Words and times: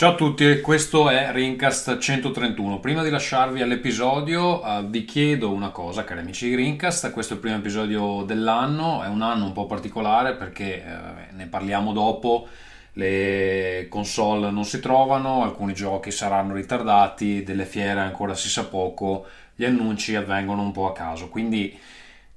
Ciao 0.00 0.12
a 0.12 0.14
tutti, 0.14 0.62
questo 0.62 1.10
è 1.10 1.30
Rincast 1.30 1.98
131. 1.98 2.80
Prima 2.80 3.02
di 3.02 3.10
lasciarvi 3.10 3.60
all'episodio 3.60 4.64
uh, 4.64 4.88
vi 4.88 5.04
chiedo 5.04 5.52
una 5.52 5.68
cosa, 5.68 6.04
cari 6.04 6.20
amici 6.20 6.48
di 6.48 6.54
Rincast, 6.54 7.10
questo 7.10 7.34
è 7.34 7.36
il 7.36 7.42
primo 7.42 7.58
episodio 7.58 8.22
dell'anno, 8.22 9.02
è 9.02 9.08
un 9.08 9.20
anno 9.20 9.44
un 9.44 9.52
po' 9.52 9.66
particolare 9.66 10.36
perché 10.36 10.82
uh, 10.86 11.36
ne 11.36 11.46
parliamo 11.48 11.92
dopo, 11.92 12.48
le 12.94 13.88
console 13.90 14.50
non 14.50 14.64
si 14.64 14.80
trovano, 14.80 15.42
alcuni 15.42 15.74
giochi 15.74 16.10
saranno 16.10 16.54
ritardati, 16.54 17.42
delle 17.42 17.66
fiere 17.66 18.00
ancora 18.00 18.34
si 18.34 18.48
sa 18.48 18.64
poco, 18.64 19.26
gli 19.54 19.66
annunci 19.66 20.16
avvengono 20.16 20.62
un 20.62 20.72
po' 20.72 20.88
a 20.88 20.94
caso, 20.94 21.28
quindi 21.28 21.78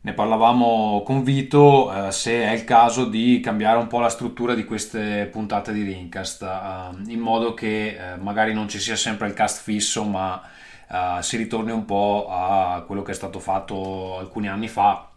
ne 0.05 0.13
parlavamo 0.13 1.02
con 1.05 1.23
Vito 1.23 2.07
eh, 2.07 2.12
se 2.12 2.43
è 2.43 2.52
il 2.52 2.66
caso 2.66 3.05
di 3.05 3.39
cambiare 3.39 3.77
un 3.77 3.88
po' 3.88 3.99
la 3.99 4.09
struttura 4.09 4.53
di 4.53 4.66
queste 4.66 5.29
puntate 5.31 5.71
di 5.71 5.84
Rincast 5.84 6.41
eh, 6.41 7.12
in 7.12 7.20
modo 7.20 7.53
che 7.53 7.95
eh, 7.95 8.17
magari 8.17 8.53
non 8.53 8.67
ci 8.67 8.79
sia 8.79 8.98
sempre 8.98 9.27
il 9.27 9.34
cast 9.34 9.62
fisso 9.62 10.03
ma 10.03 10.41
eh, 10.89 11.20
si 11.21 11.38
ritorni 11.38 11.71
un 11.71 11.85
po' 11.85 12.27
a 12.29 12.84
quello 12.85 13.02
che 13.02 13.12
è 13.12 13.16
stato 13.16 13.39
fatto 13.39 14.17
alcuni 14.17 14.49
anni 14.49 14.67
fa 14.67 15.07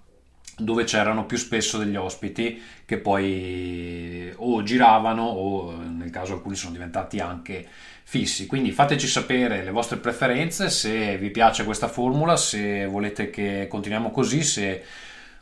dove 0.56 0.84
c'erano 0.84 1.26
più 1.26 1.37
spesso 1.37 1.78
degli 1.78 1.96
ospiti 1.96 2.62
che 2.87 2.98
poi 2.98 4.32
o 4.37 4.62
giravano 4.62 5.24
o 5.24 5.73
nel 5.73 6.10
caso 6.10 6.34
alcuni 6.34 6.54
sono 6.54 6.73
diventati 6.73 7.18
anche 7.18 7.66
fissi. 8.09 8.46
Quindi 8.46 8.70
fateci 8.70 9.09
sapere 9.09 9.65
le 9.65 9.73
vostre 9.73 9.96
preferenze, 9.96 10.70
se 10.70 11.19
vi 11.19 11.30
piace 11.30 11.65
questa 11.65 11.88
formula, 11.88 12.37
se 12.37 12.87
volete 12.87 13.30
che 13.30 13.66
continuiamo 13.68 14.13
così, 14.13 14.45
se 14.45 14.85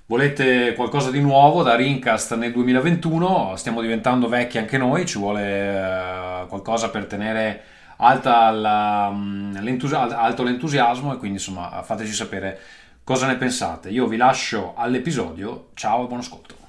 volete 0.06 0.72
qualcosa 0.74 1.10
di 1.10 1.20
nuovo 1.20 1.62
da 1.62 1.74
Rincast 1.74 2.34
nel 2.36 2.52
2021, 2.52 3.56
stiamo 3.56 3.82
diventando 3.82 4.28
vecchi 4.28 4.56
anche 4.56 4.78
noi, 4.78 5.04
ci 5.04 5.18
vuole 5.18 5.74
uh, 5.74 6.48
qualcosa 6.48 6.88
per 6.88 7.04
tenere 7.04 7.62
alta 7.98 8.50
la, 8.50 9.10
um, 9.12 9.54
alto 9.92 10.42
l'entusiasmo 10.42 11.12
e 11.12 11.18
quindi 11.18 11.36
insomma 11.36 11.82
fateci 11.82 12.12
sapere 12.12 12.58
cosa 13.04 13.26
ne 13.26 13.36
pensate. 13.36 13.90
Io 13.90 14.06
vi 14.06 14.16
lascio 14.16 14.72
all'episodio, 14.74 15.68
ciao 15.74 16.04
e 16.04 16.06
buon 16.06 16.20
ascolto. 16.20 16.62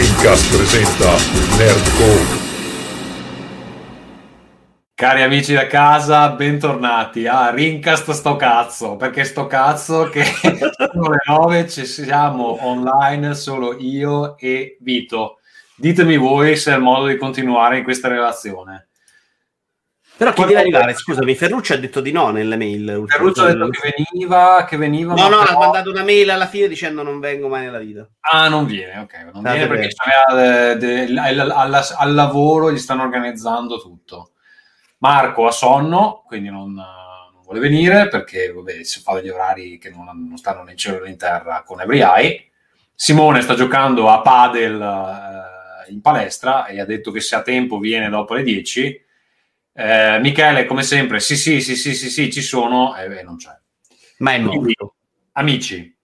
Rincast 0.00 0.56
presenta 0.56 1.10
Nerdcore. 1.58 2.38
Cari 4.94 5.20
amici 5.20 5.52
da 5.52 5.66
casa, 5.66 6.30
bentornati 6.30 7.26
a 7.26 7.50
Rincast 7.50 8.10
sto 8.12 8.36
cazzo, 8.36 8.96
perché 8.96 9.24
sto 9.24 9.46
cazzo 9.46 10.08
che 10.08 10.24
sono 10.32 11.10
le 11.10 11.18
9 11.26 11.68
ci 11.68 11.84
siamo 11.84 12.66
online 12.66 13.34
solo 13.34 13.76
io 13.78 14.38
e 14.38 14.78
Vito. 14.80 15.40
Ditemi 15.76 16.16
voi 16.16 16.56
se 16.56 16.72
è 16.72 16.76
il 16.76 16.80
modo 16.80 17.06
di 17.06 17.18
continuare 17.18 17.76
in 17.76 17.84
questa 17.84 18.08
relazione. 18.08 18.88
Però 20.20 20.34
chi 20.34 20.44
deve 20.44 20.60
arrivare? 20.60 20.92
Scusami, 20.92 21.34
Ferruccio 21.34 21.72
ha 21.72 21.78
detto 21.78 22.02
di 22.02 22.12
no 22.12 22.28
nelle 22.28 22.58
mail. 22.58 23.04
Ferruccio 23.06 23.44
ha 23.44 23.54
detto 23.54 23.70
che 23.70 23.94
veniva, 23.96 24.66
che 24.68 24.76
veniva. 24.76 25.14
No, 25.14 25.28
no, 25.30 25.38
però... 25.38 25.56
ha 25.56 25.58
mandato 25.58 25.88
una 25.88 26.04
mail 26.04 26.28
alla 26.28 26.46
fine 26.46 26.68
dicendo 26.68 27.02
non 27.02 27.20
vengo 27.20 27.48
mai 27.48 27.62
nella 27.64 27.78
vita. 27.78 28.06
Ah, 28.30 28.50
non 28.50 28.66
viene, 28.66 28.98
ok. 28.98 29.30
Non 29.32 29.42
viene 29.42 29.66
perché 29.66 29.88
de, 30.34 30.76
de, 30.76 31.18
al, 31.18 31.50
al, 31.50 31.86
al, 31.96 32.12
lavoro 32.12 32.70
gli 32.70 32.76
stanno 32.76 33.04
organizzando 33.04 33.80
tutto. 33.80 34.32
Marco 34.98 35.46
ha 35.46 35.52
sonno, 35.52 36.22
quindi 36.26 36.50
non, 36.50 36.74
non 36.74 37.42
vuole 37.42 37.60
venire 37.60 38.08
perché 38.08 38.52
vabbè, 38.52 38.82
si 38.82 39.00
fa 39.00 39.14
degli 39.14 39.30
orari 39.30 39.78
che 39.78 39.88
non, 39.88 40.04
non 40.04 40.36
stanno 40.36 40.64
né 40.64 40.72
in 40.72 40.76
cielo 40.76 41.02
né 41.02 41.08
in 41.08 41.16
terra 41.16 41.62
con 41.64 41.80
Every 41.80 42.02
Eye. 42.02 42.50
Simone 42.94 43.40
sta 43.40 43.54
giocando 43.54 44.10
a 44.10 44.20
padel 44.20 44.82
eh, 44.82 45.90
in 45.90 46.02
palestra 46.02 46.66
e 46.66 46.78
ha 46.78 46.84
detto 46.84 47.10
che 47.10 47.20
se 47.20 47.36
ha 47.36 47.40
tempo 47.40 47.78
viene 47.78 48.10
dopo 48.10 48.34
le 48.34 48.42
10 48.42 49.08
eh, 49.72 50.18
Michele, 50.20 50.66
come 50.66 50.82
sempre, 50.82 51.20
sì, 51.20 51.36
sì, 51.36 51.60
sì, 51.60 51.76
sì, 51.76 51.94
sì, 51.94 52.10
sì 52.10 52.32
ci 52.32 52.42
sono, 52.42 52.96
e 52.96 53.04
eh, 53.18 53.22
non 53.22 53.36
c'è. 53.36 53.56
Ma 54.18 54.34
è 54.34 54.38
morto. 54.38 54.96
Amici, 55.32 55.96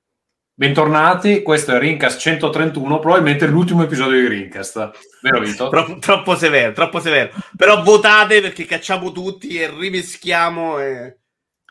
bentornati, 0.55 1.43
questo 1.43 1.75
è 1.75 1.79
Rincast 1.79 2.19
131, 2.19 2.99
probabilmente 2.99 3.47
l'ultimo 3.47 3.83
episodio 3.83 4.21
di 4.21 4.29
Rincast. 4.29 4.91
Vero 5.21 5.41
Vito? 5.41 5.69
Tro- 5.71 5.99
troppo 5.99 6.37
severo, 6.37 6.73
troppo 6.73 7.01
severo. 7.01 7.31
Però 7.57 7.83
votate 7.83 8.41
perché 8.41 8.65
cacciamo 8.65 9.13
tutti 9.13 9.59
e 9.61 9.71
rimeschiamo 9.71 10.79
e, 10.79 11.19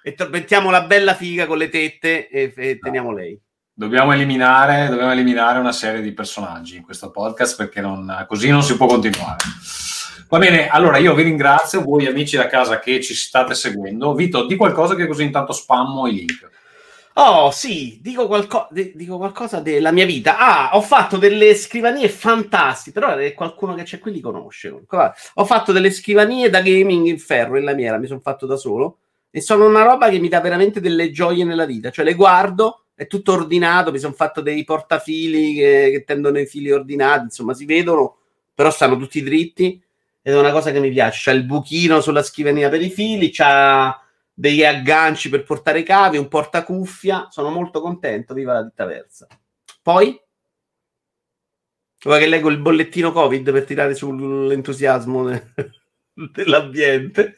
e 0.04 0.16
mettiamo 0.30 0.70
la 0.70 0.84
bella 0.84 1.16
figa 1.16 1.48
con 1.48 1.58
le 1.58 1.70
tette 1.70 2.30
e, 2.30 2.54
e 2.56 2.78
teniamo 2.78 3.12
lei. 3.12 3.40
Dobbiamo 3.78 4.14
eliminare, 4.14 4.88
dobbiamo 4.88 5.12
eliminare 5.12 5.60
una 5.60 5.74
serie 5.74 6.02
di 6.02 6.14
personaggi 6.14 6.78
in 6.78 6.84
questo 6.84 7.12
podcast 7.12 7.58
perché 7.58 7.82
non, 7.82 8.26
così 8.28 8.50
non 8.50 8.64
si 8.64 8.78
può 8.78 8.86
continuare. 8.86 9.38
Va 10.36 10.42
bene, 10.42 10.68
allora 10.68 10.98
io 10.98 11.16
vi 11.16 11.24
ringrazio, 11.24 11.82
voi 11.82 12.08
amici 12.08 12.36
da 12.36 12.48
casa 12.48 12.80
che 12.80 13.00
ci 13.00 13.16
state 13.16 13.56
seguendo. 13.56 14.14
Vito, 14.14 14.46
di 14.46 14.58
qualcosa 14.58 14.94
che 14.94 15.08
così 15.08 15.24
intanto 15.24 15.54
spammo 15.54 16.08
i 16.08 16.14
link. 16.14 16.50
Oh 17.14 17.52
sì, 17.52 18.00
dico, 18.02 18.28
qualco- 18.28 18.68
dico, 18.70 19.16
qualcosa 19.16 19.62
della 19.62 19.94
mia 19.94 20.06
vita. 20.06 20.38
Ah, 20.38 20.76
ho 20.76 20.82
fatto 20.82 21.16
delle 21.16 21.56
scrivanie 21.56 22.10
fantastiche, 22.10 23.00
però 23.00 23.16
qualcuno 23.34 23.76
che 23.76 23.84
c'è 23.84 24.00
qui 24.00 24.12
li 24.12 24.20
conosce. 24.20 24.78
Ho 25.36 25.46
fatto 25.46 25.72
delle 25.72 25.90
scrivanie 25.90 26.50
da 26.50 26.60
gaming 26.60 27.06
in 27.06 27.18
ferro, 27.18 27.58
in 27.58 27.64
lamiera, 27.64 27.98
mi 27.98 28.08
sono 28.08 28.20
fatto 28.20 28.46
da 28.46 28.58
solo. 28.58 28.98
E 29.32 29.40
sono 29.40 29.66
una 29.66 29.84
roba 29.84 30.10
che 30.10 30.20
mi 30.20 30.28
dà 30.28 30.42
veramente 30.42 30.82
delle 30.82 31.12
gioie 31.12 31.46
nella 31.46 31.66
vita. 31.66 31.92
Cioè 31.92 32.04
le 32.04 32.14
guardo, 32.14 32.88
è 32.94 33.08
tutto 33.08 33.32
ordinato, 33.32 33.90
mi 33.90 34.00
sono 34.00 34.12
fatto 34.12 34.42
dei 34.42 34.66
portafili 34.66 35.54
che, 35.54 35.92
che 35.94 36.04
tendono 36.04 36.40
i 36.40 36.46
fili 36.46 36.74
ordinati, 36.74 37.24
insomma 37.24 37.54
si 37.54 37.64
vedono, 37.64 38.18
però 38.54 38.70
stanno 38.70 38.98
tutti 38.98 39.24
dritti 39.24 39.82
ed 40.28 40.34
è 40.34 40.40
una 40.40 40.52
cosa 40.52 40.72
che 40.72 40.80
mi 40.80 40.90
piace. 40.90 41.30
C'è 41.30 41.38
il 41.38 41.44
buchino 41.44 42.02
sulla 42.02 42.24
scrivania 42.24 42.68
per 42.68 42.82
i 42.82 42.90
fili, 42.90 43.30
c'ha 43.30 43.96
degli 44.34 44.66
agganci 44.66 45.30
per 45.30 45.44
portare 45.44 45.82
i 45.82 45.84
cavi, 45.84 46.18
un 46.18 46.28
portacuffia. 46.28 47.28
Sono 47.30 47.52
molto 47.52 47.80
contento. 47.80 48.34
Viva 48.34 48.54
la 48.54 48.64
ditta 48.64 48.86
versa. 48.86 49.28
Poi, 49.84 50.20
vuoi 52.06 52.20
che 52.20 52.26
leggo 52.26 52.50
il 52.50 52.58
bollettino 52.58 53.12
Covid 53.12 53.52
per 53.52 53.66
tirare 53.66 53.94
sull'entusiasmo 53.94 55.30
dell'ambiente? 56.34 57.36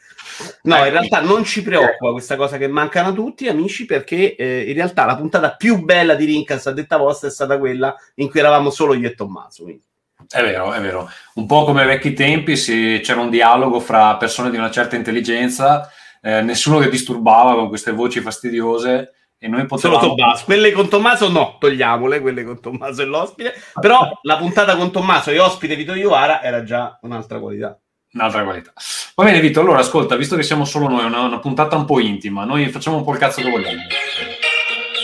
No, 0.62 0.78
in 0.78 0.92
realtà 0.92 1.20
non 1.20 1.44
ci 1.44 1.62
preoccupa 1.64 2.14
questa 2.14 2.38
cosa 2.38 2.58
che 2.58 2.70
mancano 2.70 3.12
tutti, 3.12 3.50
amici, 3.50 3.84
perché 3.84 4.34
eh, 4.38 4.62
in 4.62 4.76
realtà 4.76 5.04
la 5.04 5.18
puntata 5.18 5.58
più 5.58 5.84
bella 5.84 6.16
di 6.16 6.24
Rincas 6.24 6.68
a 6.68 6.72
detta 6.72 6.96
vostra 6.96 7.28
è 7.28 7.32
stata 7.32 7.60
quella 7.60 7.94
in 8.16 8.30
cui 8.30 8.40
eravamo 8.40 8.70
solo 8.70 8.94
io 8.94 9.10
e 9.10 9.14
Tommaso. 9.14 9.64
Quindi. 9.64 9.87
È 10.30 10.42
vero, 10.42 10.74
è 10.74 10.82
vero. 10.82 11.10
Un 11.36 11.46
po' 11.46 11.64
come 11.64 11.82
ai 11.82 11.88
vecchi 11.88 12.14
tempi, 12.14 12.58
se 12.58 13.00
c'era 13.02 13.22
un 13.22 13.30
dialogo 13.30 13.80
fra 13.80 14.18
persone 14.18 14.50
di 14.50 14.58
una 14.58 14.72
certa 14.72 14.96
intelligenza, 14.96 15.90
eh, 16.22 16.42
nessuno 16.42 16.80
che 16.80 16.90
disturbava 16.90 17.56
con 17.56 17.70
queste 17.70 17.92
voci 17.92 18.20
fastidiose 18.20 19.14
e 19.38 19.48
noi 19.48 19.66
potevamo... 19.66 20.00
Solo 20.00 20.16
Tommaso. 20.16 20.46
Quelle 20.46 20.72
con 20.72 20.90
Tommaso 20.90 21.30
no, 21.30 21.58
togliamole, 21.60 22.20
quelle 22.20 22.44
con 22.44 22.60
Tommaso 22.60 23.04
e 23.04 23.06
l'ospite. 23.06 23.54
Però 23.80 24.20
la 24.24 24.38
puntata 24.38 24.76
con 24.76 24.92
Tommaso 24.92 25.30
e 25.30 25.40
ospite 25.40 25.76
Vito 25.76 25.94
Iovara 25.94 26.42
era 26.42 26.64
già 26.64 26.98
un'altra 27.04 27.40
qualità. 27.40 27.80
Un'altra 28.14 28.44
qualità. 28.44 28.74
Va 29.16 29.24
bene 29.24 29.40
Vito, 29.40 29.60
allora 29.60 29.80
ascolta, 29.80 30.16
visto 30.16 30.36
che 30.36 30.44
siamo 30.44 30.66
solo 30.66 30.88
noi, 30.88 31.06
una, 31.06 31.22
una 31.22 31.40
puntata 31.40 31.76
un 31.76 31.86
po' 31.86 32.00
intima, 32.00 32.46
noi 32.46 32.68
facciamo 32.70 32.98
un 32.98 33.04
po' 33.04 33.14
il 33.14 33.20
cazzo 33.20 33.42
che 33.42 33.50
vogliamo. 33.50 33.82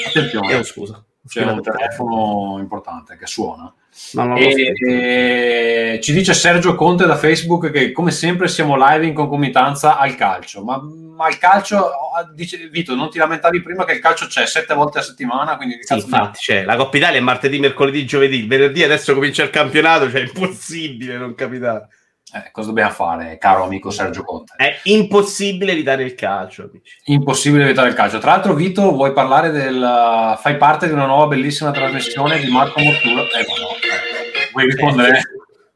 Attenzione. 0.07 0.57
Eh, 0.57 0.63
scusa. 0.63 1.03
C'è 1.25 1.43
un 1.43 1.61
telefono 1.61 2.57
importante 2.59 3.15
che 3.17 3.27
suona. 3.27 3.73
E, 4.15 4.73
e, 4.87 5.99
ci 6.01 6.13
dice 6.13 6.33
Sergio 6.33 6.75
Conte 6.75 7.05
da 7.05 7.15
Facebook 7.15 7.69
che 7.69 7.91
come 7.91 8.11
sempre 8.11 8.47
siamo 8.47 8.75
live 8.75 9.05
in 9.05 9.13
concomitanza 9.13 9.97
al 9.97 10.15
calcio. 10.15 10.63
Ma, 10.63 10.81
ma 10.81 11.29
il 11.29 11.37
calcio, 11.37 11.91
dice 12.33 12.69
Vito, 12.69 12.95
non 12.95 13.09
ti 13.09 13.17
lamentavi 13.17 13.61
prima 13.61 13.85
che 13.85 13.93
il 13.93 13.99
calcio 13.99 14.25
c'è 14.25 14.45
sette 14.47 14.73
volte 14.73 14.99
a 14.99 15.03
settimana? 15.03 15.55
Quindi 15.57 15.77
sì, 15.81 15.93
infatti 15.93 16.39
c'è. 16.39 16.63
La 16.63 16.75
Coppa 16.75 16.97
Italia 16.97 17.19
è 17.19 17.21
martedì, 17.21 17.59
mercoledì, 17.59 18.05
giovedì, 18.05 18.47
venerdì 18.47 18.83
adesso 18.83 19.13
comincia 19.13 19.43
il 19.43 19.51
campionato, 19.51 20.09
cioè 20.09 20.21
è 20.21 20.25
impossibile 20.25 21.17
non 21.17 21.35
capitare. 21.35 21.87
Eh, 22.35 22.49
cosa 22.51 22.69
dobbiamo 22.69 22.89
fare, 22.89 23.37
caro 23.37 23.63
amico 23.63 23.91
Sergio 23.91 24.23
Conte? 24.23 24.55
È 24.57 24.79
impossibile 24.85 25.73
evitare 25.73 26.03
il 26.03 26.15
calcio. 26.15 26.63
Amici. 26.63 26.97
Impossibile 27.05 27.65
evitare 27.65 27.89
il 27.89 27.93
calcio. 27.93 28.17
Tra 28.17 28.31
l'altro, 28.31 28.55
Vito, 28.55 28.91
vuoi 28.91 29.13
parlare 29.13 29.51
del. 29.51 30.35
Fai 30.39 30.57
parte 30.57 30.87
di 30.87 30.93
una 30.93 31.05
nuova 31.05 31.27
bellissima 31.27 31.69
trasmissione 31.69 32.39
di 32.39 32.49
Marco 32.49 32.79
Mottura? 32.79 33.21
Eh, 33.21 33.45
no, 33.59 33.69
eh. 33.75 34.49
Vuoi 34.51 34.65
rispondere? 34.65 35.21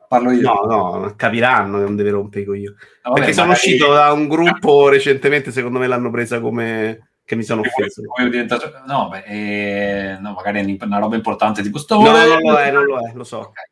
Parlo 0.07 0.31
io. 0.31 0.41
No, 0.41 0.63
no, 0.65 1.13
capiranno 1.15 1.77
che 1.77 1.83
non 1.83 1.95
deve 1.95 2.09
rompere 2.09 2.57
io. 2.57 2.73
No, 3.03 3.13
Perché 3.13 3.33
sono 3.33 3.47
magari... 3.47 3.67
uscito 3.67 3.93
da 3.93 4.11
un 4.11 4.27
gruppo 4.27 4.89
recentemente, 4.89 5.51
secondo 5.51 5.77
me 5.77 5.85
l'hanno 5.85 6.09
presa 6.09 6.39
come 6.39 7.09
che 7.23 7.35
mi 7.35 7.43
sono 7.43 7.61
offeso. 7.61 8.01
No, 8.87 9.09
beh, 9.09 9.23
eh, 9.25 10.17
no, 10.19 10.31
magari 10.31 10.77
è 10.77 10.83
una 10.85 10.97
roba 10.97 11.15
importante 11.17 11.61
di 11.61 11.69
questo. 11.69 12.01
No, 12.01 12.09
no, 12.09 12.25
non 12.25 12.41
lo 12.41 12.57
è, 12.57 12.71
non 12.71 12.85
lo 12.85 12.97
è, 12.99 13.11
lo 13.13 13.25
so. 13.25 13.39
Okay. 13.39 13.65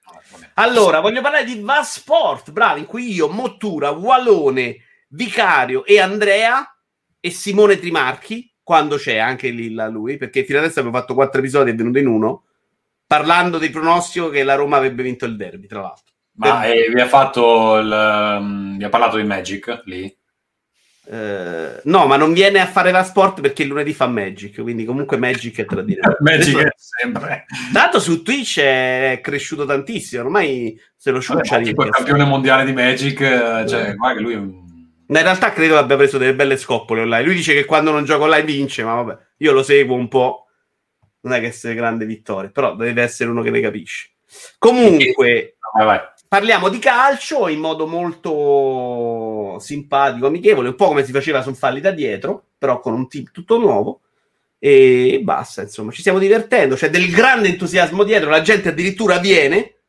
Allora, 0.57 1.01
voglio 1.01 1.21
parlare 1.21 1.43
di 1.43 1.59
Vasport, 1.59 2.51
bravi, 2.51 2.81
in 2.81 2.85
cui 2.85 3.13
io, 3.13 3.27
Mottura, 3.27 3.91
Walone, 3.91 4.77
Vicario 5.09 5.85
e 5.85 5.99
Andrea 5.99 6.65
e 7.19 7.29
Simone 7.29 7.77
Trimarchi, 7.77 8.53
quando 8.63 8.95
c'è 8.95 9.17
anche 9.17 9.53
là 9.71 9.87
lui, 9.87 10.17
perché 10.17 10.45
fino 10.45 10.59
adesso 10.59 10.79
abbiamo 10.79 10.97
fatto 10.97 11.13
quattro 11.13 11.39
episodi 11.39 11.69
e 11.69 11.73
è 11.73 11.75
venuto 11.75 11.99
in 11.99 12.07
uno. 12.07 12.43
parlando 13.07 13.57
di 13.59 13.69
pronostico 13.69 14.29
che 14.29 14.43
la 14.43 14.55
Roma 14.55 14.77
avrebbe 14.77 15.03
vinto 15.03 15.25
il 15.25 15.35
derby, 15.35 15.67
tra 15.67 15.81
l'altro. 15.81 16.13
Ma 16.37 16.65
eh, 16.65 16.89
vi 16.93 16.99
ha 16.99 17.07
fatto 17.07 17.77
il, 17.77 18.37
um, 18.39 18.77
vi 18.77 18.83
ha 18.83 18.89
parlato 18.89 19.17
di 19.17 19.23
Magic 19.23 19.81
lì? 19.85 20.13
Uh, 21.07 21.79
no, 21.83 22.07
ma 22.07 22.17
non 22.17 22.33
viene 22.33 22.59
a 22.59 22.65
fare 22.65 22.89
la 22.89 23.03
sport 23.03 23.39
perché 23.39 23.61
il 23.61 23.69
lunedì 23.69 23.93
fa 23.93 24.07
Magic, 24.07 24.61
quindi 24.61 24.85
comunque 24.85 25.17
Magic 25.17 25.59
è 25.59 25.65
tradire. 25.65 26.01
Magic 26.19 26.57
è 26.57 26.71
sempre. 26.75 27.45
Tanto 27.71 27.99
su 27.99 28.23
Twitch 28.23 28.59
è 28.59 29.19
cresciuto 29.21 29.65
tantissimo, 29.65 30.23
ormai 30.23 30.79
se 30.95 31.11
lo 31.11 31.21
ciuccia. 31.21 31.59
Tipo 31.59 31.83
il 31.83 31.91
campione 31.91 32.25
mondiale 32.25 32.65
di 32.65 32.73
Magic, 32.73 33.17
cioè, 33.17 33.91
uh. 33.91 33.95
guarda 33.95 34.17
che 34.17 34.21
lui 34.21 34.33
è 34.33 34.37
un... 34.37 34.63
Ma 35.07 35.19
in 35.19 35.23
realtà 35.23 35.51
credo 35.51 35.77
abbia 35.77 35.97
preso 35.97 36.17
delle 36.17 36.33
belle 36.33 36.57
scoppole 36.57 37.01
online. 37.01 37.23
Lui 37.23 37.35
dice 37.35 37.53
che 37.53 37.65
quando 37.65 37.91
non 37.91 38.05
gioca 38.05 38.23
online 38.23 38.45
vince, 38.45 38.83
ma 38.83 38.95
vabbè, 38.95 39.17
io 39.37 39.51
lo 39.51 39.61
seguo 39.61 39.95
un 39.95 40.07
po'. 40.07 40.47
Non 41.21 41.33
è 41.33 41.39
che 41.39 41.51
sia 41.51 41.73
grande 41.73 42.05
vittoria, 42.05 42.49
però 42.49 42.75
deve 42.75 43.03
essere 43.03 43.29
uno 43.29 43.43
che 43.43 43.51
ne 43.51 43.59
capisce. 43.59 44.09
Comunque, 44.57 45.57
vai, 45.73 45.85
vai 45.85 45.99
parliamo 46.35 46.67
di 46.67 46.79
calcio 46.79 47.47
in 47.47 47.59
modo 47.59 47.87
molto 47.87 48.29
simpatico, 49.59 50.27
amichevole, 50.27 50.69
un 50.69 50.75
po' 50.75 50.87
come 50.87 51.05
si 51.05 51.11
faceva 51.11 51.41
su 51.41 51.53
Falli 51.53 51.81
da 51.81 51.91
dietro, 51.91 52.47
però 52.57 52.79
con 52.79 52.93
un 52.93 53.07
team 53.07 53.25
tutto 53.31 53.57
nuovo. 53.57 54.01
E 54.57 55.19
basta, 55.21 55.61
insomma, 55.61 55.91
ci 55.91 55.99
stiamo 55.99 56.17
divertendo, 56.17 56.75
c'è 56.75 56.89
del 56.89 57.11
grande 57.11 57.49
entusiasmo 57.49 58.03
dietro, 58.03 58.29
la 58.29 58.41
gente 58.41 58.69
addirittura 58.69 59.19
viene. 59.19 59.81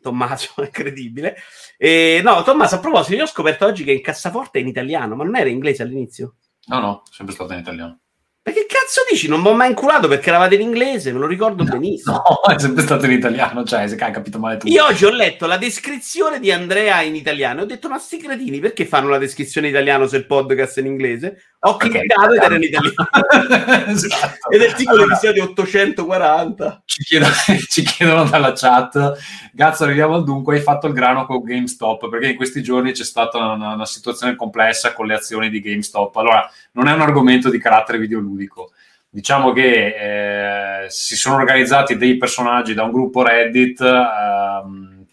Tommaso, 0.00 0.52
incredibile. 0.62 1.36
E, 1.78 2.20
no, 2.22 2.42
Tommaso, 2.42 2.74
a 2.74 2.80
proposito, 2.80 3.16
io 3.16 3.22
ho 3.22 3.26
scoperto 3.26 3.64
oggi 3.64 3.84
che 3.84 3.92
in 3.92 4.02
cassaforte 4.02 4.58
è 4.58 4.60
in 4.62 4.68
italiano, 4.68 5.14
ma 5.14 5.24
non 5.24 5.36
era 5.36 5.48
inglese 5.48 5.82
all'inizio? 5.82 6.34
No, 6.66 6.80
no, 6.80 7.02
sempre 7.10 7.34
stato 7.34 7.52
in 7.54 7.60
italiano. 7.60 8.01
Ma 8.44 8.52
che 8.52 8.66
cazzo 8.66 9.02
dici? 9.08 9.28
Non 9.28 9.40
mi 9.40 9.48
ho 9.48 9.54
mai 9.54 9.68
inculato 9.68 10.08
perché 10.08 10.28
eravate 10.28 10.56
in 10.56 10.62
inglese, 10.62 11.12
me 11.12 11.20
lo 11.20 11.28
ricordo 11.28 11.62
no, 11.62 11.70
benissimo. 11.70 12.16
No, 12.16 12.52
è 12.52 12.58
sempre 12.58 12.82
stato 12.82 13.06
in 13.06 13.12
italiano, 13.12 13.62
cioè, 13.62 13.86
se 13.86 13.96
hai 13.96 14.12
capito 14.12 14.40
male 14.40 14.56
tu. 14.56 14.66
Io 14.66 14.84
oggi 14.84 15.04
ho 15.04 15.10
letto 15.10 15.46
la 15.46 15.56
descrizione 15.56 16.40
di 16.40 16.50
Andrea 16.50 17.02
in 17.02 17.14
italiano 17.14 17.60
e 17.60 17.62
ho 17.62 17.66
detto, 17.66 17.88
ma 17.88 17.98
sti 17.98 18.18
cretini, 18.18 18.58
perché 18.58 18.84
fanno 18.84 19.10
la 19.10 19.18
descrizione 19.18 19.68
in 19.68 19.74
italiano 19.74 20.08
se 20.08 20.16
il 20.16 20.26
podcast 20.26 20.78
è 20.78 20.80
in 20.80 20.86
inglese? 20.86 21.51
Ho 21.64 21.76
cliccato 21.76 22.32
ed 22.32 22.42
era 22.42 22.56
in 22.56 22.62
italiano. 22.62 23.86
esatto. 23.86 24.50
Ed 24.50 24.62
è 24.62 24.74
tipo 24.74 24.90
allora, 24.90 25.06
l'episodio 25.06 25.44
840. 25.44 26.82
Ci 26.84 27.04
chiedono, 27.04 27.32
ci 27.68 27.82
chiedono 27.84 28.24
dalla 28.24 28.52
chat, 28.52 29.12
Gazzo, 29.52 29.84
arriviamo 29.84 30.16
al 30.16 30.24
dunque, 30.24 30.56
hai 30.56 30.62
fatto 30.62 30.88
il 30.88 30.92
grano 30.92 31.24
con 31.24 31.40
GameStop, 31.44 32.08
perché 32.08 32.30
in 32.30 32.36
questi 32.36 32.64
giorni 32.64 32.90
c'è 32.90 33.04
stata 33.04 33.38
una, 33.38 33.74
una 33.74 33.86
situazione 33.86 34.34
complessa 34.34 34.92
con 34.92 35.06
le 35.06 35.14
azioni 35.14 35.50
di 35.50 35.60
GameStop. 35.60 36.16
Allora, 36.16 36.50
non 36.72 36.88
è 36.88 36.92
un 36.92 37.00
argomento 37.00 37.48
di 37.48 37.58
carattere 37.58 37.98
videoludico. 37.98 38.72
Diciamo 39.08 39.52
che 39.52 40.84
eh, 40.84 40.90
si 40.90 41.14
sono 41.14 41.36
organizzati 41.36 41.96
dei 41.96 42.16
personaggi 42.16 42.74
da 42.74 42.82
un 42.82 42.90
gruppo 42.90 43.22
Reddit. 43.22 43.80
Ehm, 43.80 45.06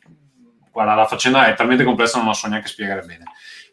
guarda, 0.72 0.96
la 0.96 1.06
faccenda 1.06 1.46
è 1.46 1.54
talmente 1.54 1.84
complessa, 1.84 2.18
non 2.18 2.26
la 2.26 2.34
so 2.34 2.48
neanche 2.48 2.70
spiegare 2.70 3.02
bene. 3.02 3.26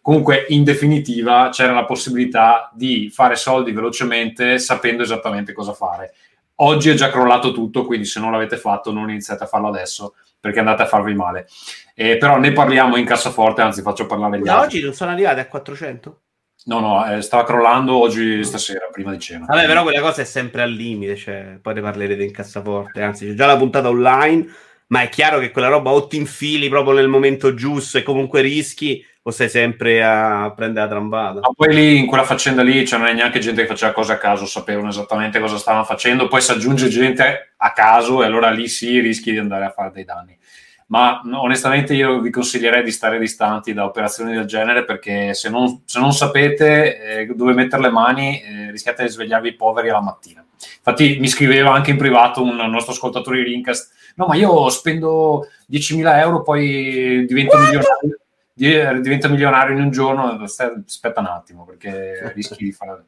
Comunque, 0.06 0.44
in 0.50 0.62
definitiva, 0.62 1.48
c'era 1.50 1.72
la 1.72 1.84
possibilità 1.84 2.70
di 2.72 3.10
fare 3.12 3.34
soldi 3.34 3.72
velocemente 3.72 4.60
sapendo 4.60 5.02
esattamente 5.02 5.52
cosa 5.52 5.72
fare. 5.72 6.14
Oggi 6.58 6.90
è 6.90 6.94
già 6.94 7.10
crollato 7.10 7.50
tutto, 7.50 7.84
quindi 7.84 8.06
se 8.06 8.20
non 8.20 8.30
l'avete 8.30 8.56
fatto 8.56 8.92
non 8.92 9.10
iniziate 9.10 9.42
a 9.42 9.46
farlo 9.48 9.66
adesso 9.66 10.14
perché 10.38 10.60
andate 10.60 10.82
a 10.82 10.86
farvi 10.86 11.12
male. 11.12 11.48
Eh, 11.92 12.18
però 12.18 12.38
ne 12.38 12.52
parliamo 12.52 12.94
in 12.94 13.04
cassaforte, 13.04 13.62
anzi 13.62 13.82
faccio 13.82 14.06
parlare 14.06 14.38
gli 14.38 14.44
da 14.44 14.60
altri. 14.60 14.76
oggi 14.76 14.84
non 14.84 14.94
sono 14.94 15.10
arrivati 15.10 15.40
a 15.40 15.48
400? 15.48 16.20
No, 16.66 16.78
no, 16.78 17.12
eh, 17.12 17.20
stava 17.20 17.42
crollando 17.42 17.96
oggi 17.96 18.44
stasera, 18.44 18.86
prima 18.92 19.10
di 19.10 19.18
cena. 19.18 19.46
Vabbè, 19.46 19.66
però 19.66 19.82
quella 19.82 20.02
cosa 20.02 20.22
è 20.22 20.24
sempre 20.24 20.62
al 20.62 20.70
limite, 20.70 21.16
cioè, 21.16 21.58
poi 21.60 21.74
ne 21.74 21.80
parlerete 21.80 22.22
in 22.22 22.30
cassaforte, 22.30 23.02
anzi 23.02 23.26
c'è 23.26 23.34
già 23.34 23.46
la 23.46 23.56
puntata 23.56 23.88
online, 23.88 24.46
ma 24.88 25.02
è 25.02 25.08
chiaro 25.08 25.38
che 25.38 25.50
quella 25.50 25.68
roba 25.68 25.90
o 25.90 26.06
ti 26.06 26.16
infili 26.16 26.68
proprio 26.68 26.94
nel 26.94 27.08
momento 27.08 27.54
giusto 27.54 27.98
e 27.98 28.02
comunque 28.02 28.40
rischi 28.40 29.04
o 29.22 29.30
stai 29.30 29.48
sempre 29.48 30.04
a 30.04 30.52
prendere 30.54 30.86
la 30.86 30.92
trambata. 30.92 31.40
Ma 31.40 31.50
poi 31.54 31.74
lì, 31.74 31.98
in 31.98 32.06
quella 32.06 32.22
faccenda 32.22 32.62
lì, 32.62 32.86
cioè 32.86 33.00
non 33.00 33.08
è 33.08 33.12
neanche 33.12 33.40
gente 33.40 33.62
che 33.62 33.66
faceva 33.66 33.92
cose 33.92 34.12
a 34.12 34.18
caso, 34.18 34.46
sapevano 34.46 34.88
esattamente 34.88 35.40
cosa 35.40 35.58
stavano 35.58 35.84
facendo, 35.84 36.28
poi 36.28 36.40
si 36.40 36.52
aggiunge 36.52 36.88
gente 36.88 37.54
a 37.56 37.72
caso 37.72 38.22
e 38.22 38.26
allora 38.26 38.50
lì 38.50 38.68
sì 38.68 39.00
rischi 39.00 39.32
di 39.32 39.38
andare 39.38 39.64
a 39.64 39.70
fare 39.70 39.90
dei 39.92 40.04
danni 40.04 40.38
ma 40.88 41.20
onestamente 41.24 41.94
io 41.94 42.20
vi 42.20 42.30
consiglierei 42.30 42.84
di 42.84 42.92
stare 42.92 43.18
distanti 43.18 43.72
da 43.72 43.84
operazioni 43.84 44.34
del 44.34 44.44
genere 44.44 44.84
perché 44.84 45.34
se 45.34 45.48
non, 45.48 45.82
se 45.84 45.98
non 45.98 46.12
sapete 46.12 47.00
eh, 47.00 47.26
dove 47.34 47.54
mettere 47.54 47.82
le 47.82 47.90
mani 47.90 48.40
eh, 48.40 48.70
rischiate 48.70 49.02
di 49.02 49.08
svegliarvi 49.08 49.54
poveri 49.54 49.88
alla 49.88 50.00
mattina. 50.00 50.44
Infatti 50.76 51.18
mi 51.18 51.26
scriveva 51.26 51.72
anche 51.72 51.90
in 51.90 51.96
privato 51.96 52.42
un 52.42 52.54
nostro 52.54 52.92
ascoltatore 52.92 53.38
di 53.38 53.50
Rincast, 53.50 53.92
no 54.14 54.26
ma 54.26 54.36
io 54.36 54.68
spendo 54.68 55.48
10.000 55.70 56.18
euro 56.18 56.42
poi 56.42 57.26
divento 57.26 57.58
milionario, 57.58 58.18
eh, 58.56 59.00
divento 59.00 59.28
milionario 59.28 59.76
in 59.76 59.82
un 59.82 59.90
giorno, 59.90 60.40
aspetta 60.40 61.20
un 61.20 61.26
attimo 61.26 61.64
perché 61.64 62.30
rischi 62.34 62.64
di 62.64 62.72
fare... 62.72 63.04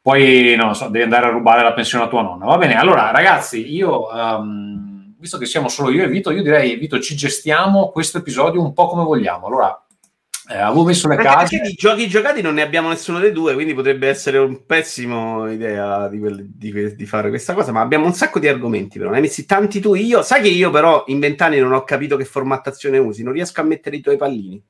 Poi 0.00 0.54
non 0.54 0.74
so, 0.76 0.88
devi 0.88 1.04
andare 1.04 1.26
a 1.26 1.30
rubare 1.30 1.62
la 1.62 1.72
pensione 1.72 2.04
a 2.04 2.08
tua 2.08 2.20
nonna. 2.20 2.44
Va 2.44 2.58
bene, 2.58 2.76
allora 2.76 3.10
ragazzi, 3.10 3.74
io... 3.74 4.06
Um, 4.12 4.93
visto 5.24 5.38
che 5.38 5.46
siamo 5.46 5.68
solo 5.68 5.90
io 5.90 6.04
e 6.04 6.08
Vito, 6.08 6.30
io 6.30 6.42
direi, 6.42 6.76
Vito, 6.76 7.00
ci 7.00 7.16
gestiamo 7.16 7.88
questo 7.88 8.18
episodio 8.18 8.60
un 8.60 8.74
po' 8.74 8.88
come 8.88 9.04
vogliamo. 9.04 9.46
Allora, 9.46 9.86
eh, 10.50 10.58
avevo 10.58 10.84
messo 10.84 11.08
le 11.08 11.16
case. 11.16 11.56
Perché 11.56 11.70
di 11.70 11.74
giochi 11.74 12.06
giocati 12.08 12.42
non 12.42 12.52
ne 12.52 12.60
abbiamo 12.60 12.90
nessuno 12.90 13.18
dei 13.18 13.32
due, 13.32 13.54
quindi 13.54 13.72
potrebbe 13.72 14.06
essere 14.06 14.36
un 14.36 14.66
pessimo 14.66 15.50
idea 15.50 16.08
di, 16.08 16.18
quel, 16.18 16.44
di, 16.46 16.94
di, 16.94 17.06
fare 17.06 17.30
questa 17.30 17.54
cosa. 17.54 17.72
Ma 17.72 17.80
abbiamo 17.80 18.04
un 18.04 18.12
sacco 18.12 18.38
di 18.38 18.46
argomenti, 18.46 18.98
però. 18.98 19.08
Ne 19.08 19.16
hai 19.16 19.22
messi 19.22 19.46
tanti 19.46 19.80
tu. 19.80 19.94
Io, 19.94 20.22
sai 20.22 20.42
che 20.42 20.48
io, 20.48 20.68
però, 20.68 21.04
in 21.06 21.20
vent'anni 21.20 21.58
non 21.58 21.72
ho 21.72 21.84
capito 21.84 22.18
che 22.18 22.26
formattazione 22.26 22.98
usi. 22.98 23.22
Non 23.22 23.32
riesco 23.32 23.62
a 23.62 23.64
mettere 23.64 23.96
i 23.96 24.00
tuoi 24.00 24.18
pallini. 24.18 24.62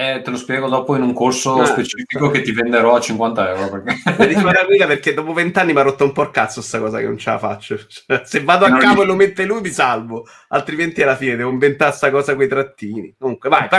Eh, 0.00 0.20
te 0.22 0.30
lo 0.30 0.36
spiego 0.36 0.68
dopo 0.68 0.94
in 0.94 1.02
un 1.02 1.12
corso 1.12 1.60
ah, 1.60 1.64
specifico 1.64 2.30
che 2.30 2.42
ti 2.42 2.52
venderò 2.52 2.94
a 2.94 3.00
50 3.00 3.48
euro. 3.48 3.82
Perché... 3.82 4.34
guida 4.64 4.86
perché 4.86 5.12
dopo 5.12 5.32
vent'anni 5.32 5.72
mi 5.72 5.80
ha 5.80 5.82
rotto 5.82 6.04
un 6.04 6.12
po' 6.12 6.22
il 6.22 6.30
cazzo 6.30 6.62
sta 6.62 6.78
cosa 6.78 6.98
che 6.98 7.06
non 7.06 7.18
ce 7.18 7.30
la 7.30 7.38
faccio. 7.38 7.76
Cioè, 8.06 8.22
se 8.24 8.44
vado 8.44 8.64
a 8.64 8.76
capo 8.76 9.02
e 9.02 9.04
lo 9.04 9.16
mette 9.16 9.44
lui 9.44 9.60
mi 9.60 9.70
salvo, 9.70 10.24
altrimenti 10.50 11.02
alla 11.02 11.16
fine 11.16 11.34
devo 11.34 11.50
inventare 11.50 11.90
sta 11.90 12.12
cosa 12.12 12.36
con 12.36 12.44
i 12.44 12.46
trattini. 12.46 13.16
Comunque, 13.18 13.48
vai, 13.48 13.64
okay. 13.64 13.78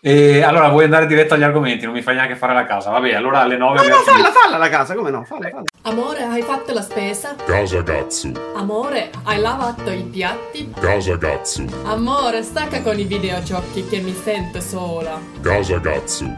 E 0.00 0.42
allora 0.42 0.68
vuoi 0.68 0.84
andare 0.84 1.06
diretto 1.06 1.34
agli 1.34 1.42
argomenti, 1.42 1.84
non 1.84 1.92
mi 1.92 2.02
fai 2.02 2.14
neanche 2.14 2.36
fare 2.36 2.54
la 2.54 2.64
casa. 2.64 2.90
Vabbè, 2.90 3.14
allora 3.14 3.40
alle 3.40 3.56
9 3.56 3.80
No, 3.80 3.96
no, 3.96 4.02
falla, 4.02 4.30
falla 4.30 4.56
la 4.56 4.68
casa, 4.68 4.94
come 4.94 5.10
no? 5.10 5.24
Falla, 5.24 5.48
falla. 5.48 5.64
Amore, 5.82 6.22
hai 6.22 6.42
fatto 6.42 6.72
la 6.72 6.82
spesa? 6.82 7.34
Casa 7.44 7.82
Gatsu. 7.82 8.30
Amore, 8.54 9.10
hai 9.24 9.40
lavato 9.40 9.90
i 9.90 10.04
piatti? 10.04 10.72
Casa 10.78 11.16
Gatsu. 11.16 11.66
Amore, 11.86 12.44
stacca 12.44 12.80
con 12.80 12.96
i 12.96 13.02
videogiochi 13.02 13.88
che 13.88 13.98
mi 13.98 14.14
sento 14.14 14.60
sola. 14.60 15.18
Casa 15.42 15.78
Gatsu. 15.78 16.36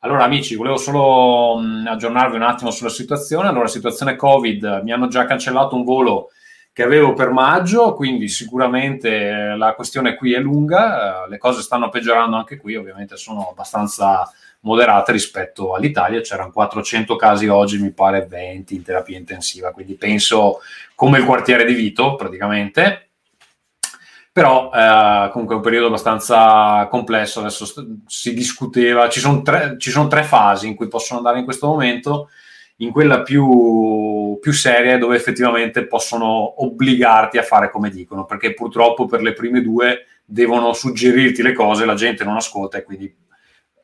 Allora 0.00 0.24
amici, 0.24 0.56
volevo 0.56 0.76
solo 0.76 1.56
mh, 1.58 1.86
aggiornarvi 1.88 2.36
un 2.36 2.42
attimo 2.42 2.70
sulla 2.70 2.90
situazione. 2.90 3.48
Allora, 3.48 3.66
situazione 3.66 4.14
Covid, 4.14 4.82
mi 4.84 4.92
hanno 4.92 5.08
già 5.08 5.24
cancellato 5.24 5.74
un 5.74 5.84
volo 5.84 6.28
che 6.72 6.82
avevo 6.82 7.12
per 7.12 7.30
maggio, 7.30 7.92
quindi 7.92 8.28
sicuramente 8.28 9.10
eh, 9.10 9.56
la 9.56 9.74
questione 9.74 10.16
qui 10.16 10.32
è 10.32 10.38
lunga, 10.38 11.24
eh, 11.24 11.28
le 11.28 11.38
cose 11.38 11.60
stanno 11.60 11.90
peggiorando 11.90 12.36
anche 12.36 12.56
qui, 12.56 12.76
ovviamente 12.76 13.16
sono 13.16 13.48
abbastanza 13.50 14.30
moderate 14.60 15.12
rispetto 15.12 15.74
all'Italia, 15.74 16.20
c'erano 16.20 16.50
400 16.50 17.16
casi 17.16 17.46
oggi, 17.48 17.78
mi 17.78 17.90
pare 17.92 18.26
20 18.26 18.74
in 18.74 18.82
terapia 18.82 19.18
intensiva, 19.18 19.72
quindi 19.72 19.94
penso 19.94 20.60
come 20.94 21.18
il 21.18 21.24
quartiere 21.24 21.64
di 21.64 21.74
Vito 21.74 22.14
praticamente, 22.14 23.08
però 24.32 24.70
eh, 24.72 25.28
comunque 25.30 25.56
è 25.56 25.58
un 25.58 25.64
periodo 25.64 25.88
abbastanza 25.88 26.86
complesso, 26.90 27.40
adesso 27.40 27.66
si 28.06 28.32
discuteva, 28.32 29.10
ci 29.10 29.20
sono, 29.20 29.42
tre, 29.42 29.76
ci 29.78 29.90
sono 29.90 30.08
tre 30.08 30.22
fasi 30.22 30.68
in 30.68 30.74
cui 30.74 30.88
possono 30.88 31.18
andare 31.18 31.38
in 31.38 31.44
questo 31.44 31.66
momento, 31.66 32.30
in 32.82 32.90
quella 32.90 33.22
più, 33.22 34.38
più 34.40 34.52
seria 34.52 34.98
dove 34.98 35.16
effettivamente 35.16 35.86
possono 35.86 36.62
obbligarti 36.62 37.38
a 37.38 37.42
fare 37.42 37.70
come 37.70 37.90
dicono, 37.90 38.24
perché 38.24 38.54
purtroppo 38.54 39.06
per 39.06 39.22
le 39.22 39.32
prime 39.32 39.62
due 39.62 40.06
devono 40.24 40.72
suggerirti 40.72 41.42
le 41.42 41.52
cose, 41.52 41.84
la 41.84 41.94
gente 41.94 42.24
non 42.24 42.36
ascolta 42.36 42.78
e 42.78 42.82
quindi 42.82 43.14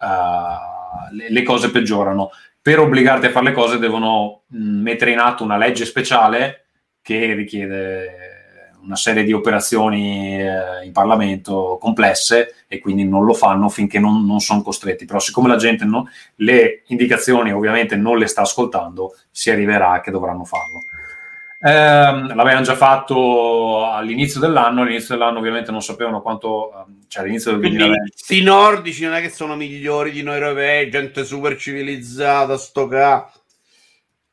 uh, 0.01 1.15
le, 1.15 1.31
le, 1.31 1.43
cose 1.43 1.71
peggiorano. 1.71 2.31
Per 2.61 2.81
obbligarti 2.81 3.27
a 3.27 3.31
fare 3.31 3.47
le 3.47 3.53
cose 3.53 3.79
devono 3.79 4.43
mh, 4.49 4.81
mettere 4.81 5.13
in 5.13 5.19
atto 5.19 5.45
una 5.45 5.57
legge 5.57 5.85
speciale 5.85 6.67
che 7.01 7.35
richiede 7.35 8.38
una 8.83 8.97
serie 8.97 9.25
di 9.25 9.33
operazioni 9.33 10.41
eh, 10.41 10.85
in 10.85 10.93
Parlamento 10.93 11.79
complesse 11.81 12.65
e 12.67 12.79
quindi 12.79 13.05
non 13.05 13.25
lo 13.25 13.35
fanno 13.35 13.69
finché 13.69 13.99
non, 13.99 14.25
non 14.25 14.41
sono 14.41 14.63
costretti. 14.63 15.05
Però 15.05 15.19
siccome 15.19 15.49
la 15.49 15.57
gente 15.57 15.85
no, 15.85 16.09
le 16.37 16.83
indicazioni 16.87 17.53
ovviamente 17.53 17.97
non 17.97 18.19
le 18.19 18.27
sta 18.27 18.43
ascoltando, 18.43 19.15
si 19.31 19.51
arriverà 19.51 20.01
che 20.01 20.11
dovranno 20.11 20.45
farlo. 20.45 20.83
Ehm, 21.61 22.37
l'avevano 22.37 22.65
già 22.65 22.77
fatto 22.77 23.85
all'inizio 23.85 24.39
dell'anno, 24.39 24.83
all'inizio 24.83 25.17
dell'anno 25.17 25.39
ovviamente 25.39 25.73
non 25.73 25.83
sapevano 25.83 26.23
quanto, 26.23 26.73
ehm, 26.73 27.07
cioè 27.09 27.25
all'inizio 27.25 27.51
del 27.51 27.61
Quindi 27.61 27.79
2020. 27.79 28.13
sti 28.15 28.43
nordici 28.43 29.05
non 29.05 29.15
è 29.15 29.21
che 29.21 29.29
sono 29.29 29.57
migliori 29.57 30.13
di 30.13 30.23
noi 30.23 30.35
europei, 30.37 30.89
gente 30.89 31.25
super 31.25 31.57
civilizzata, 31.57 32.57
sto 32.57 32.87
ca... 32.87 33.31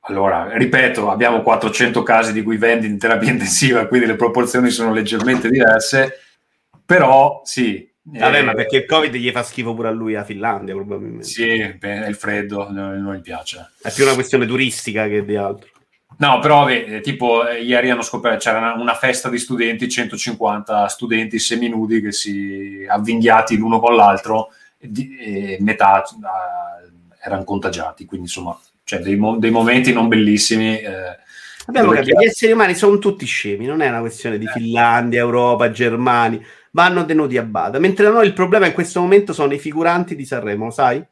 Allora, 0.07 0.55
ripeto, 0.55 1.09
abbiamo 1.09 1.41
400 1.41 2.03
casi 2.03 2.31
di 2.31 2.43
cui 2.43 2.57
vendi 2.57 2.85
in 2.85 2.99
terapia 2.99 3.31
intensiva, 3.31 3.87
quindi 3.87 4.05
le 4.05 4.15
proporzioni 4.15 4.69
sono 4.69 4.93
leggermente 4.93 5.49
diverse, 5.49 6.19
però 6.85 7.41
sì. 7.43 7.91
Vabbè, 8.07 8.37
eh, 8.37 8.43
ma 8.43 8.53
perché 8.53 8.77
il 8.77 8.85
Covid 8.85 9.15
gli 9.15 9.31
fa 9.31 9.41
schifo 9.41 9.73
pure 9.73 9.87
a 9.87 9.91
lui 9.91 10.15
a 10.15 10.23
Finlandia, 10.23 10.75
probabilmente. 10.75 11.25
Sì, 11.25 11.73
beh, 11.79 12.03
è 12.03 12.07
il 12.07 12.15
freddo, 12.15 12.69
non 12.69 13.15
gli 13.15 13.21
piace. 13.21 13.71
È 13.81 13.91
più 13.91 14.03
una 14.03 14.13
questione 14.13 14.45
turistica 14.45 15.07
che 15.07 15.25
di 15.25 15.35
altro. 15.35 15.69
No, 16.17 16.39
però 16.39 16.65
vabbè, 16.65 17.01
tipo 17.01 17.47
eh, 17.47 17.61
ieri 17.61 17.89
hanno 17.89 18.03
scoperto 18.03 18.37
c'era 18.37 18.59
una, 18.59 18.73
una 18.75 18.93
festa 18.93 19.27
di 19.27 19.39
studenti, 19.39 19.89
150 19.89 20.87
studenti 20.87 21.39
seminudi 21.39 21.99
che 21.99 22.11
si 22.11 22.85
avvinghiati 22.87 23.57
l'uno 23.57 23.79
con 23.79 23.95
l'altro 23.95 24.49
e, 24.77 24.89
di- 24.89 25.17
e 25.17 25.57
metà 25.59 26.03
eh, 26.03 27.17
erano 27.21 27.43
contagiati, 27.43 28.05
quindi 28.05 28.27
insomma, 28.27 28.57
cioè 28.85 28.99
dei, 28.99 29.15
mo- 29.15 29.37
dei 29.37 29.51
momenti 29.51 29.91
non 29.91 30.07
bellissimi. 30.07 30.79
eh, 30.79 31.17
Abbiamo 31.65 31.91
capito, 31.91 32.19
gli 32.19 32.25
esseri 32.25 32.51
umani 32.51 32.75
sono 32.75 32.99
tutti 32.99 33.25
scemi, 33.25 33.65
non 33.65 33.81
è 33.81 33.89
una 33.89 33.99
questione 33.99 34.37
di 34.37 34.45
Finlandia, 34.45 35.19
Europa, 35.19 35.71
Germania, 35.71 36.39
vanno 36.71 37.03
tenuti 37.05 37.37
a 37.37 37.43
bada. 37.43 37.79
Mentre 37.79 38.07
noi 38.09 38.27
il 38.27 38.33
problema 38.33 38.67
in 38.67 38.73
questo 38.73 39.01
momento 39.01 39.33
sono 39.33 39.53
i 39.53 39.59
figuranti 39.59 40.15
di 40.15 40.25
Sanremo, 40.25 40.65
lo 40.65 40.71
sai? 40.71 41.03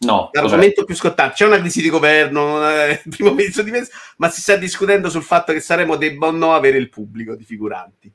No? 0.00 0.28
L'argomento 0.32 0.84
più 0.84 0.94
scottante. 0.94 1.36
C'è 1.36 1.46
una 1.46 1.58
crisi 1.58 1.80
di 1.80 1.88
governo, 1.88 2.60
il 2.68 3.00
primo 3.08 3.32
ministro 3.32 3.62
di 3.62 3.70
mezzo, 3.70 3.92
ma 4.18 4.28
si 4.28 4.42
sta 4.42 4.56
discutendo 4.56 5.08
sul 5.08 5.22
fatto 5.22 5.54
che 5.54 5.60
Sanremo 5.60 5.96
debba 5.96 6.26
o 6.26 6.30
no 6.32 6.54
avere 6.54 6.76
il 6.76 6.90
pubblico 6.90 7.34
di 7.34 7.44
figuranti. 7.44 8.12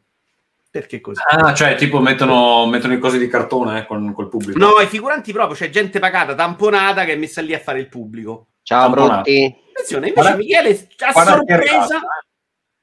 Perché 0.69 1.01
così? 1.01 1.19
Ah, 1.27 1.51
cioè 1.55 1.73
tipo 1.73 1.99
mettono, 1.99 2.67
mettono 2.67 2.93
i 2.93 2.99
cosi 2.99 3.17
di 3.17 3.27
cartone 3.27 3.79
eh, 3.79 3.85
con 3.87 4.13
col 4.13 4.29
pubblico. 4.29 4.59
No, 4.59 4.79
i 4.79 4.85
figuranti 4.85 5.31
proprio, 5.31 5.57
c'è 5.57 5.71
gente 5.71 5.97
pagata, 5.97 6.35
tamponata, 6.35 7.05
che 7.05 7.13
è 7.13 7.17
messa 7.17 7.41
lì 7.41 7.55
a 7.55 7.59
fare 7.59 7.79
il 7.79 7.87
pubblico. 7.87 8.48
Ciao 8.63 8.89
brutti, 8.89 9.55
Attenzione, 9.71 10.07
invece 10.09 10.13
Guarda- 10.13 10.37
Michele, 10.37 10.87
a 10.99 11.11
guarda 11.11 11.43
che 11.43 11.53
sorpresa, 11.55 11.99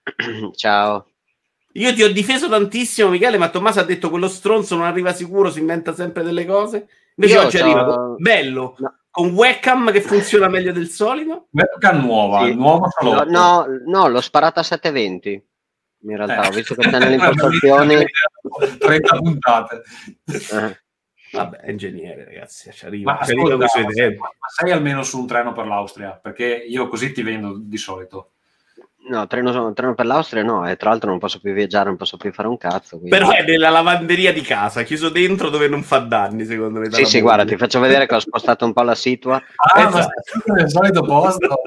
ciao. 0.57 1.07
io 1.75 1.95
ti 1.95 2.03
ho 2.03 2.13
difeso 2.13 2.49
tantissimo, 2.49 3.09
Michele, 3.11 3.39
ma 3.39 3.51
Tommaso 3.51 3.81
ha 3.81 3.85
detto 3.85 4.11
quello 4.11 4.29
stronzo 4.29 4.75
non 4.77 4.85
arriva 4.87 5.13
sicuro, 5.13 5.51
si 5.51 5.61
inventa 5.61 5.95
sempre 5.95 6.23
delle 6.23 6.45
cose. 6.47 6.89
Invece 7.19 7.39
Io 7.39 7.47
oggi 7.47 7.59
arriva 7.59 8.15
bello, 8.19 8.75
No. 8.79 8.95
con 9.11 9.31
webcam 9.31 9.91
che 9.93 10.01
funziona 10.03 10.49
meglio 10.49 10.73
del 10.73 10.89
solito. 10.89 11.47
Webcam 11.53 12.01
nuova, 12.05 12.45
Sì. 12.45 12.55
nuova 12.55 12.89
No, 13.03 13.23
no, 13.25 13.67
no, 13.87 14.09
l'ho 14.09 14.21
sparata 14.21 14.61
a 14.61 14.65
720. 14.65 15.47
In 16.03 16.17
realtà, 16.17 16.43
Eh. 16.43 16.49
ho 16.49 16.51
visto 16.51 16.75
che 16.75 16.83
sta 16.89 16.99
nelle 16.99 17.15
impostazioni. 17.25 18.05
30 18.79 19.17
puntate. 19.17 19.83
eh, 20.27 20.81
Vabbè, 21.33 21.57
è 21.59 21.71
ingegnere, 21.71 22.25
ragazzi, 22.25 22.71
ci 22.73 22.87
arriva, 22.87 23.13
Ma 23.13 23.25
ci 23.25 23.33
arriva 23.33 23.65
ascolta, 23.65 23.93
tempi. 23.93 24.19
ma 24.19 24.29
sei 24.55 24.71
almeno 24.73 25.03
su 25.03 25.19
un 25.19 25.27
treno 25.27 25.53
per 25.53 25.67
l'Austria? 25.67 26.19
Perché 26.23 26.45
io 26.47 26.89
così 26.89 27.13
ti 27.13 27.23
vendo 27.23 27.57
di 27.59 27.77
solito. 27.77 28.31
no, 29.09 29.27
treno, 29.29 29.73
treno 29.73 29.95
per 29.95 30.05
l'Austria 30.07 30.43
no, 30.43 30.69
e 30.69 30.77
tra 30.77 30.91
l'altro 30.91 31.11
non 31.11 31.19
posso 31.19 31.39
più 31.41 31.53
viaggiare, 31.53 31.87
non 31.87 31.97
posso 31.97 32.17
più 32.17 32.33
fare 32.33 32.49
un 32.49 32.57
cazzo. 32.57 32.99
quindi- 32.99 33.11
Però 33.17 33.31
è 33.31 33.45
nella 33.45 33.71
lavanderia 33.71 34.33
di 34.33 34.41
casa, 34.41 34.83
chiuso 34.83 35.09
dentro 35.11 35.49
dove 35.51 35.69
non 35.69 35.83
fa 35.83 35.99
danni, 35.99 36.45
secondo 36.45 36.81
me. 36.81 36.91
Sì, 36.91 37.05
sì, 37.05 37.21
guarda, 37.21 37.45
ti 37.45 37.57
faccio 37.57 37.79
vedere 37.81 38.07
che 38.07 38.15
ho 38.15 38.19
spostato 38.21 38.65
un 38.65 38.73
po' 38.73 38.83
la 38.83 38.95
situa. 38.95 39.37
Ah, 39.37 39.81
ma 39.83 39.89
Esatto. 39.89 40.03
stai 40.03 40.23
sempre 40.25 40.53
nel 40.55 40.71
solito 40.71 41.03
posto? 41.03 41.61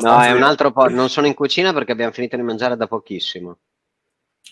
No, 0.00 0.20
è 0.22 0.32
un 0.32 0.42
altro 0.42 0.72
po'. 0.72 0.88
Non 0.88 1.08
sono 1.08 1.26
in 1.26 1.34
cucina 1.34 1.72
perché 1.72 1.92
abbiamo 1.92 2.12
finito 2.12 2.36
di 2.36 2.42
mangiare 2.42 2.76
da 2.76 2.86
pochissimo. 2.86 3.58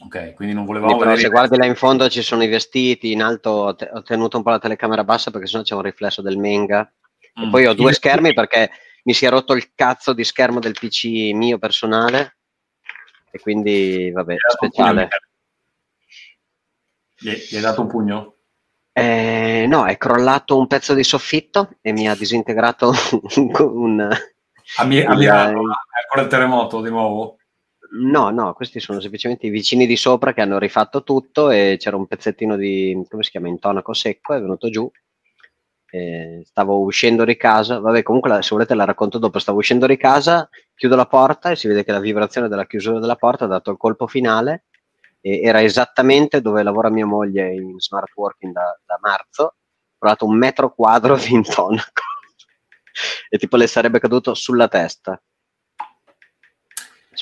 Ok, 0.05 0.35
quindi 0.35 0.53
non 0.55 0.65
volevamo 0.65 0.93
però 0.97 1.11
vedere 1.11 1.27
se 1.27 1.29
guardi 1.31 1.57
là 1.57 1.65
in 1.67 1.77
fondo 1.77 2.09
ci 2.09 2.23
sono 2.23 2.43
i 2.43 2.49
vestiti, 2.49 3.13
in 3.13 3.23
alto 3.23 3.51
ho, 3.51 3.75
te- 3.75 3.89
ho 3.93 4.03
tenuto 4.03 4.37
un 4.37 4.43
po' 4.43 4.51
la 4.51 4.59
telecamera 4.59 5.05
bassa 5.05 5.31
perché 5.31 5.47
sennò 5.47 5.63
c'è 5.63 5.75
un 5.75 5.83
riflesso 5.83 6.23
del 6.23 6.39
Menga. 6.39 6.91
E 7.35 7.47
Mm. 7.47 7.51
poi 7.51 7.67
ho 7.67 7.73
due 7.73 7.93
schermi 7.95 8.35
perché 8.35 8.71
mi 9.05 9.15
si 9.15 9.25
è 9.25 9.31
rotto 9.31 9.55
il 9.55 9.73
cazzo 9.75 10.13
di 10.13 10.23
schermo 10.25 10.59
del 10.61 10.73
PC 10.79 11.31
mio 11.33 11.59
personale. 11.59 12.37
E 13.31 13.39
quindi, 13.41 14.11
vabbè, 14.13 14.33
un 14.33 14.39
speciale. 14.49 15.09
Gli, 17.17 17.31
gli 17.31 17.57
hai 17.57 17.63
dato 17.63 17.81
un 17.83 17.87
pugno? 17.87 18.35
Eh, 18.93 19.65
no, 19.69 19.87
è 19.87 19.97
crollato 19.97 20.59
un 20.59 20.67
pezzo 20.67 20.93
di 20.93 21.05
soffitto 21.05 21.71
e 21.81 21.93
mi 21.93 22.09
ha 22.09 22.15
disintegrato 22.15 22.93
un... 23.61 24.01
A, 24.77 24.85
Mi- 24.85 25.01
a 25.01 25.13
Il- 25.13 25.19
Milano, 25.19 25.61
è 25.61 26.03
ancora 26.03 26.23
il 26.23 26.27
terremoto 26.29 26.81
di 26.83 26.91
nuovo? 26.91 27.39
No, 27.95 28.31
no, 28.31 28.55
questi 28.55 28.81
sono 28.81 28.99
semplicemente 29.01 29.47
i 29.47 29.51
vicini 29.51 29.87
di 29.87 29.95
sopra 29.97 30.33
che 30.33 30.41
hanno 30.41 30.59
rifatto 30.59 31.03
tutto 31.05 31.51
e 31.51 31.77
c'era 31.79 31.97
un 31.97 32.07
pezzettino 32.09 32.57
di, 32.57 33.01
come 33.09 33.23
si 33.23 33.31
chiama, 33.31 33.47
intonaco 33.49 33.93
secco, 33.93 34.35
è 34.35 34.41
venuto 34.41 34.69
giù. 34.71 34.91
Stavo 36.45 36.81
uscendo 36.81 37.25
di 37.25 37.37
casa, 37.37 37.79
vabbè 37.79 38.03
comunque 38.03 38.31
la- 38.31 38.41
se 38.43 38.49
volete 38.55 38.75
la 38.75 38.85
racconto 38.85 39.19
dopo, 39.19 39.39
stavo 39.39 39.59
uscendo 39.59 39.87
di 39.87 39.97
casa, 39.99 40.49
chiudo 40.75 40.97
la 40.97 41.07
porta 41.07 41.51
e 41.51 41.57
si 41.57 41.69
vede 41.69 41.85
che 41.85 41.93
la 41.93 42.01
vibrazione 42.01 42.49
della 42.49 42.67
chiusura 42.67 42.99
della 42.99 43.17
porta 43.17 43.45
ha 43.45 43.49
dato 43.49 43.71
il 43.71 43.77
colpo 43.77 44.07
finale 44.07 44.65
era 45.25 45.63
esattamente 45.63 46.41
dove 46.41 46.63
lavora 46.65 46.91
mia 46.91 47.07
moglie 47.07 47.53
in 47.55 47.79
smart 47.79 48.11
working 48.17 48.53
da, 48.53 48.77
da 48.85 48.99
marzo, 49.01 49.43
ho 49.45 49.55
provato 49.99 50.27
un 50.27 50.37
metro 50.37 50.75
quadro 50.75 51.17
di 51.17 51.33
intonaco 51.33 52.03
e 53.29 53.39
tipo 53.39 53.57
le 53.57 53.67
sarebbe 53.69 54.01
caduto 54.01 54.35
sulla 54.35 54.67
testa. 54.69 55.21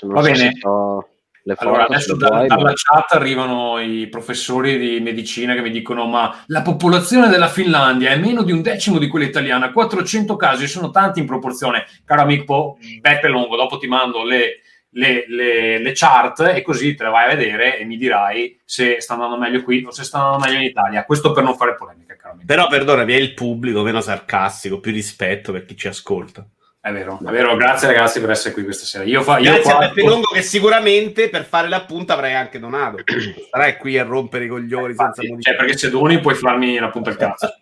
Non 0.02 0.14
Va 0.14 0.22
so 0.22 0.30
bene. 0.30 0.36
se 0.38 0.50
sto 0.56 1.08
le 1.42 1.54
foto, 1.54 1.68
Allora, 1.68 1.84
adesso 1.86 2.16
da- 2.16 2.28
vuoi, 2.28 2.46
ma- 2.48 2.54
dalla 2.56 2.72
chat 2.74 3.12
arrivano 3.12 3.78
i 3.80 4.08
professori 4.08 4.78
di 4.78 5.00
medicina 5.00 5.54
che 5.54 5.62
mi 5.62 5.70
dicono: 5.70 6.06
Ma 6.06 6.42
la 6.46 6.62
popolazione 6.62 7.28
della 7.28 7.48
Finlandia 7.48 8.10
è 8.10 8.16
meno 8.18 8.42
di 8.42 8.52
un 8.52 8.60
decimo 8.62 8.98
di 8.98 9.08
quella 9.08 9.24
italiana, 9.26 9.72
400 9.72 10.36
casi 10.36 10.66
sono 10.66 10.90
tanti 10.90 11.18
in 11.20 11.26
proporzione. 11.26 11.86
Caro 12.04 12.20
amico 12.22 12.76
Beppe 13.00 13.28
Longo, 13.28 13.56
dopo 13.56 13.78
ti 13.78 13.86
mando 13.86 14.22
le, 14.22 14.60
le- 14.90 15.24
le- 15.28 15.78
le 15.82 15.92
chart 15.94 16.40
e 16.54 16.60
così 16.62 16.94
te 16.94 17.04
le 17.04 17.10
vai 17.10 17.24
a 17.30 17.34
vedere 17.34 17.78
e 17.78 17.84
mi 17.84 17.96
dirai 17.96 18.60
se 18.64 19.00
sta 19.00 19.14
andando 19.14 19.38
meglio 19.38 19.62
qui 19.62 19.82
o 19.86 19.90
se 19.92 20.04
sta 20.04 20.18
andando 20.18 20.44
meglio 20.44 20.58
in 20.58 20.64
Italia. 20.64 21.04
Questo 21.04 21.32
per 21.32 21.42
non 21.42 21.56
fare 21.56 21.74
polemica, 21.74 22.16
caro 22.16 22.32
amico. 22.34 22.46
Però 22.46 22.66
perdonami, 22.68 23.12
è 23.14 23.16
il 23.16 23.32
pubblico 23.32 23.82
meno 23.82 24.02
sarcastico, 24.02 24.78
più 24.78 24.92
rispetto 24.92 25.52
per 25.52 25.64
chi 25.64 25.74
ci 25.76 25.88
ascolta. 25.88 26.46
È 26.82 26.90
vero, 26.92 27.18
è 27.20 27.30
vero. 27.30 27.56
Grazie 27.56 27.88
ragazzi 27.88 28.20
per 28.20 28.30
essere 28.30 28.54
qui 28.54 28.64
questa 28.64 28.86
sera. 28.86 29.04
Io, 29.04 29.20
fa, 29.20 29.36
io 29.36 29.52
Grazie 29.52 29.62
qua- 29.62 29.74
a 29.84 29.88
Beppe 29.88 30.02
Longo 30.02 30.28
che 30.32 30.40
sicuramente 30.40 31.28
per 31.28 31.44
fare 31.44 31.68
l'appunto 31.68 32.14
avrai 32.14 32.34
anche 32.34 32.58
donato. 32.58 32.96
Starai 33.48 33.76
qui 33.76 33.98
a 33.98 34.04
rompere 34.04 34.46
i 34.46 34.48
coglioni 34.48 34.94
senza 34.94 35.02
Infatti, 35.04 35.28
modifica. 35.28 35.50
cioè, 35.50 35.58
perché 35.58 35.76
se 35.78 35.90
doni 35.90 36.20
puoi 36.20 36.34
farmi 36.34 36.78
la 36.78 36.88
punta 36.88 37.10
al 37.10 37.16
cazzo. 37.16 37.54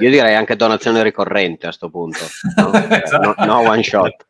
Io 0.00 0.10
direi 0.10 0.36
anche 0.36 0.54
donazione 0.54 1.02
ricorrente 1.02 1.66
a 1.66 1.72
sto 1.72 1.90
punto, 1.90 2.20
no, 2.56 2.72
Esatto. 2.72 3.34
no, 3.44 3.44
no 3.44 3.58
one 3.68 3.82
shot. 3.82 4.26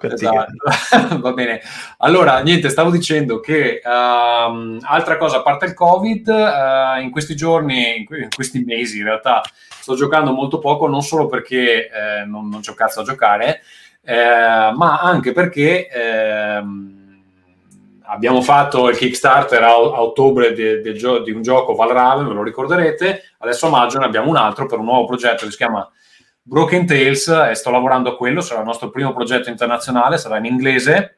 Esatto. 0.00 0.52
Va 1.18 1.32
bene. 1.32 1.60
Allora, 1.98 2.40
niente, 2.40 2.68
stavo 2.68 2.90
dicendo 2.90 3.40
che 3.40 3.80
ehm, 3.82 4.78
altra 4.82 5.16
cosa, 5.16 5.38
a 5.38 5.42
parte 5.42 5.64
il 5.64 5.74
Covid, 5.74 6.28
eh, 6.28 7.00
in 7.02 7.10
questi 7.10 7.34
giorni, 7.34 8.06
in 8.06 8.28
questi 8.34 8.62
mesi 8.64 8.98
in 8.98 9.04
realtà, 9.04 9.42
sto 9.88 9.94
giocando 9.96 10.32
molto 10.32 10.58
poco, 10.58 10.86
non 10.86 11.00
solo 11.00 11.26
perché 11.26 11.88
eh, 11.88 12.24
non, 12.26 12.48
non 12.48 12.60
c'ho 12.60 12.74
cazzo 12.74 13.00
a 13.00 13.04
giocare, 13.04 13.62
eh, 14.02 14.70
ma 14.74 15.00
anche 15.00 15.32
perché 15.32 15.88
ehm, 15.88 17.22
abbiamo 18.02 18.42
fatto 18.42 18.90
il 18.90 18.96
Kickstarter 18.96 19.62
a, 19.62 19.68
a 19.68 20.02
ottobre 20.02 20.52
de- 20.52 20.92
gio- 20.92 21.20
di 21.20 21.30
un 21.30 21.40
gioco 21.40 21.74
Valraven, 21.74 22.28
ve 22.28 22.34
lo 22.34 22.42
ricorderete, 22.42 23.22
adesso 23.38 23.66
a 23.66 23.70
maggio 23.70 23.98
ne 23.98 24.04
abbiamo 24.04 24.28
un 24.28 24.36
altro 24.36 24.66
per 24.66 24.78
un 24.78 24.84
nuovo 24.84 25.06
progetto 25.06 25.46
che 25.46 25.52
si 25.52 25.56
chiama 25.56 25.90
Broken 26.42 26.84
Tales 26.86 27.28
e 27.28 27.54
sto 27.54 27.70
lavorando 27.70 28.10
a 28.10 28.16
quello, 28.16 28.42
sarà 28.42 28.60
il 28.60 28.66
nostro 28.66 28.90
primo 28.90 29.14
progetto 29.14 29.48
internazionale, 29.48 30.18
sarà 30.18 30.36
in 30.36 30.44
inglese 30.44 31.17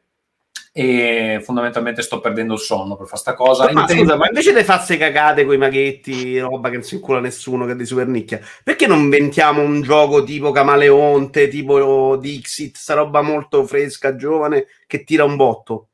e 0.73 1.41
fondamentalmente 1.43 2.01
sto 2.01 2.21
perdendo 2.21 2.55
il 2.55 2.61
sonno 2.61 2.97
per 2.97 3.07
fare 3.07 3.21
sta 3.21 3.35
cosa. 3.35 3.65
Ma 3.65 3.81
Intendo- 3.81 4.03
scusa, 4.03 4.17
ma 4.17 4.27
invece 4.29 4.55
di 4.55 4.63
farsi 4.63 4.97
cagate 4.97 5.45
con 5.45 5.55
i 5.55 5.59
maghetti, 5.59 6.39
roba 6.39 6.69
che 6.69 6.77
non 6.77 6.85
si 6.85 6.95
incula 6.95 7.21
nessuno, 7.21 7.67
che 7.67 7.73
è 7.73 7.77
di 7.77 7.87
super 7.87 8.07
nicchia, 8.07 8.41
perché 8.63 8.87
non 8.87 9.01
inventiamo 9.01 9.63
un 9.63 9.83
gioco 9.83 10.23
tipo 10.23 10.53
Camaleonte, 10.53 11.49
tipo 11.49 12.17
Dixit, 12.17 12.77
sta 12.77 12.95
roba 12.95 13.23
molto 13.23 13.67
fresca, 13.67 14.15
giovane, 14.17 14.67
che 14.87 15.05
tira 15.05 15.25
un 15.25 15.37
botto? 15.37 15.89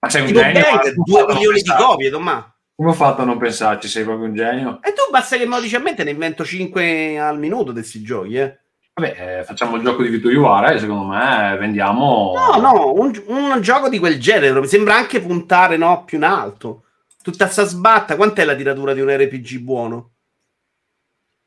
Ma 0.00 0.10
sei 0.10 0.20
un 0.20 0.26
Tipo 0.26 0.40
genio, 0.40 0.60
Bang, 0.60 0.74
ma 0.74 0.80
come 0.80 0.90
ho 0.90 1.02
2 1.04 1.18
fatto 1.18 1.24
a 1.24 1.32
non 1.32 1.36
milioni 1.36 1.62
di 1.62 1.72
copie, 1.76 2.10
Tommaso. 2.10 2.54
Come 2.76 2.90
ho 2.90 2.92
fatto 2.92 3.22
a 3.22 3.24
non 3.24 3.38
pensarci? 3.38 3.88
Sei 3.88 4.04
proprio 4.04 4.26
un 4.26 4.34
genio. 4.34 4.80
E 4.82 4.92
tu 4.92 5.10
basta 5.10 5.36
che 5.38 5.46
me 5.46 5.56
lo 5.56 5.62
dici 5.62 5.76
a 5.76 5.78
me, 5.78 5.94
te 5.94 6.04
ne 6.04 6.10
invento 6.10 6.44
5 6.44 7.18
al 7.18 7.38
minuto 7.38 7.70
di 7.72 7.78
questi 7.78 8.02
giochi, 8.02 8.34
eh. 8.34 8.58
Vabbè, 8.96 9.38
eh, 9.38 9.44
facciamo 9.44 9.74
il 9.74 9.82
gioco 9.82 10.02
di 10.02 10.08
Vito 10.08 10.30
Iuvara 10.30 10.70
e 10.70 10.78
secondo 10.78 11.06
me 11.06 11.56
vendiamo... 11.58 12.32
No, 12.36 12.60
no, 12.60 12.92
un, 12.92 13.12
un 13.26 13.60
gioco 13.60 13.88
di 13.88 13.98
quel 13.98 14.20
genere, 14.20 14.60
mi 14.60 14.68
sembra 14.68 14.94
anche 14.94 15.20
puntare, 15.20 15.76
no, 15.76 16.04
più 16.04 16.18
in 16.18 16.24
alto. 16.24 16.84
Tutta 17.20 17.48
sta 17.48 17.64
sbatta, 17.64 18.14
quant'è 18.14 18.44
la 18.44 18.54
tiratura 18.54 18.94
di 18.94 19.00
un 19.00 19.10
RPG 19.10 19.58
buono? 19.58 20.10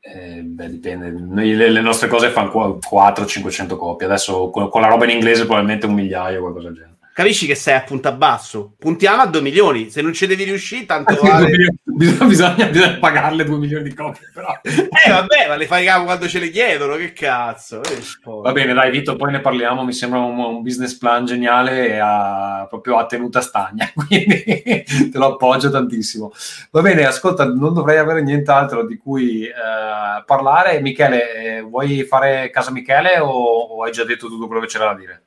Eh, 0.00 0.42
beh, 0.42 0.70
dipende. 0.70 1.10
Noi, 1.10 1.54
le, 1.54 1.70
le 1.70 1.80
nostre 1.80 2.08
cose 2.08 2.28
fanno 2.30 2.50
400-500 2.50 3.76
copie. 3.76 4.06
Adesso 4.06 4.50
con, 4.50 4.68
con, 4.68 4.80
la 4.80 4.88
roba 4.88 5.04
in 5.04 5.10
inglese 5.10 5.44
probabilmente 5.44 5.86
un 5.86 5.94
migliaio 5.94 6.38
o 6.38 6.42
qualcosa 6.42 6.68
del 6.68 6.76
genere. 6.76 6.97
Capisci 7.18 7.48
che 7.48 7.56
sei 7.56 7.74
a 7.74 7.80
punta 7.80 8.12
basso? 8.12 8.76
Puntiamo 8.78 9.22
a 9.22 9.26
2 9.26 9.40
milioni. 9.40 9.90
Se 9.90 10.00
non 10.00 10.12
ci 10.12 10.28
devi 10.28 10.44
riuscire, 10.44 10.86
tanto 10.86 11.16
vale. 11.20 11.48
bisogna, 11.82 12.24
bisogna, 12.24 12.66
bisogna, 12.66 12.96
pagarle 13.00 13.42
2 13.42 13.58
milioni 13.58 13.82
di 13.88 13.92
copie. 13.92 14.30
Però. 14.32 14.56
Eh, 14.62 15.10
vabbè, 15.10 15.48
ma 15.48 15.56
le 15.56 15.66
fai 15.66 15.84
quando 16.04 16.28
ce 16.28 16.38
le 16.38 16.48
chiedono. 16.48 16.94
Che 16.94 17.12
cazzo? 17.12 17.82
Eh, 17.82 18.00
Va 18.22 18.52
bene, 18.52 18.72
dai, 18.72 18.92
Vito, 18.92 19.16
poi 19.16 19.32
ne 19.32 19.40
parliamo. 19.40 19.82
Mi 19.82 19.92
sembra 19.92 20.20
un, 20.20 20.38
un 20.38 20.62
business 20.62 20.96
plan 20.96 21.24
geniale 21.24 21.88
e 21.88 21.98
a, 21.98 22.68
proprio 22.68 22.98
a 22.98 23.06
tenuta 23.06 23.40
stagna. 23.40 23.90
Quindi 24.06 24.44
te 24.44 25.10
lo 25.14 25.32
appoggio 25.32 25.70
tantissimo. 25.70 26.30
Va 26.70 26.82
bene, 26.82 27.04
ascolta, 27.04 27.46
non 27.46 27.74
dovrei 27.74 27.98
avere 27.98 28.22
nient'altro 28.22 28.86
di 28.86 28.96
cui 28.96 29.44
eh, 29.44 30.22
parlare. 30.24 30.80
Michele, 30.80 31.56
eh, 31.56 31.60
vuoi 31.62 32.04
fare 32.04 32.48
casa 32.50 32.70
Michele 32.70 33.18
o, 33.18 33.28
o 33.28 33.82
hai 33.82 33.90
già 33.90 34.04
detto 34.04 34.28
tutto 34.28 34.46
quello 34.46 34.60
che 34.60 34.68
c'era 34.68 34.84
da 34.84 34.94
dire? 34.94 35.22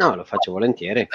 No, 0.00 0.14
lo 0.14 0.24
faccio 0.24 0.52
volentieri. 0.52 1.06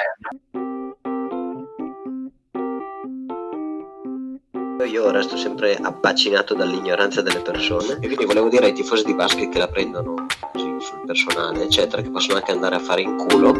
Io 4.85 5.09
resto 5.09 5.35
sempre 5.37 5.75
abbacinato 5.75 6.53
dall'ignoranza 6.53 7.23
delle 7.23 7.39
persone 7.39 7.93
e 7.93 8.05
quindi 8.05 8.25
volevo 8.25 8.47
dire 8.47 8.67
ai 8.67 8.73
tifosi 8.73 9.03
di 9.03 9.15
basket 9.15 9.49
che 9.49 9.57
la 9.57 9.67
prendono 9.67 10.27
così 10.51 10.75
sul 10.81 11.01
personale, 11.03 11.63
eccetera, 11.63 12.03
che 12.03 12.11
possono 12.11 12.37
anche 12.37 12.51
andare 12.51 12.75
a 12.75 12.79
fare 12.79 13.01
in 13.01 13.17
culo 13.17 13.55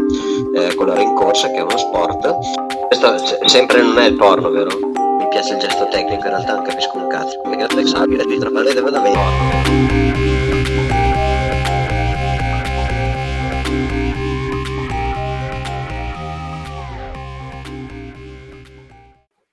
eh, 0.54 0.76
con 0.76 0.86
la 0.86 0.96
rincorsa, 0.96 1.50
che 1.50 1.58
è 1.58 1.62
uno 1.62 1.76
sport. 1.76 2.86
Questo 2.86 3.48
sempre 3.48 3.82
non 3.82 3.98
è 3.98 4.06
il 4.06 4.16
porno, 4.18 4.52
vero? 4.52 4.78
Mi 4.78 5.28
piace 5.30 5.54
il 5.54 5.60
gesto 5.60 5.88
tecnico, 5.88 6.24
in 6.24 6.30
realtà 6.30 6.54
non 6.54 6.64
capisco 6.66 6.98
un 6.98 7.08
cazzo. 7.08 7.42
Perché 7.42 7.66
è 7.66 7.68
flexabile, 7.68 8.26
dietro, 8.26 8.52
ma 8.52 8.62
lei 8.62 8.76
deve 8.76 8.92
davvero. 8.92 10.35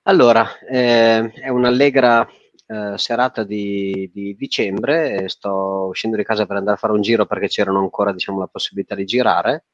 Allora, 0.05 0.59
eh, 0.69 1.31
è 1.31 1.49
un'allegra 1.49 2.27
eh, 2.67 2.99
serata 2.99 3.45
di, 3.45 4.11
di 4.13 4.35
dicembre, 4.35 5.29
sto 5.29 5.87
uscendo 5.91 6.17
di 6.17 6.25
casa 6.25 6.45
per 6.45 6.57
andare 6.57 6.75
a 6.77 6.79
fare 6.81 6.93
un 6.93 7.03
giro 7.03 7.25
perché 7.25 7.47
c'erano 7.47 7.79
ancora 7.79 8.13
diciamo, 8.13 8.41
la 8.41 8.49
possibilità 8.49 8.97
di 8.97 9.05
girare. 9.05 9.67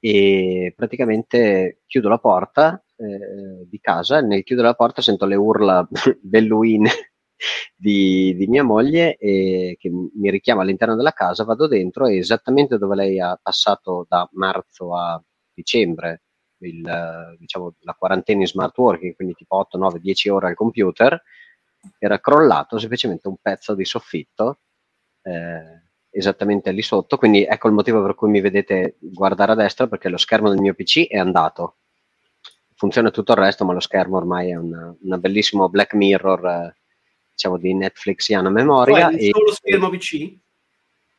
E 0.00 0.72
praticamente 0.76 1.82
chiudo 1.86 2.08
la 2.08 2.18
porta 2.18 2.82
eh, 2.96 3.66
di 3.68 3.78
casa. 3.80 4.18
E 4.18 4.22
nel 4.22 4.42
chiudere 4.42 4.68
la 4.68 4.74
porta 4.74 5.00
sento 5.02 5.24
le 5.24 5.36
urla 5.36 5.86
belluine 6.20 6.90
di, 7.76 8.34
di, 8.36 8.46
mia 8.48 8.64
moglie 8.64 9.16
che 9.16 9.78
mi 9.90 10.30
richiama 10.30 10.62
all'interno 10.62 10.96
della 10.96 11.12
casa, 11.12 11.44
vado 11.44 11.68
dentro 11.68 12.06
e 12.06 12.18
esattamente 12.18 12.76
dove 12.76 12.96
lei 12.96 13.20
ha 13.20 13.38
passato 13.40 14.04
da 14.08 14.28
marzo 14.32 14.96
a 14.96 15.22
dicembre 15.54 16.23
il, 16.68 17.36
diciamo, 17.38 17.74
la 17.80 17.94
quarantena 17.94 18.40
in 18.40 18.46
smart 18.46 18.76
working, 18.76 19.14
quindi 19.14 19.34
tipo 19.34 19.56
8, 19.56 19.78
9, 19.78 20.00
10 20.00 20.28
ore 20.28 20.48
al 20.48 20.54
computer, 20.54 21.22
era 21.98 22.18
crollato 22.18 22.78
semplicemente 22.78 23.28
un 23.28 23.36
pezzo 23.40 23.74
di 23.74 23.84
soffitto 23.84 24.60
eh, 25.22 25.82
esattamente 26.10 26.70
lì 26.70 26.82
sotto, 26.82 27.16
quindi 27.16 27.44
ecco 27.44 27.68
il 27.68 27.74
motivo 27.74 28.02
per 28.02 28.14
cui 28.14 28.30
mi 28.30 28.40
vedete 28.40 28.96
guardare 28.98 29.52
a 29.52 29.56
destra, 29.56 29.88
perché 29.88 30.08
lo 30.08 30.16
schermo 30.16 30.48
del 30.48 30.60
mio 30.60 30.74
PC 30.74 31.08
è 31.08 31.18
andato. 31.18 31.76
Funziona 32.76 33.10
tutto 33.10 33.32
il 33.32 33.38
resto, 33.38 33.64
ma 33.64 33.72
lo 33.72 33.80
schermo 33.80 34.16
ormai 34.16 34.50
è 34.50 34.56
un 34.56 34.96
bellissimo 35.00 35.68
Black 35.68 35.94
Mirror, 35.94 36.46
eh, 36.46 36.76
diciamo, 37.32 37.56
di 37.56 37.74
Netflixiana 37.74 38.50
memoria. 38.50 39.08
Poi, 39.08 39.18
e, 39.18 39.30
solo 39.30 39.52
schermo 39.52 39.90
PC? 39.90 40.36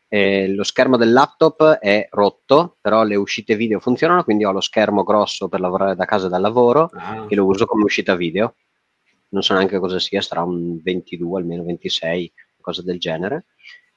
Eh, 0.08 0.48
lo 0.54 0.64
schermo 0.64 0.98
del 0.98 1.12
laptop 1.12 1.78
è 1.80 2.08
rotto, 2.12 2.78
però 2.80 3.04
le 3.04 3.16
uscite 3.16 3.56
video 3.56 3.80
funzionano, 3.80 4.24
quindi 4.24 4.46
ho 4.46 4.52
lo 4.52 4.62
schermo 4.62 5.04
grosso 5.04 5.48
per 5.48 5.60
lavorare 5.60 5.96
da 5.96 6.06
casa 6.06 6.28
dal 6.28 6.42
lavoro 6.42 6.90
ah. 6.94 7.26
e 7.28 7.36
lo 7.36 7.46
uso 7.46 7.66
come 7.66 7.84
uscita 7.84 8.16
video. 8.16 8.56
Non 9.30 9.42
so 9.42 9.54
neanche 9.54 9.80
cosa 9.80 10.00
sia, 10.00 10.22
sarà 10.22 10.44
un 10.44 10.80
22, 10.82 11.40
almeno 11.40 11.64
26, 11.64 12.32
cosa 12.62 12.82
del 12.84 13.00
genere. 13.00 13.46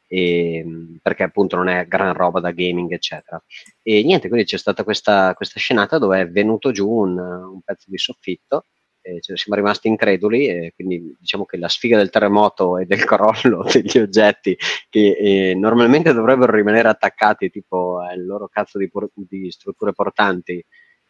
E, 0.08 0.56
ehm, 0.56 0.98
perché 1.02 1.22
appunto 1.22 1.56
non 1.56 1.68
è 1.68 1.86
gran 1.86 2.14
roba 2.14 2.40
da 2.40 2.50
gaming, 2.50 2.90
eccetera. 2.92 3.42
E 3.82 4.02
niente, 4.02 4.28
quindi 4.28 4.46
c'è 4.46 4.58
stata 4.58 4.84
questa, 4.84 5.34
questa 5.34 5.60
scenata 5.60 5.98
dove 5.98 6.20
è 6.20 6.28
venuto 6.28 6.72
giù 6.72 6.88
un, 6.90 7.18
un 7.18 7.60
pezzo 7.62 7.90
di 7.90 7.98
soffitto 7.98 8.64
eh, 9.02 9.18
siamo 9.20 9.56
rimasti 9.56 9.88
increduli 9.88 10.46
e 10.46 10.72
quindi 10.74 11.16
diciamo 11.18 11.44
che 11.44 11.56
la 11.56 11.68
sfiga 11.68 11.96
del 11.96 12.10
terremoto 12.10 12.78
e 12.78 12.86
del 12.86 13.04
crollo 13.04 13.64
degli 13.72 13.98
oggetti 13.98 14.56
che 14.88 15.16
eh, 15.50 15.54
normalmente 15.54 16.12
dovrebbero 16.12 16.52
rimanere 16.52 16.88
attaccati 16.88 17.50
tipo 17.50 18.00
al 18.00 18.24
loro 18.24 18.48
cazzo 18.48 18.78
di, 18.78 18.88
por- 18.88 19.10
di, 19.14 19.50
strutture 19.50 19.92
portanti 19.92 20.64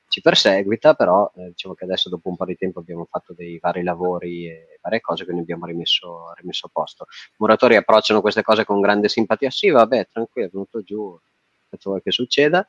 ci 0.09 0.23
perseguita, 0.23 0.95
però 0.95 1.31
eh, 1.37 1.49
diciamo 1.49 1.75
che 1.75 1.85
adesso 1.85 2.09
dopo 2.09 2.29
un 2.31 2.37
po' 2.37 2.47
di 2.47 2.57
tempo 2.57 2.81
abbiamo 2.81 3.07
fatto 3.11 3.35
dei 3.35 3.59
vari 3.59 3.83
lavori 3.83 4.47
e 4.49 4.79
varie 4.81 5.01
cose, 5.01 5.25
quindi 5.25 5.43
abbiamo 5.43 5.67
rimesso, 5.67 6.33
rimesso 6.35 6.67
a 6.67 6.71
posto. 6.73 7.07
I 7.11 7.35
muratori 7.37 7.77
approcciano 7.77 8.23
queste 8.23 8.43
cose 8.43 8.65
con 8.65 8.81
grande 8.81 9.09
simpatia, 9.09 9.51
sì 9.51 9.69
vabbè, 9.69 10.09
tranquillo, 10.11 10.47
è 10.47 10.51
venuto 10.51 10.83
giù, 10.83 11.19
faccio 11.69 11.91
vuoi 11.91 12.03
che 12.03 12.11
succeda, 12.11 12.67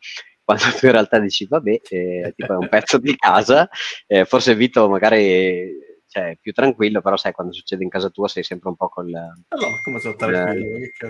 quando 0.50 0.76
tu 0.80 0.88
in 0.88 0.92
realtà 0.94 1.20
dici 1.20 1.46
vabbè, 1.46 1.82
eh, 1.90 2.34
tipo 2.36 2.54
è 2.54 2.56
un 2.56 2.70
pezzo 2.70 2.98
di 2.98 3.16
casa, 3.16 3.70
eh, 4.08 4.26
forse 4.26 4.56
Vito 4.56 4.90
magari 4.90 5.78
cioè, 6.08 6.40
più 6.42 6.54
tranquillo, 6.54 7.02
però 7.02 7.18
sai, 7.18 7.34
quando 7.34 7.54
succede 7.54 7.84
in 7.84 7.90
casa 7.90 8.10
tua 8.10 8.28
sei 8.28 8.42
sempre 8.42 8.70
un 8.70 8.76
po' 8.76 8.90
con 8.90 9.06
le, 9.06 9.36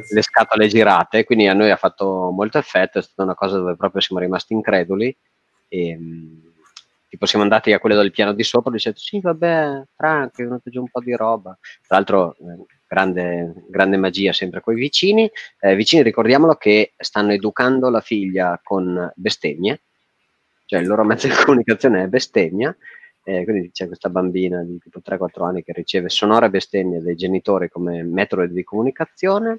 le 0.10 0.22
scatole 0.22 0.68
girate, 0.68 1.24
quindi 1.24 1.48
a 1.48 1.54
noi 1.54 1.72
ha 1.72 1.78
fatto 1.78 2.32
molto 2.32 2.58
effetto, 2.58 3.00
è 3.00 3.02
stata 3.02 3.24
una 3.24 3.36
cosa 3.36 3.60
dove 3.60 3.78
proprio 3.78 4.02
siamo 4.02 4.22
rimasti 4.22 4.52
increduli 4.52 5.18
e 5.70 5.98
mm, 5.98 6.49
tipo 7.10 7.26
siamo 7.26 7.44
andati 7.44 7.74
a 7.74 7.80
quello 7.80 7.96
del 7.96 8.12
piano 8.12 8.34
di 8.34 8.44
sopra 8.44 8.72
dicendo 8.72 9.00
sì 9.00 9.20
vabbè, 9.20 9.84
Franco, 9.96 10.42
è 10.42 10.46
venuto 10.46 10.70
giù 10.70 10.82
un 10.82 10.90
po' 10.90 11.02
di 11.02 11.16
roba, 11.16 11.58
tra 11.86 11.98
l'altro 11.98 12.36
eh, 12.36 12.66
grande, 12.88 13.66
grande 13.68 13.98
magia 13.98 14.32
sempre 14.32 14.62
con 14.62 14.78
i 14.78 14.80
vicini. 14.80 15.30
Eh, 15.60 15.76
vicini, 15.76 16.04
ricordiamolo 16.04 16.56
che 16.56 16.94
stanno 16.98 17.34
educando 17.34 17.90
la 17.90 18.00
figlia 18.00 18.60
con 18.64 19.12
bestemmie, 19.16 19.82
cioè 20.66 20.80
il 20.80 20.88
loro 20.88 21.04
mezzo 21.04 21.28
di 21.28 21.34
comunicazione 21.46 22.04
è 22.04 22.08
bestemmia. 22.08 22.76
Eh, 23.24 23.44
quindi 23.44 23.72
c'è 23.72 23.88
questa 23.88 24.10
bambina 24.10 24.64
di 24.64 24.80
tipo 24.80 25.02
3-4 25.06 25.44
anni 25.46 25.64
che 25.64 25.74
riceve 25.74 26.10
sonore 26.10 26.50
bestemmie 26.50 27.02
dai 27.02 27.16
genitori 27.16 27.70
come 27.70 28.04
metodo 28.04 28.46
di 28.46 28.64
comunicazione. 28.64 29.58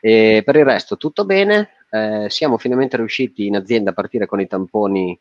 E 0.00 0.42
per 0.44 0.56
il 0.56 0.64
resto 0.64 0.96
tutto 0.96 1.24
bene. 1.24 1.70
Eh, 1.90 2.26
siamo 2.28 2.58
finalmente 2.58 2.96
riusciti 2.96 3.46
in 3.46 3.56
azienda 3.56 3.90
a 3.90 3.94
partire 3.94 4.26
con 4.26 4.40
i 4.40 4.46
tamponi 4.46 5.18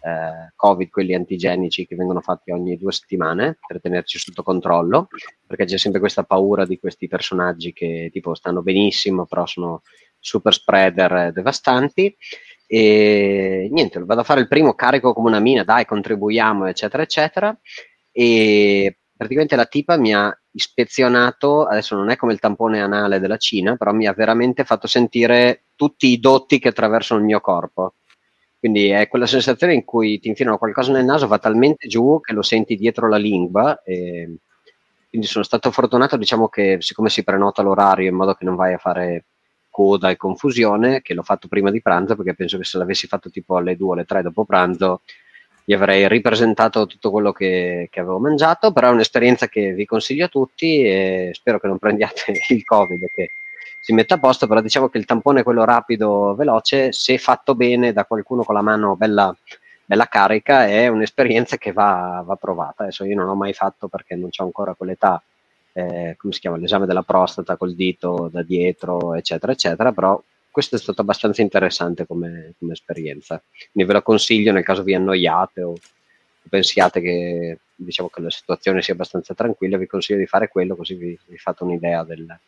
eh, 0.00 0.52
Covid, 0.54 0.88
quelli 0.90 1.14
antigenici 1.14 1.86
che 1.86 1.96
vengono 1.96 2.20
fatti 2.20 2.50
ogni 2.50 2.76
due 2.76 2.92
settimane 2.92 3.58
per 3.66 3.80
tenerci 3.80 4.18
sotto 4.18 4.42
controllo, 4.42 5.08
perché 5.46 5.64
c'è 5.64 5.78
sempre 5.78 6.00
questa 6.00 6.24
paura 6.24 6.64
di 6.64 6.78
questi 6.78 7.08
personaggi 7.08 7.72
che 7.72 8.10
tipo 8.12 8.34
stanno 8.34 8.62
benissimo, 8.62 9.26
però 9.26 9.46
sono 9.46 9.82
super 10.18 10.52
spreader 10.52 11.32
devastanti. 11.32 12.14
E 12.66 13.68
niente, 13.72 13.98
vado 14.04 14.20
a 14.20 14.24
fare 14.24 14.40
il 14.40 14.48
primo 14.48 14.74
carico 14.74 15.14
come 15.14 15.28
una 15.28 15.40
mina, 15.40 15.64
dai, 15.64 15.86
contribuiamo, 15.86 16.66
eccetera, 16.66 17.02
eccetera. 17.02 17.58
E 18.12 18.98
praticamente 19.16 19.56
la 19.56 19.66
tipa 19.66 19.96
mi 19.96 20.14
ha 20.14 20.36
ispezionato, 20.50 21.66
adesso 21.66 21.96
non 21.96 22.10
è 22.10 22.16
come 22.16 22.32
il 22.32 22.38
tampone 22.38 22.80
anale 22.80 23.20
della 23.20 23.36
Cina, 23.36 23.76
però 23.76 23.92
mi 23.92 24.06
ha 24.06 24.12
veramente 24.12 24.64
fatto 24.64 24.86
sentire 24.86 25.64
tutti 25.76 26.08
i 26.08 26.20
dotti 26.20 26.58
che 26.58 26.68
attraversano 26.68 27.20
il 27.20 27.26
mio 27.26 27.40
corpo. 27.40 27.94
Quindi 28.58 28.88
è 28.88 29.06
quella 29.08 29.26
sensazione 29.26 29.74
in 29.74 29.84
cui 29.84 30.18
ti 30.18 30.28
infilano 30.28 30.58
qualcosa 30.58 30.92
nel 30.92 31.04
naso, 31.04 31.28
va 31.28 31.38
talmente 31.38 31.86
giù 31.86 32.20
che 32.20 32.32
lo 32.32 32.42
senti 32.42 32.76
dietro 32.76 33.08
la 33.08 33.16
lingua. 33.16 33.80
E 33.84 34.38
quindi 35.08 35.26
sono 35.26 35.44
stato 35.44 35.70
fortunato, 35.70 36.16
diciamo 36.16 36.48
che 36.48 36.78
siccome 36.80 37.08
si 37.08 37.24
prenota 37.24 37.62
l'orario 37.62 38.08
in 38.08 38.16
modo 38.16 38.34
che 38.34 38.44
non 38.44 38.56
vai 38.56 38.74
a 38.74 38.78
fare 38.78 39.24
coda 39.70 40.10
e 40.10 40.16
confusione, 40.16 41.02
che 41.02 41.14
l'ho 41.14 41.22
fatto 41.22 41.46
prima 41.46 41.70
di 41.70 41.80
pranzo, 41.80 42.16
perché 42.16 42.34
penso 42.34 42.58
che 42.58 42.64
se 42.64 42.78
l'avessi 42.78 43.06
fatto 43.06 43.30
tipo 43.30 43.56
alle 43.56 43.76
2 43.76 43.88
o 43.88 43.92
alle 43.92 44.04
3 44.04 44.22
dopo 44.22 44.44
pranzo, 44.44 45.02
gli 45.64 45.72
avrei 45.72 46.08
ripresentato 46.08 46.86
tutto 46.86 47.10
quello 47.10 47.30
che, 47.30 47.88
che, 47.90 48.00
avevo 48.00 48.18
mangiato, 48.18 48.72
però 48.72 48.88
è 48.88 48.92
un'esperienza 48.92 49.48
che 49.48 49.72
vi 49.74 49.84
consiglio 49.84 50.24
a 50.24 50.28
tutti 50.28 50.82
e 50.82 51.30
spero 51.32 51.60
che 51.60 51.68
non 51.68 51.78
prendiate 51.78 52.32
il 52.48 52.64
Covid, 52.64 53.04
che 53.14 53.32
si 53.88 53.94
mette 53.94 54.12
a 54.12 54.18
posto, 54.18 54.46
però 54.46 54.60
diciamo 54.60 54.90
che 54.90 54.98
il 54.98 55.06
tampone, 55.06 55.42
quello 55.42 55.64
rapido, 55.64 56.34
veloce, 56.34 56.92
se 56.92 57.16
fatto 57.16 57.54
bene 57.54 57.94
da 57.94 58.04
qualcuno 58.04 58.44
con 58.44 58.54
la 58.54 58.60
mano 58.60 58.96
bella, 58.96 59.34
bella 59.82 60.06
carica, 60.08 60.66
è 60.66 60.88
un'esperienza 60.88 61.56
che 61.56 61.72
va, 61.72 62.22
va, 62.22 62.36
provata. 62.36 62.82
Adesso 62.82 63.06
io 63.06 63.16
non 63.16 63.28
ho 63.28 63.34
mai 63.34 63.54
fatto 63.54 63.88
perché 63.88 64.14
non 64.14 64.28
c'ho 64.28 64.44
ancora 64.44 64.74
quell'età, 64.74 65.22
eh, 65.72 66.16
come 66.18 66.34
si 66.34 66.40
chiama, 66.40 66.58
l'esame 66.58 66.84
della 66.84 67.00
prostata 67.00 67.56
col 67.56 67.74
dito 67.74 68.28
da 68.30 68.42
dietro, 68.42 69.14
eccetera, 69.14 69.52
eccetera, 69.52 69.90
però 69.92 70.22
questo 70.50 70.76
è 70.76 70.78
stato 70.78 71.00
abbastanza 71.00 71.40
interessante 71.40 72.04
come, 72.04 72.52
come 72.58 72.74
esperienza. 72.74 73.42
Quindi 73.72 73.90
ve 73.90 73.96
lo 73.96 74.02
consiglio 74.02 74.52
nel 74.52 74.64
caso 74.64 74.82
vi 74.82 74.94
annoiate 74.94 75.62
o 75.62 75.72
pensiate 76.46 77.00
che, 77.00 77.58
diciamo, 77.74 78.10
che 78.10 78.20
la 78.20 78.28
situazione 78.28 78.82
sia 78.82 78.92
abbastanza 78.92 79.32
tranquilla, 79.32 79.78
vi 79.78 79.86
consiglio 79.86 80.18
di 80.18 80.26
fare 80.26 80.48
quello 80.48 80.76
così 80.76 80.92
vi, 80.94 81.18
vi 81.24 81.38
fate 81.38 81.64
un'idea 81.64 82.04
del, 82.04 82.38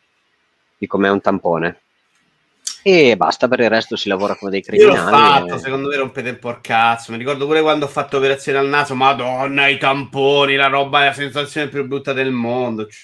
di 0.81 0.87
com'è 0.87 1.11
un 1.11 1.21
tampone. 1.21 1.81
E 2.83 3.15
basta, 3.15 3.47
per 3.47 3.61
il 3.61 3.69
resto 3.69 3.95
si 3.97 4.09
lavora 4.09 4.35
come 4.35 4.51
dei 4.51 4.65
Io 4.71 4.87
l'ho 4.87 4.95
criminali. 4.95 5.15
fatto, 5.15 5.55
e- 5.55 5.59
secondo 5.59 5.89
me 5.89 5.97
rompete 5.97 6.31
il 6.31 6.59
cazzo. 6.63 7.13
Mi 7.13 7.19
ricordo 7.19 7.45
pure 7.45 7.61
quando 7.61 7.85
ho 7.85 7.89
fatto 7.89 8.17
operazione 8.17 8.57
al 8.57 8.69
naso, 8.69 8.95
madonna, 8.95 9.69
i 9.69 9.77
tamponi, 9.77 10.55
la 10.57 10.69
roba 10.69 11.03
è 11.03 11.07
la 11.07 11.13
sensazione 11.13 11.69
più 11.69 11.87
brutta 11.87 12.15
del 12.15 12.31
mondo. 12.33 12.87
C'è 12.87 12.97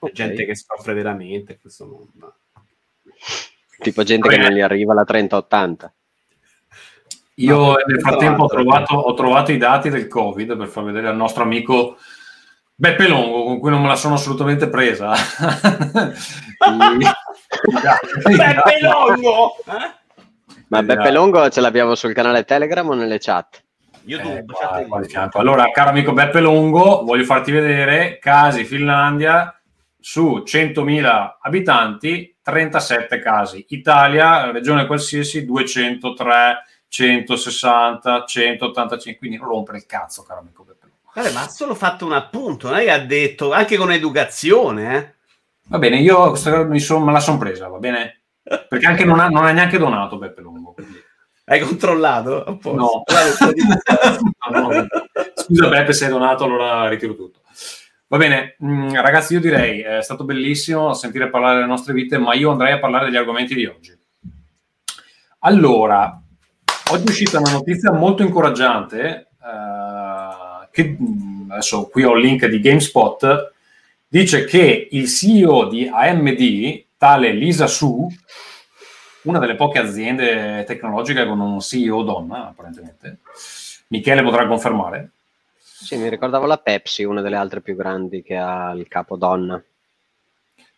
Ok. 0.00 0.12
gente 0.12 0.44
che 0.44 0.54
soffre 0.54 0.92
veramente 0.92 1.52
in 1.52 1.58
questo 1.62 1.86
mondo. 1.86 2.34
Tipo 3.78 4.02
gente 4.02 4.28
che 4.28 4.36
non 4.36 4.50
gli 4.50 4.60
arriva 4.60 4.92
la 4.92 5.04
3080. 5.04 5.90
Io 7.36 7.76
nel 7.86 8.00
frattempo 8.00 8.42
ho 8.44 8.48
trovato, 8.48 8.94
ho 8.96 9.14
trovato 9.14 9.50
i 9.52 9.56
dati 9.56 9.88
del 9.88 10.08
Covid 10.08 10.56
per 10.58 10.68
far 10.68 10.84
vedere 10.84 11.08
al 11.08 11.16
nostro 11.16 11.42
amico 11.44 11.96
Beppe 12.80 13.08
Longo, 13.08 13.42
con 13.42 13.58
cui 13.58 13.70
non 13.70 13.82
me 13.82 13.88
la 13.88 13.96
sono 13.96 14.14
assolutamente 14.14 14.68
presa. 14.68 15.12
Beppe 18.24 18.80
Longo! 18.80 19.56
Eh? 19.66 19.90
Ma. 20.68 20.82
Beppe 20.84 21.10
Longo 21.10 21.48
ce 21.48 21.60
l'abbiamo 21.60 21.96
sul 21.96 22.12
canale 22.12 22.44
Telegram 22.44 22.88
o 22.88 22.94
nelle 22.94 23.18
chat? 23.18 23.64
YouTube, 24.04 24.52
Eh, 24.80 24.86
qua- 24.86 25.02
fianco. 25.02 25.38
Allora, 25.40 25.70
caro 25.72 25.90
amico 25.90 26.12
Beppe 26.12 26.38
Longo, 26.40 27.02
voglio 27.04 27.24
farti 27.24 27.50
vedere 27.50 28.18
casi 28.20 28.64
Finlandia 28.64 29.60
su 29.98 30.44
100.000 30.46 31.38
abitanti, 31.40 32.36
37 32.40 33.18
casi. 33.18 33.64
Italia, 33.70 34.52
regione 34.52 34.86
qualsiasi, 34.86 35.44
203, 35.44 36.62
160, 36.86 38.24
185. 38.24 39.18
Quindi 39.18 39.36
non 39.36 39.48
rompere 39.48 39.78
il 39.78 39.86
cazzo, 39.86 40.22
caro 40.22 40.40
amico 40.40 40.62
Beppe. 40.62 40.86
Vabbè, 41.14 41.32
ma 41.32 41.42
ha 41.44 41.48
solo 41.48 41.74
fatto 41.74 42.04
un 42.06 42.12
appunto, 42.12 42.68
non 42.68 42.78
è 42.78 42.84
che 42.84 42.90
ha 42.90 42.98
detto, 43.04 43.52
anche 43.52 43.76
con 43.76 43.90
educazione, 43.92 44.96
eh? 44.96 45.14
Va 45.68 45.78
bene, 45.78 45.98
io 45.98 46.34
son- 46.36 46.68
me 46.68 47.12
la 47.12 47.20
sono 47.20 47.38
presa, 47.38 47.68
va 47.68 47.78
bene? 47.78 48.22
Perché 48.42 48.86
anche 48.86 49.04
non 49.04 49.18
ha, 49.20 49.28
non 49.28 49.44
ha 49.44 49.50
neanche 49.52 49.78
donato 49.78 50.16
Beppe 50.16 50.40
Longo. 50.40 50.72
quindi- 50.72 51.02
Hai 51.44 51.60
controllato? 51.60 52.44
A 52.44 52.56
posto. 52.56 52.72
No. 52.74 53.02
Guarda, 53.06 53.30
sto 53.32 53.52
di- 53.52 53.62
No, 53.62 54.60
no, 54.60 54.68
no. 54.70 54.86
Scusa 55.34 55.68
Beppe 55.68 55.92
se 55.92 56.04
hai 56.04 56.10
donato, 56.10 56.44
allora 56.44 56.88
ritiro 56.88 57.14
tutto. 57.14 57.40
Va 58.06 58.16
bene, 58.16 58.56
mm, 58.64 58.94
ragazzi, 58.94 59.34
io 59.34 59.40
direi 59.40 59.80
è 59.82 60.00
stato 60.02 60.24
bellissimo 60.24 60.94
sentire 60.94 61.28
parlare 61.28 61.56
delle 61.56 61.66
nostre 61.66 61.92
vite, 61.92 62.16
ma 62.16 62.32
io 62.34 62.50
andrei 62.50 62.72
a 62.72 62.78
parlare 62.78 63.06
degli 63.06 63.16
argomenti 63.16 63.54
di 63.54 63.66
oggi. 63.66 63.94
Allora, 65.40 66.20
oggi 66.90 67.04
è 67.04 67.08
uscita 67.08 67.38
una 67.38 67.52
notizia 67.52 67.92
molto 67.92 68.22
incoraggiante, 68.22 69.28
eh, 69.42 69.97
che 70.78 70.96
mm, 71.00 71.50
adesso 71.50 71.88
qui 71.88 72.04
ho 72.04 72.14
il 72.14 72.22
link 72.22 72.46
di 72.46 72.60
GameSpot, 72.60 73.52
dice 74.06 74.44
che 74.44 74.88
il 74.92 75.08
CEO 75.08 75.66
di 75.66 75.90
AMD, 75.92 76.84
tale 76.96 77.32
Lisa 77.32 77.66
Su, 77.66 78.08
una 79.22 79.40
delle 79.40 79.56
poche 79.56 79.80
aziende 79.80 80.62
tecnologiche 80.64 81.26
con 81.26 81.40
un 81.40 81.60
CEO 81.60 82.02
donna, 82.02 82.48
apparentemente, 82.48 83.18
Michele 83.88 84.22
potrà 84.22 84.46
confermare, 84.46 85.10
Sì, 85.60 85.96
mi 85.96 86.08
ricordavo 86.08 86.46
la 86.46 86.58
Pepsi, 86.58 87.02
una 87.04 87.22
delle 87.22 87.36
altre 87.36 87.60
più 87.60 87.74
grandi 87.74 88.22
che 88.22 88.36
ha 88.36 88.72
il 88.72 88.86
capo 88.86 89.16
donna. 89.16 89.60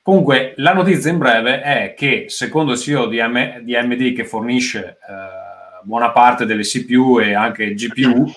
Comunque, 0.03 0.55
la 0.57 0.73
notizia 0.73 1.11
in 1.11 1.19
breve 1.19 1.61
è 1.61 1.95
che, 1.95 2.25
secondo 2.29 2.73
il 2.73 2.79
CEO 2.79 3.07
di, 3.07 3.21
AMD, 3.21 4.15
che 4.15 4.25
fornisce 4.25 4.99
eh, 5.07 5.83
buona 5.83 6.11
parte 6.11 6.47
delle 6.47 6.63
CPU 6.63 7.19
e 7.19 7.35
anche 7.35 7.75
GPU, 7.75 8.33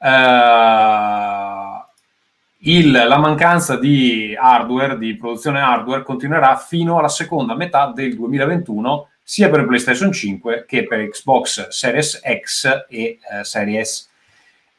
eh, 0.00 1.84
il- 2.62 2.90
la 2.90 3.18
mancanza 3.18 3.76
di 3.76 4.34
hardware, 4.38 4.98
di 4.98 5.16
produzione 5.16 5.60
hardware, 5.60 6.02
continuerà 6.02 6.56
fino 6.56 6.98
alla 6.98 7.08
seconda 7.08 7.54
metà 7.54 7.92
del 7.94 8.14
2021, 8.14 9.08
sia 9.22 9.48
per 9.48 9.64
PlayStation 9.64 10.12
5 10.12 10.64
che 10.66 10.86
per 10.86 11.08
Xbox 11.08 11.68
Series 11.68 12.20
X 12.20 12.86
e 12.88 13.18
eh, 13.30 13.44
Series 13.44 14.08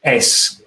S. 0.00 0.60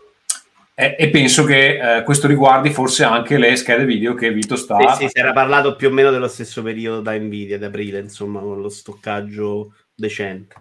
E, 0.77 0.95
e 0.99 1.09
penso 1.09 1.45
che 1.45 1.97
eh, 1.99 2.03
questo 2.03 2.27
riguardi 2.27 2.69
forse 2.69 3.05
anche 3.05 3.37
le 3.37 3.55
schede 3.55 3.85
video 3.85 4.13
che 4.13 4.31
Vito 4.31 4.57
sta 4.57 4.77
Sì, 4.95 5.03
sì, 5.03 5.09
si 5.09 5.19
era 5.19 5.31
parlato 5.31 5.75
più 5.77 5.87
o 5.87 5.91
meno 5.91 6.11
dello 6.11 6.27
stesso 6.27 6.61
periodo 6.61 6.99
da 6.99 7.17
Nvidia, 7.17 7.55
ad 7.55 7.63
aprile, 7.63 7.99
insomma, 7.99 8.41
con 8.41 8.59
lo 8.59 8.67
stoccaggio 8.67 9.73
decente. 9.93 10.55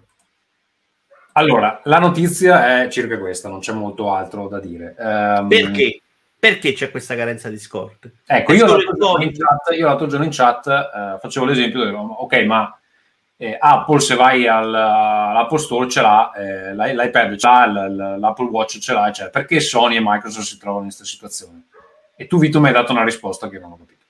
Allora, 1.36 1.80
la 1.84 1.98
notizia 1.98 2.82
è 2.82 2.88
circa 2.88 3.18
questa, 3.18 3.48
non 3.48 3.60
c'è 3.60 3.72
molto 3.72 4.12
altro 4.12 4.46
da 4.48 4.60
dire. 4.60 4.94
Ehm, 4.98 5.48
Perché? 5.48 6.00
Perché 6.38 6.72
c'è 6.74 6.90
questa 6.90 7.16
carenza 7.16 7.48
di 7.48 7.58
scorte? 7.58 8.16
Ecco, 8.26 8.52
io 8.52 8.66
l'altro 8.66 9.14
chat, 9.14 9.76
io 9.76 9.86
l'altro 9.86 10.06
giorno 10.06 10.24
in 10.26 10.30
chat 10.30 10.66
eh, 10.66 11.18
facevo 11.18 11.46
l'esempio, 11.46 11.84
del, 11.84 11.94
ok, 11.94 12.34
ma 12.44 12.78
eh, 13.36 13.56
Apple 13.58 13.98
se 14.00 14.14
vai 14.14 14.46
al- 14.46 14.74
all'Apple 14.74 15.58
Store 15.58 15.88
ce 15.88 16.02
l'ha, 16.02 16.32
eh, 16.32 16.74
l'i- 16.74 16.94
l'iPad 16.94 17.36
ce 17.36 17.46
l'ha, 17.48 18.16
l'Apple 18.18 18.48
Watch 18.50 18.78
ce 18.78 18.92
l'ha, 18.92 19.08
eccetera. 19.08 19.30
Perché 19.30 19.58
Sony 19.58 19.96
e 19.96 20.00
Microsoft 20.02 20.46
si 20.46 20.58
trovano 20.58 20.84
in 20.84 20.90
questa 20.92 21.04
situazione? 21.04 21.64
E 22.14 22.26
tu, 22.26 22.38
Vito, 22.38 22.60
mi 22.60 22.68
hai 22.68 22.72
dato 22.74 22.92
una 22.92 23.04
risposta 23.04 23.48
che 23.48 23.58
non 23.58 23.72
ho 23.72 23.78
capito. 23.78 24.03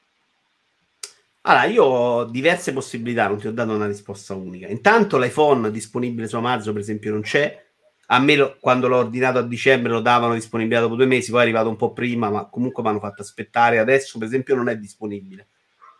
Allora, 1.46 1.64
io 1.66 1.85
ho 1.85 2.24
diverse 2.24 2.72
possibilità, 2.72 3.28
non 3.28 3.38
ti 3.38 3.46
ho 3.46 3.52
dato 3.52 3.72
una 3.74 3.87
risposta 3.87 4.35
unica. 4.35 4.66
Intanto 4.68 5.18
l'iPhone 5.18 5.70
disponibile 5.70 6.26
su 6.26 6.37
Amazon, 6.37 6.72
per 6.72 6.80
esempio, 6.83 7.11
non 7.12 7.20
c'è. 7.20 7.62
A 8.07 8.18
me 8.18 8.35
lo- 8.37 8.57
quando 8.61 8.88
l'ho 8.88 8.96
ordinato 8.96 9.38
a 9.38 9.42
dicembre 9.42 9.92
lo 9.92 10.00
davano 10.00 10.33
disponibile 10.35 10.80
dopo 10.80 10.94
due 10.94 11.04
mesi, 11.07 11.30
poi 11.30 11.40
è 11.40 11.42
arrivato 11.42 11.68
un 11.68 11.76
po' 11.76 11.92
prima, 11.92 12.30
ma 12.30 12.46
comunque 12.48 12.83
mi 12.83 12.88
hanno 12.90 12.98
fatto 13.00 13.20
aspettare. 13.22 13.78
Adesso, 13.78 14.18
per 14.18 14.26
esempio, 14.28 14.54
non 14.54 14.68
è 14.70 14.76
disponibile, 14.78 15.48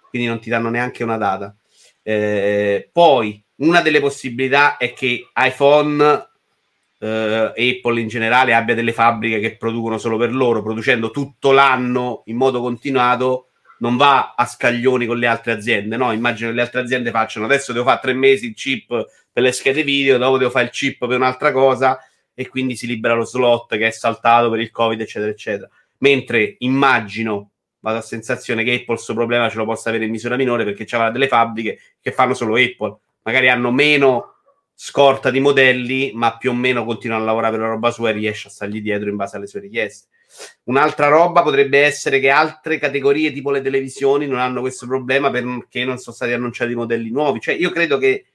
quindi 0.09 0.29
non 0.29 0.41
ti 0.41 0.49
danno 0.49 0.71
neanche 0.71 1.03
una 1.05 1.19
data. 1.19 1.55
Eh, 2.03 2.89
poi, 2.91 3.43
una 3.57 3.83
delle 3.83 4.01
possibilità 4.01 4.79
è 4.79 4.95
che 4.95 5.29
iPhone, 5.35 6.29
eh, 7.01 7.53
Apple 7.55 8.01
in 8.01 8.09
generale, 8.09 8.55
abbia 8.55 8.75
delle 8.75 8.93
fabbriche 8.93 9.41
che 9.41 9.57
producono 9.57 9.99
solo 9.99 10.17
per 10.17 10.33
loro, 10.35 10.63
producendo 10.63 11.11
tutto 11.11 11.53
l'anno 11.53 12.23
in 12.27 12.37
modo 12.37 12.61
continuato 12.61 13.49
non 13.85 13.99
va 13.99 14.33
a 14.35 14.47
scaglioni 14.47 15.05
con 15.05 15.19
le 15.19 15.27
altre 15.27 15.53
aziende, 15.53 15.99
no? 15.99 16.11
Immagino 16.11 16.49
che 16.49 16.55
le 16.55 16.63
altre 16.63 16.81
aziende 16.81 17.11
facciano 17.11 17.45
adesso 17.45 17.75
devo 17.75 17.85
fare 17.85 18.01
tre 18.01 18.15
mesi 18.15 18.47
il 18.47 18.55
chip 18.55 18.87
per 19.31 19.43
le 19.43 19.53
schede 19.53 19.83
video, 19.83 20.17
dopo 20.17 20.39
devo 20.39 20.51
fare 20.51 20.65
il 20.65 20.71
chip 20.71 21.07
per 21.07 21.17
un'altra 21.17 21.53
cosa 21.53 21.99
e 22.33 22.49
quindi 22.49 22.77
si 22.77 22.87
libera 22.87 23.13
lo 23.13 23.27
slot 23.27 23.77
che 23.77 23.87
è 23.87 23.91
saltato 23.91 24.49
per 24.49 24.61
il 24.61 24.71
Covid, 24.71 24.99
eccetera, 24.99 25.31
eccetera. 25.31 25.69
Mentre 25.99 26.57
immagino, 26.61 27.51
vado 27.81 27.99
a 27.99 28.01
sensazione 28.01 28.65
che 28.65 28.73
Apple 28.73 28.95
questo 28.95 29.13
problema 29.13 29.51
ce 29.51 29.59
lo 29.59 29.67
possa 29.67 29.91
avere 29.91 30.07
in 30.07 30.11
misura 30.11 30.37
minore 30.37 30.65
perché 30.65 30.87
c'ha 30.87 31.11
delle 31.11 31.29
fabbriche 31.29 31.79
che 32.01 32.11
fanno 32.11 32.33
solo 32.33 32.57
Apple, 32.57 32.97
magari 33.21 33.51
hanno 33.51 33.71
meno 33.71 34.37
scorta 34.73 35.31
di 35.31 35.41
modelli, 35.41 36.13
ma 36.15 36.39
più 36.39 36.53
o 36.53 36.55
meno 36.55 36.87
continuano 36.87 37.23
a 37.23 37.27
lavorare 37.27 37.53
per 37.53 37.61
la 37.61 37.71
roba 37.73 37.91
sua 37.91 38.09
e 38.09 38.13
riesce 38.13 38.49
a 38.49 38.51
stargli 38.51 38.81
dietro 38.81 39.11
in 39.11 39.17
base 39.17 39.37
alle 39.37 39.47
sue 39.47 39.61
richieste. 39.61 40.09
Un'altra 40.65 41.09
roba 41.09 41.43
potrebbe 41.43 41.81
essere 41.81 42.21
che 42.21 42.31
altre 42.31 42.79
categorie, 42.79 43.33
tipo 43.33 43.51
le 43.51 43.61
televisioni, 43.61 44.27
non 44.27 44.39
hanno 44.39 44.61
questo 44.61 44.87
problema 44.87 45.31
perché 45.31 45.85
non 45.85 45.99
sono 45.99 46.15
stati 46.15 46.33
annunciati 46.33 46.75
modelli 46.75 47.11
nuovi. 47.11 47.41
Cioè, 47.41 47.55
io 47.55 47.71
credo 47.71 47.99
che 47.99 48.27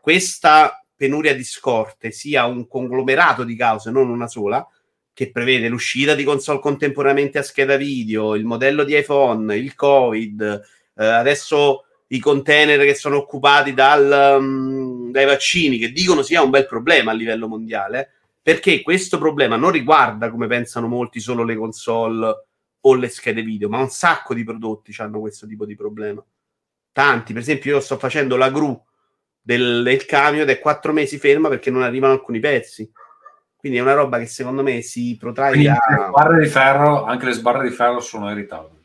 questa 0.00 0.84
penuria 0.94 1.34
di 1.34 1.44
scorte 1.44 2.10
sia 2.10 2.44
un 2.46 2.66
conglomerato 2.66 3.44
di 3.44 3.56
cause, 3.56 3.90
non 3.90 4.08
una 4.08 4.26
sola, 4.26 4.66
che 5.12 5.30
prevede 5.30 5.68
l'uscita 5.68 6.14
di 6.14 6.24
console 6.24 6.60
contemporaneamente 6.60 7.38
a 7.38 7.42
scheda 7.42 7.76
video, 7.76 8.34
il 8.34 8.44
modello 8.44 8.84
di 8.84 8.96
iPhone, 8.96 9.56
il 9.56 9.74
Covid, 9.74 10.62
eh, 10.96 11.04
adesso 11.04 11.84
i 12.08 12.18
container 12.20 12.80
che 12.84 12.94
sono 12.94 13.16
occupati 13.16 13.74
dal, 13.74 14.38
um, 14.40 15.10
dai 15.10 15.26
vaccini, 15.26 15.78
che 15.78 15.90
dicono 15.90 16.22
sia 16.22 16.42
un 16.42 16.50
bel 16.50 16.66
problema 16.66 17.10
a 17.10 17.14
livello 17.14 17.48
mondiale, 17.48 18.12
perché 18.48 18.80
questo 18.80 19.18
problema 19.18 19.56
non 19.56 19.70
riguarda, 19.70 20.30
come 20.30 20.46
pensano 20.46 20.86
molti, 20.86 21.20
solo 21.20 21.44
le 21.44 21.54
console 21.54 22.46
o 22.80 22.94
le 22.94 23.08
schede 23.10 23.42
video, 23.42 23.68
ma 23.68 23.76
un 23.76 23.90
sacco 23.90 24.32
di 24.32 24.42
prodotti 24.42 24.94
hanno 25.02 25.20
questo 25.20 25.46
tipo 25.46 25.66
di 25.66 25.74
problema. 25.74 26.24
Tanti, 26.90 27.34
per 27.34 27.42
esempio, 27.42 27.74
io 27.74 27.80
sto 27.80 27.98
facendo 27.98 28.38
la 28.38 28.48
gru 28.48 28.82
del, 29.38 29.82
del 29.82 30.06
camion 30.06 30.44
ed 30.44 30.48
è 30.48 30.60
quattro 30.60 30.94
mesi 30.94 31.18
ferma 31.18 31.50
perché 31.50 31.70
non 31.70 31.82
arrivano 31.82 32.14
alcuni 32.14 32.40
pezzi. 32.40 32.90
Quindi 33.54 33.76
è 33.76 33.82
una 33.82 33.92
roba 33.92 34.18
che 34.18 34.24
secondo 34.24 34.62
me 34.62 34.80
si 34.80 35.14
protrae 35.20 35.50
Quindi 35.50 35.68
a... 35.68 35.78
le 35.86 36.06
sbarre 36.06 36.40
di 36.40 36.48
ferro, 36.48 37.04
anche 37.04 37.26
le 37.26 37.32
sbarre 37.32 37.68
di 37.68 37.74
ferro 37.74 38.00
sono 38.00 38.30
in 38.30 38.34
ritardo. 38.34 38.78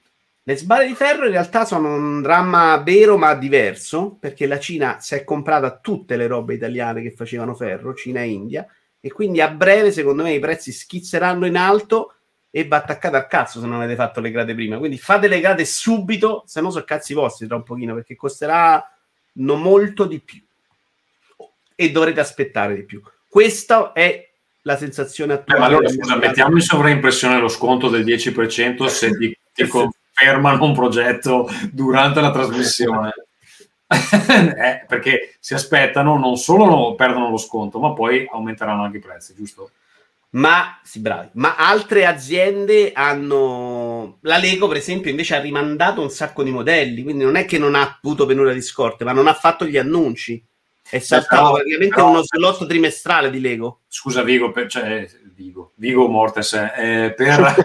Le 0.43 0.57
sbarre 0.57 0.87
di 0.87 0.93
ferro 0.93 1.23
in 1.23 1.31
realtà 1.31 1.63
sono 1.63 1.95
un 1.95 2.21
dramma 2.21 2.75
vero 2.79 3.17
ma 3.17 3.33
diverso, 3.33 4.17
perché 4.19 4.45
la 4.45 4.59
Cina 4.59 4.99
si 4.99 5.15
è 5.15 5.23
comprata 5.23 5.77
tutte 5.77 6.17
le 6.17 6.27
robe 6.27 6.53
italiane 6.53 7.01
che 7.01 7.11
facevano 7.11 7.55
ferro, 7.55 7.93
Cina 7.93 8.19
e 8.19 8.27
India, 8.27 8.67
e 9.05 9.11
quindi 9.11 9.41
a 9.41 9.49
breve 9.49 9.91
secondo 9.91 10.23
me 10.23 10.31
i 10.33 10.39
prezzi 10.39 10.71
schizzeranno 10.71 11.45
in 11.45 11.57
alto 11.57 12.13
e 12.49 12.65
va 12.65 12.77
attaccata 12.77 13.17
al 13.17 13.27
cazzo 13.27 13.59
se 13.59 13.65
non 13.65 13.81
avete 13.81 13.95
fatto 13.95 14.21
le 14.21 14.31
grade 14.31 14.55
prima. 14.55 14.77
Quindi 14.77 14.97
fate 14.97 15.27
le 15.27 15.41
grade 15.41 15.65
subito, 15.65 16.43
se 16.45 16.61
no 16.61 16.69
sono 16.71 16.85
cazzi 16.85 17.13
vostri 17.13 17.45
tra 17.45 17.57
un 17.57 17.63
pochino, 17.63 17.93
perché 17.95 18.15
costeranno 18.15 18.85
molto 19.33 20.05
di 20.05 20.19
più 20.21 20.41
e 21.75 21.91
dovrete 21.91 22.21
aspettare 22.21 22.75
di 22.75 22.83
più. 22.83 23.01
Questa 23.27 23.91
è 23.91 24.29
la 24.61 24.77
sensazione 24.77 25.33
Eh, 25.33 25.35
attuale. 25.37 25.59
ma 25.59 25.65
allora 25.65 25.89
scusa, 25.89 26.15
mettiamo 26.15 26.55
in 26.55 26.61
sovraimpressione 26.61 27.39
lo 27.41 27.49
sconto 27.49 27.89
del 27.89 28.05
10% 28.05 28.85
se 28.85 29.17
ti, 29.17 29.37
ti 29.53 29.67
con- 29.67 29.91
fermano 30.13 30.63
un 30.63 30.73
progetto 30.73 31.49
durante 31.73 32.21
la 32.21 32.31
trasmissione. 32.31 33.11
eh, 34.57 34.85
perché 34.87 35.35
si 35.39 35.53
aspettano, 35.53 36.17
non 36.17 36.37
solo 36.37 36.95
perdono 36.95 37.29
lo 37.29 37.37
sconto, 37.37 37.79
ma 37.79 37.93
poi 37.93 38.27
aumenteranno 38.29 38.83
anche 38.83 38.97
i 38.97 39.01
prezzi, 39.01 39.33
giusto? 39.35 39.71
Ma, 40.31 40.79
sì, 40.83 40.99
bravi. 40.99 41.29
Ma 41.33 41.55
altre 41.55 42.07
aziende 42.07 42.91
hanno. 42.91 44.17
La 44.21 44.37
Lego, 44.37 44.67
per 44.67 44.77
esempio, 44.77 45.11
invece 45.11 45.35
ha 45.35 45.39
rimandato 45.39 46.01
un 46.01 46.09
sacco 46.09 46.41
di 46.41 46.49
modelli. 46.49 47.03
Quindi 47.03 47.23
non 47.23 47.35
è 47.35 47.45
che 47.45 47.59
non 47.59 47.75
ha 47.75 47.99
avuto 48.01 48.25
penura 48.25 48.51
di 48.51 48.61
scorte, 48.61 49.03
ma 49.03 49.11
non 49.11 49.27
ha 49.27 49.33
fatto 49.35 49.65
gli 49.65 49.77
annunci. 49.77 50.43
È 50.89 50.97
saltato 50.97 51.35
però- 51.35 51.53
praticamente 51.53 51.95
però- 51.95 52.09
uno 52.09 52.23
slot 52.23 52.65
trimestrale 52.65 53.29
di 53.29 53.39
Lego. 53.39 53.81
Scusa 53.87 54.23
Vigo, 54.23 54.51
per, 54.51 54.67
cioè, 54.67 55.07
Vigo, 55.35 55.73
Vigo 55.75 56.07
Mortes, 56.07 56.53
eh, 56.53 57.13
per... 57.15 57.53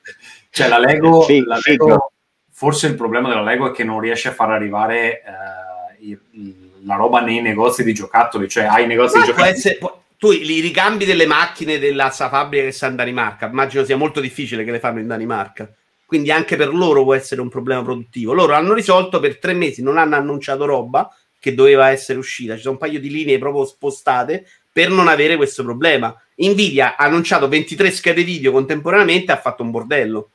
cioè 0.50 0.68
la 0.68 0.78
Lego, 0.78 1.20
Fi- 1.20 1.44
la. 1.44 1.58
Lego- 1.62 2.12
forse 2.60 2.88
il 2.88 2.94
problema 2.94 3.30
della 3.30 3.42
Lego 3.42 3.70
è 3.70 3.74
che 3.74 3.84
non 3.84 4.00
riesce 4.00 4.28
a 4.28 4.32
far 4.32 4.50
arrivare 4.50 5.22
eh, 5.22 6.04
il- 6.06 6.20
il- 6.32 6.70
la 6.84 6.96
roba 6.96 7.20
nei 7.22 7.40
negozi 7.40 7.82
di 7.82 7.94
giocattoli, 7.94 8.50
cioè 8.50 8.64
hai 8.64 8.86
negozi 8.86 9.16
Ma 9.16 9.22
di 9.24 9.30
giocattoli. 9.30 9.54
essere- 9.56 9.76
può- 9.78 10.02
tu 10.18 10.30
i 10.30 10.60
ricambi 10.60 11.06
delle 11.06 11.24
macchine 11.24 11.78
della 11.78 12.10
fabbrica 12.10 12.64
che 12.66 12.72
sta 12.72 12.88
in 12.88 12.96
Danimarca, 12.96 13.46
immagino 13.46 13.82
sia 13.84 13.96
molto 13.96 14.20
difficile 14.20 14.62
che 14.62 14.70
le 14.72 14.78
fanno 14.78 14.98
in 15.00 15.06
Danimarca. 15.06 15.72
Quindi 16.04 16.30
anche 16.30 16.56
per 16.56 16.74
loro 16.74 17.02
può 17.02 17.14
essere 17.14 17.40
un 17.40 17.48
problema 17.48 17.82
produttivo. 17.82 18.34
Loro 18.34 18.52
hanno 18.52 18.74
risolto 18.74 19.20
per 19.20 19.38
tre 19.38 19.54
mesi, 19.54 19.82
non 19.82 19.96
hanno 19.96 20.16
annunciato 20.16 20.66
roba 20.66 21.08
che 21.38 21.54
doveva 21.54 21.88
essere 21.88 22.18
uscita. 22.18 22.56
Ci 22.56 22.60
sono 22.60 22.74
un 22.74 22.78
paio 22.80 23.00
di 23.00 23.08
linee 23.08 23.38
proprio 23.38 23.64
spostate 23.64 24.44
per 24.70 24.90
non 24.90 25.08
avere 25.08 25.36
questo 25.36 25.62
problema. 25.64 26.14
Nvidia 26.36 26.96
ha 26.96 27.04
annunciato 27.06 27.48
23 27.48 27.90
schede 27.90 28.22
video 28.22 28.52
contemporaneamente 28.52 29.32
ha 29.32 29.38
fatto 29.40 29.62
un 29.62 29.70
bordello. 29.70 30.30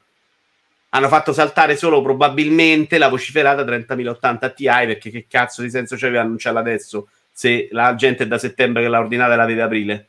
Hanno 0.96 1.08
fatto 1.08 1.34
saltare 1.34 1.76
solo 1.76 2.02
probabilmente 2.02 2.98
la 2.98 3.10
vociferata 3.10 3.64
3080 3.64 4.50
Ti 4.50 4.66
perché 4.66 5.10
che 5.10 5.26
cazzo 5.30 5.62
di 5.62 5.70
senso 5.70 5.96
c'aveva 5.98 6.22
annunciarla 6.22 6.60
adesso 6.60 7.10
se 7.32 7.68
la 7.72 7.96
gente 7.96 8.24
è 8.24 8.28
da 8.28 8.38
settembre 8.38 8.82
che 8.82 8.88
l'ha 8.88 9.00
ordinata 9.00 9.34
e 9.34 9.36
la 9.36 9.46
vede 9.46 9.62
aprile. 9.62 10.08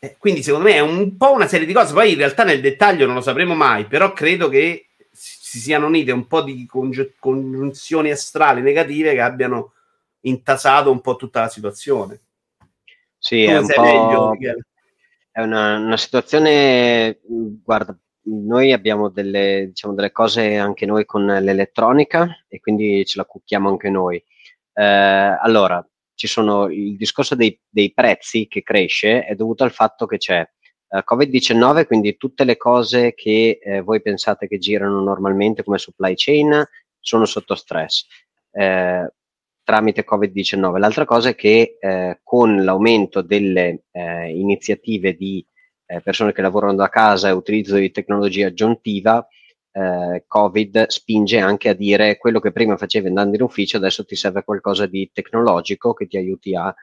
Eh, 0.00 0.16
quindi 0.18 0.42
secondo 0.42 0.68
me 0.68 0.74
è 0.74 0.80
un 0.80 1.16
po' 1.16 1.32
una 1.32 1.46
serie 1.46 1.66
di 1.66 1.72
cose, 1.72 1.92
poi 1.92 2.12
in 2.12 2.18
realtà 2.18 2.42
nel 2.42 2.60
dettaglio 2.60 3.06
non 3.06 3.14
lo 3.14 3.20
sapremo 3.20 3.54
mai, 3.54 3.84
però 3.86 4.12
credo 4.12 4.48
che 4.48 4.88
si 5.12 5.42
si 5.52 5.58
siano 5.58 5.86
unite 5.86 6.12
un 6.12 6.26
po' 6.26 6.40
di 6.40 6.64
congi- 6.64 7.12
congiunzioni 7.18 8.10
astrali 8.10 8.62
negative 8.62 9.12
che 9.12 9.20
abbiano 9.20 9.74
intasato 10.20 10.90
un 10.90 11.02
po' 11.02 11.16
tutta 11.16 11.42
la 11.42 11.48
situazione. 11.50 12.20
Sì, 13.18 13.44
Tu 13.44 13.50
è 13.50 13.58
un 13.58 13.66
po'... 13.66 13.82
meglio? 13.82 14.56
È 15.30 15.42
una, 15.42 15.76
una 15.76 15.98
situazione, 15.98 17.18
guarda, 17.22 17.94
noi 18.24 18.72
abbiamo 18.72 19.08
delle, 19.08 19.66
diciamo, 19.68 19.94
delle 19.94 20.12
cose 20.12 20.56
anche 20.56 20.86
noi 20.86 21.04
con 21.04 21.24
l'elettronica 21.26 22.44
e 22.48 22.60
quindi 22.60 23.04
ce 23.04 23.18
la 23.18 23.24
cucchiamo 23.24 23.68
anche 23.68 23.90
noi. 23.90 24.22
Eh, 24.74 24.82
allora, 24.82 25.84
ci 26.14 26.26
sono 26.26 26.66
il 26.70 26.96
discorso 26.96 27.34
dei, 27.34 27.58
dei 27.68 27.92
prezzi 27.92 28.46
che 28.46 28.62
cresce 28.62 29.24
è 29.24 29.34
dovuto 29.34 29.64
al 29.64 29.72
fatto 29.72 30.06
che 30.06 30.18
c'è 30.18 30.40
eh, 30.88 31.04
Covid-19, 31.04 31.86
quindi 31.86 32.16
tutte 32.16 32.44
le 32.44 32.56
cose 32.56 33.14
che 33.14 33.58
eh, 33.62 33.80
voi 33.80 34.00
pensate 34.02 34.46
che 34.46 34.58
girano 34.58 35.00
normalmente 35.00 35.64
come 35.64 35.78
supply 35.78 36.14
chain 36.14 36.64
sono 37.00 37.24
sotto 37.24 37.54
stress. 37.54 38.06
Eh, 38.52 39.12
tramite 39.64 40.04
Covid-19. 40.04 40.78
L'altra 40.78 41.04
cosa 41.04 41.30
è 41.30 41.34
che 41.34 41.76
eh, 41.80 42.20
con 42.22 42.64
l'aumento 42.64 43.22
delle 43.22 43.84
eh, 43.90 44.30
iniziative 44.30 45.14
di 45.14 45.44
eh, 45.92 46.00
persone 46.00 46.32
che 46.32 46.42
lavorano 46.42 46.74
da 46.74 46.88
casa 46.88 47.28
e 47.28 47.32
utilizzo 47.32 47.76
di 47.76 47.90
tecnologia 47.90 48.46
aggiuntiva, 48.46 49.26
eh, 49.72 50.24
Covid 50.26 50.86
spinge 50.88 51.38
anche 51.38 51.68
a 51.68 51.74
dire 51.74 52.18
quello 52.18 52.40
che 52.40 52.52
prima 52.52 52.76
facevi 52.76 53.08
andando 53.08 53.36
in 53.36 53.42
ufficio, 53.42 53.76
adesso 53.76 54.04
ti 54.04 54.16
serve 54.16 54.44
qualcosa 54.44 54.86
di 54.86 55.10
tecnologico 55.12 55.92
che 55.92 56.06
ti 56.06 56.16
aiuti 56.16 56.54
a 56.54 56.74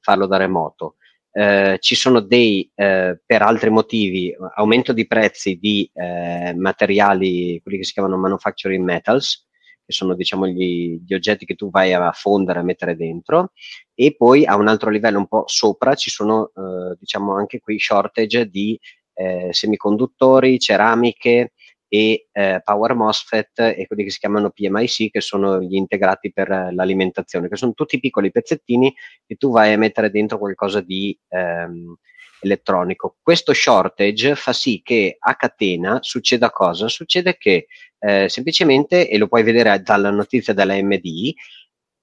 farlo 0.00 0.26
da 0.26 0.36
remoto. 0.36 0.96
Eh, 1.30 1.76
ci 1.80 1.94
sono 1.94 2.20
dei, 2.20 2.70
eh, 2.74 3.20
per 3.24 3.42
altri 3.42 3.70
motivi, 3.70 4.34
aumento 4.56 4.92
di 4.92 5.06
prezzi 5.06 5.58
di 5.58 5.88
eh, 5.92 6.54
materiali, 6.56 7.60
quelli 7.62 7.78
che 7.78 7.84
si 7.84 7.92
chiamano 7.92 8.16
manufacturing 8.16 8.82
metals, 8.82 9.46
che 9.88 9.94
sono 9.94 10.14
diciamo 10.14 10.46
gli, 10.46 11.00
gli 11.02 11.14
oggetti 11.14 11.46
che 11.46 11.54
tu 11.54 11.70
vai 11.70 11.94
a 11.94 12.12
fondere, 12.12 12.58
a 12.58 12.62
mettere 12.62 12.94
dentro, 12.94 13.52
e 13.94 14.14
poi 14.14 14.44
a 14.44 14.54
un 14.54 14.68
altro 14.68 14.90
livello 14.90 15.16
un 15.16 15.26
po' 15.26 15.44
sopra 15.46 15.94
ci 15.94 16.10
sono 16.10 16.52
eh, 16.54 16.94
diciamo 17.00 17.34
anche 17.34 17.58
qui 17.58 17.78
shortage 17.78 18.50
di 18.50 18.78
eh, 19.14 19.48
semiconduttori, 19.50 20.58
ceramiche 20.58 21.52
e 21.88 22.28
eh, 22.30 22.60
power 22.62 22.94
MOSFET 22.94 23.60
e 23.60 23.86
quelli 23.86 24.04
che 24.04 24.10
si 24.10 24.18
chiamano 24.18 24.50
PMIC 24.50 25.10
che 25.10 25.22
sono 25.22 25.58
gli 25.62 25.76
integrati 25.76 26.30
per 26.34 26.50
eh, 26.50 26.74
l'alimentazione, 26.74 27.48
che 27.48 27.56
sono 27.56 27.72
tutti 27.72 27.98
piccoli 27.98 28.30
pezzettini 28.30 28.94
che 29.26 29.36
tu 29.36 29.50
vai 29.50 29.72
a 29.72 29.78
mettere 29.78 30.10
dentro 30.10 30.36
qualcosa 30.36 30.82
di 30.82 31.18
ehm, 31.28 31.96
elettronico. 32.40 33.16
Questo 33.22 33.54
shortage 33.54 34.34
fa 34.34 34.52
sì 34.52 34.82
che 34.84 35.16
a 35.18 35.34
catena 35.34 35.98
succeda 36.02 36.50
cosa? 36.50 36.88
Succede 36.88 37.38
che 37.38 37.68
eh, 37.98 38.28
semplicemente, 38.28 39.08
e 39.08 39.18
lo 39.18 39.28
puoi 39.28 39.42
vedere 39.42 39.80
dalla 39.82 40.10
notizia 40.10 40.52
dell'AMD, 40.54 41.32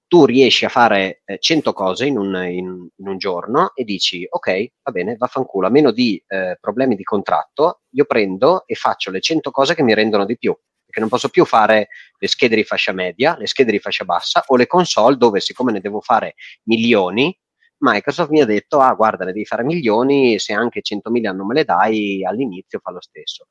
tu 0.07 0.25
riesci 0.25 0.65
a 0.65 0.69
fare 0.69 1.21
eh, 1.25 1.39
100 1.39 1.73
cose 1.73 2.05
in 2.05 2.17
un, 2.17 2.35
in- 2.35 2.87
in 2.95 3.07
un 3.07 3.17
giorno 3.17 3.71
e 3.73 3.83
dici 3.83 4.25
ok, 4.29 4.67
va 4.83 4.91
bene, 4.91 5.15
vaffanculo, 5.17 5.67
a 5.67 5.69
meno 5.71 5.91
di 5.91 6.21
eh, 6.27 6.57
problemi 6.59 6.95
di 6.95 7.03
contratto, 7.03 7.81
io 7.91 8.05
prendo 8.05 8.65
e 8.67 8.75
faccio 8.75 9.09
le 9.11 9.19
100 9.19 9.49
cose 9.51 9.73
che 9.73 9.81
mi 9.83 9.93
rendono 9.95 10.25
di 10.25 10.37
più, 10.37 10.55
perché 10.85 10.99
non 10.99 11.09
posso 11.09 11.29
più 11.29 11.43
fare 11.45 11.87
le 12.17 12.27
schede 12.27 12.55
di 12.55 12.63
fascia 12.63 12.91
media, 12.93 13.35
le 13.37 13.47
schede 13.47 13.71
di 13.71 13.79
fascia 13.79 14.05
bassa 14.05 14.43
o 14.47 14.55
le 14.55 14.67
console 14.67 15.17
dove 15.17 15.39
siccome 15.39 15.71
ne 15.71 15.79
devo 15.81 16.01
fare 16.01 16.35
milioni, 16.65 17.35
Microsoft 17.79 18.29
mi 18.29 18.41
ha 18.41 18.45
detto 18.45 18.79
ah 18.79 18.93
guarda 18.93 19.25
ne 19.25 19.33
devi 19.33 19.45
fare 19.45 19.63
milioni, 19.63 20.39
se 20.39 20.53
anche 20.53 20.81
100.000 20.81 21.35
non 21.35 21.47
me 21.47 21.55
le 21.55 21.63
dai 21.65 22.23
all'inizio 22.23 22.79
fa 22.79 22.91
lo 22.91 23.01
stesso. 23.01 23.47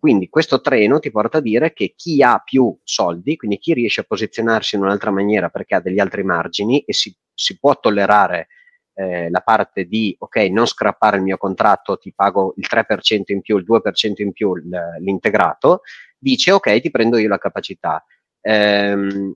Quindi 0.00 0.30
questo 0.30 0.62
treno 0.62 0.98
ti 0.98 1.10
porta 1.10 1.38
a 1.38 1.42
dire 1.42 1.74
che 1.74 1.92
chi 1.94 2.22
ha 2.22 2.38
più 2.38 2.76
soldi, 2.82 3.36
quindi 3.36 3.58
chi 3.58 3.74
riesce 3.74 4.00
a 4.00 4.04
posizionarsi 4.04 4.76
in 4.76 4.82
un'altra 4.82 5.10
maniera 5.10 5.50
perché 5.50 5.74
ha 5.74 5.80
degli 5.80 6.00
altri 6.00 6.24
margini 6.24 6.80
e 6.80 6.94
si, 6.94 7.14
si 7.34 7.58
può 7.58 7.78
tollerare 7.78 8.48
eh, 8.94 9.28
la 9.28 9.40
parte 9.40 9.84
di 9.84 10.16
ok, 10.18 10.36
non 10.50 10.66
scrappare 10.66 11.18
il 11.18 11.22
mio 11.22 11.36
contratto, 11.36 11.98
ti 11.98 12.12
pago 12.14 12.54
il 12.56 12.66
3% 12.66 13.32
in 13.32 13.42
più, 13.42 13.58
il 13.58 13.64
2% 13.64 14.22
in 14.22 14.32
più 14.32 14.54
l'integrato, 14.54 15.82
dice 16.18 16.52
ok, 16.52 16.80
ti 16.80 16.90
prendo 16.90 17.18
io 17.18 17.28
la 17.28 17.38
capacità. 17.38 18.02
Ehm, 18.40 19.34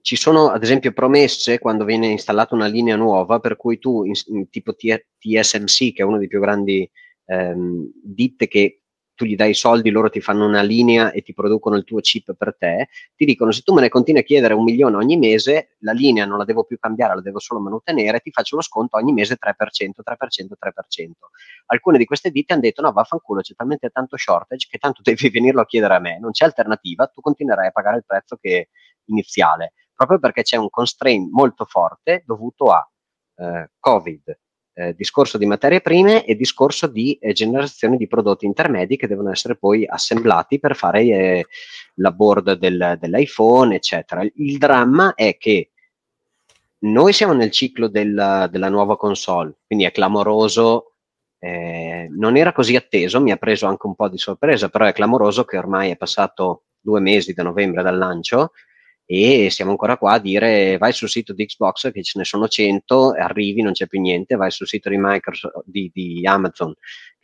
ci 0.00 0.16
sono 0.16 0.50
ad 0.50 0.62
esempio 0.62 0.92
promesse 0.92 1.58
quando 1.58 1.84
viene 1.84 2.08
installata 2.08 2.54
una 2.54 2.66
linea 2.66 2.94
nuova 2.94 3.40
per 3.40 3.56
cui 3.56 3.78
tu 3.78 4.04
in, 4.04 4.12
in 4.26 4.50
tipo 4.50 4.74
T- 4.74 5.06
TSMC 5.18 5.94
che 5.94 6.02
è 6.02 6.04
uno 6.04 6.18
dei 6.18 6.28
più 6.28 6.40
grandi 6.40 6.88
ehm, 7.24 7.90
ditte 8.02 8.46
che 8.46 8.82
tu 9.14 9.24
gli 9.24 9.36
dai 9.36 9.50
i 9.50 9.54
soldi, 9.54 9.90
loro 9.90 10.10
ti 10.10 10.20
fanno 10.20 10.46
una 10.46 10.62
linea 10.62 11.12
e 11.12 11.22
ti 11.22 11.32
producono 11.32 11.76
il 11.76 11.84
tuo 11.84 12.00
chip 12.00 12.34
per 12.34 12.56
te, 12.56 12.88
ti 13.14 13.24
dicono 13.24 13.52
se 13.52 13.62
tu 13.62 13.72
me 13.72 13.80
ne 13.80 13.88
continui 13.88 14.20
a 14.20 14.24
chiedere 14.24 14.54
un 14.54 14.64
milione 14.64 14.96
ogni 14.96 15.16
mese, 15.16 15.76
la 15.80 15.92
linea 15.92 16.26
non 16.26 16.38
la 16.38 16.44
devo 16.44 16.64
più 16.64 16.78
cambiare, 16.78 17.14
la 17.14 17.20
devo 17.20 17.38
solo 17.38 17.60
mantenere, 17.60 18.20
ti 18.20 18.30
faccio 18.30 18.54
uno 18.54 18.64
sconto 18.64 18.96
ogni 18.96 19.12
mese 19.12 19.36
3%, 19.36 20.02
3%, 20.02 20.52
3%. 20.58 21.10
Alcune 21.66 21.98
di 21.98 22.04
queste 22.04 22.30
ditte 22.30 22.52
hanno 22.52 22.62
detto 22.62 22.82
no 22.82 22.92
vaffanculo, 22.92 23.40
c'è 23.40 23.54
talmente 23.54 23.90
tanto 23.90 24.16
shortage 24.16 24.66
che 24.68 24.78
tanto 24.78 25.00
devi 25.04 25.28
venirlo 25.30 25.60
a 25.60 25.66
chiedere 25.66 25.94
a 25.94 26.00
me, 26.00 26.18
non 26.18 26.32
c'è 26.32 26.44
alternativa, 26.44 27.06
tu 27.06 27.20
continuerai 27.20 27.68
a 27.68 27.70
pagare 27.70 27.98
il 27.98 28.04
prezzo 28.06 28.36
che 28.36 28.68
iniziale, 29.06 29.74
proprio 29.94 30.18
perché 30.18 30.42
c'è 30.42 30.56
un 30.56 30.70
constraint 30.70 31.30
molto 31.30 31.64
forte 31.64 32.22
dovuto 32.26 32.72
a 32.72 32.88
eh, 33.36 33.70
Covid, 33.78 34.38
eh, 34.74 34.94
discorso 34.94 35.38
di 35.38 35.46
materie 35.46 35.80
prime 35.80 36.24
e 36.24 36.34
discorso 36.34 36.86
di 36.86 37.14
eh, 37.14 37.32
generazione 37.32 37.96
di 37.96 38.06
prodotti 38.06 38.44
intermedi 38.44 38.96
che 38.96 39.06
devono 39.06 39.30
essere 39.30 39.56
poi 39.56 39.86
assemblati 39.86 40.58
per 40.58 40.76
fare 40.76 41.02
eh, 41.02 41.46
la 41.94 42.10
board 42.10 42.54
del, 42.54 42.98
dell'iPhone, 43.00 43.74
eccetera. 43.74 44.22
Il 44.34 44.58
dramma 44.58 45.14
è 45.14 45.36
che 45.36 45.70
noi 46.80 47.12
siamo 47.12 47.32
nel 47.32 47.50
ciclo 47.50 47.88
della, 47.88 48.46
della 48.50 48.68
nuova 48.68 48.96
console, 48.96 49.58
quindi 49.66 49.84
è 49.84 49.92
clamoroso. 49.92 50.94
eh, 51.38 52.08
non 52.10 52.36
era 52.36 52.52
così 52.52 52.76
atteso, 52.76 53.20
mi 53.20 53.30
ha 53.30 53.36
preso 53.36 53.66
anche 53.66 53.86
un 53.86 53.94
po' 53.94 54.08
di 54.08 54.18
sorpresa, 54.18 54.68
però 54.68 54.86
è 54.86 54.92
clamoroso 54.92 55.44
che 55.44 55.56
ormai 55.58 55.90
è 55.90 55.96
passato 55.96 56.64
due 56.80 57.00
mesi 57.00 57.32
da 57.32 57.42
novembre 57.42 57.82
dal 57.82 57.96
lancio 57.96 58.52
e 59.06 59.50
siamo 59.50 59.70
ancora 59.70 59.98
qua 59.98 60.12
a 60.12 60.18
dire 60.18 60.78
vai 60.78 60.92
sul 60.92 61.08
sito 61.08 61.32
di 61.32 61.46
Xbox 61.46 61.92
che 61.92 62.02
ce 62.02 62.18
ne 62.18 62.24
sono 62.24 62.48
100, 62.48 63.12
arrivi, 63.12 63.62
non 63.62 63.72
c'è 63.72 63.86
più 63.86 64.00
niente, 64.00 64.36
vai 64.36 64.50
sul 64.50 64.66
sito 64.66 64.88
di 64.88 64.96
Microsoft, 64.98 65.62
di, 65.66 65.90
di 65.92 66.26
Amazon 66.26 66.74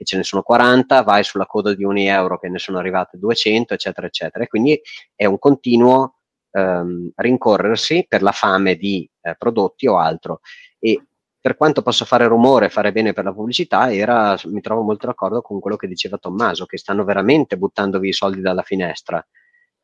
che 0.01 0.05
ce 0.07 0.17
ne 0.17 0.23
sono 0.23 0.43
40, 0.43 1.03
vai 1.03 1.23
sulla 1.23 1.45
coda 1.45 1.75
di 1.75 1.85
ogni 1.85 2.07
euro 2.07 2.39
che 2.39 2.49
ne 2.49 2.59
sono 2.59 2.79
arrivate 2.79 3.19
200, 3.19 3.75
eccetera, 3.75 4.07
eccetera. 4.07 4.45
E 4.45 4.49
quindi 4.49 4.81
è 5.15 5.27
un 5.27 5.39
continuo 5.39 6.21
ehm, 6.53 7.11
rincorrersi 7.17 8.07
per 8.09 8.23
la 8.23 8.33
fame 8.33 8.77
di 8.77 9.09
eh, 9.21 9.35
prodotti 9.37 9.87
o 9.87 9.99
altro. 9.99 10.41
E 10.79 11.05
per 11.39 11.57
quanto 11.57 11.83
possa 11.83 12.07
fare 12.07 12.27
rumore 12.27 12.71
fare 12.71 12.93
bene 12.93 13.13
per 13.13 13.25
la 13.25 13.33
pubblicità, 13.35 13.93
era, 13.93 14.39
mi 14.45 14.63
trovo 14.63 14.83
molto 14.83 15.07
d'accordo 15.07 15.43
con 15.43 15.61
quello 15.61 15.77
che 15.77 15.87
diceva 15.87 16.17
Tommaso, 16.17 16.65
che 16.65 16.79
stanno 16.79 17.05
veramente 17.05 17.59
buttando 17.59 17.99
via 17.99 18.11
i 18.11 18.15
soldi 18.15 18.41
dalla 18.41 18.63
finestra, 18.63 19.23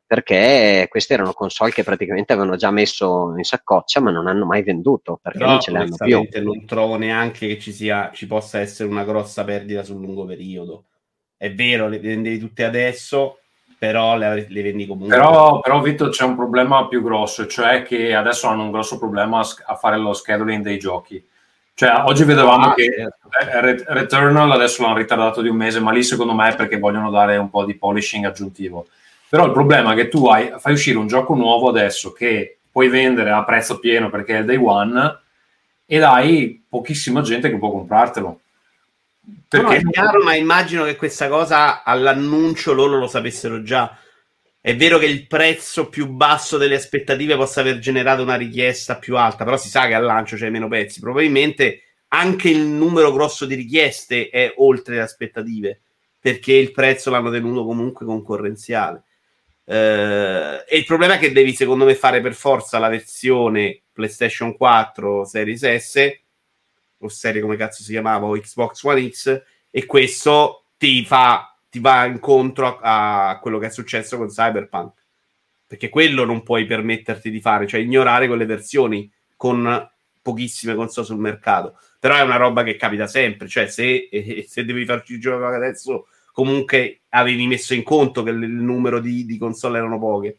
perché 0.07 0.87
queste 0.89 1.15
erano 1.15 1.33
console 1.33 1.73
che 1.73 1.83
praticamente 1.83 2.33
avevano 2.33 2.57
già 2.57 2.71
messo 2.71 3.35
in 3.37 3.43
saccoccia, 3.43 4.01
ma 4.01 4.13
non 4.13 4.29
hanno 4.29 4.47
mai 4.47 4.63
venduto, 4.63 5.19
perché 5.21 5.39
Però, 5.39 5.51
non 5.51 5.61
ce 5.61 5.71
le 5.73 5.79
hanno 5.79 5.97
più. 5.97 6.29
non 6.43 6.65
trovo 6.65 6.97
neanche 6.97 7.49
che 7.49 7.59
ci, 7.59 7.73
sia, 7.73 8.11
ci 8.13 8.27
possa 8.27 8.61
essere 8.61 8.89
una 8.89 9.05
grossa 9.05 9.43
perdita 9.43 9.83
sul 9.83 10.01
lungo 10.01 10.25
periodo. 10.25 10.85
È 11.37 11.53
vero, 11.53 11.89
le 11.89 11.99
vendevi 11.99 12.39
tutte 12.39 12.65
adesso, 12.65 13.41
però 13.79 14.17
le, 14.17 14.47
le 14.49 14.63
vendi 14.63 14.87
comunque. 14.87 15.17
Però, 15.17 15.59
però 15.61 15.81
Vito 15.81 16.09
c'è 16.09 16.25
un 16.25 16.37
problema 16.37 16.87
più 16.87 17.03
grosso, 17.03 17.47
cioè 17.47 17.83
che 17.83 18.15
adesso 18.15 18.47
hanno 18.47 18.63
un 18.63 18.71
grosso 18.71 18.99
problema 18.99 19.41
a, 19.41 19.75
fare 19.75 19.99
lo 19.99 20.13
scheduling 20.13 20.63
dei 20.63 20.79
giochi. 20.79 21.23
Cioè, 21.75 22.05
oggi 22.07 22.25
vedevamo 22.25 22.69
Ah, 22.69 22.75
che 22.75 22.85
certo. 22.85 23.29
eh, 23.39 23.61
Re- 23.61 23.85
Returnal 23.87 24.51
adesso 24.53 24.83
l'hanno 24.83 24.97
ritardato 24.97 25.43
di 25.43 25.49
un 25.49 25.57
mese, 25.57 25.81
ma 25.81 25.91
lì 25.91 26.03
secondo 26.05 26.33
me 26.33 26.49
è 26.49 26.57
perché 26.57 26.79
vogliono 26.79 27.11
dare 27.11 27.37
un 27.37 27.51
po' 27.51 27.65
di 27.65 27.75
polishing 27.75 28.25
aggiuntivo. 28.25 28.87
Però 29.29 29.45
il 29.47 29.53
problema 29.53 29.93
è 29.93 29.97
che 29.97 30.09
tu 30.09 30.27
hai, 30.27 30.53
fai 30.59 30.73
uscire 30.73 30.99
un 30.99 31.07
gioco 31.07 31.35
nuovo 31.35 31.69
adesso 31.69 32.13
che 32.13 32.59
puoi 32.71 32.89
vendere 32.89 33.31
a 33.31 33.45
prezzo 33.45 33.79
pieno 33.79 34.11
perché 34.11 34.37
è 34.37 34.39
il 34.41 34.45
day 34.45 34.57
one 34.57 35.21
ed 35.87 36.03
hai 36.03 36.65
pochissima 36.69 37.23
gente 37.23 37.51
che 37.51 37.59
può 37.59 37.71
comprartelo. 37.71 38.27
No, 38.27 39.31
no, 39.33 39.41
Perché 39.49 39.77
è 39.77 39.91
chiaro, 39.91 40.23
ma 40.23 40.35
immagino 40.35 40.85
che 40.85 40.97
questa 40.97 41.29
cosa 41.29 41.83
all'annuncio 41.83 42.73
loro 42.73 42.99
lo 42.99 43.07
sapessero 43.07 43.63
già. 43.63 43.97
È 44.61 44.75
vero 44.77 44.99
che 44.99 45.07
il 45.07 45.27
prezzo 45.27 45.89
più 45.89 46.09
basso 46.09 46.59
delle 46.59 46.75
aspettative 46.75 47.37
possa 47.37 47.61
aver 47.61 47.79
generato 47.79 48.23
una 48.23 48.35
richiesta 48.35 48.97
più 48.97 49.17
alta, 49.17 49.45
però 49.45 49.57
si 49.57 49.69
sa 49.69 49.87
che 49.87 49.95
al 49.95 50.05
lancio 50.05 50.37
c'è 50.37 50.51
meno 50.51 50.67
pezzi. 50.69 51.01
Probabilmente 51.01 51.83
anche 52.09 52.51
il 52.51 52.61
numero 52.61 53.13
grosso 53.13 53.47
di 53.47 53.55
richieste 53.55 54.29
è 54.29 54.53
oltre 54.57 54.97
le 54.97 55.03
aspettative, 55.03 55.81
perché 56.19 56.53
il 56.53 56.73
prezzo 56.73 57.11
l'hanno 57.11 57.31
tenuto 57.31 57.65
comunque 57.65 58.05
concorrenziale. 58.07 59.05
Eh, 59.69 60.65
e 60.67 60.77
il 60.77 60.85
problema 60.85 61.15
è 61.15 61.19
che 61.19 61.33
devi, 61.33 61.53
secondo 61.55 61.85
me, 61.85 61.95
fare 61.95 62.21
per 62.21 62.35
forza 62.35 62.79
la 62.79 62.89
versione 62.89 63.83
PlayStation 63.93 64.57
4 64.57 65.25
Series 65.25 65.75
S 65.77 66.21
o 66.99 67.09
serie 67.09 67.43
come 67.43 67.57
cazzo 67.57 67.83
si 67.83 67.91
chiamava, 67.91 68.27
o 68.27 68.39
Xbox 68.39 68.83
One 68.85 69.11
X, 69.11 69.43
e 69.71 69.85
questo 69.85 70.69
ti 70.79 71.05
fa 71.05 71.57
ti 71.77 71.83
va 71.83 72.07
incontro 72.07 72.79
a, 72.79 73.29
a 73.29 73.39
quello 73.39 73.59
che 73.59 73.67
è 73.67 73.71
successo 73.71 74.17
con 74.17 74.29
Cyberpunk. 74.29 75.05
Perché 75.67 75.91
quello 75.91 76.25
non 76.25 76.43
puoi 76.43 76.65
permetterti 76.65 77.31
di 77.31 77.41
fare, 77.41 77.67
cioè 77.67 77.81
ignorare 77.81 78.29
quelle 78.29 78.47
versioni 78.47 79.11
con 79.37 79.87
pochissime 80.23 80.75
console 80.75 81.07
sul 81.07 81.19
mercato. 81.19 81.79
Però 81.99 82.15
è 82.15 82.23
una 82.23 82.37
roba 82.37 82.63
che 82.63 82.77
capita 82.77 83.07
sempre, 83.07 83.49
cioè 83.49 83.67
se, 83.67 84.09
se 84.49 84.65
devi 84.65 84.87
farci 84.87 85.15
il 85.15 85.21
gioco 85.21 85.45
adesso, 85.45 86.07
comunque 86.37 87.01
avevi 87.09 87.47
messo 87.47 87.73
in 87.73 87.83
conto 87.83 88.23
che 88.23 88.29
il 88.29 88.37
numero 88.37 89.01
di, 89.01 89.25
di 89.25 89.39
console 89.39 89.79
erano 89.79 89.99
poche. 89.99 90.37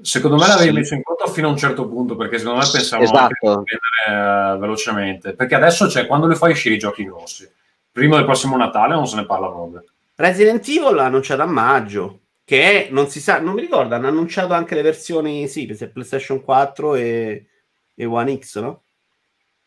Secondo 0.00 0.36
me 0.36 0.48
l'avevi 0.48 0.70
Sì. 0.70 0.74
messo 0.74 0.94
in 0.94 1.02
conto 1.04 1.28
fino 1.28 1.46
a 1.46 1.50
un 1.52 1.56
certo 1.56 1.86
punto, 1.88 2.16
perché 2.16 2.38
secondo 2.38 2.58
me 2.58 2.68
pensavano 2.68 3.08
Esatto. 3.08 3.48
anche 3.52 3.70
di 3.70 3.78
vendere 4.08 4.54
eh, 4.54 4.58
velocemente. 4.58 5.34
Perché 5.34 5.54
adesso 5.54 5.86
c'è 5.86 6.08
quando 6.08 6.26
li 6.26 6.34
fai 6.34 6.50
uscire 6.50 6.74
i 6.74 6.78
giochi 6.78 7.04
grossi. 7.04 7.48
Prima 7.92 8.16
del 8.16 8.24
prossimo 8.24 8.56
Natale 8.56 8.94
non 8.94 9.06
se 9.06 9.14
ne 9.14 9.26
parla 9.26 9.46
proprio. 9.46 9.84
Resident 10.16 10.66
Evil 10.66 10.94
l'ha 10.96 11.04
annunciato 11.04 11.42
a 11.42 11.46
maggio, 11.46 12.22
che 12.44 12.88
è, 12.88 12.90
non 12.90 13.06
si 13.08 13.20
sa, 13.20 13.38
non 13.38 13.54
mi 13.54 13.60
ricordo, 13.60 13.94
hanno 13.94 14.08
annunciato 14.08 14.54
anche 14.54 14.74
le 14.74 14.82
versioni, 14.82 15.46
sì, 15.46 15.66
per 15.66 15.92
PlayStation 15.92 16.42
4 16.42 16.96
e, 16.96 17.46
e 17.94 18.04
One 18.04 18.36
X, 18.40 18.58
no? 18.58 18.82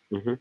Mhm. 0.09 0.37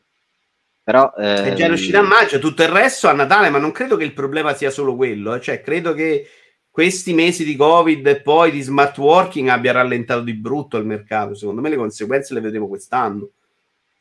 Però 0.90 1.12
È 1.14 1.52
già 1.54 1.66
ehm, 1.66 1.72
uscita 1.72 2.00
a 2.00 2.02
maggio, 2.02 2.40
tutto 2.40 2.62
il 2.62 2.68
resto 2.68 3.06
a 3.06 3.12
Natale, 3.12 3.48
ma 3.48 3.58
non 3.58 3.70
credo 3.70 3.96
che 3.96 4.02
il 4.02 4.12
problema 4.12 4.54
sia 4.54 4.70
solo 4.70 4.96
quello, 4.96 5.34
eh. 5.34 5.40
cioè 5.40 5.60
credo 5.60 5.94
che 5.94 6.26
questi 6.68 7.12
mesi 7.12 7.44
di 7.44 7.54
Covid 7.54 8.04
e 8.08 8.20
poi 8.20 8.50
di 8.50 8.60
smart 8.60 8.98
working 8.98 9.48
abbia 9.48 9.70
rallentato 9.70 10.22
di 10.22 10.34
brutto 10.34 10.78
il 10.78 10.86
mercato. 10.86 11.34
Secondo 11.34 11.60
me 11.60 11.68
le 11.68 11.76
conseguenze 11.76 12.34
le 12.34 12.40
vedremo 12.40 12.66
quest'anno. 12.66 13.30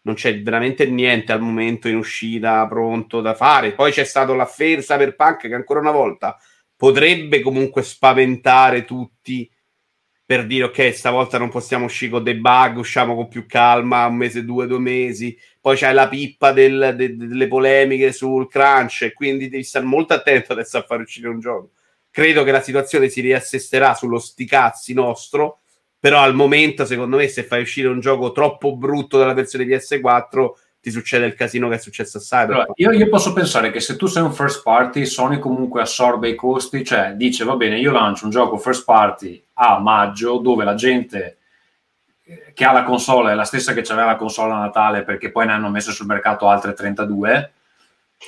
Non 0.02 0.16
c'è 0.16 0.42
veramente 0.42 0.88
niente 0.88 1.32
al 1.32 1.42
momento 1.42 1.88
in 1.88 1.98
uscita 1.98 2.66
pronto 2.68 3.22
da 3.22 3.36
fare. 3.36 3.74
Poi 3.74 3.92
c'è 3.92 4.04
stato 4.04 4.34
l'affair 4.34 4.80
Cyberpunk 4.80 5.48
che 5.48 5.54
ancora 5.54 5.80
una 5.80 5.92
volta 5.92 6.40
potrebbe 6.76 7.42
comunque 7.42 7.84
spaventare 7.84 8.84
tutti 8.84 9.48
per 10.30 10.46
dire 10.46 10.66
ok, 10.66 10.94
stavolta 10.94 11.40
non 11.40 11.50
possiamo 11.50 11.86
uscire 11.86 12.12
con 12.12 12.24
dei 12.24 12.36
bug, 12.36 12.78
usciamo 12.78 13.16
con 13.16 13.28
più 13.28 13.48
calma, 13.48 14.06
un 14.06 14.16
mese, 14.16 14.46
due, 14.46 14.68
due 14.68 14.78
mesi. 14.78 15.36
Poi 15.70 15.78
c'è 15.78 15.94
la 15.94 16.08
pippa 16.08 16.52
del- 16.52 16.96
de- 16.96 17.16
delle 17.16 17.48
polemiche 17.48 18.12
sul 18.12 18.48
crunch 18.50 19.14
quindi 19.14 19.50
devi 19.50 19.62
stare 19.62 19.86
molto 19.86 20.16
attento 20.16 20.54
adesso 20.54 20.80
a 20.80 20.82
far 20.82 21.02
uscire 21.02 21.28
un 21.28 21.40
gioco. 21.40 21.74
Credo 22.10 22.44
che 22.44 22.50
la 22.50 22.62
situazione 22.62 23.08
si 23.08 23.22
riassesterà 23.22 23.94
sullo 23.94 24.18
sticazzi 24.18 24.96
nostro, 24.96 25.60
però 26.00 26.22
al 26.22 26.34
momento, 26.34 26.86
secondo 26.86 27.18
me, 27.18 27.28
se 27.28 27.44
fai 27.44 27.62
uscire 27.62 27.88
un 27.88 28.00
gioco 28.00 28.32
troppo 28.32 28.76
brutto 28.78 29.20
dalla 29.20 29.34
versione 29.36 29.66
PS4, 29.66 30.54
ti 30.82 30.90
succede 30.90 31.28
il 31.28 31.36
casino 31.36 31.70
che 31.70 31.76
è 31.76 31.80
successo 31.80 32.18
a 32.18 32.22
Allora, 32.40 32.64
Cyberpunk. 32.64 32.80
io, 32.80 32.92
io 32.92 33.10
posso 33.10 33.32
pensare 33.32 33.70
che 33.70 33.80
se 33.80 33.96
tu 33.96 34.08
sei 34.08 34.24
un 34.24 34.34
first 34.34 34.64
party, 34.64 35.06
Sony 35.06 35.38
comunque 35.38 35.82
assorbe 35.82 36.30
i 36.30 36.36
costi, 36.36 36.84
cioè 36.84 37.14
dice 37.16 37.44
va 37.44 37.56
bene, 37.56 37.78
io 37.78 37.92
lancio 37.92 38.26
un 38.26 38.32
gioco 38.32 38.58
first 38.58 38.86
party 38.86 39.40
a 39.54 39.78
maggio 39.78 40.38
dove 40.40 40.64
la 40.64 40.74
gente 40.74 41.38
che 42.54 42.66
ha 42.66 42.72
la 42.72 42.84
console 42.84 43.32
è 43.32 43.36
la 43.36 43.44
stessa 43.44 43.74
che 43.74 43.82
aveva 43.90 44.08
la 44.08 44.16
console 44.16 44.54
a 44.54 44.60
Natale 44.60 45.04
perché 45.04 45.32
poi 45.32 45.46
ne 45.46 45.54
hanno 45.54 45.70
messo 45.70 45.92
sul 45.92 46.06
mercato 46.06 46.48
altre 46.48 46.74
32 46.74 47.52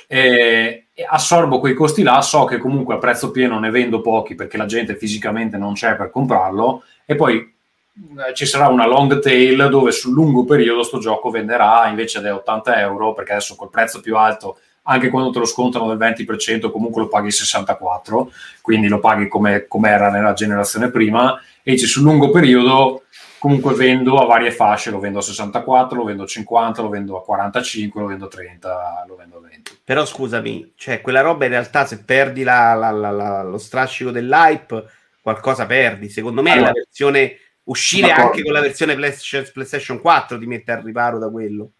e, 0.06 0.86
e 0.92 1.06
assorbo 1.08 1.58
quei 1.58 1.74
costi 1.74 2.02
là, 2.02 2.20
so 2.22 2.44
che 2.44 2.58
comunque 2.58 2.94
a 2.94 2.98
prezzo 2.98 3.30
pieno 3.30 3.58
ne 3.58 3.70
vendo 3.70 4.00
pochi 4.00 4.34
perché 4.34 4.56
la 4.56 4.66
gente 4.66 4.96
fisicamente 4.96 5.56
non 5.56 5.74
c'è 5.74 5.96
per 5.96 6.10
comprarlo. 6.10 6.82
E 7.04 7.14
poi 7.14 7.36
eh, 7.36 8.34
ci 8.34 8.46
sarà 8.46 8.68
una 8.68 8.86
long 8.86 9.20
tail 9.20 9.68
dove 9.68 9.92
sul 9.92 10.12
lungo 10.12 10.44
periodo 10.44 10.82
sto 10.82 10.98
gioco 10.98 11.30
venderà 11.30 11.86
invece 11.88 12.20
dei 12.20 12.30
80 12.30 12.80
euro 12.80 13.12
perché 13.12 13.32
adesso 13.32 13.54
col 13.54 13.70
prezzo 13.70 14.00
più 14.00 14.16
alto 14.16 14.58
anche 14.84 15.10
quando 15.10 15.30
te 15.30 15.38
lo 15.38 15.44
scontano 15.44 15.94
del 15.94 15.98
20% 15.98 16.70
comunque 16.70 17.02
lo 17.02 17.08
paghi 17.08 17.30
64 17.30 18.32
quindi 18.62 18.88
lo 18.88 18.98
paghi 18.98 19.28
come 19.28 19.66
come 19.68 19.90
era 19.90 20.10
nella 20.10 20.32
generazione 20.32 20.90
prima. 20.90 21.38
E 21.62 21.72
dici 21.72 21.86
sul 21.86 22.02
lungo 22.02 22.30
periodo 22.30 23.02
comunque 23.42 23.74
vendo 23.74 24.20
a 24.20 24.24
varie 24.24 24.52
fasce 24.52 24.90
lo 24.92 25.00
vendo 25.00 25.18
a 25.18 25.22
64 25.22 25.96
lo 25.98 26.04
vendo 26.04 26.22
a 26.22 26.26
50 26.26 26.80
lo 26.80 26.88
vendo 26.88 27.16
a 27.16 27.24
45 27.24 28.00
lo 28.00 28.06
vendo 28.06 28.26
a 28.26 28.28
30 28.28 29.04
lo 29.08 29.16
vendo 29.16 29.38
a 29.38 29.40
20 29.40 29.78
Però 29.82 30.04
scusami, 30.06 30.74
cioè 30.76 31.00
quella 31.00 31.22
roba 31.22 31.44
in 31.46 31.50
realtà 31.50 31.84
se 31.84 32.04
perdi 32.04 32.44
la- 32.44 32.74
la- 32.74 32.92
la- 32.92 33.42
lo 33.42 33.58
strascico 33.58 34.12
dell'hype, 34.12 34.84
qualcosa 35.20 35.66
perdi. 35.66 36.08
Secondo 36.08 36.40
me 36.40 36.52
Allora, 36.52 36.66
la 36.68 36.72
versione 36.74 37.36
uscire 37.64 38.06
d'accordo. 38.06 38.28
anche 38.30 38.42
con 38.44 38.52
la 38.52 38.60
versione 38.60 38.94
PlayStation 38.94 39.50
PlayStation 39.52 40.00
4 40.00 40.38
ti 40.38 40.46
mette 40.46 40.70
al 40.70 40.82
riparo 40.82 41.18
da 41.18 41.28
quello. 41.28 41.70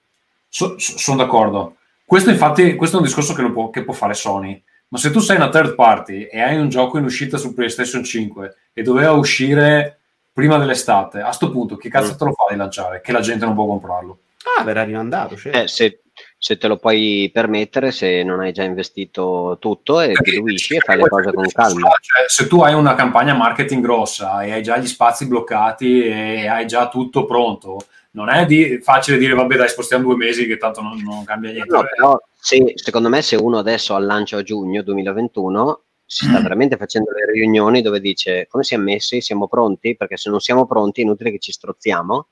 So- 0.48 0.76
so- 0.80 0.98
sono 0.98 1.18
d'accordo. 1.18 1.76
Questo 2.04 2.30
infatti 2.30 2.74
questo 2.74 2.96
è 2.96 2.98
un 2.98 3.06
discorso 3.06 3.34
che, 3.34 3.48
può, 3.52 3.70
che 3.70 3.84
può 3.84 3.94
fare 3.94 4.14
Sony. 4.14 4.60
Ma 4.88 4.98
se 4.98 5.10
tu 5.12 5.20
sei 5.20 5.36
una 5.36 5.48
third 5.48 5.74
party 5.76 6.24
e 6.24 6.40
hai 6.40 6.56
un 6.58 6.68
gioco 6.68 6.98
in 6.98 7.04
uscita 7.04 7.38
su 7.38 7.54
PlayStation 7.54 8.02
5 8.04 8.56
e 8.74 8.82
doveva 8.82 9.12
uscire 9.12 10.00
prima 10.32 10.58
dell'estate, 10.58 11.20
a 11.20 11.30
sto 11.32 11.50
punto 11.50 11.76
chi 11.76 11.88
cazzo 11.88 12.12
Mm. 12.14 12.16
te 12.16 12.24
lo 12.24 12.32
fa 12.32 12.44
di 12.50 12.56
lanciare? 12.56 13.00
Che 13.00 13.12
la 13.12 13.20
gente 13.20 13.44
non 13.44 13.54
può 13.54 13.66
comprarlo. 13.66 14.18
Ah, 14.58 14.64
verrà 14.64 14.82
rimandato, 14.82 15.36
certo. 15.36 15.56
eh, 15.58 15.68
se, 15.68 16.02
se 16.36 16.58
te 16.58 16.66
lo 16.66 16.76
puoi 16.76 17.30
permettere, 17.32 17.92
se 17.92 18.22
non 18.24 18.40
hai 18.40 18.52
già 18.52 18.64
investito 18.64 19.56
tutto 19.60 20.00
e 20.00 20.14
diluisci 20.20 20.74
e 20.76 20.80
fai 20.80 20.96
le 20.96 21.08
cose 21.08 21.32
con 21.32 21.46
calma. 21.52 21.90
Cioè, 22.00 22.24
se 22.28 22.48
tu 22.48 22.60
hai 22.62 22.74
una 22.74 22.94
campagna 22.94 23.34
marketing 23.34 23.82
grossa 23.82 24.42
e 24.42 24.52
hai 24.52 24.62
già 24.62 24.76
gli 24.78 24.86
spazi 24.88 25.26
bloccati 25.28 26.02
e 26.04 26.48
hai 26.48 26.66
già 26.66 26.88
tutto 26.88 27.24
pronto, 27.24 27.84
non 28.12 28.28
è 28.30 28.44
di- 28.44 28.80
facile 28.82 29.16
dire 29.16 29.34
vabbè 29.34 29.56
dai 29.56 29.68
spostiamo 29.68 30.02
due 30.04 30.16
mesi 30.16 30.46
che 30.46 30.56
tanto 30.56 30.80
non, 30.82 31.00
non 31.02 31.24
cambia 31.24 31.50
niente. 31.52 31.72
No, 31.72 31.84
però 31.84 32.18
se- 32.36 32.72
secondo 32.74 33.08
me 33.08 33.22
se 33.22 33.36
uno 33.36 33.58
adesso 33.58 33.94
al 33.94 34.04
lancio 34.04 34.36
a 34.38 34.42
giugno 34.42 34.82
2021 34.82 35.82
si 36.04 36.26
sta 36.26 36.40
veramente 36.40 36.76
facendo 36.76 37.10
le 37.10 37.30
riunioni 37.30 37.82
dove 37.82 38.00
dice 38.00 38.46
come 38.48 38.64
siamo 38.64 38.84
messi, 38.84 39.20
siamo 39.20 39.48
pronti, 39.48 39.96
perché 39.96 40.16
se 40.16 40.30
non 40.30 40.40
siamo 40.40 40.66
pronti 40.66 41.00
è 41.00 41.04
inutile 41.04 41.30
che 41.30 41.38
ci 41.38 41.52
strozziamo 41.52 42.26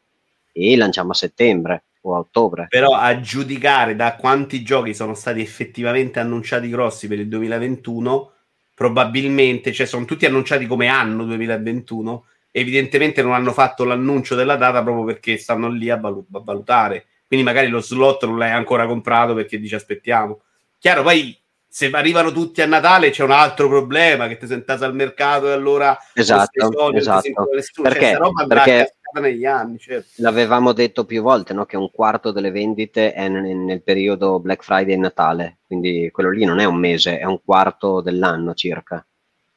e 0.53 0.77
lanciamo 0.77 1.13
a 1.13 1.15
settembre 1.15 1.85
o 2.03 2.15
a 2.15 2.19
ottobre. 2.19 2.67
Però 2.69 2.95
a 2.95 3.21
giudicare 3.21 3.97
da 3.97 4.17
quanti 4.17 4.63
giochi 4.63 4.95
sono 4.95 5.15
stati 5.15 5.41
effettivamente 5.41 6.21
annunciati 6.21 6.69
grossi 6.69 7.09
per 7.09 7.19
il 7.19 7.29
2021, 7.29 8.33
probabilmente, 8.75 9.73
cioè 9.73 9.87
sono 9.87 10.05
tutti 10.05 10.27
annunciati 10.27 10.67
come 10.67 10.89
anno 10.89 11.25
2021, 11.25 12.25
evidentemente 12.51 13.23
non 13.23 13.33
hanno 13.33 13.53
fatto 13.53 13.85
l'annuncio 13.85 14.35
della 14.35 14.57
data 14.57 14.83
proprio 14.83 15.05
perché 15.05 15.37
stanno 15.37 15.69
lì 15.71 15.91
a, 15.91 15.97
valu- 15.97 16.27
a 16.33 16.41
valutare. 16.41 17.07
Quindi 17.27 17.47
magari 17.47 17.69
lo 17.69 17.81
slot 17.81 18.25
non 18.25 18.39
l'hai 18.39 18.51
ancora 18.51 18.87
comprato 18.87 19.35
perché 19.35 19.59
dice 19.61 19.77
aspettiamo. 19.77 20.41
Chiaro, 20.79 21.03
poi 21.03 21.40
se 21.73 21.89
arrivano 21.93 22.33
tutti 22.33 22.61
a 22.63 22.67
Natale 22.67 23.11
c'è 23.11 23.23
un 23.23 23.31
altro 23.31 23.69
problema 23.69 24.27
che 24.27 24.37
ti 24.37 24.49
sentate 24.49 24.85
al 24.85 24.93
mercato 24.93 25.49
e 25.49 25.53
allora 25.53 25.97
Esatto, 26.13 26.69
soldi 26.73 26.99
esatto. 26.99 27.29
nessuno. 27.55 27.89
Cioè, 27.89 27.93
Perché? 27.93 28.19
Perché- 28.49 28.95
negli 29.21 29.45
anni, 29.45 29.79
certo. 29.79 30.09
L'avevamo 30.17 30.73
detto 30.73 31.05
più 31.05 31.23
volte, 31.23 31.53
no? 31.53 31.65
che 31.67 31.77
un 31.77 31.91
quarto 31.91 32.31
delle 32.33 32.51
vendite 32.51 33.13
è 33.13 33.29
nel, 33.29 33.57
nel 33.57 33.83
periodo 33.83 34.39
Black 34.41 34.63
Friday 34.63 34.95
e 34.95 34.97
Natale, 34.97 35.59
quindi 35.67 36.11
quello 36.13 36.31
lì 36.31 36.45
non 36.45 36.59
è 36.59 36.65
un 36.65 36.77
mese, 36.77 37.19
è 37.19 37.25
un 37.25 37.41
quarto 37.45 38.01
dell'anno 38.01 38.55
circa 38.55 39.05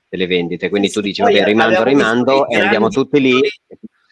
delle 0.09 0.27
vendite. 0.27 0.69
Quindi 0.69 0.89
tu 0.89 1.01
dici, 1.01 1.21
vabbè, 1.21 1.43
rimando, 1.43 1.83
rimando 1.83 2.47
e 2.47 2.59
andiamo 2.59 2.89
tutti 2.89 3.19
lì. 3.19 3.39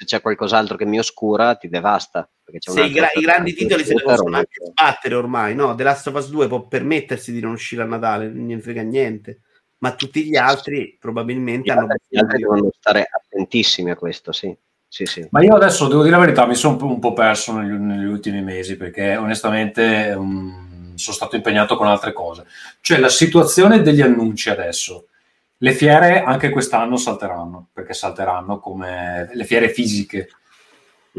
Se 0.02 0.08
c'è 0.08 0.22
qualcos'altro 0.22 0.78
che 0.78 0.86
mi 0.86 0.98
oscura, 0.98 1.54
ti 1.54 1.70
devasta. 1.70 2.28
Se 2.58 2.82
i, 2.82 2.92
gra- 2.92 3.12
i 3.14 3.22
grandi 3.22 3.54
titoli 3.54 3.86
se 3.86 3.94
ne 3.94 4.02
possono 4.02 4.36
anche 4.36 4.66
sbattere 4.66 5.14
ormai, 5.14 5.54
no? 5.54 5.76
The 5.76 5.84
Last 5.84 6.08
of 6.08 6.16
Us 6.16 6.30
2 6.32 6.48
può 6.48 6.66
permettersi 6.66 7.32
di 7.32 7.40
non 7.40 7.52
uscire 7.52 7.84
a 7.84 7.86
Natale, 7.86 8.28
non 8.28 8.48
ne 8.48 8.60
frega 8.60 8.82
niente. 8.82 9.42
Ma 9.78 9.94
tutti 9.94 10.24
gli 10.24 10.36
altri 10.36 10.98
probabilmente 11.00 11.68
Gli 11.68 11.70
hanno 11.70 11.88
gli 12.08 12.18
altri 12.18 12.40
devono 12.40 12.72
stare 12.76 13.08
attentissimi 13.12 13.92
a 13.92 13.96
questo, 13.96 14.32
sì. 14.32 14.56
Sì, 14.88 15.06
sì. 15.06 15.28
Ma 15.30 15.44
io 15.44 15.54
adesso 15.54 15.88
devo 15.88 16.02
dire 16.02 16.16
la 16.16 16.22
verità, 16.22 16.48
mi 16.48 16.56
sono 16.56 16.84
un 16.84 17.00
po' 17.00 17.14
perso 17.14 17.56
negli, 17.56 17.74
negli 17.74 18.06
ultimi 18.06 18.42
mesi 18.42 18.78
perché 18.78 19.16
onestamente 19.16 20.16
um, 20.18 20.96
sono 20.96 21.16
stato 21.16 21.36
impegnato 21.36 21.78
con 21.78 21.86
altre 21.86 22.12
cose. 22.12 22.48
Cioè 22.82 22.98
la 22.98 23.10
situazione 23.10 23.84
degli 23.84 24.02
annunci 24.02 24.50
adesso. 24.50 25.06
Le 25.64 25.74
fiere 25.74 26.24
anche 26.24 26.50
quest'anno 26.50 26.96
salteranno, 26.96 27.68
perché 27.72 27.94
salteranno 27.94 28.60
come 28.60 29.30
le 29.32 29.44
fiere 29.44 29.70
fisiche. 29.70 30.30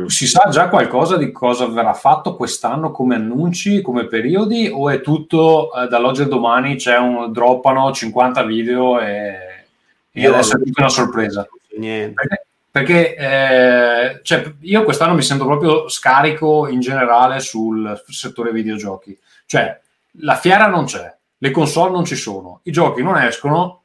Mm. 0.01 0.07
Si 0.07 0.27
sa 0.27 0.49
già 0.51 0.69
qualcosa 0.69 1.17
di 1.17 1.31
cosa 1.31 1.67
verrà 1.67 1.95
fatto 1.95 2.35
quest'anno 2.35 2.91
come 2.91 3.15
annunci, 3.15 3.83
come 3.83 4.09
periodi, 4.09 4.69
o 4.73 4.91
è 4.91 5.01
tutto 5.01 5.73
eh, 5.73 5.87
dall'oggi 5.87 6.23
al 6.23 6.29
domani 6.29 6.75
c'è 6.75 6.97
un 6.97 7.31
droppano 7.31 7.93
50 7.93 8.43
video 8.43 8.99
e, 8.99 9.67
e 10.11 10.21
Io- 10.21 10.33
adesso 10.33 10.57
è 10.57 10.63
tutta 10.63 10.81
una 10.81 10.91
sorpresa? 10.91 11.47
niente. 11.77 12.15
Perché, 12.15 12.47
perché, 12.69 13.17
eh, 13.17 14.21
cioè, 14.23 14.55
io 14.61 14.83
quest'anno 14.83 15.15
mi 15.15 15.23
sento 15.23 15.45
proprio 15.45 15.89
scarico 15.89 16.67
in 16.67 16.81
generale 16.81 17.39
sul 17.39 18.03
settore 18.09 18.51
videogiochi. 18.51 19.17
Cioè, 19.47 19.79
la 20.21 20.35
fiera 20.35 20.67
non 20.67 20.87
c'è, 20.87 21.15
le 21.39 21.51
console 21.53 21.93
non 21.93 22.05
ci 22.05 22.17
sono, 22.17 22.59
i 22.65 22.73
giochi 22.73 23.03
non 23.03 23.19
escono, 23.19 23.82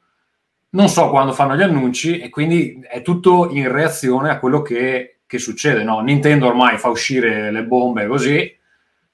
non 0.70 0.90
so 0.90 1.10
quando 1.10 1.34
fanno 1.34 1.56
gli 1.56 1.62
annunci 1.62 2.20
e 2.20 2.30
quindi 2.30 2.80
è 2.88 3.02
tutto 3.02 3.50
in 3.52 3.72
reazione 3.72 4.30
a 4.30 4.40
quello 4.40 4.62
che, 4.62 5.20
che 5.26 5.40
succede. 5.40 5.84
No? 5.84 6.00
Nintendo 6.02 6.48
ormai 6.48 6.78
fa 6.78 6.90
uscire 6.90 7.52
le 7.52 7.64
bombe 7.64 8.06
così, 8.08 8.56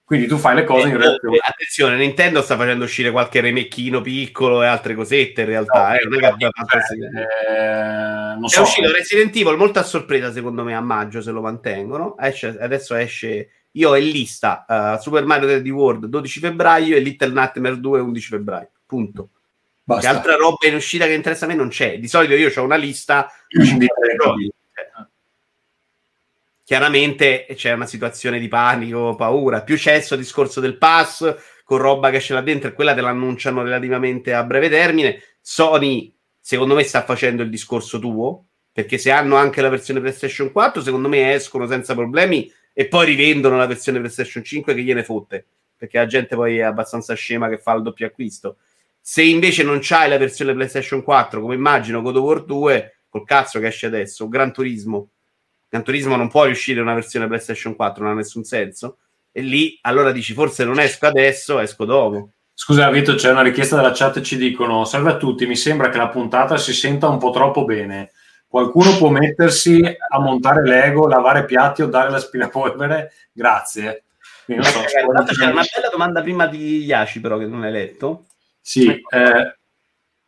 quindi 0.04 0.28
tu 0.28 0.38
fai 0.38 0.56
le 0.56 0.64
cose 0.66 0.88
in 0.89 0.95
Eh, 0.95 0.97
reazione. 0.97 1.38
attenzione, 1.41 1.95
Nintendo 1.97 2.41
sta 2.41 2.58
facendo 2.58 2.84
uscire 2.84 3.10
qualche 3.12 3.39
remecchino 3.41 4.01
piccolo 4.01 4.62
e 4.62 4.66
altre 4.68 4.95
cosette 4.95 5.41
in 5.41 5.47
realtà. 5.47 5.97
eh, 5.97 6.06
non 6.06 6.24
è 6.24 6.34
che 6.36 6.49
Cioè, 6.49 7.18
eh, 7.51 8.36
non 8.36 8.45
È 8.45 8.49
so, 8.49 8.62
uscito 8.64 8.91
Resident 8.91 9.36
Evil 9.36 9.56
molto 9.58 9.80
a 9.80 9.84
sorpresa 9.84 10.32
secondo 10.32 10.64
me 10.64 10.76
a 10.76 10.82
maggio 10.82 11.22
se 11.22 11.32
lo 11.32 11.41
mantengono. 11.41 12.18
Esce- 12.18 12.58
adesso 12.60 12.95
esce 12.95 13.49
io 13.76 13.89
ho 13.89 13.95
in 13.97 14.10
lista 14.10 14.66
uh, 14.68 14.99
Super 15.01 15.26
Mario 15.26 15.47
3D 15.47 15.70
World 15.70 16.06
12 16.06 16.39
febbraio 16.39 16.95
e 16.95 16.99
Little 16.99 17.32
Nightmare 17.32 17.80
2 17.80 17.99
11 18.01 18.28
febbraio. 18.28 18.70
Punto. 18.86 19.30
Che 19.86 19.91
basta. 19.91 20.09
altra 20.09 20.36
roba 20.36 20.65
in 20.65 20.75
uscita 20.75 21.05
che 21.05 21.13
interessa 21.13 21.43
a 21.43 21.47
me 21.49 21.55
non 21.55 21.67
c'è. 21.67 21.99
Di 21.99 22.07
solito 22.07 22.36
io 22.36 22.51
ho 22.55 22.63
una 22.63 22.77
lista 22.77 23.29
Di 23.47 23.77
di 23.77 23.88
tre 23.88 24.15
giochi. 24.15 24.51
Chiaramente 26.63 27.45
c'è 27.53 27.73
una 27.73 27.86
situazione 27.86 28.39
di 28.39 28.47
panico, 28.47 29.15
paura. 29.15 29.61
Più 29.61 29.75
c'è 29.75 29.95
questo 29.95 30.15
discorso 30.15 30.61
del 30.61 30.77
pass 30.77 31.36
con 31.65 31.79
roba 31.79 32.09
che 32.09 32.19
c'è 32.19 32.34
là 32.34 32.41
dentro 32.41 32.69
e 32.69 32.73
quella 32.73 32.93
te 32.93 33.01
l'annunciano 33.01 33.61
relativamente 33.61 34.34
a 34.34 34.43
breve 34.43 34.69
termine. 34.69 35.21
Sony, 35.41 36.15
secondo 36.39 36.75
me, 36.75 36.84
sta 36.84 37.03
facendo 37.03 37.43
il 37.43 37.49
discorso 37.49 37.99
tuo 37.99 38.45
perché 38.71 38.97
se 38.97 39.11
hanno 39.11 39.36
anche 39.36 39.61
la 39.61 39.69
versione 39.69 39.99
PlayStation 39.99 40.51
4, 40.51 40.81
secondo 40.81 41.09
me 41.09 41.34
escono 41.34 41.67
senza 41.67 41.93
problemi 41.93 42.49
e 42.71 42.88
poi 42.88 43.05
rivendono 43.05 43.57
la 43.57 43.67
versione 43.67 43.99
PlayStation 43.99 44.43
5 44.43 44.73
che 44.73 44.81
gliene 44.81 45.03
fotte 45.03 45.45
perché 45.84 45.97
la 45.97 46.05
gente 46.05 46.36
poi 46.36 46.59
è 46.59 46.61
abbastanza 46.61 47.13
scema 47.13 47.49
che 47.49 47.57
fa 47.57 47.73
il 47.73 47.81
doppio 47.81 48.07
acquisto. 48.07 48.55
Se 49.06 49.22
invece 49.22 49.64
non 49.64 49.80
c'hai 49.82 50.08
la 50.08 50.18
versione 50.18 50.54
PlayStation 50.54 51.04
4, 51.04 51.41
come 51.41 51.56
immagino 51.56 52.01
God 52.01 52.16
of 52.16 52.24
War 52.24 52.45
2, 52.45 52.97
col 53.10 53.26
cazzo 53.26 53.60
che 53.60 53.68
esce 53.68 53.88
adesso, 53.88 54.30
Gran 54.30 54.54
Turismo, 54.54 55.10
Gran 55.68 55.84
Turismo 55.84 56.16
non 56.16 56.30
può 56.30 56.45
riuscire 56.45 56.80
una 56.80 56.93
versione 56.93 57.28
PlayStation 57.28 57.76
4, 57.76 58.01
non 58.01 58.14
ha 58.14 58.16
nessun 58.16 58.45
senso. 58.45 58.99
E 59.30 59.41
lì 59.41 59.78
allora 59.82 60.14
dici 60.14 60.34
forse 60.34 60.64
non 60.64 60.80
esco 60.80 61.06
adesso, 61.06 61.60
esco 61.60 61.84
dopo. 61.84 62.30
Scusa 62.54 62.89
Vito, 62.91 63.16
c'è 63.16 63.32
una 63.32 63.41
richiesta 63.41 63.76
dalla 63.76 63.91
chat, 63.91 64.22
ci 64.22 64.38
dicono 64.38 64.86
salve 64.86 65.12
a 65.12 65.18
tutti, 65.18 65.45
mi 65.45 65.58
sembra 65.58 65.89
che 65.89 65.97
la 65.97 66.08
puntata 66.08 66.56
si 66.56 66.72
senta 66.72 67.10
un 67.10 67.18
po' 67.18 67.32
troppo 67.32 67.66
bene. 67.66 68.12
Qualcuno 68.47 68.95
può 68.95 69.10
mettersi 69.10 69.82
a 69.82 70.20
montare 70.22 70.66
Lego, 70.66 71.10
lavare 71.10 71.43
piatti 71.43 71.82
o 71.82 71.88
dare 71.88 72.10
l'aspirapolvere? 72.10 73.12
Grazie. 73.34 74.04
Quindi 74.45 74.64
non 74.64 74.72
so, 74.72 74.82
c'era 74.84 75.08
una 75.08 75.24
bella 75.24 75.89
domanda 75.91 76.22
prima 76.22 76.47
di 76.47 76.86
Iaci, 76.86 77.20
però, 77.20 77.38
che 77.38 77.47
non 77.47 77.64
hai 77.64 77.72
letto. 77.72 78.28
Sì, 78.66 78.88
eh, 78.88 79.57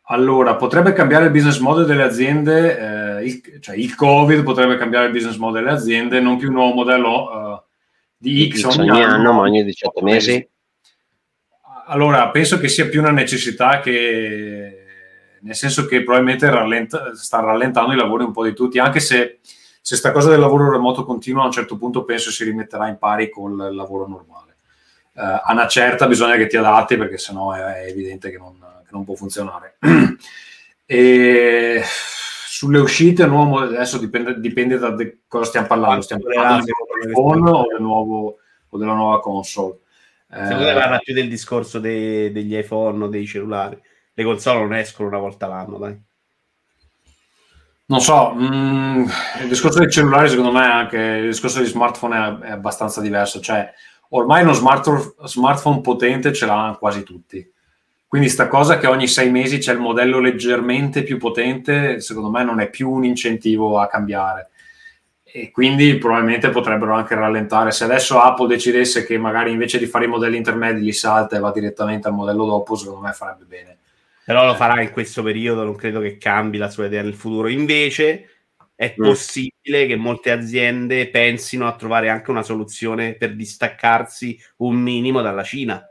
allora 0.08 0.56
potrebbe 0.56 0.92
cambiare 0.92 1.24
il 1.24 1.30
business 1.30 1.58
model 1.58 1.86
delle 1.86 2.02
aziende, 2.02 3.18
eh, 3.18 3.24
il, 3.24 3.60
cioè 3.60 3.76
il 3.76 3.94
Covid 3.94 4.42
potrebbe 4.42 4.76
cambiare 4.76 5.06
il 5.06 5.12
business 5.12 5.36
model 5.36 5.64
delle 5.64 5.74
aziende, 5.74 6.20
non 6.20 6.36
più 6.36 6.48
un 6.48 6.54
nuovo 6.54 6.74
modello 6.74 7.30
eh, 7.30 7.62
di 8.18 8.50
X, 8.52 8.68
X 8.68 8.76
ogni 8.76 9.02
anno, 9.02 9.32
ma 9.32 9.40
ogni 9.40 9.64
18 9.64 10.02
mesi. 10.02 10.48
Allora, 11.86 12.28
penso 12.28 12.58
che 12.58 12.68
sia 12.68 12.88
più 12.88 13.00
una 13.00 13.10
necessità 13.10 13.80
che, 13.80 14.84
nel 15.40 15.54
senso 15.54 15.86
che 15.86 16.02
probabilmente 16.02 16.50
rallenta- 16.50 17.14
sta 17.14 17.40
rallentando 17.40 17.92
i 17.92 17.96
lavori 17.96 18.24
un 18.24 18.32
po' 18.32 18.44
di 18.44 18.52
tutti, 18.52 18.78
anche 18.78 19.00
se 19.00 19.40
se 19.86 19.94
sta 19.94 20.10
cosa 20.10 20.30
del 20.30 20.40
lavoro 20.40 20.68
remoto 20.68 21.04
continua, 21.04 21.44
a 21.44 21.46
un 21.46 21.52
certo 21.52 21.78
punto 21.78 22.04
penso 22.04 22.32
si 22.32 22.42
rimetterà 22.42 22.88
in 22.88 22.98
pari 22.98 23.30
con 23.30 23.52
il 23.52 23.76
lavoro 23.76 24.08
normale. 24.08 24.45
Eh, 25.18 25.22
a 25.22 25.52
una 25.52 25.66
certa 25.66 26.06
bisogna 26.06 26.36
che 26.36 26.46
ti 26.46 26.56
adatti 26.58 26.98
perché 26.98 27.16
sennò 27.16 27.52
è, 27.52 27.84
è 27.84 27.86
evidente 27.88 28.30
che 28.30 28.36
non, 28.36 28.58
che 28.58 28.90
non 28.90 29.04
può 29.04 29.14
funzionare. 29.14 29.78
e 30.84 31.82
sulle 31.84 32.78
uscite, 32.78 33.26
nuovo, 33.26 33.60
adesso 33.60 33.96
dipende, 33.98 34.38
dipende 34.38 34.78
da 34.78 34.90
de- 34.90 35.20
cosa 35.26 35.44
stiamo 35.44 35.66
parlando. 35.66 36.02
Stiamo 36.02 36.22
parlando 36.22 36.64
del 36.64 37.10
nuovo 37.10 37.34
iPhone 37.34 37.50
o, 37.50 37.66
del 37.70 37.80
nuovo- 37.80 38.36
o 38.68 38.78
della 38.78 38.94
nuova 38.94 39.20
console. 39.20 39.78
Secondo 40.28 40.64
me 40.64 40.70
Eh, 40.70 40.74
parla 40.74 40.98
più 40.98 41.14
del 41.14 41.28
discorso 41.28 41.78
dei- 41.78 42.30
degli 42.30 42.56
iPhone 42.56 43.04
o 43.04 43.08
dei 43.08 43.26
cellulari. 43.26 43.80
Le 44.12 44.24
console 44.24 44.60
non 44.60 44.74
escono 44.74 45.08
una 45.08 45.18
volta 45.18 45.46
l'anno, 45.46 45.78
dai. 45.78 45.98
Non 47.88 48.00
so, 48.00 48.34
mm, 48.34 49.04
il 49.42 49.48
discorso 49.48 49.78
dei 49.78 49.90
cellulari 49.90 50.28
secondo 50.28 50.50
me 50.50 50.64
anche 50.64 50.98
il 50.98 51.28
discorso 51.28 51.60
degli 51.60 51.68
smartphone 51.68 52.40
è, 52.40 52.46
è 52.46 52.50
abbastanza 52.50 53.00
diverso, 53.00 53.40
cioè 53.40 53.72
ormai 54.10 54.42
uno 54.42 54.52
smartphone, 54.52 55.80
potente 55.80 56.32
ce 56.32 56.46
l'hanno 56.46 56.76
quasi 56.76 57.02
tutti, 57.02 57.50
quindi 58.06 58.28
sta 58.28 58.48
cosa 58.48 58.78
che 58.78 58.86
ogni 58.86 59.08
sei 59.08 59.30
mesi 59.30 59.58
c'è 59.58 59.72
il 59.72 59.80
modello 59.80 60.20
leggermente 60.20 61.02
più 61.02 61.18
potente, 61.18 62.00
secondo 62.00 62.30
me 62.30 62.44
non 62.44 62.60
è 62.60 62.70
più 62.70 62.90
un 62.90 63.04
incentivo 63.04 63.78
a 63.78 63.88
cambiare 63.88 64.50
e 65.22 65.50
quindi 65.50 65.98
probabilmente 65.98 66.48
potrebbero 66.48 66.94
anche 66.94 67.14
rallentare. 67.14 67.70
Se 67.70 67.84
adesso 67.84 68.20
Apple 68.20 68.46
decidesse 68.46 69.04
che 69.04 69.18
magari 69.18 69.50
invece 69.50 69.78
di 69.78 69.84
fare 69.84 70.06
i 70.06 70.08
modelli 70.08 70.38
intermedi 70.38 70.80
li 70.80 70.92
salta 70.92 71.36
e 71.36 71.40
va 71.40 71.50
direttamente 71.50 72.08
al 72.08 72.14
modello 72.14 72.46
dopo, 72.46 72.74
secondo 72.74 73.00
me 73.00 73.12
farebbe 73.12 73.44
bene. 73.44 73.76
Però 74.24 74.46
lo 74.46 74.54
farà 74.54 74.80
in 74.80 74.92
questo 74.92 75.22
periodo, 75.22 75.62
non 75.62 75.76
credo 75.76 76.00
che 76.00 76.16
cambi 76.16 76.56
la 76.56 76.70
sua 76.70 76.86
idea 76.86 77.02
nel 77.02 77.14
futuro. 77.14 77.48
Invece 77.48 78.35
è 78.76 78.94
Mm. 78.96 79.02
possibile 79.04 79.86
che 79.86 79.96
molte 79.96 80.30
aziende 80.30 81.08
pensino 81.08 81.66
a 81.66 81.74
trovare 81.74 82.08
anche 82.10 82.30
una 82.30 82.42
soluzione 82.42 83.14
per 83.14 83.34
distaccarsi 83.34 84.38
un 84.58 84.76
minimo 84.76 85.22
dalla 85.22 85.42
Cina. 85.42 85.82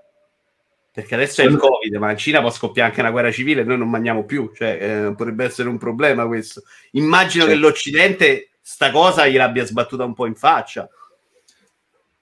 Perché 0.93 1.15
adesso 1.15 1.41
è 1.41 1.45
il 1.45 1.57
Covid, 1.57 1.93
ma 1.95 2.11
in 2.11 2.17
Cina 2.17 2.39
può 2.39 2.49
scoppiare 2.49 2.87
anche 2.89 3.01
una 3.01 3.11
guerra 3.11 3.29
civile 3.31 3.61
e 3.61 3.63
noi 3.65 3.77
non 3.77 3.89
mangiamo 3.89 4.23
più. 4.23 4.51
Cioè, 4.55 5.07
eh, 5.09 5.13
potrebbe 5.15 5.43
essere 5.43 5.67
un 5.67 5.77
problema 5.77 6.25
questo. 6.25 6.61
Immagino 6.91 7.43
Sì. 7.43 7.49
che 7.49 7.55
l'Occidente 7.55 8.49
sta 8.61 8.91
cosa 8.91 9.27
gliel'abbia 9.27 9.65
sbattuta 9.65 10.05
un 10.05 10.13
po' 10.13 10.25
in 10.25 10.35
faccia. 10.35 10.87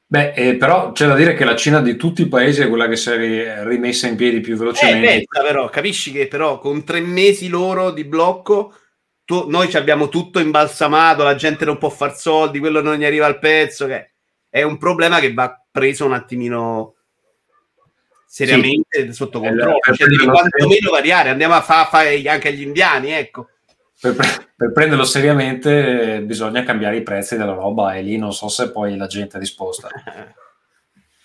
Beh, 0.08 0.34
eh, 0.34 0.56
però 0.58 0.92
c'è 0.92 1.08
da 1.08 1.16
dire 1.16 1.34
che 1.34 1.44
la 1.46 1.56
Cina 1.56 1.82
di 1.82 1.96
tutti 1.96 2.22
i 2.22 2.28
paesi 2.28 2.62
è 2.62 2.68
quella 2.70 2.88
che 2.88 2.96
si 2.96 3.10
è 3.10 3.18
ri- 3.18 3.68
rimessa 3.68 4.08
in 4.08 4.16
piedi 4.16 4.42
più 4.42 4.54
Eh, 4.54 4.58
velocemente. 4.58 5.08
pensa 5.08 5.42
però, 5.42 5.70
capisci 5.70 6.12
che 6.12 6.28
però 6.28 6.60
con 6.60 6.84
tre 6.84 7.00
mesi 7.02 7.48
loro 7.50 7.92
di 7.92 8.04
blocco 8.04 8.76
tu- 9.26 9.50
noi 9.50 9.70
ci 9.70 9.78
abbiamo 9.78 10.10
tutto 10.10 10.40
imbalsamato, 10.40 11.24
la 11.24 11.36
gente 11.36 11.66
non 11.66 11.78
può 11.78 11.90
far 11.90 12.16
soldi, 12.18 12.60
quello 12.60 12.82
non 12.82 12.96
gli 12.96 13.06
arriva 13.06 13.26
al 13.26 13.40
pezzo, 13.40 13.86
che 13.88 14.12
è 14.50 14.62
un 14.62 14.78
problema 14.78 15.20
che 15.20 15.34
va 15.34 15.60
preso 15.72 16.06
un 16.06 16.14
attimino 16.14 16.96
seriamente 18.26 19.14
sotto 19.14 19.42
Eh, 19.44 19.48
controllo, 19.48 19.78
per 19.80 19.96
cioè 19.96 20.08
devi 20.08 20.26
quantomeno 20.26 20.90
variare, 20.92 21.30
andiamo 21.30 21.54
a 21.54 21.62
fare 21.62 21.88
fare 21.90 22.22
anche 22.28 22.48
agli 22.50 22.62
indiani, 22.62 23.12
ecco. 23.12 23.50
per, 24.00 24.16
per 24.56 24.72
prenderlo 24.72 25.06
seriamente 25.06 26.22
bisogna 26.24 26.64
cambiare 26.64 26.98
i 26.98 27.04
prezzi 27.04 27.38
della 27.38 27.54
roba 27.54 27.94
e 27.96 28.02
lì 28.02 28.18
non 28.18 28.34
so 28.34 28.48
se 28.48 28.72
poi 28.72 28.98
la 28.98 29.08
gente 29.08 29.38
è 29.38 29.40
disposta. 29.40 29.88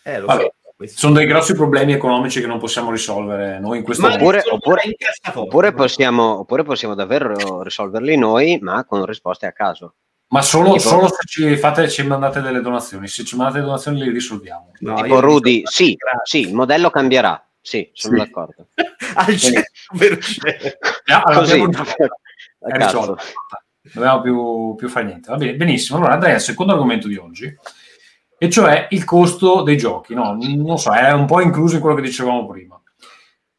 Eh, 0.09 0.21
lo 0.21 0.27
Vabbè, 0.27 0.43
so. 0.43 0.55
Sono 0.87 1.15
dei 1.15 1.27
grossi 1.27 1.55
problemi 1.55 1.93
economici 1.93 2.41
che 2.41 2.47
non 2.47 2.59
possiamo 2.61 2.93
risolvere 2.93 3.59
noi 3.59 3.79
in 3.79 3.85
questo 3.85 4.03
Ma 4.07 4.17
momento. 4.17 4.55
Oppure- 4.55 4.83
oppure-. 4.85 4.97
Oppure 5.35 5.73
possiamo, 5.73 6.39
oppure 6.39 6.63
possiamo 6.63 6.95
davvero 6.95 7.63
risolverli 7.63 8.17
noi, 8.17 8.59
ma 8.63 8.85
con 8.85 9.05
risposte 9.05 9.47
a 9.47 9.53
caso. 9.53 9.95
Ma 10.29 10.41
solo, 10.43 10.75
Tipo- 10.75 10.89
solo 10.89 11.09
se 11.09 11.27
ci, 11.27 11.57
fate, 11.57 11.89
ci 11.89 12.03
mandate 12.07 12.41
delle 12.41 12.61
donazioni. 12.61 13.09
Se 13.09 13.25
ci 13.25 13.35
mandate 13.35 13.61
donazioni 13.61 13.99
le 14.05 14.13
risolviamo. 14.13 14.73
No, 14.81 15.03
tipo 15.03 15.19
Rudy, 15.21 15.63
sì, 15.65 15.97
sì, 16.23 16.41
il 16.43 16.55
modello 16.55 16.91
cambierà. 16.91 17.43
Sì, 17.61 17.91
sono 17.93 18.17
Sì. 18.19 18.25
d'accordo. 18.25 18.67
Al 19.17 19.35
100%. 19.35 19.59
Allora, 21.25 21.39
Così. 21.41 21.61
è 21.61 22.77
risolto. 22.77 23.19
Non 23.95 24.07
abbiamo 24.07 24.21
più, 24.21 24.75
più 24.77 24.89
fare 24.89 25.07
niente. 25.07 25.31
Va 25.31 25.37
bene, 25.37 25.55
benissimo. 25.55 25.99
Allora 25.99 26.13
andrei 26.15 26.35
al 26.35 26.41
secondo 26.41 26.73
argomento 26.73 27.09
di 27.09 27.17
oggi, 27.17 27.53
e 28.39 28.49
cioè 28.49 28.87
il 28.91 29.05
costo 29.05 29.63
dei 29.63 29.77
giochi. 29.77 30.15
No, 30.15 30.37
non 30.41 30.79
so, 30.79 30.93
è 30.93 31.13
un 31.13 31.27
po' 31.27 31.41
incluso 31.41 31.75
in 31.75 31.81
quello 31.81 31.97
che 31.97 32.03
dicevamo 32.03 32.47
prima. 32.47 32.81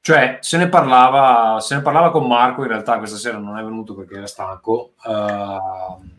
Cioè, 0.02 0.38
se 0.40 0.58
ne 0.58 0.70
parlava, 0.70 1.60
se 1.60 1.76
ne 1.76 1.82
parlava 1.82 2.10
con 2.10 2.26
Marco, 2.26 2.62
in 2.62 2.70
realtà 2.70 2.98
questa 2.98 3.18
sera 3.18 3.38
non 3.38 3.58
è 3.58 3.64
venuto 3.64 3.94
perché 3.94 4.16
era 4.16 4.28
stanco, 4.28 4.94
ehm, 5.06 6.18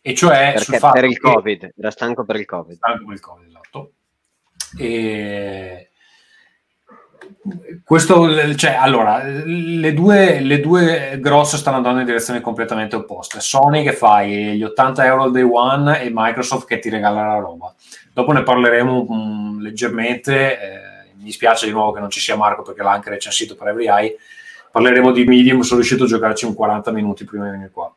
e 0.00 0.14
cioè 0.14 0.54
Perché 0.54 0.78
per 0.80 1.04
il 1.04 1.18
Covid, 1.18 1.74
era 1.76 1.90
stanco 1.90 2.24
per 2.24 2.36
il 2.36 2.46
Covid. 2.46 2.76
stanco 2.76 3.04
per 3.04 3.14
il 3.14 3.20
Covid, 3.20 3.46
esatto. 3.46 3.92
E 4.78 5.87
questo, 7.84 8.54
cioè, 8.54 8.76
allora, 8.78 9.22
le 9.24 9.94
due, 9.94 10.40
le 10.40 10.60
due 10.60 11.18
grosse 11.20 11.56
stanno 11.56 11.76
andando 11.76 12.00
in 12.00 12.06
direzioni 12.06 12.40
completamente 12.40 12.96
opposte. 12.96 13.40
Sony 13.40 13.82
che 13.82 13.92
fai 13.92 14.56
gli 14.56 14.62
80 14.62 15.04
euro 15.04 15.22
al 15.22 15.32
day 15.32 15.42
one 15.42 16.02
e 16.02 16.10
Microsoft 16.12 16.66
che 16.66 16.78
ti 16.78 16.90
regala 16.90 17.26
la 17.26 17.38
roba. 17.38 17.74
Dopo 18.12 18.32
ne 18.32 18.42
parleremo 18.42 19.06
mm, 19.10 19.60
leggermente. 19.60 20.60
eh, 20.60 21.12
mi 21.16 21.24
dispiace 21.24 21.66
di 21.66 21.72
nuovo 21.72 21.92
che 21.92 22.00
non 22.00 22.10
ci 22.10 22.20
sia 22.20 22.36
Marco 22.36 22.62
perché 22.62 22.82
l'ha 22.82 22.92
anche 22.92 23.10
recensito 23.10 23.56
per 23.56 23.68
Every 23.68 23.88
Eye. 23.88 24.16
Parleremo 24.70 25.10
di 25.10 25.24
Medium, 25.24 25.60
sono 25.60 25.80
riuscito 25.80 26.04
a 26.04 26.08
giocarci 26.08 26.44
un 26.44 26.54
40 26.54 26.92
minuti 26.92 27.24
prima 27.24 27.44
di 27.44 27.50
venire 27.50 27.70
qua. 27.70 27.92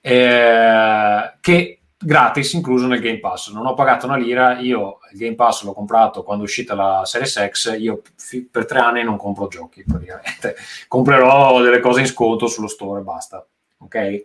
Eh, 0.00 1.34
che 1.40 1.75
gratis 1.98 2.52
incluso 2.52 2.86
nel 2.86 3.00
Game 3.00 3.18
Pass. 3.20 3.50
Non 3.52 3.66
ho 3.66 3.74
pagato 3.74 4.06
una 4.06 4.16
lira, 4.16 4.58
io 4.58 4.98
il 5.12 5.18
Game 5.18 5.34
Pass 5.34 5.62
l'ho 5.64 5.72
comprato 5.72 6.22
quando 6.22 6.44
è 6.44 6.46
uscita 6.46 6.74
la 6.74 7.02
Series 7.04 7.48
X, 7.48 7.76
io 7.78 8.02
fi- 8.16 8.44
per 8.44 8.66
tre 8.66 8.80
anni 8.80 9.02
non 9.02 9.16
compro 9.16 9.48
giochi 9.48 9.84
praticamente. 9.84 10.56
Comprerò 10.88 11.60
delle 11.62 11.80
cose 11.80 12.00
in 12.00 12.06
sconto 12.06 12.46
sullo 12.46 12.68
store 12.68 13.00
e 13.00 13.04
basta. 13.04 13.46
Ok? 13.78 14.24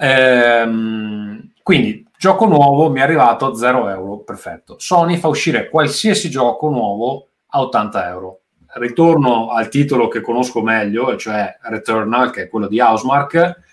Ehm, 0.00 1.52
quindi, 1.62 2.06
gioco 2.16 2.46
nuovo 2.46 2.90
mi 2.90 3.00
è 3.00 3.02
arrivato 3.02 3.46
a 3.46 3.54
0 3.54 3.88
euro, 3.90 4.18
perfetto. 4.18 4.76
Sony 4.78 5.16
fa 5.16 5.28
uscire 5.28 5.68
qualsiasi 5.68 6.30
gioco 6.30 6.68
nuovo 6.68 7.28
a 7.48 7.60
80 7.60 8.08
euro. 8.08 8.40
Ritorno 8.74 9.50
al 9.50 9.68
titolo 9.68 10.08
che 10.08 10.20
conosco 10.20 10.62
meglio, 10.62 11.16
cioè 11.16 11.58
Returnal, 11.62 12.30
che 12.30 12.42
è 12.42 12.48
quello 12.48 12.68
di 12.68 12.80
Housemark, 12.80 13.66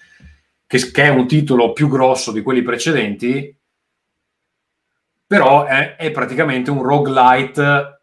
che, 0.78 0.91
che 0.91 1.03
è 1.03 1.09
un 1.09 1.28
titolo 1.28 1.73
più 1.73 1.88
grosso 1.88 2.32
di 2.32 2.41
quelli 2.41 2.61
precedenti, 2.61 3.57
però 5.28 5.65
è, 5.65 5.95
è 5.95 6.11
praticamente 6.11 6.71
un 6.71 6.82
roguelite 6.84 8.01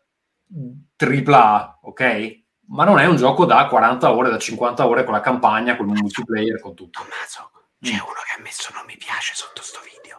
AAA, 0.97 1.79
ok? 1.83 2.41
Ma 2.69 2.85
non 2.85 2.99
è 2.99 3.07
un 3.07 3.17
gioco 3.17 3.45
da 3.45 3.67
40 3.67 4.13
ore, 4.13 4.31
da 4.31 4.39
50 4.39 4.87
ore 4.87 5.05
con 5.05 5.13
la 5.13 5.21
campagna, 5.21 5.77
con 5.77 5.89
il 5.89 6.01
multiplayer, 6.01 6.61
con 6.61 6.75
tutto. 6.75 7.01
Tommaso, 7.01 7.51
c'è 7.81 7.93
uno 7.93 8.23
che 8.25 8.39
ha 8.39 8.43
messo 8.43 8.71
non 8.75 8.85
mi 8.87 8.97
piace 8.97 9.35
sotto 9.35 9.63
sto 9.63 9.81
video. 9.85 10.19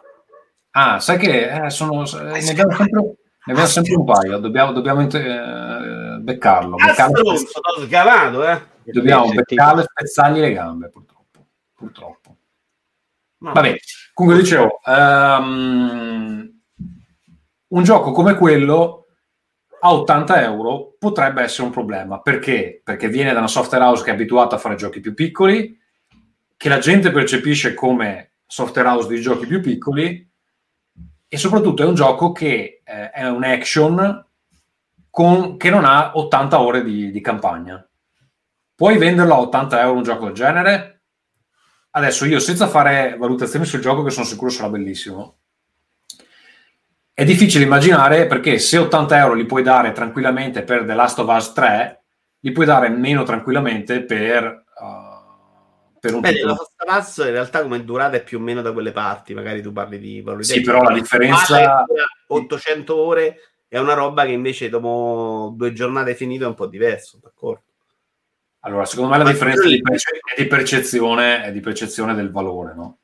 Ah, 0.70 1.00
sai 1.00 1.18
che 1.18 1.66
eh, 1.66 1.70
sono, 1.70 2.04
eh, 2.04 2.40
ne 2.40 2.50
abbiamo 2.50 2.74
sempre, 2.74 3.00
ne 3.00 3.52
abbiamo 3.52 3.68
sempre 3.68 3.94
un 3.94 4.04
paio, 4.04 4.38
dobbiamo, 4.38 4.72
dobbiamo 4.72 5.00
inter- 5.00 5.26
eh, 5.26 6.18
beccarlo. 6.20 6.76
Beccarlo 6.76 7.36
stronzo, 7.36 7.60
t'ho 7.60 7.82
sgamato, 7.82 8.48
eh. 8.48 8.62
dobbiamo 8.84 9.30
beccarlo 9.30 9.80
e 9.82 9.84
spezzargli 9.84 10.40
le 10.40 10.52
gambe, 10.52 10.88
purtroppo. 10.90 11.46
purtroppo. 11.74 12.23
No. 13.44 13.52
Vabbè, 13.52 13.78
comunque 14.14 14.40
dicevo, 14.40 14.80
ehm, 14.82 16.60
un 17.68 17.82
gioco 17.82 18.10
come 18.12 18.36
quello 18.36 19.06
a 19.80 19.92
80 19.92 20.42
euro 20.42 20.96
potrebbe 20.98 21.42
essere 21.42 21.64
un 21.64 21.70
problema. 21.70 22.22
Perché? 22.22 22.80
Perché 22.82 23.08
viene 23.08 23.34
da 23.34 23.40
una 23.40 23.48
software 23.48 23.84
house 23.84 24.02
che 24.02 24.10
è 24.10 24.14
abituata 24.14 24.56
a 24.56 24.58
fare 24.58 24.76
giochi 24.76 25.00
più 25.00 25.12
piccoli, 25.12 25.78
che 26.56 26.68
la 26.70 26.78
gente 26.78 27.10
percepisce 27.10 27.74
come 27.74 28.36
software 28.46 28.88
house 28.88 29.08
di 29.08 29.20
giochi 29.20 29.46
più 29.46 29.60
piccoli, 29.60 30.26
e 31.28 31.36
soprattutto 31.36 31.82
è 31.82 31.86
un 31.86 31.94
gioco 31.94 32.32
che 32.32 32.80
eh, 32.82 33.10
è 33.10 33.28
un 33.28 33.44
action 33.44 34.26
con- 35.10 35.58
che 35.58 35.68
non 35.68 35.84
ha 35.84 36.12
80 36.14 36.60
ore 36.60 36.82
di, 36.82 37.10
di 37.10 37.20
campagna. 37.20 37.86
Puoi 38.74 38.96
venderlo 38.96 39.34
a 39.34 39.40
80 39.40 39.80
euro 39.82 39.96
un 39.98 40.02
gioco 40.02 40.24
del 40.24 40.34
genere? 40.34 40.93
Adesso 41.96 42.24
io 42.24 42.40
senza 42.40 42.66
fare 42.66 43.16
valutazioni 43.16 43.64
sul 43.64 43.80
gioco 43.80 44.02
che 44.02 44.10
sono 44.10 44.26
sicuro 44.26 44.50
sarà 44.50 44.68
bellissimo. 44.68 45.38
È 47.12 47.24
difficile 47.24 47.62
immaginare 47.62 48.26
perché 48.26 48.58
se 48.58 48.78
80 48.78 49.16
euro 49.16 49.34
li 49.34 49.46
puoi 49.46 49.62
dare 49.62 49.92
tranquillamente 49.92 50.64
per 50.64 50.84
The 50.84 50.94
Last 50.94 51.20
of 51.20 51.32
Us 51.32 51.52
3, 51.52 52.02
li 52.40 52.50
puoi 52.50 52.66
dare 52.66 52.88
meno 52.88 53.22
tranquillamente 53.22 54.02
per, 54.02 54.64
uh, 54.74 55.98
per 56.00 56.14
un 56.14 56.20
Beh, 56.20 56.32
titolo. 56.32 56.50
la 56.50 56.56
Costa 56.58 56.84
Pass 56.84 57.16
in 57.18 57.30
realtà 57.30 57.62
come 57.62 57.84
durata 57.84 58.16
è 58.16 58.24
più 58.24 58.38
o 58.38 58.40
meno 58.40 58.60
da 58.60 58.72
quelle 58.72 58.90
parti, 58.90 59.32
magari 59.32 59.62
tu 59.62 59.72
parli 59.72 60.00
di 60.00 60.20
valori 60.20 60.42
Sì, 60.42 60.62
però 60.62 60.82
la 60.82 60.94
differenza- 60.94 61.60
Ma 61.60 61.84
c'è 61.86 62.02
800 62.26 62.96
ore 62.96 63.36
è 63.68 63.78
una 63.78 63.94
roba 63.94 64.24
che 64.24 64.32
invece 64.32 64.68
dopo 64.68 65.52
due 65.56 65.72
giornate 65.72 66.16
finito 66.16 66.42
è 66.42 66.48
un 66.48 66.54
po' 66.54 66.66
diverso, 66.66 67.20
d'accordo? 67.22 67.63
Allora, 68.64 68.84
secondo 68.86 69.10
me 69.10 69.18
la 69.18 69.30
differenza 69.30 69.62
quello 69.62 69.76
di 69.76 69.82
perce- 69.82 70.20
è 70.34 70.42
di 70.42 70.48
percezione, 70.48 71.44
è 71.44 71.52
di 71.52 71.60
percezione 71.60 72.14
del 72.14 72.30
valore, 72.30 72.74
no? 72.74 72.98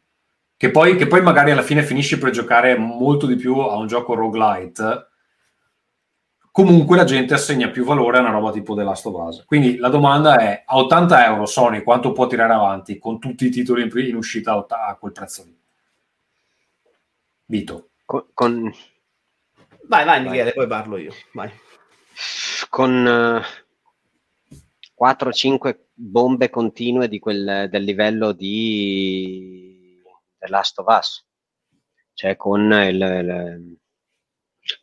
Che 0.57 0.71
poi, 0.71 0.97
che 0.97 1.07
poi 1.07 1.23
magari 1.23 1.51
alla 1.51 1.63
fine 1.63 1.83
finisci 1.83 2.19
per 2.19 2.31
giocare 2.31 2.77
molto 2.77 3.27
di 3.27 3.37
più 3.37 3.57
a 3.59 3.77
un 3.77 3.87
gioco 3.87 4.15
roguelite. 4.15 5.09
Comunque 6.51 6.97
la 6.97 7.05
gente 7.05 7.35
assegna 7.35 7.69
più 7.69 7.85
valore 7.85 8.19
a 8.19 8.21
una 8.21 8.31
roba 8.31 8.51
tipo 8.51 8.75
The 8.75 8.83
Last 8.83 9.07
of 9.07 9.15
Us. 9.15 9.45
Quindi 9.45 9.77
la 9.77 9.89
domanda 9.89 10.39
è: 10.39 10.65
a 10.67 10.77
80 10.77 11.27
euro 11.27 11.47
Sony 11.47 11.83
quanto 11.83 12.13
può 12.13 12.27
tirare 12.27 12.53
avanti 12.53 12.99
con 12.99 13.19
tutti 13.19 13.47
i 13.47 13.51
titoli 13.51 13.83
in, 13.83 13.91
in 14.07 14.17
uscita 14.17 14.67
a 14.69 14.97
quel 14.97 15.13
prezzo 15.13 15.45
lì? 15.45 15.59
Vito. 17.47 17.91
Con, 18.05 18.27
con, 18.35 18.75
Vai, 19.91 20.05
vai 20.05 20.23
Michele, 20.23 20.53
poi 20.53 20.67
parlo 20.69 20.97
io. 20.97 21.13
Vai. 21.33 21.51
con 22.69 23.07
eh, 23.07 23.43
4-5 25.01 25.77
bombe 25.95 26.51
continue 26.51 27.09
di 27.09 27.19
quel, 27.19 27.69
del 27.71 27.83
livello 27.85 28.33
di 28.33 29.99
The 30.39 30.49
Last 30.49 30.79
of 30.81 30.87
Us, 30.89 31.27
cioè 32.15 32.37
con 32.37 32.61
il, 32.71 32.95
il- 33.01 33.79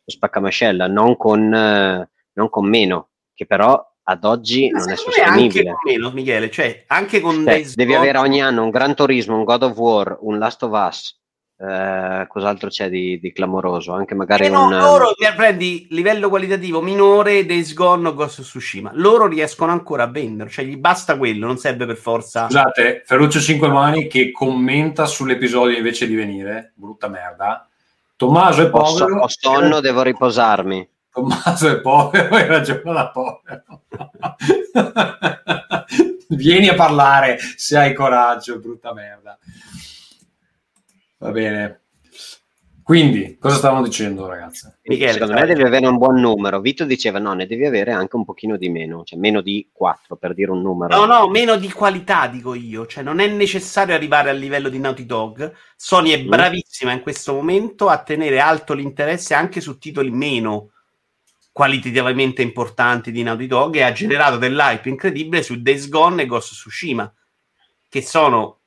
lo 0.04 0.10
spaccamascella, 0.10 0.86
non 0.88 1.16
con, 1.16 1.48
non 1.48 2.48
con 2.50 2.68
meno, 2.68 3.10
che 3.32 3.46
però 3.46 3.80
ad 4.02 4.24
oggi 4.24 4.68
Ma 4.70 4.80
non 4.80 4.88
è 4.88 4.92
anche 4.92 5.02
sostenibile. 5.02 5.70
con 5.70 5.78
meno, 5.84 6.10
Michele, 6.10 6.50
cioè 6.50 6.84
anche 6.88 7.20
con 7.20 7.34
Cioè, 7.36 7.44
Days 7.44 7.74
devi 7.74 7.94
avere 7.94 8.18
ogni 8.18 8.42
anno 8.42 8.64
un 8.64 8.70
Gran 8.70 8.94
Turismo, 8.94 9.36
un 9.36 9.44
God 9.44 9.62
of 9.62 9.76
War, 9.78 10.18
un 10.22 10.38
Last 10.38 10.62
of 10.64 10.72
Us. 10.72 11.16
Eh, 11.60 12.24
cos'altro 12.28 12.68
c'è 12.68 12.88
di, 12.88 13.18
di 13.18 13.32
clamoroso? 13.32 13.92
Anche 13.92 14.14
magari 14.14 14.46
Eh 14.46 14.48
no, 14.48 14.64
un. 14.66 14.76
loro 14.76 15.12
mi- 15.18 15.34
prendi 15.34 15.86
livello 15.90 16.28
qualitativo 16.28 16.80
minore 16.80 17.44
Days 17.46 17.74
Gone 17.74 18.06
o 18.08 18.14
Ghost 18.14 18.38
of 18.40 18.44
Tsushima. 18.46 18.90
Loro 18.94 19.26
riescono 19.26 19.72
ancora 19.72 20.04
a 20.04 20.08
vendere, 20.08 20.50
cioè 20.50 20.64
gli 20.64 20.76
basta 20.76 21.16
quello, 21.18 21.46
non 21.46 21.58
serve 21.58 21.86
per 21.86 21.96
forza. 21.96 22.44
Scusate, 22.44 23.02
Ferruccio 23.04 23.40
5 23.40 23.68
Mani 23.68 24.06
che 24.06 24.30
commenta 24.30 25.04
sull'episodio 25.06 25.76
invece 25.76 26.06
di 26.06 26.14
venire, 26.14 26.72
brutta 26.74 27.08
merda. 27.08 27.68
Tommaso 28.16 28.62
è 28.62 28.70
Ho, 28.72 28.84
so- 28.86 29.04
povero. 29.04 29.20
ho 29.22 29.28
sonno, 29.28 29.80
devo 29.80 30.02
riposarmi. 30.02 30.88
Tommaso 31.10 31.68
è 31.68 31.80
povero, 31.80 32.34
hai 32.36 32.46
ragione 32.46 32.82
da 32.84 33.10
povero. 33.10 33.82
Vieni 36.28 36.68
a 36.68 36.74
parlare 36.74 37.38
se 37.56 37.76
hai 37.78 37.94
coraggio, 37.94 38.58
brutta 38.58 38.92
merda. 38.92 39.38
Va 41.18 41.30
bene. 41.30 41.82
Quindi, 42.88 43.36
cosa 43.38 43.56
stavamo 43.56 43.82
dicendo, 43.82 44.26
ragazzi? 44.26 44.66
Michele, 44.84 45.12
Secondo 45.12 45.34
me 45.34 45.44
devi 45.44 45.62
avere 45.62 45.86
un 45.86 45.98
buon 45.98 46.20
numero. 46.20 46.58
Vito 46.58 46.86
diceva 46.86 47.18
no, 47.18 47.34
ne 47.34 47.46
devi 47.46 47.66
avere 47.66 47.92
anche 47.92 48.16
un 48.16 48.24
pochino 48.24 48.56
di 48.56 48.70
meno, 48.70 49.04
cioè 49.04 49.18
meno 49.18 49.42
di 49.42 49.68
4 49.70 50.16
per 50.16 50.32
dire 50.32 50.52
un 50.52 50.62
numero. 50.62 50.96
No, 50.96 51.04
no, 51.04 51.28
meno 51.28 51.56
di 51.56 51.70
qualità, 51.70 52.28
dico 52.28 52.54
io. 52.54 52.86
Cioè, 52.86 53.02
non 53.02 53.18
è 53.20 53.26
necessario 53.26 53.94
arrivare 53.94 54.30
al 54.30 54.38
livello 54.38 54.70
di 54.70 54.78
Naughty 54.78 55.04
Dog. 55.04 55.52
Sony 55.76 56.12
è 56.12 56.22
Mm. 56.22 56.28
bravissima 56.28 56.92
in 56.92 57.02
questo 57.02 57.34
momento 57.34 57.90
a 57.90 57.98
tenere 57.98 58.40
alto 58.40 58.72
l'interesse 58.72 59.34
anche 59.34 59.60
su 59.60 59.76
titoli 59.76 60.10
meno 60.10 60.70
qualitativamente 61.52 62.40
importanti 62.40 63.10
di 63.10 63.22
Naughty 63.22 63.46
Dog 63.46 63.74
e 63.74 63.82
ha 63.82 63.92
generato 63.92 64.38
dell'hype 64.38 64.88
incredibile 64.88 65.42
su 65.42 65.60
Days 65.60 65.90
Gone 65.90 66.22
e 66.22 66.26
Ghost 66.26 66.52
Tsushima, 66.52 67.12
che 67.86 68.00
sono... 68.00 68.57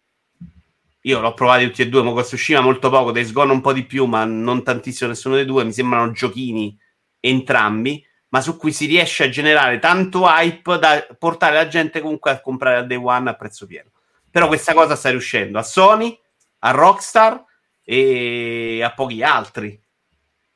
Io 1.01 1.19
l'ho 1.19 1.33
provati 1.33 1.65
tutti 1.65 1.81
e 1.81 1.89
due, 1.89 2.03
ma 2.03 2.11
of 2.11 2.23
Tsushima 2.23 2.61
molto 2.61 2.89
poco, 2.89 3.11
Days 3.11 3.31
Gone 3.31 3.51
un 3.51 3.61
po' 3.61 3.73
di 3.73 3.85
più, 3.85 4.05
ma 4.05 4.23
non 4.23 4.63
tantissimo 4.63 5.09
nessuno 5.09 5.35
dei 5.35 5.45
due. 5.45 5.63
Mi 5.63 5.73
sembrano 5.73 6.11
giochini 6.11 6.77
entrambi, 7.19 8.05
ma 8.29 8.41
su 8.41 8.55
cui 8.57 8.71
si 8.71 8.85
riesce 8.85 9.25
a 9.25 9.29
generare 9.29 9.79
tanto 9.79 10.25
hype 10.27 10.77
da 10.77 11.07
portare 11.17 11.55
la 11.55 11.67
gente 11.67 12.01
comunque 12.01 12.31
a 12.31 12.41
comprare 12.41 12.77
al 12.77 12.87
day 12.87 12.97
one 12.97 13.29
a 13.29 13.35
prezzo 13.35 13.65
pieno. 13.65 13.89
Però 14.29 14.47
questa 14.47 14.73
cosa 14.73 14.95
sta 14.95 15.09
riuscendo 15.09 15.57
a 15.57 15.63
Sony, 15.63 16.17
a 16.59 16.71
Rockstar 16.71 17.43
e 17.83 18.81
a 18.83 18.93
pochi 18.93 19.23
altri. 19.23 19.79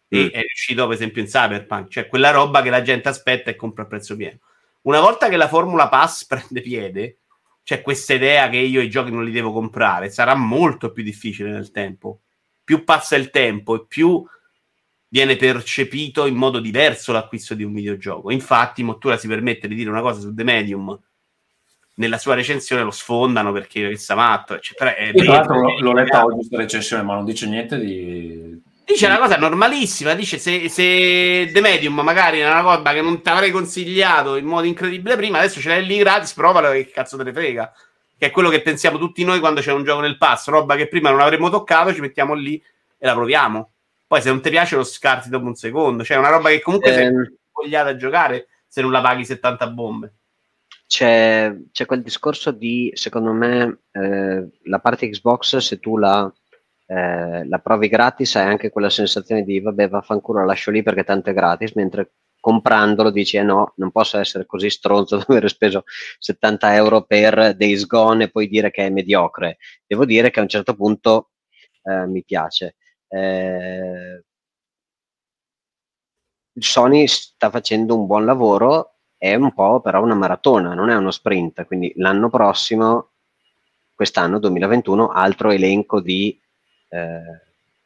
E 0.07 0.25
Mm. 0.25 0.27
è 0.27 0.39
riuscito, 0.41 0.85
per 0.85 0.95
esempio, 0.95 1.21
in 1.21 1.27
Cyberpunk, 1.27 1.89
cioè 1.89 2.07
quella 2.07 2.29
roba 2.29 2.61
che 2.61 2.69
la 2.69 2.83
gente 2.83 3.09
aspetta 3.09 3.49
e 3.49 3.55
compra 3.55 3.83
a 3.83 3.87
prezzo 3.87 4.15
pieno. 4.15 4.39
Una 4.83 4.99
volta 5.01 5.27
che 5.27 5.35
la 5.35 5.47
Formula 5.47 5.89
Pass 5.89 6.25
prende 6.27 6.61
piede, 6.61 7.17
c'è 7.65 7.81
questa 7.81 8.13
idea 8.13 8.47
che 8.47 8.57
io 8.57 8.79
i 8.79 8.91
giochi 8.91 9.09
non 9.09 9.25
li 9.25 9.31
devo 9.31 9.51
comprare, 9.51 10.11
sarà 10.11 10.35
molto 10.35 10.91
più 10.91 11.01
difficile 11.01 11.49
nel 11.49 11.71
tempo. 11.71 12.19
Più 12.63 12.83
passa 12.83 13.15
il 13.15 13.31
tempo 13.31 13.73
e 13.75 13.85
più 13.87 14.23
viene 15.07 15.35
percepito 15.35 16.27
in 16.27 16.35
modo 16.35 16.59
diverso 16.59 17.11
l'acquisto 17.11 17.55
di 17.55 17.63
un 17.63 17.73
videogioco. 17.73 18.29
Infatti, 18.29 18.83
Mottura 18.83 19.17
si 19.17 19.27
permette 19.27 19.67
di 19.67 19.73
dire 19.73 19.89
una 19.89 20.01
cosa 20.01 20.19
su 20.19 20.31
The 20.31 20.43
Medium. 20.43 20.95
Nella 21.95 22.19
sua 22.19 22.35
recensione 22.35 22.83
lo 22.83 22.91
sfondano 22.91 23.51
perché 23.51 23.97
sta 23.97 24.13
matto, 24.13 24.53
eccetera. 24.53 24.93
È 24.93 25.11
tra 25.11 25.23
l'altro 25.23 25.79
l'ho, 25.79 25.91
è 25.91 26.03
letta 26.03 26.23
oggi 26.23 26.35
questa 26.35 26.57
recensione, 26.57 27.01
ma 27.01 27.15
non 27.15 27.25
dice 27.25 27.47
niente 27.47 27.79
di... 27.79 28.61
Dice 28.85 29.07
una 29.07 29.17
cosa 29.17 29.35
normalissima, 29.37 30.13
dice 30.13 30.37
se, 30.37 30.69
se 30.69 31.49
The 31.51 31.59
Medium 31.59 31.99
magari 32.01 32.39
è 32.39 32.45
una 32.45 32.61
roba 32.61 32.93
che 32.93 33.01
non 33.01 33.19
ti 33.19 33.29
avrei 33.29 33.49
consigliato 33.49 34.35
in 34.35 34.45
modo 34.45 34.67
incredibile 34.67 35.15
prima, 35.15 35.39
adesso 35.39 35.59
ce 35.59 35.69
l'hai 35.69 35.85
lì 35.85 35.97
gratis, 35.97 36.33
provalo 36.33 36.69
che 36.71 36.91
cazzo 36.91 37.17
te 37.17 37.23
ne 37.23 37.33
frega. 37.33 37.73
Che 38.17 38.27
è 38.27 38.31
quello 38.31 38.49
che 38.49 38.61
pensiamo 38.61 38.99
tutti 38.99 39.23
noi 39.23 39.39
quando 39.39 39.59
c'è 39.59 39.71
un 39.71 39.83
gioco 39.83 40.01
nel 40.01 40.17
pass, 40.17 40.47
roba 40.49 40.75
che 40.75 40.87
prima 40.87 41.09
non 41.09 41.19
avremmo 41.19 41.49
toccato, 41.49 41.95
ci 41.95 41.99
mettiamo 41.99 42.35
lì 42.35 42.61
e 42.97 43.05
la 43.05 43.13
proviamo. 43.13 43.71
Poi 44.05 44.21
se 44.21 44.29
non 44.29 44.39
ti 44.39 44.51
piace 44.51 44.75
lo 44.75 44.83
scarti 44.83 45.29
dopo 45.29 45.47
un 45.47 45.55
secondo, 45.55 46.03
cioè 46.03 46.17
è 46.17 46.19
una 46.19 46.29
roba 46.29 46.49
che 46.49 46.61
comunque 46.61 46.93
sei 46.93 47.05
Ehm, 47.07 47.35
vogliata 47.51 47.89
a 47.89 47.95
giocare 47.95 48.47
se 48.67 48.81
non 48.81 48.91
la 48.91 49.01
paghi 49.01 49.25
70 49.25 49.67
bombe. 49.71 50.13
c'è, 50.87 51.53
c'è 51.71 51.85
quel 51.85 52.03
discorso 52.03 52.51
di, 52.51 52.91
secondo 52.93 53.33
me, 53.33 53.79
eh, 53.91 54.47
la 54.63 54.79
parte 54.79 55.09
Xbox, 55.09 55.57
se 55.57 55.79
tu 55.79 55.97
la, 55.97 56.31
eh, 56.87 57.47
la 57.47 57.59
provi 57.59 57.87
gratis, 57.87 58.35
hai 58.35 58.45
anche 58.47 58.69
quella 58.69 58.89
sensazione 58.89 59.43
di, 59.43 59.59
vabbè, 59.59 59.89
vaffanculo, 59.89 60.39
la 60.39 60.45
lascio 60.45 60.71
lì 60.71 60.83
perché 60.83 61.03
tanto 61.03 61.29
è 61.29 61.33
gratis, 61.33 61.73
mentre 61.73 62.13
comprandolo 62.39 63.09
dici, 63.09 63.37
eh 63.37 63.43
no, 63.43 63.73
non 63.77 63.89
posso 63.91 64.19
essere 64.19 64.45
così 64.45 64.69
stronzo 64.69 65.17
di 65.17 65.23
aver 65.27 65.49
speso 65.49 65.83
70 66.19 66.75
euro 66.75 67.03
per 67.03 67.55
Days 67.55 67.87
Gone 67.87 68.25
e 68.25 68.29
poi 68.29 68.47
dire 68.47 68.69
che 68.71 68.85
è 68.85 68.89
mediocre. 68.91 69.57
Devo 69.87 70.05
dire 70.05 70.29
che 70.29 70.39
a 70.39 70.43
un 70.43 70.49
certo 70.49 70.75
punto 70.75 71.31
eh, 71.83 72.05
mi 72.05 72.23
piace. 72.23 72.75
Eh, 73.07 74.23
Sony 76.57 77.07
sta 77.07 77.49
facendo 77.49 77.97
un 77.97 78.05
buon 78.05 78.25
lavoro, 78.25 78.97
è 79.17 79.33
un 79.35 79.53
po' 79.53 79.81
però 79.81 80.01
una 80.03 80.15
maratona, 80.15 80.73
non 80.73 80.89
è 80.89 80.95
uno 80.95 81.11
sprint, 81.11 81.65
quindi 81.65 81.91
l'anno 81.95 82.29
prossimo, 82.29 83.11
quest'anno 83.93 84.39
2021, 84.39 85.09
altro 85.09 85.51
elenco 85.51 85.99
di, 85.99 86.39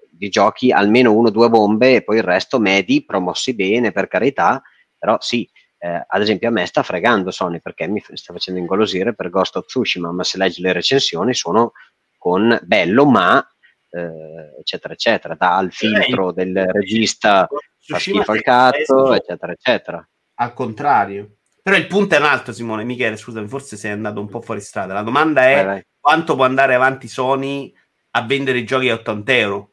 di 0.10 0.30
giochi, 0.30 0.72
almeno 0.72 1.14
uno 1.14 1.30
o 1.30 1.32
due 1.32 1.50
bombe 1.50 1.96
e 1.96 2.04
poi 2.04 2.18
il 2.18 2.24
resto 2.24 2.60
medi, 2.60 3.06
promossi 3.06 3.56
bene 3.56 3.92
per 3.92 4.08
carità, 4.08 4.62
però 4.98 5.18
sì, 5.20 5.50
eh, 5.78 6.04
ad 6.06 6.22
esempio 6.22 6.50
a 6.50 6.52
me 6.52 6.66
sta 6.66 6.84
fregando 6.84 7.32
Sony 7.32 7.62
perché 7.62 7.88
mi 7.88 8.02
f- 8.02 8.14
sta 8.14 8.34
facendo 8.34 8.60
ingolosire 8.60 9.16
per 9.16 9.30
Ghost 9.30 9.56
of 9.56 9.66
Tsushima, 9.66 10.12
ma 10.12 10.24
se 10.24 10.38
leggi 10.38 10.62
le 10.62 10.74
recensioni 10.74 11.34
sono 11.34 11.72
con 12.18 12.60
bello 12.64 13.06
ma 13.06 13.42
eh, 13.92 14.60
eccetera 14.60 14.94
eccetera, 14.94 15.36
dal 15.36 15.72
filtro 15.72 16.34
del 16.34 16.66
regista 16.72 17.48
fa 17.80 17.98
schifo 17.98 18.32
al 18.32 18.42
cazzo, 18.42 19.14
eccetera, 19.14 19.54
eccetera. 19.54 20.10
al 20.36 20.54
contrario. 20.54 21.36
Però 21.62 21.76
il 21.76 21.88
punto 21.88 22.16
è 22.16 22.18
un 22.20 22.26
altro, 22.26 22.52
Simone. 22.54 22.84
Michele, 22.84 23.18
scusami, 23.18 23.48
forse 23.48 23.78
sei 23.78 23.92
andato 23.92 24.20
un 24.20 24.30
po' 24.30 24.42
fuori 24.42 24.62
strada. 24.62 24.94
La 24.94 25.02
domanda 25.02 25.48
è 25.48 25.56
Vai, 25.56 25.66
vai. 25.66 25.84
quanto 26.00 26.36
può 26.36 26.46
andare 26.46 26.74
avanti 26.74 27.08
Sony 27.08 27.74
a 28.20 28.26
vendere 28.26 28.60
i 28.60 28.66
giochi 28.66 28.90
a 28.90 28.96
80 28.96 29.34
euro? 29.34 29.70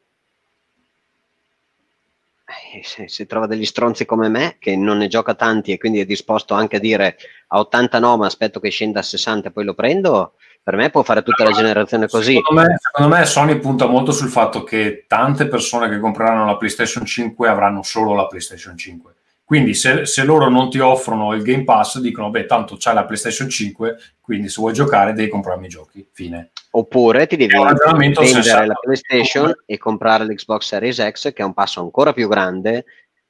Eh, 2.73 2.83
Se, 2.83 3.07
se 3.07 3.25
trova 3.25 3.45
degli 3.45 3.65
stronzi 3.65 4.05
come 4.05 4.29
me, 4.29 4.55
che 4.59 4.75
non 4.75 4.97
ne 4.97 5.07
gioca 5.07 5.35
tanti 5.35 5.71
e 5.71 5.77
quindi 5.77 5.99
è 5.99 6.05
disposto 6.05 6.53
anche 6.53 6.77
a 6.77 6.79
dire 6.79 7.17
a 7.47 7.59
80 7.59 7.99
no, 7.99 8.17
ma 8.17 8.25
aspetto 8.25 8.59
che 8.59 8.69
scenda 8.69 8.99
a 8.99 9.03
60 9.03 9.49
e 9.49 9.51
poi 9.51 9.65
lo 9.65 9.73
prendo, 9.73 10.33
per 10.63 10.75
me 10.75 10.89
può 10.89 11.03
fare 11.03 11.23
tutta 11.23 11.43
la 11.43 11.51
generazione 11.51 12.07
così. 12.07 12.33
Secondo 12.33 12.61
me, 12.61 12.77
secondo 12.79 13.15
me 13.15 13.25
Sony 13.25 13.59
punta 13.59 13.85
molto 13.85 14.11
sul 14.11 14.29
fatto 14.29 14.63
che 14.63 15.05
tante 15.07 15.47
persone 15.47 15.89
che 15.89 15.99
compreranno 15.99 16.45
la 16.45 16.57
PlayStation 16.57 17.05
5 17.05 17.47
avranno 17.47 17.83
solo 17.83 18.13
la 18.13 18.27
PlayStation 18.27 18.77
5. 18.77 19.15
Quindi 19.47 19.75
se, 19.75 20.05
se 20.05 20.25
loro 20.25 20.49
non 20.49 20.69
ti 20.69 20.77
offrono 20.77 21.33
il 21.33 21.41
Game 21.41 21.63
Pass, 21.63 21.99
dicono, 21.99 22.29
beh, 22.29 22.45
tanto 22.47 22.75
c'hai 22.77 22.93
la 22.93 23.05
PlayStation 23.05 23.47
5, 23.47 23.97
quindi 24.19 24.49
se 24.49 24.59
vuoi 24.59 24.73
giocare 24.73 25.13
devi 25.13 25.29
comprarmi 25.29 25.67
i 25.67 25.69
giochi. 25.69 26.05
Fine. 26.11 26.51
Oppure 26.71 27.27
ti 27.27 27.37
devi 27.37 27.53
vendere 27.95 28.25
sensato. 28.25 28.65
la 28.65 28.73
PlayStation 28.73 29.55
e 29.65 29.77
comprare 29.77 30.25
l'Xbox 30.25 30.65
Series 30.65 31.11
X, 31.11 31.31
che 31.31 31.43
è 31.43 31.45
un 31.45 31.53
passo 31.53 31.79
ancora 31.79 32.11
più 32.11 32.27
grande 32.27 32.83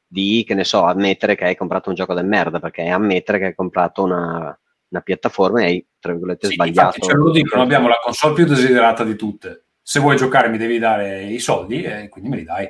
di, 0.07 0.43
che 0.43 0.55
ne 0.55 0.63
so, 0.63 0.81
ammettere 0.85 1.35
che 1.35 1.45
hai 1.45 1.55
comprato 1.55 1.89
un 1.89 1.95
gioco 1.95 2.15
del 2.15 2.25
merda, 2.25 2.59
perché 2.59 2.85
è 2.85 2.89
ammettere 2.89 3.37
che 3.37 3.45
hai 3.45 3.55
comprato 3.55 4.01
una, 4.01 4.59
una 4.89 5.01
piattaforma 5.01 5.61
e 5.61 5.65
hai, 5.65 5.85
tra 5.99 6.13
virgolette, 6.13 6.47
Sì, 6.47 6.53
sbagliato. 6.53 6.95
infatti 6.95 7.01
ce 7.01 7.13
lo 7.13 7.29
dicono, 7.29 7.61
abbiamo 7.61 7.87
la 7.89 7.99
console 8.01 8.33
più 8.33 8.45
desiderata 8.47 9.03
di 9.03 9.15
tutte. 9.15 9.65
Se 9.83 9.99
vuoi 9.99 10.17
giocare 10.17 10.49
mi 10.49 10.57
devi 10.57 10.79
dare 10.79 11.25
i 11.25 11.37
soldi 11.37 11.83
e 11.83 12.09
quindi 12.09 12.29
me 12.31 12.37
li 12.37 12.43
dai. 12.43 12.67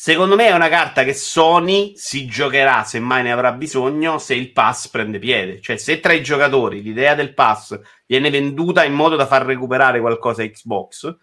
Secondo 0.00 0.36
me 0.36 0.46
è 0.46 0.52
una 0.52 0.68
carta 0.68 1.02
che 1.02 1.12
Sony 1.12 1.94
si 1.96 2.24
giocherà, 2.26 2.84
se 2.84 3.00
mai 3.00 3.24
ne 3.24 3.32
avrà 3.32 3.50
bisogno, 3.50 4.18
se 4.18 4.32
il 4.36 4.52
pass 4.52 4.86
prende 4.90 5.18
piede. 5.18 5.60
Cioè, 5.60 5.76
se 5.76 5.98
tra 5.98 6.12
i 6.12 6.22
giocatori 6.22 6.82
l'idea 6.82 7.16
del 7.16 7.34
pass 7.34 7.76
viene 8.06 8.30
venduta 8.30 8.84
in 8.84 8.92
modo 8.92 9.16
da 9.16 9.26
far 9.26 9.44
recuperare 9.44 9.98
qualcosa 9.98 10.44
a 10.44 10.48
Xbox, 10.48 11.16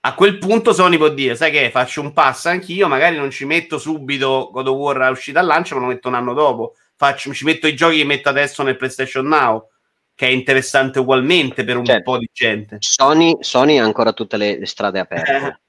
a 0.00 0.14
quel 0.14 0.36
punto 0.36 0.74
Sony 0.74 0.98
può 0.98 1.08
dire, 1.08 1.34
sai 1.34 1.50
che 1.50 1.70
faccio 1.70 2.02
un 2.02 2.12
pass 2.12 2.44
anch'io, 2.44 2.88
magari 2.88 3.16
non 3.16 3.30
ci 3.30 3.46
metto 3.46 3.78
subito 3.78 4.50
God 4.52 4.68
of 4.68 4.76
War 4.76 5.10
uscita 5.10 5.40
al 5.40 5.46
lancio, 5.46 5.76
ma 5.76 5.80
lo 5.80 5.86
metto 5.86 6.08
un 6.08 6.14
anno 6.14 6.34
dopo. 6.34 6.74
Faccio, 6.96 7.32
ci 7.32 7.46
metto 7.46 7.66
i 7.66 7.74
giochi 7.74 7.96
che 7.96 8.04
metto 8.04 8.28
adesso 8.28 8.62
nel 8.62 8.76
PlayStation 8.76 9.26
Now, 9.26 9.70
che 10.14 10.26
è 10.26 10.30
interessante 10.30 10.98
ugualmente 10.98 11.64
per 11.64 11.78
un 11.78 11.86
Certo. 11.86 12.02
po' 12.02 12.18
di 12.18 12.28
gente. 12.30 12.76
Sony, 12.80 13.34
Sony 13.40 13.78
ha 13.78 13.84
ancora 13.84 14.12
tutte 14.12 14.36
le, 14.36 14.58
le 14.58 14.66
strade 14.66 14.98
aperte. 14.98 15.60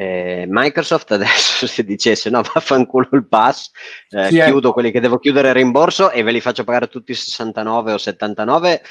Eh, 0.00 0.44
Microsoft 0.46 1.10
adesso 1.10 1.66
se 1.66 1.82
dicesse 1.82 2.30
no 2.30 2.40
vaffanculo 2.42 3.08
il 3.14 3.26
pass 3.26 3.70
eh, 4.10 4.28
Sì, 4.28 4.38
eh. 4.38 4.44
chiudo 4.44 4.72
quelli 4.72 4.92
che 4.92 5.00
devo 5.00 5.18
chiudere 5.18 5.52
rimborso 5.52 6.12
e 6.12 6.22
ve 6.22 6.30
li 6.30 6.40
faccio 6.40 6.62
pagare 6.62 6.86
tutti 6.86 7.12
69 7.14 7.94
o 7.94 7.98
79 7.98 8.82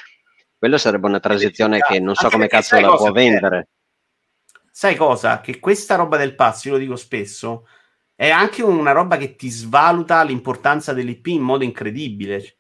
quello 0.57 0.77
sarebbe 0.77 1.07
una 1.07 1.21
transizione 1.21 1.79
che 1.79 2.01
non 2.01 2.13
so 2.13 2.27
come 2.29 2.47
perché 2.47 2.57
cazzo 2.57 2.81
la 2.81 2.89
cosa, 2.89 3.03
può 3.03 3.11
vendere 3.13 3.69
sai 4.77 4.95
cosa? 4.95 5.41
Che 5.41 5.59
questa 5.59 5.95
roba 5.95 6.17
del 6.17 6.35
pass, 6.35 6.65
io 6.65 6.73
lo 6.73 6.77
dico 6.77 6.95
spesso, 6.95 7.67
è 8.13 8.29
anche 8.29 8.61
una 8.61 8.91
roba 8.91 9.17
che 9.17 9.35
ti 9.35 9.49
svaluta 9.49 10.21
l'importanza 10.21 10.93
dell'IP 10.93 11.25
in 11.27 11.41
modo 11.41 11.63
incredibile. 11.63 12.57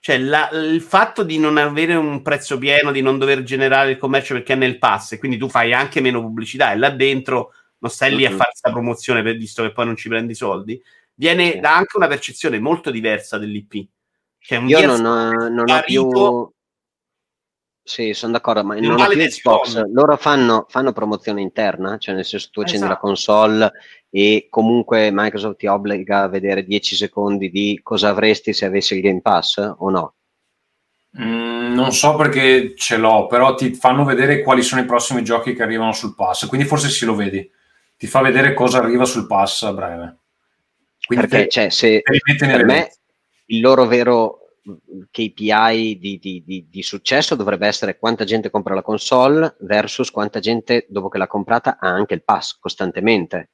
Cioè, 0.00 0.16
la- 0.16 0.48
il 0.50 0.80
fatto 0.80 1.22
di 1.22 1.38
non 1.38 1.58
avere 1.58 1.94
un 1.94 2.22
prezzo 2.22 2.56
pieno, 2.56 2.90
di 2.90 3.02
non 3.02 3.18
dover 3.18 3.42
generare 3.42 3.90
il 3.90 3.98
commercio 3.98 4.32
perché 4.32 4.54
è 4.54 4.56
nel 4.56 4.78
pass, 4.78 5.12
e 5.12 5.18
quindi 5.18 5.36
tu 5.36 5.50
fai 5.50 5.74
anche 5.74 6.00
meno 6.00 6.22
pubblicità 6.22 6.72
e 6.72 6.76
là 6.78 6.88
dentro 6.88 7.52
non 7.82 7.90
stai 7.90 8.14
lì 8.14 8.24
a 8.24 8.30
fare 8.30 8.50
questa 8.50 8.70
promozione 8.70 9.22
per, 9.22 9.36
visto 9.36 9.62
che 9.62 9.72
poi 9.72 9.86
non 9.86 9.96
ci 9.96 10.08
prendi 10.08 10.34
soldi, 10.34 10.80
viene 11.14 11.58
da 11.58 11.74
anche 11.74 11.96
una 11.96 12.06
percezione 12.06 12.60
molto 12.60 12.92
diversa 12.92 13.38
dell'IP. 13.38 13.88
Cioè, 14.38 14.58
un 14.58 14.68
io 14.68 14.78
Gears 14.78 15.00
non 15.00 15.34
ho, 15.34 15.48
non 15.48 15.70
ho 15.70 15.80
più 15.84 16.50
sì 17.84 18.12
sono 18.12 18.32
d'accordo 18.32 18.62
ma 18.62 18.76
non 18.76 18.92
ho 18.92 18.96
male 18.96 19.14
più 19.14 19.22
del 19.22 19.30
Xbox 19.30 19.82
loro 19.90 20.16
fanno, 20.16 20.66
fanno 20.68 20.92
promozione 20.92 21.40
interna 21.40 21.98
cioè 21.98 22.14
nel 22.14 22.24
senso 22.24 22.48
tu 22.52 22.60
accendi 22.60 22.86
la 22.86 22.92
Esatto. 22.92 23.06
console 23.06 23.72
e 24.08 24.46
comunque 24.50 25.10
Microsoft 25.12 25.56
ti 25.56 25.66
obbliga 25.66 26.22
a 26.22 26.28
vedere 26.28 26.64
10 26.64 26.94
secondi 26.94 27.50
di 27.50 27.80
cosa 27.82 28.08
avresti 28.08 28.52
se 28.52 28.66
avessi 28.66 28.94
il 28.94 29.00
Game 29.00 29.20
Pass 29.20 29.74
o 29.78 29.90
no 29.90 30.14
Mm, 31.18 31.74
non 31.74 31.92
so 31.92 32.16
perché 32.16 32.74
ce 32.74 32.96
l'ho, 32.96 33.26
però 33.26 33.54
ti 33.54 33.74
fanno 33.74 34.04
vedere 34.04 34.40
quali 34.40 34.62
sono 34.62 34.80
i 34.80 34.86
prossimi 34.86 35.22
giochi 35.22 35.54
che 35.54 35.62
arrivano 35.62 35.92
sul 35.92 36.14
pass, 36.14 36.46
quindi 36.46 36.66
forse 36.66 36.88
sì 36.88 37.04
lo 37.04 37.14
vedi. 37.14 37.50
Ti 38.02 38.08
fa 38.08 38.20
vedere 38.20 38.52
cosa 38.52 38.78
arriva 38.78 39.04
sul 39.04 39.28
pass 39.28 39.62
a 39.62 39.72
breve. 39.72 40.16
Quindi 41.06 41.28
perché 41.28 41.44
te- 41.44 41.50
cioè, 41.50 41.68
se, 41.70 42.02
per 42.02 42.64
me 42.64 42.90
il 43.46 43.60
loro 43.60 43.86
vero 43.86 44.38
KPI 45.08 45.98
di, 46.00 46.18
di- 46.18 46.42
di- 46.44 46.66
di 46.68 46.82
successo 46.82 47.36
dovrebbe 47.36 47.68
essere 47.68 47.98
quanta 47.98 48.24
gente 48.24 48.50
compra 48.50 48.74
la 48.74 48.82
console 48.82 49.54
versus 49.60 50.10
quanta 50.10 50.40
gente 50.40 50.84
dopo 50.88 51.08
che 51.08 51.18
l'ha 51.18 51.28
comprata 51.28 51.76
ha 51.78 51.90
anche 51.90 52.14
il 52.14 52.24
pass 52.24 52.58
costantemente. 52.58 53.50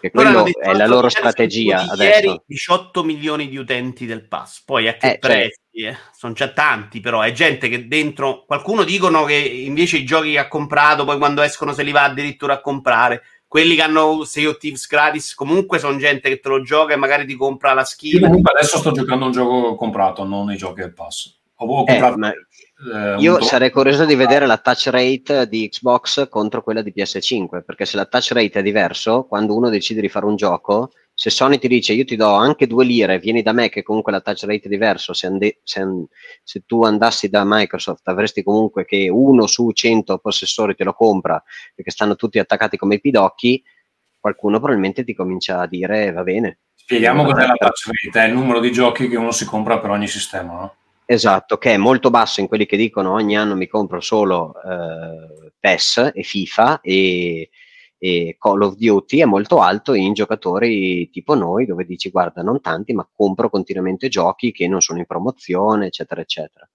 Che 0.00 0.12
quello 0.12 0.44
detto 0.44 0.60
è 0.60 0.72
la 0.72 0.86
loro 0.86 1.08
strategia 1.08 1.80
adesso. 1.90 2.26
Ieri 2.26 2.42
18 2.46 3.02
milioni 3.02 3.48
di 3.48 3.56
utenti 3.56 4.06
del 4.06 4.28
pass, 4.28 4.62
poi 4.64 4.86
a 4.86 4.94
che 4.96 5.06
Eh, 5.14 5.18
cioè- 5.20 5.20
prezzi? 5.20 5.58
eh? 5.84 5.96
Sono 6.16 6.32
già 6.32 6.52
tanti, 6.52 7.00
però 7.00 7.22
è 7.22 7.32
gente 7.32 7.68
che 7.68 7.88
dentro. 7.88 8.44
Qualcuno 8.44 8.84
dicono 8.84 9.24
che 9.24 9.34
invece 9.34 9.96
i 9.96 10.04
giochi 10.04 10.30
che 10.30 10.38
ha 10.38 10.46
comprato, 10.46 11.04
poi 11.04 11.18
quando 11.18 11.42
escono 11.42 11.72
se 11.72 11.82
li 11.82 11.90
va 11.90 12.04
addirittura 12.04 12.54
a 12.54 12.60
comprare. 12.60 13.22
Quelli 13.50 13.74
che 13.74 13.82
hanno 13.82 14.22
Sea 14.22 14.48
of 14.48 14.58
Thieves 14.58 14.86
gratis, 14.86 15.34
comunque 15.34 15.80
sono 15.80 15.98
gente 15.98 16.28
che 16.28 16.38
te 16.38 16.48
lo 16.48 16.62
gioca 16.62 16.92
e 16.92 16.96
magari 16.96 17.26
ti 17.26 17.34
compra 17.34 17.74
la 17.74 17.82
skin. 17.82 18.20
comunque 18.20 18.52
adesso 18.52 18.78
sto 18.78 18.92
giocando 18.92 19.24
un 19.24 19.32
gioco 19.32 19.74
comprato, 19.74 20.22
non 20.22 20.52
i 20.52 20.56
giochi 20.56 20.82
del 20.82 20.94
pass. 20.94 21.34
Ho, 21.56 21.84
Eh, 21.84 21.98
eh, 21.98 23.16
io 23.18 23.42
sarei 23.42 23.72
curioso 23.72 24.04
di 24.04 24.14
vedere 24.14 24.46
la 24.46 24.58
touch 24.58 24.86
rate 24.86 25.48
di 25.48 25.68
Xbox 25.68 26.28
contro 26.28 26.62
quella 26.62 26.80
di 26.80 26.92
PS5, 26.94 27.64
perché 27.64 27.86
se 27.86 27.96
la 27.96 28.04
touch 28.04 28.30
rate 28.30 28.60
è 28.60 28.62
diverso, 28.62 29.24
quando 29.24 29.56
uno 29.56 29.68
decide 29.68 30.00
di 30.00 30.08
fare 30.08 30.26
un 30.26 30.36
gioco, 30.36 30.92
se 31.20 31.28
Sony 31.28 31.58
ti 31.58 31.68
dice 31.68 31.92
io 31.92 32.06
ti 32.06 32.16
do 32.16 32.32
anche 32.32 32.66
due 32.66 32.82
lire, 32.82 33.18
vieni 33.18 33.42
da 33.42 33.52
me 33.52 33.68
che 33.68 33.82
comunque 33.82 34.10
la 34.10 34.22
touch 34.22 34.44
rate 34.44 34.62
è 34.62 34.68
diverso, 34.68 35.12
se, 35.12 35.26
ande- 35.26 35.60
se 35.62 35.80
an- 35.80 36.06
se 36.42 36.62
tu 36.64 36.82
andassi 36.82 37.28
da 37.28 37.42
Microsoft 37.44 38.08
avresti 38.08 38.42
comunque 38.42 38.86
che 38.86 39.10
uno 39.10 39.46
su 39.46 39.70
100 39.70 40.16
possessori 40.16 40.74
te 40.74 40.82
lo 40.82 40.94
compra 40.94 41.42
perché 41.74 41.90
stanno 41.90 42.16
tutti 42.16 42.38
attaccati 42.38 42.78
come 42.78 42.94
i 42.94 43.00
pidocchi, 43.02 43.62
qualcuno 44.18 44.56
probabilmente 44.56 45.04
ti 45.04 45.14
comincia 45.14 45.60
a 45.60 45.66
dire 45.66 46.10
va 46.10 46.22
bene. 46.22 46.60
Spieghiamo 46.74 47.22
cos'è 47.24 47.46
la 47.46 47.52
touch 47.52 47.90
rate, 48.02 48.24
è 48.24 48.26
il 48.26 48.32
numero 48.32 48.58
di 48.58 48.72
giochi 48.72 49.06
che 49.06 49.18
uno 49.18 49.32
si 49.32 49.44
compra 49.44 49.78
per 49.78 49.90
ogni 49.90 50.08
sistema, 50.08 50.52
no? 50.54 50.74
Esatto, 51.04 51.58
che 51.58 51.74
è 51.74 51.76
molto 51.76 52.08
basso 52.08 52.40
in 52.40 52.48
quelli 52.48 52.64
che 52.64 52.78
dicono 52.78 53.12
ogni 53.12 53.36
anno 53.36 53.56
mi 53.56 53.66
compro 53.66 54.00
solo 54.00 54.54
eh, 54.54 55.52
PES 55.60 56.12
e 56.14 56.22
FIFA 56.22 56.80
e, 56.80 57.50
e 58.02 58.36
Call 58.38 58.62
of 58.62 58.76
Duty, 58.76 59.18
è 59.18 59.26
molto 59.26 59.60
alto 59.60 59.92
in 59.92 60.14
giocatori 60.14 61.10
tipo 61.10 61.34
noi, 61.34 61.66
dove 61.66 61.84
dici 61.84 62.08
guarda 62.08 62.40
non 62.40 62.62
tanti, 62.62 62.94
ma 62.94 63.06
compro 63.14 63.50
continuamente 63.50 64.08
giochi 64.08 64.52
che 64.52 64.66
non 64.66 64.80
sono 64.80 65.00
in 65.00 65.04
promozione, 65.04 65.86
eccetera, 65.86 66.22
eccetera. 66.22 66.66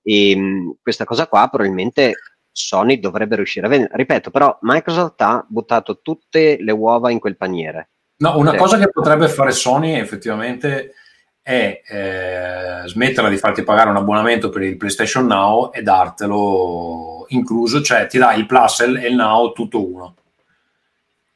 E 0.00 0.36
mh, 0.36 0.76
questa 0.80 1.04
cosa 1.04 1.26
qua 1.26 1.48
probabilmente 1.48 2.14
Sony 2.52 3.00
dovrebbe 3.00 3.34
riuscire 3.34 3.66
a 3.66 3.68
vendere. 3.68 3.96
Ripeto, 3.96 4.30
però 4.30 4.56
Microsoft 4.62 5.20
ha 5.20 5.44
buttato 5.48 6.00
tutte 6.00 6.58
le 6.60 6.72
uova 6.72 7.10
in 7.10 7.18
quel 7.18 7.36
paniere. 7.36 7.90
No, 8.18 8.38
una 8.38 8.52
Sì. 8.52 8.56
cosa 8.56 8.78
che 8.78 8.88
potrebbe 8.88 9.26
fare 9.28 9.50
Sony 9.50 9.94
effettivamente 9.94 10.94
è 11.42 11.80
eh, 11.88 12.86
smetterla 12.86 13.28
di 13.28 13.36
farti 13.36 13.64
pagare 13.64 13.90
un 13.90 13.96
abbonamento 13.96 14.48
per 14.48 14.62
il 14.62 14.76
PlayStation 14.76 15.26
Now 15.26 15.70
e 15.72 15.82
dartelo 15.82 17.24
incluso, 17.28 17.80
cioè 17.82 18.06
ti 18.06 18.18
dà 18.18 18.34
il 18.34 18.46
Plus 18.46 18.80
e 18.80 19.08
il 19.08 19.14
Now 19.16 19.52
tutto 19.52 19.84
uno. 19.84 20.14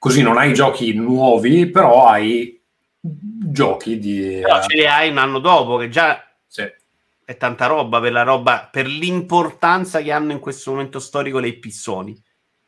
Così 0.02 0.20
non 0.20 0.36
hai 0.36 0.52
giochi 0.52 0.94
nuovi, 0.94 1.70
però 1.70 2.08
hai 2.08 2.60
giochi 3.00 4.00
di... 4.00 4.40
Però 4.42 4.60
ce 4.60 4.76
li 4.76 4.84
hai 4.84 5.10
un 5.10 5.18
anno 5.18 5.38
dopo, 5.38 5.76
che 5.76 5.90
già 5.90 6.20
sì. 6.44 6.64
è 7.24 7.36
tanta 7.36 7.66
roba 7.66 8.00
per 8.00 8.10
la 8.10 8.24
roba, 8.24 8.68
per 8.68 8.88
l'importanza 8.88 10.02
che 10.02 10.10
hanno 10.10 10.32
in 10.32 10.40
questo 10.40 10.72
momento 10.72 10.98
storico 10.98 11.38
le 11.38 11.56
sono 11.70 12.16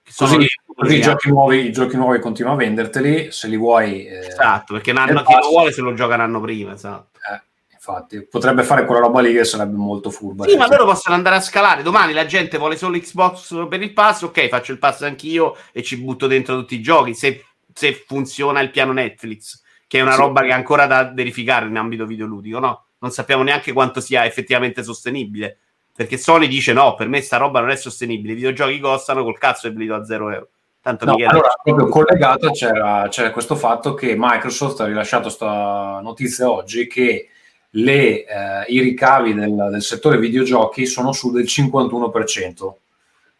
Così, 0.05 0.39
le- 0.39 0.47
così 0.64 0.95
i, 0.95 1.01
giochi 1.01 1.28
nuovi, 1.28 1.66
i 1.66 1.72
giochi 1.72 1.97
nuovi 1.97 2.20
continua 2.20 2.53
a 2.53 2.55
venderteli, 2.55 3.32
se 3.32 3.49
li 3.49 3.57
vuoi... 3.57 4.07
eh, 4.07 4.28
Esatto, 4.28 4.74
perché 4.74 4.93
un 4.93 4.99
anno, 4.99 5.24
chi 5.24 5.35
lo 5.35 5.49
vuole 5.49 5.72
se 5.72 5.80
lo 5.80 5.93
gioca 5.93 6.14
un 6.14 6.20
anno 6.20 6.41
prima, 6.41 6.72
esatto. 6.74 7.18
eh, 7.18 7.43
infatti, 7.85 8.26
potrebbe 8.26 8.62
fare 8.62 8.87
quella 8.87 9.03
roba 9.03 9.20
lì 9.20 9.35
che 9.35 9.45
sarebbe 9.45 9.76
molto 9.76 10.11
furba. 10.11 10.49
Sì, 10.49 10.57
ma 10.57 10.66
loro 10.66 10.87
possono 10.87 11.14
andare 11.14 11.37
a 11.37 11.41
scalare. 11.41 11.82
Domani 11.82 12.14
la 12.14 12.24
gente 12.24 12.57
vuole 12.57 12.76
solo 12.76 12.99
Xbox 12.99 13.68
per 13.68 13.82
il 13.82 13.93
pass, 13.93 14.22
ok, 14.22 14.49
faccio 14.49 14.72
il 14.72 14.78
pass 14.78 15.03
anch'io 15.03 15.55
e 15.72 15.82
ci 15.82 15.99
butto 15.99 16.26
dentro 16.26 16.57
tutti 16.57 16.76
i 16.76 16.80
giochi. 16.80 17.14
Se, 17.14 17.45
se 17.72 17.93
funziona 18.07 18.61
il 18.61 18.70
piano 18.70 18.93
Netflix, 18.93 19.62
che 19.87 19.99
è 19.99 20.03
una 20.03 20.12
Sì. 20.12 20.20
roba 20.20 20.41
che 20.41 20.49
è 20.49 20.53
ancora 20.53 20.87
da 20.87 21.12
verificare 21.12 21.66
in 21.66 21.76
ambito 21.76 22.07
videoludico, 22.07 22.59
no? 22.59 22.87
Non 22.99 23.11
sappiamo 23.11 23.43
neanche 23.43 23.72
quanto 23.72 24.01
sia 24.01 24.24
effettivamente 24.24 24.82
sostenibile. 24.82 25.59
Perché 25.95 26.16
Sony 26.16 26.49
dice 26.49 26.72
no, 26.72 26.95
per 26.95 27.09
me 27.09 27.20
sta 27.20 27.37
roba 27.37 27.61
non 27.61 27.70
è 27.70 27.76
sostenibile. 27.76 28.32
I 28.32 28.37
videogiochi 28.37 28.80
costano 28.80 29.22
col 29.22 29.39
cazzo 29.39 29.66
e 29.66 29.72
ve 29.72 29.78
li 29.80 29.87
do 29.87 29.95
a 29.95 30.05
0 30.05 30.30
euro. 30.30 30.49
Tanto 30.80 31.05
No, 31.05 31.14
allora, 31.14 31.55
proprio 31.62 31.87
collegato 31.89 32.51
c'era, 32.51 33.07
c'era 33.09 33.30
questo 33.30 33.57
fatto 33.57 33.95
che 33.95 34.14
Microsoft 34.18 34.80
ha 34.80 34.87
rilasciato 34.87 35.24
questa 35.24 36.01
notizia 36.03 36.51
oggi 36.51 36.87
che 36.87 37.28
le, 37.77 38.25
eh, 38.25 38.64
i 38.68 38.81
ricavi 38.81 39.35
del, 39.35 39.68
del 39.70 39.83
settore 39.83 40.18
videogiochi 40.18 40.87
sono 40.87 41.12
su 41.12 41.31
del 41.31 41.45
51%. 41.45 42.72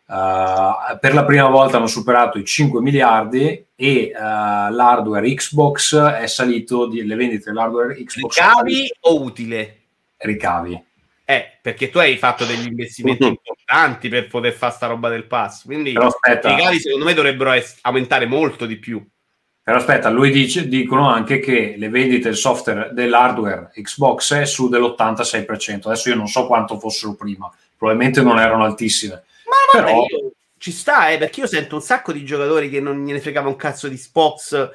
Eh, 0.07 0.99
per 1.01 1.15
la 1.15 1.25
prima 1.25 1.49
volta 1.49 1.77
hanno 1.77 1.87
superato 1.87 2.39
i 2.39 2.45
5 2.45 2.81
miliardi 2.81 3.67
e 3.75 3.93
eh, 3.97 4.13
l'hardware 4.15 5.35
Xbox 5.35 5.97
è 5.97 6.27
salito, 6.27 6.87
di, 6.87 7.05
le 7.05 7.15
vendite 7.15 7.51
dell'hardware 7.51 7.95
Xbox 7.95 8.37
ricavi 8.37 8.95
o 9.01 9.23
utile? 9.23 9.79
ricavi. 10.19 10.83
Eh, 11.27 11.59
perché 11.63 11.89
tu 11.89 11.99
hai 11.99 12.19
fatto 12.19 12.45
degli 12.45 12.67
investimenti 12.67 13.25
importanti 13.25 14.09
per 14.09 14.27
poter 14.29 14.53
fare 14.53 14.73
sta 14.73 14.87
roba 14.87 15.09
del 15.09 15.25
pass. 15.25 15.65
Quindi 15.65 15.91
i 15.91 15.97
ricavi 15.97 16.81
secondo 16.81 17.05
me 17.05 17.15
dovrebbero 17.15 17.53
es- 17.53 17.79
aumentare 17.83 18.27
molto 18.27 18.67
di 18.67 18.77
più. 18.77 19.05
Però 19.65 19.79
aspetta, 19.79 20.11
lui 20.11 20.31
dice, 20.31 20.69
dicono 20.69 21.09
anche 21.09 21.39
che 21.39 21.77
le 21.79 21.89
vendite 21.89 22.29
del 22.29 22.37
software 22.37 22.91
dell'hardware 22.93 23.71
Xbox 23.75 24.35
è 24.35 24.45
su 24.45 24.69
dell'86%. 24.69 25.87
Adesso 25.87 26.11
io 26.11 26.17
non 26.17 26.29
so 26.29 26.47
quanto 26.47 26.79
fossero 26.79 27.15
prima, 27.15 27.51
probabilmente 27.75 28.21
non 28.21 28.39
erano 28.39 28.65
altissime. 28.65 29.25
Ma 29.47 29.81
vabbè, 29.81 29.85
Però- 29.87 30.07
io- 30.07 30.33
ci 30.59 30.71
sta, 30.71 31.09
eh, 31.11 31.19
perché 31.19 31.41
io 31.41 31.47
sento 31.47 31.77
un 31.77 31.81
sacco 31.83 32.13
di 32.13 32.25
giocatori 32.25 32.69
che 32.69 32.81
non 32.81 33.05
gliene 33.05 33.21
fregava 33.21 33.49
un 33.49 33.57
cazzo 33.57 33.89
di 33.89 33.97
Xbox 33.97 34.71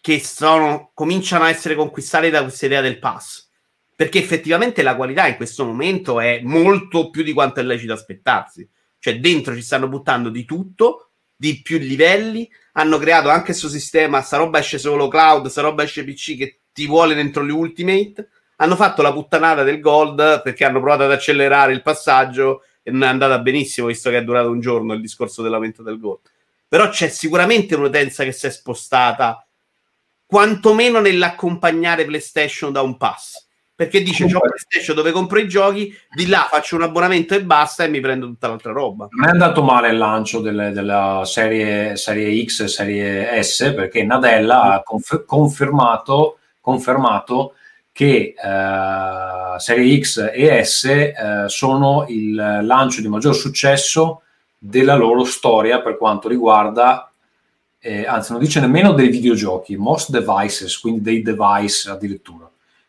che 0.00 0.20
sono, 0.20 0.90
cominciano 0.92 1.44
a 1.44 1.48
essere 1.48 1.74
conquistati 1.74 2.28
da 2.30 2.42
questa 2.42 2.66
idea 2.66 2.80
del 2.82 2.98
pass. 2.98 3.48
Perché 3.96 4.18
effettivamente 4.18 4.82
la 4.82 4.96
qualità 4.96 5.26
in 5.26 5.36
questo 5.36 5.64
momento 5.64 6.20
è 6.20 6.40
molto 6.42 7.08
più 7.08 7.22
di 7.22 7.32
quanto 7.32 7.60
è 7.60 7.62
lecito 7.62 7.94
aspettarsi. 7.94 8.68
Cioè, 8.98 9.18
dentro 9.18 9.54
ci 9.54 9.62
stanno 9.62 9.88
buttando 9.88 10.28
di 10.28 10.44
tutto, 10.44 11.05
di 11.36 11.60
più 11.62 11.78
livelli. 11.78 12.50
Hanno 12.72 12.98
creato 12.98 13.28
anche 13.28 13.46
questo 13.46 13.68
sistema, 13.68 14.22
sta 14.22 14.38
roba 14.38 14.58
esce 14.58 14.78
solo 14.78 15.08
cloud, 15.08 15.46
sta 15.46 15.60
roba 15.60 15.82
esce 15.82 16.04
PC 16.04 16.36
che 16.36 16.60
ti 16.72 16.86
vuole 16.86 17.14
dentro 17.14 17.42
le 17.42 17.52
Ultimate. 17.52 18.28
Hanno 18.56 18.76
fatto 18.76 19.02
la 19.02 19.12
puttanata 19.12 19.62
del 19.62 19.80
gold 19.80 20.42
perché 20.42 20.64
hanno 20.64 20.80
provato 20.80 21.02
ad 21.02 21.12
accelerare 21.12 21.72
il 21.72 21.82
passaggio 21.82 22.62
e 22.82 22.90
non 22.90 23.02
è 23.02 23.08
andata 23.08 23.38
benissimo 23.38 23.88
visto 23.88 24.10
che 24.10 24.18
è 24.18 24.24
durato 24.24 24.48
un 24.48 24.60
giorno 24.60 24.94
il 24.94 25.00
discorso 25.00 25.42
dell'aumento 25.42 25.82
del 25.82 25.98
gold. 25.98 26.20
Però 26.68 26.88
c'è 26.88 27.08
sicuramente 27.08 27.74
un'utenza 27.74 28.24
che 28.24 28.32
si 28.32 28.46
è 28.46 28.50
spostata 28.50 29.46
quantomeno 30.24 31.00
nell'accompagnare 31.00 32.04
PlayStation 32.04 32.72
da 32.72 32.82
un 32.82 32.96
pass. 32.96 33.45
Perché 33.76 34.00
dice: 34.00 34.24
C'ho 34.24 34.38
Comunque- 34.38 34.48
PlayStation 34.48 34.96
dove 34.96 35.12
compro 35.12 35.38
i 35.38 35.46
giochi, 35.46 35.94
di 36.14 36.26
là 36.28 36.46
faccio 36.50 36.76
un 36.76 36.82
abbonamento 36.82 37.34
e 37.34 37.44
basta, 37.44 37.84
e 37.84 37.88
mi 37.88 38.00
prendo 38.00 38.24
tutta 38.26 38.48
l'altra 38.48 38.72
roba. 38.72 39.06
Non 39.10 39.28
è 39.28 39.30
andato 39.30 39.62
male 39.62 39.90
il 39.90 39.98
lancio 39.98 40.40
delle- 40.40 40.72
della 40.72 41.20
serie, 41.26 41.94
serie 41.96 42.42
X 42.42 42.60
e 42.60 42.68
serie 42.68 43.42
S 43.42 43.74
perché 43.76 44.02
Nadella 44.02 44.62
ha 44.62 44.82
conf- 44.82 45.26
confermato, 45.26 46.38
confermato 46.62 47.52
che 47.92 48.34
eh, 48.42 49.58
serie 49.58 50.00
X 50.00 50.30
e 50.32 50.64
S 50.64 50.84
eh, 50.86 51.14
sono 51.48 52.06
il 52.08 52.34
lancio 52.34 53.02
di 53.02 53.08
maggior 53.08 53.34
successo 53.34 54.22
della 54.58 54.94
loro 54.94 55.24
storia 55.24 55.82
per 55.82 55.98
quanto 55.98 56.28
riguarda, 56.28 57.10
eh, 57.78 58.06
anzi 58.06 58.32
non 58.32 58.40
dice 58.40 58.58
nemmeno 58.60 58.92
dei 58.92 59.08
videogiochi, 59.08 59.76
most 59.76 60.10
devices, 60.10 60.78
quindi 60.78 61.02
dei 61.02 61.20
device 61.22 61.90
addirittura. 61.90 62.45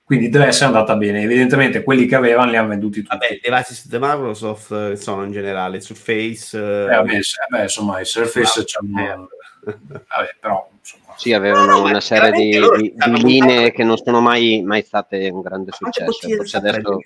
Quindi 0.08 0.30
deve 0.30 0.46
essere 0.46 0.68
andata 0.68 0.96
bene. 0.96 1.22
Evidentemente 1.24 1.84
quelli 1.84 2.06
che 2.06 2.16
avevano 2.16 2.50
li 2.50 2.56
hanno 2.56 2.70
venduti 2.70 3.02
tutti. 3.02 3.14
Vabbè, 3.14 3.34
i 3.34 3.40
devices 3.44 3.90
di 3.90 3.98
Microsoft 4.00 4.72
eh, 4.72 4.96
sono 4.96 5.26
in 5.26 5.34
generale 5.34 5.82
Surface. 5.82 6.58
Eh, 6.58 6.84
eh, 6.84 6.96
vabbè, 6.96 7.22
se- 7.22 7.46
beh, 7.50 7.62
insomma, 7.64 8.00
i 8.00 8.06
Surface 8.06 8.62
Ah, 8.62 8.64
c'hanno... 8.66 9.28
Vabbè, 9.66 10.36
però, 10.40 10.70
insomma... 10.80 11.14
Sì, 11.18 11.34
avevano 11.34 11.66
No, 11.66 11.78
no, 11.80 11.84
una 11.90 12.00
serie 12.00 12.32
di, 12.32 12.52
di- 12.52 12.94
di 12.96 13.22
linee 13.22 13.74
che 13.74 13.84
non 13.84 13.98
sono 13.98 14.22
mai, 14.22 14.62
mai 14.64 14.82
state 14.82 15.28
un 15.28 15.42
grande 15.42 15.72
successo. 15.74 16.30
Forse 16.38 16.56
adesso 16.56 17.00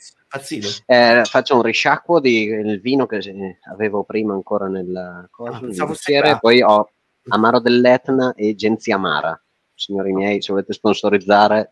eh, 0.85 1.23
faccio 1.25 1.55
un 1.55 1.63
risciacquo 1.63 2.19
del 2.19 2.79
vino 2.81 3.07
che 3.07 3.17
eh, 3.17 3.57
avevo 3.71 4.03
prima 4.03 4.33
ancora 4.35 4.67
nel 4.67 4.95
Ah, 4.95 5.59
nel 5.59 5.85
bicchiere, 5.87 6.29
qua. 6.29 6.37
poi 6.39 6.61
ho 6.61 6.87
Amaro 7.29 7.59
dell'Etna 7.59 8.35
e 8.35 8.53
Genzi 8.53 8.91
Amara. 8.91 9.41
Signori 9.73 10.13
miei, 10.13 10.39
se 10.39 10.51
volete 10.51 10.73
sponsorizzare, 10.73 11.71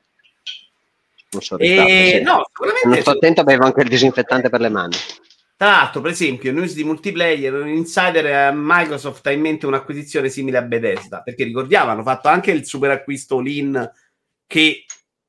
sponsorizzate. 1.29 1.89
E, 1.89 2.17
sì. 2.17 2.23
no, 2.23 2.33
Non 2.33 2.43
sicuramente. 2.47 3.01
sto 3.01 3.11
attento, 3.11 3.41
avevo 3.41 3.65
anche 3.65 3.81
il 3.81 3.89
disinfettante 3.89 4.49
per 4.49 4.59
le 4.59 4.69
mani. 4.69 4.95
Tra 5.55 5.67
l'altro, 5.71 5.99
per 6.01 6.11
esempio, 6.11 6.53
news 6.53 6.73
di 6.73 6.83
multiplayer, 6.85 7.53
un 7.53 7.67
insider 7.67 8.25
eh, 8.25 8.51
Microsoft 8.53 9.27
ha 9.27 9.31
in 9.31 9.41
mente 9.41 9.65
un'acquisizione 9.65 10.29
simile 10.29 10.57
a 10.57 10.61
Bethesda, 10.61 11.21
perché 11.21 11.43
ricordiamo, 11.43 11.91
hanno 11.91 12.03
fatto 12.03 12.29
anche 12.29 12.51
il 12.51 12.65
super 12.65 12.91
acquisto 12.91 13.37
all-in 13.37 13.91
che 14.47 14.85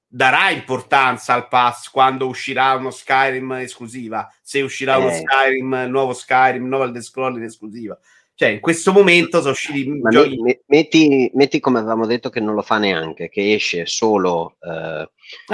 darà 0.06 0.50
importanza 0.50 1.34
al 1.34 1.48
pass 1.48 1.88
quando 1.90 2.26
uscirà 2.28 2.74
uno 2.74 2.90
Skyrim 2.90 3.52
esclusiva, 3.54 4.32
se 4.40 4.60
uscirà 4.60 4.98
uno 4.98 5.10
Eh. 5.10 5.22
Skyrim, 5.24 5.86
nuovo 5.88 6.12
Skyrim, 6.12 6.66
nuovo 6.66 6.84
Elder 6.84 7.02
Scrolls 7.02 7.36
in 7.36 7.44
esclusiva. 7.44 7.98
Cioè, 8.40 8.48
in 8.48 8.60
questo 8.60 8.92
momento 8.92 9.40
sono 9.40 9.50
usciti 9.52 10.00
giochi... 10.08 10.38
me- 10.38 10.42
me- 10.42 10.60
metti, 10.68 11.30
metti 11.34 11.60
come 11.60 11.78
avevamo 11.78 12.06
detto 12.06 12.30
che 12.30 12.40
non 12.40 12.54
lo 12.54 12.62
fa 12.62 12.78
neanche, 12.78 13.28
che 13.28 13.52
esce 13.52 13.84
solo 13.84 14.56
eh, 14.62 15.10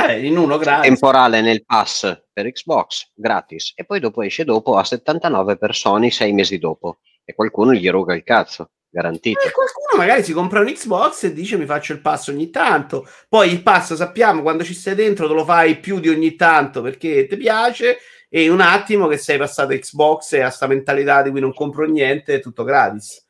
Eh, 0.08 0.24
in 0.24 0.36
uno 0.38 0.56
gratis. 0.56 0.86
temporale 0.86 1.40
nel 1.40 1.64
pass 1.64 2.16
per 2.32 2.48
Xbox 2.52 3.10
gratis 3.12 3.72
e 3.74 3.84
poi 3.84 3.98
dopo 3.98 4.22
esce 4.22 4.44
dopo 4.44 4.76
a 4.76 4.84
79 4.84 5.56
per 5.58 5.74
Sony 5.74 6.12
sei 6.12 6.32
mesi 6.32 6.58
dopo 6.58 6.98
e 7.24 7.34
qualcuno 7.34 7.72
gli 7.74 7.90
ruga 7.90 8.14
il 8.14 8.22
cazzo, 8.22 8.70
garantito. 8.88 9.40
Eh, 9.40 9.50
qualcuno 9.50 9.96
magari 9.96 10.22
si 10.22 10.32
compra 10.32 10.60
un 10.60 10.66
Xbox 10.66 11.24
e 11.24 11.32
dice 11.32 11.56
mi 11.58 11.66
faccio 11.66 11.92
il 11.92 12.00
pass 12.00 12.28
ogni 12.28 12.50
tanto. 12.50 13.04
Poi 13.28 13.50
il 13.50 13.64
pass 13.64 13.94
sappiamo 13.94 14.42
quando 14.42 14.62
ci 14.62 14.74
stai 14.74 14.94
dentro 14.94 15.26
te 15.26 15.34
lo 15.34 15.44
fai 15.44 15.80
più 15.80 15.98
di 15.98 16.08
ogni 16.08 16.36
tanto 16.36 16.82
perché 16.82 17.26
ti 17.26 17.36
piace 17.36 17.96
e 18.28 18.48
un 18.48 18.60
attimo 18.60 19.06
che 19.06 19.16
sei 19.16 19.38
passato 19.38 19.72
a 19.72 19.78
Xbox 19.78 20.32
e 20.32 20.40
a 20.40 20.50
sta 20.50 20.66
mentalità 20.66 21.22
di 21.22 21.30
cui 21.30 21.40
non 21.40 21.54
compro 21.54 21.86
niente, 21.86 22.34
è 22.34 22.40
tutto 22.40 22.64
gratis. 22.64 23.24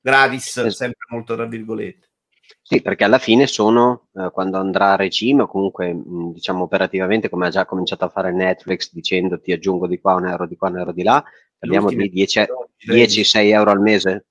Gratis, 0.00 0.46
Esatto. 0.48 0.70
sempre 0.70 1.06
molto 1.10 1.34
tra 1.34 1.46
virgolette. 1.46 2.08
Sì, 2.62 2.80
perché 2.80 3.04
alla 3.04 3.18
fine 3.18 3.46
sono, 3.46 4.08
eh, 4.14 4.30
quando 4.32 4.58
andrà 4.58 4.92
a 4.92 4.96
regime, 4.96 5.42
o 5.42 5.46
comunque 5.46 5.92
mh, 5.92 6.32
diciamo 6.32 6.62
operativamente, 6.64 7.28
come 7.28 7.46
ha 7.46 7.50
già 7.50 7.64
cominciato 7.64 8.04
a 8.04 8.08
fare 8.08 8.32
Netflix, 8.32 8.92
dicendo 8.92 9.40
ti 9.40 9.52
aggiungo 9.52 9.86
di 9.86 10.00
qua 10.00 10.14
un 10.14 10.26
euro, 10.26 10.46
di 10.46 10.56
qua 10.56 10.68
un 10.68 10.78
euro 10.78 10.92
di 10.92 11.02
là, 11.02 11.22
parliamo 11.58 11.88
di 11.88 11.96
L'Ultimate 11.96 12.46
10, 12.84 13.22
10-6 13.22 13.50
euro 13.50 13.70
al 13.70 13.80
mese. 13.80 14.26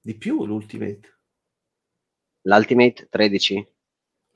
Di 0.00 0.14
più 0.14 0.44
l'Ultimate. 0.44 1.18
L'Ultimate 2.42 3.06
13? 3.10 3.73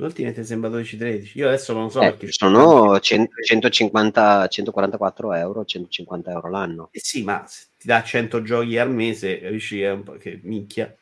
L'Ultimate 0.00 0.44
sembra 0.44 0.70
12-13. 0.70 1.32
Io 1.34 1.48
adesso 1.48 1.72
non 1.72 1.90
so 1.90 2.00
Eh, 2.00 2.12
perché 2.12 2.30
sono 2.30 3.00
100 3.00 3.32
150, 3.44 4.46
144 4.46 5.34
euro, 5.34 5.64
150 5.64 6.30
euro 6.30 6.48
l'anno. 6.48 6.88
Eh 6.92 7.00
sì, 7.02 7.24
ma 7.24 7.44
se 7.48 7.64
ti 7.76 7.88
dà 7.88 8.00
100 8.00 8.42
giochi 8.42 8.78
al 8.78 8.92
mese, 8.92 9.40
capisci 9.40 9.78
che 9.78 9.86
è 9.86 9.90
un 9.90 10.04
po' 10.04 10.12
che 10.12 10.38
minchia. 10.44 10.94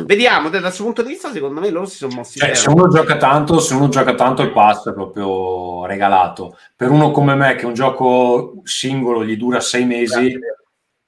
Mm. 0.00 0.04
Vediamo, 0.06 0.48
dal 0.48 0.72
suo 0.72 0.84
punto 0.84 1.02
di 1.02 1.10
vista, 1.10 1.30
secondo 1.30 1.60
me 1.60 1.68
loro 1.68 1.84
si 1.84 1.96
sono 1.96 2.14
mossi 2.14 2.38
Cioè, 2.38 2.54
se 2.54 2.70
uno 2.70 2.88
gioca 2.88 3.18
tanto, 3.18 3.60
se 3.60 3.74
uno 3.74 3.90
gioca 3.90 4.14
tanto 4.14 4.40
il 4.40 4.52
pass 4.52 4.88
è 4.88 4.94
proprio 4.94 5.84
regalato. 5.84 6.56
Per 6.74 6.90
uno 6.90 7.10
come 7.10 7.34
me 7.34 7.54
che 7.54 7.66
un 7.66 7.74
gioco 7.74 8.62
singolo 8.62 9.26
gli 9.26 9.36
dura 9.36 9.60
sei 9.60 9.84
mesi, 9.84 10.34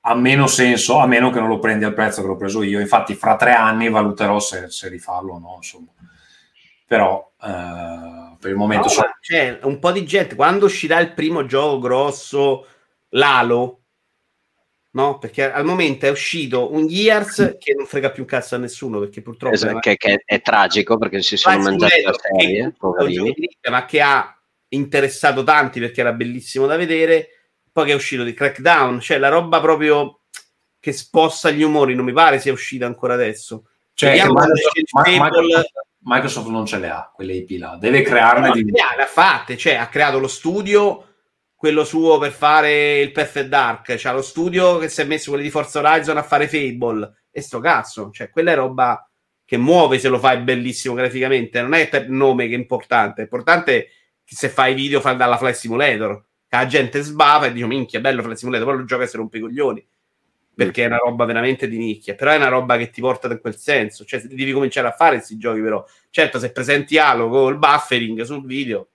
ha 0.01 0.14
meno 0.14 0.47
senso, 0.47 0.99
a 0.99 1.07
meno 1.07 1.31
che 1.31 1.41
non 1.41 1.49
lo 1.49 1.59
prendi 1.59 1.87
al 1.87 1.95
prezzo 1.95 2.20
che 2.20 2.27
l'ho 2.27 2.37
preso 2.37 2.62
io. 2.62 2.81
Infatti, 2.81 3.14
fra 3.14 3.37
tre 3.37 3.55
anni 3.55 3.89
valuterò 3.89 4.39
se, 4.39 4.68
se 4.68 4.91
rifarlo 4.91 5.33
o 5.33 5.39
no, 5.39 5.55
insomma. 5.57 5.89
Però 6.87 7.32
eh, 7.43 8.37
per 8.39 8.51
il 8.51 8.57
momento 8.57 8.87
No, 8.87 8.91
sono- 8.93 9.07
ma 9.09 9.18
c'è 9.20 9.59
un 9.62 9.78
po' 9.78 9.93
di 9.93 10.05
gente 10.05 10.34
quando 10.34 10.66
uscirà 10.66 10.99
il 11.01 11.12
primo 11.12 11.45
gioco 11.47 11.78
grosso, 11.80 12.66
l'Halo, 13.11 13.80
no? 14.93 15.18
Perché 15.18 15.51
al 15.51 15.64
momento 15.64 16.07
è 16.07 16.11
uscito 16.11 16.72
un 16.72 16.87
Gears 16.87 17.57
che 17.59 17.74
non 17.74 17.87
frega 17.87 18.11
più 18.11 18.22
un 18.22 18.28
cazzo 18.28 18.55
a 18.55 18.59
nessuno 18.59 18.99
perché 19.01 19.20
purtroppo 19.20 19.55
Esatto, 19.55 19.78
che, 19.80 19.97
che 19.97 20.22
è 20.24 20.41
tragico 20.41 20.97
perché 20.97 21.22
si 21.22 21.37
sono 21.37 21.59
mangiati 21.59 22.03
la 22.03 22.14
serie, 22.14 22.74
che 22.78 23.49
è 23.61 23.70
ma 23.70 23.84
che 23.84 24.01
ha 24.01 24.30
interessato 24.68 25.43
tanti 25.43 25.80
perché 25.80 26.01
era 26.01 26.12
bellissimo 26.12 26.66
da 26.66 26.76
vedere. 26.76 27.30
Poi 27.70 27.84
che 27.84 27.93
è 27.93 27.95
uscito 27.97 28.24
di 28.24 28.32
Crackdown, 28.32 29.01
cioè 29.01 29.18
la 29.18 29.28
roba 29.28 29.61
proprio 29.61 30.20
che 30.80 30.93
sposta 30.93 31.51
gli 31.51 31.62
umori, 31.62 31.95
non 31.95 32.07
mi 32.07 32.12
pare 32.12 32.39
sia 32.39 32.53
uscita 32.53 32.87
ancora 32.87 33.12
adesso. 33.12 33.64
cioè, 33.93 34.11
Vediamo 34.11 34.41
il 34.43 34.84
Ma- 34.93 35.03
Fable- 35.03 35.70
Microsoft- 36.09 36.49
non 36.49 36.67
ce 36.67 36.79
le 36.79 36.89
ha, 36.89 37.11
quelle 37.13 37.35
IP 37.35 37.59
là, 37.59 37.77
deve 37.81 38.03
crearne 38.03 38.49
No, 38.49 38.53
di 38.55 38.65
le 38.65 38.81
ha- 38.81 38.95
le 38.97 39.03
ha 39.03 39.07
fatte, 39.07 39.57
cioè 39.57 39.75
ha 39.75 39.89
creato 39.89 40.21
lo 40.21 40.29
studio, 40.29 41.05
quello 41.55 41.85
suo 41.85 42.19
per 42.19 42.31
fare 42.31 43.01
il 43.01 43.11
Perfect 43.11 43.49
Dark, 43.49 43.95
c'ha 43.97 44.13
lo 44.13 44.23
studio 44.23 44.79
che 44.79 44.89
si 44.89 45.01
è 45.01 45.05
messo 45.05 45.31
quelli 45.31 45.45
di 45.45 45.51
Forza 45.51 45.81
Horizon 45.81 46.17
a 46.17 46.23
fare 46.23 46.47
Fable, 46.47 47.25
e 47.31 47.41
sto 47.41 47.59
cazzo, 47.59 48.11
cioè 48.13 48.31
quella 48.31 48.53
è 48.53 48.55
roba 48.55 49.09
che 49.45 49.57
muove 49.57 49.99
se 49.99 50.09
lo 50.09 50.21
fai 50.21 50.39
bellissimo 50.39 50.95
graficamente, 50.95 51.61
non 51.61 51.75
è 51.75 51.89
per 51.89 52.09
nome 52.09 52.47
che 52.47 52.55
è 52.55 52.59
importante, 52.59 53.23
è 53.23 53.25
importante 53.25 53.89
se 54.25 54.49
fai 54.49 54.75
video 54.75 55.01
fai 55.01 55.17
dalla 55.17 55.37
Flight 55.37 55.57
Simulator, 55.57 56.25
che 56.47 56.57
la 56.57 56.67
gente 56.67 57.01
sbava 57.01 57.47
e 57.47 57.53
dice 57.53 57.67
minchia, 57.67 57.99
bello 57.99 58.23
Flight 58.23 58.39
Simulator, 58.39 58.67
poi 58.67 58.77
lo 58.77 58.85
gioca 58.85 59.03
e 59.03 59.07
si 59.09 59.17
rompe 59.17 59.39
i 59.39 59.41
coglioni, 59.41 59.85
perché 60.57 60.85
è 60.85 60.87
una 60.87 60.97
roba 60.97 61.27
veramente 61.27 61.69
di 61.69 61.77
nicchia, 61.77 62.15
però 62.15 62.31
è 62.31 62.37
una 62.37 62.49
roba 62.49 62.79
che 62.79 62.89
ti 62.89 63.03
porta 63.03 63.29
in 63.29 63.41
quel 63.41 63.57
senso, 63.59 64.07
cioè 64.07 64.23
devi 64.23 64.53
cominciare 64.53 64.89
a 64.89 64.93
fare 64.93 65.17
questi 65.17 65.37
giochi 65.37 65.61
però, 65.61 65.85
certo 66.09 66.39
se 66.39 66.51
presenti 66.51 66.97
Halo 66.97 67.29
col 67.29 67.59
buffering 67.59 68.23
sul 68.23 68.43
video 68.47 68.89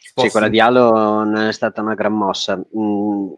Sì, 0.00 0.28
quella 0.28 0.48
di 0.48 0.58
Halo 0.58 1.22
non 1.22 1.36
è 1.36 1.52
stata 1.52 1.80
una 1.80 1.94
gran 1.94 2.12
mossa. 2.12 2.56
Mm, 2.56 3.32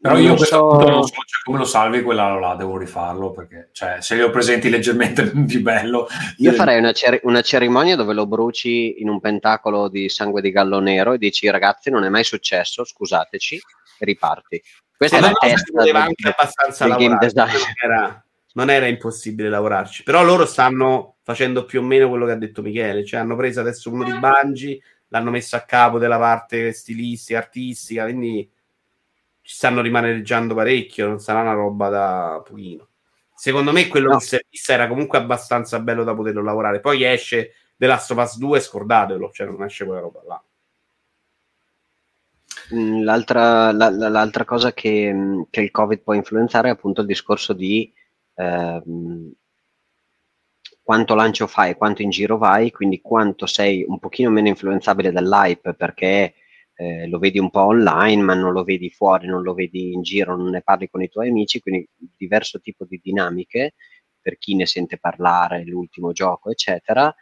Però 0.00 0.18
io 0.18 0.34
questo 0.34 0.80
so- 0.80 0.88
non 0.88 1.04
so 1.04 1.12
cioè, 1.12 1.42
come 1.44 1.58
lo 1.58 1.64
salvi 1.64 2.02
quella 2.02 2.36
là, 2.36 2.56
devo 2.56 2.76
rifarlo 2.76 3.30
perché 3.30 3.68
cioè, 3.70 3.98
se 4.00 4.16
li 4.16 4.22
ho 4.22 4.30
presenti 4.30 4.68
leggermente 4.68 5.30
più 5.46 5.62
bello. 5.62 6.08
Io 6.38 6.50
eh, 6.50 6.54
farei 6.54 6.78
una, 6.78 6.90
cer- 6.90 7.20
una 7.22 7.40
cerimonia 7.42 7.94
dove 7.94 8.14
lo 8.14 8.26
bruci 8.26 9.00
in 9.00 9.08
un 9.08 9.20
pentacolo 9.20 9.88
di 9.88 10.08
sangue 10.08 10.40
di 10.42 10.50
gallo 10.50 10.80
nero 10.80 11.12
e 11.12 11.18
dici 11.18 11.48
ragazzi 11.48 11.88
non 11.88 12.02
è 12.02 12.08
mai 12.08 12.24
successo, 12.24 12.82
scusateci, 12.84 13.54
e 13.98 14.04
riparti. 14.04 14.60
Questa 15.08 15.18
è 15.18 15.20
la 15.20 15.32
testa 15.32 15.72
poteva 15.72 16.02
anche 16.04 16.28
abbastanza 16.28 16.86
lavorare, 16.86 17.30
non 17.34 17.48
era, 17.82 18.24
non 18.52 18.70
era 18.70 18.86
impossibile 18.86 19.48
lavorarci. 19.48 20.04
Però 20.04 20.22
loro 20.22 20.46
stanno 20.46 21.16
facendo 21.22 21.64
più 21.64 21.80
o 21.80 21.82
meno 21.82 22.08
quello 22.08 22.24
che 22.24 22.32
ha 22.32 22.36
detto 22.36 22.62
Michele 22.62 23.04
cioè 23.04 23.18
hanno 23.20 23.34
preso 23.34 23.60
adesso 23.60 23.90
uno 23.90 24.04
di 24.04 24.16
Bungie 24.16 24.80
l'hanno 25.08 25.30
messo 25.30 25.56
a 25.56 25.60
capo 25.60 25.98
della 25.98 26.18
parte 26.18 26.72
stilistica 26.72 27.38
artistica 27.38 28.04
quindi 28.04 28.48
ci 29.40 29.54
stanno 29.54 29.80
rimaneggiando 29.80 30.54
parecchio 30.54 31.06
non 31.08 31.18
sarà 31.18 31.40
una 31.40 31.52
roba 31.52 31.88
da 31.88 32.42
pochino. 32.46 32.88
Secondo 33.34 33.72
me 33.72 33.88
quello 33.88 34.10
No. 34.10 34.18
che 34.18 34.24
si 34.24 34.36
è 34.36 34.40
visto 34.48 34.70
era 34.70 34.86
comunque 34.86 35.18
abbastanza 35.18 35.80
bello 35.80 36.04
da 36.04 36.14
poterlo 36.14 36.42
lavorare. 36.42 36.78
Poi 36.78 37.02
esce 37.02 37.54
The 37.76 37.86
Last 37.86 38.12
of 38.12 38.18
Us 38.18 38.38
2 38.38 38.60
scordatelo 38.60 39.30
cioè 39.32 39.48
non 39.48 39.64
esce 39.64 39.84
quella 39.84 40.00
roba 40.00 40.22
là 40.28 40.42
L'altra, 42.74 43.70
la- 43.72 43.90
la- 43.90 44.08
l'altra 44.08 44.44
cosa 44.44 44.72
che, 44.72 45.12
mm, 45.12 45.42
che 45.50 45.60
il 45.60 45.70
Covid 45.70 46.00
può 46.00 46.14
influenzare 46.14 46.68
è 46.68 46.72
appunto 46.72 47.00
il 47.02 47.06
discorso 47.06 47.52
di 47.52 47.92
ehm, 48.34 49.32
quanto 50.82 51.14
lancio 51.14 51.46
fai, 51.46 51.76
quanto 51.76 52.02
in 52.02 52.10
giro 52.10 52.36
vai, 52.38 52.70
quindi 52.70 53.00
quanto 53.00 53.46
sei 53.46 53.84
un 53.86 53.98
pochino 53.98 54.30
meno 54.30 54.48
influenzabile 54.48 55.12
dall'hype 55.12 55.74
perché 55.74 56.34
eh, 56.74 57.06
lo 57.08 57.18
vedi 57.18 57.38
un 57.38 57.50
po' 57.50 57.60
online, 57.66 58.22
ma 58.22 58.34
non 58.34 58.52
lo 58.52 58.64
vedi 58.64 58.90
fuori, 58.90 59.26
non 59.26 59.42
lo 59.42 59.54
vedi 59.54 59.92
in 59.92 60.02
giro, 60.02 60.36
non 60.36 60.50
ne 60.50 60.62
parli 60.62 60.88
con 60.88 61.02
i 61.02 61.08
tuoi 61.08 61.28
amici, 61.28 61.60
quindi 61.60 61.88
diverso 62.16 62.58
tipo 62.60 62.84
di 62.84 62.98
dinamiche 63.02 63.74
per 64.20 64.38
chi 64.38 64.54
ne 64.56 64.66
sente 64.66 64.98
parlare, 64.98 65.64
l'ultimo 65.64 66.12
gioco, 66.12 66.50
eccetera. 66.50 67.14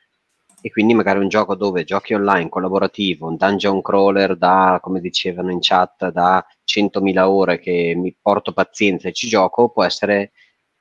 E 0.63 0.71
quindi 0.71 0.93
magari 0.93 1.19
un 1.19 1.29
gioco 1.29 1.55
dove 1.55 1.85
giochi 1.85 2.13
online 2.13 2.49
collaborativo, 2.51 3.27
un 3.27 3.37
dungeon 3.37 3.81
crawler 3.81 4.37
da, 4.37 4.79
come 4.83 5.01
dicevano 5.01 5.51
in 5.51 5.59
chat, 5.61 6.11
da 6.11 6.45
100.000 6.65 7.19
ore 7.21 7.59
che 7.59 7.95
mi 7.97 8.15
porto 8.21 8.53
pazienza 8.53 9.09
e 9.09 9.13
ci 9.13 9.27
gioco, 9.27 9.71
può 9.71 9.85
essere 9.85 10.33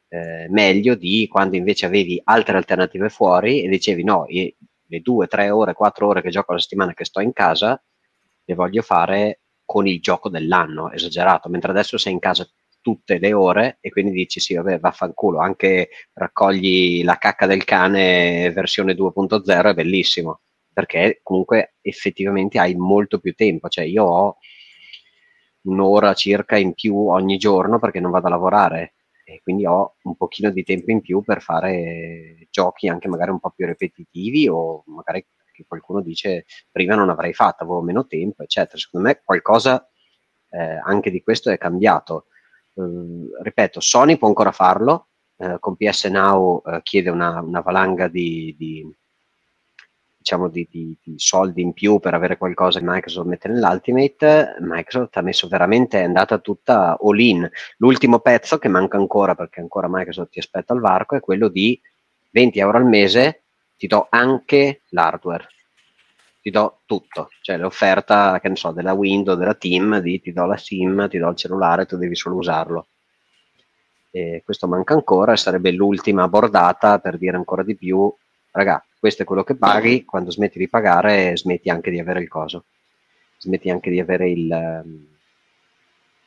eh, 0.10 0.48
meglio 0.50 0.96
di 0.96 1.28
quando 1.30 1.56
invece 1.56 1.86
avevi 1.86 2.20
altre 2.26 2.58
alternative 2.58 3.10
fuori 3.10 3.64
e 3.64 3.70
dicevi 3.70 4.04
no, 4.04 4.26
le 4.28 5.00
due, 5.02 5.28
tre 5.28 5.50
ore, 5.50 5.74
quattro 5.74 6.08
ore 6.08 6.22
che 6.22 6.30
gioco 6.30 6.52
alla 6.52 6.60
settimana 6.60 6.94
che 6.94 7.06
sto 7.06 7.22
in 7.22 7.32
casa, 7.32 7.82
le 8.44 8.56
voglio 8.56 8.82
fare 8.82 9.42
con 9.64 9.88
il 9.88 10.02
gioco 10.02 10.30
dell'anno, 10.30 10.92
esagerato, 10.92 11.48
mentre 11.48 11.72
adesso 11.72 11.98
sei 11.98 12.14
in 12.14 12.20
casa 12.20 12.48
tutte 12.82 13.20
le 13.20 13.34
ore 13.34 13.78
e 13.82 13.90
quindi 13.90 14.12
dici 14.12 14.40
sì, 14.40 14.56
vabbè, 14.56 14.80
vaffanculo, 14.80 15.40
anche 15.40 15.90
raccogli 16.14 17.04
la 17.04 17.18
cacca 17.18 17.46
del 17.46 17.64
cane 17.64 18.52
versione 18.52 18.94
2.0 18.94 19.70
è 19.70 19.74
bellissimo, 19.74 20.42
perché 20.74 21.20
comunque 21.24 21.76
effettivamente 21.82 22.60
hai 22.60 22.76
molto 22.76 23.20
più 23.20 23.34
tempo, 23.34 23.68
cioè 23.70 23.86
io 23.86 24.04
ho 24.06 24.38
un'ora 25.64 26.14
circa 26.14 26.58
in 26.58 26.74
più 26.74 27.10
ogni 27.10 27.38
giorno 27.38 27.80
perché 27.80 28.00
non 28.00 28.12
vado 28.12 28.28
a 28.28 28.30
lavorare 28.30 28.94
e 29.26 29.42
quindi 29.44 29.66
ho 29.66 29.96
un 30.04 30.16
pochino 30.16 30.50
di 30.50 30.64
tempo 30.64 30.92
in 30.92 31.02
più 31.02 31.22
per 31.22 31.42
fare 31.42 32.48
giochi 32.50 32.88
anche 32.88 33.08
magari 33.08 33.32
un 33.32 33.40
po' 33.40 33.52
più 33.52 33.66
ripetitivi 33.68 34.48
o 34.48 34.84
magari 34.88 35.26
che 35.60 35.66
qualcuno 35.68 36.02
dice 36.02 36.46
prima 36.72 36.96
non 36.96 37.10
avrei 37.10 37.34
fatto, 37.34 37.64
avevo 37.64 37.82
meno 37.82 38.08
tempo, 38.08 38.44
eccetera. 38.44 38.78
Secondo 38.78 39.08
me 39.08 39.22
qualcosa 39.24 39.88
eh, 40.50 40.80
anche 40.84 41.12
di 41.12 41.22
questo 41.22 41.50
è 41.52 41.58
cambiato. 41.58 42.28
Eh, 42.80 43.44
ripeto, 43.44 43.82
Sony 43.82 44.18
può 44.18 44.28
ancora 44.30 44.52
farlo, 44.52 45.08
eh, 45.38 45.58
con 45.60 45.76
PS 45.76 46.06
Now 46.06 46.62
eh, 46.66 46.80
chiede 46.84 47.10
una, 47.10 47.42
una 47.42 47.60
valanga 47.60 48.08
di, 48.08 48.56
di, 48.58 48.90
diciamo 50.18 50.48
di, 50.48 50.68
di- 50.70 50.98
di 51.02 51.14
soldi 51.18 51.62
in 51.62 51.74
più 51.74 52.00
per 52.00 52.14
avere 52.14 52.38
qualcosa 52.38 52.80
che 52.80 52.86
Microsoft 52.88 53.28
mette 53.28 53.50
nell'Ultimate. 53.50 54.56
Microsoft 54.62 55.18
ha 55.18 55.22
messo 55.22 55.48
veramente, 55.48 56.00
è 56.00 56.04
andata 56.04 56.38
tutta 56.38 56.98
all 57.02 57.20
in. 57.20 57.50
L'ultimo 57.78 58.20
pezzo 58.20 58.58
che 58.58 58.70
manca 58.70 58.98
ancora, 58.98 59.36
perché 59.36 59.60
ancora 59.60 59.88
Microsoft 59.90 60.32
ti 60.32 60.40
aspetta 60.40 60.74
al 60.74 60.80
varco, 60.80 61.16
è 61.16 61.20
quello 61.20 61.50
di 61.50 61.80
20 62.32 62.60
euro 62.60 62.78
al 62.78 62.86
mese, 62.86 63.44
ti 63.76 63.88
do 63.88 64.08
anche 64.10 64.84
l'hardware. 64.90 65.48
Ti 66.42 66.50
do 66.52 66.80
tutto, 66.86 67.30
cioè 67.42 67.58
l'offerta, 67.58 68.40
che 68.40 68.48
ne 68.48 68.56
so, 68.56 68.72
della 68.72 68.94
Windows, 68.94 69.38
della 69.38 69.56
Team, 69.56 70.00
di 70.00 70.22
ti 70.22 70.32
do 70.32 70.46
la 70.46 70.58
SIM, 70.58 71.10
ti 71.10 71.18
do 71.18 71.30
il 71.30 71.36
cellulare, 71.36 71.86
tu 71.86 71.98
devi 71.98 72.16
solo 72.16 72.36
usarlo. 72.36 72.88
E 74.12 74.42
questo 74.46 74.68
manca 74.68 74.94
ancora 74.94 75.34
e 75.34 75.38
sarebbe 75.38 75.72
l'ultima 75.72 76.28
bordata 76.28 77.00
per 77.00 77.18
dire 77.18 77.36
ancora 77.36 77.64
di 77.64 77.76
più, 77.76 78.12
raga, 78.52 78.84
questo 78.98 79.24
è 79.24 79.26
quello 79.26 79.44
che 79.44 79.56
paghi, 79.56 80.06
quando 80.06 80.32
smetti 80.32 80.58
di 80.58 80.68
pagare 80.68 81.38
smetti 81.38 81.70
anche 81.70 81.92
di 81.92 82.00
avere 82.00 82.22
il 82.22 82.28
coso, 82.28 82.66
smetti 83.38 83.70
anche 83.70 83.90
di 83.90 84.00
avere 84.00 84.30
il, 84.30 84.84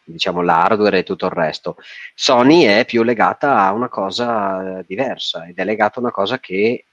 diciamo, 0.04 0.42
l'hardware 0.42 0.98
e 0.98 1.02
tutto 1.02 1.26
il 1.26 1.32
resto. 1.32 1.76
Sony 2.14 2.64
è 2.64 2.84
più 2.84 3.02
legata 3.02 3.58
a 3.58 3.72
una 3.72 3.88
cosa 3.88 4.78
eh, 4.78 4.84
diversa 4.86 5.46
ed 5.46 5.58
è 5.58 5.64
legata 5.64 5.98
a 5.98 6.02
una 6.02 6.12
cosa 6.12 6.38
che 6.38 6.84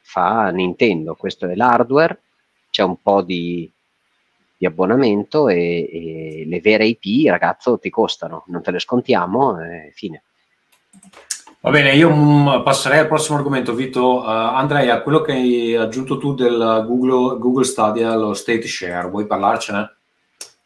fa 0.00 0.50
Nintendo, 0.50 1.14
questo 1.14 1.46
è 1.46 1.54
l'hardware, 1.54 2.20
c'è 2.70 2.82
un 2.82 3.00
po' 3.00 3.22
di 3.22 3.70
di 4.60 4.66
abbonamento 4.66 5.48
e, 5.48 5.88
e 5.90 6.44
le 6.46 6.60
vere 6.60 6.84
IP, 6.84 7.26
ragazzo, 7.28 7.78
ti 7.78 7.88
costano, 7.88 8.44
non 8.48 8.60
te 8.60 8.70
le 8.70 8.78
scontiamo 8.78 9.58
e 9.58 9.90
fine. 9.94 10.24
Va 11.60 11.70
bene, 11.70 11.94
io 11.94 12.14
mm, 12.14 12.62
passerei 12.62 12.98
al 12.98 13.06
prossimo 13.06 13.38
argomento, 13.38 13.74
Vito. 13.74 14.18
Uh, 14.18 14.26
Andrea, 14.26 15.00
quello 15.00 15.22
che 15.22 15.32
hai 15.32 15.74
aggiunto 15.74 16.18
tu 16.18 16.34
del 16.34 16.84
Google, 16.86 17.38
Google 17.38 17.64
Stadia, 17.64 18.14
lo 18.14 18.34
State 18.34 18.66
Share, 18.66 19.08
vuoi 19.08 19.26
parlarcene? 19.26 19.96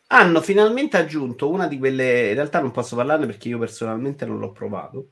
Hanno 0.09 0.40
finalmente 0.40 0.96
aggiunto 0.96 1.48
una 1.48 1.68
di 1.68 1.78
quelle, 1.78 2.30
in 2.30 2.34
realtà 2.34 2.59
non 2.59 2.72
posso 2.72 2.96
parlarne 2.96 3.26
perché 3.26 3.46
io 3.46 3.59
personalmente 3.59 4.26
non 4.26 4.40
l'ho 4.40 4.50
provato, 4.50 5.11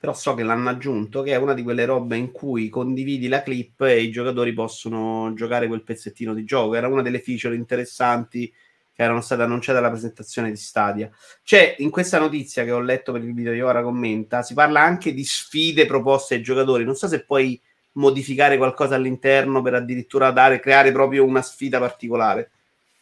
però 0.00 0.14
so 0.14 0.32
che 0.32 0.42
l'hanno 0.42 0.70
aggiunto, 0.70 1.20
che 1.20 1.32
è 1.32 1.36
una 1.36 1.52
di 1.52 1.62
quelle 1.62 1.84
robe 1.84 2.16
in 2.16 2.32
cui 2.32 2.70
condividi 2.70 3.28
la 3.28 3.42
clip 3.42 3.82
e 3.82 4.00
i 4.00 4.10
giocatori 4.10 4.54
possono 4.54 5.34
giocare 5.34 5.66
quel 5.66 5.82
pezzettino 5.82 6.32
di 6.32 6.42
gioco. 6.44 6.74
Era 6.74 6.88
una 6.88 7.02
delle 7.02 7.20
feature 7.20 7.54
interessanti 7.54 8.50
che 8.94 9.02
erano 9.02 9.20
state 9.20 9.42
annunciate 9.42 9.76
alla 9.76 9.90
presentazione 9.90 10.48
di 10.48 10.56
Stadia. 10.56 11.10
C'è 11.44 11.74
in 11.80 11.90
questa 11.90 12.18
notizia 12.18 12.64
che 12.64 12.70
ho 12.70 12.80
letto 12.80 13.12
per 13.12 13.22
il 13.22 13.34
video 13.34 13.52
di 13.52 13.60
ora 13.60 13.82
commenta, 13.82 14.40
si 14.40 14.54
parla 14.54 14.80
anche 14.80 15.12
di 15.12 15.22
sfide 15.22 15.84
proposte 15.84 16.36
ai 16.36 16.42
giocatori. 16.42 16.82
Non 16.82 16.94
so 16.94 17.06
se 17.06 17.22
puoi 17.22 17.60
modificare 17.92 18.56
qualcosa 18.56 18.94
all'interno 18.94 19.60
per 19.60 19.74
addirittura 19.74 20.30
dare, 20.30 20.60
creare 20.60 20.92
proprio 20.92 21.26
una 21.26 21.42
sfida 21.42 21.78
particolare. 21.78 22.52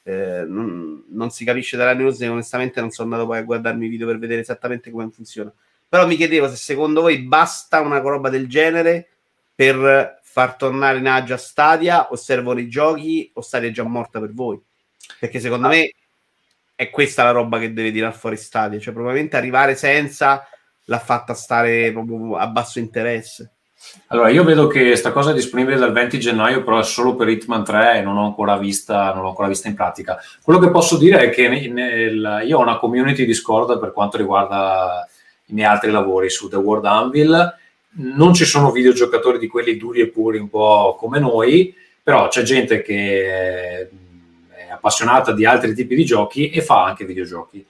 Eh, 0.03 0.45
non, 0.49 1.05
non, 1.11 1.31
si 1.31 1.45
capisce 1.45 1.77
dalla 1.77 1.95
news 1.95 2.21
e 2.23 2.27
onestamente 2.27 2.81
non 2.81 2.91
sono 2.91 3.13
andato 3.13 3.29
poi 3.29 3.39
a 3.39 3.43
guardarmi 3.43 3.87
i 3.87 3.89
video 3.89 4.09
per 4.09 4.19
vedere 4.19 4.41
esattamente 4.41 4.91
come 4.91 5.09
funziona. 5.13 5.53
Però 5.89 6.07
mi 6.07 6.17
chiedevo 6.17 6.49
se 6.49 6.57
secondo 6.57 7.01
voi 7.01 7.19
basta 7.19 7.81
una 7.81 7.99
roba 7.99 8.29
del 8.29 8.49
genere 8.49 9.09
per 9.55 10.21
far 10.23 10.57
tornare 10.57 10.99
in 10.99 11.09
aggia 11.09 11.37
Stadia 11.37 12.11
o 12.11 12.17
servono 12.17 12.61
i 12.61 12.69
giochi 12.69 13.31
o 13.35 13.41
Stadia 13.41 13.71
è 13.71 13.73
già 13.73 13.85
morta 13.85 14.21
per 14.21 14.33
voi? 14.33 14.61
Perché 15.19 15.41
secondo 15.41 15.69
me 15.69 15.93
è 16.75 16.91
questa 16.91 17.25
la 17.25 17.31
roba 17.31 17.59
che 17.59 17.73
deve 17.73 17.91
tirare 17.91 18.15
fuori 18.15 18.37
Stadia, 18.37 18.79
cioè 18.79 18.93
probabilmente 18.93 19.37
arrivare 19.37 19.75
senza 19.75 20.47
l'ha 20.85 20.99
fatta 20.99 21.35
stare 21.35 21.91
proprio 21.93 22.37
a 22.37 22.47
basso 22.47 22.79
interesse. 22.79 23.53
Allora, 24.09 24.29
io 24.29 24.45
vedo 24.45 24.67
che 24.67 24.87
questa 24.87 25.13
cosa 25.13 25.31
è 25.31 25.35
disponibile 25.35 25.77
dal 25.77 25.93
20 25.93 26.19
gennaio, 26.19 26.63
però 26.63 26.79
è 26.79 26.85
solo 26.85 27.15
per 27.15 27.29
Hitman 27.29 27.65
3 27.65 27.99
e 27.99 28.03
non, 28.03 28.17
ho 28.17 28.27
ancora 28.27 28.57
vista, 28.59 29.13
non 29.13 29.23
l'ho 29.23 29.29
ancora 29.29 29.49
vista 29.49 29.69
in 29.69 29.75
pratica. 29.75 30.19
Quello 30.43 30.59
che 30.59 30.71
posso 30.71 30.97
dire 30.97 31.19
è 31.19 31.31
che 31.31 31.49
nel, 31.49 32.43
io 32.45 32.59
ho 32.59 32.63
una 32.63 32.79
community 32.79 33.25
Discord 33.25 33.79
per 33.79 33.93
quanto 33.93 34.17
riguarda 34.17 35.07
i 35.49 35.55
miei 35.55 35.67
altri 35.67 35.91
lavori 35.91 36.31
su 36.31 36.49
The 36.49 36.57
World 36.57 36.87
Anvil. 36.87 37.55
Non 37.91 38.35
ci 38.35 38.45
sono 38.45 38.71
videogiocatori 38.71 39.39
di 39.39 39.49
quelli 39.49 39.77
duri 39.77 40.01
e 40.01 40.09
puri, 40.09 40.39
un 40.39 40.49
po' 40.49 40.97
come 40.99 41.19
noi, 41.19 41.75
però 42.03 42.29
c'è 42.29 42.43
gente 42.43 42.83
che 42.83 43.89
appassionata 44.71 45.33
di 45.33 45.45
altri 45.45 45.75
tipi 45.75 45.95
di 45.95 46.05
giochi 46.05 46.51
e 46.51 46.63
fa 46.63 46.85
anche 46.85 47.05
videogiochi. 47.05 47.65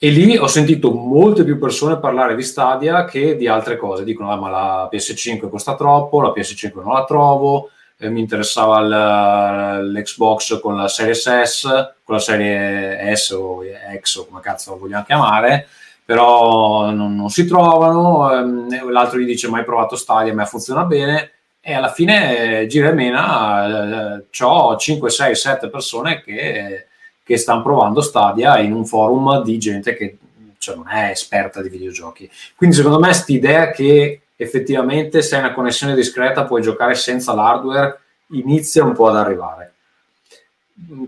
E 0.00 0.10
lì 0.10 0.36
ho 0.36 0.46
sentito 0.46 0.92
molte 0.92 1.42
più 1.42 1.58
persone 1.58 1.98
parlare 1.98 2.36
di 2.36 2.42
Stadia 2.44 3.04
che 3.04 3.36
di 3.36 3.48
altre 3.48 3.76
cose. 3.76 4.04
Dicono, 4.04 4.30
ah, 4.30 4.36
ma 4.36 4.48
la 4.48 4.88
PS5 4.92 5.48
costa 5.48 5.74
troppo, 5.74 6.20
la 6.20 6.32
PS5 6.34 6.82
non 6.82 6.92
la 6.92 7.04
trovo, 7.04 7.70
eh, 7.98 8.08
mi 8.08 8.20
interessava 8.20 9.80
l'Xbox 9.80 10.60
con 10.60 10.76
la 10.76 10.86
serie 10.86 11.14
S, 11.14 11.62
con 12.04 12.14
la 12.14 12.20
serie 12.20 13.16
S 13.16 13.30
o 13.30 13.62
X 14.00 14.16
o 14.16 14.26
come 14.26 14.40
cazzo 14.40 14.70
lo 14.70 14.78
vogliamo 14.78 15.04
chiamare, 15.04 15.66
però 16.08 16.90
non, 16.90 17.16
non 17.16 17.28
si 17.28 17.46
trovano. 17.46 18.32
Ehm, 18.32 18.90
l'altro 18.90 19.18
gli 19.18 19.26
dice, 19.26 19.46
ma 19.50 19.58
hai 19.58 19.64
provato 19.64 19.94
Stadia, 19.94 20.32
ma 20.32 20.46
funziona 20.46 20.84
bene 20.84 21.32
e 21.60 21.74
alla 21.74 21.92
fine 21.92 22.64
gira 22.66 22.88
e 22.88 22.92
mena 22.94 24.16
eh, 24.16 24.24
ho 24.40 24.74
5, 24.74 25.10
6, 25.10 25.34
7 25.34 25.68
persone 25.68 26.22
che, 26.22 26.86
che 27.22 27.36
stanno 27.36 27.60
provando 27.60 28.00
Stadia 28.00 28.58
in 28.58 28.72
un 28.72 28.86
forum 28.86 29.42
di 29.42 29.58
gente 29.58 29.94
che 29.94 30.16
cioè, 30.56 30.76
non 30.76 30.88
è 30.88 31.10
esperta 31.10 31.60
di 31.60 31.68
videogiochi. 31.68 32.30
Quindi 32.56 32.74
secondo 32.74 32.98
me 32.98 33.08
questa 33.08 33.32
idea 33.32 33.70
che 33.70 34.22
effettivamente 34.34 35.20
se 35.20 35.34
hai 35.34 35.42
una 35.42 35.52
connessione 35.52 35.94
discreta 35.94 36.46
puoi 36.46 36.62
giocare 36.62 36.94
senza 36.94 37.34
l'hardware 37.34 38.00
inizia 38.28 38.82
un 38.82 38.94
po' 38.94 39.08
ad 39.08 39.16
arrivare. 39.16 39.74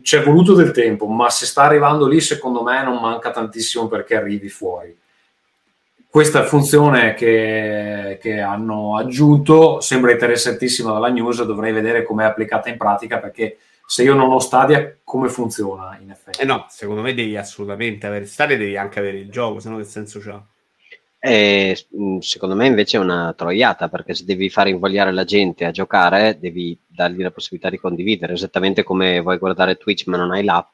C'è 0.02 0.22
voluto 0.22 0.54
del 0.54 0.72
tempo, 0.72 1.06
ma 1.06 1.30
se 1.30 1.46
sta 1.46 1.62
arrivando 1.62 2.06
lì 2.06 2.20
secondo 2.20 2.62
me 2.62 2.82
non 2.82 3.00
manca 3.00 3.30
tantissimo 3.30 3.86
perché 3.86 4.16
arrivi 4.16 4.48
fuori 4.48 4.96
questa 6.10 6.42
funzione 6.42 7.14
che, 7.14 8.18
che, 8.20 8.40
hanno 8.40 8.96
aggiunto 8.96 9.80
sembra 9.80 10.10
interessantissima 10.10 10.92
dalla 10.92 11.08
news, 11.08 11.44
dovrei 11.44 11.72
vedere 11.72 12.02
come 12.02 12.24
è 12.24 12.26
applicata 12.26 12.68
in 12.68 12.76
pratica 12.76 13.18
perché 13.20 13.58
se 13.86 14.02
io 14.02 14.14
non 14.14 14.32
ho 14.32 14.40
Stadia 14.40 14.98
come 15.04 15.28
funziona 15.28 15.96
in 16.00 16.10
effetti? 16.10 16.40
Eh 16.40 16.44
no, 16.44 16.66
secondo 16.68 17.00
me 17.00 17.14
devi 17.14 17.36
assolutamente 17.36 18.08
avere 18.08 18.26
Stadia, 18.26 18.56
devi 18.56 18.76
anche 18.76 18.98
avere 18.98 19.18
il 19.18 19.30
gioco, 19.30 19.60
se 19.60 19.68
no 19.68 19.76
che 19.76 19.84
senso 19.84 20.18
c'ha? 20.18 20.44
Eh, 21.22 21.78
secondo 22.20 22.54
me 22.54 22.66
invece 22.66 22.96
è 22.96 23.00
una 23.00 23.34
troiata 23.36 23.88
perché 23.88 24.14
se 24.14 24.24
devi 24.24 24.48
far 24.48 24.68
invogliare 24.68 25.12
la 25.12 25.24
gente 25.24 25.66
a 25.66 25.70
giocare 25.70 26.38
devi 26.40 26.78
dargli 26.86 27.20
la 27.20 27.30
possibilità 27.30 27.68
di 27.68 27.78
condividere 27.78 28.32
esattamente 28.32 28.82
come 28.82 29.20
vuoi 29.20 29.36
guardare 29.36 29.76
Twitch 29.76 30.06
ma 30.06 30.16
non 30.16 30.30
hai 30.30 30.42
l'app 30.42 30.72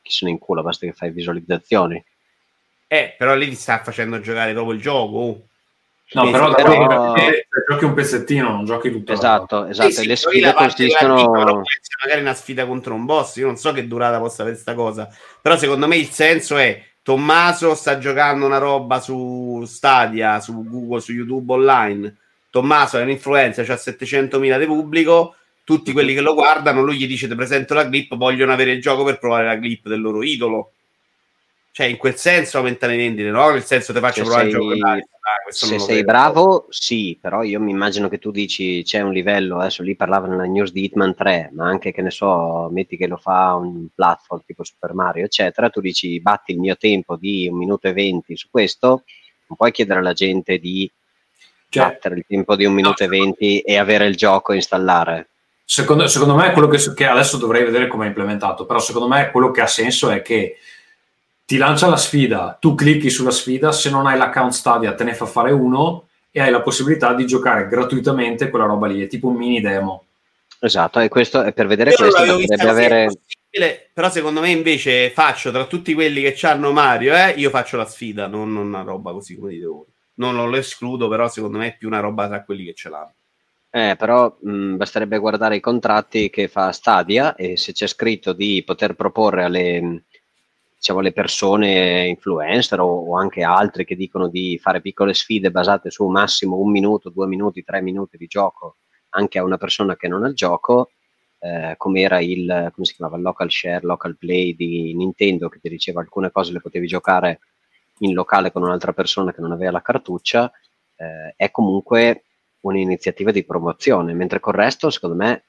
chi 0.00 0.12
se 0.12 0.26
ne 0.26 0.30
inculo 0.30 0.62
basta 0.62 0.86
che 0.86 0.92
fai 0.92 1.10
visualizzazioni 1.10 2.04
eh, 2.92 3.14
però 3.16 3.36
lì 3.36 3.48
ti 3.48 3.54
sta 3.54 3.84
facendo 3.84 4.18
giocare 4.18 4.52
proprio 4.52 4.74
il 4.74 4.80
gioco. 4.80 5.16
Oh. 5.16 5.44
No, 6.12 6.24
sì, 6.24 6.30
però, 6.32 6.52
però... 6.52 7.14
giochi 7.68 7.84
un 7.84 7.94
pezzettino, 7.94 8.50
non 8.50 8.64
giochi 8.64 8.90
tutto. 8.90 9.12
Esatto, 9.12 9.66
esatto. 9.66 9.90
Sì, 9.90 10.06
le 10.08 10.16
sfide 10.16 10.52
consistono. 10.52 11.30
magari 11.30 12.20
una 12.20 12.34
sfida 12.34 12.66
contro 12.66 12.94
un 12.94 13.04
boss. 13.04 13.36
Io 13.36 13.46
non 13.46 13.54
so 13.54 13.70
che 13.70 13.86
durata 13.86 14.18
possa 14.18 14.42
avere 14.42 14.56
questa 14.56 14.74
cosa. 14.74 15.08
Però 15.40 15.56
secondo 15.56 15.86
me 15.86 15.98
il 15.98 16.08
senso 16.08 16.56
è 16.56 16.82
Tommaso 17.02 17.74
sta 17.74 17.98
giocando 17.98 18.46
una 18.46 18.58
roba 18.58 19.00
su 19.00 19.64
Stadia, 19.66 20.40
su 20.40 20.64
Google, 20.68 21.00
su 21.00 21.12
YouTube 21.12 21.52
online. 21.52 22.16
Tommaso 22.50 22.98
è 22.98 23.02
un 23.02 23.10
influencer, 23.10 23.70
ha 23.70 23.74
700.000 23.74 24.58
di 24.58 24.66
pubblico. 24.66 25.34
Tutti 25.64 25.92
quelli 25.92 26.14
che 26.14 26.20
lo 26.20 26.34
guardano, 26.34 26.82
lui 26.82 26.96
gli 26.96 27.06
dice: 27.06 27.28
Ti 27.28 27.34
presento 27.34 27.74
la 27.74 27.88
clip, 27.88 28.16
vogliono 28.16 28.52
avere 28.52 28.72
il 28.72 28.80
gioco 28.80 29.04
per 29.04 29.18
provare 29.18 29.46
la 29.46 29.58
clip 29.58 29.88
del 29.88 30.00
loro 30.00 30.22
idolo 30.22 30.72
cioè, 31.72 31.86
in 31.86 31.98
quel 31.98 32.16
senso 32.16 32.58
aumenta 32.58 32.86
le 32.88 32.96
vendite, 32.96 33.30
no? 33.30 33.50
Nel 33.50 33.62
senso 33.62 33.92
ti 33.92 34.00
faccio 34.00 34.24
se 34.24 34.30
provare 34.30 34.50
sei, 34.50 34.60
a 34.60 34.74
giocare. 34.74 35.08
Ah, 35.20 35.52
se 35.52 35.78
sei 35.78 36.02
bravo, 36.02 36.66
sì, 36.70 37.16
però 37.20 37.42
io 37.44 37.60
mi 37.60 37.70
immagino 37.70 38.08
che 38.08 38.18
tu 38.18 38.32
dici 38.32 38.82
c'è 38.82 39.00
un 39.00 39.12
livello, 39.12 39.58
adesso 39.58 39.84
lì 39.84 39.94
parlava 39.94 40.26
nella 40.26 40.44
news 40.44 40.72
di 40.72 40.84
Hitman 40.84 41.14
3, 41.14 41.50
ma 41.52 41.68
anche 41.68 41.92
che 41.92 42.02
ne 42.02 42.10
so, 42.10 42.68
metti 42.72 42.96
che 42.96 43.06
lo 43.06 43.16
fa 43.16 43.54
un 43.54 43.86
platform 43.94 44.42
tipo 44.44 44.64
Super 44.64 44.94
Mario, 44.94 45.24
eccetera, 45.24 45.70
tu 45.70 45.80
dici 45.80 46.20
batti 46.20 46.50
il 46.52 46.58
mio 46.58 46.76
tempo 46.76 47.16
di 47.16 47.46
un 47.48 47.56
minuto 47.56 47.86
e 47.86 47.92
venti 47.92 48.36
su 48.36 48.48
questo, 48.50 49.04
non 49.46 49.56
puoi 49.56 49.70
chiedere 49.70 50.00
alla 50.00 50.12
gente 50.12 50.58
di 50.58 50.90
cioè, 51.68 51.84
battere 51.84 52.16
il 52.16 52.24
tempo 52.26 52.56
di 52.56 52.64
un 52.64 52.72
minuto 52.72 53.06
no, 53.06 53.12
e 53.12 53.16
venti 53.16 53.60
e 53.60 53.78
avere 53.78 54.06
il 54.06 54.16
gioco 54.16 54.52
e 54.52 54.56
installare. 54.56 55.28
Secondo, 55.64 56.08
secondo 56.08 56.34
me 56.34 56.50
quello 56.50 56.66
che, 56.66 56.78
che 56.94 57.06
adesso 57.06 57.36
dovrei 57.36 57.62
vedere 57.62 57.86
come 57.86 58.06
è 58.06 58.08
implementato, 58.08 58.66
però 58.66 58.80
secondo 58.80 59.06
me 59.06 59.30
quello 59.30 59.52
che 59.52 59.60
ha 59.60 59.68
senso 59.68 60.10
è 60.10 60.20
che 60.20 60.56
ti 61.50 61.56
lancia 61.56 61.88
la 61.88 61.96
sfida, 61.96 62.56
tu 62.60 62.76
clicchi 62.76 63.10
sulla 63.10 63.32
sfida, 63.32 63.72
se 63.72 63.90
non 63.90 64.06
hai 64.06 64.16
l'account 64.16 64.52
Stadia 64.52 64.94
te 64.94 65.02
ne 65.02 65.14
fa 65.14 65.26
fare 65.26 65.50
uno 65.50 66.06
e 66.30 66.40
hai 66.40 66.48
la 66.48 66.60
possibilità 66.60 67.12
di 67.12 67.26
giocare 67.26 67.66
gratuitamente 67.66 68.50
quella 68.50 68.66
roba 68.66 68.86
lì, 68.86 69.02
è 69.02 69.08
tipo 69.08 69.26
un 69.26 69.34
mini 69.34 69.60
demo. 69.60 70.04
Esatto, 70.60 71.00
e 71.00 71.08
questo 71.08 71.42
è 71.42 71.52
per 71.52 71.66
vedere 71.66 71.90
Io 71.90 71.96
questo 71.96 72.24
dovrebbe 72.24 72.68
avere... 72.68 73.18
Però 73.92 74.08
secondo 74.10 74.40
me 74.40 74.50
invece 74.50 75.10
faccio 75.10 75.50
tra 75.50 75.64
tutti 75.64 75.92
quelli 75.92 76.22
che 76.22 76.46
hanno 76.46 76.70
Mario, 76.70 77.16
eh, 77.16 77.30
io 77.30 77.50
faccio 77.50 77.76
la 77.76 77.84
sfida, 77.84 78.28
non, 78.28 78.52
non 78.52 78.66
una 78.66 78.82
roba 78.82 79.10
così 79.10 79.36
come 79.36 79.50
dite 79.50 79.66
voi. 79.66 79.86
Non, 80.14 80.36
non, 80.36 80.50
lo 80.50 80.56
escludo, 80.56 81.08
però 81.08 81.28
secondo 81.28 81.58
me 81.58 81.66
è 81.66 81.76
più 81.76 81.88
una 81.88 81.98
roba 81.98 82.28
tra 82.28 82.44
quelli 82.44 82.64
che 82.66 82.74
ce 82.74 82.90
l'hanno. 82.90 83.14
Eh, 83.70 83.96
però 83.98 84.36
mh, 84.40 84.76
basterebbe 84.76 85.18
guardare 85.18 85.56
i 85.56 85.60
contratti 85.60 86.30
che 86.30 86.46
fa 86.46 86.70
Stadia 86.70 87.34
e 87.34 87.56
se 87.56 87.72
c'è 87.72 87.88
scritto 87.88 88.32
di 88.32 88.62
poter 88.64 88.94
proporre 88.94 89.42
alle, 89.42 90.04
diciamo, 90.80 91.00
le 91.00 91.12
persone 91.12 92.06
influencer 92.06 92.80
o, 92.80 92.86
o, 92.86 93.16
anche 93.18 93.42
altri 93.42 93.84
che 93.84 93.94
dicono 93.94 94.28
di 94.28 94.58
fare 94.58 94.80
piccole 94.80 95.12
sfide 95.12 95.50
basate 95.50 95.90
su 95.90 96.06
massimo 96.06 96.56
un 96.56 96.70
minuto, 96.70 97.10
due 97.10 97.26
minuti, 97.26 97.62
tre 97.62 97.82
minuti 97.82 98.16
di 98.16 98.26
gioco 98.26 98.76
anche 99.10 99.38
a 99.38 99.44
una 99.44 99.58
persona 99.58 99.94
che 99.94 100.08
non 100.08 100.24
ha 100.24 100.28
il 100.28 100.34
gioco, 100.34 100.92
eh, 101.40 101.74
come 101.76 102.00
era 102.00 102.20
il, 102.20 102.70
come 102.72 102.86
si 102.86 102.94
chiamava, 102.94 103.18
local 103.18 103.50
share, 103.50 103.84
local 103.84 104.16
play 104.16 104.54
di 104.54 104.94
Nintendo 104.94 105.50
che 105.50 105.58
ti 105.60 105.68
diceva 105.68 106.00
alcune 106.00 106.30
cose 106.30 106.52
le 106.52 106.60
potevi 106.60 106.86
giocare 106.86 107.40
in 107.98 108.14
locale 108.14 108.50
con 108.50 108.62
un'altra 108.62 108.94
persona 108.94 109.34
che 109.34 109.42
non 109.42 109.52
aveva 109.52 109.72
la 109.72 109.82
cartuccia, 109.82 110.50
eh, 110.96 111.34
è 111.36 111.50
comunque 111.50 112.24
un'iniziativa 112.60 113.32
di 113.32 113.44
promozione, 113.44 114.14
mentre 114.14 114.40
col 114.40 114.54
resto 114.54 114.88
secondo 114.88 115.16
me 115.16 115.44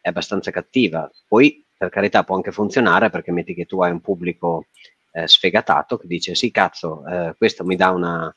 è 0.00 0.08
abbastanza 0.08 0.50
cattiva. 0.50 1.10
Poi 1.28 1.62
per 1.80 1.88
carità 1.88 2.24
può 2.24 2.36
anche 2.36 2.52
funzionare 2.52 3.08
perché 3.08 3.32
metti 3.32 3.54
che 3.54 3.64
tu 3.64 3.80
hai 3.80 3.90
un 3.90 4.02
pubblico 4.02 4.66
eh, 5.12 5.26
sfegatato 5.26 5.96
che 5.96 6.06
dice 6.06 6.34
sì 6.34 6.50
cazzo 6.50 7.06
eh, 7.06 7.34
questo 7.38 7.64
mi 7.64 7.74
dà 7.74 7.88
una 7.88 8.36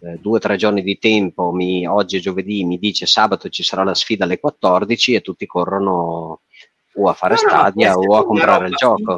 eh, 0.00 0.18
due 0.20 0.36
o 0.36 0.38
tre 0.38 0.56
giorni 0.56 0.82
di 0.82 0.98
tempo 0.98 1.52
mi, 1.52 1.86
oggi 1.86 2.18
è 2.18 2.20
giovedì 2.20 2.64
mi 2.64 2.78
dice 2.78 3.06
sabato 3.06 3.48
ci 3.48 3.62
sarà 3.62 3.82
la 3.82 3.94
sfida 3.94 4.24
alle 4.24 4.38
14 4.38 5.14
e 5.14 5.20
tutti 5.22 5.46
corrono 5.46 6.40
o 6.96 7.08
a 7.08 7.14
fare 7.14 7.32
no, 7.32 7.38
stadia 7.38 7.92
no, 7.92 8.00
o 8.00 8.18
a 8.18 8.26
comprare 8.26 8.68
il 8.68 8.74
gioco. 8.74 9.16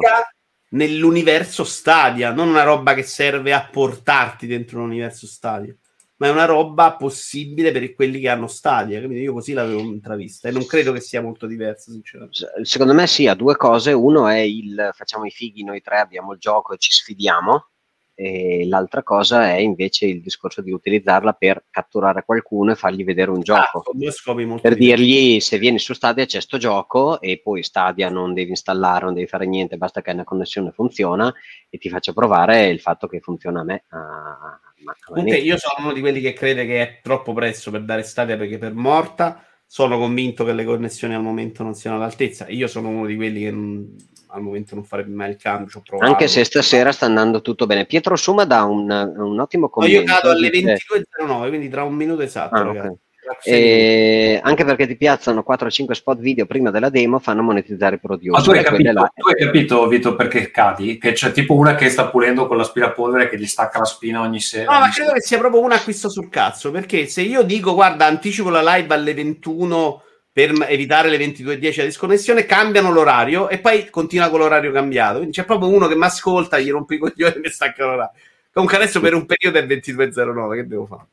nell'universo 0.69 1.65
Stadia, 1.65 2.31
non 2.31 2.47
una 2.47 2.63
roba 2.63 2.93
che 2.93 3.03
serve 3.03 3.51
a 3.51 3.67
portarti 3.69 4.47
dentro 4.47 4.79
l'universo 4.79 5.27
Stadia, 5.27 5.75
ma 6.17 6.27
è 6.27 6.29
una 6.29 6.45
roba 6.45 6.93
possibile 6.93 7.71
per 7.71 7.93
quelli 7.93 8.19
che 8.19 8.29
hanno 8.29 8.47
Stadia. 8.47 8.99
Quindi 8.99 9.21
io 9.21 9.33
così 9.33 9.53
l'avevo 9.53 9.81
intravista 9.81 10.47
e 10.47 10.51
non 10.51 10.65
credo 10.65 10.93
che 10.93 11.01
sia 11.01 11.21
molto 11.21 11.45
diverso, 11.45 11.91
sinceramente. 11.91 12.51
Secondo 12.63 12.93
me 12.93 13.07
sì, 13.07 13.27
ha 13.27 13.35
due 13.35 13.55
cose. 13.55 13.91
Uno 13.91 14.27
è 14.27 14.37
il 14.37 14.91
facciamo 14.93 15.25
i 15.25 15.31
fighi, 15.31 15.63
noi 15.63 15.81
tre 15.81 15.97
abbiamo 15.97 16.33
il 16.33 16.39
gioco 16.39 16.73
e 16.73 16.77
ci 16.77 16.91
sfidiamo. 16.91 17.69
E 18.17 18.65
l'altra 18.65 19.03
cosa 19.03 19.49
è 19.49 19.57
invece 19.57 20.05
il 20.05 20.21
discorso 20.21 20.61
di 20.61 20.71
utilizzarla 20.71 21.33
per 21.33 21.65
catturare 21.69 22.23
qualcuno 22.23 22.71
e 22.71 22.75
fargli 22.75 23.03
vedere 23.03 23.29
un 23.29 23.41
gioco. 23.41 23.83
Ah, 23.85 24.59
per 24.61 24.75
dirgli 24.75 25.41
se 25.41 25.57
vieni 25.57 25.79
su 25.79 25.93
Stadia 25.93 26.25
c'è 26.25 26.39
sto 26.39 26.57
gioco 26.57 27.19
e 27.19 27.41
poi 27.43 27.61
Stadia 27.61 28.07
non 28.09 28.33
devi 28.33 28.51
installare, 28.51 29.03
non 29.03 29.15
devi 29.15 29.27
fare 29.27 29.45
niente, 29.45 29.75
basta 29.75 30.01
che 30.01 30.11
una 30.11 30.23
connessione 30.23 30.71
funziona 30.71 31.33
e 31.69 31.77
ti 31.77 31.89
faccio 31.89 32.13
provare 32.13 32.69
il 32.69 32.79
fatto 32.79 33.07
che 33.07 33.19
funziona 33.19 33.59
a 33.59 33.63
me. 33.65 33.83
A- 33.89 34.59
Comunque, 35.05 35.37
io 35.37 35.57
sono 35.57 35.85
uno 35.85 35.93
di 35.93 35.99
quelli 36.01 36.21
che 36.21 36.33
crede 36.33 36.65
che 36.65 36.81
è 36.81 36.99
troppo 37.01 37.33
presto 37.33 37.71
per 37.71 37.83
dare 37.83 38.03
Stadia 38.03 38.37
perché 38.37 38.57
per 38.57 38.73
morta 38.73 39.43
sono 39.65 39.97
convinto 39.97 40.43
che 40.43 40.53
le 40.53 40.63
connessioni 40.65 41.13
al 41.15 41.21
momento 41.23 41.63
non 41.63 41.73
siano 41.73 41.95
all'altezza. 41.97 42.45
Io 42.49 42.67
sono 42.67 42.89
uno 42.89 43.05
di 43.05 43.15
quelli 43.15 43.41
che 43.41 43.51
non- 43.51 43.95
al 44.27 44.41
momento 44.41 44.75
non 44.75 44.83
farebbe 44.83 45.13
mai 45.15 45.29
il 45.29 45.37
cambio. 45.37 45.81
Anche 45.99 46.27
se 46.27 46.43
stasera 46.43 46.91
sta 46.91 47.05
andando 47.05 47.41
tutto 47.41 47.65
bene. 47.65 47.85
Pietro 47.85 48.15
Suma 48.17 48.43
dà 48.43 48.63
un, 48.63 48.89
un 48.89 49.39
ottimo 49.39 49.71
No, 49.73 49.85
io 49.85 49.99
commento. 50.01 50.11
cado 50.11 50.29
alle 50.31 50.49
dice- 50.49 50.77
22.09, 51.17 51.47
quindi 51.47 51.69
tra 51.69 51.83
un 51.83 51.93
minuto 51.95 52.21
esatto, 52.21 52.55
Ah, 52.55 52.63
ragazzi. 52.63 52.97
E 53.43 54.39
anche 54.43 54.65
perché 54.65 54.87
ti 54.87 54.95
piazzano 54.95 55.43
4-5 55.47 55.91
spot 55.91 56.19
video 56.19 56.45
prima 56.45 56.71
della 56.71 56.89
demo 56.89 57.19
fanno 57.19 57.41
monetizzare 57.41 57.95
i 57.95 57.99
Ma 58.01 58.07
producer. 58.07 58.43
tu 58.43 58.51
hai, 58.51 58.63
capito, 58.63 58.91
là- 58.91 59.11
tu 59.15 59.27
hai 59.27 59.35
capito, 59.35 59.87
Vito, 59.87 60.15
perché 60.15 60.51
cadi? 60.51 60.97
Che 60.97 61.11
c'è 61.13 61.31
tipo 61.31 61.53
una 61.55 61.75
che 61.75 61.89
sta 61.89 62.07
pulendo 62.07 62.47
con 62.47 62.57
l'aspirapolvere 62.57 63.29
che 63.29 63.37
gli 63.37 63.47
stacca 63.47 63.79
la 63.79 63.85
spina 63.85 64.21
ogni 64.21 64.39
sera. 64.39 64.71
No, 64.73 64.79
ma 64.79 64.89
credo 64.89 65.13
che 65.13 65.21
sia 65.21 65.37
proprio 65.37 65.61
un 65.61 65.71
acquisto 65.71 66.09
sul 66.09 66.29
cazzo. 66.29 66.71
Perché 66.71 67.07
se 67.07 67.21
io 67.21 67.43
dico, 67.43 67.73
guarda, 67.73 68.05
anticipo 68.05 68.49
la 68.49 68.61
live 68.75 68.93
alle 68.93 69.13
21 69.13 70.01
per 70.31 70.51
evitare 70.67 71.07
le 71.07 71.17
22.10 71.17 71.77
la 71.77 71.83
disconnessione, 71.85 72.45
cambiano 72.45 72.91
l'orario 72.91 73.47
e 73.47 73.59
poi 73.59 73.89
continua 73.89 74.29
con 74.29 74.39
l'orario 74.39 74.71
cambiato. 74.71 75.17
Quindi 75.17 75.33
c'è 75.33 75.45
proprio 75.45 75.69
uno 75.69 75.87
che 75.87 75.95
mi 75.95 76.03
ascolta, 76.03 76.59
gli 76.59 76.69
rompe 76.69 76.95
i 76.95 76.97
coglioni 76.97 77.35
e 77.35 77.39
mi 77.39 77.49
stacca 77.49 77.85
l'orario. 77.85 78.19
Comunque 78.51 78.77
adesso 78.77 78.99
per 78.99 79.13
un 79.13 79.25
periodo 79.25 79.59
è 79.59 79.65
22.09, 79.65 80.55
che 80.55 80.67
devo 80.67 80.85
fare? 80.85 81.05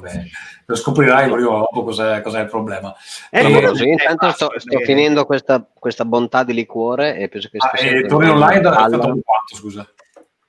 Vabbè, 0.00 0.22
lo 0.66 0.74
scoprirai 0.74 1.30
prima 1.30 1.48
o 1.48 1.58
dopo 1.58 1.84
cos'è, 1.84 2.20
cos'è 2.22 2.40
il 2.42 2.48
problema. 2.48 2.94
Eh, 3.30 3.52
Eh, 3.52 3.62
così, 3.66 3.84
eh, 3.84 3.92
intanto 3.92 4.26
basta, 4.26 4.46
sto, 4.46 4.58
sto 4.58 4.78
finendo 4.80 5.24
questa, 5.26 5.66
questa 5.72 6.04
bontà 6.04 6.42
di 6.44 6.54
liquore 6.54 7.16
e 7.16 7.28
penso 7.28 7.48
che 7.50 7.58
Ah, 7.58 8.06
torni 8.08 8.30
online 8.30 8.60
da 8.60 8.70
ballo. 8.70 8.96
fatto 8.98 9.20
quanto, 9.24 9.54
scusa? 9.54 9.88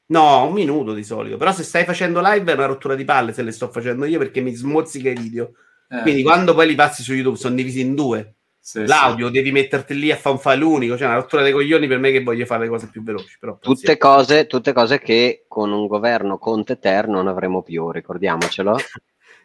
No, 0.09 0.45
un 0.45 0.53
minuto 0.53 0.93
di 0.93 1.03
solito. 1.03 1.35
Però 1.37 1.51
se 1.51 1.63
stai 1.63 1.83
facendo 1.83 2.21
live 2.23 2.51
è 2.51 2.55
una 2.55 2.65
rottura 2.65 2.95
di 2.95 3.03
palle 3.03 3.33
se 3.33 3.41
le 3.43 3.51
sto 3.51 3.69
facendo 3.69 4.05
io 4.05 4.17
perché 4.19 4.39
mi 4.41 4.53
smozzica 4.53 5.09
i 5.09 5.13
video. 5.15 5.51
Eh, 5.89 6.01
Quindi 6.01 6.23
quando 6.23 6.53
poi 6.53 6.67
li 6.67 6.75
passi 6.75 7.03
su 7.03 7.13
YouTube 7.13 7.37
sono 7.37 7.55
divisi 7.55 7.81
in 7.81 7.93
due. 7.95 8.33
sì, 8.59 8.79
sì. 8.81 8.85
L'audio 8.87 9.29
devi 9.29 9.51
metterti 9.51 9.97
lì 9.97 10.11
a 10.11 10.15
fare 10.17 10.35
un 10.35 10.41
file 10.41 10.63
unico, 10.63 10.97
cioè 10.97 11.07
una 11.07 11.15
rottura 11.17 11.41
dei 11.41 11.51
coglioni 11.53 11.87
per 11.87 11.99
me 11.99 12.11
che 12.11 12.23
voglio 12.23 12.45
fare 12.45 12.63
le 12.63 12.69
cose 12.69 12.87
più 12.89 13.03
veloci. 13.03 13.37
Però 13.39 13.57
Tutte 13.59 13.97
cose, 13.97 14.47
tutte 14.47 14.71
cose 14.73 14.99
che 14.99 15.45
con 15.47 15.71
un 15.71 15.87
governo 15.87 16.37
Conte 16.37 16.77
Ter 16.79 17.07
non 17.07 17.27
avremo 17.27 17.61
più, 17.61 17.89
ricordiamocelo. 17.91 18.77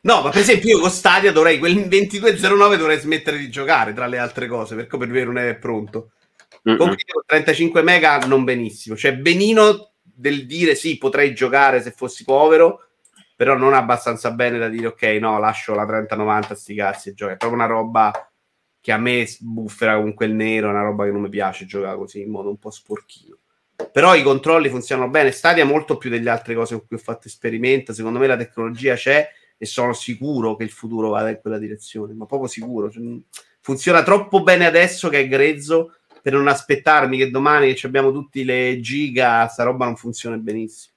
No, 0.04 0.22
ma 0.22 0.30
per 0.30 0.40
esempio 0.40 0.70
io 0.70 0.80
con 0.80 0.90
Stadia 0.90 1.30
dovrei, 1.30 1.58
quel 1.58 1.86
2209 1.86 2.76
dovrei 2.76 2.98
smettere 2.98 3.38
di 3.38 3.48
giocare 3.48 3.92
tra 3.92 4.06
le 4.06 4.18
altre 4.18 4.48
cose, 4.48 4.74
perché 4.74 4.96
per 4.96 5.06
me 5.08 5.24
non 5.24 5.38
è 5.38 5.54
pronto. 5.56 6.12
Comunque 6.62 7.04
con 7.06 7.22
35 7.24 7.82
mega 7.82 8.18
non 8.18 8.44
benissimo, 8.44 8.96
cioè 8.96 9.16
benino 9.16 9.92
del 10.02 10.46
dire 10.46 10.74
sì, 10.74 10.98
potrei 10.98 11.34
giocare 11.34 11.80
se 11.82 11.92
fossi 11.92 12.24
povero, 12.24 12.88
però 13.36 13.56
non 13.56 13.74
abbastanza 13.74 14.32
bene 14.32 14.58
da 14.58 14.68
dire 14.68 14.88
ok, 14.88 15.02
no, 15.20 15.38
lascio 15.38 15.74
la 15.74 15.86
3090 15.86 16.54
sti 16.54 16.74
cazzi 16.74 17.08
e 17.08 17.14
gioco. 17.14 17.32
È 17.32 17.36
proprio 17.36 17.60
una 17.60 17.68
roba 17.68 18.32
che 18.80 18.92
a 18.92 18.98
me 18.98 19.26
buffera 19.38 19.96
con 19.96 20.14
quel 20.14 20.32
nero, 20.34 20.66
è 20.66 20.70
una 20.70 20.82
roba 20.82 21.04
che 21.04 21.12
non 21.12 21.22
mi 21.22 21.28
piace 21.28 21.64
giocare 21.64 21.96
così 21.96 22.22
in 22.22 22.30
modo 22.30 22.48
un 22.48 22.58
po' 22.58 22.70
sporchino. 22.70 23.36
Però 23.92 24.14
i 24.14 24.22
controlli 24.22 24.68
funzionano 24.68 25.10
bene, 25.10 25.30
Stadia 25.30 25.64
molto 25.64 25.96
più 25.96 26.10
delle 26.10 26.30
altre 26.30 26.54
cose 26.54 26.76
con 26.76 26.86
cui 26.86 26.96
ho 26.96 27.00
fatto 27.00 27.28
esperimento, 27.28 27.92
secondo 27.92 28.18
me 28.18 28.26
la 28.26 28.36
tecnologia 28.36 28.94
c'è 28.94 29.28
e 29.62 29.66
sono 29.66 29.92
sicuro 29.92 30.56
che 30.56 30.64
il 30.64 30.72
futuro 30.72 31.10
vada 31.10 31.28
in 31.28 31.38
quella 31.40 31.56
direzione, 31.56 32.14
ma 32.14 32.26
proprio 32.26 32.48
sicuro. 32.48 32.90
Cioè, 32.90 33.00
funziona 33.60 34.02
troppo 34.02 34.42
bene 34.42 34.66
adesso 34.66 35.08
che 35.08 35.20
è 35.20 35.28
grezzo 35.28 35.94
per 36.20 36.32
non 36.32 36.48
aspettarmi 36.48 37.16
che 37.16 37.30
domani 37.30 37.72
che 37.72 37.86
abbiamo 37.86 38.10
tutti 38.10 38.42
le 38.42 38.80
giga, 38.80 39.46
sta 39.46 39.62
roba 39.62 39.84
non 39.84 39.94
funziona 39.94 40.36
benissimo. 40.36 40.94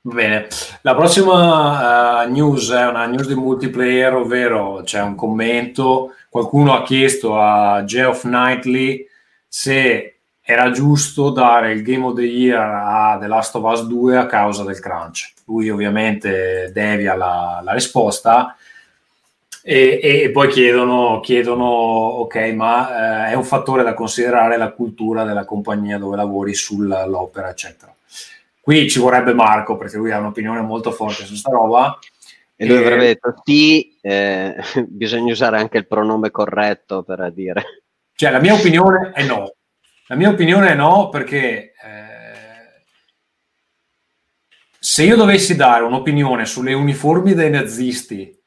Bene, 0.00 0.48
la 0.80 0.94
prossima 0.94 2.24
eh, 2.24 2.28
news 2.30 2.70
è 2.70 2.86
una 2.86 3.04
news 3.04 3.26
di 3.26 3.34
multiplayer, 3.34 4.14
ovvero 4.14 4.80
c'è 4.82 5.02
un 5.02 5.14
commento, 5.14 6.14
qualcuno 6.30 6.72
ha 6.72 6.82
chiesto 6.82 7.38
a 7.38 7.84
Geoff 7.84 8.22
Knightley 8.22 9.06
se 9.46 10.20
era 10.40 10.70
giusto 10.70 11.28
dare 11.28 11.72
il 11.72 11.82
Game 11.82 12.06
of 12.06 12.14
the 12.14 12.22
Year 12.22 12.58
a 12.58 13.18
The 13.20 13.26
Last 13.26 13.54
of 13.56 13.70
Us 13.70 13.86
2 13.86 14.16
a 14.16 14.24
causa 14.24 14.64
del 14.64 14.80
crunch. 14.80 15.33
Lui 15.44 15.68
ovviamente 15.70 16.70
devia 16.72 17.14
la, 17.14 17.60
la 17.62 17.72
risposta 17.72 18.56
e, 19.66 19.98
e 20.02 20.30
poi 20.30 20.48
chiedono, 20.48 21.20
chiedono, 21.20 21.64
ok, 21.64 22.36
ma 22.52 23.28
eh, 23.28 23.30
è 23.30 23.34
un 23.34 23.44
fattore 23.44 23.82
da 23.82 23.94
considerare 23.94 24.58
la 24.58 24.72
cultura 24.72 25.24
della 25.24 25.46
compagnia 25.46 25.96
dove 25.96 26.16
lavori 26.16 26.52
sull'opera, 26.52 27.48
eccetera. 27.48 27.94
Qui 28.60 28.90
ci 28.90 28.98
vorrebbe 28.98 29.32
Marco 29.32 29.76
perché 29.76 29.96
lui 29.96 30.10
ha 30.10 30.18
un'opinione 30.18 30.60
molto 30.60 30.90
forte 30.90 31.24
su 31.24 31.34
sta 31.34 31.50
roba. 31.50 31.98
E 32.54 32.66
lui 32.66 32.76
avrebbe 32.76 33.06
detto 33.06 33.34
sì, 33.42 33.96
eh, 34.02 34.54
bisogna 34.86 35.32
usare 35.32 35.56
anche 35.56 35.78
il 35.78 35.86
pronome 35.86 36.30
corretto 36.30 37.02
per 37.02 37.32
dire. 37.32 37.82
Cioè, 38.14 38.30
la 38.30 38.40
mia 38.40 38.52
opinione 38.52 39.12
è 39.14 39.24
no. 39.24 39.54
La 40.08 40.14
mia 40.14 40.28
opinione 40.28 40.72
è 40.72 40.74
no 40.74 41.08
perché 41.08 41.72
eh, 41.82 42.13
se 44.84 45.02
io 45.02 45.16
dovessi 45.16 45.56
dare 45.56 45.82
un'opinione 45.82 46.44
sulle 46.44 46.74
uniformi 46.74 47.32
dei 47.32 47.48
nazisti, 47.48 48.38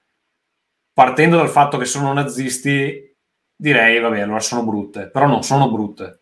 partendo 0.94 1.38
dal 1.38 1.50
fatto 1.50 1.80
che 1.80 1.86
sono 1.86 2.14
nazisti, 2.14 3.12
direi, 3.56 4.00
vabbè, 4.00 4.20
allora 4.20 4.40
sono 4.40 4.64
brutte. 4.64 5.10
Però 5.10 5.26
non 5.26 5.42
sono 5.42 5.72
brutte. 5.72 6.20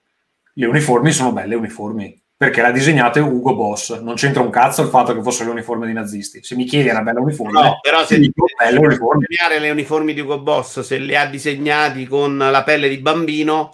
Le 0.54 0.68
uniformi 0.68 1.12
sono 1.12 1.34
belle 1.34 1.56
uniformi. 1.56 2.18
Perché 2.38 2.62
l'ha 2.62 2.72
disegnato 2.72 3.20
Ugo 3.26 3.56
Boss. 3.56 4.00
Non 4.00 4.16
c'entra 4.16 4.42
un 4.42 4.52
cazzo 4.52 4.84
il 4.84 4.88
fatto 4.88 5.14
che 5.14 5.22
fosse 5.22 5.44
l'uniforme 5.44 5.86
dei 5.86 5.94
nazisti. 5.94 6.42
Se 6.42 6.56
mi 6.56 6.64
chiedi 6.64 6.88
una 6.88 7.02
bella 7.02 7.20
uniforme, 7.20 7.62
No, 7.62 7.80
però 7.82 8.06
se 8.06 8.18
dico 8.18 8.46
belle 8.58 8.80
uniformi. 8.80 9.26
disegnare 9.28 9.60
le 9.60 9.70
uniformi 9.70 10.14
di 10.14 10.22
Ugo 10.22 10.40
Boss, 10.40 10.80
se 10.80 10.98
le 10.98 11.18
ha 11.18 11.26
disegnati 11.26 12.08
con 12.08 12.38
la 12.38 12.64
pelle 12.64 12.88
di 12.88 13.00
bambino, 13.00 13.74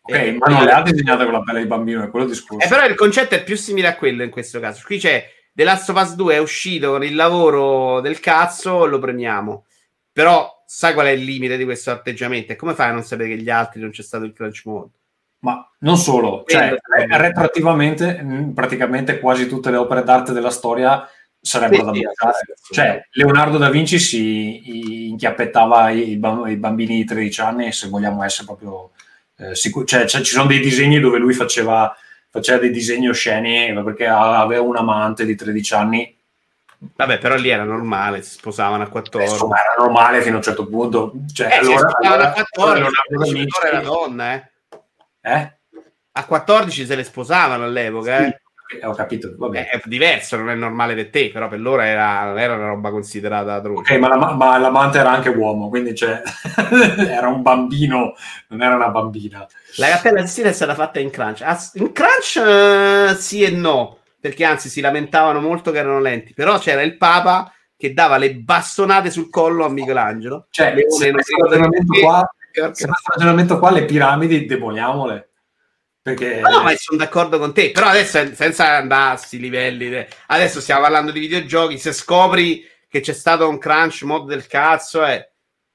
Ok, 0.00 0.14
eh, 0.16 0.32
ma 0.32 0.46
non 0.48 0.64
le 0.64 0.72
ha 0.72 0.82
disegnate 0.82 1.22
con 1.22 1.32
la 1.32 1.42
pelle 1.42 1.60
di 1.60 1.66
bambino, 1.66 2.02
è 2.02 2.10
quello 2.10 2.26
discorso. 2.26 2.66
Eh, 2.66 2.68
però 2.68 2.84
il 2.86 2.96
concetto 2.96 3.36
è 3.36 3.44
più 3.44 3.56
simile 3.56 3.86
a 3.86 3.94
quello 3.96 4.24
in 4.24 4.30
questo 4.30 4.58
caso. 4.58 4.82
Qui 4.84 4.98
c'è 4.98 5.34
The 5.56 5.64
Last 5.64 5.88
of 5.88 5.96
Us 5.96 6.14
2 6.16 6.34
è 6.34 6.38
uscito 6.38 6.90
con 6.90 7.02
il 7.02 7.14
lavoro 7.14 8.02
del 8.02 8.20
cazzo, 8.20 8.84
lo 8.84 8.98
premiamo. 8.98 9.64
Però 10.12 10.62
sai 10.66 10.92
qual 10.92 11.06
è 11.06 11.10
il 11.12 11.24
limite 11.24 11.56
di 11.56 11.64
questo 11.64 11.90
atteggiamento? 11.90 12.52
E 12.52 12.56
come 12.56 12.74
fai 12.74 12.90
a 12.90 12.92
non 12.92 13.02
sapere 13.04 13.30
che 13.30 13.38
gli 13.38 13.48
altri 13.48 13.80
non 13.80 13.88
c'è 13.88 14.02
stato 14.02 14.24
il 14.24 14.34
crunch 14.34 14.60
mode? 14.66 14.90
Ma 15.38 15.66
non 15.78 15.96
solo, 15.96 16.44
cioè, 16.46 16.74
eh, 16.74 17.16
retroattivamente 17.16 18.20
mh, 18.20 18.52
praticamente 18.52 19.18
quasi 19.18 19.48
tutte 19.48 19.70
le 19.70 19.78
opere 19.78 20.02
d'arte 20.02 20.34
della 20.34 20.50
storia 20.50 21.08
sarebbero 21.40 21.94
Sì, 21.94 22.00
da 22.02 22.08
buttare. 22.08 22.34
sì. 22.60 22.74
Cioè, 22.74 23.06
Leonardo 23.12 23.56
da 23.56 23.70
Vinci 23.70 23.98
si 23.98 25.08
inchiappettava 25.08 25.88
i 25.88 26.16
bambini 26.18 26.96
di 26.96 27.04
13 27.06 27.40
anni, 27.40 27.72
se 27.72 27.88
vogliamo 27.88 28.22
essere 28.22 28.44
proprio 28.44 28.90
eh, 29.38 29.54
sicuri. 29.54 29.86
Cioè, 29.86 30.04
cioè, 30.04 30.20
ci 30.20 30.32
sono 30.32 30.46
dei 30.48 30.60
disegni 30.60 31.00
dove 31.00 31.16
lui 31.16 31.32
faceva, 31.32 31.96
faceva 32.36 32.58
dei 32.58 32.70
disegni 32.70 33.08
osceni 33.08 33.66
eh, 33.66 33.82
perché 33.82 34.06
aveva 34.06 34.62
un 34.62 34.76
amante 34.76 35.24
di 35.24 35.34
13 35.34 35.74
anni. 35.74 36.16
Vabbè, 36.78 37.18
però 37.18 37.36
lì 37.36 37.48
era 37.48 37.64
normale, 37.64 38.22
si 38.22 38.32
sposavano 38.32 38.82
a 38.84 38.88
14. 38.88 39.32
Insomma, 39.32 39.56
era 39.56 39.74
normale 39.82 40.20
fino 40.20 40.34
a 40.34 40.36
un 40.38 40.42
certo 40.42 40.66
punto. 40.66 41.12
Cioè, 41.32 41.46
eh, 41.48 41.56
allora, 41.56 41.78
si 41.78 41.84
sposavano 41.88 42.14
allora- 42.14 42.28
a 42.28 42.44
14, 42.44 42.74
Leonardo 42.74 43.00
da 43.08 43.14
il 43.14 43.18
Vinci- 43.18 43.34
vincitore 43.38 43.68
era 43.68 43.80
donna, 43.80 44.32
eh. 44.34 44.50
Eh? 45.22 45.52
A 46.12 46.24
14 46.24 46.86
se 46.86 46.94
le 46.94 47.04
sposavano 47.04 47.64
all'epoca, 47.64 48.18
eh. 48.26 48.40
Sì, 48.68 48.80
ho 48.84 48.92
capito, 48.94 49.32
vabbè. 49.36 49.68
È 49.68 49.80
diverso, 49.84 50.36
non 50.36 50.50
è 50.50 50.54
normale 50.54 50.94
per 50.94 51.10
te, 51.10 51.30
però 51.32 51.46
per 51.48 51.60
loro 51.60 51.82
era, 51.82 52.38
era 52.40 52.54
una 52.54 52.68
roba 52.68 52.90
considerata 52.90 53.60
droga. 53.60 53.80
Ok, 53.80 53.92
ma, 53.98 54.08
la- 54.08 54.34
ma 54.34 54.58
l'amante 54.58 54.98
era 54.98 55.10
anche 55.10 55.28
uomo, 55.28 55.68
quindi 55.68 55.94
cioè, 55.94 56.20
era 57.08 57.28
un 57.28 57.42
bambino, 57.42 58.14
non 58.48 58.62
era 58.62 58.74
una 58.74 58.88
bambina. 58.88 59.46
La 59.76 59.88
cappella 59.88 60.20
assistita 60.22 60.48
è 60.48 60.52
stata 60.52 60.74
fatta 60.74 60.98
in 60.98 61.10
crunch. 61.10 61.42
Ah, 61.42 61.56
in 61.74 61.92
crunch 61.92 62.36
eh, 62.44 63.14
sì 63.16 63.42
e 63.42 63.50
no, 63.50 63.98
perché 64.18 64.44
anzi 64.44 64.68
si 64.68 64.80
lamentavano 64.80 65.40
molto 65.40 65.70
che 65.70 65.78
erano 65.78 66.00
lenti, 66.00 66.34
però 66.34 66.58
c'era 66.58 66.82
il 66.82 66.96
Papa 66.96 67.52
che 67.76 67.92
dava 67.92 68.16
le 68.16 68.34
bastonate 68.34 69.10
sul 69.10 69.30
collo 69.30 69.64
a 69.64 69.68
Michelangelo. 69.68 70.46
Cioè, 70.50 70.74
Leone 70.74 70.90
se 70.90 71.10
questo 71.12 71.36
ragionamento 71.44 72.00
qua, 72.00 72.34
se 72.72 72.86
ragionamento 73.12 73.58
qua, 73.58 73.70
le 73.70 73.84
piramidi 73.84 74.44
demoliamole. 74.46 75.28
Perché 76.06 76.38
No, 76.38 76.62
ma 76.62 76.72
sono 76.76 76.98
d'accordo 76.98 77.36
con 77.36 77.52
te, 77.52 77.72
però 77.72 77.88
adesso 77.88 78.32
senza 78.32 78.76
andare 78.76 79.14
a 79.14 79.16
sti 79.16 79.40
livelli, 79.40 79.88
de- 79.88 80.06
adesso 80.28 80.60
stiamo 80.60 80.82
parlando 80.82 81.10
di 81.10 81.18
videogiochi, 81.18 81.78
se 81.78 81.92
scopri 81.92 82.64
che 82.88 83.00
c'è 83.00 83.12
stato 83.12 83.48
un 83.48 83.58
crunch 83.58 84.02
mod 84.04 84.28
del 84.28 84.46
cazzo, 84.46 85.04
eh, 85.04 85.28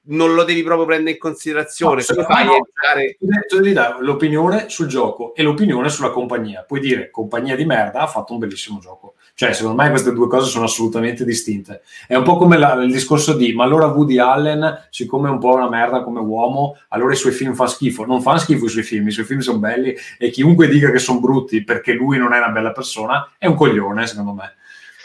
non 0.04 0.32
lo 0.32 0.44
devi 0.44 0.62
proprio 0.62 0.86
prendere 0.86 1.10
in 1.10 1.18
considerazione, 1.18 1.96
No, 1.96 2.00
se 2.00 2.22
fai 2.22 2.46
no. 2.46 2.54
entrare... 2.56 3.18
tu 3.46 3.56
devi 3.56 3.74
dare 3.74 3.96
l'opinione 4.02 4.70
sul 4.70 4.86
gioco 4.86 5.34
e 5.34 5.42
l'opinione 5.42 5.90
sulla 5.90 6.08
compagnia. 6.08 6.62
Puoi 6.62 6.80
dire 6.80 7.10
compagnia 7.10 7.54
di 7.54 7.66
merda 7.66 8.00
ha 8.00 8.06
fatto 8.06 8.32
un 8.32 8.38
bellissimo 8.38 8.78
gioco. 8.78 9.16
Cioè, 9.34 9.54
secondo 9.54 9.82
me 9.82 9.88
queste 9.90 10.12
due 10.12 10.28
cose 10.28 10.48
sono 10.48 10.64
assolutamente 10.66 11.24
distinte. 11.24 11.82
È 12.06 12.14
un 12.14 12.22
po' 12.22 12.36
come 12.36 12.58
la- 12.58 12.74
il 12.74 12.92
discorso 12.92 13.34
di 13.34 13.52
ma 13.54 13.64
allora 13.64 13.86
Woody 13.86 14.18
Allen, 14.18 14.86
siccome 14.90 15.28
è 15.28 15.32
un 15.32 15.38
po' 15.38 15.54
una 15.54 15.68
merda 15.70 16.02
come 16.02 16.20
uomo, 16.20 16.76
allora 16.88 17.12
i 17.14 17.16
suoi 17.16 17.32
film 17.32 17.54
fanno 17.54 17.70
schifo. 17.70 18.04
Non 18.04 18.20
fanno 18.20 18.38
schifo 18.38 18.66
i 18.66 18.68
suoi 18.68 18.82
film, 18.82 19.08
i 19.08 19.10
suoi 19.10 19.24
film 19.24 19.40
sono 19.40 19.58
belli 19.58 19.94
e 20.18 20.30
chiunque 20.30 20.68
dica 20.68 20.90
che 20.90 20.98
sono 20.98 21.18
brutti 21.18 21.64
perché 21.64 21.92
lui 21.94 22.18
non 22.18 22.34
è 22.34 22.38
una 22.38 22.50
bella 22.50 22.72
persona 22.72 23.26
è 23.38 23.46
un 23.46 23.54
coglione, 23.54 24.06
secondo 24.06 24.32
me. 24.32 24.54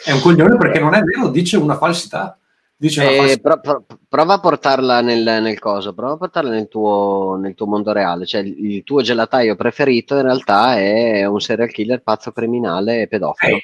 È 0.04 0.12
un 0.12 0.20
coglione 0.20 0.56
perché 0.56 0.78
non 0.78 0.94
è 0.94 1.00
vero, 1.02 1.28
dice 1.30 1.56
una 1.56 1.76
falsità. 1.76 2.38
Dice 2.76 3.00
una 3.00 3.10
Eh, 3.10 3.16
falsità. 3.16 3.56
pro- 3.58 3.82
pro- 3.82 3.96
prova 4.08 4.34
a 4.34 4.40
portarla 4.40 5.00
nel, 5.00 5.22
nel 5.42 5.58
coso, 5.58 5.94
prova 5.94 6.12
a 6.12 6.16
portarla 6.16 6.50
nel 6.50 6.68
tuo, 6.68 7.36
nel 7.40 7.54
tuo 7.54 7.66
mondo 7.66 7.90
reale. 7.92 8.24
Cioè, 8.24 8.42
il, 8.42 8.72
il 8.72 8.84
tuo 8.84 9.00
gelataio 9.02 9.56
preferito 9.56 10.14
in 10.14 10.22
realtà 10.22 10.76
è 10.78 11.24
un 11.24 11.40
serial 11.40 11.70
killer 11.70 12.02
pazzo 12.02 12.30
criminale 12.30 13.00
e 13.00 13.08
pedofilo. 13.08 13.56
Eh, 13.56 13.62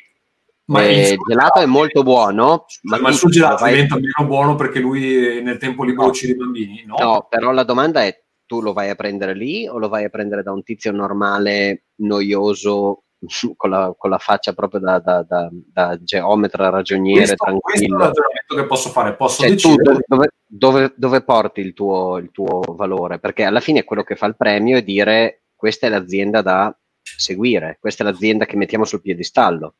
ma 0.66 0.82
Eh, 0.82 1.10
il 1.12 1.18
gelato 1.28 1.60
è 1.60 1.66
molto 1.66 2.02
buono, 2.02 2.64
Ma, 2.82 2.98
ma 2.98 3.08
il 3.10 3.14
suo 3.14 3.28
gelato 3.28 3.64
diventa 3.66 3.96
meno 3.96 4.26
buono 4.26 4.54
perché 4.54 4.78
lui 4.80 5.42
nel 5.42 5.58
tempo 5.58 5.84
libero 5.84 6.04
No. 6.04 6.08
uccide 6.08 6.32
i 6.32 6.36
bambini? 6.36 6.84
No. 6.86 6.96
No, 6.98 7.26
però 7.28 7.50
la 7.52 7.64
domanda 7.64 8.02
è: 8.02 8.18
tu 8.46 8.60
lo 8.60 8.72
vai 8.72 8.88
a 8.90 8.94
prendere 8.94 9.34
lì 9.34 9.66
o 9.68 9.78
lo 9.78 9.88
vai 9.88 10.04
a 10.04 10.08
prendere 10.08 10.42
da 10.42 10.52
un 10.52 10.62
tizio 10.62 10.90
normale, 10.92 11.84
noioso, 11.96 13.04
con 13.56 13.70
la, 13.70 13.94
con 13.96 14.10
la 14.10 14.18
faccia 14.18 14.52
proprio 14.52 14.80
da, 14.80 14.98
da- 15.00 15.22
da- 15.22 15.48
da 15.50 15.98
geometra, 16.02 16.68
ragioniere, 16.70 17.26
questo, 17.36 17.36
questo 17.36 17.56
è 17.56 17.60
tranquillo? 17.86 17.98
ragionamento 17.98 18.54
che 18.56 18.64
posso 18.66 18.88
fare. 18.90 19.14
Posso 19.16 19.42
Cioè, 19.42 19.50
decidere. 19.50 19.98
dove, 20.06 20.28
dove- 20.46 20.92
dove 20.96 21.22
porti 21.22 21.60
il 21.60 21.72
tuo, 21.74 22.16
il 22.18 22.30
tuo 22.30 22.60
valore? 22.74 23.18
Perché 23.18 23.44
alla 23.44 23.60
fine 23.60 23.84
quello 23.84 24.02
che 24.02 24.16
fa 24.16 24.26
il 24.26 24.36
premio 24.36 24.76
è 24.78 24.82
dire 24.82 25.42
questa 25.54 25.86
è 25.86 25.90
l'azienda 25.90 26.42
da 26.42 26.74
seguire, 27.02 27.76
questa 27.80 28.02
è 28.02 28.06
l'azienda 28.06 28.44
che 28.46 28.56
mettiamo 28.56 28.84
sul 28.84 29.00
piedistallo. 29.02 29.74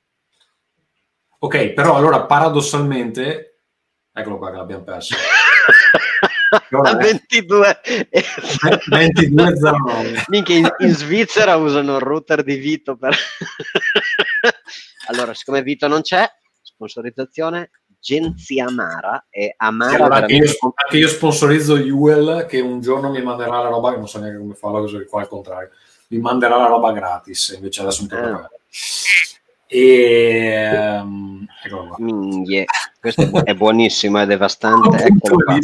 Ok, 1.44 1.72
però 1.72 1.96
allora 1.96 2.24
paradossalmente, 2.24 3.58
eccolo 4.10 4.38
qua 4.38 4.50
che 4.50 4.56
l'abbiamo 4.56 4.82
perso. 4.82 5.14
A 6.54 6.90
è 6.90 6.96
22 6.96 7.80
22.09. 8.88 10.24
Minchia, 10.28 10.56
in, 10.56 10.74
in 10.78 10.94
Svizzera 10.94 11.56
usano 11.56 11.96
il 11.96 12.00
router 12.00 12.42
di 12.42 12.56
Vito 12.56 12.96
per... 12.96 13.14
allora, 15.08 15.34
siccome 15.34 15.62
Vito 15.62 15.86
non 15.86 16.00
c'è, 16.00 16.26
sponsorizzazione 16.62 17.72
Genzi 18.00 18.58
Amara 18.58 19.26
e 19.28 19.52
Amara 19.58 20.04
anche, 20.04 20.32
io, 20.32 20.44
veramente... 20.44 20.58
anche 20.74 20.96
io 20.96 21.08
sponsorizzo 21.08 21.74
Uel 21.74 22.46
che 22.48 22.60
un 22.60 22.80
giorno 22.80 23.10
mi 23.10 23.20
manderà 23.20 23.60
la 23.60 23.68
roba, 23.68 23.94
non 23.94 24.08
so 24.08 24.18
neanche 24.18 24.38
come 24.38 24.54
fa 24.54 24.70
la 24.70 24.78
cosa 24.78 25.04
qua 25.04 25.20
al 25.20 25.28
contrario, 25.28 25.70
mi 26.08 26.20
manderà 26.20 26.56
la 26.56 26.68
roba 26.68 26.92
gratis, 26.92 27.52
invece 27.54 27.82
adesso 27.82 28.02
mi 28.02 28.08
tocca 28.08 28.22
Ah. 28.22 28.32
pagare. 28.32 28.60
E 29.66 30.68
ehm, 30.72 31.46
eccolo 31.64 31.86
qua. 31.88 31.96
Minghie, 31.98 32.64
questo 33.00 33.22
è, 33.22 33.26
bu- 33.28 33.42
è 33.42 33.54
buonissimo, 33.54 34.18
è 34.18 34.26
devastante. 34.26 35.04
Eccolo 35.04 35.36
qua. 35.44 35.58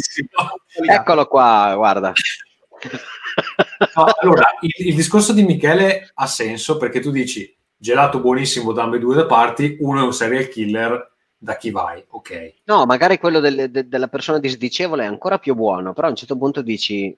Eccolo 0.85 1.27
qua, 1.27 1.73
guarda. 1.75 2.13
No, 3.95 4.05
allora, 4.21 4.45
il, 4.61 4.87
il 4.87 4.95
discorso 4.95 5.33
di 5.33 5.43
Michele 5.43 6.11
ha 6.13 6.27
senso 6.27 6.77
perché 6.77 6.99
tu 6.99 7.11
dici 7.11 7.55
gelato 7.77 8.19
buonissimo 8.19 8.71
da 8.71 8.83
ambedue 8.83 9.15
le 9.15 9.25
parti, 9.25 9.77
uno 9.79 10.01
è 10.01 10.03
un 10.03 10.13
serial 10.13 10.47
killer, 10.47 11.11
da 11.37 11.57
chi 11.57 11.71
vai? 11.71 12.03
Ok. 12.09 12.53
No, 12.65 12.85
magari 12.85 13.17
quello 13.17 13.39
del- 13.39 13.71
de- 13.71 13.87
della 13.87 14.07
persona 14.07 14.37
disdicevole 14.39 15.03
è 15.03 15.07
ancora 15.07 15.39
più 15.39 15.55
buono, 15.55 15.93
però 15.93 16.07
a 16.07 16.11
un 16.11 16.15
certo 16.15 16.37
punto 16.37 16.61
dici, 16.61 17.15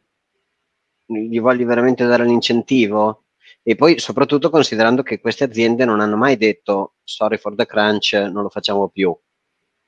gli 1.05 1.39
voglio 1.39 1.65
veramente 1.65 2.05
dare 2.05 2.23
l'incentivo? 2.26 3.23
E 3.65 3.76
poi 3.76 3.98
soprattutto 3.98 4.49
considerando 4.49 5.03
che 5.03 5.22
queste 5.22 5.45
aziende 5.45 5.85
non 5.85 6.02
hanno 6.02 6.18
mai 6.18 6.35
detto 6.35 6.95
sorry 7.03 7.38
for 7.38 7.56
the 7.56 7.65
crunch, 7.65 8.14
non 8.14 8.44
lo 8.44 8.49
facciamo 8.49 8.90
più. 8.90 9.18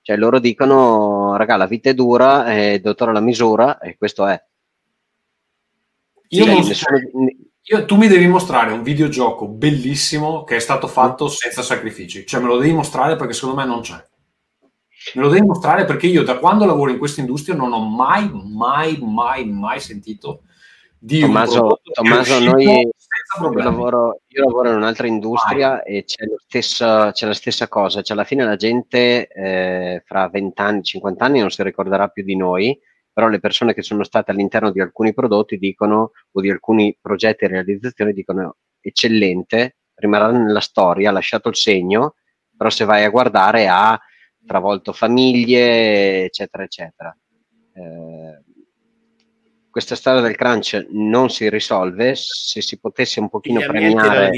Cioè 0.02 0.16
loro 0.16 0.40
dicono, 0.40 1.36
raga, 1.36 1.58
la 1.58 1.66
vita 1.68 1.90
è 1.90 1.94
dura, 1.94 2.46
è 2.46 2.72
il 2.74 2.82
dottore 2.82 3.12
alla 3.12 3.20
misura, 3.20 3.80
e 3.80 3.98
questo 3.98 4.26
è. 4.28 4.42
Io 6.30 6.46
Cioè, 6.46 6.54
non 6.54 6.64
nessuno- 6.66 7.30
Io- 7.68 7.86
tu 7.86 7.96
mi 7.96 8.08
devi 8.08 8.28
mostrare 8.28 8.72
un 8.72 8.84
videogioco 8.84 9.48
bellissimo 9.48 10.44
che 10.44 10.58
è 10.58 10.60
stato 10.60 10.88
fatto 10.88 11.28
senza 11.28 11.64
sacrifici. 11.64 12.24
Cioè, 12.26 12.40
me 12.40 12.48
lo 12.48 12.58
devi 12.58 12.74
mostrare 12.74 13.16
perché 13.16 13.34
secondo 13.34 13.56
me 13.56 13.66
non 13.66 13.82
c'è. 13.82 13.96
Me 15.16 15.22
lo 15.22 15.30
devi 15.30 15.46
mostrare 15.46 15.86
perché 15.86 16.06
io 16.06 16.24
da 16.24 16.38
quando 16.38 16.66
lavoro 16.66 16.92
in 16.92 17.00
questa 17.00 17.22
industria 17.22 17.56
non 17.56 17.74
ho 17.74 17.80
mai, 17.80 18.30
mai, 18.32 19.00
mai, 19.02 19.46
mai 19.50 19.80
sentito 19.80 20.44
di 21.00 21.20
Tommaso- 21.22 21.54
un 21.54 21.60
prodotto 21.60 21.92
Tommaso, 21.92 22.40
noi- 22.40 22.90
Io 23.42 23.52
lavoro, 23.54 24.22
io 24.28 24.44
lavoro 24.44 24.70
in 24.70 24.76
un'altra 24.76 25.08
industria 25.08 25.82
e 25.84 26.04
c'è, 26.04 26.26
stesso- 26.46 27.10
c'è 27.12 27.26
la 27.26 27.34
stessa 27.34 27.68
cosa, 27.68 28.02
cioè 28.02 28.16
alla 28.16 28.26
fine 28.26 28.44
la 28.46 28.56
gente 28.56 29.28
eh, 29.28 30.04
fra 30.06 30.30
20 30.30 30.62
anni, 30.62 30.84
50 30.84 31.26
anni 31.26 31.40
non 31.40 31.50
si 31.50 31.64
ricorderà 31.64 32.08
più 32.08 32.24
di 32.24 32.36
noi, 32.36 32.80
però 33.12 33.28
le 33.28 33.40
persone 33.40 33.74
che 33.74 33.82
sono 33.82 34.04
state 34.04 34.32
all'interno 34.32 34.72
di 34.72 34.80
alcuni 34.80 35.14
prodotti 35.14 35.58
dicono, 35.58 36.12
o 36.32 36.42
di 36.42 36.50
alcuni 36.50 36.98
progetti 37.02 37.46
e 37.46 37.48
realizzazioni 37.48 38.14
dicono 38.14 38.58
eccellente, 38.80 39.78
rimarrà 39.96 40.30
nella 40.32 40.60
storia, 40.60 41.10
ha 41.10 41.14
lasciato 41.14 41.50
il 41.50 41.56
segno, 41.56 42.16
però 42.56 42.70
se 42.70 42.86
vai 42.86 43.04
a 43.04 43.10
guardare 43.10 43.68
ha 43.68 44.00
travolto 44.46 44.94
famiglie, 44.94 46.26
eccetera, 46.26 46.64
eccetera. 46.64 47.18
Eh, 47.74 48.44
questa 49.76 49.98
storia 49.98 50.22
del 50.22 50.38
crunch 50.38 50.86
non 50.92 51.30
si 51.30 51.50
risolve 51.50 52.14
se 52.16 52.62
si 52.62 52.80
potesse 52.80 53.20
un 53.20 53.28
pochino 53.28 53.60
premiare 53.60 54.32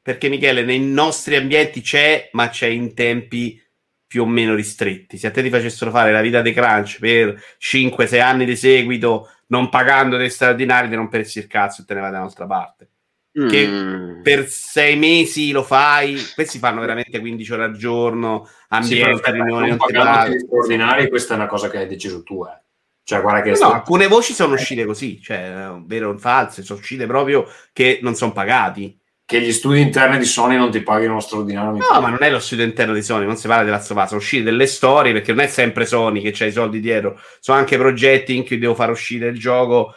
perché 0.00 0.28
Michele, 0.28 0.62
nei 0.62 0.78
nostri 0.78 1.34
ambienti 1.34 1.80
c'è, 1.80 2.28
ma 2.30 2.48
c'è 2.48 2.68
in 2.68 2.94
tempi 2.94 3.60
più 4.06 4.22
o 4.22 4.26
meno 4.26 4.54
ristretti. 4.54 5.18
Se 5.18 5.26
a 5.26 5.32
te 5.32 5.42
ti 5.42 5.50
facessero 5.50 5.90
fare 5.90 6.12
la 6.12 6.20
vita 6.20 6.42
dei 6.42 6.52
crunch 6.52 7.00
per 7.00 7.42
5-6 7.58 8.20
anni 8.20 8.44
di 8.44 8.54
seguito, 8.54 9.30
non 9.48 9.68
pagando 9.68 10.16
dei 10.16 10.30
straordinari, 10.30 10.88
ti 10.88 10.94
romperesti 10.94 11.40
il 11.40 11.48
cazzo 11.48 11.82
e 11.82 11.86
te 11.86 11.94
ne 11.94 12.00
vai 12.00 12.12
da 12.12 12.18
un'altra 12.18 12.46
parte. 12.46 12.88
che 13.32 13.66
Mm. 13.66 14.22
Per 14.22 14.46
6 14.46 14.96
mesi 14.96 15.50
lo 15.50 15.64
fai, 15.64 16.16
questi 16.36 16.60
fanno 16.60 16.78
veramente 16.78 17.18
15 17.18 17.52
ore 17.52 17.64
al 17.64 17.76
giorno, 17.76 18.44
Sì, 18.46 18.52
ambiente, 18.68 19.22
però, 19.22 19.42
riunioni, 19.42 19.68
non 19.70 19.76
pagando 19.78 20.38
straordinari, 20.38 21.08
questa 21.08 21.34
è 21.34 21.36
una 21.36 21.48
cosa 21.48 21.68
che 21.68 21.78
hai 21.78 21.88
deciso 21.88 22.22
tu. 22.22 22.44
Eh. 22.44 22.63
Cioè, 23.04 23.20
guarda 23.20 23.42
che 23.42 23.50
No, 23.60 23.72
alcune 23.72 24.06
voci 24.08 24.32
sono 24.32 24.54
uscite 24.54 24.84
così, 24.86 25.20
cioè 25.20 25.70
vero 25.84 26.10
o 26.10 26.18
false, 26.18 26.62
sono 26.62 26.78
uscite 26.78 27.06
proprio 27.06 27.46
che 27.72 27.98
non 28.02 28.14
sono 28.14 28.32
pagati. 28.32 28.98
che 29.26 29.40
gli 29.40 29.52
studi 29.52 29.80
interni 29.80 30.18
di 30.18 30.24
Sony 30.26 30.56
non 30.56 30.70
ti 30.70 30.80
paghino 30.82 31.14
lo 31.14 31.20
straordinario. 31.20 31.72
No, 31.72 32.00
ma 32.00 32.08
non 32.08 32.22
è 32.22 32.30
lo 32.30 32.38
studio 32.38 32.64
interno 32.64 32.92
di 32.92 33.02
Sony, 33.02 33.24
non 33.24 33.36
si 33.36 33.46
parla 33.46 33.64
della 33.64 33.80
Sova, 33.80 34.06
sono 34.06 34.20
uscite 34.20 34.42
delle 34.42 34.66
storie 34.66 35.12
perché 35.12 35.32
non 35.32 35.44
è 35.44 35.46
sempre 35.46 35.86
Sony 35.86 36.20
che 36.20 36.30
c'ha 36.32 36.44
i 36.44 36.52
soldi 36.52 36.80
dietro, 36.80 37.18
sono 37.40 37.58
anche 37.58 37.78
progetti 37.78 38.36
in 38.36 38.46
cui 38.46 38.58
devo 38.58 38.74
far 38.74 38.90
uscire 38.90 39.28
il 39.28 39.38
gioco 39.38 39.94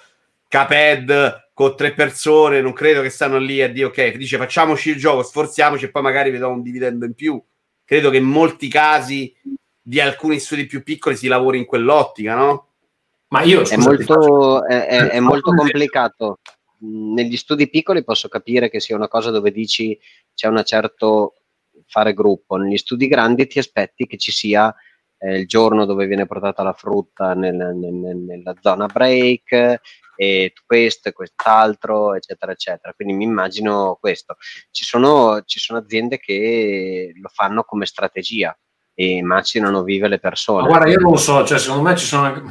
Caped 0.47 1.49
con 1.53 1.75
tre 1.75 1.93
persone, 1.93 2.61
non 2.61 2.71
credo 2.71 3.01
che 3.01 3.09
stanno 3.09 3.37
lì 3.37 3.61
a 3.61 3.69
dire 3.69 3.87
ok, 3.87 4.15
dice 4.15 4.37
facciamoci 4.37 4.91
il 4.91 4.97
gioco, 4.97 5.23
sforziamoci 5.23 5.85
e 5.85 5.89
poi 5.91 6.03
magari 6.03 6.29
vi 6.29 6.37
do 6.37 6.49
un 6.49 6.61
dividendo 6.61 7.03
in 7.05 7.13
più. 7.13 7.41
Credo 7.83 8.09
che 8.09 8.17
in 8.17 8.23
molti 8.25 8.69
casi 8.69 9.33
di 9.81 9.99
alcuni 9.99 10.39
studi 10.39 10.65
più 10.65 10.83
piccoli 10.83 11.17
si 11.17 11.27
lavori 11.27 11.57
in 11.57 11.65
quell'ottica, 11.65 12.35
no? 12.35 12.66
Ma 13.29 13.41
io 13.43 13.61
è 13.61 13.65
scusa, 13.65 13.81
faccio- 13.81 13.89
molto, 13.89 14.65
è, 14.65 14.85
è- 14.87 15.07
è 15.09 15.19
molto 15.19 15.49
un 15.51 15.57
complicato. 15.57 16.39
Mm, 16.85 17.13
Negli 17.13 17.35
studi 17.37 17.69
piccoli 17.69 18.03
posso 18.03 18.27
capire 18.27 18.69
che 18.69 18.79
sia 18.79 18.95
una 18.95 19.07
cosa 19.07 19.31
dove 19.31 19.51
dici 19.51 19.97
c'è 20.33 20.47
una 20.47 20.63
certo 20.63 21.33
fare 21.87 22.13
gruppo. 22.13 22.55
Negli 22.55 22.77
studi 22.77 23.07
grandi 23.07 23.47
ti 23.47 23.59
aspetti 23.59 24.05
che 24.07 24.17
ci 24.17 24.31
sia 24.31 24.73
eh, 25.19 25.39
il 25.39 25.47
giorno 25.47 25.85
dove 25.85 26.05
viene 26.05 26.27
portata 26.27 26.61
la 26.63 26.73
frutta 26.73 27.33
nel- 27.33 27.55
nel- 27.55 28.15
nella 28.17 28.55
zona 28.61 28.85
break 28.85 29.79
e 30.15 30.53
questo 30.65 31.09
e 31.09 31.11
quest'altro, 31.13 32.13
eccetera, 32.15 32.51
eccetera. 32.51 32.93
Quindi 32.93 33.13
mi 33.15 33.23
immagino 33.23 33.97
questo. 33.99 34.37
Ci 34.71 34.83
sono, 34.83 35.41
ci 35.43 35.59
sono 35.59 35.79
aziende 35.79 36.17
che 36.19 37.11
lo 37.19 37.29
fanno 37.33 37.63
come 37.63 37.85
strategia 37.87 38.55
e 38.99 39.21
macinano 39.21 39.83
vive 39.83 40.07
le 40.07 40.17
persone. 40.17 40.63
Ma 40.63 40.67
guarda, 40.69 40.89
io 40.89 40.97
non 40.99 41.11
lo 41.11 41.17
so, 41.17 41.45
cioè, 41.45 41.59
secondo 41.59 41.83
me 41.83 41.95
ci 41.95 42.05
sono. 42.05 42.23
anche- 42.23 42.41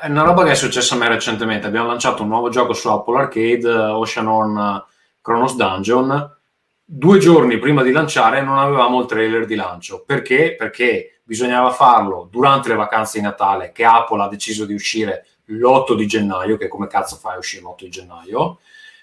È 0.00 0.06
una 0.08 0.22
roba 0.22 0.44
che 0.44 0.52
è 0.52 0.54
successa 0.54 0.94
a 0.94 0.98
me 0.98 1.08
recentemente. 1.08 1.66
Abbiamo 1.66 1.88
lanciato 1.88 2.22
un 2.22 2.28
nuovo 2.28 2.48
gioco 2.48 2.72
su 2.74 2.88
Apple 2.88 3.18
Arcade, 3.18 3.68
eh, 3.68 3.88
Ocean 3.88 4.28
Horn 4.28 4.84
Chronos 5.20 5.56
Dungeon. 5.56 6.36
Due 6.84 7.18
giorni 7.18 7.58
prima 7.58 7.82
di 7.82 7.90
lanciare 7.90 8.40
non 8.40 8.56
avevamo 8.58 9.00
il 9.00 9.06
trailer 9.06 9.44
di 9.46 9.56
lancio. 9.56 10.04
Perché? 10.06 10.54
Perché 10.56 11.20
bisognava 11.24 11.70
farlo 11.70 12.28
durante 12.30 12.68
le 12.68 12.76
vacanze 12.76 13.18
di 13.18 13.24
Natale, 13.24 13.72
che 13.72 13.84
Apple 13.84 14.22
ha 14.22 14.28
deciso 14.28 14.64
di 14.64 14.74
uscire 14.74 15.26
l'8 15.46 15.94
di 15.96 16.06
gennaio, 16.06 16.56
che 16.56 16.68
come 16.68 16.86
cazzo 16.86 17.16
fai 17.16 17.34
a 17.34 17.38
uscire 17.38 17.62
l'8 17.64 17.82
di 17.84 17.90
gennaio? 17.90 18.60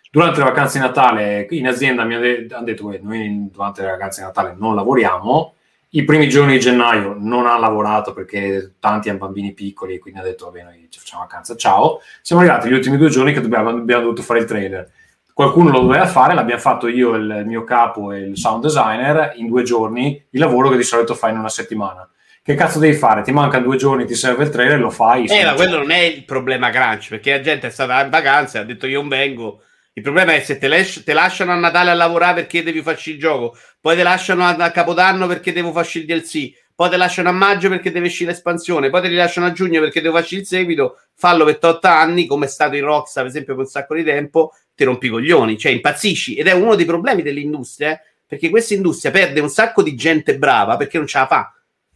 Durante 0.10 0.38
le 0.40 0.46
vacanze 0.46 0.80
di 0.80 0.86
Natale 0.86 1.46
in 1.50 1.68
azienda 1.68 2.06
mi 2.06 2.16
hanno 2.16 2.64
detto 2.64 2.88
che 2.88 3.02
noi 3.04 3.50
durante 3.52 3.82
le 3.82 3.90
vacanze 3.90 4.22
di 4.22 4.28
Natale 4.28 4.56
non 4.58 4.74
lavoriamo. 4.74 5.55
I 5.96 6.04
primi 6.04 6.28
giorni 6.28 6.54
di 6.54 6.60
gennaio 6.60 7.16
non 7.18 7.48
ha 7.48 7.58
lavorato 7.58 8.12
perché 8.12 8.74
tanti 8.82 9.08
hanno 9.08 9.20
bambini 9.20 9.54
piccoli 9.54 9.96
e 9.96 10.00
quindi 10.00 10.20
ha 10.20 10.24
detto 10.24 10.44
va 10.44 10.52
bene, 10.52 10.72
noi 10.72 10.88
ci 10.90 11.00
facciamo 11.00 11.22
vacanza, 11.22 11.56
ciao. 11.56 12.02
Siamo 12.22 12.42
arrivati 12.42 12.68
gli 12.68 12.74
ultimi 12.74 12.98
due 12.98 13.08
giorni 13.08 13.32
che 13.32 13.40
dobbiamo, 13.40 13.70
abbiamo 13.70 14.04
dovuto 14.04 14.22
fare 14.22 14.40
il 14.40 14.46
trailer. 14.46 14.92
Qualcuno 15.34 15.72
lo 15.72 15.80
doveva 15.80 16.06
fare, 16.06 16.34
l'abbiamo 16.34 16.60
fatto 16.60 16.90
io, 16.90 17.14
il 17.16 17.44
mio 17.46 17.64
capo 17.64 18.12
e 18.12 18.20
il 18.20 18.38
sound 18.38 18.64
designer 18.64 19.36
in 19.38 19.48
due 19.48 19.64
giorni, 19.64 20.22
il 20.32 20.40
lavoro 20.40 20.70
che 20.70 20.76
di 20.76 20.84
solito 20.84 21.16
fai 21.16 21.32
in 21.32 21.38
una 21.38 21.48
settimana. 21.48 22.10
Che 22.44 22.56
cazzo 22.56 22.78
devi 22.78 22.94
fare? 22.94 23.22
Ti 23.22 23.32
mancano 23.32 23.64
due 23.64 23.78
giorni, 23.78 24.06
ti 24.06 24.16
serve 24.16 24.44
il 24.44 24.50
trailer, 24.50 24.78
lo 24.78 24.90
fai. 24.90 25.28
Eh, 25.28 25.46
ma 25.46 25.54
quello 25.54 25.78
non 25.78 25.92
è 25.92 26.00
il 26.00 26.26
problema 26.26 26.72
crunch, 26.72 27.08
perché 27.08 27.32
la 27.32 27.42
gente 27.42 27.68
è 27.68 27.70
stata 27.70 28.04
in 28.04 28.10
vacanza 28.10 28.58
e 28.58 28.62
ha 28.62 28.66
detto 28.66 28.86
io 28.86 29.00
non 29.00 29.08
vengo. 29.08 29.62
Il 29.98 30.04
problema 30.04 30.34
è 30.34 30.42
se 30.42 30.58
te, 30.58 30.68
les- 30.68 31.04
te 31.04 31.14
lasciano 31.14 31.54
a 31.54 31.56
Natale 31.56 31.90
a 31.90 31.94
lavorare 31.94 32.34
perché 32.42 32.64
devi 32.64 32.82
farci 32.82 33.12
il 33.12 33.20
gioco, 33.20 33.58
poi 33.80 33.96
te 33.96 34.04
lasciano 34.04 34.44
a, 34.44 34.50
a 34.50 34.72
Capodanno 34.72 35.26
perché 35.26 35.54
devo 35.54 35.72
farci 35.72 36.00
il 36.00 36.06
DLC, 36.06 36.52
poi 36.76 36.90
te 36.90 36.98
lasciano 36.98 37.30
a 37.30 37.32
maggio 37.32 37.70
perché 37.70 37.92
deve 37.92 38.08
uscire 38.08 38.32
l'espansione, 38.32 38.90
poi 38.90 39.02
te 39.02 39.08
li 39.08 39.16
lasciano 39.16 39.46
a 39.48 39.54
giugno 39.54 39.80
perché 39.80 40.02
devo 40.02 40.16
farci 40.18 40.36
il 40.36 40.46
seguito, 40.46 40.98
fallo 41.16 41.46
per 41.46 41.60
8 41.62 41.88
anni, 41.88 42.26
come 42.26 42.46
è 42.46 42.50
stato 42.50 42.76
in 42.76 42.84
Rockstar, 42.84 43.24
per 43.24 43.32
esempio, 43.32 43.56
per 43.56 43.64
un 43.64 43.70
sacco 43.70 43.96
di 43.96 44.04
tempo, 44.04 44.52
ti 44.76 44.84
rompi 44.84 45.06
i 45.06 45.10
coglioni, 45.10 45.58
cioè 45.58 45.72
impazzisci. 45.72 46.36
Ed 46.36 46.48
è 46.48 46.52
uno 46.52 46.76
dei 46.76 46.86
problemi 46.86 47.22
dell'industria, 47.22 47.94
eh, 47.94 48.02
perché 48.28 48.50
questa 48.50 48.74
industria 48.74 49.12
perde 49.12 49.40
un 49.40 49.50
sacco 49.50 49.82
di 49.82 49.96
gente 49.96 50.38
brava 50.38 50.76
perché 50.76 50.98
non 50.98 51.08
ce 51.08 51.20
la 51.20 51.28
fa. 51.28 51.54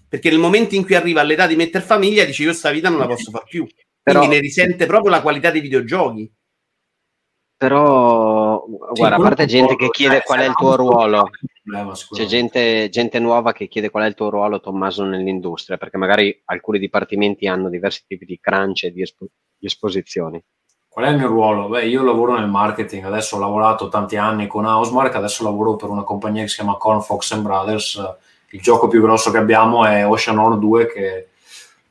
Perché 0.07 0.29
nel 0.29 0.39
momento 0.39 0.73
in 0.75 0.85
cui 0.85 0.95
arriva 0.95 1.19
all'età 1.19 1.47
di 1.47 1.57
mettere 1.57 1.83
famiglia, 1.83 2.23
dice 2.23 2.43
io 2.43 2.53
sta 2.53 2.71
vita 2.71 2.87
non 2.87 2.99
la 2.99 3.07
posso 3.17 3.29
fare 3.31 3.45
più. 3.49 3.67
Però- 4.01 4.19
Quindi 4.19 4.35
ne 4.37 4.41
risente 4.41 4.85
proprio 4.85 5.11
la 5.11 5.21
qualità 5.21 5.51
dei 5.51 5.59
videogiochi. 5.59 6.31
Però, 7.59 8.63
guarda, 8.93 9.17
a 9.17 9.19
parte 9.19 9.45
gente 9.45 9.75
che 9.75 9.89
chiede 9.89 10.15
cioè, 10.15 10.23
qual 10.23 10.39
è 10.39 10.45
il 10.45 10.53
tuo 10.53 10.77
ruolo, 10.77 11.29
problema, 11.61 11.91
c'è 11.93 12.23
gente, 12.23 12.87
gente 12.87 13.19
nuova 13.19 13.51
che 13.51 13.67
chiede 13.67 13.89
qual 13.89 14.05
è 14.05 14.07
il 14.07 14.13
tuo 14.13 14.29
ruolo, 14.29 14.61
Tommaso, 14.61 15.03
nell'industria, 15.03 15.75
perché 15.75 15.97
magari 15.97 16.41
alcuni 16.45 16.79
dipartimenti 16.79 17.47
hanno 17.47 17.67
diversi 17.67 18.05
tipi 18.07 18.23
di 18.23 18.39
crunch 18.39 18.83
e 18.85 18.93
di, 18.93 19.01
espo- 19.01 19.27
di 19.57 19.65
esposizioni. 19.67 20.41
Qual 20.87 21.03
è 21.03 21.09
il 21.09 21.17
mio 21.17 21.27
ruolo? 21.27 21.67
Beh, 21.67 21.85
io 21.85 22.01
lavoro 22.01 22.39
nel 22.39 22.47
marketing, 22.47 23.03
adesso 23.03 23.35
ho 23.35 23.39
lavorato 23.39 23.89
tanti 23.89 24.15
anni 24.15 24.47
con 24.47 24.63
Housemark, 24.63 25.15
adesso 25.15 25.43
lavoro 25.43 25.75
per 25.75 25.89
una 25.89 26.03
compagnia 26.03 26.43
che 26.43 26.47
si 26.47 26.55
chiama 26.55 26.77
Corn 26.77 27.01
Fox 27.01 27.33
and 27.33 27.43
Brothers. 27.43 28.01
Il 28.51 28.61
gioco 28.61 28.87
più 28.87 29.01
grosso 29.01 29.31
che 29.31 29.37
abbiamo 29.37 29.85
è 29.85 30.07
Ocean 30.07 30.37
Horn 30.37 30.59
2 30.59 30.87
che 30.87 31.28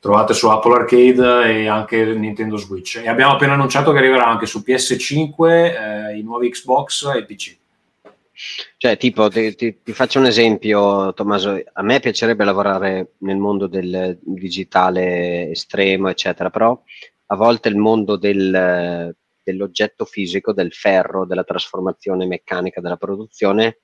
trovate 0.01 0.33
su 0.35 0.49
Apple 0.49 0.75
Arcade 0.75 1.51
e 1.63 1.67
anche 1.69 2.05
Nintendo 2.05 2.57
Switch. 2.57 3.01
E 3.03 3.09
abbiamo 3.09 3.33
appena 3.33 3.55
annunciato 3.55 3.93
che 3.93 3.99
arriverà 3.99 4.27
anche 4.27 4.47
su 4.47 4.63
PS5, 4.65 6.11
eh, 6.11 6.17
i 6.19 6.23
nuovi 6.23 6.51
Xbox 6.51 7.13
e 7.17 7.25
PC. 7.25 7.57
Cioè, 8.77 8.97
tipo, 8.97 9.29
ti, 9.29 9.55
ti- 9.57 9.83
ti 9.83 9.93
faccio 9.93 10.21
un 10.21 10.27
esempio, 10.27 11.13
Tommaso. 11.13 11.61
A 11.73 11.83
me 11.83 11.99
piacerebbe 11.99 12.45
lavorare 12.45 13.15
nel 13.19 13.37
mondo 13.37 13.67
del 13.67 14.17
digitale 14.21 15.51
estremo, 15.51 16.09
eccetera, 16.09 16.49
però 16.49 16.81
a 17.31 17.35
volte 17.37 17.69
il 17.69 17.77
mondo 17.77 18.17
del- 18.17 19.15
dell'oggetto 19.43 20.05
fisico, 20.05 20.53
del 20.53 20.73
ferro, 20.73 21.27
della 21.27 21.43
trasformazione 21.43 22.27
meccanica 22.27 22.81
della 22.81 22.97
produzione 22.97 23.79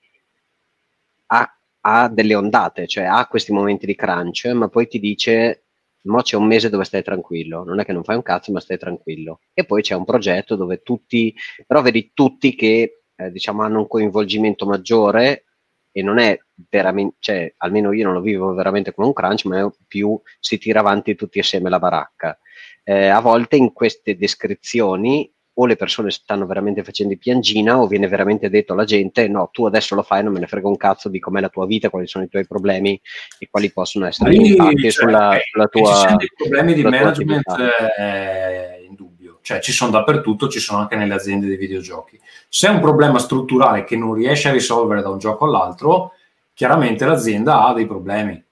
ha, 1.26 1.58
ha 1.80 2.08
delle 2.08 2.34
ondate, 2.34 2.86
cioè 2.86 3.04
ha 3.04 3.26
questi 3.26 3.52
momenti 3.52 3.86
di 3.86 3.94
crunch, 3.96 4.46
ma 4.46 4.68
poi 4.68 4.86
ti 4.86 5.00
dice. 5.00 5.63
Mo 6.04 6.20
c'è 6.22 6.36
un 6.36 6.46
mese 6.46 6.68
dove 6.68 6.84
stai 6.84 7.02
tranquillo, 7.02 7.64
non 7.64 7.80
è 7.80 7.84
che 7.84 7.92
non 7.92 8.04
fai 8.04 8.16
un 8.16 8.22
cazzo, 8.22 8.52
ma 8.52 8.60
stai 8.60 8.78
tranquillo. 8.78 9.40
E 9.54 9.64
poi 9.64 9.82
c'è 9.82 9.94
un 9.94 10.04
progetto 10.04 10.56
dove 10.56 10.82
tutti, 10.82 11.34
però 11.66 11.80
vedi 11.82 12.10
tutti 12.12 12.54
che 12.54 13.02
eh, 13.16 13.30
diciamo 13.30 13.62
hanno 13.62 13.78
un 13.80 13.86
coinvolgimento 13.86 14.66
maggiore 14.66 15.44
e 15.90 16.02
non 16.02 16.18
è 16.18 16.38
veramente, 16.68 17.16
cioè 17.20 17.54
almeno 17.58 17.92
io 17.92 18.04
non 18.04 18.14
lo 18.14 18.20
vivo 18.20 18.52
veramente 18.52 18.92
come 18.92 19.06
un 19.06 19.12
crunch, 19.12 19.44
ma 19.46 19.60
è 19.60 19.70
più 19.86 20.20
si 20.40 20.58
tira 20.58 20.80
avanti 20.80 21.14
tutti 21.14 21.38
assieme 21.38 21.70
la 21.70 21.78
baracca. 21.78 22.38
Eh, 22.82 23.06
a 23.06 23.20
volte 23.20 23.56
in 23.56 23.72
queste 23.72 24.16
descrizioni 24.16 25.32
o 25.54 25.66
le 25.66 25.76
persone 25.76 26.10
stanno 26.10 26.46
veramente 26.46 26.82
facendo 26.82 27.12
i 27.12 27.18
piangina 27.18 27.78
o 27.78 27.86
viene 27.86 28.08
veramente 28.08 28.48
detto 28.48 28.72
alla 28.72 28.84
gente 28.84 29.28
no, 29.28 29.50
tu 29.52 29.66
adesso 29.66 29.94
lo 29.94 30.02
fai, 30.02 30.22
non 30.22 30.32
me 30.32 30.40
ne 30.40 30.46
frega 30.46 30.66
un 30.66 30.76
cazzo 30.76 31.08
di 31.08 31.20
com'è 31.20 31.40
la 31.40 31.48
tua 31.48 31.66
vita, 31.66 31.90
quali 31.90 32.06
sono 32.06 32.24
i 32.24 32.28
tuoi 32.28 32.46
problemi 32.46 33.00
e 33.38 33.48
quali 33.50 33.70
possono 33.70 34.06
essere 34.06 34.32
gli 34.32 34.38
Lì, 34.38 34.48
impatti 34.50 34.80
cioè, 34.80 34.90
sulla, 34.90 35.36
eh, 35.36 35.42
sulla 35.50 35.68
ci 35.72 35.80
tua... 35.80 36.14
dei 36.16 36.30
problemi 36.36 36.74
di 36.74 36.82
management 36.82 37.52
è 37.96 38.78
indubbio, 38.86 39.38
cioè 39.42 39.60
ci 39.60 39.72
sono 39.72 39.90
dappertutto, 39.90 40.48
ci 40.48 40.58
sono 40.58 40.80
anche 40.80 40.96
nelle 40.96 41.14
aziende 41.14 41.46
di 41.46 41.56
videogiochi. 41.56 42.20
Se 42.48 42.66
è 42.66 42.70
un 42.70 42.80
problema 42.80 43.18
strutturale 43.18 43.84
che 43.84 43.96
non 43.96 44.14
riesce 44.14 44.48
a 44.48 44.52
risolvere 44.52 45.02
da 45.02 45.10
un 45.10 45.18
gioco 45.18 45.44
all'altro, 45.44 46.12
chiaramente 46.52 47.04
l'azienda 47.04 47.64
ha 47.66 47.72
dei 47.72 47.86
problemi. 47.86 48.43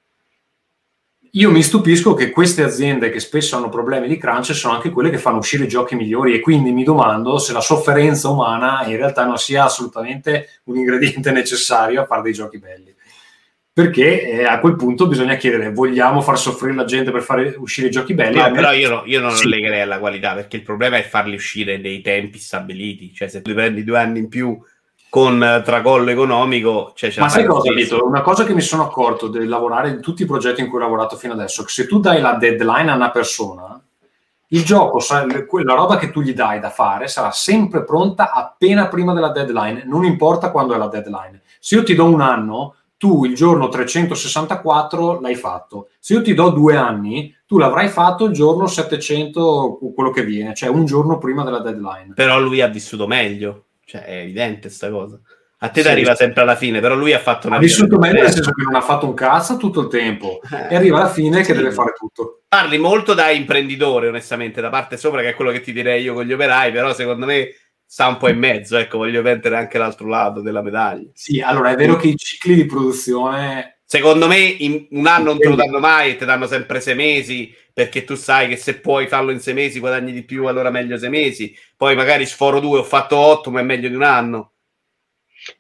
Io 1.35 1.51
mi 1.51 1.63
stupisco 1.63 2.13
che 2.13 2.31
queste 2.31 2.63
aziende 2.63 3.09
che 3.09 3.19
spesso 3.19 3.57
hanno 3.57 3.71
problemi 3.71 4.07
di 4.07 4.19
crunch 4.19 4.53
sono 4.55 4.75
anche 4.75 4.91
quelle 4.91 5.09
che 5.09 5.17
fanno 5.17 5.39
uscire 5.39 5.67
giochi 5.67 5.95
migliori 5.95 6.35
e 6.35 6.41
quindi 6.41 6.73
mi 6.73 6.85
domando 6.85 7.39
se 7.39 7.55
la 7.55 7.63
sofferenza 7.63 8.29
umana 8.29 8.85
in 8.87 8.97
realtà 8.99 9.25
non 9.25 9.39
sia 9.39 9.65
assolutamente 9.65 10.61
un 10.65 10.77
ingrediente 10.77 11.31
necessario 11.33 12.03
a 12.03 12.05
fare 12.05 12.21
dei 12.21 12.35
giochi 12.35 12.59
belli. 12.59 12.95
Perché 13.73 14.29
eh, 14.29 14.45
a 14.45 14.61
quel 14.61 14.77
punto 14.77 15.07
bisogna 15.09 15.37
chiedere, 15.37 15.73
vogliamo 15.73 16.21
far 16.21 16.39
soffrire 16.39 16.75
la 16.75 16.85
gente 16.85 17.11
per 17.11 17.23
fare 17.23 17.55
uscire 17.57 17.89
giochi 17.89 18.13
belli? 18.13 18.37
No, 18.37 18.51
però 18.53 18.71
io, 18.75 18.91
no- 18.91 19.03
io 19.07 19.19
non 19.21 19.31
Sì. 19.31 19.45
lo 19.45 19.51
legherei 19.57 19.81
alla 19.81 19.99
qualità 19.99 20.35
perché 20.35 20.57
il 20.57 20.63
problema 20.63 20.99
è 20.99 21.03
farli 21.03 21.35
uscire 21.35 21.79
nei 21.79 22.03
tempi 22.03 22.37
stabiliti. 22.37 23.15
Cioè, 23.15 23.29
se 23.29 23.41
tu 23.41 23.55
prendi 23.55 23.83
due 23.85 23.99
anni 23.99 24.19
in 24.19 24.29
più 24.29 24.61
con 25.13 25.45
eh, 25.45 25.61
tracollo 25.61 26.11
economico, 26.11 26.93
cioè, 26.95 27.11
ce 27.11 27.21
Ma 27.21 27.29
sai 27.29 27.45
cosa. 27.45 27.71
Vito? 27.71 28.03
Una 28.03 28.23
cosa 28.23 28.45
che 28.45 28.55
mi 28.55 28.63
sono 28.63 28.85
accorto 28.85 29.29
del 29.29 29.47
lavorare 29.47 29.91
in 29.91 30.01
tutti 30.01 30.23
i 30.23 30.27
progetti 30.27 30.63
in 30.63 30.71
cui 30.71 30.79
ho 30.79 30.81
lavorato 30.81 31.17
fino 31.17 31.35
adesso, 31.35 31.65
che 31.65 31.69
se 31.69 31.87
tu 31.87 32.01
dai 32.01 32.19
la 32.23 32.37
deadline 32.37 32.91
a 32.91 32.95
una 32.95 33.11
persona, 33.11 33.79
il 34.49 34.65
gioco, 34.65 35.01
quella 35.47 35.75
roba 35.75 35.99
che 35.99 36.11
tu 36.11 36.23
gli 36.23 36.33
dai 36.33 36.61
da 36.61 36.71
fare 36.71 37.09
sarà 37.09 37.31
sempre 37.31 37.85
pronta 37.85 38.33
appena 38.33 38.89
prima 38.89 39.13
della 39.13 39.33
deadline, 39.33 39.83
non 39.85 40.07
importa 40.07 40.51
quando 40.51 40.73
è 40.73 40.79
la 40.79 40.89
deadline. 40.89 41.43
Se 41.61 41.75
io 41.75 41.83
ti 41.83 41.95
do 41.95 42.07
un 42.07 42.23
anno, 42.23 42.77
tu 42.97 43.27
il 43.27 43.35
giorno 43.35 43.69
364 43.69 45.21
l'hai 45.21 45.35
fatto. 45.35 45.91
Se 45.99 46.15
io 46.15 46.23
ti 46.23 46.33
do 46.33 46.49
due 46.49 46.77
anni, 46.77 47.37
tu 47.45 47.59
l'avrai 47.59 47.89
fatto 47.89 48.25
il 48.25 48.33
giorno 48.33 48.67
700, 48.67 49.79
quello 49.95 50.11
che 50.11 50.25
viene, 50.25 50.55
cioè 50.55 50.71
un 50.71 50.87
giorno 50.87 51.19
prima 51.19 51.45
della 51.45 51.61
deadline. 51.61 52.15
Però 52.15 52.41
lui 52.41 52.63
ha 52.63 52.69
vissuto 52.69 53.07
meglio. 53.07 53.65
Cioè, 53.93 54.05
è 54.05 54.17
evidente 54.21 54.71
sta 54.71 54.89
cosa. 54.91 55.21
A 55.59 55.69
te 55.69 55.81
Sì. 55.81 55.87
ti 55.87 55.93
arriva 55.93 56.15
sempre 56.15 56.41
alla 56.41 56.57
fine, 56.57 56.81
però 56.81 56.95
lui 56.95 57.13
ha 57.13 57.19
fatto 57.19 57.47
una 57.47 57.57
Ha 57.57 57.59
vissuto 57.59 57.99
meglio 57.99 58.23
nel 58.23 58.31
senso 58.33 58.51
che 58.53 58.63
non 58.63 58.75
ha 58.75 58.81
fatto 58.81 59.07
un 59.07 59.13
cazzo 59.13 59.59
tutto 59.59 59.81
il 59.83 59.89
tempo 59.89 60.41
Eh. 60.51 60.73
e 60.73 60.75
arriva 60.77 60.97
alla 61.01 61.11
fine 61.11 61.39
che 61.41 61.45
Sì. 61.45 61.53
deve 61.53 61.73
fare 61.73 61.93
tutto. 61.95 62.43
Parli 62.49 62.79
molto 62.79 63.13
da 63.13 63.31
imprenditore, 63.31 64.09
onestamente, 64.09 64.63
da 64.63 64.71
parte 64.71 64.97
sopra, 64.97 65.21
che 65.21 65.29
è 65.29 65.35
quello 65.35 65.51
che 65.51 65.61
ti 65.61 65.73
direi 65.75 66.03
io 66.03 66.15
con 66.15 66.25
gli 66.25 66.33
operai, 66.33 66.73
però 66.73 66.95
secondo 66.95 67.27
me 67.27 67.51
sta 67.85 68.07
un 68.09 68.17
po' 68.17 68.29
in 68.31 68.39
mezzo, 68.39 68.79
ecco, 68.79 68.97
voglio 68.97 69.21
mettere 69.21 69.57
anche 69.59 69.77
l'altro 69.77 70.09
lato 70.09 70.41
della 70.41 70.63
medaglia. 70.63 71.11
Sì, 71.13 71.41
allora 71.43 71.71
è 71.71 71.77
vero 71.77 71.97
che 71.97 72.09
i 72.09 72.17
cicli 72.17 72.55
di 72.55 72.65
produzione 72.65 73.82
Secondo 73.93 74.27
me 74.27 74.39
in 74.39 74.87
un 74.93 75.07
anno 75.07 75.25
non 75.25 75.39
te 75.39 75.49
lo 75.49 75.55
danno 75.55 75.79
mai 75.79 76.13
e 76.13 76.17
ti 76.17 76.25
danno 76.25 76.47
sempre 76.47 76.81
sei 76.81 76.95
mesi, 76.95 77.55
perché 77.75 78.05
tu 78.05 78.15
sai 78.15 78.49
che 78.49 78.57
se 78.57 78.81
puoi 78.81 79.07
farlo 79.07 79.33
in 79.33 79.39
sei 79.41 79.53
mesi 79.53 79.81
guadagni 79.81 80.13
di 80.13 80.23
più, 80.23 80.47
allora 80.47 80.71
meglio 80.71 80.97
sei 80.97 81.11
mesi. 81.11 81.55
Poi 81.77 81.95
magari 81.95 82.25
sforo 82.25 82.59
due, 82.59 82.79
ho 82.79 82.85
fatto 82.85 83.19
otto, 83.19 83.51
ma 83.51 83.61
è 83.61 83.63
meglio 83.63 83.91
di 83.91 83.95
un 83.95 84.03
anno. 84.03 84.53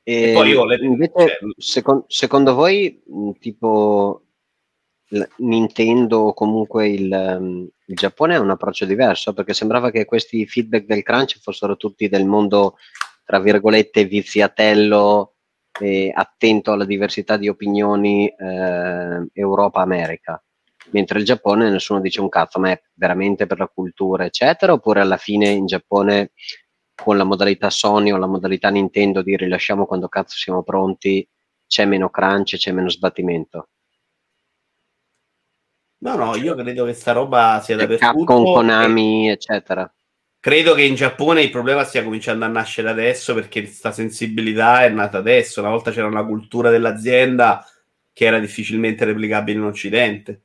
E 0.03 0.31
E 0.31 0.33
poi 0.33 0.49
io 0.49 0.65
le- 0.65 0.79
invece, 0.83 1.13
cioè- 1.15 1.39
secon- 1.59 2.05
secondo 2.07 2.55
voi, 2.55 3.03
mh, 3.07 3.33
tipo 3.39 4.23
Nintendo 5.37 6.21
o 6.21 6.33
comunque 6.33 6.89
il, 6.89 7.13
ehm, 7.13 7.69
il 7.85 7.95
Giappone 7.95 8.37
ha 8.37 8.41
un 8.41 8.49
approccio 8.49 8.87
diverso? 8.87 9.35
Perché 9.35 9.53
sembrava 9.53 9.91
che 9.91 10.07
questi 10.07 10.47
feedback 10.47 10.87
del 10.87 11.03
crunch 11.03 11.39
fossero 11.39 11.77
tutti 11.77 12.09
del 12.09 12.25
mondo, 12.25 12.79
tra 13.27 13.39
virgolette, 13.41 14.07
viziatello 14.07 15.32
e 15.81 16.12
attento 16.15 16.73
alla 16.73 16.85
diversità 16.85 17.36
di 17.36 17.49
opinioni 17.49 18.28
eh, 18.28 19.27
Europa-America. 19.32 20.43
Mentre 20.90 21.19
il 21.19 21.24
Giappone 21.24 21.70
nessuno 21.70 22.01
dice 22.01 22.20
un 22.20 22.28
cazzo, 22.28 22.59
ma 22.59 22.70
è 22.70 22.82
veramente 22.94 23.47
per 23.47 23.59
la 23.59 23.70
cultura, 23.73 24.24
eccetera, 24.24 24.73
oppure 24.73 25.01
alla 25.01 25.16
fine 25.16 25.49
in 25.49 25.66
Giappone 25.66 26.32
con 26.94 27.16
la 27.16 27.24
modalità 27.24 27.70
Sony 27.70 28.12
o 28.12 28.16
la 28.16 28.27
modalità 28.27 28.69
Nintendo 28.69 29.23
di 29.23 29.36
rilasciamo 29.36 29.86
quando 29.86 30.09
cazzo 30.09 30.36
siamo 30.36 30.62
pronti, 30.62 31.27
c'è 31.66 31.85
meno 31.85 32.11
crunch, 32.11 32.57
c'è 32.57 32.73
meno 32.73 32.90
sbattimento. 32.90 33.69
No, 35.99 36.16
no, 36.16 36.35
io 36.35 36.55
credo 36.57 36.85
che 36.85 36.94
sta 36.94 37.12
roba 37.12 37.61
sia 37.62 37.77
dappertutto. 37.77 38.12
Capcom, 38.12 38.44
Konami, 38.44 39.31
eccetera. 39.31 39.90
Credo 40.43 40.74
che 40.74 40.82
in 40.82 40.97
Giappone 40.97 41.40
il 41.40 41.51
problema 41.51 41.85
stia 41.85 42.02
cominciando 42.02 42.44
a 42.44 42.48
nascere 42.48 42.90
adesso 42.90 43.32
perché 43.32 43.62
questa 43.62 43.93
sensibilità 43.93 44.85
è 44.85 44.89
nata 44.89 45.19
adesso. 45.19 45.60
Una 45.60 45.70
volta 45.70 45.93
c'era 45.93 46.09
una 46.09 46.27
cultura 46.27 46.69
dell'azienda 46.69 47.64
che 48.12 48.24
era 48.24 48.40
difficilmente 48.40 49.05
replicabile 49.05 49.59
in 49.60 49.64
Occidente. 49.64 50.40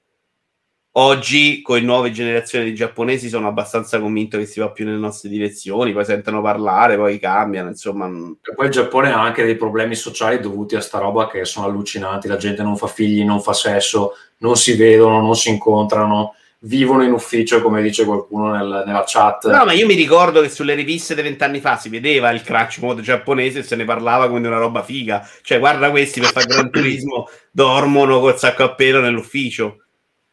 Oggi, 0.92 1.64
con 1.64 1.78
le 1.78 1.82
nuove 1.82 2.12
generazioni 2.12 2.66
di 2.66 2.76
giapponesi, 2.76 3.28
sono 3.28 3.48
abbastanza 3.48 4.00
convinto 4.00 4.38
che 4.38 4.46
si 4.46 4.60
va 4.60 4.70
più 4.70 4.86
nelle 4.86 5.00
nostre 5.00 5.30
direzioni, 5.30 5.94
poi 5.94 6.06
sentono 6.06 6.44
parlare, 6.44 6.96
poi 6.96 7.18
cambiano, 7.18 7.70
insomma... 7.70 8.08
mm, 8.08 8.34
E 8.44 8.54
poi 8.54 8.68
il 8.68 8.72
Giappone 8.72 9.12
ha 9.12 9.20
anche 9.20 9.44
dei 9.44 9.56
problemi 9.56 9.96
sociali 9.96 10.40
dovuti 10.40 10.76
a 10.76 10.80
sta 10.80 11.00
roba 11.00 11.28
che 11.28 11.44
sono 11.44 11.66
allucinanti. 11.66 12.28
La 12.28 12.38
gente 12.38 12.62
non 12.62 12.78
fa 12.78 12.86
figli, 12.86 13.24
non 13.24 13.42
fa 13.42 13.54
sesso, 13.54 14.14
non 14.38 14.56
si 14.58 14.76
vedono, 14.76 15.22
non 15.22 15.36
si 15.36 15.50
incontrano, 15.50 16.36
vivono 16.60 17.04
in 17.04 17.12
ufficio, 17.12 17.62
come 17.62 17.82
dice 17.82 18.04
qualcuno 18.04 18.52
nel- 18.52 18.84
nella 18.86 19.04
chat. 19.06 19.50
No, 19.52 19.66
ma 19.66 19.74
io 19.74 19.86
mi 19.86 19.94
ricordo 19.94 20.42
che 20.42 20.50
sulle 20.50 20.74
riviste 20.74 21.14
di 21.16 21.22
vent'anni 21.22 21.60
fa 21.60 21.78
si 21.78 21.90
vedeva 21.90 22.32
il 22.32 22.42
crunch 22.42 22.80
mode 22.80 23.02
giapponese 23.02 23.60
e 23.60 23.64
se 23.64 23.76
ne 23.76 23.86
parlava 23.86 24.28
come 24.28 24.42
di 24.42 24.48
una 24.48 24.58
roba 24.58 24.82
figa. 24.84 25.28
Cioè, 25.44 25.60
guarda 25.60 25.90
questi 25.92 26.20
per 26.20 26.32
fare 26.32 26.46
gran 26.48 26.70
turismo 26.72 27.30
dormono 27.52 28.20
col 28.20 28.38
sacco 28.38 28.64
a 28.64 28.74
pelo 28.74 29.00
nell'ufficio. 29.00 29.84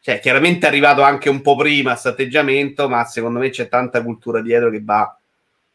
Cioè, 0.01 0.19
chiaramente 0.19 0.65
è 0.65 0.69
arrivato 0.69 1.01
anche 1.01 1.29
un 1.29 1.41
po' 1.41 1.55
prima 1.55 1.91
questo 1.91 2.09
atteggiamento, 2.09 2.87
ma 2.89 3.03
secondo 3.05 3.39
me 3.39 3.49
c'è 3.49 3.67
tanta 3.69 4.01
cultura 4.03 4.41
dietro 4.41 4.69
che 4.69 4.81
va 4.83 5.17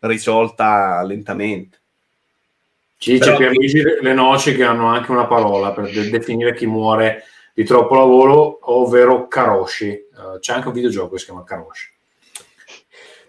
risolta 0.00 1.02
lentamente. 1.02 1.78
Ci 2.98 3.12
dice 3.12 3.24
Però- 3.24 3.36
Pierluigi 3.38 3.82
Le 4.00 4.12
Noci 4.12 4.54
che 4.54 4.64
hanno 4.64 4.86
anche 4.88 5.10
una 5.10 5.26
parola 5.26 5.72
per 5.72 5.90
de- 5.90 6.10
definire 6.10 6.54
chi 6.54 6.66
muore 6.66 7.24
di 7.54 7.64
troppo 7.64 7.94
lavoro, 7.94 8.58
ovvero 8.72 9.26
Karoshi. 9.26 10.08
Eh, 10.34 10.38
c'è 10.38 10.52
anche 10.52 10.68
un 10.68 10.74
videogioco 10.74 11.12
che 11.12 11.18
si 11.18 11.24
chiama 11.26 11.44
Karoshi. 11.44 11.88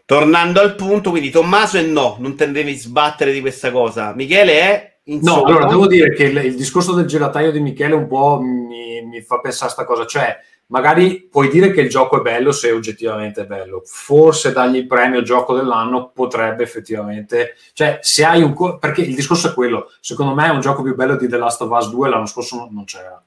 Tornando 0.05 0.59
al 0.59 0.76
punto, 0.76 1.09
quindi 1.09 1.30
Tommaso 1.30 1.77
e 1.77 1.84
no, 1.84 2.18
non 2.19 2.35
te 2.35 2.45
ne 2.45 2.51
devi 2.51 2.76
sbattere 2.76 3.31
di 3.31 3.39
questa 3.39 3.72
cosa. 3.72 4.13
Michele 4.13 4.59
è 4.59 4.91
No, 5.03 5.15
insomma, 5.15 5.47
allora 5.47 5.65
devo 5.65 5.88
dire 5.88 6.13
che 6.13 6.26
il, 6.26 6.38
il 6.45 6.55
discorso 6.55 6.93
del 6.93 7.05
gelataio 7.05 7.51
di 7.51 7.59
Michele 7.59 7.95
un 7.95 8.07
po' 8.07 8.39
mi, 8.39 9.03
mi 9.03 9.22
fa 9.22 9.39
pensare 9.39 9.72
a 9.72 9.73
sta 9.73 9.84
cosa, 9.84 10.05
cioè 10.05 10.38
magari 10.68 11.27
puoi 11.30 11.49
dire 11.49 11.72
che 11.72 11.81
il 11.81 11.89
gioco 11.89 12.19
è 12.19 12.22
bello 12.22 12.51
se 12.51 12.72
oggettivamente 12.72 13.41
è 13.41 13.45
bello, 13.45 13.81
forse 13.84 14.53
dargli 14.53 14.77
il 14.77 14.88
premio 14.88 15.23
gioco 15.23 15.55
dell'anno 15.55 16.11
potrebbe 16.13 16.61
effettivamente, 16.63 17.55
cioè 17.73 17.97
se 18.01 18.23
hai 18.23 18.43
un, 18.43 18.53
co- 18.53 18.77
perché 18.77 19.01
il 19.01 19.15
discorso 19.15 19.49
è 19.49 19.53
quello, 19.53 19.91
secondo 20.01 20.35
me 20.35 20.45
è 20.45 20.51
un 20.51 20.61
gioco 20.61 20.84
più 20.84 20.93
bello 20.93 21.15
di 21.15 21.27
The 21.27 21.38
Last 21.38 21.61
of 21.61 21.72
Us 21.72 21.89
2 21.89 22.09
l'anno 22.09 22.27
scorso 22.27 22.55
non, 22.57 22.69
non 22.72 22.85
c'era, 22.85 23.22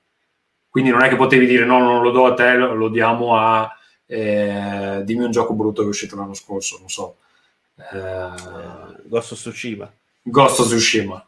quindi 0.75 0.91
non 0.91 1.05
è 1.05 1.09
che 1.09 1.15
potevi 1.15 1.47
dire 1.47 1.65
no, 1.65 1.79
non 1.79 2.03
lo 2.03 2.11
do 2.11 2.27
a 2.27 2.35
te, 2.35 2.57
lo, 2.57 2.89
diamo 2.89 3.37
a, 3.37 3.73
eh, 4.07 5.03
dimmi 5.05 5.23
un 5.23 5.31
gioco 5.31 5.55
brutto 5.55 5.83
che 5.83 5.87
è 5.87 5.91
uscito 5.91 6.17
l'anno 6.17 6.35
scorso, 6.35 6.79
non 6.81 6.89
so, 6.89 7.19
eh, 7.77 8.99
Ghost 9.05 9.31
of 9.31 9.39
Tsushima. 9.39 9.89
Ghost 10.21 10.59
of 10.59 10.67
Tsushima. 10.67 11.25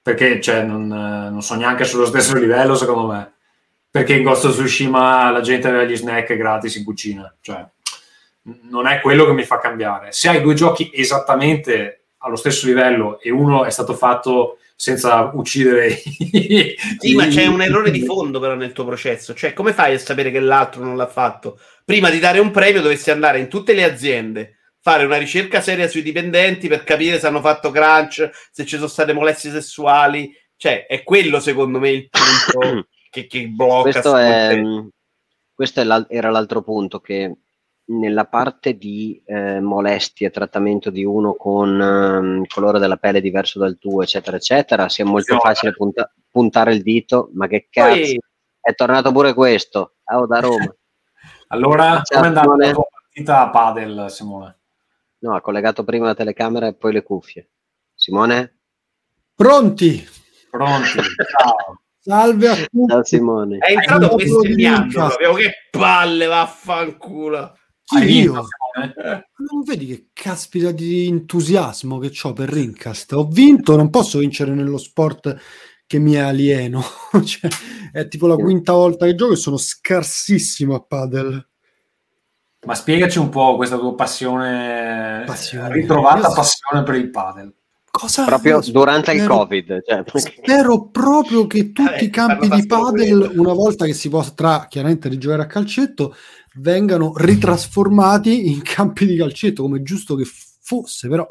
Perché 0.00 0.40
cioè, 0.40 0.62
non, 0.62 0.86
non 0.86 1.42
sono 1.42 1.60
neanche 1.60 1.84
sullo 1.84 2.06
stesso 2.06 2.34
livello 2.38 2.76
secondo 2.76 3.12
me. 3.12 3.32
Perché 3.90 4.14
in 4.14 4.22
Ghost 4.22 4.46
of 4.46 4.52
Tsushima 4.52 5.30
la 5.32 5.42
gente 5.42 5.68
aveva 5.68 5.84
gli 5.84 5.94
snack 5.94 6.34
gratis 6.34 6.76
in 6.76 6.84
cucina 6.84 7.30
cioè 7.42 7.62
non 8.70 8.86
è 8.86 9.02
quello 9.02 9.26
che 9.26 9.32
mi 9.32 9.44
fa 9.44 9.58
cambiare. 9.58 10.12
Se 10.12 10.30
hai 10.30 10.40
due 10.40 10.54
giochi 10.54 10.90
esattamente 10.94 12.04
allo 12.20 12.36
stesso 12.36 12.66
livello 12.66 13.20
e 13.20 13.30
uno 13.30 13.66
è 13.66 13.70
stato 13.70 13.92
fatto 13.92 14.56
senza 14.80 15.32
uccidere 15.34 15.88
i- 16.18 16.76
Sì, 16.98 17.14
ma 17.16 17.26
c'è 17.26 17.46
un 17.46 17.60
errore 17.60 17.90
di 17.90 18.04
fondo 18.04 18.38
però 18.38 18.54
nel 18.54 18.70
tuo 18.72 18.84
processo. 18.84 19.34
Cioè, 19.34 19.52
come 19.52 19.72
fai 19.72 19.94
a 19.94 19.98
sapere 19.98 20.30
che 20.30 20.38
l'altro 20.38 20.84
non 20.84 20.96
l'ha 20.96 21.08
fatto? 21.08 21.58
Prima 21.84 22.10
di 22.10 22.20
dare 22.20 22.38
un 22.38 22.52
premio 22.52 22.80
dovresti 22.80 23.10
andare 23.10 23.40
in 23.40 23.48
tutte 23.48 23.72
le 23.74 23.82
aziende, 23.82 24.58
fare 24.80 25.04
una 25.04 25.16
ricerca 25.16 25.60
seria 25.60 25.88
sui 25.88 26.02
dipendenti 26.02 26.68
per 26.68 26.84
capire 26.84 27.18
se 27.18 27.26
hanno 27.26 27.40
fatto 27.40 27.72
crunch, 27.72 28.30
se 28.52 28.64
ci 28.64 28.76
sono 28.76 28.86
state 28.86 29.12
molestie 29.12 29.50
sessuali. 29.50 30.30
Cioè, 30.56 30.86
è 30.86 31.02
quello 31.02 31.40
secondo 31.40 31.80
me 31.80 31.90
il 31.90 32.08
punto 32.08 32.86
che, 33.10 33.26
che 33.26 33.48
blocca. 33.48 33.82
questo, 33.82 34.00
sto 34.00 34.16
è, 34.16 34.60
questo 35.52 35.80
è 35.80 35.84
l'al- 35.84 36.06
era 36.08 36.30
l'altro 36.30 36.62
punto 36.62 37.00
che 37.00 37.34
nella 37.88 38.26
parte 38.26 38.76
di 38.76 39.22
eh, 39.24 39.60
molestie 39.60 40.26
e 40.26 40.30
trattamento 40.30 40.90
di 40.90 41.04
uno 41.04 41.34
con 41.34 41.80
ehm, 41.80 42.46
colore 42.46 42.78
della 42.78 42.96
pelle 42.96 43.20
diverso 43.20 43.58
dal 43.58 43.78
tuo, 43.78 44.02
eccetera, 44.02 44.36
eccetera, 44.36 44.88
sia 44.88 45.04
molto 45.04 45.34
Sì, 45.34 45.40
facile 45.40 45.72
punta- 45.72 46.12
puntare 46.30 46.74
il 46.74 46.82
dito, 46.82 47.30
ma 47.34 47.46
che 47.46 47.68
cazzo, 47.70 47.94
Poi, 47.94 48.20
è 48.60 48.74
tornato 48.74 49.10
pure 49.12 49.32
questo, 49.32 49.94
oh, 50.04 50.26
da 50.26 50.40
Roma. 50.40 50.74
allora 51.48 52.02
come 52.04 52.24
è 52.24 52.26
andata 52.26 52.56
la 52.56 52.72
tua 52.72 52.86
partita 52.90 53.40
a 53.40 53.50
padel 53.50 54.06
Simone? 54.10 54.58
No, 55.20 55.34
ha 55.34 55.40
collegato 55.40 55.82
prima 55.82 56.06
la 56.06 56.14
telecamera 56.14 56.66
e 56.66 56.74
poi 56.74 56.92
le 56.92 57.02
cuffie. 57.02 57.48
Simone? 57.94 58.58
Pronti? 59.34 60.06
pronti? 60.50 60.98
Ciao. 61.38 61.80
Salve 62.00 62.48
a 62.48 62.54
tutti. 62.54 62.86
Ciao 62.88 63.04
Simone. 63.04 63.58
è 63.58 63.72
entrato 63.72 64.14
bestemmiando 64.14 65.06
proprio. 65.06 65.32
Che 65.34 65.52
palle, 65.70 66.26
vaffanculo. 66.26 67.54
Hai 67.90 68.06
vinto, 68.06 68.32
Io? 68.32 68.46
Simone? 68.74 69.28
Non 69.50 69.62
vedi 69.64 69.86
che 69.86 70.06
caspita 70.12 70.70
di 70.70 71.06
entusiasmo 71.06 71.98
che 71.98 72.12
ho 72.22 72.32
per 72.32 72.48
Rincast? 72.50 73.12
Ho 73.12 73.26
vinto, 73.26 73.76
non 73.76 73.90
posso 73.90 74.18
vincere 74.18 74.52
nello 74.52 74.78
sport 74.78 75.36
che 75.86 75.98
mi 75.98 76.12
è 76.12 76.18
alieno. 76.18 76.82
Cioè, 77.24 77.50
è 77.92 78.06
tipo 78.08 78.26
la 78.26 78.36
quinta 78.36 78.72
volta 78.72 79.06
che 79.06 79.14
gioco 79.14 79.32
e 79.32 79.36
sono 79.36 79.56
scarsissimo 79.56 80.74
a 80.74 80.80
padel. 80.86 81.46
Ma 82.66 82.74
spiegaci 82.74 83.18
un 83.18 83.28
po' 83.28 83.56
questa 83.56 83.78
tua 83.78 83.94
passione, 83.94 85.22
Passione. 85.24 85.72
ritrovata 85.72 86.28
Io- 86.28 86.34
passione 86.34 86.82
per 86.82 86.94
il 86.96 87.10
padel. 87.10 87.54
Cosa? 87.90 88.24
Proprio 88.26 88.60
durante 88.60 89.12
il 89.12 89.20
spero- 89.20 89.36
Covid. 89.38 89.82
Cioè, 89.84 90.02
Spero 90.20 90.88
proprio 90.88 91.46
che 91.46 91.72
tutti 91.72 91.82
Vabbè, 91.82 92.02
i 92.02 92.10
campi 92.10 92.48
di 92.48 92.66
padel, 92.66 93.32
una 93.36 93.52
volta 93.54 93.86
che 93.86 93.94
si 93.94 94.08
potrà 94.08 94.66
chiaramente 94.68 95.08
rigiocare 95.08 95.42
a 95.42 95.46
calcetto, 95.46 96.14
vengano 96.58 97.12
ritrasformati 97.16 98.50
in 98.50 98.62
campi 98.62 99.06
di 99.06 99.16
calcetto, 99.16 99.62
come 99.62 99.78
è 99.78 99.82
giusto 99.82 100.14
che 100.14 100.24
fosse, 100.24 101.08
però 101.08 101.26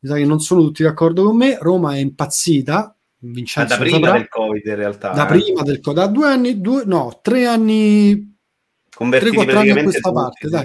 mi 0.00 0.08
sa 0.08 0.16
che 0.16 0.24
non 0.24 0.40
sono 0.40 0.62
tutti 0.62 0.82
d'accordo 0.82 1.24
con 1.24 1.36
me. 1.36 1.58
Roma 1.60 1.94
è 1.94 1.98
impazzita, 1.98 2.96
Vincenzo 3.18 3.74
da 3.74 3.80
prima 3.80 3.98
saprà, 3.98 4.12
del 4.12 4.28
Covid 4.28 4.64
in 4.64 4.74
realtà. 4.74 5.10
da 5.10 5.24
eh. 5.24 5.38
prima 5.38 5.62
del 5.62 5.80
co- 5.80 5.92
da 5.92 6.06
due 6.06 6.26
anni, 6.26 6.60
due, 6.60 6.84
no, 6.86 7.18
tre 7.22 7.46
anni, 7.46 8.36
Convertiti 8.94 9.36
3-4 9.36 9.56
anni 9.56 9.70
a 9.70 9.82
questa 9.82 10.10
tutti, 10.10 10.14
parte, 10.14 10.46
sì. 10.46 10.50
dai. 10.50 10.64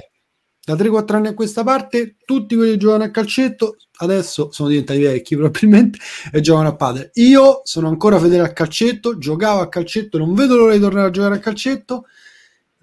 Da 0.66 0.74
3-4 0.74 1.16
anni 1.16 1.28
a 1.28 1.34
questa 1.34 1.64
parte, 1.64 2.16
tutti 2.26 2.56
quelli 2.56 2.72
che 2.72 2.78
giocano 2.78 3.04
a 3.04 3.12
calcetto 3.12 3.76
adesso 3.98 4.52
sono 4.52 4.70
diventati 4.70 5.00
vecchi 5.00 5.36
probabilmente 5.38 6.00
e 6.32 6.42
giocano 6.42 6.70
a 6.70 6.76
padel. 6.76 7.12
Io 7.14 7.62
sono 7.64 7.88
ancora 7.88 8.20
fedele 8.20 8.42
al 8.44 8.54
calcetto, 8.54 9.18
giocavo 9.18 9.60
a 9.62 9.70
calcetto, 9.70 10.18
non 10.18 10.34
vedo 10.34 10.56
l'ora 10.56 10.74
di 10.74 10.80
tornare 10.80 11.08
a 11.08 11.12
giocare 11.12 11.36
a 11.36 11.40
calcetto, 11.40 12.06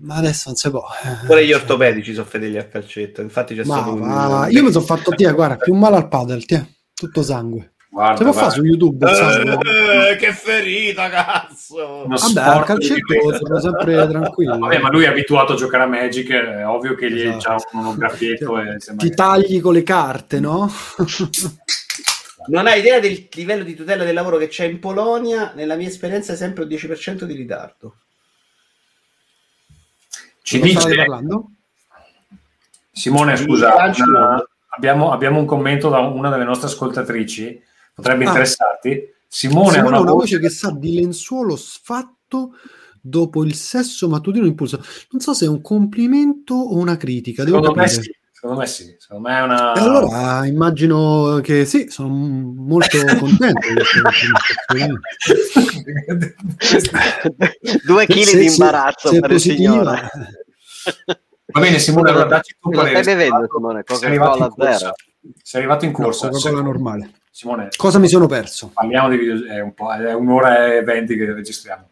ma 0.03 0.17
adesso 0.17 0.45
non 0.47 0.57
si 0.57 0.71
può. 0.71 0.85
Pure 1.27 1.45
gli 1.47 1.53
ortopedici 1.53 2.13
sono 2.15 2.27
fedeli 2.27 2.59
al 2.59 2.69
calcetto. 2.69 3.21
Infatti 3.21 3.55
c'è 3.55 3.65
Ma 3.65 3.77
stato 3.77 3.93
un- 3.95 4.01
va, 4.01 4.47
io 4.49 4.63
mi 4.63 4.71
sono 4.73 4.85
fatto, 4.85 5.11
tiè, 5.13 5.33
guarda, 5.35 5.57
più 5.57 5.75
male 5.75 5.97
al 5.97 6.09
padel, 6.09 6.45
tiè, 6.45 6.65
tutto 6.95 7.23
sangue. 7.23 7.71
Guarda, 7.93 8.17
Si 8.17 8.23
può 8.23 8.33
fare 8.33 8.51
su 8.53 8.65
YouTube 8.65 9.07
sangue? 9.15 9.59
Eh, 10.13 10.17
che 10.17 10.33
ferita, 10.33 11.11
cazzo! 11.11 12.05
uno 12.07 12.17
Vabbè, 12.17 12.41
al 12.41 12.65
calcetto 12.65 13.37
sono 13.37 13.61
sempre 13.61 14.07
tranquillo. 14.09 14.59
Vabbè, 14.59 14.79
ma 14.79 14.91
lui 14.91 15.05
è 15.05 15.09
abituato 15.09 15.53
a 15.53 15.57
giocare 15.57 15.83
a 15.83 15.87
Magic, 15.87 16.31
è 16.31 16.67
ovvio 16.67 16.95
che 16.95 17.11
gli 17.13 17.21
Esatto. 17.21 17.39
c'ha 17.71 17.79
uno 17.79 17.95
graffietto 17.95 18.59
e 18.59 18.77
sembra 18.79 19.05
Ti 19.05 19.11
che- 19.11 19.15
tagli 19.15 19.61
con 19.61 19.75
le 19.75 19.83
carte, 19.83 20.41
no? 20.41 20.71
Non 22.49 22.67
hai 22.67 22.81
idea 22.81 22.99
del 22.99 23.29
livello 23.35 23.63
di 23.63 23.75
tutela 23.75 24.05
del 24.05 24.15
lavoro 24.15 24.37
che 24.37 24.49
c'è 24.49 24.65
in 24.65 24.79
Polonia? 24.81 25.53
Nella 25.55 25.77
mia 25.77 25.87
esperienza 25.89 26.33
è 26.33 26.37
sempre 26.37 26.63
un 26.65 26.69
10% 26.69 27.25
di 27.25 27.35
ritardo. 27.35 27.97
Ci 30.43 30.61
dice 30.61 30.95
parlando? 30.95 31.51
Simone, 32.91 33.37
scusa, 33.37 33.75
una- 33.75 34.45
abbiamo, 34.69 35.13
abbiamo 35.13 35.39
un 35.39 35.47
commento 35.47 35.89
da 35.89 36.01
una 36.01 36.31
delle 36.31 36.45
nostre 36.45 36.67
ascoltatrici, 36.69 37.61
potrebbe 37.95 38.25
Ah. 38.25 38.29
interessarti. 38.29 39.11
Simone, 39.27 39.71
Simone 39.71 39.87
una 39.89 39.97
ha 39.97 40.01
una 40.01 40.11
voce 40.13 40.37
voce 40.37 40.47
che 40.47 40.51
sa 40.51 40.71
di 40.73 40.95
lenzuolo 40.95 41.57
sfatto 41.57 42.55
dopo 43.01 43.45
il 43.45 43.55
sesso 43.55 44.09
mattutino 44.09 44.45
impulso. 44.47 44.83
Non 45.11 45.21
so 45.23 45.33
se 45.33 45.47
è 45.47 45.49
un 45.49 45.63
complimento 45.63 46.55
o 46.55 46.77
una 46.77 46.97
critica. 46.99 47.45
Devo 47.45 47.59
Secondo 47.63 47.81
capire. 47.81 48.03
sì, 48.03 48.15
secondo 48.43 48.61
me 48.61 48.67
sì, 48.67 48.97
secondo 48.99 49.29
me 49.29 49.39
è 49.39 49.43
una... 49.43 49.73
E 49.73 49.79
allora 49.81 50.45
immagino 50.47 51.39
che 51.45 51.65
sì, 51.65 51.87
sono 51.89 52.09
molto 52.09 52.99
contento 53.21 53.69
di 53.69 53.75
complimento. 54.67 55.01
Due 57.87 58.07
chili 58.07 58.25
Se- 58.25 58.39
di 58.39 58.49
se- 58.49 58.63
imbarazzo 58.63 59.09
se 59.11 59.17
è 59.17 59.21
per 59.21 59.31
il 59.31 59.41
signore. 59.41 60.09
Va 61.47 61.61
bene 61.61 61.79
Simone, 61.79 62.11
allora 62.11 62.25
dacci 62.25 62.57
tu 62.61 62.71
Cosa 62.71 62.83
parere. 62.83 63.03
stai 63.03 63.15
bevendo, 63.15 63.47
Simone? 63.55 63.83
Sei 63.87 64.09
arrivato 64.09 64.37
in 64.39 64.43
Coca-Cola 64.43 64.67
corsa. 64.67 64.79
zero? 64.79 64.93
Sei 65.43 65.61
arrivato 65.61 65.85
in 65.85 65.91
no, 65.93 65.97
corsa. 65.99 66.29
Coca-Cola 66.29 66.57
Se- 66.57 66.63
normale. 66.63 67.11
Simone, 67.31 67.69
Cosa 67.77 67.99
mi 68.01 68.09
sono 68.09 68.27
perso? 68.27 68.71
parliamo 68.75 69.09
di 69.09 69.17
video, 69.19 69.47
è, 69.47 69.61
un 69.61 69.73
po', 69.73 69.93
è 69.93 70.13
un'ora 70.13 70.75
e 70.75 70.83
venti 70.83 71.17
che 71.17 71.33
registriamo. 71.33 71.89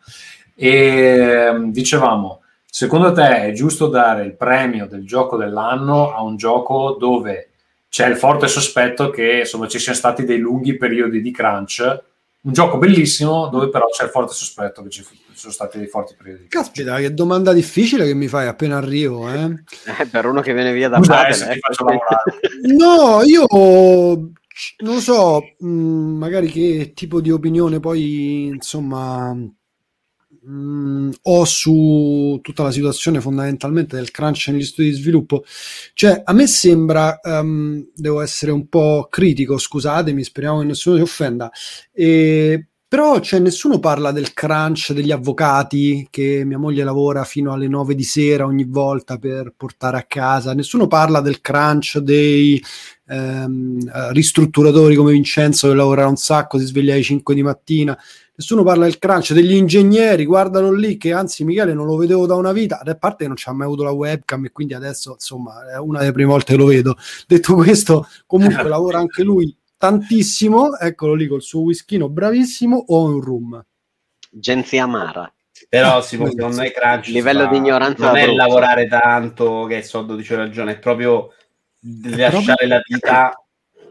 E 0.55 1.47
ehm, 1.49 1.71
dicevamo, 1.71 2.41
secondo 2.71 3.13
te 3.13 3.47
è 3.47 3.53
giusto 3.53 3.89
dare 3.89 4.25
il 4.25 4.37
premio 4.37 4.87
del 4.87 5.07
gioco 5.07 5.37
dell'anno 5.37 6.15
a 6.15 6.23
un 6.23 6.37
gioco 6.37 6.97
dove 6.99 7.51
c'è 7.89 8.09
il 8.09 8.17
forte 8.17 8.47
sospetto 8.47 9.11
che 9.11 9.41
insomma 9.41 9.67
ci 9.67 9.79
siano 9.79 9.99
stati 9.99 10.25
dei 10.25 10.39
lunghi 10.39 10.77
periodi 10.77 11.21
di 11.21 11.33
crunch 11.33 12.09
un 12.43 12.53
gioco 12.53 12.79
bellissimo 12.79 13.49
dove 13.49 13.69
però 13.69 13.87
c'è 13.87 14.05
il 14.05 14.11
forte 14.11 14.33
sospetto 14.33 14.83
che 14.83 14.89
ci 14.89 15.05
sono 15.35 15.53
stati 15.53 15.77
dei 15.79 15.89
forti 15.89 16.15
periodi. 16.17 16.43
di 16.43 16.49
Caspita, 16.49 16.97
che 16.97 17.13
domanda 17.13 17.53
difficile 17.53 18.07
che 18.07 18.15
mi 18.15 18.29
fai 18.29 18.47
appena 18.47 18.79
arrivo, 18.79 19.29
eh? 19.31 19.63
Eh, 20.01 20.07
per 20.07 20.25
uno 20.27 20.41
che 20.41 20.55
viene 20.55 20.73
via 20.73 20.89
da 20.89 20.99
Scusa, 20.99 21.27
eh, 21.27 21.31
eh, 21.31 21.53
ti 21.55 21.59
faccio 21.59 21.85
lavorare. 21.85 22.23
No, 22.77 23.23
io 23.25 23.47
non 24.79 25.01
so, 25.01 25.43
mh, 25.59 25.69
magari 25.69 26.49
che 26.49 26.93
tipo 26.95 27.21
di 27.21 27.31
opinione 27.31 27.79
poi, 27.79 28.47
insomma, 28.47 29.37
mh, 30.43 31.11
ho 31.23 31.45
su 31.45 32.39
tutta 32.43 32.63
la 32.63 32.71
situazione 32.71 33.21
fondamentalmente 33.21 33.97
del 33.97 34.11
crunch 34.11 34.49
negli 34.49 34.65
studi 34.65 34.91
di 34.91 34.95
sviluppo. 34.97 35.45
Cioè, 35.95 36.23
a 36.25 36.33
me 36.33 36.47
sembra, 36.47 37.21
ehm, 37.21 37.91
devo 37.95 38.21
essere 38.21 38.53
un 38.53 38.69
po' 38.69 39.07
critico, 39.11 39.59
scusatemi, 39.59 40.23
speriamo 40.25 40.61
che 40.61 40.67
nessuno 40.67 40.97
si 40.97 41.03
offenda, 41.03 41.51
e- 41.93 42.65
però 42.91 43.21
cioè, 43.21 43.39
nessuno 43.39 43.79
parla 43.79 44.11
del 44.11 44.33
crunch 44.33 44.91
degli 44.93 45.13
avvocati 45.13 46.09
che 46.11 46.43
mia 46.45 46.59
moglie 46.59 46.83
lavora 46.83 47.23
fino 47.23 47.53
alle 47.53 47.69
9 47.69 47.95
di 47.95 48.03
sera 48.03 48.45
ogni 48.47 48.65
volta 48.65 49.17
per 49.17 49.55
portare 49.57 49.97
a 49.99 50.05
casa, 50.09 50.55
nessuno 50.55 50.89
parla 50.89 51.21
del 51.21 51.41
crunch 51.41 51.99
dei 51.99 52.61
ehm, 53.07 53.79
eh, 53.95 54.13
ristrutturatori 54.13 54.97
come 54.97 55.13
Vincenzo 55.13 55.69
che 55.69 55.75
lavora 55.75 56.09
un 56.09 56.17
sacco, 56.17 56.59
si 56.59 56.67
sveglia 56.67 56.95
alle 56.95 57.03
5 57.03 57.33
di 57.35 57.43
mattina, 57.45 57.97
nessuno 58.41 58.63
parla 58.63 58.85
del 58.85 58.99
crunch 58.99 59.35
degli 59.35 59.53
ingegneri, 59.53 60.25
guardano 60.25 60.73
lì 60.73 60.97
che 60.97 61.13
anzi 61.13 61.45
Michele 61.45 61.75
non 61.75 61.85
lo 61.85 61.97
vedevo 61.97 62.25
da 62.25 62.35
una 62.37 62.53
vita, 62.53 62.81
a 62.83 62.95
parte 62.95 63.19
che 63.19 63.27
non 63.27 63.37
ci 63.37 63.51
ha 63.51 63.53
mai 63.53 63.67
avuto 63.67 63.83
la 63.83 63.91
webcam 63.91 64.47
e 64.47 64.51
quindi 64.51 64.73
adesso 64.73 65.13
insomma 65.13 65.71
è 65.71 65.79
una 65.79 65.99
delle 65.99 66.13
prime 66.13 66.31
volte 66.31 66.55
che 66.55 66.59
lo 66.59 66.65
vedo. 66.65 66.97
Detto 67.27 67.55
questo, 67.55 68.09
comunque 68.27 68.65
lavora 68.67 68.99
anche 68.99 69.23
lui 69.23 69.55
tantissimo, 69.77 70.79
eccolo 70.79 71.13
lì 71.15 71.27
col 71.27 71.43
suo 71.43 71.61
whiskino 71.61 72.09
bravissimo 72.09 72.83
o 72.89 73.05
un 73.05 73.21
room. 73.21 73.65
Genzi 74.31 74.79
Amara. 74.79 75.31
Però 75.69 76.01
Simo, 76.01 76.27
secondo 76.31 76.57
me 76.57 76.73
crunch 76.73 77.09
livello 77.09 77.47
di 77.47 77.59
ignoranza 77.59 78.07
non 78.07 78.17
è 78.17 78.27
lavorare 78.27 78.87
tanto 78.89 79.67
che 79.67 79.83
so 79.83 80.01
12 80.01 80.33
ore 80.33 80.43
al 80.45 80.51
giorno, 80.51 80.71
è 80.71 80.79
proprio 80.79 81.35
lasciare 82.17 82.67
la 82.67 82.81
vita 82.87 83.40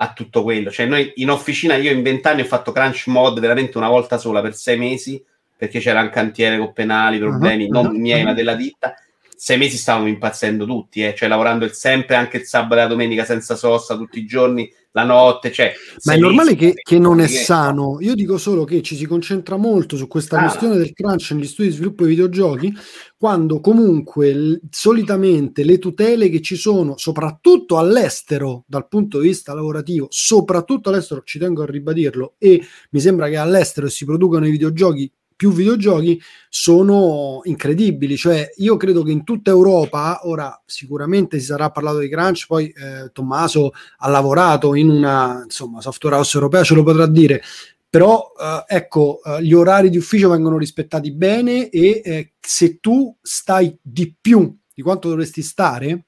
a 0.02 0.14
tutto 0.14 0.44
quello. 0.44 0.72
Cioè, 0.72 0.86
noi 0.86 1.12
in 1.16 1.30
officina, 1.30 1.76
io 1.76 1.92
in 1.92 2.02
vent'anni 2.02 2.42
ho 2.42 2.46
fatto 2.46 2.72
crunch 2.72 3.08
mod 3.08 3.40
veramente 3.40 3.78
una 3.78 3.90
volta 3.90 4.18
sola 4.18 4.42
per 4.42 4.56
sei 4.56 4.78
mesi 4.78 5.24
perché 5.56 5.80
c'era 5.80 6.02
un 6.02 6.10
cantiere 6.10 6.58
con 6.58 6.72
penali, 6.72 7.20
problemi 7.20 7.66
Uh-huh, 7.66 7.72
non 7.72 7.86
uh-huh, 7.88 8.00
miei, 8.00 8.24
ma 8.24 8.30
uh-huh. 8.30 8.36
della 8.36 8.56
ditta. 8.56 8.94
Sei 9.42 9.58
mesi 9.58 9.78
stavamo 9.78 10.10
impazzendo 10.10 10.66
tutti, 10.66 11.02
eh, 11.02 11.16
cioè 11.16 11.30
lavorando 11.30 11.64
il 11.64 11.72
sempre, 11.72 12.16
anche 12.16 12.38
il 12.38 12.44
sabato 12.44 12.74
e 12.74 12.78
la 12.84 12.88
domenica 12.88 13.24
senza 13.24 13.56
sosta, 13.56 13.96
tutti 13.96 14.20
i 14.20 14.26
giorni, 14.26 14.70
la 14.92 15.06
notte. 15.06 15.50
Cioè, 15.50 15.72
Ma 16.04 16.14
è 16.14 16.18
normale 16.18 16.56
mesi, 16.56 16.74
che, 16.74 16.74
che 16.84 17.00
non 17.00 17.22
è 17.22 17.28
sano. 17.28 18.00
Io 18.02 18.16
dico 18.16 18.38
solo 18.38 18.66
che 18.66 18.82
ci 18.82 18.98
si 18.98 19.06
concentra 19.06 19.56
molto 19.56 19.96
su 19.96 20.10
questa 20.10 20.38
Ah. 20.40 20.42
questione 20.42 20.76
del 20.76 20.92
crunch 20.92 21.32
negli 21.32 21.46
studi 21.46 21.70
di 21.70 21.76
sviluppo 21.76 22.04
di 22.04 22.10
videogiochi, 22.10 22.74
quando 23.18 23.62
comunque 23.62 24.34
l- 24.34 24.60
solitamente 24.70 25.64
le 25.64 25.80
tutele 25.80 26.28
che 26.28 26.42
ci 26.42 26.58
sono, 26.58 26.98
soprattutto 26.98 27.78
all'estero 27.78 28.66
dal 28.68 28.90
punto 28.90 29.22
di 29.22 29.30
vista 29.30 29.54
lavorativo, 29.54 30.08
soprattutto 30.10 30.90
all'estero, 30.90 31.22
ci 31.24 31.40
tengo 31.40 31.64
a 31.64 31.66
ribadirlo, 31.66 32.34
e 32.38 32.62
mi 32.90 33.00
sembra 33.00 33.30
che 33.30 33.38
all'estero 33.38 33.88
si 33.88 34.04
producano 34.04 34.48
i 34.48 34.52
videogiochi 34.52 35.10
più 35.40 35.54
videogiochi 35.54 36.22
sono 36.50 37.40
incredibili. 37.44 38.18
Cioè, 38.18 38.52
io 38.58 38.76
credo 38.76 39.04
che 39.04 39.12
in 39.12 39.24
tutta 39.24 39.52
Europa, 39.52 40.20
ora 40.24 40.62
sicuramente 40.66 41.40
si 41.40 41.46
sarà 41.46 41.70
parlato 41.70 42.00
di 42.00 42.10
crunch, 42.10 42.46
poi 42.46 42.68
eh, 42.68 43.10
Tommaso 43.14 43.72
ha 44.00 44.10
lavorato 44.10 44.76
in 44.76 44.90
una 44.90 45.44
insomma, 45.46 45.80
software 45.80 46.18
house 46.18 46.36
europea, 46.36 46.64
ce 46.64 46.76
lo 46.76 46.84
potrà 46.84 47.08
dire. 47.08 47.42
Però 47.90 48.34
eh, 48.38 48.76
ecco, 48.76 49.22
eh, 49.24 49.42
gli 49.42 49.54
orari 49.54 49.90
di 49.90 49.96
ufficio 49.96 50.28
vengono 50.28 50.58
rispettati 50.58 51.14
bene 51.14 51.70
e 51.70 52.02
eh, 52.04 52.34
se 52.38 52.82
tu 52.82 53.16
stai 53.22 53.78
di 53.82 54.14
più 54.20 54.54
di 54.74 54.82
quanto 54.82 55.08
dovresti 55.08 55.42
stare, 55.42 56.04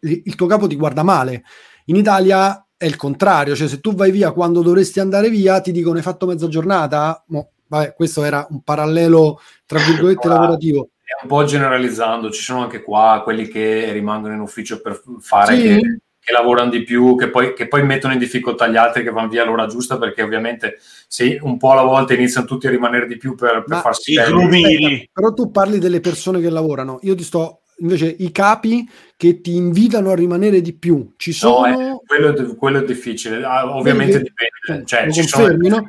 il 0.00 0.34
tuo 0.34 0.46
capo 0.46 0.66
ti 0.66 0.76
guarda 0.76 1.02
male. 1.02 1.44
In 1.86 1.96
Italia 1.96 2.62
è 2.76 2.84
il 2.84 2.96
contrario, 2.96 3.56
cioè 3.56 3.68
se 3.68 3.80
tu 3.80 3.94
vai 3.94 4.10
via 4.10 4.32
quando 4.32 4.60
dovresti 4.60 5.00
andare 5.00 5.30
via, 5.30 5.62
ti 5.62 5.72
dicono 5.72 5.96
hai 5.96 6.02
fatto 6.02 6.26
mezza 6.26 6.46
giornata? 6.46 7.24
Mo, 7.28 7.52
vabbè, 7.70 7.94
questo 7.94 8.24
era 8.24 8.46
un 8.50 8.62
parallelo 8.62 9.40
tra 9.64 9.78
virgolette 9.78 10.26
Ora, 10.26 10.38
lavorativo. 10.40 10.90
È 11.04 11.22
un 11.22 11.28
po' 11.28 11.44
generalizzando, 11.44 12.30
ci 12.30 12.42
sono 12.42 12.62
anche 12.62 12.82
qua 12.82 13.20
quelli 13.24 13.46
che 13.48 13.92
rimangono 13.92 14.34
in 14.34 14.40
ufficio 14.40 14.80
per 14.80 15.00
fare 15.20 15.56
Sì. 15.56 15.62
che, 15.62 16.00
che 16.20 16.32
lavorano 16.32 16.70
di 16.70 16.82
più, 16.82 17.16
che 17.16 17.28
poi, 17.30 17.54
che 17.54 17.66
poi 17.68 17.84
mettono 17.84 18.12
in 18.12 18.18
difficoltà 18.18 18.66
gli 18.68 18.76
altri 18.76 19.02
che 19.02 19.10
vanno 19.10 19.28
via 19.28 19.42
all'ora 19.42 19.66
giusta, 19.66 19.98
perché 19.98 20.22
ovviamente 20.22 20.78
se 21.08 21.38
un 21.42 21.56
po' 21.56 21.72
alla 21.72 21.82
volta 21.82 22.14
iniziano 22.14 22.46
tutti 22.46 22.66
a 22.66 22.70
rimanere 22.70 23.06
di 23.06 23.16
più 23.16 23.34
per, 23.34 23.64
per 23.66 23.78
farsi 23.78 24.12
i. 24.12 25.08
Però 25.12 25.32
tu 25.32 25.50
parli 25.50 25.78
delle 25.78 26.00
persone 26.00 26.40
che 26.40 26.50
lavorano, 26.50 26.98
io 27.02 27.14
ti 27.14 27.22
sto 27.24 27.62
invece 27.78 28.14
i 28.18 28.30
capi 28.30 28.86
che 29.16 29.40
ti 29.40 29.56
invitano 29.56 30.10
a 30.10 30.14
rimanere 30.14 30.60
di 30.60 30.74
più. 30.74 31.14
Ci 31.16 31.30
No, 31.42 31.66
eh, 31.66 31.72
sono 31.72 32.02
quello, 32.06 32.36
è, 32.36 32.54
quello 32.56 32.78
è 32.80 32.84
difficile, 32.84 33.42
Ah, 33.42 33.74
ovviamente 33.74 34.18
che- 34.18 34.22
dipende, 34.64 34.86
cioè 34.86 35.10
ci 35.10 35.22
sono 35.26 35.44
confermi, 35.44 35.68
no? 35.68 35.88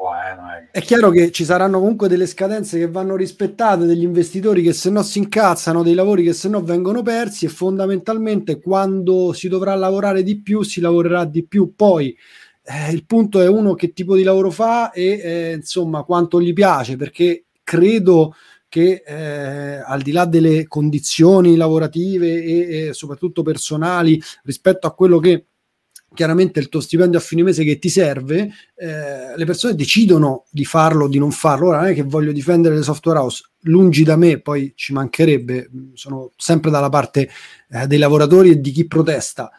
Qua, 0.00 0.58
eh, 0.58 0.70
è- 0.72 0.78
È 0.78 0.80
chiaro 0.80 1.10
che 1.10 1.30
ci 1.30 1.44
saranno 1.44 1.78
comunque 1.78 2.08
delle 2.08 2.26
scadenze 2.26 2.78
che 2.78 2.88
vanno 2.88 3.16
rispettate, 3.16 3.84
degli 3.84 4.02
investitori 4.02 4.62
che 4.62 4.72
se 4.72 4.88
no 4.88 5.02
si 5.02 5.18
incazzano, 5.18 5.82
dei 5.82 5.92
lavori 5.94 6.22
che 6.24 6.32
se 6.32 6.48
no 6.48 6.62
vengono 6.62 7.02
persi 7.02 7.44
e 7.44 7.48
fondamentalmente 7.50 8.60
quando 8.60 9.32
si 9.34 9.48
dovrà 9.48 9.74
lavorare 9.74 10.22
di 10.22 10.40
più 10.40 10.62
si 10.62 10.80
lavorerà 10.80 11.24
di 11.26 11.44
più. 11.46 11.74
Poi 11.76 12.16
eh, 12.62 12.92
il 12.92 13.04
punto 13.04 13.40
è 13.42 13.46
uno 13.48 13.74
che 13.74 13.92
tipo 13.92 14.16
di 14.16 14.22
lavoro 14.22 14.50
fa 14.50 14.90
e 14.92 15.20
eh, 15.22 15.52
insomma 15.56 16.02
quanto 16.04 16.40
gli 16.40 16.52
piace, 16.54 16.96
perché 16.96 17.44
credo 17.62 18.34
che 18.68 19.02
eh, 19.04 19.82
al 19.84 20.00
di 20.00 20.12
là 20.12 20.24
delle 20.24 20.66
condizioni 20.66 21.56
lavorative 21.56 22.42
e, 22.42 22.88
e 22.88 22.92
soprattutto 22.94 23.42
personali 23.42 24.20
rispetto 24.44 24.86
a 24.86 24.94
quello 24.94 25.18
che 25.18 25.46
chiaramente 26.14 26.60
il 26.60 26.68
tuo 26.68 26.80
stipendio 26.80 27.18
a 27.18 27.22
fine 27.22 27.42
mese 27.42 27.64
che 27.64 27.78
ti 27.78 27.88
serve, 27.88 28.50
eh, 28.74 29.36
le 29.36 29.44
persone 29.44 29.74
decidono 29.74 30.44
di 30.50 30.64
farlo 30.64 31.04
o 31.04 31.08
di 31.08 31.18
non 31.18 31.30
farlo. 31.30 31.68
Ora 31.68 31.80
non 31.80 31.88
è 31.88 31.94
che 31.94 32.02
voglio 32.02 32.32
difendere 32.32 32.74
le 32.74 32.82
software 32.82 33.18
house, 33.18 33.44
lungi 33.62 34.02
da 34.02 34.16
me, 34.16 34.40
poi 34.40 34.72
ci 34.74 34.92
mancherebbe, 34.92 35.70
sono 35.94 36.32
sempre 36.36 36.70
dalla 36.70 36.88
parte 36.88 37.28
eh, 37.70 37.86
dei 37.86 37.98
lavoratori 37.98 38.50
e 38.50 38.60
di 38.60 38.70
chi 38.70 38.86
protesta. 38.86 39.50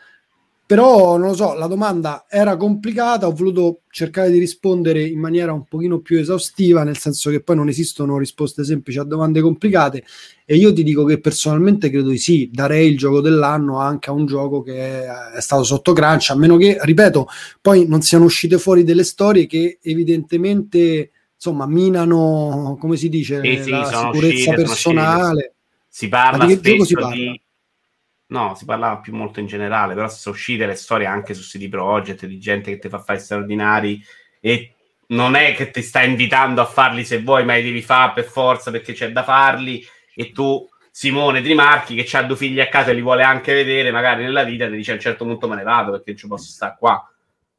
Però 0.72 1.18
non 1.18 1.28
lo 1.28 1.36
so, 1.36 1.54
la 1.54 1.68
domanda 1.68 2.24
era 2.30 2.56
complicata, 2.56 3.28
ho 3.28 3.34
voluto 3.34 3.82
cercare 3.90 4.32
di 4.32 4.40
rispondere 4.40 5.04
in 5.04 5.20
maniera 5.20 5.52
un 5.52 5.66
pochino 5.66 6.00
più 6.00 6.18
esaustiva, 6.18 6.86
nel 6.86 6.98
senso 6.98 7.30
che 7.30 7.42
poi 7.42 7.58
non 7.58 7.68
esistono 7.68 8.18
risposte 8.18 8.64
semplici 8.64 8.98
a 8.98 9.04
domande 9.04 9.42
complicate 9.42 10.06
e 10.46 10.56
io 10.56 10.72
ti 10.72 10.84
dico 10.84 11.04
che 11.04 11.20
personalmente 11.20 11.90
credo 11.90 12.08
di 12.08 12.18
sì, 12.18 12.50
darei 12.54 12.88
il 12.90 12.98
gioco 12.98 13.20
dell'anno 13.20 13.80
anche 13.80 14.12
a 14.12 14.14
un 14.14 14.26
gioco 14.26 14.62
che 14.62 15.04
è, 15.04 15.42
stato 15.42 15.64
sotto 15.64 15.92
crunch, 15.92 16.30
a 16.30 16.38
meno 16.38 16.56
che, 16.56 16.78
ripeto, 16.80 17.28
poi 17.60 17.86
non 17.86 18.02
siano 18.02 18.24
uscite 18.24 18.58
fuori 18.58 18.86
delle 18.86 19.04
storie 19.04 19.48
che 19.48 19.78
evidentemente 19.82 21.12
insomma 21.36 21.68
minano, 21.68 22.78
come 22.80 22.96
si 22.96 23.10
dice, 23.10 23.42
Sì, 23.44 23.64
sì, 23.64 23.70
la 23.72 23.84
sicurezza 23.88 24.52
uscite, 24.52 24.56
personale. 24.56 25.54
Si 25.90 26.08
parla 26.08 26.46
gioco 26.46 26.86
si 26.86 26.94
spesso 26.94 26.94
parla? 26.94 27.14
di... 27.14 27.42
No, 28.32 28.56
si 28.56 28.64
parlava 28.64 29.00
più 29.00 29.14
molto 29.14 29.42
in 29.42 29.46
generale, 29.46 29.94
però 29.94 30.08
sono 30.08 30.34
uscite 30.34 30.66
le 30.66 30.76
storie 30.76 31.06
anche 31.06 31.34
su 31.34 31.42
CD 31.42 31.68
Projekt 31.68 32.26
di 32.26 32.40
gente 32.40 32.72
che 32.72 32.80
ti 32.80 32.88
fa 32.88 33.00
fare 33.00 33.20
straordinari 33.20 34.02
e 34.40 34.74
non 35.08 35.36
è 35.36 35.54
che 35.54 35.70
ti 35.70 35.82
sta 35.82 36.02
invitando 36.02 36.62
a 36.62 36.66
farli 36.66 37.04
se 37.04 37.22
vuoi, 37.22 37.44
ma 37.44 37.56
li 37.56 37.64
devi 37.64 37.82
fare 37.82 38.14
per 38.14 38.24
forza 38.24 38.72
perché 38.72 38.94
c'è 38.94 39.12
da 39.12 39.24
farli 39.24 39.86
e 40.16 40.32
tu, 40.32 40.66
Simone 40.90 41.42
Trimarchi, 41.42 41.96
che 41.96 42.18
ha 42.18 42.24
due 42.24 42.38
figli 42.38 42.62
a 42.62 42.70
casa 42.70 42.92
e 42.92 42.94
li 42.94 43.02
vuole 43.02 43.24
anche 43.24 43.54
vedere 43.54 43.92
magari 43.92 44.24
nella 44.24 44.44
vita, 44.44 44.66
ti 44.68 44.78
dice 44.78 44.92
a 44.92 44.94
un 44.96 45.02
certo 45.02 45.26
punto 45.26 45.50
me 45.50 45.58
ne 45.58 45.64
vado 45.64 45.92
perché 45.92 46.12
non 46.12 46.18
ci 46.18 46.28
posso 46.28 46.52
stare 46.52 46.78
qua. 46.80 47.06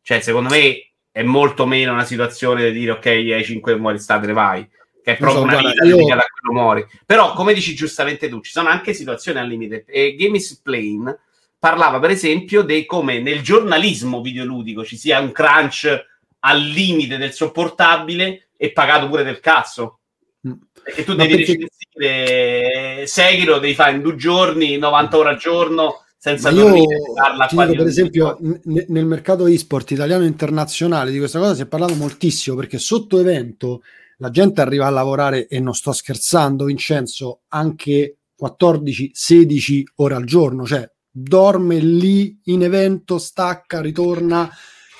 Cioè, 0.01 0.21
secondo 0.21 0.49
me 0.49 0.93
è 1.11 1.23
molto 1.23 1.67
meno 1.67 1.93
una 1.93 2.05
situazione 2.05 2.71
di 2.71 2.79
dire 2.79 2.93
ok, 2.93 3.07
hai 3.07 3.45
5 3.45 3.77
muori, 3.77 3.99
sta, 3.99 4.19
te 4.19 4.27
ne 4.27 4.33
vai 4.33 4.67
che 5.03 5.17
è 5.17 5.21
Non 5.21 5.31
so, 5.31 5.35
proprio 5.41 5.43
una 5.43 5.53
guarda, 5.53 5.71
vita 5.71 5.85
io- 5.85 5.97
dedicata 5.97 6.21
a 6.21 6.27
quello 6.41 6.61
muori. 6.63 6.87
Però, 7.05 7.33
come 7.33 7.55
dici 7.55 7.75
giustamente 7.75 8.29
tu, 8.29 8.41
ci 8.41 8.51
sono 8.53 8.69
anche 8.69 8.95
situazioni 8.95 9.39
al 9.39 9.49
limite. 9.49 9.85
E 9.87 10.15
Game 10.15 10.37
is 10.37 10.61
Plain 10.63 11.19
parlava, 11.59 11.99
per 12.01 12.11
esempio, 12.11 12.63
di 12.63 12.85
come 12.87 13.21
nel 13.21 13.41
giornalismo 13.43 14.21
videoludico 14.21 14.85
ci 14.85 14.97
sia 14.97 15.21
un 15.21 15.33
crunch 15.33 16.07
al 16.41 16.61
limite 16.61 17.19
del 17.19 17.33
sopportabile 17.33 18.49
e 18.57 18.73
pagato 18.73 19.09
pure 19.09 19.23
del 19.25 19.41
cazzo. 19.41 19.99
Mm. 20.47 20.53
Perché 20.83 21.05
tu 21.05 21.15
Ma 21.15 21.25
devi 21.25 21.37
perché- 21.45 21.69
recensire 21.97 23.07
Sekiro, 23.07 23.59
devi 23.59 23.75
fare 23.75 23.93
in 23.93 24.03
due 24.03 24.17
giorni, 24.17 24.77
90 24.79 25.17
ore 25.19 25.29
al 25.31 25.37
giorno, 25.37 26.05
senza 26.19 26.51
Ma 26.51 26.57
io 26.57 26.63
dormire. 26.65 26.97
qua 27.07 27.47
dico, 27.49 27.65
di- 27.67 27.77
per 27.77 27.87
esempio, 27.87 28.37
n- 28.41 28.85
nel 28.89 29.05
mercato 29.07 29.47
e-sport 29.47 29.91
italiano 29.93 30.25
e 30.25 30.29
internazionale 30.29 31.11
di 31.13 31.19
questa 31.19 31.39
cosa 31.39 31.55
si 31.55 31.63
è 31.63 31.67
parlato 31.67 31.95
moltissimo 31.95 32.57
perché 32.57 32.79
sotto 32.79 33.21
evento 33.21 33.83
la 34.23 34.31
gente 34.31 34.61
arriva 34.61 34.87
a 34.87 34.91
lavorare 34.91 35.49
e 35.49 35.59
non 35.59 35.75
sto 35.75 35.91
scherzando, 35.91 36.67
Vincenzo, 36.67 37.41
anche 37.49 38.19
14-16 38.41 39.83
ore 39.97 40.15
al 40.15 40.25
giorno, 40.25 40.65
cioè 40.65 40.89
dorme 41.11 41.81
lì 41.81 42.41
in 42.45 42.63
evento, 42.63 43.19
stacca, 43.19 43.81
ritorna 43.81 44.49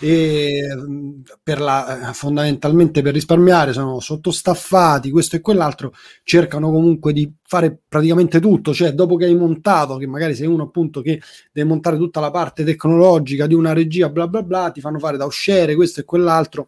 e 0.01 0.75
mh, 0.75 1.23
per 1.41 1.61
la, 1.61 2.11
eh, 2.11 2.13
fondamentalmente 2.15 3.01
per 3.01 3.15
risparmiare 3.15 3.73
sono 3.73 4.01
sottostaffati, 4.01 5.13
questo 5.13 5.37
e 5.37 5.41
quell'altro, 5.41 5.93
cercano 6.25 6.73
comunque 6.73 7.13
di 7.13 7.33
fare 7.45 7.79
praticamente 7.87 8.41
tutto, 8.41 8.75
cioè 8.75 8.93
dopo 8.93 9.15
che 9.15 9.27
hai 9.27 9.37
montato, 9.37 9.99
che 9.99 10.09
magari 10.09 10.35
sei 10.35 10.49
uno 10.49 10.65
appunto 10.65 11.01
che 11.01 11.21
deve 11.53 11.69
montare 11.69 11.97
tutta 11.97 12.19
la 12.19 12.33
parte 12.33 12.65
tecnologica 12.65 13.47
di 13.47 13.55
una 13.55 13.73
regia, 13.73 14.09
bla 14.09 14.27
bla 14.27 14.43
bla, 14.43 14.73
ti 14.73 14.81
fanno 14.81 14.99
fare 14.99 15.17
da 15.17 15.27
usciere 15.27 15.77
questo 15.77 16.01
e 16.01 16.05
quell'altro 16.05 16.67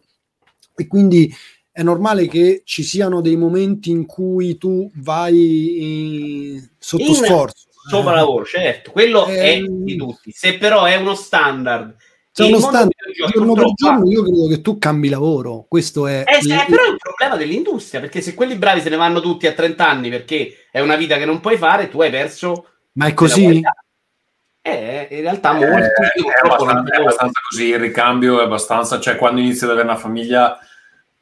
e 0.75 0.87
quindi 0.87 1.31
è 1.77 1.83
normale 1.83 2.27
che 2.27 2.61
ci 2.63 2.83
siano 2.83 3.19
dei 3.19 3.35
momenti 3.35 3.89
in 3.89 4.05
cui 4.05 4.57
tu 4.57 4.89
vai 4.95 6.55
eh, 6.55 6.69
sotto 6.79 7.03
In- 7.03 7.15
sforzo. 7.15 7.67
Sopra 7.89 8.13
lavoro, 8.15 8.45
certo, 8.45 8.91
quello 8.91 9.25
è 9.25 9.57
Ehm. 9.57 9.83
di 9.83 9.97
tutti. 9.97 10.31
Se 10.31 10.57
però 10.57 10.85
è 10.85 10.95
uno 10.95 11.15
standard, 11.15 11.93
Se 12.31 12.45
il 12.45 12.51
uno 12.53 12.59
standard 12.59 12.91
giorno 13.33 13.53
per 13.53 13.73
giorno, 13.75 14.09
io 14.09 14.23
credo 14.23 14.47
che 14.47 14.61
tu 14.61 14.77
cambi 14.79 15.09
lavoro. 15.09 15.65
Questo 15.67 16.07
è. 16.07 16.23
Eh, 16.25 16.37
eh, 16.37 16.65
però 16.69 16.85
è 16.85 16.89
un 16.89 16.97
problema 16.97 17.35
dell'industria, 17.35 17.99
perché 17.99 18.21
se 18.21 18.33
quelli 18.33 18.55
bravi 18.55 18.79
se 18.79 18.87
ne 18.89 18.95
vanno 18.95 19.19
tutti 19.19 19.45
a 19.45 19.51
30 19.51 19.85
anni 19.87 20.09
perché 20.09 20.67
è 20.71 20.79
una 20.79 20.95
vita 20.95 21.17
che 21.17 21.25
non 21.25 21.41
puoi 21.41 21.57
fare, 21.57 21.89
tu 21.89 22.01
hai 22.01 22.09
perso 22.09 22.67
Ma 22.93 23.07
è 23.07 23.13
così? 23.13 23.61
Eh, 24.61 25.07
in 25.11 25.21
realtà 25.21 25.57
Eh, 25.59 25.61
è, 25.61 25.65
abbastanza, 26.43 26.93
è 26.95 26.99
abbastanza 27.01 27.39
così, 27.49 27.65
il 27.67 27.79
ricambio 27.79 28.39
è 28.39 28.43
abbastanza, 28.45 28.99
cioè 29.01 29.17
quando 29.17 29.41
inizi 29.41 29.65
ad 29.65 29.71
avere 29.71 29.85
una 29.87 29.97
famiglia 29.97 30.57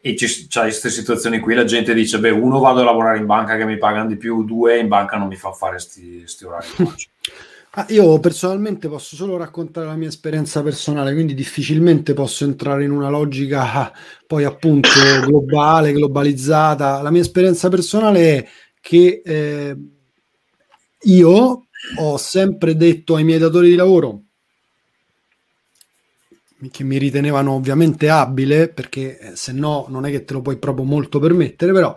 e 0.06 0.18
ci, 0.18 0.48
c'hai 0.50 0.64
queste 0.64 0.90
situazioni 0.90 1.40
qui, 1.40 1.56
la 1.56 1.64
gente 1.64 1.94
dice, 1.94 2.20
beh, 2.20 2.30
uno 2.30 2.60
vado 2.60 2.82
a 2.82 2.84
lavorare 2.84 3.20
in 3.20 3.26
banca 3.26 3.56
che 3.56 3.64
mi 3.64 3.78
pagano 3.78 4.10
di 4.10 4.18
più, 4.18 4.44
due 4.44 4.78
in 4.78 4.90
banca 4.90 5.16
non 5.16 5.30
mi 5.30 5.38
fa 5.38 5.54
fare 5.54 5.80
sti, 5.80 6.24
sti 6.26 6.44
orari. 6.44 6.68
Ah, 7.76 7.88
io 7.90 8.20
personalmente 8.20 8.88
posso 8.88 9.16
solo 9.16 9.36
raccontare 9.36 9.88
la 9.88 9.96
mia 9.96 10.08
esperienza 10.08 10.62
personale, 10.62 11.12
quindi 11.12 11.34
difficilmente 11.34 12.14
posso 12.14 12.44
entrare 12.44 12.84
in 12.84 12.92
una 12.92 13.10
logica 13.10 13.92
poi 14.28 14.44
appunto 14.44 14.90
globale, 15.26 15.92
globalizzata. 15.92 17.02
La 17.02 17.10
mia 17.10 17.22
esperienza 17.22 17.70
personale 17.70 18.38
è 18.38 18.48
che 18.80 19.24
eh, 19.26 19.76
io 21.02 21.68
ho 21.98 22.18
sempre 22.18 22.76
detto 22.76 23.16
ai 23.16 23.24
miei 23.24 23.40
datori 23.40 23.70
di 23.70 23.76
lavoro 23.76 24.22
che 26.72 26.84
mi 26.84 26.98
ritenevano 26.98 27.54
ovviamente 27.54 28.10
abile, 28.10 28.68
perché 28.70 29.18
eh, 29.20 29.36
se 29.36 29.52
no 29.52 29.86
non 29.90 30.06
è 30.06 30.12
che 30.12 30.24
te 30.26 30.34
lo 30.34 30.42
puoi 30.42 30.58
proprio 30.58 30.86
molto 30.86 31.20
permettere, 31.20 31.72
però 31.72 31.96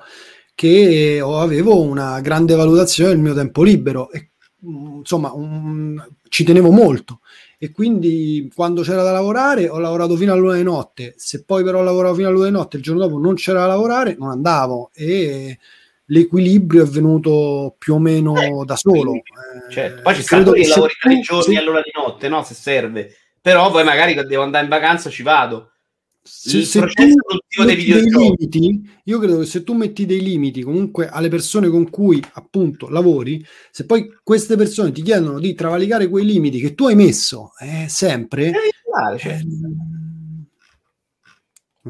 che 0.55 1.21
avevo 1.23 1.83
una 1.83 2.21
grande 2.21 2.55
valutazione 2.55 3.11
del 3.11 3.19
mio 3.19 3.35
tempo 3.35 3.63
libero 3.63 4.11
e 4.11 4.31
mh, 4.61 4.97
insomma 4.99 5.33
un- 5.35 6.03
ci 6.29 6.45
tenevo 6.45 6.71
molto 6.71 7.21
e 7.59 7.71
quindi 7.73 8.51
quando 8.55 8.83
c'era 8.83 9.03
da 9.03 9.13
lavorare 9.13 9.69
ho 9.69 9.79
lavorato 9.79 10.17
fino 10.17 10.33
a 10.33 10.37
luna 10.37 10.57
di 10.57 10.63
notte 10.63 11.15
se 11.17 11.45
poi 11.45 11.63
però 11.63 11.83
lavoravo 11.83 12.15
fino 12.15 12.29
a 12.29 12.31
luna 12.31 12.47
di 12.47 12.53
notte 12.53 12.77
il 12.79 12.83
giorno 12.83 13.01
dopo 13.03 13.19
non 13.19 13.35
c'era 13.35 13.61
da 13.61 13.67
lavorare 13.67 14.17
non 14.19 14.31
andavo 14.31 14.91
e 14.95 15.59
l'equilibrio 16.07 16.85
è 16.85 16.87
venuto 16.87 17.75
più 17.79 17.95
o 17.95 17.99
meno 17.99 18.65
da 18.65 18.77
solo 18.77 19.13
Eh, 19.15 19.23
Certo. 19.71 20.03
Poi 20.03 20.15
ci 20.15 20.23
sta 20.23 20.37
credo 20.37 20.51
quelli 20.51 20.65
che 20.65 20.71
se 20.71 20.75
lavori 20.77 20.95
tre 21.01 21.21
giorni 21.21 21.55
se- 21.55 21.59
all'ora 21.61 21.81
di 21.83 21.91
notte, 21.95 22.29
no? 22.29 22.43
Se 22.45 22.55
serve. 22.55 23.15
Però 23.47 23.71
poi 23.71 23.85
magari 23.85 24.13
che 24.13 24.25
devo 24.25 24.43
andare 24.43 24.65
in 24.65 24.71
vacanza 24.71 25.09
ci 25.09 25.23
vado. 25.23 25.71
se, 26.21 26.57
il 26.59 26.67
se 26.67 26.81
processo 26.81 27.15
tu 27.47 27.63
metti 27.63 27.85
dei 27.93 28.03
limiti, 28.03 28.91
io 29.05 29.19
credo 29.21 29.39
che 29.39 29.47
se 29.47 29.63
tu 29.63 29.73
metti 29.75 30.05
dei 30.05 30.21
limiti 30.21 30.63
comunque 30.63 31.07
alle 31.07 31.29
persone 31.29 31.69
con 31.69 31.89
cui 31.89 32.21
appunto 32.33 32.89
lavori, 32.89 33.41
se 33.71 33.87
poi 33.87 34.09
queste 34.25 34.57
persone 34.57 34.91
ti 34.91 35.01
chiedono 35.01 35.39
di 35.39 35.55
travalicare 35.55 36.09
quei 36.09 36.25
limiti 36.25 36.59
che 36.59 36.75
tu 36.75 36.89
hai 36.89 36.97
messo 36.97 37.53
eh, 37.61 37.87
sempre, 37.89 38.49
Eh, 38.49 38.53
vale, 38.93 39.17
cioè. 39.17 39.35
eh, 39.35 39.45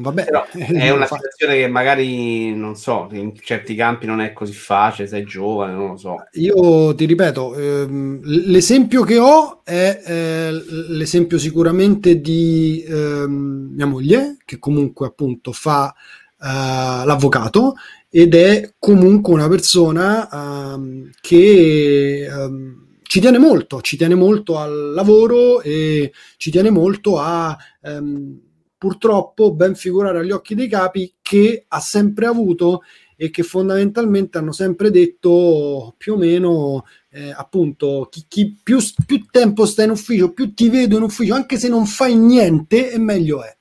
vabbè, 0.01 0.25
Però 0.25 0.45
è 0.51 0.89
una 0.89 1.05
situazione 1.05 1.57
che 1.57 1.67
magari 1.67 2.53
non 2.55 2.75
so, 2.75 3.07
in 3.11 3.33
certi 3.39 3.75
campi 3.75 4.05
non 4.05 4.21
è 4.21 4.33
così 4.33 4.53
facile, 4.53 5.07
sei 5.07 5.23
giovane, 5.23 5.73
non 5.73 5.91
lo 5.91 5.97
so. 5.97 6.15
Io 6.33 6.95
ti 6.95 7.05
ripeto, 7.05 7.55
ehm, 7.55 8.19
l'esempio 8.23 9.03
che 9.03 9.17
ho 9.17 9.61
è 9.63 10.01
eh, 10.05 10.51
l'esempio 10.51 11.37
sicuramente 11.37 12.19
di 12.21 12.83
ehm, 12.87 13.71
mia 13.73 13.85
moglie, 13.85 14.37
che 14.45 14.59
comunque 14.59 15.07
appunto 15.07 15.51
fa 15.51 15.93
eh, 16.39 17.05
l'avvocato 17.05 17.75
ed 18.09 18.35
è 18.35 18.73
comunque 18.79 19.33
una 19.33 19.47
persona 19.47 20.29
ehm, 20.73 21.09
che 21.19 22.25
ehm, 22.25 22.85
ci 23.03 23.19
tiene 23.19 23.37
molto, 23.37 23.81
ci 23.81 23.97
tiene 23.97 24.15
molto 24.15 24.57
al 24.57 24.91
lavoro 24.93 25.61
e 25.61 26.11
ci 26.37 26.51
tiene 26.51 26.69
molto 26.69 27.19
a 27.19 27.57
ehm, 27.81 28.39
purtroppo 28.77 29.53
ben 29.53 29.75
figurare 29.75 30.19
agli 30.19 30.31
occhi 30.31 30.55
dei 30.55 30.67
capi 30.67 31.15
che 31.21 31.65
ha 31.67 31.79
sempre 31.79 32.27
avuto 32.27 32.83
e 33.15 33.31
che 33.31 33.41
fondamentalmente 33.41 34.37
hanno 34.37 34.51
sempre 34.51 34.91
detto 34.91 35.95
più 35.97 36.13
o 36.13 36.17
meno 36.17 36.85
eh, 37.09 37.31
appunto 37.35 38.07
chi, 38.11 38.25
chi 38.27 38.55
più, 38.61 38.77
più 39.05 39.25
tempo 39.31 39.65
sta 39.65 39.83
in 39.83 39.89
ufficio, 39.89 40.33
più 40.33 40.53
ti 40.53 40.69
vedo 40.69 40.97
in 40.97 41.03
ufficio, 41.03 41.33
anche 41.33 41.57
se 41.57 41.67
non 41.67 41.87
fai 41.87 42.15
niente, 42.15 42.91
e 42.91 42.99
meglio 42.99 43.43
è. 43.43 43.55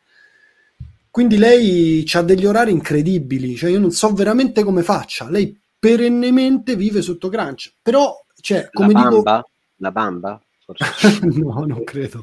Quindi 1.10 1.38
lei 1.38 2.04
ha 2.12 2.20
degli 2.20 2.44
orari 2.44 2.70
incredibili, 2.70 3.56
cioè 3.56 3.70
io 3.70 3.78
non 3.78 3.90
so 3.90 4.12
veramente 4.12 4.62
come 4.62 4.82
faccia. 4.82 5.30
Lei 5.30 5.58
perennemente 5.78 6.76
vive 6.76 7.00
sotto 7.00 7.30
crunch, 7.30 7.72
però, 7.80 8.14
cioè, 8.38 8.68
come 8.70 8.92
la 8.92 8.98
dico, 8.98 9.22
bamba? 9.22 9.48
La 9.76 9.90
bamba? 9.90 10.45
Forse. 10.66 11.20
no, 11.38 11.64
non 11.64 11.84
credo. 11.84 12.22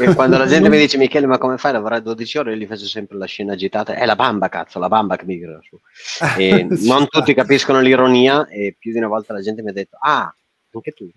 E 0.00 0.12
Quando 0.14 0.36
la 0.36 0.46
gente 0.46 0.68
mi 0.68 0.76
dice 0.76 0.98
Michele 0.98 1.26
ma 1.26 1.38
come 1.38 1.56
fai 1.56 1.70
a 1.70 1.74
lavorare 1.74 2.02
12 2.02 2.38
ore? 2.38 2.50
Io 2.52 2.56
gli 2.58 2.66
faccio 2.66 2.84
sempre 2.84 3.16
la 3.16 3.26
scena 3.26 3.52
agitata. 3.52 3.94
È 3.94 4.04
la 4.04 4.16
bamba 4.16 4.48
cazzo 4.48 4.80
la 4.80 4.88
bamba 4.88 5.16
che 5.16 5.24
mi 5.24 5.38
gira 5.38 5.60
su. 5.62 5.78
E 6.36 6.66
non 6.82 7.06
tutti 7.08 7.32
capiscono 7.32 7.80
l'ironia 7.80 8.48
e 8.48 8.74
più 8.76 8.90
di 8.90 8.98
una 8.98 9.06
volta 9.06 9.32
la 9.32 9.40
gente 9.40 9.62
mi 9.62 9.70
ha 9.70 9.72
detto 9.72 9.96
ah 10.00 10.34
anche 10.76 10.92
tu? 10.92 11.08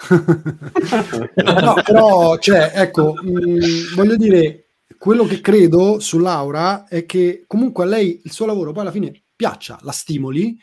No, 1.34 1.74
però, 1.84 2.38
cioè, 2.38 2.72
ecco, 2.74 3.14
mh, 3.20 3.94
voglio 3.94 4.16
dire, 4.16 4.68
quello 4.98 5.24
che 5.24 5.40
credo 5.40 6.00
su 6.00 6.18
Laura 6.18 6.88
è 6.88 7.04
che 7.04 7.44
comunque 7.46 7.84
a 7.84 7.86
lei 7.86 8.22
il 8.24 8.32
suo 8.32 8.46
lavoro 8.46 8.72
poi 8.72 8.82
alla 8.82 8.90
fine 8.90 9.12
piaccia, 9.36 9.78
la 9.82 9.92
stimoli 9.92 10.58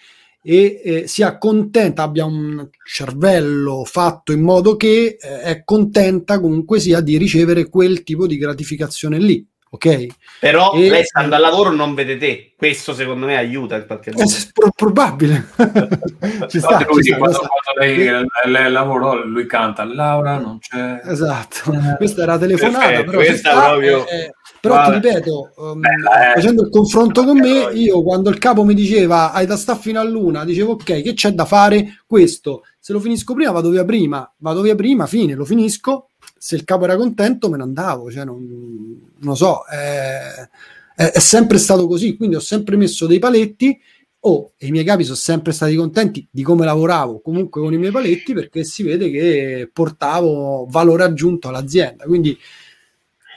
e 0.50 0.82
eh, 0.82 1.08
sia 1.08 1.38
contenta, 1.38 2.04
abbia 2.04 2.24
un 2.24 2.70
cervello 2.86 3.84
fatto 3.84 4.32
in 4.32 4.40
modo 4.40 4.78
che 4.78 5.18
eh, 5.20 5.42
è 5.42 5.64
contenta 5.66 6.40
comunque 6.40 6.80
sia 6.80 7.02
di 7.02 7.18
ricevere 7.18 7.68
quel 7.68 8.02
tipo 8.04 8.26
di 8.26 8.38
gratificazione 8.38 9.20
lì, 9.20 9.46
ok? 9.70 10.06
Però 10.40 10.74
E- 10.74 10.90
lei 10.90 11.04
stando 11.04 11.36
al 11.36 11.42
lavoro 11.42 11.72
non 11.72 11.94
vede 11.94 12.18
te. 12.18 12.54
Questo 12.58 12.94
secondo 12.94 13.26
me 13.26 13.38
aiuta 13.38 13.76
in 13.76 13.86
qualche 13.86 14.12
È 14.12 14.14
modo. 14.14 14.32
pro- 14.54 14.72
probabile. 14.76 15.48
ci 16.48 16.60
sta, 16.60 16.86
lui, 16.90 17.04
ci 17.04 17.10
sta, 17.10 17.18
quando, 17.18 17.38
questa- 17.38 17.48
quando 17.48 17.80
lei, 17.80 18.26
lei 18.52 18.72
lavorò, 18.72 19.16
lui 19.24 19.46
canta 19.46 19.84
Laura 19.84 20.38
non 20.38 20.60
c'è. 20.60 21.02
Esatto, 21.06 21.72
questa 21.98 22.22
era 22.24 22.38
telefonata, 22.38 22.86
Perfetto, 22.88 23.06
però, 23.12 23.18
questa 23.24 23.52
sta, 23.52 23.68
proprio- 23.70 24.08
eh, 24.08 24.16
eh, 24.18 24.32
però 24.60 24.86
ti 24.86 24.92
ripeto, 24.94 25.54
um, 25.58 25.80
Bella, 25.80 26.32
eh. 26.32 26.34
facendo 26.36 26.64
il 26.64 26.70
confronto 26.70 27.24
con 27.24 27.38
me, 27.38 27.70
io 27.74 28.02
quando 28.04 28.30
il 28.30 28.38
capo 28.40 28.64
mi 28.64 28.74
diceva 28.74 29.32
hai 29.32 29.46
da 29.46 29.56
sta 29.56 29.76
fino 29.76 30.00
a 30.00 30.04
luna, 30.04 30.44
dicevo 30.44 30.74
ok, 30.74 31.02
che 31.02 31.14
c'è 31.14 31.32
da 31.32 31.46
fare? 31.46 32.02
Questo, 32.08 32.64
se 32.80 32.92
lo 32.94 33.00
finisco 33.00 33.34
prima 33.34 33.52
vado 33.52 33.70
via 33.70 33.86
prima, 33.86 34.30
vado 34.38 34.62
via 34.62 34.76
prima, 34.76 35.06
fine, 35.06 35.36
lo 35.36 35.46
finisco, 35.46 36.10
se 36.40 36.56
il 36.56 36.64
capo 36.64 36.84
era 36.86 36.96
contento 36.96 37.50
me 37.50 37.58
ne 37.58 37.64
andavo, 37.64 38.12
cioè 38.12 38.26
non, 38.26 38.46
non 38.46 39.30
lo 39.30 39.36
so, 39.36 39.64
è, 39.66 40.48
è- 40.96 41.12
è 41.12 41.20
sempre 41.20 41.58
stato 41.58 41.88
così, 41.88 42.16
quindi 42.16 42.36
ho 42.36 42.40
sempre 42.40 42.76
messo 42.76 43.06
dei 43.08 43.20
paletti 43.20 43.80
Oh, 44.22 44.54
e 44.58 44.68
i 44.68 44.72
miei 44.72 44.84
capi 44.84 45.04
sono 45.04 45.16
sempre 45.16 45.54
stati 45.54 45.76
contenti 45.76 46.28
di 46.30 46.42
come 46.42 46.66
lavoravo 46.66 47.22
comunque 47.22 47.62
con 47.62 47.72
i 47.72 47.78
miei 47.78 47.92
paletti 47.92 48.34
perché 48.34 48.64
si 48.64 48.82
vede 48.84 49.12
che 49.12 49.70
portavo 49.72 50.66
valore 50.70 51.04
aggiunto 51.04 51.48
all'azienda. 51.48 52.04
Quindi, 52.06 52.38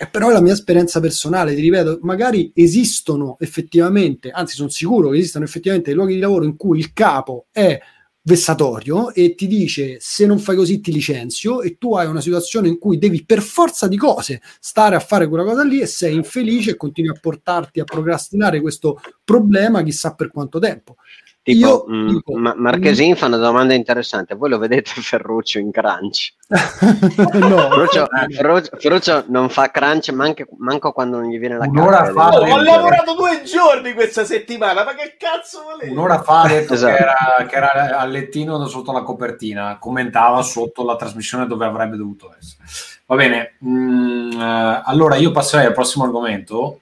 eh, 0.00 0.06
però 0.06 0.30
è 0.30 0.32
la 0.32 0.40
mia 0.40 0.54
esperienza 0.54 0.98
personale, 1.00 1.54
ti 1.54 1.60
ripeto, 1.60 1.98
magari 2.02 2.50
esistono 2.54 3.36
effettivamente, 3.38 4.30
anzi 4.30 4.54
sono 4.54 4.70
sicuro 4.70 5.10
che 5.10 5.18
esistono 5.18 5.44
effettivamente 5.44 5.92
luoghi 5.92 6.14
di 6.14 6.20
lavoro 6.20 6.44
in 6.44 6.56
cui 6.56 6.78
il 6.78 6.92
capo 6.92 7.46
è 7.52 7.78
vessatorio 8.22 9.12
e 9.14 9.34
ti 9.34 9.46
dice 9.46 9.96
se 9.98 10.26
non 10.26 10.38
fai 10.38 10.54
così 10.54 10.80
ti 10.80 10.92
licenzio 10.92 11.62
e 11.62 11.78
tu 11.78 11.94
hai 11.94 12.06
una 12.06 12.20
situazione 12.20 12.68
in 12.68 12.78
cui 12.78 12.98
devi 12.98 13.24
per 13.24 13.40
forza 13.40 13.88
di 13.88 13.96
cose 13.96 14.42
stare 14.60 14.94
a 14.94 15.00
fare 15.00 15.26
quella 15.26 15.44
cosa 15.44 15.64
lì 15.64 15.80
e 15.80 15.86
sei 15.86 16.16
infelice 16.16 16.72
e 16.72 16.76
continui 16.76 17.10
a 17.10 17.18
portarti 17.18 17.80
a 17.80 17.84
procrastinare 17.84 18.60
questo 18.60 19.00
problema 19.24 19.82
chissà 19.82 20.14
per 20.14 20.30
quanto 20.30 20.58
tempo. 20.58 20.96
Tipo 21.42 21.66
Io 21.68 21.84
mm, 21.90 22.08
dico- 22.08 22.36
Ma- 22.36 22.54
Marchesin 22.56 23.16
fa 23.16 23.26
una 23.26 23.36
domanda 23.38 23.72
interessante 23.74 24.34
voi 24.34 24.50
lo 24.50 24.58
vedete 24.58 24.90
Ferruccio 25.00 25.58
in 25.58 25.70
crunch 25.70 26.34
no, 26.50 27.68
Ferruccio. 27.70 28.06
Ferruccio- 28.30 28.76
Ferruccio 28.78 29.24
non 29.28 29.48
fa 29.48 29.70
crunch 29.70 30.10
manche- 30.10 30.46
manco 30.58 30.92
quando 30.92 31.18
non 31.18 31.28
gli 31.28 31.38
viene 31.38 31.56
la 31.56 31.66
Un'ora 31.66 32.04
fa- 32.12 32.28
Oh, 32.28 32.52
ho 32.52 32.62
lavorato 32.62 33.14
due 33.14 33.42
giorni 33.44 33.92
questa 33.94 34.24
settimana, 34.24 34.84
ma 34.84 34.94
che 34.94 35.16
cazzo 35.18 35.62
volete? 35.62 35.90
Un'ora 35.90 36.20
fa 36.22 36.42
ha 36.42 36.48
detto 36.48 36.74
Esatto. 36.74 36.94
che, 36.94 37.02
era, 37.02 37.46
che 37.48 37.56
era 37.56 37.98
al 37.98 38.10
lettino 38.10 38.64
sotto 38.66 38.92
la 38.92 39.02
copertina, 39.02 39.78
commentava 39.78 40.42
sotto 40.42 40.84
la 40.84 40.96
trasmissione 40.96 41.46
dove 41.46 41.64
avrebbe 41.64 41.96
dovuto 41.96 42.34
essere. 42.38 42.64
Va 43.06 43.16
bene, 43.16 43.54
mm, 43.64 44.40
eh, 44.40 44.82
allora 44.84 45.16
io 45.16 45.30
passerei 45.32 45.66
al 45.66 45.72
prossimo 45.72 46.04
argomento, 46.04 46.80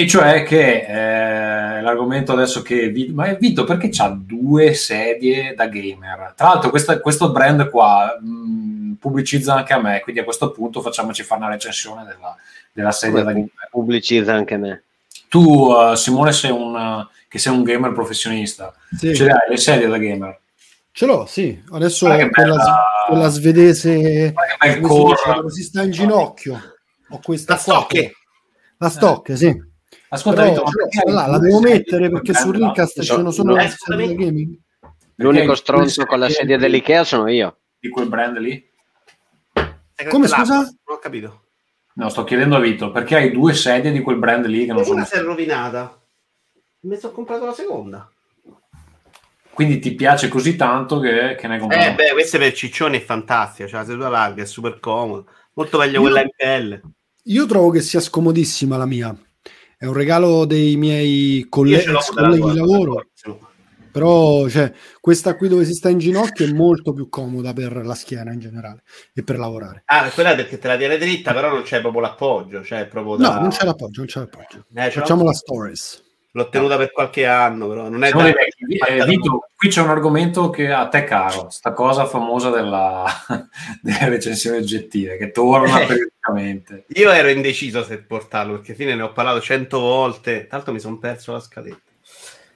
e 0.00 0.06
cioè 0.06 0.44
che 0.44 0.84
eh, 0.86 1.80
l'argomento 1.80 2.30
adesso 2.32 2.62
che... 2.62 2.88
Vi- 2.90 3.08
Ma 3.12 3.32
Vito, 3.34 3.64
perché 3.64 3.88
c'ha 3.90 4.08
due 4.16 4.72
sedie 4.74 5.54
da 5.56 5.66
gamer? 5.66 6.34
Tra 6.36 6.46
l'altro 6.48 6.70
questa- 6.70 7.00
questo 7.00 7.32
brand 7.32 7.68
qua 7.68 8.16
mm, 8.22 8.92
pubblicizza 8.92 9.54
anche 9.54 9.72
a 9.72 9.80
me, 9.80 9.98
quindi 10.00 10.20
a 10.20 10.24
questo 10.24 10.52
punto 10.52 10.80
facciamoci 10.82 11.24
fare 11.24 11.40
una 11.40 11.50
recensione 11.50 12.04
della, 12.04 12.36
della 12.70 12.92
sedia 12.92 13.24
da 13.24 13.32
gamer. 13.32 13.50
Pubblicizza 13.72 14.32
anche 14.32 14.56
me. 14.56 14.82
Tu, 15.28 15.72
eh, 15.74 15.96
Simone, 15.96 16.30
sei 16.30 16.52
un, 16.52 16.76
eh, 16.76 17.08
che 17.26 17.40
sei 17.40 17.52
un 17.52 17.64
gamer 17.64 17.92
professionista, 17.92 18.72
Sì. 18.96 19.16
ce 19.16 19.24
le 19.24 19.30
hai 19.32 19.50
le 19.50 19.56
sedie 19.56 19.88
da 19.88 19.98
gamer? 19.98 20.38
Ce 20.92 21.06
l'ho, 21.06 21.26
sì. 21.26 21.60
Adesso 21.72 22.06
quella, 22.06 22.26
bella- 22.28 22.84
quella 23.08 23.28
svedese 23.28 24.32
che 24.60 24.80
come 24.80 25.14
si 25.16 25.32
dice, 25.32 25.50
si 25.50 25.62
sta 25.64 25.82
in 25.82 25.90
ginocchio. 25.90 26.60
Ho 27.08 27.20
questa 27.20 27.54
La 27.54 27.60
qua. 27.60 27.72
stocche. 27.74 28.12
La 28.78 28.88
stock, 28.90 29.36
sì. 29.36 29.66
Ascolta, 30.10 30.42
Però 30.42 30.52
Vito, 30.54 30.64
hai 31.06 31.12
là, 31.12 31.26
la 31.26 31.38
devo 31.38 31.60
mettere 31.60 32.10
perché 32.10 32.32
su? 32.34 32.50
Rincast 32.50 32.98
Eh, 32.98 33.00
ci 33.02 33.06
sono 33.06 33.30
solo 33.30 33.56
eh, 33.56 33.62
le 33.64 33.68
scusami. 33.70 34.14
gaming. 34.14 34.58
L'unico 35.16 35.54
stronzo 35.54 36.04
con 36.06 36.18
la 36.18 36.28
sedia 36.28 36.56
dell'Ikea 36.56 37.04
sono 37.04 37.28
io. 37.28 37.58
di 37.78 37.88
quel 37.90 38.08
brand 38.08 38.38
lì? 38.38 38.64
Come, 40.08 40.28
Là, 40.28 40.36
scusa? 40.36 40.54
Non 40.58 40.72
ho 40.86 40.98
capito. 40.98 41.42
No, 41.94 42.08
sto 42.08 42.22
chiedendo 42.24 42.56
a 42.56 42.60
Vito, 42.60 42.90
perché 42.92 43.16
hai 43.16 43.32
due 43.32 43.52
sedie 43.52 43.90
di 43.90 44.00
quel 44.00 44.16
brand 44.18 44.46
lì 44.46 44.64
che 44.64 44.72
non 44.72 44.84
sono... 44.84 44.96
Una 44.96 45.04
si 45.04 45.14
è 45.16 45.20
rovinata. 45.20 46.00
Mi 46.80 46.96
sono 46.96 47.12
comprato 47.12 47.44
la 47.46 47.52
seconda. 47.52 48.08
Quindi 49.52 49.80
ti 49.80 49.94
piace 49.96 50.28
così 50.28 50.54
tanto 50.54 51.00
che, 51.00 51.34
che 51.36 51.48
ne 51.48 51.54
hai 51.54 51.60
comprato? 51.60 51.84
Eh 51.84 51.94
beh, 51.94 52.10
questa 52.12 52.38
per 52.38 52.52
ciccioni 52.52 52.98
è 52.98 53.04
fantastica, 53.04 53.68
cioè 53.68 53.80
la 53.80 53.86
seduta 53.86 54.08
larga, 54.08 54.42
è 54.42 54.46
super 54.46 54.78
comoda. 54.78 55.28
Molto 55.54 55.78
meglio 55.78 55.94
Io- 55.94 56.00
quella 56.02 56.20
in 56.22 56.30
pelle. 56.36 56.80
Io 57.24 57.44
trovo 57.46 57.70
che 57.70 57.80
sia 57.80 57.98
scomodissima 58.00 58.76
la 58.76 58.86
mia. 58.86 59.14
È 59.78 59.86
un 59.86 59.92
regalo 59.92 60.44
dei 60.44 60.76
miei 60.76 61.46
colle- 61.48 61.84
colleghi 61.84 62.50
di 62.50 62.56
lavoro. 62.56 63.06
Però 63.92 64.48
cioè, 64.48 64.72
questa 65.00 65.36
qui 65.36 65.46
dove 65.46 65.64
si 65.64 65.72
sta 65.72 65.88
in 65.88 65.98
ginocchio 65.98 66.46
è 66.46 66.52
molto 66.52 66.92
più 66.92 67.08
comoda 67.08 67.52
per 67.52 67.86
la 67.86 67.94
schiena 67.94 68.32
in 68.32 68.40
generale 68.40 68.82
e 69.14 69.22
per 69.22 69.38
lavorare. 69.38 69.82
Ah, 69.86 70.10
quella 70.10 70.32
è 70.32 70.36
perché 70.36 70.58
te 70.58 70.66
la 70.66 70.76
tiene 70.76 70.98
dritta, 70.98 71.32
però 71.32 71.50
non 71.50 71.62
c'è 71.62 71.80
proprio 71.80 72.00
l'appoggio, 72.00 72.64
cioè 72.64 72.86
proprio 72.86 73.16
da... 73.16 73.34
No, 73.34 73.40
non 73.40 73.50
c'è 73.50 73.64
l'appoggio, 73.64 74.00
non 74.00 74.06
c'è 74.06 74.18
l'appoggio. 74.18 74.66
Eh, 74.74 74.90
Facciamo 74.90 75.22
la 75.22 75.32
stories. 75.32 76.02
L'ho 76.32 76.48
tenuta 76.50 76.76
per 76.76 76.92
qualche 76.92 77.26
anno, 77.26 77.68
però 77.68 77.88
non 77.88 78.04
è 78.04 78.08
Siamo 78.08 78.22
da... 78.22 78.32
Eh, 78.86 79.04
Vito, 79.06 79.48
qui 79.56 79.70
c'è 79.70 79.80
un 79.80 79.88
argomento 79.88 80.50
che 80.50 80.70
a 80.70 80.88
te 80.88 81.04
caro, 81.04 81.48
sta 81.48 81.72
cosa 81.72 82.04
famosa 82.04 82.50
della, 82.50 83.04
delle 83.80 84.08
recensioni 84.10 84.58
oggettive, 84.58 85.16
che 85.16 85.30
torna 85.30 85.80
Eh. 85.80 85.86
periodicamente. 85.86 86.84
Io 86.88 87.10
ero 87.10 87.28
indeciso 87.30 87.82
se 87.82 87.98
portarlo, 87.98 88.54
perché 88.54 88.74
fine 88.74 88.94
ne 88.94 89.02
ho 89.02 89.12
parlato 89.12 89.40
cento 89.40 89.80
volte, 89.80 90.48
l'altro 90.50 90.72
mi 90.72 90.80
sono 90.80 90.98
perso 90.98 91.32
la 91.32 91.40
scaletta. 91.40 91.80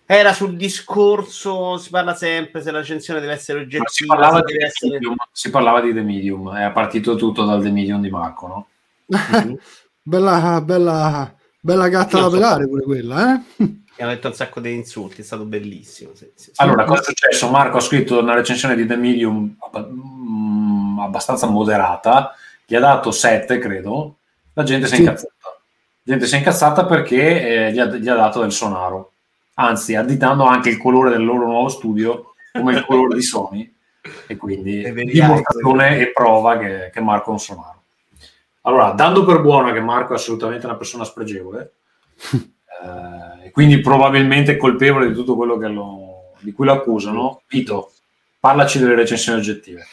Era 0.05 0.35
sul 0.35 0.57
discorso, 0.57 1.79
si 1.79 1.89
parla 1.89 2.15
sempre 2.15 2.61
se 2.61 2.71
la 2.71 2.79
recensione 2.81 3.21
deve 3.21 3.33
essere 3.33 3.61
oggettiva, 3.61 3.89
si, 3.89 4.05
parlava 4.05 4.41
deve 4.43 4.59
The 4.59 4.65
essere... 4.67 4.93
Medium, 4.93 5.17
si 5.33 5.51
parlava 5.51 5.81
di 5.81 5.95
The 5.95 6.03
Medium, 6.03 6.55
è 6.55 6.71
partito 6.73 7.15
tutto 7.15 7.45
dal 7.47 7.63
The 7.63 7.71
Medium 7.71 8.03
di 8.03 8.11
Marco, 8.11 8.47
no? 8.47 8.67
Mhm. 9.43 9.59
Bella, 10.05 10.61
bella, 10.63 11.35
bella 11.63 11.89
gatta 11.89 12.19
da 12.19 12.25
so- 12.25 12.31
pelare 12.31 12.67
pure 12.69 12.83
quella, 12.83 13.35
eh? 13.35 13.41
Mi 13.95 14.05
hanno 14.09 14.15
detto 14.15 14.29
un 14.29 14.35
sacco 14.35 14.59
di 14.61 14.73
insulti, 14.75 15.21
è 15.21 15.25
stato 15.25 15.45
bellissimo. 15.45 16.11
sì, 16.15 16.29
sì, 16.35 16.47
sì. 16.47 16.53
Allora, 16.57 16.85
cosa 16.85 17.03
è 17.03 17.05
successo? 17.05 17.51
Marco 17.51 17.77
ha 17.77 17.81
scritto 17.81 18.19
una 18.19 18.35
recensione 18.35 18.75
di 18.75 18.87
The 18.87 18.97
Medium 18.97 19.55
mm, 19.79 20.99
abbastanza 20.99 21.47
moderata, 21.47 22.35
gli 22.67 22.75
ha 22.75 22.81
dato 22.81 23.11
7, 23.11 23.59
credo, 23.59 24.17
la 24.55 24.63
gente 24.65 24.87
si 24.87 24.95
è 24.95 24.97
Sì. 24.97 25.03
incazzata. 25.03 25.33
La 25.45 26.13
gente 26.13 26.27
si 26.27 26.35
è 26.35 26.39
incazzata 26.39 26.85
perché 26.87 27.67
eh, 27.67 27.73
gli, 27.73 27.79
ha, 27.79 27.85
gli 27.87 28.09
ha 28.09 28.17
dato 28.17 28.41
del 28.41 28.51
sonaro, 28.51 29.13
anzi, 29.55 29.95
additando 29.95 30.45
anche 30.45 30.71
il 30.71 30.79
colore 30.79 31.11
del 31.11 31.25
loro 31.25 31.47
nuovo 31.47 31.69
studio 31.69 32.33
come 32.53 32.73
il 32.75 32.85
colore 32.85 33.15
di 33.15 33.23
Sony, 33.23 33.73
e 34.27 34.37
quindi 34.37 34.83
dimostrazione 35.05 35.99
e 35.99 36.11
prova 36.13 36.59
che, 36.59 36.91
che 36.93 37.01
Marco 37.01 37.29
è 37.29 37.33
un 37.35 37.39
sonaro. 37.39 37.82
Allora, 38.63 38.91
dando 38.93 39.25
per 39.25 39.41
buono 39.41 39.73
che 39.73 39.81
Marco 39.81 40.13
è 40.13 40.17
assolutamente 40.17 40.67
una 40.67 40.77
persona 40.77 41.05
spregevole, 41.05 41.73
eh, 43.45 43.51
quindi 43.51 43.81
probabilmente 43.81 44.57
colpevole 44.57 45.09
di 45.09 45.15
tutto 45.15 45.35
quello 45.37 45.57
lo- 45.69 46.33
di 46.41 46.53
cui 46.53 46.67
lo 46.67 46.73
accusano, 46.73 47.43
Vito, 47.49 47.93
parlaci 48.39 48.79
delle 48.79 48.95
recensioni 48.95 49.39
oggettive. 49.39 49.85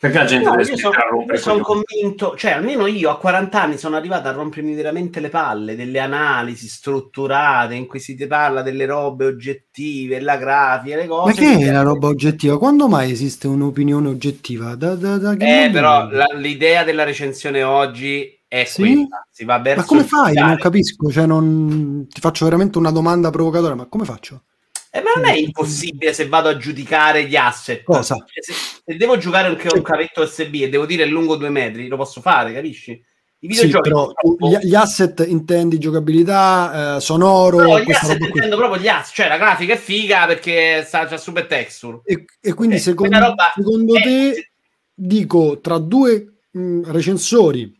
Perché 0.00 0.18
la 0.18 0.24
gente 0.26 0.48
No, 0.48 0.54
deve 0.54 0.76
sono, 0.76 0.94
rompere 1.10 1.38
sono 1.38 1.60
convinto, 1.60 2.36
cioè 2.36 2.52
almeno 2.52 2.86
io 2.86 3.10
a 3.10 3.18
40 3.18 3.60
anni 3.62 3.78
sono 3.78 3.96
arrivato 3.96 4.28
a 4.28 4.32
rompermi 4.32 4.72
veramente 4.74 5.18
le 5.18 5.28
palle 5.28 5.74
delle 5.74 5.98
analisi 5.98 6.68
strutturate 6.68 7.74
in 7.74 7.86
cui 7.86 7.98
si 7.98 8.14
ti 8.14 8.26
parla 8.28 8.62
delle 8.62 8.86
robe 8.86 9.26
oggettive, 9.26 10.20
la 10.20 10.36
grafica, 10.36 10.94
le 10.96 11.06
Ma 11.06 11.08
cose. 11.08 11.34
che 11.34 11.58
è 11.58 11.70
la 11.72 11.82
roba 11.82 12.06
oggettiva? 12.08 12.58
Quando 12.58 12.86
mai 12.88 13.10
esiste 13.10 13.48
un'opinione 13.48 14.08
oggettiva? 14.08 14.76
Da, 14.76 14.94
da, 14.94 15.18
da 15.18 15.32
Eh, 15.32 15.70
però 15.72 16.08
la- 16.10 16.26
l'idea 16.36 16.84
della 16.84 17.02
recensione 17.04 17.62
oggi 17.64 18.40
è 18.46 18.64
Sì? 18.64 18.82
quella. 18.82 19.26
Si 19.30 19.44
va 19.44 19.58
verso 19.58 19.80
Ma 19.80 19.86
come 19.86 20.04
fai? 20.04 20.34
Non 20.34 20.56
capisco, 20.58 21.10
cioè 21.10 21.26
non... 21.26 22.06
ti 22.08 22.20
faccio 22.20 22.44
veramente 22.44 22.78
una 22.78 22.92
domanda 22.92 23.30
provocatoria, 23.30 23.74
ma 23.74 23.86
come 23.86 24.04
faccio? 24.04 24.42
Eh, 24.90 25.02
ma 25.02 25.10
non 25.16 25.26
è 25.26 25.34
impossibile 25.36 26.12
se 26.14 26.28
vado 26.28 26.48
a 26.48 26.56
giudicare 26.56 27.24
gli 27.24 27.36
asset. 27.36 27.82
Cosa? 27.82 28.14
Cioè, 28.16 28.42
Se, 28.42 28.52
se 28.84 28.96
devo 28.96 29.18
giocare 29.18 29.48
anche 29.48 29.68
un 29.72 29.82
cavetto 29.82 30.22
USB 30.22 30.54
e 30.54 30.68
devo 30.68 30.86
dire 30.86 31.04
è 31.04 31.06
lungo 31.06 31.36
due 31.36 31.50
metri, 31.50 31.88
lo 31.88 31.96
posso 31.96 32.20
fare, 32.20 32.52
capisci? 32.52 32.90
I 32.92 33.02
Sì, 33.40 33.46
videogiochi 33.66 33.88
però 33.90 34.06
tu 34.06 34.36
purtroppo- 34.36 34.66
gli, 34.66 34.74
asset 34.74 35.24
intendi 35.28 35.78
giocabilità, 35.78 36.96
eh, 36.96 37.00
sonoro, 37.00 37.58
No, 37.58 37.80
gli 37.80 37.92
asset 37.92 38.18
intendo 38.20 38.56
proprio 38.56 38.80
gli 38.82 38.88
asset, 38.88 39.14
cioè 39.14 39.28
la 39.28 39.36
grafica 39.36 39.74
è 39.74 39.76
figa 39.76 40.26
perché 40.26 40.82
sta 40.84 41.06
già 41.06 41.16
super 41.18 41.46
texture. 41.46 42.00
E, 42.04 42.24
e 42.40 42.54
quindi 42.54 42.76
Eh, 42.76 42.80
secondo, 42.80 43.16
roba 43.18 43.52
secondo 43.54 43.94
te, 43.94 44.50
dico, 44.92 45.60
tra 45.60 45.78
due 45.78 46.40
mh, 46.50 46.90
recensori, 46.90 47.72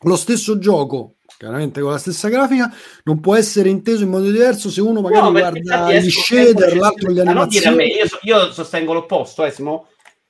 lo 0.00 0.16
stesso 0.16 0.58
gioco, 0.58 1.14
chiaramente 1.38 1.80
con 1.80 1.92
la 1.92 1.98
stessa 1.98 2.28
grafica, 2.28 2.70
non 3.04 3.20
può 3.20 3.36
essere 3.36 3.68
inteso 3.68 4.02
in 4.02 4.10
modo 4.10 4.28
diverso 4.30 4.68
se 4.70 4.80
uno 4.80 5.00
magari 5.00 5.22
No, 5.22 5.30
guarda 5.30 5.90
gli 5.92 5.94
esco- 5.96 6.20
shader, 6.20 6.66
esco- 6.68 6.78
l'altro 6.80 7.10
gli 7.12 7.22
ma 7.22 7.32
non 7.32 7.48
dire 7.48 7.68
a 7.68 7.70
me, 7.70 7.84
animazioni. 7.84 8.20
io, 8.24 8.36
io 8.46 8.52
sostengo 8.52 8.92
l'opposto, 8.92 9.44
eh, 9.44 9.50
Simo. 9.52 9.88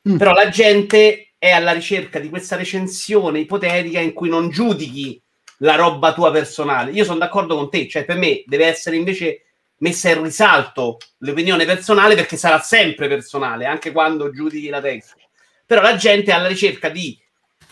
Mm. 0.09 0.17
però 0.17 0.33
la 0.33 0.49
gente 0.49 1.33
è 1.39 1.51
alla 1.51 1.73
ricerca 1.73 2.19
di 2.19 2.29
questa 2.29 2.57
recensione 2.57 3.41
ipotetica 3.41 3.99
in 4.01 4.13
cui 4.13 4.29
non 4.29 4.49
giudichi 4.51 5.21
la 5.59 5.75
roba 5.75 6.13
tua 6.13 6.31
personale. 6.31 6.93
Io 6.93 7.05
sono 7.05 7.19
d'accordo 7.19 7.57
con 7.57 7.69
te, 7.71 7.89
cioè 7.89 8.05
per 8.05 8.17
me 8.17 8.43
deve 8.47 8.67
essere 8.67 8.97
invece 8.97 9.43
messa 9.79 10.11
in 10.11 10.23
risalto 10.23 10.99
l'opinione 11.19 11.65
personale 11.65 12.15
perché 12.15 12.37
sarà 12.37 12.61
sempre 12.61 13.09
personale, 13.09 13.65
anche 13.67 13.93
quando 13.93 14.31
giudichi 14.31 14.69
la 14.69 14.81
texture. 14.81 15.29
Però 15.67 15.81
la 15.81 15.97
gente 15.97 16.31
è 16.31 16.35
alla 16.35 16.49
ricerca 16.49 16.89
di 16.89 17.19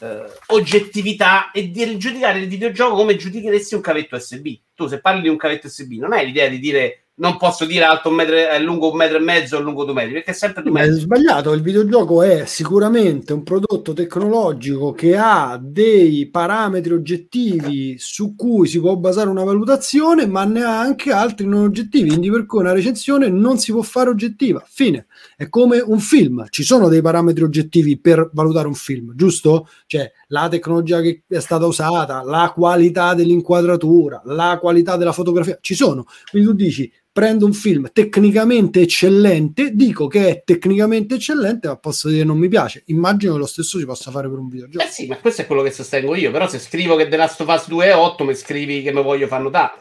eh, 0.00 0.24
oggettività 0.48 1.50
e 1.50 1.70
di 1.70 1.96
giudicare 1.98 2.40
il 2.40 2.48
videogioco 2.48 2.96
come 2.96 3.16
giudicheresti 3.16 3.74
un 3.74 3.80
cavetto 3.80 4.16
USB. 4.16 4.48
Tu 4.74 4.86
se 4.86 5.00
parli 5.00 5.22
di 5.22 5.28
un 5.28 5.36
cavetto 5.36 5.66
USB 5.66 5.92
non 5.92 6.12
hai 6.12 6.26
l'idea 6.26 6.48
di 6.48 6.58
dire 6.58 7.05
non 7.18 7.38
posso 7.38 7.64
dire 7.64 7.84
alto 7.84 8.10
un 8.10 8.14
metro, 8.14 8.34
è 8.36 8.58
lungo 8.58 8.90
un 8.90 8.96
metro 8.96 9.16
e 9.16 9.20
mezzo 9.20 9.56
o 9.56 9.60
lungo 9.60 9.84
due 9.84 9.94
metri, 9.94 10.12
perché 10.14 10.32
è 10.32 10.34
sempre 10.34 10.62
due 10.62 10.72
Ma 10.72 10.80
è 10.80 10.86
metri. 10.86 11.00
sbagliato, 11.00 11.52
il 11.52 11.62
videogioco 11.62 12.22
è 12.22 12.44
sicuramente 12.46 13.32
un 13.32 13.42
prodotto 13.42 13.94
tecnologico 13.94 14.92
che 14.92 15.16
ha 15.16 15.58
dei 15.60 16.28
parametri 16.28 16.92
oggettivi 16.92 17.96
su 17.98 18.34
cui 18.34 18.68
si 18.68 18.80
può 18.80 18.96
basare 18.96 19.30
una 19.30 19.44
valutazione, 19.44 20.26
ma 20.26 20.44
ne 20.44 20.62
ha 20.62 20.78
anche 20.78 21.10
altri 21.10 21.46
non 21.46 21.62
oggettivi, 21.62 22.08
quindi 22.08 22.30
per 22.30 22.44
cui 22.44 22.60
una 22.60 22.72
recensione 22.72 23.28
non 23.28 23.58
si 23.58 23.72
può 23.72 23.82
fare 23.82 24.10
oggettiva. 24.10 24.62
Fine. 24.66 25.06
È 25.36 25.48
come 25.48 25.80
un 25.80 26.00
film, 26.00 26.44
ci 26.50 26.64
sono 26.64 26.88
dei 26.88 27.00
parametri 27.00 27.44
oggettivi 27.44 27.98
per 27.98 28.28
valutare 28.34 28.66
un 28.66 28.74
film, 28.74 29.14
giusto? 29.14 29.68
Cioè 29.86 30.10
la 30.28 30.48
tecnologia 30.48 31.00
che 31.00 31.22
è 31.26 31.40
stata 31.40 31.64
usata, 31.64 32.22
la 32.22 32.52
qualità 32.54 33.14
dell'inquadratura, 33.14 34.20
la 34.26 34.58
qualità 34.60 34.96
della 34.96 35.12
fotografia, 35.12 35.56
ci 35.62 35.74
sono. 35.74 36.04
Quindi 36.30 36.48
tu 36.48 36.54
dici 36.54 36.92
prendo 37.16 37.46
un 37.46 37.54
film 37.54 37.88
tecnicamente 37.94 38.82
eccellente, 38.82 39.70
dico 39.72 40.06
che 40.06 40.28
è 40.28 40.42
tecnicamente 40.44 41.14
eccellente, 41.14 41.66
ma 41.66 41.76
posso 41.78 42.10
dire 42.10 42.24
non 42.24 42.36
mi 42.36 42.46
piace. 42.48 42.82
Immagino 42.88 43.32
che 43.32 43.38
lo 43.38 43.46
stesso 43.46 43.78
si 43.78 43.86
possa 43.86 44.10
fare 44.10 44.28
per 44.28 44.36
un 44.36 44.50
videogioco. 44.50 44.84
Eh 44.84 44.88
sì, 44.88 45.06
ma 45.06 45.16
questo 45.16 45.40
è 45.40 45.46
quello 45.46 45.62
che 45.62 45.70
sostengo 45.70 46.14
io. 46.14 46.30
Però 46.30 46.46
se 46.46 46.58
scrivo 46.58 46.94
che 46.94 47.08
The 47.08 47.16
Last 47.16 47.40
of 47.40 47.48
Us 47.48 47.68
2 47.68 47.86
è 47.86 47.94
8, 47.94 48.22
mi 48.24 48.34
scrivi 48.34 48.82
che 48.82 48.92
mi 48.92 49.02
voglio 49.02 49.26
far 49.28 49.40
notare. 49.40 49.80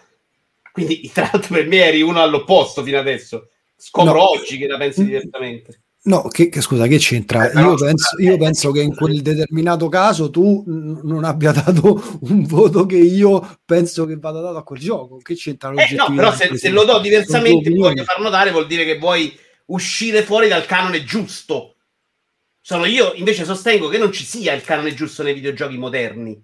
Quindi, 0.72 1.10
tra 1.14 1.30
l'altro, 1.30 1.56
per 1.56 1.68
me 1.68 1.84
eri 1.84 2.02
uno 2.02 2.22
all'opposto 2.22 2.82
fino 2.84 3.00
adesso. 3.00 3.50
Scopro 3.76 4.14
No. 4.14 4.30
oggi 4.30 4.58
che 4.58 4.68
la 4.68 4.78
pensi 4.78 5.04
diversamente. 5.04 5.82
No, 6.06 6.22
che, 6.28 6.50
che- 6.50 6.62
scusa, 6.62 6.86
che 6.86 6.98
c'entra? 6.98 7.50
Eh, 7.50 7.60
io 7.60 7.74
penso, 7.76 8.16
scusa, 8.16 8.24
io 8.24 8.34
eh, 8.34 8.38
penso 8.38 8.72
che 8.72 8.82
in 8.82 8.96
quel 8.96 9.22
determinato 9.24 9.90
caso 9.90 10.30
tu 10.30 10.64
n- 10.68 11.00
non 11.04 11.24
abbia 11.24 11.52
dato 11.52 12.20
un 12.22 12.46
voto 12.46 12.86
che 12.86 12.98
io 12.98 13.58
penso 13.66 14.06
che 14.06 14.16
vada 14.18 14.40
dato 14.40 14.58
a 14.58 14.64
quel 14.64 14.80
gioco. 14.80 15.18
Che 15.18 15.34
c'entra 15.34 15.72
Eh, 15.74 15.96
no, 15.96 16.14
però 16.14 16.32
se, 16.32 16.56
se 16.58 16.70
lo 16.70 16.84
do 16.84 17.00
diversamente 17.00 17.72
voglio 17.72 18.04
far 18.04 18.20
notare, 18.20 18.52
vuol 18.52 18.68
dire 18.68 18.86
che 18.86 19.00
vuoi 19.00 19.36
uscire 19.68 20.22
fuori 20.22 20.48
dal 20.48 20.66
canone 20.68 21.04
giusto. 21.04 21.76
Sono 22.62 22.86
io 22.86 23.14
invece 23.16 23.44
sostengo 23.44 23.88
che 23.90 23.98
non 23.98 24.12
ci 24.12 24.24
sia 24.26 24.54
il 24.54 24.62
canone 24.64 24.94
giusto 24.94 25.24
nei 25.24 25.34
videogiochi 25.34 25.78
moderni. 25.78 26.40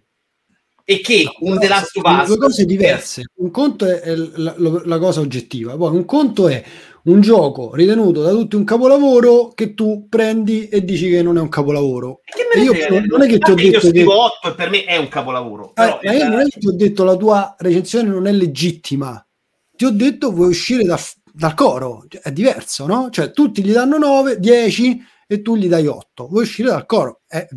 E 0.83 0.99
che 1.01 1.25
un 1.41 1.59
The 1.59 1.67
Last 1.67 1.95
of 1.97 2.03
Us 2.21 2.27
due 2.27 2.37
cose 2.37 2.65
diverse. 2.65 3.23
Un 3.35 3.51
conto 3.51 3.85
è 3.85 4.15
la, 4.15 4.55
la- 4.57 4.81
la 4.83 4.97
cosa 4.97 5.19
oggettiva, 5.21 5.77
poi 5.77 5.95
un 5.95 6.05
conto 6.05 6.47
è 6.47 6.63
un 7.03 7.21
gioco 7.21 7.73
ritenuto 7.73 8.21
da 8.21 8.31
tutti 8.31 8.55
un 8.55 8.63
capolavoro 8.63 9.49
che 9.49 9.73
tu 9.73 10.07
prendi 10.07 10.67
e 10.69 10.83
dici 10.83 11.09
che 11.09 11.21
non 11.21 11.37
è 11.37 11.41
un 11.41 11.49
capolavoro. 11.49 12.21
Io 12.61 12.73
frega? 12.73 13.05
non 13.05 13.21
è 13.23 13.27
che 13.27 13.37
ti 13.39 13.49
ho 13.49 13.53
Infatti 13.53 13.65
io 13.65 13.71
detto 13.71 13.79
che- 13.79 13.87
scrivo 13.89 14.23
8 14.23 14.47
e 14.49 14.55
per 14.55 14.69
me 14.69 14.83
è 14.85 14.97
un 14.97 15.07
capolavoro. 15.07 15.69
Eh, 15.69 15.73
Però 15.73 15.99
ma 16.03 16.11
io 16.13 16.27
non 16.29 16.39
è 16.41 16.45
che 16.45 16.59
ti 16.59 16.67
ho 16.67 16.71
detto 16.73 17.03
la 17.03 17.15
tua 17.15 17.55
recensione 17.57 18.09
non 18.09 18.27
è 18.27 18.31
legittima, 18.31 19.25
ti 19.75 19.85
ho 19.85 19.89
detto 19.91 20.31
vuoi 20.31 20.49
uscire 20.49 20.83
da- 20.83 20.99
dal 21.33 21.53
coro, 21.53 22.05
Cioè, 22.07 22.21
è 22.21 22.31
diverso, 22.31 22.85
no? 22.85 23.09
Cioè 23.09 23.31
tutti 23.31 23.63
gli 23.63 23.71
danno 23.71 23.97
9, 23.97 24.37
10 24.39 24.99
e 25.27 25.41
tu 25.41 25.55
gli 25.55 25.67
dai 25.67 25.87
8, 25.87 26.27
vuoi 26.27 26.43
uscire 26.43 26.69
dal 26.69 26.85
coro. 26.85 27.21
Eh, 27.27 27.47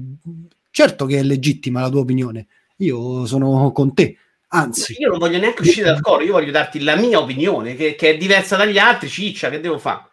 certo 0.71 1.07
che 1.07 1.19
è 1.19 1.23
legittima 1.23 1.81
la 1.81 1.91
tua 1.91 2.01
opinione, 2.01 2.47
io 2.79 3.27
sono 3.27 3.73
con 3.73 3.93
te, 3.95 4.17
anzi, 4.55 4.97
io 4.99 5.09
non 5.11 5.19
voglio 5.19 5.39
neanche 5.39 5.63
uscire 5.63 5.87
dal 5.87 6.01
coro, 6.01 6.23
io 6.23 6.33
voglio 6.33 6.51
darti 6.51 6.81
la 6.83 6.97
mia 6.97 7.19
opinione, 7.19 7.75
che, 7.77 7.95
che 7.95 8.11
è 8.11 8.17
diversa 8.17 8.57
dagli 8.57 8.79
altri, 8.79 9.09
ciccia, 9.09 9.51
che 9.51 9.61
devo 9.61 9.79
fare? 9.79 10.09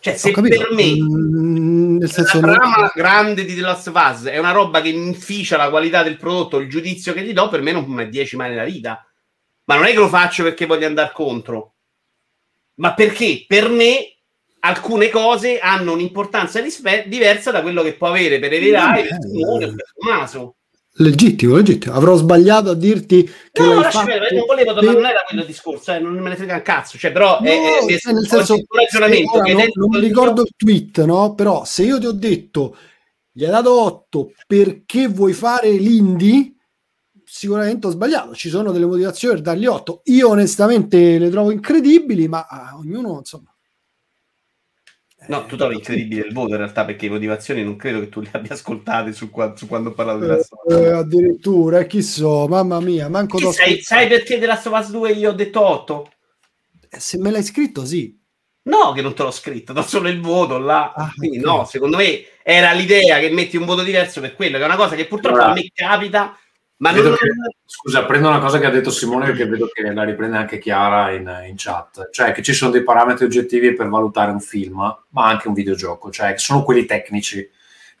Cioè, 0.00 0.16
se 0.16 0.30
per 0.32 0.70
me 0.72 0.94
mm, 0.98 1.98
nel 1.98 2.10
senso 2.10 2.40
la 2.40 2.46
non- 2.46 2.56
trama 2.56 2.92
grande 2.94 3.44
di 3.44 3.54
The 3.54 3.60
Last 3.60 3.88
of 3.88 3.94
Us 3.94 4.24
è 4.24 4.38
una 4.38 4.52
roba 4.52 4.80
che 4.80 4.88
inficia 4.88 5.58
la 5.58 5.68
qualità 5.68 6.02
del 6.02 6.16
prodotto, 6.16 6.56
il 6.58 6.70
giudizio 6.70 7.12
che 7.12 7.22
gli 7.22 7.34
do, 7.34 7.48
per 7.50 7.60
me 7.60 7.72
non 7.72 8.00
è 8.00 8.08
10 8.08 8.36
mai 8.36 8.48
nella 8.48 8.64
vita. 8.64 9.04
Ma 9.64 9.74
non 9.74 9.84
è 9.84 9.90
che 9.90 9.98
lo 9.98 10.08
faccio 10.08 10.42
perché 10.42 10.64
voglio 10.66 10.86
andare 10.86 11.12
contro, 11.12 11.74
ma 12.76 12.94
perché 12.94 13.44
per 13.46 13.68
me 13.68 14.14
alcune 14.60 15.10
cose 15.10 15.58
hanno 15.58 15.92
un'importanza 15.92 16.60
rispe- 16.60 17.04
diversa 17.06 17.50
da 17.50 17.60
quello 17.62 17.82
che 17.82 17.92
può 17.94 18.08
avere 18.08 18.38
per 18.38 18.52
Everai, 18.54 19.06
Eh, 19.06 19.16
Simone 19.20 19.64
o 19.66 19.74
per 19.74 19.84
Tommaso. 19.94 20.54
Legittimo, 20.94 21.56
legittimo. 21.56 21.94
Avrò 21.94 22.16
sbagliato 22.16 22.70
a 22.70 22.74
dirti 22.74 23.24
che 23.52 23.62
No, 23.62 23.80
lascia 23.80 24.00
fatto 24.00 24.34
non 24.34 24.44
volevo 24.46 24.74
per- 24.74 24.84
non 24.84 25.04
era 25.04 25.22
quello 25.26 25.42
il 25.42 25.46
discorso, 25.46 25.92
eh, 25.92 25.98
non 25.98 26.12
me 26.14 26.28
ne 26.30 26.36
frega 26.36 26.54
un 26.56 26.62
cazzo, 26.62 26.98
cioè, 26.98 27.12
però 27.12 27.40
è, 27.40 27.42
No, 27.42 27.86
è- 27.88 27.94
è- 27.94 27.98
cioè, 27.98 28.12
nel 28.12 28.24
è 28.24 28.28
senso, 28.28 28.54
un 28.54 28.62
ragionamento 28.70 29.36
ora 29.36 29.52
non, 29.52 29.66
non 29.74 29.88
mi 29.90 30.00
ricordo 30.00 30.42
il 30.42 30.52
tweet, 30.56 31.04
no? 31.04 31.34
Però 31.34 31.64
se 31.64 31.84
io 31.84 31.98
ti 31.98 32.06
ho 32.06 32.12
detto 32.12 32.76
gli 33.32 33.44
hai 33.44 33.50
dato 33.50 33.80
8 33.80 34.32
perché 34.46 35.06
vuoi 35.08 35.32
fare 35.32 35.70
l'indie, 35.70 36.54
sicuramente 37.24 37.86
ho 37.86 37.90
sbagliato. 37.90 38.34
Ci 38.34 38.48
sono 38.48 38.72
delle 38.72 38.86
motivazioni 38.86 39.34
per 39.34 39.42
dargli 39.44 39.66
8. 39.66 40.00
Io 40.06 40.28
onestamente 40.28 41.18
le 41.18 41.30
trovo 41.30 41.50
incredibili, 41.52 42.26
ma 42.28 42.46
ah, 42.48 42.76
ognuno, 42.76 43.18
insomma. 43.18 43.49
No, 45.30 45.46
tu 45.46 45.56
trovi 45.56 45.76
incredibile 45.76 46.26
il 46.26 46.32
voto 46.32 46.50
in 46.50 46.56
realtà 46.56 46.84
perché 46.84 47.06
le 47.06 47.12
motivazioni 47.12 47.62
non 47.62 47.76
credo 47.76 48.00
che 48.00 48.08
tu 48.08 48.20
le 48.20 48.30
abbia 48.32 48.54
ascoltate 48.54 49.12
su, 49.12 49.30
qua- 49.30 49.54
su 49.56 49.68
quando 49.68 49.90
ho 49.90 49.92
parlato 49.92 50.18
di 50.18 50.26
Last 50.26 50.52
of 50.52 50.60
Us. 50.64 50.74
Eh, 50.74 50.88
addirittura, 50.90 51.78
eh, 51.78 51.86
chi 51.86 52.02
so, 52.02 52.48
mamma 52.48 52.80
mia, 52.80 53.08
manco 53.08 53.38
t'ho 53.38 53.52
sai, 53.52 53.80
sai 53.80 54.08
perché 54.08 54.44
of 54.44 54.70
Us 54.72 54.90
2 54.90 55.12
io 55.12 55.30
ho 55.30 55.32
detto 55.32 55.64
8? 55.64 56.12
Eh, 56.88 56.98
Se 56.98 57.16
me 57.18 57.30
l'hai 57.30 57.44
scritto, 57.44 57.84
sì. 57.84 58.18
No, 58.62 58.90
che 58.90 59.02
non 59.02 59.14
te 59.14 59.22
l'ho 59.22 59.30
scritto, 59.30 59.72
do 59.72 59.82
solo 59.82 60.08
il 60.08 60.20
voto 60.20 60.58
là. 60.58 60.92
Ah, 60.94 61.12
Quindi 61.14 61.38
ok. 61.38 61.44
no, 61.44 61.64
secondo 61.64 61.96
me 61.96 62.24
era 62.42 62.72
l'idea 62.72 63.20
che 63.20 63.30
metti 63.30 63.56
un 63.56 63.66
voto 63.66 63.84
diverso 63.84 64.20
per 64.20 64.34
quello, 64.34 64.56
che 64.56 64.64
è 64.64 64.66
una 64.66 64.76
cosa 64.76 64.96
che 64.96 65.06
purtroppo 65.06 65.36
Allora, 65.36 65.52
a 65.52 65.54
me 65.54 65.70
capita, 65.72 66.36
ma 66.80 66.92
vedo 66.92 67.08
non... 67.08 67.16
che- 67.16 67.28
Scusa, 67.64 68.04
prendo 68.04 68.28
una 68.28 68.40
cosa 68.40 68.58
che 68.58 68.66
ha 68.66 68.70
detto 68.70 68.90
Simone 68.90 69.26
perché 69.26 69.46
vedo 69.46 69.70
che 69.72 69.92
la 69.92 70.02
riprende 70.02 70.36
anche 70.36 70.58
Chiara 70.58 71.12
in, 71.12 71.44
in 71.48 71.54
chat, 71.56 72.10
cioè 72.10 72.32
che 72.32 72.42
ci 72.42 72.52
sono 72.52 72.72
dei 72.72 72.82
parametri 72.82 73.24
oggettivi 73.24 73.72
per 73.74 73.88
valutare 73.88 74.32
un 74.32 74.40
film, 74.40 74.78
ma 75.10 75.26
anche 75.26 75.48
un 75.48 75.54
videogioco, 75.54 76.10
cioè 76.10 76.32
che 76.32 76.38
sono 76.38 76.64
quelli 76.64 76.84
tecnici, 76.86 77.48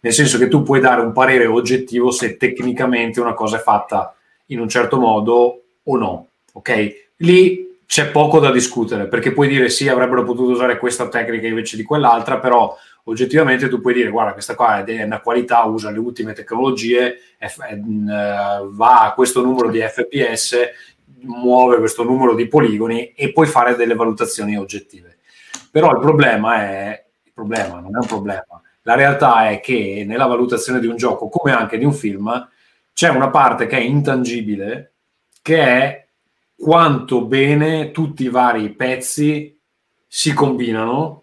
nel 0.00 0.12
senso 0.12 0.38
che 0.38 0.48
tu 0.48 0.62
puoi 0.62 0.80
dare 0.80 1.00
un 1.02 1.12
parere 1.12 1.46
oggettivo 1.46 2.10
se 2.10 2.36
tecnicamente 2.36 3.20
una 3.20 3.34
cosa 3.34 3.58
è 3.58 3.60
fatta 3.60 4.14
in 4.46 4.58
un 4.58 4.68
certo 4.68 4.98
modo 4.98 5.62
o 5.82 5.96
no, 5.96 6.28
ok? 6.52 7.12
Lì 7.18 7.78
c'è 7.86 8.10
poco 8.10 8.38
da 8.40 8.50
discutere, 8.50 9.06
perché 9.06 9.32
puoi 9.32 9.48
dire 9.48 9.68
sì, 9.68 9.88
avrebbero 9.88 10.24
potuto 10.24 10.50
usare 10.52 10.78
questa 10.78 11.08
tecnica 11.08 11.46
invece 11.46 11.76
di 11.76 11.82
quell'altra, 11.82 12.38
però 12.38 12.76
oggettivamente 13.04 13.68
tu 13.68 13.80
puoi 13.80 13.94
dire 13.94 14.10
guarda 14.10 14.32
questa 14.32 14.54
qua 14.54 14.84
è 14.84 15.02
una 15.02 15.20
qualità, 15.20 15.64
usa 15.64 15.90
le 15.90 15.98
ultime 15.98 16.32
tecnologie, 16.32 17.16
mh, 17.38 18.74
va 18.74 19.04
a 19.04 19.14
questo 19.14 19.42
numero 19.42 19.70
di 19.70 19.80
fps, 19.80 20.56
muove 21.22 21.78
questo 21.78 22.02
numero 22.02 22.34
di 22.34 22.48
poligoni 22.48 23.12
e 23.12 23.32
puoi 23.32 23.46
fare 23.46 23.76
delle 23.76 23.94
valutazioni 23.94 24.56
oggettive. 24.56 25.18
Però 25.70 25.90
il 25.92 25.98
problema 26.00 26.56
è, 26.62 27.04
il 27.22 27.32
problema 27.32 27.80
non 27.80 27.94
è 27.94 27.98
un 27.98 28.06
problema, 28.06 28.60
la 28.82 28.94
realtà 28.94 29.50
è 29.50 29.60
che 29.60 30.04
nella 30.06 30.26
valutazione 30.26 30.80
di 30.80 30.86
un 30.86 30.96
gioco, 30.96 31.28
come 31.28 31.52
anche 31.52 31.78
di 31.78 31.84
un 31.84 31.92
film, 31.92 32.48
c'è 32.92 33.08
una 33.08 33.30
parte 33.30 33.66
che 33.66 33.76
è 33.76 33.80
intangibile, 33.80 34.94
che 35.42 35.58
è 35.58 36.06
quanto 36.56 37.24
bene 37.24 37.90
tutti 37.90 38.24
i 38.24 38.28
vari 38.28 38.74
pezzi 38.74 39.58
si 40.06 40.32
combinano 40.34 41.19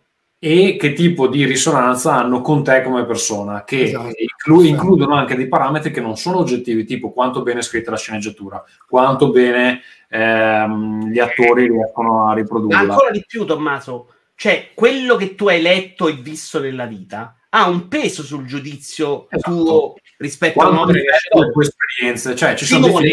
e 0.50 0.78
che 0.78 0.94
tipo 0.94 1.28
di 1.28 1.44
risonanza 1.44 2.14
hanno 2.16 2.40
con 2.40 2.64
te 2.64 2.82
come 2.82 3.06
persona, 3.06 3.66
che 3.66 3.84
Esatto. 3.84 4.14
inclu- 4.18 4.66
includono 4.66 5.14
anche 5.16 5.36
dei 5.36 5.50
parametri 5.50 5.92
che 5.92 6.00
non 6.00 6.16
sono 6.16 6.38
oggettivi, 6.38 6.86
tipo 6.86 7.12
quanto 7.12 7.42
bene 7.42 7.60
è 7.60 7.64
scritta 7.64 7.92
la 7.92 7.98
sceneggiatura, 7.98 8.64
quanto 8.88 9.30
bene 9.32 9.82
ehm, 10.10 11.10
gli 11.10 11.20
attori 11.20 11.68
riescono 11.68 12.24
a 12.24 12.28
Ma 12.28 12.34
riprodurla. 12.36 12.78
ancora 12.80 13.12
di 13.12 13.24
più, 13.28 13.44
Tommaso, 13.44 14.14
cioè 14.36 14.70
quello 14.74 15.18
che 15.18 15.36
tu 15.36 15.50
hai 15.50 15.62
letto 15.62 16.08
e 16.08 16.14
visto 16.14 16.60
nella 16.62 16.86
vita 16.86 17.36
ha 17.50 17.68
un 17.68 17.88
peso 17.90 18.24
sul 18.24 18.46
giudizio 18.46 19.28
Esatto. 19.30 19.52
tuo 19.54 19.94
rispetto 20.18 20.60
a 20.60 20.64
Quanto 20.64 20.82
un'opera 20.84 21.00
letto. 21.00 21.42
le 21.44 21.52
tue 21.52 21.64
esperienze, 21.64 22.36
cioè 22.36 22.56
ci 22.56 22.66
sono 22.66 22.82
dei 22.88 22.90
Simone, 22.90 23.10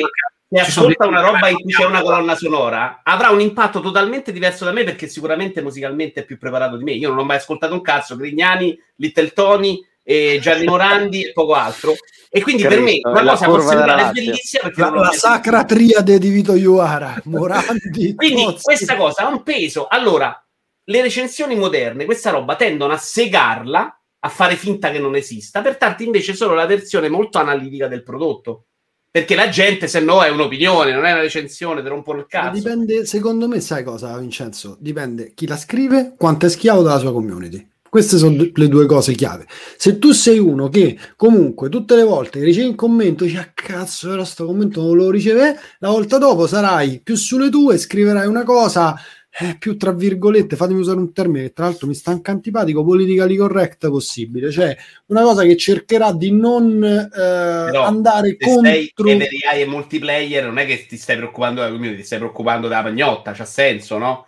che- 0.63 0.69
ascolta 0.69 1.07
una 1.07 1.21
roba 1.21 1.49
in 1.49 1.57
cui 1.57 1.73
c'è 1.73 1.85
una 1.85 2.03
colonna 2.03 2.35
sonora, 2.35 3.01
avrà 3.03 3.31
un 3.31 3.41
impatto 3.41 3.81
totalmente 3.81 4.33
diverso 4.33 4.65
da 4.65 4.73
me 4.73 4.85
perché 4.85 5.09
sicuramente 5.09 5.63
musicalmente 5.63 6.21
è 6.21 6.25
più 6.25 6.39
preparato 6.39 6.77
di 6.77 6.85
me. 6.85 6.93
Io 6.93 7.09
non 7.09 7.19
ho 7.19 7.25
mai 7.25 7.37
ascoltato 7.37 7.75
un 7.75 7.83
cazzo, 7.83 8.17
Grignani, 8.17 8.79
Little 8.97 9.33
Tony, 9.33 9.81
e 10.07 10.39
Gianni 10.41 10.67
Morandi 10.67 11.25
e 11.25 11.33
poco 11.33 11.55
altro. 11.55 11.95
E 12.29 12.43
quindi 12.43 12.63
per 12.65 12.81
me 12.81 12.99
una 13.03 13.23
la 13.23 13.31
cosa 13.33 13.47
può 13.47 13.61
sembrare 13.61 14.11
bellissima 14.13 14.65
perché 14.65 14.81
La, 14.81 14.91
la 14.91 15.13
sacra 15.13 15.65
triade 15.65 16.19
di 16.19 16.29
Vito 16.29 16.55
Iuara, 16.55 17.21
Morandi, 17.25 18.15
quindi 18.17 18.43
Tozzi. 18.45 18.63
questa 18.63 18.97
cosa 18.97 19.25
ha 19.25 19.29
un 19.29 19.43
peso. 19.43 19.87
Allora, 19.89 20.39
le 20.85 21.03
recensioni 21.03 21.57
moderne, 21.57 22.05
questa 22.05 22.31
roba 22.31 22.57
tendono 22.57 22.93
a 22.93 22.99
segarla, 22.99 23.99
a 24.19 24.29
fare 24.29 24.57
finta 24.57 24.91
che 24.91 24.99
non 24.99 25.17
esista, 25.17 25.63
per 25.63 25.79
darti 25.79 26.05
invece 26.05 26.35
solo 26.35 26.55
la 26.55 26.67
versione 26.67 27.09
molto 27.09 27.39
analitica 27.39 27.89
del 27.89 28.03
prodotto. 28.03 28.67
Perché 29.15 29.37
la 29.37 29.49
gente, 29.49 29.87
se 29.87 30.01
no, 30.01 30.25
è 30.25 30.29
un'opinione, 30.29 30.93
non 30.93 31.05
è 31.05 31.13
una 31.13 31.21
recensione, 31.21 31.83
ti 31.83 31.89
rompono 31.89 32.19
il 32.19 32.27
Ma 32.33 32.41
cazzo. 32.41 32.57
Dipende, 32.57 33.07
secondo 33.07 33.47
me, 33.47 33.61
sai 33.61 33.85
cosa, 33.85 34.19
Vincenzo? 34.19 34.77
Dipende 34.81 35.35
chi 35.35 35.47
la 35.47 35.57
scrive, 35.57 36.15
quanto 36.19 36.47
è 36.47 36.49
schiavo 36.49 36.83
della 36.83 36.99
sua 36.99 37.13
community. 37.13 37.65
Queste 37.89 38.19
sono 38.19 38.45
le 38.53 38.69
due 38.69 38.87
cose 38.87 39.15
chiave. 39.15 39.47
Se 39.77 40.01
tu 40.01 40.11
sei 40.11 40.41
uno 40.41 40.69
che 40.69 40.99
comunque 41.15 41.69
tutte 41.69 41.95
le 41.95 42.03
volte 42.03 42.41
ricevi 42.41 42.67
un 42.67 42.75
commento 42.75 43.23
dici 43.23 43.37
ah 43.37 43.53
cazzo, 43.55 44.09
però 44.09 44.25
sto 44.25 44.47
commento 44.47 44.83
non 44.83 44.97
lo 44.97 45.11
riceve, 45.11 45.61
la 45.79 45.91
volta 45.91 46.19
dopo 46.19 46.49
sarai 46.49 47.01
più 47.01 47.15
sulle 47.15 47.51
tue, 47.51 47.79
scriverai 47.79 48.27
una 48.27 48.43
cosa 48.43 48.97
eh, 49.41 49.57
più 49.59 49.77
tra 49.77 49.93
virgolette, 49.93 50.55
fatemi 50.57 50.79
usare 50.79 50.99
un 50.99 51.13
termine 51.13 51.45
che 51.47 51.53
tra 51.53 51.65
l'altro 51.65 51.87
mi 51.89 51.95
sta 51.95 52.11
anche 52.13 52.31
antipatico, 52.31 52.85
politically 52.85 53.37
correct 53.37 53.89
possibile, 53.89 54.51
cioè 54.51 54.77
una 55.07 55.23
cosa 55.23 55.43
che 55.45 55.57
cercherà 55.57 56.13
di 56.13 56.31
non 56.31 56.83
eh, 56.85 57.77
andare 57.77 58.37
se 58.39 58.49
sei 58.61 58.93
contro... 58.95 59.13
AI 59.51 59.61
e 59.63 59.67
multiplayer, 59.67 60.45
non 60.45 60.59
è 60.59 60.67
che 60.67 60.87
ti 60.87 60.97
stai 60.97 61.17
preoccupando 61.17 61.61
della 61.61 61.73
community, 61.73 62.01
ti 62.01 62.07
stai 62.07 62.19
preoccupando 62.19 62.69
della 62.69 62.83
pagnotta, 62.83 63.33
c'ha 63.33 63.45
senso, 63.45 63.99
no? 63.99 64.27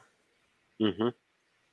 Mhm. 0.79 1.15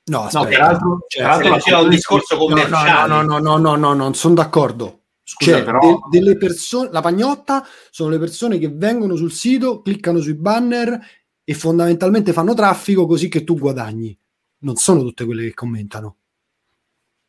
No, 0.06 0.18
No, 0.20 0.24
aspetta. 0.26 0.46
peraltro, 0.48 1.06
Cioè, 1.08 1.22
peraltro 1.22 1.44
se 1.46 1.50
la 1.50 1.56
diceva 1.56 1.80
un 1.80 1.90
discorso 1.90 2.36
No, 2.36 2.46
commerciale. 2.46 3.08
No, 3.08 3.22
no, 3.22 3.40
no, 3.40 3.58
no, 3.58 3.58
no, 3.58 3.76
no, 3.78 3.94
non 3.94 4.14
sono 4.16 4.34
d'accordo. 4.34 5.00
Scusa, 5.24 5.52
Cioè, 5.52 5.64
però- 5.64 5.80
de- 5.80 6.20
delle 6.20 6.36
persone, 6.38 6.90
la 6.92 7.00
pagnotta 7.00 7.66
sono 7.90 8.10
le 8.10 8.18
persone 8.20 8.60
che 8.60 8.68
vengono 8.70 9.16
sul 9.16 9.32
sito, 9.32 9.82
cliccano 9.82 10.20
sui 10.20 10.34
banner 10.34 11.00
e 11.44 11.54
fondamentalmente 11.54 12.34
fanno 12.34 12.54
traffico 12.54 13.06
così 13.06 13.28
che 13.28 13.44
tu 13.44 13.58
guadagni. 13.58 14.18
Non 14.60 14.76
sono 14.76 15.02
tutte 15.02 15.26
quelle 15.26 15.44
che 15.44 15.54
commentano. 15.54 16.18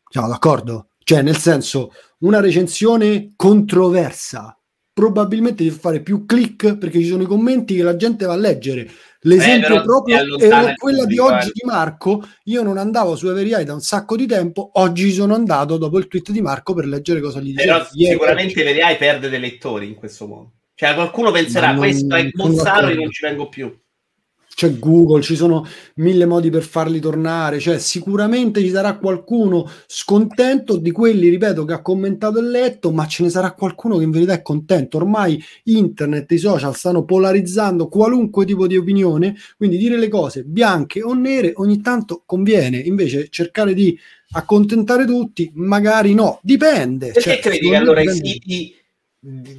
Siamo 0.09 0.28
d'accordo? 0.28 0.89
Cioè, 1.03 1.23
nel 1.23 1.36
senso, 1.36 1.93
una 2.19 2.41
recensione 2.41 3.32
controversa 3.36 4.57
probabilmente 4.95 5.65
deve 5.65 5.77
fare 5.77 6.01
più 6.01 6.24
click 6.24 6.78
perché 6.78 7.01
ci 7.01 7.09
sono 7.09 7.24
i 7.24 7.27
commenti 7.27 7.74
che 7.74 7.82
la 7.82 7.97
gente 7.97 8.24
va 8.27 8.35
a 8.35 8.36
leggere. 8.36 8.89
L'esempio 9.23 9.81
Eh, 9.81 9.82
proprio 9.82 10.19
è 10.39 10.74
quella 10.77 11.05
di 11.05 11.19
oggi 11.19 11.49
eh. 11.49 11.53
di 11.53 11.62
Marco. 11.66 12.23
Io 12.45 12.62
non 12.62 12.78
andavo 12.78 13.16
su 13.16 13.27
Every 13.27 13.65
da 13.65 13.74
un 13.74 13.81
sacco 13.81 14.16
di 14.16 14.27
tempo, 14.27 14.70
oggi 14.74 15.11
sono 15.11 15.35
andato 15.35 15.78
dopo 15.78 15.99
il 15.99 16.07
tweet 16.07 16.31
di 16.31 16.41
Marco 16.41 16.74
per 16.74 16.86
leggere 16.86 17.20
cosa 17.20 17.41
gli 17.41 17.53
diceva. 17.53 17.78
Però 17.78 17.89
sicuramente 17.91 18.62
l'AI 18.62 18.97
perde 18.97 19.28
dei 19.28 19.41
lettori 19.41 19.89
in 19.89 19.95
questo 19.95 20.28
modo. 20.28 20.53
Cioè, 20.74 20.95
qualcuno 20.95 21.32
penserà, 21.32 21.69
non- 21.69 21.78
questo 21.78 22.15
è 22.15 22.20
io 22.20 22.31
d'accordo. 22.35 22.95
non 22.95 23.11
ci 23.11 23.27
vengo 23.27 23.49
più. 23.49 23.77
C'è 24.55 24.79
Google, 24.79 25.23
ci 25.23 25.37
sono 25.37 25.67
mille 25.97 26.27
modi 26.27 26.51
per 26.51 26.63
farli 26.63 27.01
tornare, 27.01 27.59
cioè 27.59 27.79
sicuramente 27.79 28.61
ci 28.61 28.71
sarà 28.71 28.97
qualcuno 28.97 29.69
scontento 29.87 30.77
di 30.77 30.91
quelli, 30.91 31.29
ripeto, 31.29 31.65
che 31.65 31.73
ha 31.73 31.83
commentato 31.83 32.39
e 32.39 32.43
letto, 32.43 32.93
ma 32.93 33.07
ce 33.07 33.25
ne 33.25 33.31
sarà 33.31 33.53
qualcuno 33.53 33.99
che 33.99 34.05
in 34.05 34.11
verità 34.11 34.33
è 34.33 34.43
contento. 34.43 34.99
Ormai 34.99 35.43
internet, 35.65 36.31
i 36.33 36.39
social 36.39 36.75
stanno 36.75 37.05
polarizzando 37.05 37.89
qualunque 37.89 38.45
tipo 38.45 38.67
di 38.67 38.77
opinione, 38.77 39.37
quindi 39.57 39.77
dire 39.77 39.99
le 39.99 40.09
cose 40.09 40.45
bianche 40.45 41.03
o 41.03 41.15
nere 41.15 41.53
ogni 41.57 41.81
tanto 41.81 42.23
conviene, 42.25 42.79
invece 42.79 43.29
cercare 43.31 43.75
di 43.75 43.99
accontentare 44.33 45.05
tutti, 45.05 45.51
magari 45.55 46.15
no, 46.15 46.39
dipende. 46.43 47.07
Perché 47.13 47.21
cioè, 47.21 47.39
credi 47.41 47.69
che 47.69 47.77
allora 47.77 48.01
i 48.01 48.07
dipende. 48.07 48.29
siti 48.29 48.75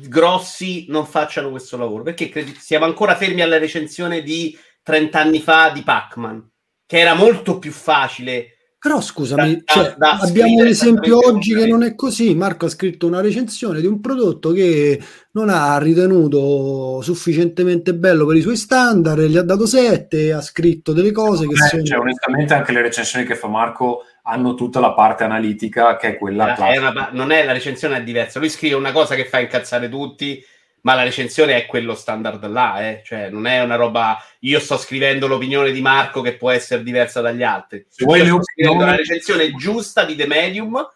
grossi 0.07 0.85
non 0.89 1.05
facciano 1.05 1.49
questo 1.49 1.75
lavoro? 1.77 2.03
Perché 2.03 2.29
credi- 2.29 2.55
siamo 2.57 2.85
ancora 2.85 3.15
fermi 3.15 3.41
alla 3.41 3.57
recensione 3.57 4.21
di 4.21 4.55
30 4.85 5.19
anni 5.19 5.39
fa 5.41 5.71
di 5.73 5.81
Pac-Man, 5.81 6.47
che 6.85 6.99
era 6.99 7.15
molto 7.15 7.57
più 7.57 7.71
facile. 7.71 8.49
Però 8.77 9.01
scusami, 9.01 9.63
Da- 9.65 9.73
cioè, 9.73 9.95
da 9.97 10.19
abbiamo 10.21 10.57
un 10.57 10.67
esempio 10.67 11.17
oggi 11.17 11.55
che 11.55 11.65
non 11.65 11.81
è 11.81 11.95
così. 11.95 12.35
Marco 12.35 12.67
ha 12.67 12.69
scritto 12.69 13.07
una 13.07 13.19
recensione 13.19 13.81
di 13.81 13.87
un 13.87 13.99
prodotto 13.99 14.51
che 14.51 15.01
non 15.31 15.49
ha 15.49 15.75
ritenuto 15.79 17.01
sufficientemente 17.01 17.95
bello 17.95 18.27
per 18.27 18.35
i 18.35 18.41
suoi 18.41 18.55
standard, 18.55 19.21
gli 19.23 19.37
ha 19.37 19.41
dato 19.41 19.65
7, 19.65 20.31
ha 20.33 20.41
scritto 20.41 20.93
delle 20.93 21.11
cose 21.11 21.47
che 21.47 21.53
Eh, 21.55 21.67
sono... 21.67 21.81
cioè, 21.83 21.97
onestamente 21.97 22.53
anche 22.53 22.71
le 22.73 22.83
recensioni 22.83 23.25
che 23.25 23.33
fa 23.35 23.47
Marco 23.47 24.03
hanno 24.21 24.53
tutta 24.53 24.79
la 24.79 24.93
parte 24.93 25.23
analitica 25.23 25.97
che 25.97 26.09
è 26.09 26.17
quella 26.19 26.51
È 26.51 26.55
classica. 26.55 26.89
una- 26.91 27.09
non 27.11 27.31
è 27.31 27.43
la 27.43 27.53
recensione 27.53 27.97
è 27.97 28.03
diversa. 28.03 28.37
Lui 28.37 28.49
scrive 28.49 28.75
una 28.75 28.91
cosa 28.91 29.15
che 29.15 29.25
fa 29.25 29.39
incazzare 29.39 29.89
tutti, 29.89 30.39
ma 30.85 30.93
la 30.93 31.03
recensione 31.03 31.55
è 31.55 31.65
quello 31.65 31.95
standard 31.95 32.47
là, 32.47 32.87
eh. 32.87 33.01
cioè 33.03 33.29
non 33.29 33.47
è 33.47 33.59
una 33.61 33.75
roba. 33.75 34.23
Io 34.41 34.59
sto 34.59 34.77
scrivendo 34.77 35.25
l'opinione 35.25 35.71
di 35.71 35.81
Marco 35.81 36.21
che 36.21 36.35
può 36.35 36.51
essere 36.51 36.83
diversa 36.83 37.21
dagli 37.21 37.41
altri. 37.41 37.83
Se 37.89 38.05
vuoi 38.05 38.23
sto 38.23 38.43
scrivendo 38.43 38.85
la 38.85 38.95
recensione 38.95 39.51
giusta 39.55 40.05
di 40.05 40.15
The 40.15 40.27
Medium 40.27 40.87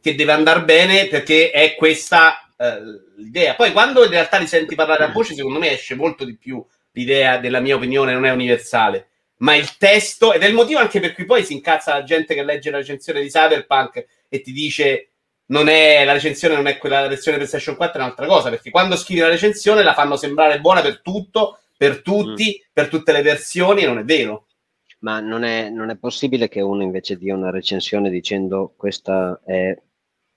che 0.00 0.16
deve 0.16 0.32
andare 0.32 0.64
bene 0.64 1.06
perché 1.06 1.52
è 1.52 1.76
questa 1.76 2.50
eh, 2.58 2.80
l'idea. 3.18 3.54
Poi 3.54 3.70
quando 3.70 4.02
in 4.04 4.10
realtà 4.10 4.38
li 4.38 4.48
senti 4.48 4.74
parlare 4.74 5.04
a 5.04 5.12
voce, 5.12 5.34
secondo 5.34 5.60
me 5.60 5.70
esce 5.70 5.94
molto 5.94 6.24
di 6.24 6.36
più 6.36 6.64
l'idea 6.90 7.38
della 7.38 7.60
mia 7.60 7.76
opinione, 7.76 8.14
non 8.14 8.26
è 8.26 8.32
universale. 8.32 9.10
Ma 9.38 9.54
il 9.54 9.76
testo, 9.76 10.32
ed 10.32 10.42
è 10.42 10.46
il 10.46 10.54
motivo 10.54 10.80
anche 10.80 10.98
per 10.98 11.14
cui 11.14 11.24
poi 11.24 11.44
si 11.44 11.52
incazza 11.52 11.94
la 11.94 12.02
gente 12.02 12.34
che 12.34 12.42
legge 12.42 12.70
la 12.72 12.78
recensione 12.78 13.20
di 13.20 13.28
Cyberpunk 13.28 14.06
e 14.28 14.40
ti 14.40 14.50
dice 14.50 15.10
non 15.46 15.68
è 15.68 16.04
la 16.04 16.12
recensione 16.12 16.54
non 16.54 16.66
è 16.66 16.76
quella 16.78 17.00
la 17.00 17.08
versione 17.08 17.36
PlayStation 17.36 17.76
4 17.76 18.00
è 18.00 18.02
un'altra 18.02 18.26
cosa 18.26 18.50
perché 18.50 18.70
quando 18.70 18.96
scrivi 18.96 19.20
la 19.20 19.28
recensione 19.28 19.82
la 19.82 19.94
fanno 19.94 20.16
sembrare 20.16 20.60
buona 20.60 20.82
per 20.82 21.00
tutto 21.02 21.60
per 21.76 22.02
tutti 22.02 22.64
per 22.72 22.88
tutte 22.88 23.12
le 23.12 23.22
versioni 23.22 23.82
e 23.82 23.86
non 23.86 23.98
è 23.98 24.04
vero 24.04 24.46
Ma 25.00 25.20
non 25.20 25.44
è, 25.44 25.68
non 25.68 25.90
è 25.90 25.96
possibile 25.96 26.48
che 26.48 26.60
uno 26.60 26.82
invece 26.82 27.16
dia 27.16 27.34
una 27.34 27.50
recensione 27.50 28.10
dicendo 28.10 28.74
questa 28.76 29.40
è 29.44 29.76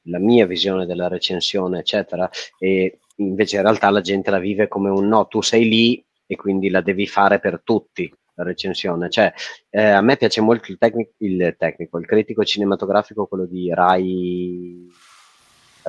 la 0.04 0.20
mia 0.20 0.46
visione 0.46 0.86
della 0.86 1.08
recensione, 1.08 1.80
eccetera, 1.80 2.30
e 2.58 3.00
invece 3.18 3.58
in 3.58 3.62
realtà 3.64 3.90
la 3.90 4.02
gente 4.02 4.32
la 4.32 4.40
vive 4.40 4.68
come 4.68 4.90
un 4.90 5.08
no, 5.08 5.28
tu 5.28 5.42
sei 5.42 5.68
lì 5.68 6.06
e 6.26 6.36
quindi 6.36 6.70
la 6.70 6.82
devi 6.82 7.08
fare 7.08 7.40
per 7.40 7.62
tutti 7.64 8.12
la 8.36 8.44
recensione. 8.44 9.10
Cioè, 9.10 9.34
eh, 9.70 9.82
a 9.82 10.02
me 10.02 10.18
piace 10.18 10.42
molto 10.42 10.72
il, 10.72 10.78
tecnic- 10.78 11.16
il 11.18 11.56
tecnico, 11.58 11.98
il 11.98 12.06
critico 12.06 12.44
cinematografico, 12.44 13.28
quello 13.28 13.46
di 13.46 13.74
Rai, 13.74 14.88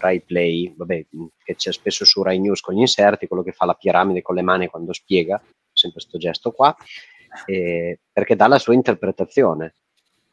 Rai 0.01 0.21
Play, 0.21 0.73
vabbè, 0.77 1.07
che 1.45 1.55
c'è 1.55 1.73
spesso 1.73 2.05
su 2.05 2.23
Rai 2.23 2.39
News 2.41 2.61
con 2.61 2.75
gli 2.75 2.81
inserti, 2.81 3.27
quello 3.29 3.43
che 3.43 3.53
fa 3.53 3.65
la 3.67 3.75
piramide 3.75 4.23
con 4.23 4.35
le 4.35 4.43
mani 4.43 4.67
quando 4.67 4.93
spiega, 4.93 5.41
sempre 5.73 6.01
questo 6.01 6.19
gesto 6.19 6.51
qua, 6.51 6.75
eh, 7.47 8.01
perché 8.13 8.35
dà 8.37 8.47
la 8.49 8.59
sua 8.59 8.75
interpretazione. 8.75 9.75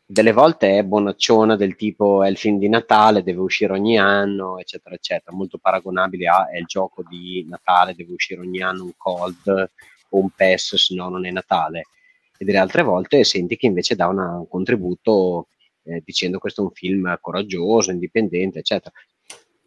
Delle 0.09 0.31
volte 0.31 0.77
è 0.77 0.83
bonacciona 0.83 1.57
del 1.57 1.75
tipo 1.75 2.23
è 2.23 2.29
il 2.29 2.37
film 2.37 2.57
di 2.59 2.69
Natale, 2.69 3.23
deve 3.23 3.41
uscire 3.41 3.73
ogni 3.73 3.99
anno, 3.99 4.57
eccetera, 4.57 4.95
eccetera, 4.95 5.35
molto 5.35 5.57
paragonabile 5.57 6.27
a 6.27 6.49
è 6.49 6.57
il 6.57 6.65
gioco 6.65 7.03
di 7.07 7.45
Natale, 7.47 7.93
deve 7.93 8.13
uscire 8.13 8.39
ogni 8.39 8.61
anno 8.61 8.85
un 8.85 8.93
cold 8.95 9.47
o 10.09 10.17
un 10.17 10.29
PES, 10.29 10.75
se 10.75 10.95
no 10.95 11.09
non 11.09 11.25
è 11.25 11.31
Natale. 11.31 11.87
E 12.37 12.45
delle 12.45 12.57
altre 12.57 12.83
volte 12.83 13.23
senti 13.25 13.57
che 13.57 13.65
invece 13.65 13.95
dà 13.95 14.07
una- 14.07 14.37
un 14.37 14.47
contributo 14.47 15.47
eh, 15.83 16.01
dicendo 16.05 16.37
questo 16.39 16.61
è 16.61 16.65
un 16.65 16.71
film 16.71 17.17
coraggioso, 17.21 17.91
indipendente, 17.91 18.59
eccetera. 18.59 18.93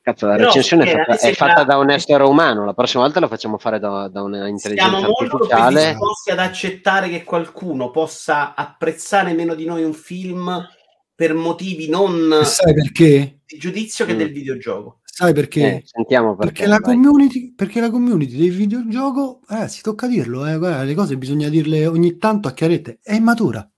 Cazzo, 0.03 0.27
la 0.27 0.37
recensione 0.37 0.85
è 0.85 0.89
eh, 0.89 1.05
fatta, 1.05 1.29
è 1.29 1.33
fatta 1.35 1.65
da 1.65 1.77
un 1.77 1.91
essere 1.91 2.23
umano, 2.25 2.65
la 2.65 2.73
prossima 2.73 3.03
volta 3.03 3.21
la 3.21 3.29
facciamo 3.29 3.59
fare 3.59 3.79
da, 3.79 4.09
da 4.09 4.23
una 4.23 4.49
intelligenza 4.49 4.91
siamo 4.99 5.15
molto 5.19 5.37
artificiale. 5.37 5.75
predisposti 5.75 6.31
ad 6.31 6.39
accettare 6.39 7.09
che 7.11 7.25
qualcuno 7.25 7.91
possa 7.91 8.55
apprezzare 8.55 9.35
meno 9.35 9.55
di 9.55 9.67
noi 9.67 9.85
un 9.85 9.93
film 9.93 10.67
per 11.15 11.35
motivi 11.35 11.89
non 11.89 12.41
sai 12.45 12.73
perché? 12.73 13.41
di 13.45 13.59
giudizio 13.59 14.07
che 14.07 14.15
Mm. 14.15 14.19
del 14.19 14.33
videogioco 14.33 15.01
Sai 15.21 15.35
perché? 15.35 15.61
Eh, 15.61 15.83
sentiamo 15.85 16.35
perché. 16.35 16.63
Perché 16.65 16.67
la, 16.67 16.81
community, 16.81 17.53
perché 17.53 17.81
la 17.81 17.91
community 17.91 18.39
del 18.39 18.53
videogioco, 18.53 19.41
eh, 19.51 19.69
si 19.69 19.83
tocca 19.83 20.07
dirlo, 20.07 20.47
eh, 20.47 20.57
guarda, 20.57 20.83
le 20.83 20.95
cose 20.95 21.19
bisogna 21.19 21.51
dirle 21.51 21.87
ogni 21.87 22.17
tanto 22.17 22.49
a 22.49 22.53
chiarette, 22.53 23.01
è 23.03 23.13
immatura. 23.13 23.70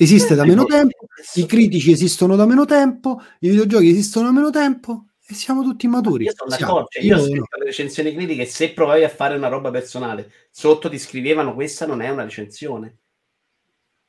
Esiste 0.00 0.36
da 0.36 0.44
meno 0.44 0.64
tempo, 0.64 1.06
i 1.34 1.44
critici 1.44 1.90
esistono 1.90 2.36
da 2.36 2.46
meno 2.46 2.64
tempo, 2.64 3.20
i 3.40 3.48
videogiochi 3.48 3.88
esistono 3.88 4.26
da 4.26 4.32
meno 4.32 4.50
tempo 4.50 5.06
e 5.26 5.34
siamo 5.34 5.64
tutti 5.64 5.86
immaturi. 5.86 6.26
Io 6.26 6.32
sono 6.36 6.50
d'accordo, 6.56 6.86
cioè, 6.88 7.02
io 7.02 7.16
ho 7.16 7.18
Io 7.18 7.24
scritto 7.24 7.46
no. 7.50 7.58
le 7.58 7.64
recensioni 7.64 8.14
critiche, 8.14 8.44
se 8.44 8.70
provavi 8.70 9.02
a 9.02 9.08
fare 9.08 9.34
una 9.34 9.48
roba 9.48 9.72
personale, 9.72 10.30
sotto 10.52 10.88
ti 10.88 11.00
scrivevano 11.00 11.52
questa 11.52 11.84
non 11.84 12.00
è 12.00 12.10
una 12.10 12.22
recensione. 12.22 12.98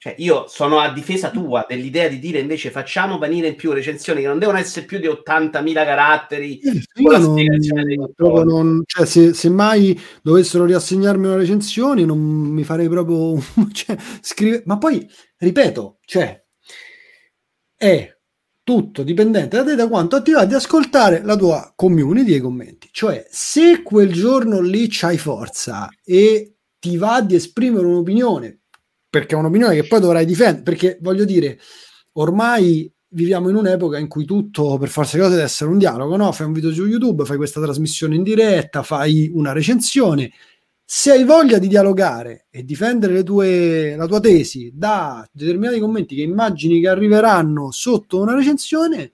Cioè, 0.01 0.15
io 0.19 0.45
sono 0.47 0.79
a 0.79 0.93
difesa 0.93 1.29
tua 1.29 1.65
dell'idea 1.67 2.07
di 2.07 2.19
dire 2.19 2.39
invece 2.39 2.71
facciamo 2.71 3.17
venire 3.17 3.49
in 3.49 3.55
più 3.57 3.73
recensioni 3.73 4.21
che 4.21 4.27
non 4.27 4.39
devono 4.39 4.57
essere 4.57 4.85
più 4.85 4.97
di 4.97 5.07
80.000 5.07 5.83
caratteri. 5.83 6.57
Eh, 6.59 6.81
Io 7.01 7.17
non, 7.17 7.35
proprio 8.15 8.43
non- 8.45 8.81
cioè, 8.85 9.05
se, 9.05 9.33
se 9.33 9.49
mai 9.49 9.99
dovessero 10.21 10.63
riassegnarmi 10.63 11.25
una 11.27 11.35
recensione, 11.35 12.05
non 12.05 12.17
mi 12.17 12.63
farei 12.63 12.87
proprio 12.87 13.37
cioè, 13.73 13.97
scrive- 14.21 14.63
Ma 14.67 14.77
poi, 14.77 15.05
ripeto, 15.37 15.97
cioè, 16.05 16.41
è 17.75 18.17
tutto 18.63 19.03
dipendente 19.03 19.57
da 19.57 19.63
te 19.65 19.75
da 19.75 19.89
quanto 19.89 20.15
attivati 20.15 20.47
di 20.47 20.53
ascoltare 20.53 21.21
la 21.23 21.35
tua 21.35 21.73
community 21.75 22.33
e 22.33 22.35
i 22.37 22.39
commenti. 22.39 22.87
Cioè, 22.89 23.25
se 23.29 23.81
quel 23.83 24.13
giorno 24.13 24.61
lì 24.61 24.87
c'hai 24.89 25.17
forza 25.17 25.89
e 26.05 26.53
ti 26.79 26.95
va 26.95 27.21
di 27.21 27.35
esprimere 27.35 27.85
un'opinione, 27.85 28.58
perché 29.09 29.35
è 29.35 29.37
un'opinione 29.37 29.75
che 29.75 29.87
poi 29.87 29.99
dovrai 29.99 30.25
difendere, 30.25 30.63
perché 30.63 30.97
voglio 31.01 31.25
dire, 31.25 31.59
ormai 32.13 32.91
viviamo 33.11 33.49
in 33.49 33.55
un'epoca 33.55 33.97
in 33.97 34.07
cui 34.07 34.25
tutto 34.25 34.77
per 34.77 34.89
forza 34.89 35.15
di 35.15 35.23
cose 35.23 35.35
deve 35.35 35.45
essere 35.45 35.69
un 35.71 35.77
dialogo, 35.77 36.15
no? 36.15 36.31
Fai 36.31 36.45
un 36.45 36.53
video 36.53 36.71
su 36.71 36.85
YouTube, 36.85 37.25
fai 37.25 37.37
questa 37.37 37.61
trasmissione 37.61 38.15
in 38.15 38.23
diretta, 38.23 38.83
fai 38.83 39.29
una 39.33 39.51
recensione. 39.51 40.31
Se 40.83 41.11
hai 41.11 41.23
voglia 41.23 41.59
di 41.59 41.67
dialogare 41.67 42.47
e 42.49 42.63
difendere 42.63 43.23
tue, 43.23 43.95
la 43.95 44.07
tua 44.07 44.19
tesi 44.19 44.71
da 44.73 45.27
determinati 45.31 45.79
commenti 45.79 46.15
che 46.15 46.23
immagini 46.23 46.81
che 46.81 46.87
arriveranno 46.87 47.71
sotto 47.71 48.19
una 48.19 48.35
recensione, 48.35 49.13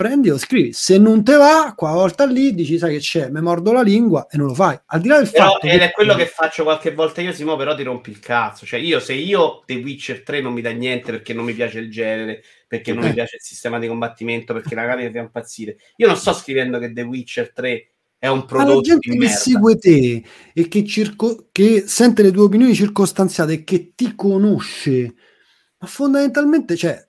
prendi 0.00 0.30
lo 0.30 0.38
scrivi. 0.38 0.72
Se 0.72 0.96
non 0.96 1.22
te 1.22 1.36
va, 1.36 1.74
qua 1.76 1.92
volta 1.92 2.24
lì 2.24 2.54
dici, 2.54 2.78
sai 2.78 2.94
che 2.94 3.00
c'è, 3.00 3.28
mi 3.28 3.42
mordo 3.42 3.70
la 3.70 3.82
lingua 3.82 4.26
e 4.30 4.38
non 4.38 4.46
lo 4.46 4.54
fai. 4.54 4.80
Al 4.86 5.02
di 5.02 5.08
là 5.08 5.18
del 5.18 5.30
Però, 5.30 5.52
fatto 5.52 5.66
ed 5.66 5.82
è 5.82 5.90
quello 5.90 6.14
che 6.14 6.24
faccio 6.24 6.62
qualche 6.62 6.94
volta 6.94 7.20
io, 7.20 7.34
Simo, 7.34 7.54
però 7.54 7.74
ti 7.74 7.82
rompi 7.82 8.08
il 8.08 8.18
cazzo. 8.18 8.64
Cioè, 8.64 8.80
io 8.80 8.98
se 8.98 9.12
io 9.12 9.62
The 9.66 9.74
Witcher 9.74 10.22
3 10.22 10.40
non 10.40 10.54
mi 10.54 10.62
dà 10.62 10.70
niente 10.70 11.10
perché 11.10 11.34
non 11.34 11.44
mi 11.44 11.52
piace 11.52 11.80
il 11.80 11.90
genere, 11.90 12.42
perché 12.66 12.94
non 12.94 13.04
Eh. 13.04 13.08
mi 13.08 13.12
piace 13.12 13.36
il 13.36 13.42
sistema 13.42 13.78
di 13.78 13.88
combattimento, 13.88 14.54
perché 14.54 14.74
magari 14.74 15.04
mi 15.04 15.12
fa 15.12 15.18
impazzire. 15.18 15.76
Io 15.96 16.06
non 16.06 16.16
sto 16.16 16.32
scrivendo 16.32 16.78
che 16.78 16.94
The 16.94 17.02
Witcher 17.02 17.52
3 17.52 17.90
è 18.18 18.28
un 18.28 18.38
Ma 18.38 18.40
la 18.40 18.46
prodotto 18.46 18.80
gente 18.80 19.10
di 19.10 19.18
che 19.18 19.28
segue 19.28 19.76
te 19.76 20.24
e 20.54 20.68
che, 20.68 20.82
circo- 20.86 21.48
che 21.52 21.84
sente 21.86 22.22
le 22.22 22.30
tue 22.30 22.44
opinioni 22.44 22.74
circostanziate 22.74 23.52
e 23.52 23.64
che 23.64 23.92
ti 23.94 24.14
conosce, 24.14 25.14
ma 25.76 25.86
fondamentalmente 25.86 26.74
cioè, 26.74 27.06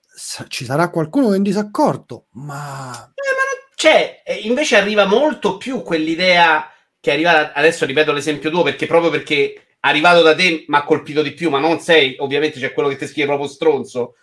ci 0.47 0.65
sarà 0.65 0.89
qualcuno 0.89 1.33
in 1.33 1.43
disaccordo, 1.43 2.25
ma 2.33 2.91
Eh, 2.91 3.33
ma 3.35 3.43
non- 3.49 3.59
Cioè, 3.75 4.21
eh, 4.25 4.35
invece 4.43 4.75
arriva 4.77 5.05
molto 5.05 5.57
più 5.57 5.81
quell'idea 5.81 6.69
che 6.99 7.11
arriva, 7.11 7.51
adesso 7.53 7.85
ripeto 7.85 8.11
l'esempio 8.11 8.51
tuo, 8.51 8.61
perché 8.61 8.85
proprio 8.85 9.09
perché 9.09 9.75
arrivato 9.79 10.21
da 10.21 10.35
te 10.35 10.65
mi 10.67 10.75
ha 10.75 10.83
colpito 10.83 11.23
di 11.23 11.33
più, 11.33 11.49
ma 11.49 11.57
non 11.59 11.79
sei, 11.79 12.15
ovviamente 12.19 12.59
c'è 12.59 12.73
quello 12.73 12.89
che 12.89 12.97
ti 12.97 13.07
scrive 13.07 13.27
proprio 13.27 13.47
stronzo, 13.49 14.15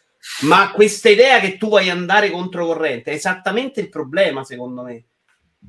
ma 0.42 0.70
questa 0.70 1.08
idea 1.08 1.40
che 1.40 1.56
tu 1.56 1.68
vuoi 1.68 1.90
andare 1.90 2.30
controcorrente 2.30 3.10
è 3.10 3.14
esattamente 3.14 3.80
il 3.80 3.88
problema, 3.88 4.44
secondo 4.44 4.82
me. 4.82 5.04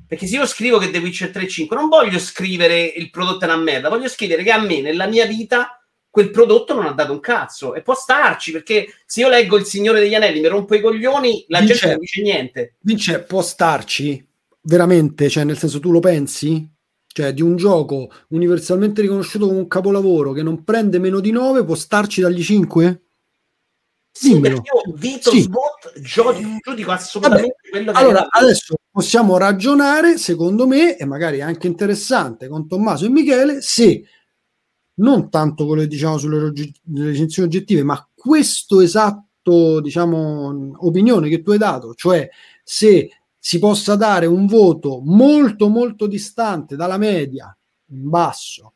Perché 0.06 0.28
se 0.28 0.36
io 0.36 0.46
scrivo 0.46 0.78
che 0.78 0.90
The 0.90 0.98
Witcher 0.98 1.30
3 1.30 1.42
e 1.42 1.48
5, 1.48 1.76
non 1.76 1.88
voglio 1.88 2.20
scrivere 2.20 2.80
il 2.80 3.10
prodotto 3.10 3.44
è 3.44 3.48
una 3.48 3.56
merda, 3.56 3.88
voglio 3.88 4.08
scrivere 4.08 4.44
che 4.44 4.52
a 4.52 4.60
me, 4.60 4.80
nella 4.80 5.06
mia 5.08 5.26
vita, 5.26 5.79
quel 6.10 6.30
prodotto 6.30 6.74
non 6.74 6.86
ha 6.86 6.92
dato 6.92 7.12
un 7.12 7.20
cazzo. 7.20 7.74
E 7.74 7.82
può 7.82 7.94
starci, 7.94 8.52
perché 8.52 8.86
se 9.06 9.20
io 9.20 9.28
leggo 9.28 9.56
Il 9.56 9.64
Signore 9.64 10.00
degli 10.00 10.14
Anelli, 10.14 10.40
mi 10.40 10.48
rompo 10.48 10.74
i 10.74 10.80
coglioni, 10.80 11.44
la 11.48 11.58
Vince- 11.60 11.74
gente 11.74 11.90
non 11.90 11.98
dice 12.00 12.22
niente. 12.22 12.74
Vince 12.80 13.20
può 13.20 13.40
starci 13.42 14.26
veramente, 14.62 15.28
cioè 15.28 15.44
nel 15.44 15.56
senso 15.58 15.80
tu 15.80 15.90
lo 15.90 16.00
pensi? 16.00 16.68
cioè 17.12 17.32
di 17.32 17.42
un 17.42 17.56
gioco 17.56 18.08
universalmente 18.28 19.00
riconosciuto 19.02 19.46
come 19.48 19.58
un 19.58 19.66
capolavoro 19.66 20.30
che 20.32 20.44
non 20.44 20.62
prende 20.62 21.00
meno 21.00 21.18
di 21.18 21.32
9, 21.32 21.64
può 21.64 21.74
starci 21.74 22.20
dagli 22.20 22.40
5? 22.40 23.02
Sì, 24.12 24.34
Dimmelo. 24.34 24.60
perché 24.62 24.70
io 24.88 24.94
Vito 24.96 25.30
Sì. 25.30 25.40
Sbot 25.40 26.00
giudico, 26.00 26.48
giudico 26.62 26.90
assolutamente 26.92 27.56
quello 27.68 27.90
che 27.92 27.98
Allora, 27.98 28.26
adesso 28.30 28.76
possiamo 28.90 29.36
ragionare, 29.38 30.18
secondo 30.18 30.66
me, 30.68 30.96
e 30.96 31.04
magari 31.04 31.40
anche 31.40 31.66
interessante 31.66 32.48
con 32.48 32.68
Tommaso 32.68 33.06
e 33.06 33.08
Michele, 33.08 33.60
se 33.60 34.04
non 35.00 35.28
tanto 35.30 35.66
quello 35.66 35.82
che 35.82 35.88
diciamo 35.88 36.18
sulle 36.18 36.52
recensioni 36.94 37.48
oggettive, 37.48 37.82
ma 37.82 38.08
questo 38.14 38.80
esatto, 38.80 39.80
diciamo, 39.80 40.72
opinione 40.78 41.28
che 41.28 41.42
tu 41.42 41.50
hai 41.50 41.58
dato, 41.58 41.94
cioè 41.94 42.28
se 42.62 43.10
si 43.38 43.58
possa 43.58 43.96
dare 43.96 44.26
un 44.26 44.46
voto 44.46 45.00
molto 45.02 45.68
molto 45.68 46.06
distante 46.06 46.76
dalla 46.76 46.98
media 46.98 47.56
in 47.86 48.08
basso 48.08 48.74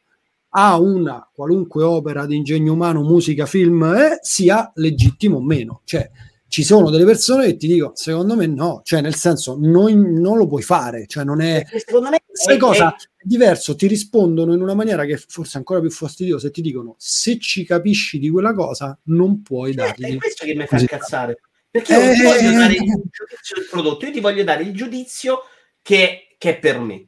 a 0.57 0.79
una 0.79 1.29
qualunque 1.33 1.83
opera 1.83 2.27
di 2.27 2.37
ingegno 2.37 2.73
umano, 2.73 3.03
musica, 3.03 3.45
film, 3.45 3.83
eh, 3.83 4.19
sia 4.21 4.71
legittimo 4.77 5.39
o 5.39 5.43
meno. 5.43 5.81
Cioè, 5.85 6.09
ci 6.55 6.63
sono 6.63 6.89
delle 6.89 7.05
persone 7.05 7.47
che 7.47 7.57
ti 7.57 7.67
dicono, 7.67 7.97
secondo 7.97 8.37
me 8.37 8.47
no, 8.47 8.81
cioè 8.85 9.01
nel 9.01 9.17
senso 9.17 9.57
noi 9.61 9.95
non 9.97 10.37
lo 10.39 10.47
puoi 10.47 10.63
fare, 10.63 11.05
cioè 11.09 11.25
non 11.25 11.41
è... 11.41 11.65
secondo 11.69 12.11
me 12.11 12.23
Sai 12.31 12.55
è- 12.55 12.59
cosa? 12.59 12.95
è- 12.95 13.03
È 13.17 13.25
diverso, 13.25 13.75
ti 13.75 13.89
rispondono 13.89 14.55
in 14.55 14.63
una 14.63 14.75
maniera 14.75 15.05
che 15.05 15.17
forse 15.17 15.55
è 15.55 15.57
ancora 15.57 15.81
più 15.81 15.91
fastidiosa 15.91 16.47
e 16.47 16.51
ti 16.53 16.61
dicono 16.63 16.95
se 16.97 17.41
ci 17.41 17.65
capisci 17.65 18.21
di 18.21 18.29
quella 18.31 18.55
cosa 18.55 18.97
non 19.07 19.43
puoi 19.43 19.75
Certo, 19.75 20.01
è 20.01 20.01
dargli. 20.03 20.17
questo 20.19 20.45
che 20.45 20.55
mi 20.55 20.65
fa 20.67 20.79
incazzare. 20.79 21.41
Perché 21.73 21.93
io 21.93 21.99
non 21.99 22.09
Eh, 22.11 22.23
voglio 22.23 22.51
eh, 22.51 22.53
dare 22.55 22.73
eh. 22.73 22.77
il 22.77 22.93
giudizio 23.11 23.55
del 23.57 23.67
prodotto, 23.69 24.07
io 24.07 24.13
ti 24.13 24.21
voglio 24.21 24.45
dare 24.45 24.63
il 24.63 24.73
giudizio 24.77 25.41
che, 25.83 26.37
che 26.39 26.51
è 26.51 26.59
per 26.61 26.79
me. 26.79 27.07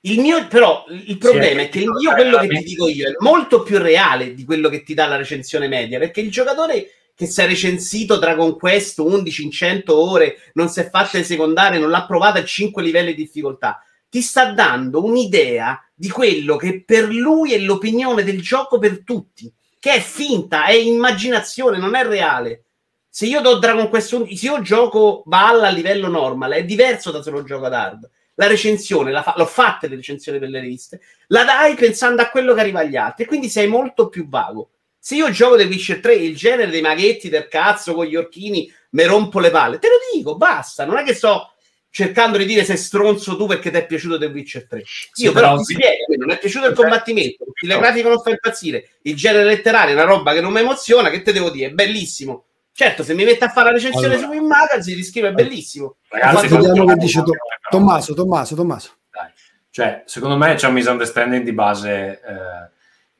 Il 0.00 0.20
mio, 0.20 0.46
però, 0.48 0.84
il 0.90 1.16
problema 1.16 1.62
è 1.62 1.70
che 1.70 1.78
io 1.78 2.12
quello 2.12 2.36
che 2.36 2.48
ti 2.48 2.62
dico 2.64 2.86
io 2.88 3.08
è 3.08 3.14
molto 3.20 3.62
più 3.62 3.78
reale 3.78 4.34
di 4.34 4.44
quello 4.44 4.68
che 4.68 4.82
ti 4.82 4.92
dà 4.92 5.06
la 5.06 5.16
recensione 5.16 5.68
media, 5.68 5.98
perché 5.98 6.20
il 6.20 6.30
giocatore 6.30 6.86
che 7.14 7.26
si 7.26 7.40
è 7.40 7.46
recensito 7.46 8.18
Dragon 8.18 8.56
Quest 8.56 8.98
11 8.98 9.44
in 9.44 9.50
100 9.50 9.98
ore, 9.98 10.36
non 10.54 10.68
si 10.68 10.80
è 10.80 10.90
fatta 10.90 11.18
in 11.18 11.24
secondaria, 11.24 11.78
non 11.78 11.90
l'ha 11.90 12.06
provata 12.06 12.40
a 12.40 12.44
5 12.44 12.82
livelli 12.82 13.14
di 13.14 13.22
difficoltà, 13.22 13.82
ti 14.08 14.20
sta 14.20 14.52
dando 14.52 15.04
un'idea 15.04 15.80
di 15.94 16.08
quello 16.08 16.56
che 16.56 16.82
per 16.84 17.08
lui 17.08 17.52
è 17.52 17.58
l'opinione 17.58 18.24
del 18.24 18.40
gioco 18.40 18.78
per 18.78 19.02
tutti, 19.04 19.52
che 19.78 19.92
è 19.92 20.00
finta, 20.00 20.66
è 20.66 20.72
immaginazione, 20.72 21.78
non 21.78 21.94
è 21.94 22.04
reale. 22.04 22.64
Se 23.08 23.26
io 23.26 23.40
do 23.40 23.58
Dragon 23.58 23.88
Quest 23.88 24.12
11, 24.12 24.36
se 24.36 24.46
io 24.46 24.60
gioco 24.60 25.22
Balla 25.24 25.68
a 25.68 25.70
livello 25.70 26.08
normal, 26.08 26.52
è 26.52 26.64
diverso 26.64 27.12
da 27.12 27.22
se 27.22 27.30
lo 27.30 27.44
gioco 27.44 27.66
ad 27.66 27.74
hard. 27.74 28.10
La 28.34 28.48
recensione, 28.48 29.12
la 29.12 29.22
fa- 29.22 29.34
l'ho 29.36 29.46
fatta 29.46 29.86
le 29.86 29.94
recensioni 29.94 30.40
per 30.40 30.48
le 30.48 30.58
riviste, 30.58 31.00
la 31.28 31.44
dai 31.44 31.74
pensando 31.76 32.22
a 32.22 32.28
quello 32.28 32.54
che 32.54 32.60
arriva 32.60 32.80
agli 32.80 32.96
altri, 32.96 33.24
quindi 33.24 33.48
sei 33.48 33.68
molto 33.68 34.08
più 34.08 34.28
vago. 34.28 34.70
Se 35.04 35.16
io 35.16 35.28
gioco 35.28 35.58
The 35.58 35.64
Witcher 35.64 36.00
3, 36.00 36.14
il 36.14 36.34
genere 36.34 36.70
dei 36.70 36.80
maghetti 36.80 37.28
del 37.28 37.46
cazzo 37.46 37.92
con 37.92 38.06
gli 38.06 38.16
orchini, 38.16 38.72
me 38.92 39.04
rompo 39.04 39.38
le 39.38 39.50
palle. 39.50 39.78
Te 39.78 39.88
lo 39.88 39.96
dico, 40.14 40.38
basta. 40.38 40.86
Non 40.86 40.96
è 40.96 41.02
che 41.02 41.12
sto 41.12 41.52
cercando 41.90 42.38
di 42.38 42.46
dire 42.46 42.64
sei 42.64 42.78
stronzo 42.78 43.36
tu 43.36 43.46
perché 43.46 43.70
ti 43.70 43.76
è 43.76 43.84
piaciuto 43.84 44.16
The 44.16 44.24
Witcher 44.24 44.66
3. 44.66 44.78
Io 44.78 44.86
Sì, 45.12 45.30
però 45.30 45.58
ti 45.58 45.74
spiego, 45.74 46.14
non 46.16 46.30
è 46.30 46.38
piaciuto 46.38 46.68
il 46.68 46.74
combattimento, 46.74 47.44
il 47.60 47.68
grafico 47.68 48.08
non 48.08 48.22
fa 48.22 48.30
impazzire, 48.30 48.92
il 49.02 49.14
genere 49.14 49.44
letterario 49.44 49.90
è 49.90 49.94
una 49.94 50.10
roba 50.10 50.32
che 50.32 50.40
non 50.40 50.54
mi 50.54 50.60
emoziona, 50.60 51.10
che 51.10 51.20
te 51.20 51.32
devo 51.34 51.50
dire, 51.50 51.66
è 51.66 51.72
bellissimo. 51.72 52.46
Certo, 52.72 53.02
se 53.02 53.12
mi 53.12 53.24
metto 53.24 53.44
a 53.44 53.50
fare 53.50 53.66
la 53.66 53.74
recensione 53.74 54.14
Allora. 54.14 54.26
su 54.26 54.32
Win 54.32 54.46
Magazine, 54.46 54.96
ti 54.96 55.04
scrivo 55.04 55.26
è 55.26 55.32
bellissimo. 55.32 55.96
Ragazzi, 56.08 56.48
Vediamo 56.48 56.86
che 56.86 56.94
dice. 56.94 57.22
Tommaso, 57.68 58.14
Tommaso, 58.14 58.54
Tommaso. 58.54 58.90
Dai. 59.10 59.28
Cioè, 59.68 60.02
secondo 60.06 60.38
me 60.38 60.54
c'è 60.54 60.66
un 60.66 60.72
misunderstanding 60.72 61.44
di 61.44 61.52
base, 61.52 62.22
eh, 62.26 62.70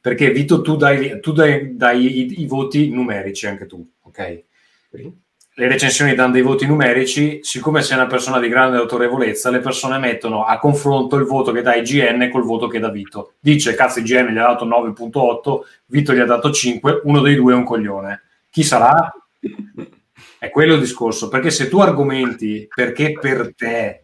perché 0.04 0.32
Vito, 0.32 0.60
tu 0.60 0.76
dai, 0.76 1.18
tu 1.20 1.32
dai, 1.32 1.78
dai 1.78 2.18
i, 2.18 2.42
i 2.42 2.46
voti 2.46 2.90
numerici 2.90 3.46
anche 3.46 3.64
tu, 3.64 3.82
ok? 4.02 4.42
Le 4.90 5.66
recensioni 5.66 6.14
danno 6.14 6.32
dei 6.32 6.42
voti 6.42 6.66
numerici, 6.66 7.38
siccome 7.40 7.80
sei 7.80 7.96
una 7.96 8.06
persona 8.06 8.38
di 8.38 8.50
grande 8.50 8.76
autorevolezza, 8.76 9.48
le 9.48 9.60
persone 9.60 9.96
mettono 9.96 10.44
a 10.44 10.58
confronto 10.58 11.16
il 11.16 11.24
voto 11.24 11.52
che 11.52 11.62
dà 11.62 11.74
IGN 11.74 12.28
col 12.30 12.42
voto 12.42 12.66
che 12.66 12.80
dà 12.80 12.90
Vito. 12.90 13.36
Dice, 13.40 13.74
cazzo, 13.74 14.00
IGN 14.00 14.26
gli 14.26 14.36
ha 14.36 14.48
dato 14.48 14.66
9.8, 14.66 15.60
Vito 15.86 16.12
gli 16.12 16.20
ha 16.20 16.26
dato 16.26 16.50
5, 16.50 17.00
uno 17.04 17.22
dei 17.22 17.36
due 17.36 17.54
è 17.54 17.56
un 17.56 17.64
coglione. 17.64 18.24
Chi 18.50 18.62
sarà? 18.62 19.10
È 20.38 20.50
quello 20.50 20.74
il 20.74 20.80
discorso, 20.80 21.28
perché 21.28 21.50
se 21.50 21.70
tu 21.70 21.80
argomenti 21.80 22.68
perché 22.68 23.12
per 23.18 23.54
te 23.56 24.03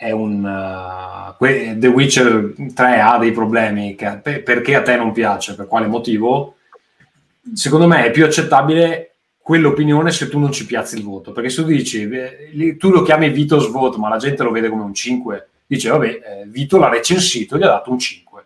è 0.00 0.12
un 0.12 0.44
uh, 0.44 1.76
The 1.76 1.88
Witcher 1.88 2.54
3 2.72 3.00
ha 3.00 3.18
dei 3.18 3.32
problemi 3.32 3.96
che- 3.96 4.20
pe- 4.22 4.42
perché 4.42 4.76
a 4.76 4.82
te 4.82 4.94
non 4.94 5.10
piace, 5.10 5.56
per 5.56 5.66
quale 5.66 5.88
motivo? 5.88 6.54
Secondo 7.52 7.88
me 7.88 8.04
è 8.04 8.12
più 8.12 8.24
accettabile 8.24 9.14
quell'opinione 9.40 10.12
se 10.12 10.28
tu 10.28 10.38
non 10.38 10.52
ci 10.52 10.66
piazzi 10.66 10.96
il 10.96 11.02
voto, 11.02 11.32
perché 11.32 11.50
se 11.50 11.62
tu 11.62 11.68
dici 11.68 12.08
eh, 12.08 12.76
tu 12.78 12.90
lo 12.90 13.02
chiami 13.02 13.30
Vito 13.30 13.58
Svot, 13.58 13.96
ma 13.96 14.08
la 14.08 14.18
gente 14.18 14.44
lo 14.44 14.52
vede 14.52 14.68
come 14.68 14.82
un 14.82 14.94
5, 14.94 15.48
dice 15.66 15.88
vabbè, 15.88 16.06
eh, 16.06 16.44
Vito 16.46 16.78
l'ha 16.78 16.88
recensito 16.88 17.56
e 17.56 17.58
gli 17.58 17.64
ha 17.64 17.68
dato 17.68 17.90
un 17.90 17.98
5. 17.98 18.44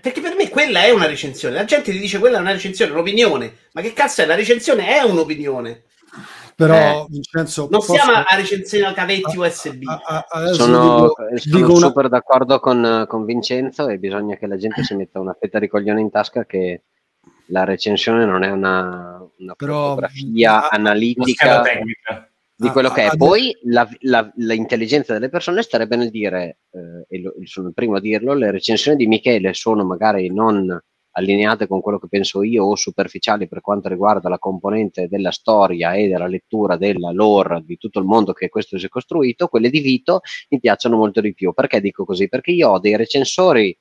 Perché 0.00 0.20
per 0.20 0.34
me 0.34 0.48
quella 0.48 0.82
è 0.82 0.90
una 0.90 1.06
recensione. 1.06 1.54
La 1.54 1.64
gente 1.64 1.92
ti 1.92 1.98
dice 2.00 2.18
quella 2.18 2.38
è 2.38 2.40
una 2.40 2.52
recensione, 2.52 2.90
un'opinione. 2.90 3.54
Ma 3.72 3.82
che 3.82 3.92
cazzo 3.92 4.22
è? 4.22 4.26
La 4.26 4.34
recensione 4.34 4.88
è 4.98 5.02
un'opinione. 5.02 5.82
Però, 6.66 7.06
Vincenzo, 7.08 7.62
Non 7.62 7.70
posso- 7.80 7.92
siamo 7.94 8.12
a 8.12 8.26
recensione 8.36 8.86
a 8.86 8.92
cavetti 8.92 9.36
USB. 9.36 9.82
a- 9.86 10.24
a- 10.28 10.46
Sono, 10.52 11.00
dico- 11.00 11.14
sono 11.38 11.56
dico 11.58 11.72
una- 11.72 11.86
super 11.86 12.08
d'accordo 12.08 12.60
con, 12.60 13.04
con 13.08 13.24
Vincenzo 13.24 13.88
e 13.88 13.98
bisogna 13.98 14.36
che 14.36 14.46
la 14.46 14.56
gente 14.56 14.82
si 14.84 14.94
metta 14.94 15.20
una 15.20 15.36
fetta 15.38 15.58
di 15.58 15.68
coglione 15.68 16.00
in 16.00 16.10
tasca 16.10 16.44
che 16.44 16.82
la 17.46 17.64
recensione 17.64 18.24
non 18.24 18.42
è 18.42 18.50
una, 18.50 19.26
una 19.38 19.54
Però- 19.54 19.88
fotografia 19.88 20.54
ah, 20.68 20.68
Una 20.78 20.90
analitica 20.90 21.62
di 22.54 22.68
Ah, 22.68 22.72
quello 22.72 22.90
che 22.90 23.02
è. 23.02 23.06
ah, 23.06 23.16
Poi 23.16 23.56
la- 23.64 23.88
la- 24.00 24.30
l'intelligenza 24.36 25.14
delle 25.14 25.30
persone 25.30 25.62
starebbe 25.62 25.96
nel 25.96 26.10
dire, 26.10 26.58
eh, 26.70 27.06
e 27.08 27.20
lo- 27.22 27.32
sono 27.44 27.68
il 27.68 27.74
primo 27.74 27.96
a 27.96 28.00
dirlo, 28.00 28.34
le 28.34 28.50
recensioni 28.50 28.96
di 28.98 29.06
Michele 29.06 29.54
sono 29.54 29.82
magari 29.84 30.30
non 30.32 30.78
allineate 31.12 31.66
con 31.66 31.80
quello 31.80 31.98
che 31.98 32.08
penso 32.08 32.42
io 32.42 32.64
o 32.64 32.76
superficiali 32.76 33.48
per 33.48 33.60
quanto 33.60 33.88
riguarda 33.88 34.28
la 34.28 34.38
componente 34.38 35.08
della 35.08 35.30
storia 35.30 35.94
e 35.94 36.08
della 36.08 36.26
lettura 36.26 36.76
della 36.76 37.10
lore 37.10 37.62
di 37.64 37.76
tutto 37.76 37.98
il 37.98 38.04
mondo 38.04 38.32
che 38.32 38.48
questo 38.48 38.78
si 38.78 38.86
è 38.86 38.88
costruito, 38.88 39.48
quelle 39.48 39.70
di 39.70 39.80
Vito 39.80 40.20
mi 40.50 40.60
piacciono 40.60 40.96
molto 40.96 41.20
di 41.20 41.34
più. 41.34 41.52
Perché 41.52 41.80
dico 41.80 42.04
così? 42.04 42.28
Perché 42.28 42.52
io 42.52 42.70
ho 42.70 42.78
dei 42.78 42.96
recensori 42.96 43.76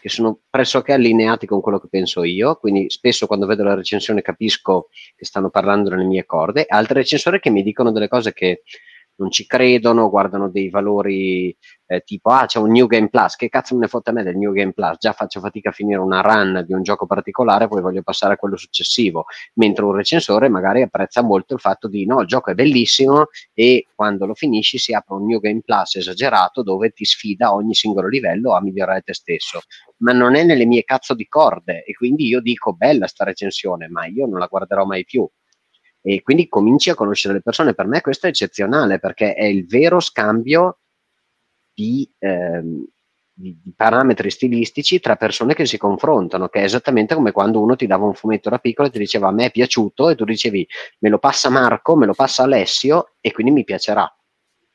che 0.00 0.08
sono 0.08 0.40
pressoché 0.50 0.92
allineati 0.92 1.46
con 1.46 1.60
quello 1.60 1.78
che 1.78 1.88
penso 1.88 2.24
io, 2.24 2.56
quindi 2.56 2.90
spesso 2.90 3.26
quando 3.26 3.46
vedo 3.46 3.62
la 3.62 3.74
recensione 3.74 4.20
capisco 4.20 4.88
che 5.14 5.24
stanno 5.24 5.48
parlando 5.48 5.90
nelle 5.90 6.04
mie 6.04 6.24
corde, 6.24 6.64
altri 6.66 6.94
recensori 6.94 7.38
che 7.38 7.50
mi 7.50 7.62
dicono 7.62 7.92
delle 7.92 8.08
cose 8.08 8.32
che 8.32 8.62
non 9.16 9.30
ci 9.30 9.46
credono, 9.46 10.10
guardano 10.10 10.50
dei 10.50 10.68
valori 10.68 11.56
eh, 11.86 12.02
tipo 12.02 12.30
ah 12.30 12.46
c'è 12.46 12.58
un 12.58 12.70
New 12.70 12.86
Game 12.86 13.08
Plus, 13.08 13.36
che 13.36 13.48
cazzo 13.48 13.74
me 13.74 13.82
ne 13.82 13.88
fotte 13.88 14.10
a 14.10 14.12
me 14.12 14.22
del 14.22 14.36
New 14.36 14.52
Game 14.52 14.72
Plus, 14.72 14.96
già 14.98 15.12
faccio 15.12 15.40
fatica 15.40 15.70
a 15.70 15.72
finire 15.72 16.00
una 16.00 16.20
run 16.20 16.64
di 16.66 16.72
un 16.72 16.82
gioco 16.82 17.06
particolare, 17.06 17.68
poi 17.68 17.80
voglio 17.80 18.02
passare 18.02 18.34
a 18.34 18.36
quello 18.36 18.56
successivo, 18.56 19.26
mentre 19.54 19.84
un 19.84 19.94
recensore 19.94 20.48
magari 20.48 20.82
apprezza 20.82 21.22
molto 21.22 21.54
il 21.54 21.60
fatto 21.60 21.88
di 21.88 22.04
no, 22.06 22.20
il 22.20 22.26
gioco 22.26 22.50
è 22.50 22.54
bellissimo 22.54 23.28
e 23.54 23.86
quando 23.94 24.26
lo 24.26 24.34
finisci 24.34 24.78
si 24.78 24.92
apre 24.92 25.14
un 25.14 25.26
New 25.26 25.38
Game 25.38 25.60
Plus 25.64 25.96
esagerato 25.96 26.62
dove 26.62 26.90
ti 26.90 27.04
sfida 27.04 27.54
ogni 27.54 27.74
singolo 27.74 28.08
livello 28.08 28.54
a 28.54 28.60
migliorare 28.60 29.02
te 29.02 29.14
stesso, 29.14 29.60
ma 29.98 30.12
non 30.12 30.34
è 30.34 30.44
nelle 30.44 30.66
mie 30.66 30.84
cazzo 30.84 31.14
di 31.14 31.26
corde 31.26 31.84
e 31.84 31.94
quindi 31.94 32.26
io 32.26 32.40
dico 32.40 32.72
bella 32.72 33.06
sta 33.06 33.24
recensione, 33.24 33.88
ma 33.88 34.06
io 34.06 34.26
non 34.26 34.38
la 34.38 34.46
guarderò 34.46 34.84
mai 34.84 35.04
più 35.04 35.28
e 36.08 36.22
quindi 36.22 36.46
cominci 36.46 36.88
a 36.90 36.94
conoscere 36.94 37.34
le 37.34 37.42
persone. 37.42 37.74
Per 37.74 37.86
me 37.86 38.00
questo 38.00 38.26
è 38.26 38.28
eccezionale 38.28 39.00
perché 39.00 39.34
è 39.34 39.44
il 39.44 39.66
vero 39.66 39.98
scambio 39.98 40.78
di, 41.76 42.10
ehm, 42.18 42.86
di- 43.38 43.58
di 43.62 43.72
parametri 43.76 44.30
stilistici 44.30 44.98
tra 44.98 45.16
persone 45.16 45.52
che 45.54 45.66
si 45.66 45.76
confrontano, 45.76 46.48
che 46.48 46.60
è 46.60 46.64
esattamente 46.64 47.14
come 47.14 47.32
quando 47.32 47.60
uno 47.60 47.76
ti 47.76 47.86
dava 47.86 48.06
un 48.06 48.14
fumetto 48.14 48.48
da 48.48 48.58
piccolo 48.58 48.88
e 48.88 48.90
ti 48.90 48.98
diceva 48.98 49.28
a 49.28 49.32
me 49.32 49.46
è 49.46 49.50
piaciuto 49.50 50.08
e 50.08 50.14
tu 50.14 50.24
dicevi 50.24 50.66
me 51.00 51.08
lo 51.10 51.18
passa 51.18 51.50
Marco, 51.50 51.96
me 51.96 52.06
lo 52.06 52.14
passa 52.14 52.44
Alessio 52.44 53.12
e 53.20 53.32
quindi 53.32 53.52
mi 53.52 53.64
piacerà. 53.64 54.10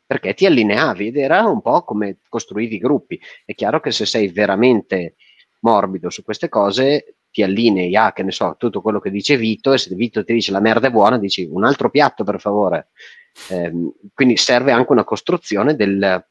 Perché 0.06 0.34
ti 0.36 0.46
allineavi 0.46 1.08
ed 1.08 1.18
era 1.18 1.44
un 1.46 1.62
po' 1.62 1.84
come 1.84 2.20
costruivi 2.30 2.76
i 2.76 2.80
gruppi. 2.80 3.20
È 3.46 3.56
chiaro 3.56 3.80
che 3.80 3.92
se 3.92 4.06
sei 4.06 4.28
veramente 4.28 5.16
morbido 5.62 6.10
su 6.12 6.22
queste 6.24 6.50
cose 6.50 7.16
ti 7.32 7.42
allinei 7.44 7.96
a, 7.96 8.12
che 8.12 8.22
ne 8.24 8.32
so, 8.32 8.56
tutto 8.60 8.82
quello 8.82 9.00
che 9.00 9.10
dice 9.10 9.38
Vito 9.38 9.72
e 9.74 9.78
se 9.78 9.96
Vito 9.96 10.24
ti 10.26 10.34
dice 10.34 10.52
la 10.52 10.60
merda 10.60 10.88
è 10.88 10.92
buona, 10.92 11.18
dici 11.18 11.48
un 11.50 11.64
altro 11.64 11.90
piatto 11.90 12.24
per 12.26 12.40
favore. 12.42 12.90
Ehm, 13.50 13.92
quindi 14.14 14.36
serve 14.38 14.72
anche 14.74 14.92
una 14.92 15.06
costruzione 15.06 15.76
del- 15.76 16.26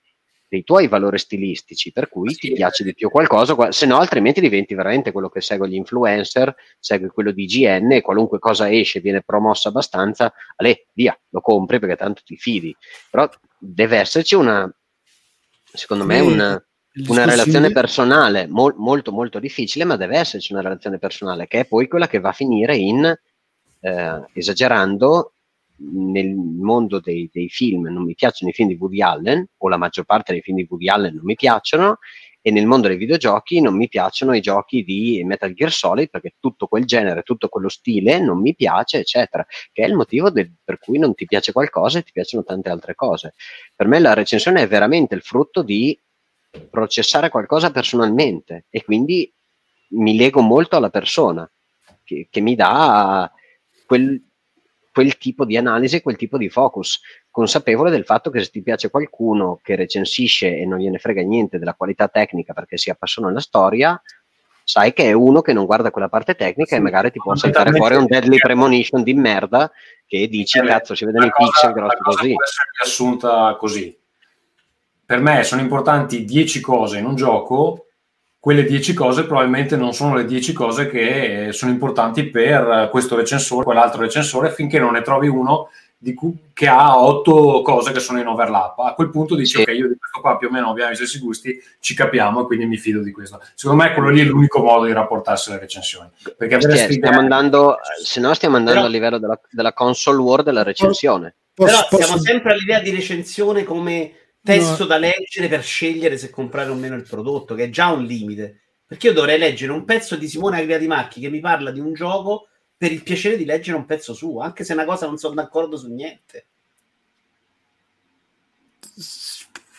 dei 0.51 0.64
tuoi 0.64 0.89
valori 0.89 1.16
stilistici, 1.16 1.93
per 1.93 2.09
cui 2.09 2.35
ti 2.35 2.52
piace 2.52 2.82
di 2.82 2.93
più 2.93 3.09
qualcosa, 3.09 3.55
qua- 3.55 3.70
se 3.70 3.86
no 3.86 3.98
altrimenti 3.98 4.40
diventi 4.40 4.74
veramente 4.74 5.12
quello 5.12 5.28
che 5.28 5.40
segue 5.40 5.68
gli 5.68 5.77
influencer, 5.77 6.52
segue 6.81 7.09
quello 7.10 7.31
di 7.31 7.44
IGN 7.44 7.93
e 7.93 8.01
qualunque 8.01 8.40
cosa 8.40 8.68
esce 8.68 8.98
viene 8.98 9.22
promossa 9.22 9.68
abbastanza, 9.68 10.32
ale, 10.56 10.89
via, 10.93 11.16
lo 11.28 11.40
compri 11.40 11.78
perché 11.78 11.94
tanto 11.94 12.22
ti 12.24 12.36
fidi. 12.36 12.77
Però 13.09 13.31
deve 13.56 13.98
esserci 13.98 14.35
una, 14.35 14.68
secondo 15.72 16.05
me, 16.05 16.18
Sì. 16.18 16.27
una, 16.27 16.66
una 17.06 17.24
relazione 17.24 17.70
personale 17.70 18.48
mol- 18.48 18.74
molto 18.77 19.12
molto 19.12 19.39
difficile, 19.39 19.85
ma 19.85 19.94
deve 19.94 20.18
esserci 20.18 20.52
una 20.52 20.62
relazione 20.62 20.98
personale 20.98 21.47
che 21.47 21.60
è 21.60 21.64
poi 21.64 21.86
quella 21.86 22.09
che 22.09 22.18
va 22.18 22.31
a 22.31 22.32
finire 22.32 22.74
in, 22.74 23.05
eh, 23.82 24.24
esagerando, 24.32 25.35
nel 25.82 26.35
mondo 26.35 27.01
dei, 27.01 27.28
dei 27.32 27.48
film 27.48 27.86
non 27.89 28.05
mi 28.05 28.15
piacciono 28.15 28.51
i 28.51 28.55
film 28.55 28.69
di 28.69 28.77
Woody 28.78 29.01
Allen, 29.01 29.47
o 29.59 29.69
la 29.69 29.77
maggior 29.77 30.05
parte 30.05 30.32
dei 30.32 30.43
film 30.43 30.57
di 30.57 30.66
Woody 30.69 30.89
Allen 30.89 31.15
non 31.15 31.24
mi 31.24 31.35
piacciono, 31.35 31.98
e 32.43 32.51
nel 32.51 32.66
mondo 32.66 32.89
dei 32.89 32.97
videogiochi 32.97 33.61
non 33.61 33.77
mi 33.77 33.89
piacciono 33.89 34.35
i 34.35 34.40
giochi 34.40 34.82
di 34.82 35.23
Metal 35.24 35.52
Gear 35.52 35.70
Solid 35.70 36.09
perché 36.09 36.35
tutto 36.40 36.66
quel 36.69 36.86
genere, 36.86 37.23
tutto 37.23 37.48
quello 37.48 37.69
stile 37.69 38.19
non 38.19 38.40
mi 38.40 38.55
piace, 38.55 38.98
eccetera, 38.98 39.44
che 39.73 39.85
è 39.85 39.86
il 39.86 39.94
motivo 39.94 40.31
del- 40.31 40.51
per 40.65 40.78
cui 40.78 40.98
non 40.98 41.15
ti 41.15 41.27
piace 41.27 41.52
qualcosa 41.52 41.98
e 41.98 42.02
ti 42.02 42.12
piacciono 42.12 42.43
tante 42.44 42.70
altre 42.70 42.94
cose. 42.94 43.35
Per 43.77 43.86
me 43.86 43.98
la 43.98 44.15
recensione 44.15 44.62
è 44.62 44.69
veramente 44.69 45.15
il 45.15 45.23
frutto 45.23 45.62
di 45.62 45.98
processare 46.70 47.28
qualcosa 47.28 47.70
personalmente 47.70 48.65
e 48.70 48.82
quindi 48.85 49.31
mi 49.89 50.16
lego 50.16 50.40
molto 50.40 50.77
alla 50.77 50.90
persona 50.90 51.48
che, 52.02 52.28
che 52.31 52.40
mi 52.40 52.55
dà 52.55 53.31
quel, 53.86 54.20
quel 54.92 55.16
tipo 55.18 55.44
di 55.44 55.56
analisi, 55.56 56.02
quel 56.02 56.16
tipo 56.16 56.36
di 56.36 56.48
focus, 56.48 57.00
consapevole 57.30 57.90
del 57.90 58.04
fatto 58.04 58.30
che 58.30 58.42
se 58.42 58.50
ti 58.50 58.62
piace 58.62 58.90
qualcuno 58.90 59.60
che 59.62 59.76
recensisce 59.76 60.58
e 60.58 60.66
non 60.66 60.78
gliene 60.78 60.98
frega 60.98 61.22
niente 61.22 61.58
della 61.58 61.74
qualità 61.74 62.08
tecnica 62.08 62.52
perché 62.52 62.76
si 62.76 62.90
appassiona 62.90 63.28
alla 63.28 63.40
storia, 63.40 64.00
sai 64.64 64.92
che 64.92 65.04
è 65.04 65.12
uno 65.12 65.40
che 65.40 65.52
non 65.52 65.66
guarda 65.66 65.90
quella 65.90 66.08
parte 66.08 66.34
tecnica 66.34 66.76
e 66.76 66.80
magari 66.80 67.10
ti 67.10 67.18
può 67.18 67.34
saltare 67.34 67.72
fuori 67.72 67.96
un 67.96 68.06
Deadly 68.06 68.38
Premonition 68.38 69.02
di 69.02 69.14
merda 69.14 69.70
che 70.06 70.28
dici 70.28 70.58
Eh, 70.58 70.64
cazzo 70.64 70.94
si 70.94 71.04
vedono 71.04 71.26
i 71.26 71.30
pixel 71.32 71.72
grossi 71.72 71.98
così. 72.02 72.32
può 72.32 72.42
essere 72.42 72.68
riassunta 72.78 73.56
così. 73.58 73.98
Per 75.04 75.20
me 75.20 75.42
sono 75.42 75.60
importanti 75.60 76.24
10 76.24 76.60
cose 76.60 76.98
in 76.98 77.06
un 77.06 77.16
gioco, 77.16 77.86
quelle 78.40 78.64
10 78.64 78.94
cose 78.94 79.26
probabilmente 79.26 79.76
non 79.76 79.92
sono 79.92 80.14
le 80.14 80.24
10 80.24 80.52
cose 80.54 80.88
che 80.88 81.48
eh, 81.48 81.52
sono 81.52 81.70
importanti 81.70 82.24
per 82.30 82.88
questo 82.90 83.14
recensore, 83.14 83.64
quell'altro 83.64 84.00
recensore, 84.00 84.50
finché 84.50 84.78
non 84.78 84.92
ne 84.92 85.02
trovi 85.02 85.28
uno 85.28 85.68
di 86.02 86.14
cui- 86.14 86.34
che 86.54 86.66
ha 86.66 86.98
8 86.98 87.60
cose 87.60 87.92
che 87.92 88.00
sono 88.00 88.18
in 88.18 88.26
overlap. 88.26 88.78
A 88.78 88.94
quel 88.94 89.10
punto 89.10 89.34
dici, 89.34 89.56
Sì. 89.56 89.60
ok, 89.60 89.68
io 89.68 89.88
di 89.88 89.96
questo 89.98 90.20
qua 90.22 90.38
più 90.38 90.48
o 90.48 90.50
meno 90.50 90.70
abbiamo 90.70 90.90
gli 90.92 90.94
stessi 90.94 91.18
gusti, 91.18 91.54
ci 91.80 91.94
capiamo 91.94 92.40
e 92.40 92.44
quindi 92.46 92.64
mi 92.64 92.78
fido 92.78 93.02
di 93.02 93.12
questo. 93.12 93.38
Secondo 93.54 93.82
me 93.82 93.92
quello 93.92 94.08
lì 94.08 94.20
è 94.20 94.24
l'unico 94.24 94.62
modo 94.62 94.86
di 94.86 94.92
rapportarsi 94.94 95.50
alle 95.50 95.58
recensioni. 95.60 96.08
Perché 96.38 96.58
sti 96.62 96.94
stiamo 96.94 97.18
andando, 97.18 97.76
se 98.02 98.18
no 98.20 98.32
stiamo 98.32 98.56
andando 98.56 98.80
Però- 98.80 98.90
a 98.90 98.94
livello 98.94 99.18
della, 99.18 99.38
della 99.50 99.74
console 99.74 100.22
war 100.22 100.42
della 100.42 100.62
recensione. 100.62 101.34
Posso- 101.52 101.70
Però 101.70 101.86
posso- 101.90 102.02
siamo 102.04 102.18
sempre 102.22 102.52
all'idea 102.52 102.80
di 102.80 102.90
recensione 102.90 103.64
come 103.64 104.12
testo 104.42 104.84
da 104.86 104.96
leggere 104.96 105.48
per 105.48 105.62
scegliere 105.62 106.16
se 106.16 106.30
comprare 106.30 106.70
o 106.70 106.74
meno 106.74 106.96
il 106.96 107.06
prodotto, 107.08 107.54
che 107.54 107.64
è 107.64 107.70
già 107.70 107.88
un 107.88 108.04
limite. 108.04 108.60
Perché 108.86 109.08
io 109.08 109.12
dovrei 109.12 109.38
leggere 109.38 109.72
un 109.72 109.84
pezzo 109.84 110.16
di 110.16 110.28
Simone 110.28 110.58
Agria 110.58 110.78
di 110.78 110.88
Macchi 110.88 111.20
che 111.20 111.30
mi 111.30 111.40
parla 111.40 111.70
di 111.70 111.78
un 111.78 111.92
gioco 111.92 112.48
per 112.76 112.90
il 112.92 113.02
piacere 113.02 113.36
di 113.36 113.44
leggere 113.44 113.76
un 113.76 113.84
pezzo 113.84 114.14
suo, 114.14 114.40
anche 114.40 114.64
se 114.64 114.72
è 114.72 114.74
una 114.74 114.86
cosa 114.86 115.06
non 115.06 115.18
sono 115.18 115.34
d'accordo 115.34 115.76
su 115.76 115.92
niente. 115.92 116.46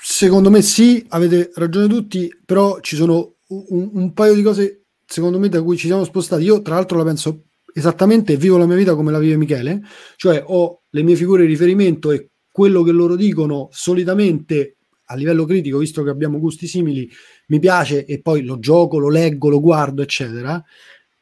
Secondo 0.04 0.50
me 0.50 0.62
sì, 0.62 1.04
avete 1.10 1.52
ragione 1.56 1.88
tutti, 1.88 2.32
però 2.46 2.80
ci 2.80 2.96
sono 2.96 3.36
un, 3.48 3.90
un 3.94 4.14
paio 4.14 4.34
di 4.34 4.44
cose, 4.44 4.84
secondo 5.06 5.40
me, 5.40 5.50
da 5.50 5.62
cui 5.64 5.78
ci 5.78 5.88
siamo 5.88 6.04
spostati. 6.04 6.44
Io, 6.44 6.62
tra 6.62 6.76
l'altro, 6.76 6.98
la 6.98 7.04
penso 7.04 7.46
esattamente, 7.74 8.38
vivo 8.38 8.58
la 8.58 8.66
mia 8.66 8.76
vita 8.76 8.96
come 8.96 9.12
la 9.12 9.20
vive 9.20 9.38
Michele, 9.38 9.82
cioè 10.16 10.44
ho 10.46 10.84
le 10.90 11.02
mie 11.04 11.16
figure 11.16 11.44
di 11.44 11.50
riferimento 11.50 12.12
e 12.12 12.31
quello 12.52 12.84
che 12.84 12.92
loro 12.92 13.16
dicono 13.16 13.70
solitamente 13.72 14.76
a 15.06 15.16
livello 15.16 15.46
critico, 15.46 15.78
visto 15.78 16.04
che 16.04 16.10
abbiamo 16.10 16.40
gusti 16.40 16.68
simili, 16.68 17.10
mi 17.48 17.60
piace 17.60 18.06
e 18.06 18.22
poi 18.22 18.44
lo 18.44 18.60
gioco, 18.60 18.98
lo 18.98 19.10
leggo, 19.10 19.50
lo 19.50 19.60
guardo, 19.60 20.02
eccetera. 20.02 20.64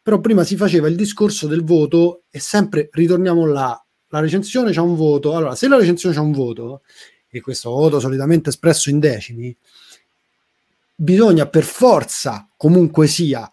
Però 0.01 0.19
prima 0.19 0.43
si 0.43 0.56
faceva 0.56 0.88
il 0.88 0.95
discorso 0.95 1.47
del 1.47 1.64
voto 1.64 2.23
e 2.30 2.39
sempre 2.39 2.89
ritorniamo 2.91 3.45
là. 3.45 3.84
La 4.10 4.19
recensione 4.19 4.72
c'ha 4.72 4.81
un 4.81 4.95
voto. 4.95 5.35
Allora, 5.35 5.56
se 5.56 5.68
la 5.68 5.77
recensione 5.77 6.15
c'ha 6.15 6.22
un 6.22 6.31
voto, 6.31 6.81
e 7.30 7.41
questo 7.41 7.69
voto 7.69 7.99
solitamente 7.99 8.49
espresso 8.49 8.89
in 8.89 8.99
decimi, 8.99 9.56
bisogna 10.95 11.47
per 11.47 11.64
forza, 11.64 12.47
comunque 12.57 13.07
sia, 13.07 13.51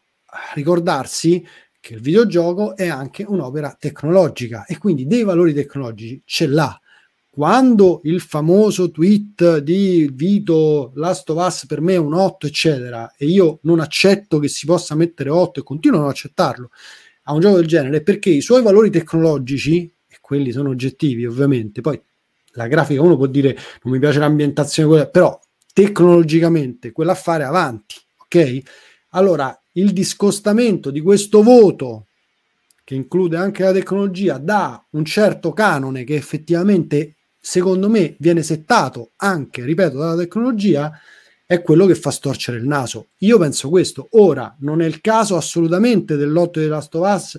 ricordarsi 0.54 1.46
che 1.78 1.94
il 1.94 2.00
videogioco 2.00 2.74
è 2.76 2.88
anche 2.88 3.24
un'opera 3.26 3.76
tecnologica 3.78 4.64
e 4.64 4.78
quindi 4.78 5.06
dei 5.06 5.22
valori 5.22 5.54
tecnologici 5.54 6.20
ce 6.24 6.46
l'ha. 6.46 6.80
Quando 7.36 8.00
il 8.04 8.22
famoso 8.22 8.90
tweet 8.90 9.58
di 9.58 10.10
Vito 10.10 10.92
Last 10.94 11.28
of 11.28 11.46
Us 11.46 11.66
per 11.66 11.82
me 11.82 11.92
è 11.92 11.98
un 11.98 12.14
8, 12.14 12.46
eccetera, 12.46 13.12
e 13.14 13.26
io 13.26 13.58
non 13.64 13.78
accetto 13.78 14.38
che 14.38 14.48
si 14.48 14.64
possa 14.64 14.94
mettere 14.94 15.28
8 15.28 15.60
e 15.60 15.62
continuo 15.62 15.98
a 15.98 16.00
non 16.00 16.08
accettarlo 16.08 16.70
a 17.24 17.34
un 17.34 17.40
gioco 17.40 17.56
del 17.56 17.66
genere, 17.66 18.00
perché 18.00 18.30
i 18.30 18.40
suoi 18.40 18.62
valori 18.62 18.88
tecnologici, 18.88 19.82
e 20.08 20.16
quelli 20.18 20.50
sono 20.50 20.70
oggettivi 20.70 21.26
ovviamente, 21.26 21.82
poi 21.82 22.00
la 22.52 22.68
grafica 22.68 23.02
uno 23.02 23.18
può 23.18 23.26
dire 23.26 23.54
non 23.82 23.92
mi 23.92 23.98
piace 23.98 24.18
l'ambientazione, 24.18 25.06
però 25.10 25.38
tecnologicamente 25.74 26.90
quell'affare 26.90 27.42
è 27.42 27.46
avanti, 27.46 27.96
ok? 28.16 28.62
Allora 29.10 29.54
il 29.72 29.92
discostamento 29.92 30.90
di 30.90 31.02
questo 31.02 31.42
voto 31.42 32.06
che 32.82 32.94
include 32.94 33.36
anche 33.36 33.62
la 33.62 33.72
tecnologia 33.72 34.38
da 34.38 34.82
un 34.92 35.04
certo 35.04 35.52
canone 35.52 36.02
che 36.04 36.14
effettivamente 36.14 37.15
secondo 37.46 37.88
me 37.88 38.16
viene 38.18 38.42
settato 38.42 39.12
anche, 39.18 39.62
ripeto, 39.62 39.98
dalla 39.98 40.16
tecnologia 40.16 40.90
è 41.46 41.62
quello 41.62 41.86
che 41.86 41.94
fa 41.94 42.10
storcere 42.10 42.56
il 42.56 42.66
naso. 42.66 43.10
Io 43.18 43.38
penso 43.38 43.68
questo. 43.68 44.08
Ora 44.12 44.52
non 44.62 44.82
è 44.82 44.84
il 44.84 45.00
caso 45.00 45.36
assolutamente 45.36 46.16
dell'otto 46.16 46.58
di 46.58 46.66
Last 46.66 46.92
of 46.96 47.08
Us 47.08 47.38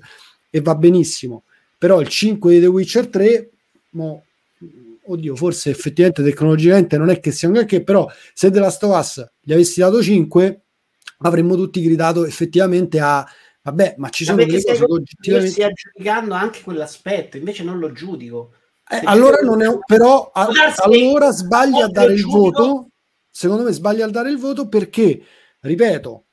e 0.50 0.62
va 0.62 0.76
benissimo, 0.76 1.44
però 1.78 2.00
il 2.00 2.08
5 2.08 2.54
di 2.54 2.62
The 2.62 2.68
Witcher 2.68 3.08
3 3.08 3.50
mo, 3.90 4.24
oddio, 5.04 5.36
forse 5.36 5.72
effettivamente 5.72 6.24
tecnologicamente 6.24 6.98
non 6.98 7.10
è 7.10 7.20
che 7.20 7.32
sia 7.32 7.50
un 7.50 7.56
granché, 7.56 7.84
però 7.84 8.10
se 8.34 8.50
The 8.50 8.60
Last 8.60 8.84
of 8.84 8.98
Us 8.98 9.30
gli 9.42 9.52
avessi 9.52 9.82
dato 9.82 10.02
5 10.02 10.62
avremmo 11.18 11.56
tutti 11.56 11.82
gridato 11.82 12.26
effettivamente 12.26 13.02
a 13.02 13.28
vabbè, 13.62 13.96
ma 13.98 14.08
ci 14.08 14.24
sono 14.24 14.38
Ma 14.38 14.46
delle 14.46 14.64
cose 14.64 14.86
che 14.86 14.86
oggettivamente 14.90 15.52
stai 15.52 15.74
giudicando 15.74 16.34
anche 16.34 16.62
quell'aspetto, 16.62 17.36
invece 17.36 17.66
non 17.66 17.78
lo 17.78 17.92
giudico. 17.92 18.54
Eh, 18.90 19.02
allora 19.04 19.40
non 19.42 19.62
è 19.62 19.68
un- 19.68 19.80
però 19.86 20.32
a- 20.34 20.48
allora 20.84 21.32
sbagli 21.32 21.82
a 21.82 21.88
dare 21.88 22.14
il 22.14 22.24
voto? 22.24 22.90
Secondo 23.30 23.64
me 23.64 23.72
sbagli 23.72 24.02
a 24.02 24.08
dare 24.08 24.30
il 24.32 24.38
voto 24.38 24.68
perché 24.68 25.22
ripeto 25.60 26.24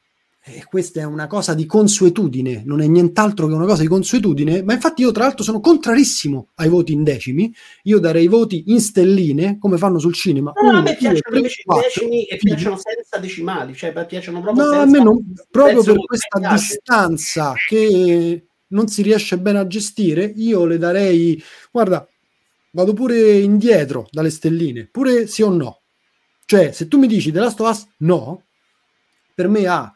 eh, 0.46 0.62
questa 0.68 1.00
è 1.00 1.04
una 1.04 1.26
cosa 1.26 1.54
di 1.54 1.64
consuetudine 1.64 2.62
non 2.66 2.82
è 2.82 2.86
nient'altro 2.86 3.46
che 3.46 3.54
una 3.54 3.64
cosa 3.64 3.80
di 3.80 3.88
consuetudine 3.88 4.62
ma 4.62 4.74
infatti 4.74 5.00
io 5.00 5.10
tra 5.10 5.24
l'altro 5.24 5.42
sono 5.42 5.58
contrarissimo 5.58 6.50
ai 6.56 6.68
voti 6.68 6.92
in 6.92 7.02
decimi. 7.02 7.52
Io 7.84 7.98
darei 7.98 8.24
i 8.24 8.28
voti 8.28 8.64
in 8.66 8.80
stelline 8.80 9.58
come 9.58 9.78
fanno 9.78 9.98
sul 9.98 10.12
cinema. 10.14 10.52
No, 10.54 10.62
no, 10.62 10.68
a 10.68 10.72
Uno, 10.72 10.82
me 10.82 10.96
piacciono 10.96 11.18
tre, 11.20 11.36
invece 11.38 11.62
i 11.64 11.80
decimi 11.82 12.24
e 12.24 12.36
piacciono 12.36 12.76
senza 12.76 13.18
decimali, 13.18 13.74
cioè 13.74 13.92
piacciono 14.06 14.40
proprio 14.42 14.64
No, 14.64 14.70
senza 14.70 14.82
a 14.82 14.86
me 14.86 15.02
non, 15.02 15.32
proprio 15.50 15.82
per 15.82 15.96
questa 16.04 16.38
distanza 16.50 17.54
che 17.66 18.46
non 18.66 18.88
si 18.88 19.02
riesce 19.02 19.38
bene 19.38 19.58
a 19.60 19.66
gestire, 19.66 20.30
io 20.36 20.64
le 20.66 20.78
darei, 20.78 21.42
guarda, 21.70 22.06
vado 22.74 22.92
pure 22.92 23.38
indietro 23.38 24.08
dalle 24.10 24.30
stelline, 24.30 24.86
pure 24.86 25.26
sì 25.26 25.42
o 25.42 25.48
no. 25.48 25.82
Cioè, 26.44 26.72
se 26.72 26.88
tu 26.88 26.98
mi 26.98 27.06
dici 27.06 27.32
The 27.32 27.38
Last 27.38 27.60
of 27.60 27.70
Us, 27.70 27.86
no, 27.98 28.44
per 29.34 29.48
me 29.48 29.66
ha 29.66 29.92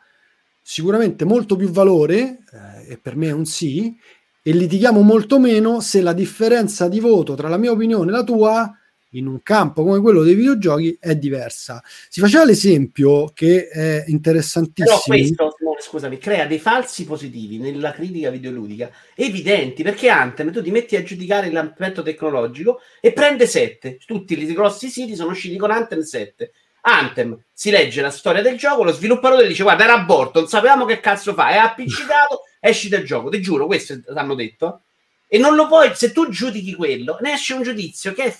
sicuramente 0.63 1.25
molto 1.25 1.57
più 1.57 1.69
valore, 1.71 2.39
eh, 2.53 2.93
e 2.93 2.99
per 2.99 3.17
me 3.17 3.29
è 3.29 3.33
un 3.33 3.45
sì, 3.45 3.95
e 4.43 4.53
litighiamo 4.53 5.03
molto 5.03 5.39
meno 5.39 5.81
se 5.81 6.01
la 6.01 6.13
differenza 6.13 6.89
di 6.89 7.01
voto 7.01 7.35
tra 7.35 7.49
la 7.49 7.59
mia 7.59 7.73
opinione 7.73 8.09
e 8.09 8.13
la 8.13 8.25
tua 8.25 8.73
in 9.13 9.27
un 9.27 9.43
campo 9.43 9.83
come 9.83 10.01
quello 10.01 10.23
dei 10.23 10.35
videogiochi 10.35 10.97
è 11.01 11.17
diversa. 11.17 11.83
Si 12.09 12.21
faceva 12.21 12.45
l'esempio 12.45 13.31
che 13.35 13.69
è 13.69 14.05
interessantissimo. 14.07 14.97
Però 14.97 15.03
questo, 15.05 15.55
scusami, 15.81 16.19
crea 16.19 16.47
dei 16.47 16.59
falsi 16.59 17.05
positivi 17.05 17.59
nella 17.59 17.93
critica 17.93 18.31
videoludica 18.31 18.91
evidenti, 19.15 19.83
perché 19.83 20.09
Anthem 20.09 20.53
tu 20.53 20.63
ti 20.63 20.71
metti 20.71 20.97
a 20.97 21.03
giudicare 21.03 21.51
l'aspetto 21.51 22.03
tecnologico 22.03 22.81
e 23.01 23.13
prende 23.13 23.47
7. 23.47 23.99
Tutti 24.05 24.39
i 24.39 24.53
grossi 24.53 24.89
siti 24.89 25.15
sono 25.15 25.31
usciti 25.31 25.57
con 25.57 25.71
Anthem 25.71 26.01
7. 26.01 26.53
Anthem 26.83 27.39
si 27.53 27.71
legge 27.71 28.01
la 28.01 28.11
storia 28.11 28.43
del 28.43 28.57
gioco, 28.57 28.85
lo 28.85 28.93
sviluppatore 28.93 29.47
dice 29.47 29.63
guarda 29.63 29.85
era 29.85 29.95
aborto, 29.95 30.41
non 30.41 30.49
sapevamo 30.49 30.85
che 30.85 31.01
cazzo 31.01 31.35
fa, 31.35 31.51
è 31.51 31.57
appiccicato, 31.57 32.43
esci 32.61 32.89
dal 32.89 33.03
gioco, 33.03 33.29
ti 33.29 33.41
giuro, 33.41 33.67
questo 33.67 34.01
hanno 34.15 34.35
detto. 34.35 34.83
E 35.27 35.39
non 35.39 35.55
lo 35.55 35.67
puoi, 35.67 35.95
se 35.95 36.13
tu 36.13 36.29
giudichi 36.31 36.75
quello, 36.75 37.19
ne 37.21 37.33
esce 37.33 37.55
un 37.55 37.63
giudizio 37.63 38.13
che 38.15 38.25
è 38.25 38.37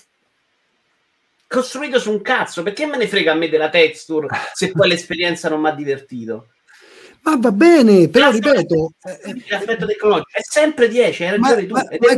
costruito 1.47 1.99
su 1.99 2.11
un 2.11 2.21
cazzo, 2.21 2.63
perché 2.63 2.85
me 2.85 2.97
ne 2.97 3.07
frega 3.07 3.33
a 3.33 3.35
me 3.35 3.49
della 3.49 3.69
texture 3.69 4.27
se 4.53 4.71
poi 4.71 4.87
l'esperienza 4.87 5.49
non 5.49 5.61
mi 5.61 5.67
ha 5.67 5.73
divertito? 5.73 6.49
Ma 7.21 7.35
va 7.37 7.51
bene, 7.51 8.07
però 8.09 8.27
L'aspetto- 8.31 8.51
ripeto, 8.51 8.91
eh, 9.03 9.29
eh, 9.31 9.43
l'aspetto 9.49 9.85
tecnologico 9.85 10.29
è 10.31 10.41
sempre 10.41 10.87
10, 10.87 11.23
hai 11.23 11.29
ragione 11.37 11.61
Ma- 11.61 11.67
tu. 11.67 11.73
ma- 11.73 11.87
ed 11.89 12.03
è 12.03 12.11
il 12.13 12.17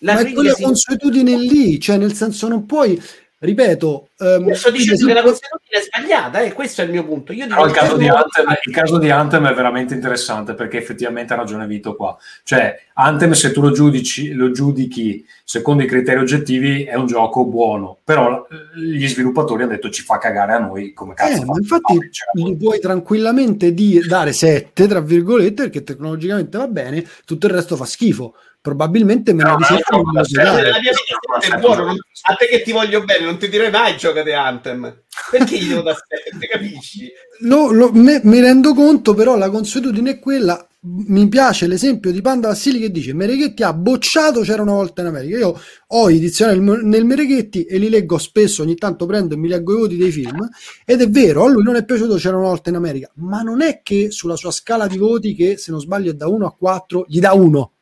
ma- 0.00 0.12
ma 0.14 0.18
è 0.20 0.32
quella 0.32 0.52
consuetudine 0.54 1.36
lì, 1.38 1.78
cioè 1.80 1.96
nel 1.96 2.12
senso 2.12 2.48
non 2.48 2.66
puoi 2.66 3.00
ripeto, 3.44 4.08
ehm, 4.18 4.48
Io 4.48 4.54
sto 4.54 4.70
dicendo 4.70 5.06
che 5.06 5.12
la 5.12 5.20
sì, 5.20 5.26
consuetudine 5.26 5.78
è 5.78 5.80
sbagliata, 5.82 6.40
eh, 6.40 6.52
questo 6.52 6.80
è 6.80 6.84
il 6.84 6.90
mio 6.90 7.04
punto. 7.04 7.32
Io 7.32 7.44
dico 7.46 7.56
Però 7.56 7.66
il 7.68 7.72
caso, 7.74 7.96
di 7.96 8.08
Anthem, 8.08 8.46
il 8.64 8.72
caso 8.74 8.98
di 8.98 9.10
Anthem 9.10 9.46
è 9.48 9.54
veramente 9.54 9.94
interessante 9.94 10.54
perché 10.54 10.78
effettivamente 10.78 11.32
ha 11.32 11.36
ragione 11.36 11.66
Vito 11.66 11.94
qua. 11.96 12.16
Cioè, 12.42 12.76
Anthem 12.94 13.32
se 13.32 13.52
tu 13.52 13.60
lo 13.60 13.70
giudici, 13.72 14.32
lo 14.32 14.50
giudichi 14.50 15.24
secondo 15.44 15.82
i 15.82 15.86
criteri 15.86 16.18
oggettivi 16.20 16.84
è 16.84 16.94
un 16.94 17.06
gioco 17.06 17.44
buono, 17.44 17.98
però 18.02 18.46
eh, 18.50 18.78
gli 18.80 19.06
sviluppatori 19.06 19.62
hanno 19.62 19.72
detto 19.72 19.90
ci 19.90 20.02
fa 20.02 20.18
cagare 20.18 20.52
a 20.54 20.58
noi 20.58 20.92
come 20.92 21.14
cazzo 21.14 21.32
Eh, 21.32 21.36
fa. 21.38 21.44
ma 21.44 21.58
infatti 21.58 21.92
No, 22.34 22.48
gli 22.48 22.56
puoi 22.56 22.80
tranquillamente 22.80 23.72
di- 23.74 24.00
dare 24.06 24.32
7, 24.32 24.86
tra 24.86 25.00
virgolette, 25.00 25.62
perché 25.64 25.82
tecnologicamente 25.84 26.56
va 26.58 26.66
bene, 26.68 27.04
tutto 27.24 27.46
il 27.46 27.52
resto 27.52 27.76
fa 27.76 27.84
schifo. 27.84 28.34
Probabilmente 28.64 29.34
meno 29.34 29.50
No, 29.50 29.56
di 29.56 29.60
ma 29.60 29.66
7 29.66 29.78
io 29.78 29.84
non 30.02 30.14
lo 30.14 30.22
trovo 30.22 30.22
puoi 30.32 30.42
la 30.42 30.50
dare. 30.52 30.62
Nella 30.62 30.80
mia 30.80 30.92
vita 31.38 31.54
è 31.56 31.60
buono, 31.60 31.90
a 31.90 32.34
te 32.34 32.46
che 32.46 32.62
ti 32.62 32.72
voglio 32.72 33.04
bene, 33.04 33.26
non 33.26 33.36
ti 33.36 33.50
direi 33.50 33.70
mai 33.70 33.94
giocate 33.98 34.32
Anthem. 34.32 35.02
Perché 35.30 35.56
io 35.56 35.68
devo 35.68 35.82
da 35.82 35.94
7, 35.94 36.46
capisci? 36.46 37.12
Lo- 37.40 37.70
lo- 37.70 37.92
me- 37.92 38.22
mi 38.24 38.40
rendo 38.40 38.72
conto, 38.72 39.12
però 39.12 39.36
la 39.36 39.50
consuetudine 39.50 40.12
è 40.12 40.18
quella. 40.18 40.66
Mi 40.80 41.28
piace 41.28 41.66
l'esempio 41.66 42.10
di 42.10 42.22
Panda 42.22 42.48
Vassili 42.48 42.78
che 42.78 42.90
dice 42.90 43.12
Mereghetti 43.12 43.62
ha 43.62 43.74
bocciato 43.74 44.40
c'era 44.40 44.62
una 44.62 44.72
volta 44.72 45.02
in 45.02 45.08
America. 45.08 45.36
Io 45.36 45.60
ho 45.86 46.08
i 46.10 46.18
dizionari 46.18 46.58
nel 46.60 46.84
nel 46.84 47.04
Mereghetti 47.04 47.64
e 47.64 47.76
li 47.76 47.90
leggo 47.90 48.16
spesso, 48.16 48.62
ogni 48.62 48.76
tanto 48.76 49.04
prendo 49.04 49.34
e 49.34 49.36
mi 49.36 49.48
leggo 49.48 49.74
i 49.74 49.78
voti 49.78 49.98
dei 49.98 50.10
film. 50.10 50.48
Ed 50.86 51.02
è 51.02 51.08
vero, 51.10 51.44
a 51.44 51.50
lui 51.50 51.62
non 51.62 51.76
è 51.76 51.84
piaciuto 51.84 52.14
c'era 52.16 52.38
una 52.38 52.48
volta 52.48 52.70
in 52.70 52.76
America, 52.76 53.10
ma 53.16 53.42
non 53.42 53.60
è 53.60 53.80
che 53.82 54.10
sulla 54.10 54.36
sua 54.36 54.50
scala 54.50 54.86
di 54.86 54.96
voti, 54.96 55.34
che 55.34 55.58
se 55.58 55.70
non 55.70 55.80
sbaglio 55.80 56.12
è 56.12 56.14
da 56.14 56.28
1 56.28 56.46
a 56.46 56.54
4, 56.54 57.04
gli 57.08 57.20
dà 57.20 57.34
1. 57.34 57.72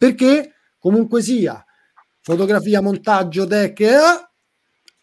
Perché 0.00 0.54
comunque 0.78 1.20
sia 1.20 1.62
fotografia, 2.22 2.80
montaggio, 2.80 3.46
tech, 3.46 3.80
eh, 3.80 3.98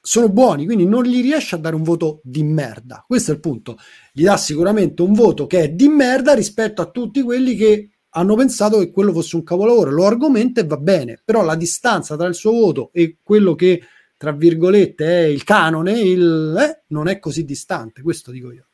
sono 0.01 0.27
buoni, 0.29 0.65
quindi 0.65 0.87
non 0.87 1.03
gli 1.03 1.21
riesce 1.21 1.53
a 1.53 1.59
dare 1.59 1.75
un 1.75 1.83
voto 1.83 2.19
di 2.23 2.41
merda. 2.41 3.03
Questo 3.05 3.29
è 3.29 3.35
il 3.35 3.39
punto. 3.39 3.77
Gli 4.11 4.23
dà 4.23 4.37
sicuramente 4.37 5.03
un 5.03 5.13
voto 5.13 5.45
che 5.45 5.59
è 5.61 5.69
di 5.69 5.87
merda 5.87 6.33
rispetto 6.33 6.81
a 6.81 6.89
tutti 6.89 7.21
quelli 7.21 7.55
che 7.55 7.91
hanno 8.09 8.33
pensato 8.33 8.79
che 8.79 8.89
quello 8.89 9.13
fosse 9.13 9.35
un 9.35 9.43
capolavoro. 9.43 9.91
Lo 9.91 10.07
argomenta 10.07 10.61
e 10.61 10.65
va 10.65 10.77
bene, 10.77 11.21
però 11.23 11.43
la 11.43 11.55
distanza 11.55 12.17
tra 12.17 12.25
il 12.25 12.33
suo 12.33 12.53
voto 12.53 12.89
e 12.91 13.17
quello 13.21 13.53
che, 13.53 13.83
tra 14.17 14.31
virgolette, 14.31 15.05
è 15.05 15.25
il 15.25 15.43
canone, 15.43 15.99
il, 15.99 16.55
eh, 16.57 16.85
non 16.87 17.07
è 17.07 17.19
così 17.19 17.45
distante. 17.45 18.01
Questo 18.01 18.31
dico 18.31 18.51
io. 18.51 18.66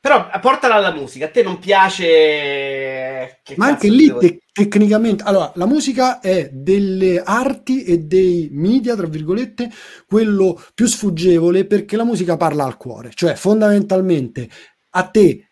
Però 0.00 0.28
portala 0.40 0.76
alla 0.76 0.92
musica, 0.92 1.26
a 1.26 1.30
te 1.30 1.42
non 1.42 1.58
piace... 1.58 3.40
Che 3.42 3.54
Ma 3.56 3.66
anche 3.66 3.90
lì 3.90 4.14
te- 4.16 4.42
tecnicamente, 4.52 5.24
allora 5.24 5.50
la 5.56 5.66
musica 5.66 6.20
è 6.20 6.50
delle 6.52 7.20
arti 7.20 7.82
e 7.82 7.98
dei 7.98 8.48
media, 8.52 8.94
tra 8.94 9.08
virgolette, 9.08 9.68
quello 10.06 10.60
più 10.72 10.86
sfuggevole 10.86 11.66
perché 11.66 11.96
la 11.96 12.04
musica 12.04 12.36
parla 12.36 12.64
al 12.64 12.76
cuore, 12.76 13.10
cioè 13.12 13.34
fondamentalmente 13.34 14.48
a 14.90 15.08
te, 15.08 15.48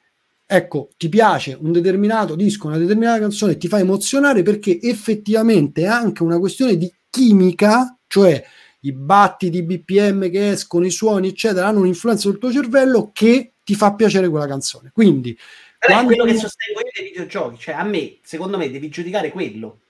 ecco, 0.46 0.90
ti 0.96 1.08
piace 1.08 1.58
un 1.60 1.72
determinato 1.72 2.36
disco, 2.36 2.68
una 2.68 2.78
determinata 2.78 3.18
canzone, 3.18 3.56
ti 3.56 3.66
fa 3.66 3.80
emozionare 3.80 4.42
perché 4.42 4.80
effettivamente 4.80 5.82
è 5.82 5.86
anche 5.86 6.22
una 6.22 6.38
questione 6.38 6.76
di 6.76 6.92
chimica, 7.10 7.98
cioè 8.06 8.44
i 8.80 8.92
battiti, 8.92 9.64
BPM 9.64 10.30
che 10.30 10.50
escono, 10.50 10.86
i 10.86 10.90
suoni, 10.90 11.28
eccetera, 11.28 11.66
hanno 11.66 11.80
un'influenza 11.80 12.28
sul 12.28 12.38
tuo 12.38 12.52
cervello 12.52 13.10
che 13.12 13.54
ti 13.66 13.74
fa 13.74 13.94
piacere 13.94 14.28
quella 14.28 14.46
canzone. 14.46 14.90
Quindi 14.94 15.36
quando- 15.80 16.06
quello 16.06 16.24
che 16.24 16.36
sostengo 16.38 16.78
io 16.80 16.90
dei 16.94 17.04
videogiochi, 17.08 17.58
cioè 17.58 17.74
a 17.74 17.82
me, 17.82 18.18
secondo 18.22 18.56
me, 18.56 18.70
devi 18.70 18.88
giudicare 18.88 19.32
quello. 19.32 19.80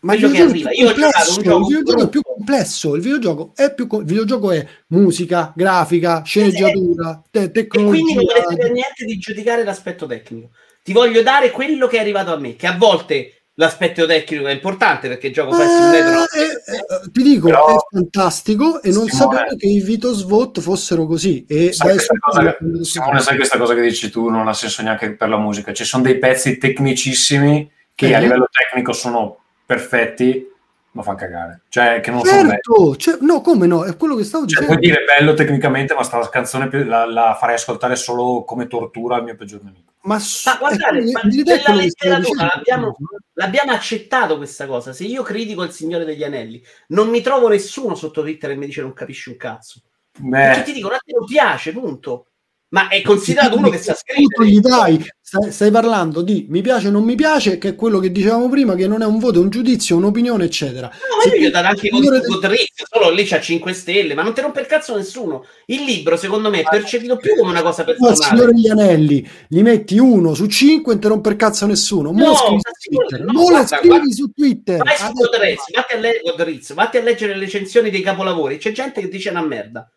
Ma 0.00 0.14
il 0.14 0.20
quello 0.20 0.34
che 0.34 0.46
videogioco, 0.46 0.68
arriva. 0.68 0.70
è 0.70 0.74
Io 0.74 0.88
ho 0.88 0.92
complesso, 0.92 1.38
un 1.56 1.60
il 1.62 1.66
videogioco 1.68 2.02
è 2.02 2.08
più 2.08 2.20
complesso. 2.22 2.94
Il 2.96 3.02
videogioco 3.02 3.52
è 3.54 3.74
più 3.74 3.88
il 3.98 4.04
videogioco 4.04 4.50
è 4.50 4.66
musica, 4.88 5.52
grafica, 5.54 6.22
sceneggiatura, 6.24 7.22
te- 7.30 7.50
E 7.52 7.66
quindi 7.66 8.14
non 8.14 8.24
tecnologia. 8.24 8.42
frega 8.42 8.66
niente 8.68 9.04
di 9.04 9.18
giudicare 9.18 9.62
l'aspetto 9.64 10.06
tecnico. 10.06 10.50
Ti 10.82 10.92
voglio 10.92 11.22
dare 11.22 11.52
quello 11.52 11.86
che 11.86 11.98
è 11.98 12.00
arrivato 12.00 12.32
a 12.32 12.36
me, 12.36 12.56
che 12.56 12.66
a 12.66 12.76
volte 12.76 13.37
l'aspetto 13.58 14.06
tecnico 14.06 14.46
è 14.46 14.52
importante 14.52 15.08
perché 15.08 15.30
gioco 15.32 15.56
presso 15.56 15.72
un 15.82 15.90
retro. 15.90 16.20
Eh, 16.22 16.42
eh, 16.42 16.76
eh, 16.76 17.10
ti 17.12 17.22
dico, 17.22 17.46
Però- 17.48 17.66
è 17.66 17.76
fantastico 17.96 18.80
e 18.82 18.90
non 18.92 19.08
Simone- 19.08 19.38
sapevo 19.38 19.56
che 19.56 19.66
i 19.66 19.80
Vito 19.80 20.12
Svot 20.12 20.60
fossero 20.60 21.06
così. 21.06 21.44
E 21.48 21.72
Sai 21.72 21.90
questa, 21.90 22.14
cosa, 22.18 22.52
tutto 22.52 22.84
Simone, 22.84 23.20
sai 23.20 23.36
questa 23.36 23.58
cosa 23.58 23.74
che 23.74 23.82
dici 23.82 24.10
tu 24.10 24.28
non 24.28 24.46
ha 24.48 24.52
senso 24.54 24.82
neanche 24.82 25.12
per 25.14 25.28
la 25.28 25.38
musica. 25.38 25.72
Ci 25.72 25.84
sono 25.84 26.02
dei 26.04 26.18
pezzi 26.18 26.56
tecnicissimi 26.58 27.70
che 27.94 28.08
Eh. 28.08 28.14
a 28.14 28.18
livello 28.20 28.48
tecnico 28.50 28.92
sono 28.92 29.38
perfetti, 29.66 30.46
ma 30.92 31.02
fanno 31.02 31.16
cagare. 31.16 31.62
Cioè, 31.68 32.00
che 32.00 32.10
non. 32.10 32.24
Certo, 32.24 32.96
cioè, 32.96 33.18
no, 33.20 33.40
come 33.40 33.66
no? 33.66 33.84
È 33.84 33.96
quello 33.96 34.16
che 34.16 34.24
stavo 34.24 34.46
Cioè, 34.46 34.60
dicendo. 34.62 34.78
puoi 34.80 34.92
dire 34.92 35.04
bello 35.04 35.34
tecnicamente, 35.34 35.94
ma 35.94 36.02
sta 36.02 36.26
canzone 36.28 36.68
la, 36.84 37.04
la 37.06 37.36
farei 37.38 37.56
ascoltare 37.56 37.96
solo 37.96 38.44
come 38.44 38.66
tortura 38.66 39.16
al 39.16 39.24
mio 39.24 39.36
peggior 39.36 39.62
nemico. 39.62 39.92
Ma, 40.02 40.16
Ma 40.44 40.56
guardate, 40.58 41.10
ma 41.10 41.20
nella 41.22 41.74
letteratura 41.74 42.52
l'abbiamo, 42.54 42.96
l'abbiamo 43.34 43.72
accettato 43.72 44.36
questa 44.36 44.66
cosa. 44.66 44.92
Se 44.92 45.04
io 45.04 45.22
critico 45.22 45.62
il 45.64 45.70
Signore 45.72 46.04
degli 46.04 46.24
Anelli, 46.24 46.62
non 46.88 47.08
mi 47.08 47.20
trovo 47.20 47.48
nessuno 47.48 47.94
sotto 47.94 48.22
Twitter 48.22 48.50
che 48.50 48.56
mi 48.56 48.66
dice 48.66 48.80
non 48.80 48.94
capisci 48.94 49.28
un 49.28 49.36
cazzo. 49.36 49.82
Perché 50.12 50.58
Beh, 50.60 50.62
ti 50.64 50.72
dicono 50.72 50.94
a 50.94 50.98
te 51.04 51.12
non 51.14 51.26
piace, 51.26 51.72
punto. 51.72 52.28
Ma 52.70 52.88
è 52.88 53.02
considerato 53.02 53.56
uno 53.56 53.70
che 53.70 53.78
sa 53.78 53.94
scrivere. 53.94 54.46
gli 54.46 54.60
dai, 54.60 55.04
stai, 55.28 55.52
stai 55.52 55.70
parlando 55.70 56.22
di 56.22 56.46
mi 56.48 56.62
piace 56.62 56.88
o 56.88 56.90
non 56.90 57.04
mi 57.04 57.14
piace, 57.14 57.58
che 57.58 57.68
è 57.68 57.74
quello 57.74 57.98
che 57.98 58.10
dicevamo 58.10 58.48
prima, 58.48 58.74
che 58.74 58.86
non 58.86 59.02
è 59.02 59.04
un 59.04 59.18
voto, 59.18 59.38
è 59.38 59.42
un 59.42 59.50
giudizio, 59.50 59.96
un'opinione, 59.96 60.44
eccetera. 60.44 60.86
No, 60.86 61.16
ma 61.16 61.22
Se 61.22 61.28
io 61.28 61.42
gli 61.42 61.44
ho 61.44 61.50
dato 61.50 61.66
anche 61.66 61.88
il 61.88 62.22
Goodreads, 62.26 62.84
solo 62.90 63.10
lì 63.10 63.24
c'ha 63.26 63.38
5 63.38 63.72
stelle, 63.74 64.14
ma 64.14 64.22
non 64.22 64.32
ti 64.32 64.40
rompe 64.40 64.60
il 64.60 64.66
cazzo 64.66 64.96
nessuno. 64.96 65.44
Il 65.66 65.84
libro, 65.84 66.16
secondo 66.16 66.48
me, 66.48 66.60
è 66.60 66.62
percepito 66.62 67.18
più 67.18 67.36
come 67.36 67.50
una 67.50 67.60
cosa 67.60 67.84
personale. 67.84 68.16
Signore 68.16 68.52
degli 68.52 68.68
Anelli 68.68 69.28
gli 69.46 69.60
metti 69.60 69.98
uno 69.98 70.32
su 70.32 70.46
cinque 70.46 70.92
e 70.92 70.94
non 70.94 71.02
ti 71.02 71.08
rompe 71.08 71.28
il 71.28 71.36
cazzo 71.36 71.66
nessuno. 71.66 72.10
No, 72.10 72.34
scrivi 72.34 72.54
ma 72.54 72.60
su 72.72 72.88
Twitter. 72.88 73.24
no, 73.24 73.32
guarda, 73.32 73.66
scrivi 73.66 73.88
guarda. 73.88 74.12
su 74.12 74.30
Twitter. 74.30 74.82
Vai 74.82 74.96
su 74.96 75.12
Goodreads, 75.12 75.72
vatti 75.74 75.94
a, 75.94 75.98
le- 75.98 76.74
vatti 76.74 76.96
a 76.96 77.02
leggere 77.02 77.34
le 77.34 77.40
recensioni 77.40 77.90
dei 77.90 78.00
capolavori. 78.00 78.56
C'è 78.56 78.72
gente 78.72 79.02
che 79.02 79.08
dice 79.08 79.28
una 79.28 79.42
merda. 79.42 79.90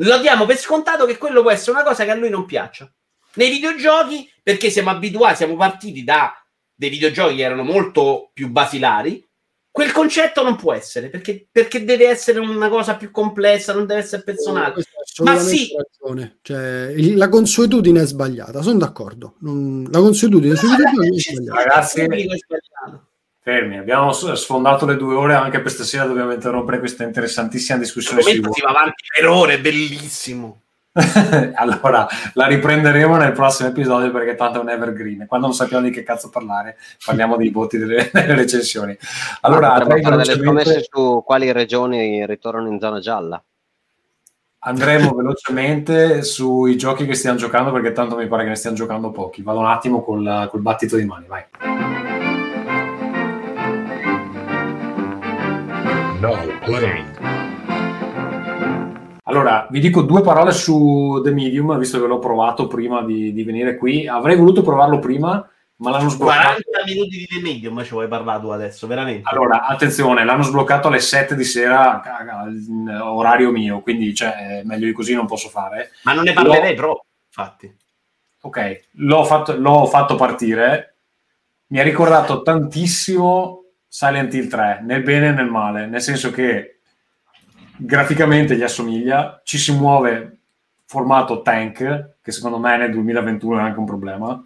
Lo 0.00 0.18
diamo 0.18 0.44
per 0.44 0.58
scontato 0.58 1.06
che 1.06 1.16
quello 1.16 1.40
può 1.40 1.50
essere 1.50 1.70
una 1.70 1.82
cosa 1.82 2.04
che 2.04 2.10
a 2.10 2.14
lui 2.14 2.28
non 2.28 2.44
piaccia. 2.44 2.92
Nei 3.36 3.50
videogiochi, 3.50 4.30
perché 4.42 4.70
siamo 4.70 4.90
abituati, 4.90 5.36
siamo 5.36 5.56
partiti 5.56 6.04
da 6.04 6.32
dei 6.74 6.90
videogiochi 6.90 7.36
che 7.36 7.42
erano 7.42 7.62
molto 7.62 8.30
più 8.34 8.48
basilari, 8.50 9.24
quel 9.70 9.92
concetto 9.92 10.42
non 10.42 10.56
può 10.56 10.72
essere, 10.72 11.08
perché, 11.10 11.46
perché 11.50 11.84
deve 11.84 12.08
essere 12.08 12.38
una 12.38 12.68
cosa 12.70 12.96
più 12.96 13.10
complessa, 13.10 13.74
non 13.74 13.84
deve 13.86 14.00
essere 14.00 14.22
personale. 14.22 14.74
Hai 14.74 15.24
Ma 15.24 15.38
sì. 15.38 15.68
ragione. 15.76 16.38
Cioè, 16.40 16.92
il- 16.96 17.16
la 17.16 17.28
consuetudine 17.28 18.00
è 18.02 18.06
sbagliata, 18.06 18.62
sono 18.62 18.78
d'accordo. 18.78 19.34
Non- 19.40 19.86
la 19.90 19.98
consuetudine 19.98 20.54
sui 20.56 20.68
No, 20.68 20.76
videogiochi 20.76 21.08
è 21.08 21.10
ragazzi, 21.10 21.32
sbagliata. 21.34 21.62
Ragazzi- 21.62 22.06
fermi, 23.42 23.78
abbiamo 23.78 24.12
sfondato 24.12 24.86
le 24.86 24.96
due 24.96 25.14
ore, 25.14 25.34
anche 25.34 25.60
per 25.60 25.70
stasera 25.70 26.04
dobbiamo 26.04 26.32
interrompere 26.32 26.78
questa 26.78 27.04
interessantissima 27.04 27.78
discussione 27.78 28.22
si 28.22 28.40
va 28.40 28.50
avanti 28.68 29.04
per 29.14 29.28
ore, 29.28 29.60
bellissimo. 29.60 30.62
allora, 31.54 32.06
la 32.34 32.46
riprenderemo 32.46 33.16
nel 33.16 33.32
prossimo 33.32 33.68
episodio 33.68 34.10
perché 34.10 34.34
tanto 34.34 34.58
è 34.58 34.62
un 34.62 34.70
evergreen. 34.70 35.26
Quando 35.26 35.46
non 35.46 35.54
sappiamo 35.54 35.84
di 35.84 35.90
che 35.90 36.02
cazzo 36.02 36.30
parlare, 36.30 36.76
parliamo 37.04 37.36
dei 37.36 37.50
voti 37.50 37.76
delle, 37.76 38.08
delle 38.12 38.34
recensioni. 38.34 38.96
Allora, 39.42 39.68
Potremmo 39.68 39.92
andrei 39.94 40.02
fare 40.02 40.16
delle 40.16 40.34
velocemente- 40.36 40.64
scommesse 40.64 40.88
su 40.90 41.22
quali 41.24 41.52
regioni 41.52 42.26
ritornano 42.26 42.68
in 42.68 42.80
zona 42.80 42.98
gialla. 43.00 43.42
andremo 44.60 45.12
velocemente 45.14 46.22
sui 46.22 46.76
giochi 46.76 47.04
che 47.04 47.14
stiamo 47.14 47.36
giocando 47.36 47.70
perché 47.72 47.92
tanto 47.92 48.16
mi 48.16 48.26
pare 48.26 48.44
che 48.44 48.48
ne 48.50 48.56
stiamo 48.56 48.76
giocando 48.76 49.10
pochi. 49.10 49.42
Vado 49.42 49.58
un 49.58 49.66
attimo 49.66 50.02
col, 50.02 50.48
col 50.50 50.60
battito 50.60 50.96
di 50.96 51.04
mani, 51.04 51.26
vai. 51.26 51.44
Now 56.20 56.34
playing. 56.64 57.45
Allora, 59.28 59.66
vi 59.70 59.80
dico 59.80 60.02
due 60.02 60.20
parole 60.20 60.52
su 60.52 61.20
The 61.22 61.32
Medium, 61.32 61.76
visto 61.78 62.00
che 62.00 62.06
l'ho 62.06 62.20
provato 62.20 62.68
prima 62.68 63.02
di, 63.02 63.32
di 63.32 63.42
venire 63.42 63.76
qui. 63.76 64.06
Avrei 64.06 64.36
voluto 64.36 64.62
provarlo 64.62 65.00
prima, 65.00 65.44
ma 65.76 65.90
l'hanno 65.90 66.10
sbloccato. 66.10 66.62
40 66.62 66.84
minuti 66.86 67.16
di 67.16 67.26
The 67.26 67.40
Medium 67.40 67.82
ci 67.82 67.90
vuoi 67.90 68.06
parlare 68.06 68.40
tu 68.40 68.48
adesso, 68.48 68.86
veramente? 68.86 69.28
Allora, 69.28 69.66
attenzione, 69.66 70.24
l'hanno 70.24 70.44
sbloccato 70.44 70.86
alle 70.86 71.00
7 71.00 71.34
di 71.34 71.42
sera, 71.42 72.00
orario 73.02 73.50
mio, 73.50 73.80
quindi 73.80 74.14
cioè, 74.14 74.62
meglio 74.64 74.86
di 74.86 74.92
così 74.92 75.14
non 75.14 75.26
posso 75.26 75.48
fare. 75.48 75.90
Ma 76.02 76.12
non 76.12 76.22
ne 76.22 76.32
parlerei 76.32 76.74
proprio, 76.74 77.06
infatti. 77.26 77.74
Ok, 78.42 78.88
l'ho 78.92 79.24
fatto, 79.24 79.56
l'ho 79.56 79.86
fatto 79.86 80.14
partire, 80.14 80.98
mi 81.68 81.80
ha 81.80 81.82
ricordato 81.82 82.42
tantissimo 82.42 83.64
Silent 83.88 84.32
Hill 84.34 84.46
3, 84.46 84.82
nel 84.84 85.02
bene 85.02 85.28
e 85.28 85.32
nel 85.32 85.50
male, 85.50 85.86
nel 85.86 86.00
senso 86.00 86.30
che 86.30 86.75
graficamente 87.78 88.56
gli 88.56 88.62
assomiglia, 88.62 89.40
ci 89.44 89.58
si 89.58 89.72
muove 89.72 90.36
formato 90.86 91.42
tank, 91.42 92.14
che 92.22 92.32
secondo 92.32 92.58
me 92.58 92.76
nel 92.76 92.90
2021 92.92 93.58
è 93.58 93.62
anche 93.62 93.78
un 93.78 93.86
problema. 93.86 94.44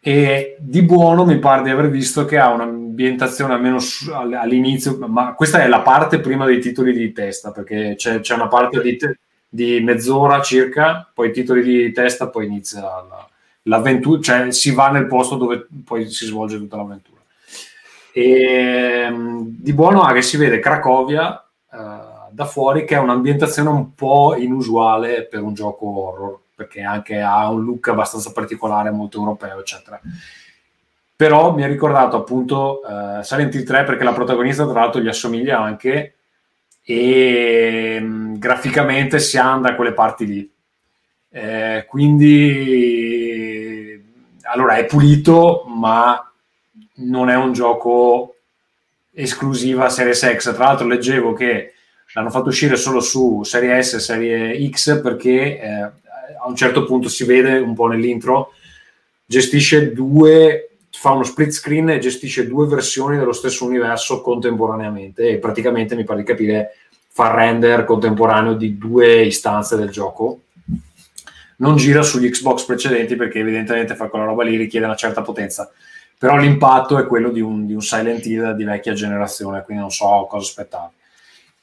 e 0.00 0.56
di 0.60 0.82
buono 0.82 1.24
mi 1.24 1.38
pare 1.38 1.64
di 1.64 1.70
aver 1.70 1.90
visto 1.90 2.24
che 2.24 2.38
ha 2.38 2.50
un'ambientazione 2.52 3.54
almeno 3.54 3.78
all'inizio, 4.12 4.96
ma 5.08 5.34
questa 5.34 5.62
è 5.62 5.68
la 5.68 5.80
parte 5.80 6.20
prima 6.20 6.46
dei 6.46 6.60
titoli 6.60 6.92
di 6.92 7.12
testa, 7.12 7.50
perché 7.50 7.94
c'è, 7.96 8.20
c'è 8.20 8.34
una 8.34 8.46
parte 8.46 8.80
di, 8.80 8.96
te- 8.96 9.18
di 9.48 9.80
mezz'ora 9.80 10.40
circa, 10.42 11.10
poi 11.12 11.30
i 11.30 11.32
titoli 11.32 11.62
di 11.62 11.92
testa, 11.92 12.28
poi 12.28 12.46
inizia 12.46 12.80
la- 12.82 13.28
l'avventura, 13.62 14.20
cioè 14.20 14.52
si 14.52 14.72
va 14.72 14.90
nel 14.90 15.06
posto 15.06 15.36
dove 15.36 15.66
poi 15.84 16.08
si 16.08 16.26
svolge 16.26 16.56
tutta 16.56 16.76
l'avventura. 16.76 17.20
E, 18.12 19.08
mm, 19.10 19.40
di 19.48 19.72
buono 19.72 20.02
ha 20.02 20.12
che 20.12 20.22
si 20.22 20.36
vede 20.36 20.60
Cracovia 20.60 21.45
eh, 21.72 21.76
da 22.30 22.44
fuori, 22.44 22.84
che 22.84 22.94
è 22.94 22.98
un'ambientazione 22.98 23.68
un 23.68 23.94
po' 23.94 24.36
inusuale 24.36 25.24
per 25.24 25.42
un 25.42 25.54
gioco 25.54 25.86
horror, 25.86 26.38
perché 26.54 26.82
anche 26.82 27.20
ha 27.20 27.48
un 27.50 27.64
look 27.64 27.88
abbastanza 27.88 28.32
particolare, 28.32 28.90
molto 28.90 29.18
europeo, 29.18 29.60
eccetera. 29.60 30.00
Però 31.16 31.54
mi 31.54 31.64
ha 31.64 31.66
ricordato 31.66 32.16
appunto 32.16 32.82
eh, 32.82 33.22
Silent 33.24 33.54
Hill 33.54 33.64
3 33.64 33.84
perché 33.84 34.04
la 34.04 34.12
protagonista 34.12 34.64
tra 34.64 34.80
l'altro 34.80 35.00
gli 35.00 35.08
assomiglia 35.08 35.58
anche 35.58 36.16
e 36.84 37.98
mh, 37.98 38.38
graficamente 38.38 39.18
si 39.18 39.38
anda 39.38 39.70
da 39.70 39.74
quelle 39.76 39.92
parti 39.92 40.26
lì. 40.26 40.52
Eh, 41.30 41.84
quindi 41.88 42.86
allora 44.42 44.76
è 44.76 44.84
pulito, 44.84 45.64
ma 45.66 46.30
non 46.96 47.28
è 47.28 47.34
un 47.34 47.52
gioco 47.52 48.35
esclusiva 49.16 49.88
Series 49.88 50.34
X. 50.34 50.54
Tra 50.54 50.66
l'altro 50.66 50.86
leggevo 50.86 51.32
che 51.32 51.72
l'hanno 52.12 52.30
fatto 52.30 52.48
uscire 52.48 52.76
solo 52.76 53.00
su 53.00 53.42
Serie 53.44 53.82
S 53.82 53.94
e 53.94 54.00
Serie 54.00 54.68
X 54.70 55.00
perché 55.00 55.60
eh, 55.60 55.80
a 55.80 56.46
un 56.46 56.54
certo 56.54 56.84
punto 56.84 57.08
si 57.08 57.24
vede 57.24 57.58
un 57.58 57.74
po' 57.74 57.86
nell'intro, 57.86 58.52
gestisce 59.24 59.92
due, 59.92 60.70
fa 60.90 61.12
uno 61.12 61.24
split 61.24 61.50
screen 61.50 61.90
e 61.90 61.98
gestisce 61.98 62.46
due 62.46 62.66
versioni 62.66 63.16
dello 63.16 63.32
stesso 63.32 63.64
universo 63.64 64.20
contemporaneamente 64.20 65.28
e 65.28 65.38
praticamente 65.38 65.96
mi 65.96 66.04
pare 66.04 66.20
di 66.20 66.26
capire 66.26 66.76
fa 67.08 67.34
render 67.34 67.84
contemporaneo 67.84 68.52
di 68.54 68.76
due 68.76 69.22
istanze 69.22 69.76
del 69.76 69.88
gioco. 69.88 70.42
Non 71.58 71.76
gira 71.76 72.02
sugli 72.02 72.28
Xbox 72.28 72.64
precedenti 72.64 73.16
perché 73.16 73.38
evidentemente 73.38 73.94
fa 73.94 74.08
quella 74.08 74.26
roba 74.26 74.44
lì 74.44 74.56
richiede 74.56 74.84
una 74.84 74.94
certa 74.94 75.22
potenza 75.22 75.70
però 76.18 76.36
l'impatto 76.36 76.98
è 76.98 77.06
quello 77.06 77.30
di 77.30 77.40
un, 77.40 77.66
di 77.66 77.74
un 77.74 77.82
Silent 77.82 78.24
Hill 78.26 78.52
di 78.52 78.64
vecchia 78.64 78.92
generazione, 78.94 79.62
quindi 79.62 79.82
non 79.82 79.90
so 79.90 80.26
cosa 80.28 80.44
aspettare. 80.44 80.90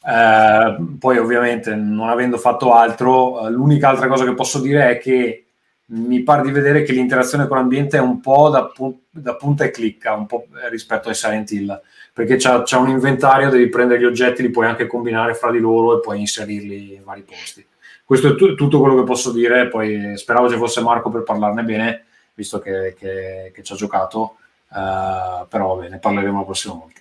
Eh, 0.05 0.75
poi 0.99 1.17
ovviamente 1.17 1.75
non 1.75 2.09
avendo 2.09 2.37
fatto 2.37 2.73
altro, 2.73 3.47
eh, 3.47 3.51
l'unica 3.51 3.89
altra 3.89 4.07
cosa 4.07 4.25
che 4.25 4.33
posso 4.33 4.59
dire 4.59 4.89
è 4.89 4.97
che 4.97 5.45
mi 5.85 6.23
pare 6.23 6.43
di 6.43 6.51
vedere 6.51 6.83
che 6.83 6.91
l'interazione 6.91 7.47
con 7.47 7.57
l'ambiente 7.57 7.97
è 7.97 8.01
un 8.01 8.19
po' 8.19 8.49
da, 8.49 8.65
pu- 8.65 9.01
da 9.09 9.35
punta 9.35 9.63
e 9.63 9.71
clicca, 9.71 10.13
un 10.13 10.25
po' 10.25 10.47
rispetto 10.69 11.09
ai 11.09 11.15
Silent 11.15 11.51
Hill, 11.51 11.81
perché 12.13 12.35
c'è, 12.35 12.75
un 12.77 12.89
inventario, 12.89 13.49
devi 13.49 13.69
prendere 13.69 13.99
gli 13.99 14.05
oggetti, 14.05 14.41
li 14.41 14.49
puoi 14.49 14.65
anche 14.65 14.87
combinare 14.87 15.33
fra 15.33 15.51
di 15.51 15.59
loro 15.59 15.97
e 15.97 16.01
poi 16.01 16.19
inserirli 16.19 16.95
in 16.95 17.03
vari 17.03 17.21
posti. 17.21 17.65
Questo 18.03 18.29
è 18.29 18.35
tu- 18.35 18.55
tutto 18.55 18.79
quello 18.79 18.95
che 18.95 19.03
posso 19.03 19.31
dire, 19.31 19.67
poi 19.67 20.17
speravo 20.17 20.49
ci 20.49 20.57
fosse 20.57 20.81
Marco 20.81 21.09
per 21.09 21.23
parlarne 21.23 21.63
bene, 21.63 22.05
visto 22.33 22.59
che, 22.59 22.95
che, 22.97 23.51
che 23.53 23.63
ci 23.63 23.73
ha 23.73 23.75
giocato. 23.75 24.37
Uh, 24.73 25.47
però 25.47 25.75
vabbè, 25.75 25.89
ne 25.89 25.99
parleremo 25.99 26.39
la 26.39 26.45
prossima 26.45 26.73
volta. 26.73 26.99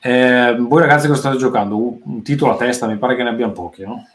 Eh, 0.00 0.54
voi 0.58 0.80
ragazzi 0.80 1.08
cosa 1.08 1.18
state 1.18 1.36
giocando? 1.36 1.76
Un, 1.76 1.98
un 2.04 2.22
titolo 2.22 2.52
a 2.52 2.56
testa, 2.56 2.86
mi 2.86 2.98
pare 2.98 3.16
che 3.16 3.22
ne 3.22 3.30
abbiamo 3.30 3.52
pochi, 3.52 3.82
no? 3.82 4.06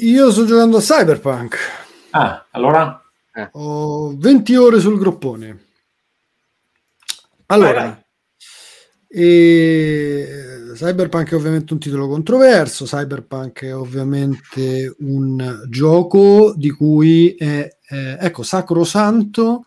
Io 0.00 0.30
sto 0.30 0.44
giocando 0.44 0.76
a 0.76 0.80
Cyberpunk. 0.80 1.56
Ah, 2.10 2.46
allora? 2.50 3.02
Ho 3.52 4.14
20 4.16 4.56
ore 4.56 4.80
sul 4.80 4.98
groppone. 4.98 5.66
Allora, 7.46 7.82
vai. 7.82 7.96
e... 9.08 10.50
Cyberpunk 10.74 11.30
è 11.30 11.34
ovviamente 11.34 11.72
un 11.72 11.78
titolo 11.78 12.08
controverso, 12.08 12.86
Cyberpunk 12.86 13.64
è 13.64 13.74
ovviamente 13.74 14.94
un 15.00 15.64
gioco 15.68 16.54
di 16.56 16.70
cui 16.70 17.34
è, 17.34 17.68
eh, 17.88 18.16
ecco, 18.18 18.42
sacrosanto 18.42 19.64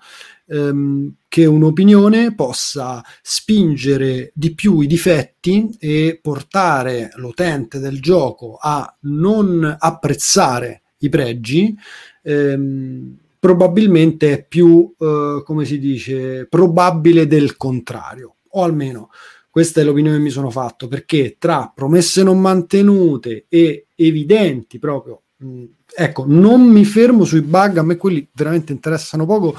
ehm, 0.47 1.15
che 1.27 1.45
un'opinione 1.45 2.35
possa 2.35 3.03
spingere 3.21 4.31
di 4.33 4.53
più 4.53 4.81
i 4.81 4.87
difetti 4.87 5.75
e 5.79 6.19
portare 6.21 7.11
l'utente 7.15 7.79
del 7.79 7.99
gioco 7.99 8.57
a 8.59 8.95
non 9.01 9.75
apprezzare 9.79 10.81
i 10.99 11.09
pregi, 11.09 11.75
ehm, 12.21 13.17
probabilmente 13.39 14.31
è 14.31 14.45
più, 14.45 14.93
eh, 14.97 15.41
come 15.43 15.65
si 15.65 15.77
dice, 15.79 16.45
probabile 16.49 17.27
del 17.27 17.57
contrario, 17.57 18.35
o 18.51 18.63
almeno 18.63 19.09
questa 19.49 19.81
è 19.81 19.83
l'opinione 19.83 20.17
che 20.17 20.23
mi 20.23 20.29
sono 20.29 20.49
fatto, 20.49 20.87
perché 20.87 21.35
tra 21.37 21.71
promesse 21.75 22.23
non 22.23 22.39
mantenute 22.39 23.45
e 23.49 23.87
evidenti 23.95 24.79
proprio, 24.79 25.23
mh, 25.37 25.63
ecco, 25.95 26.25
non 26.27 26.61
mi 26.63 26.83
fermo 26.85 27.23
sui 27.23 27.41
bug, 27.41 27.77
a 27.77 27.83
me 27.83 27.97
quelli 27.97 28.27
veramente 28.33 28.71
interessano 28.71 29.25
poco, 29.25 29.55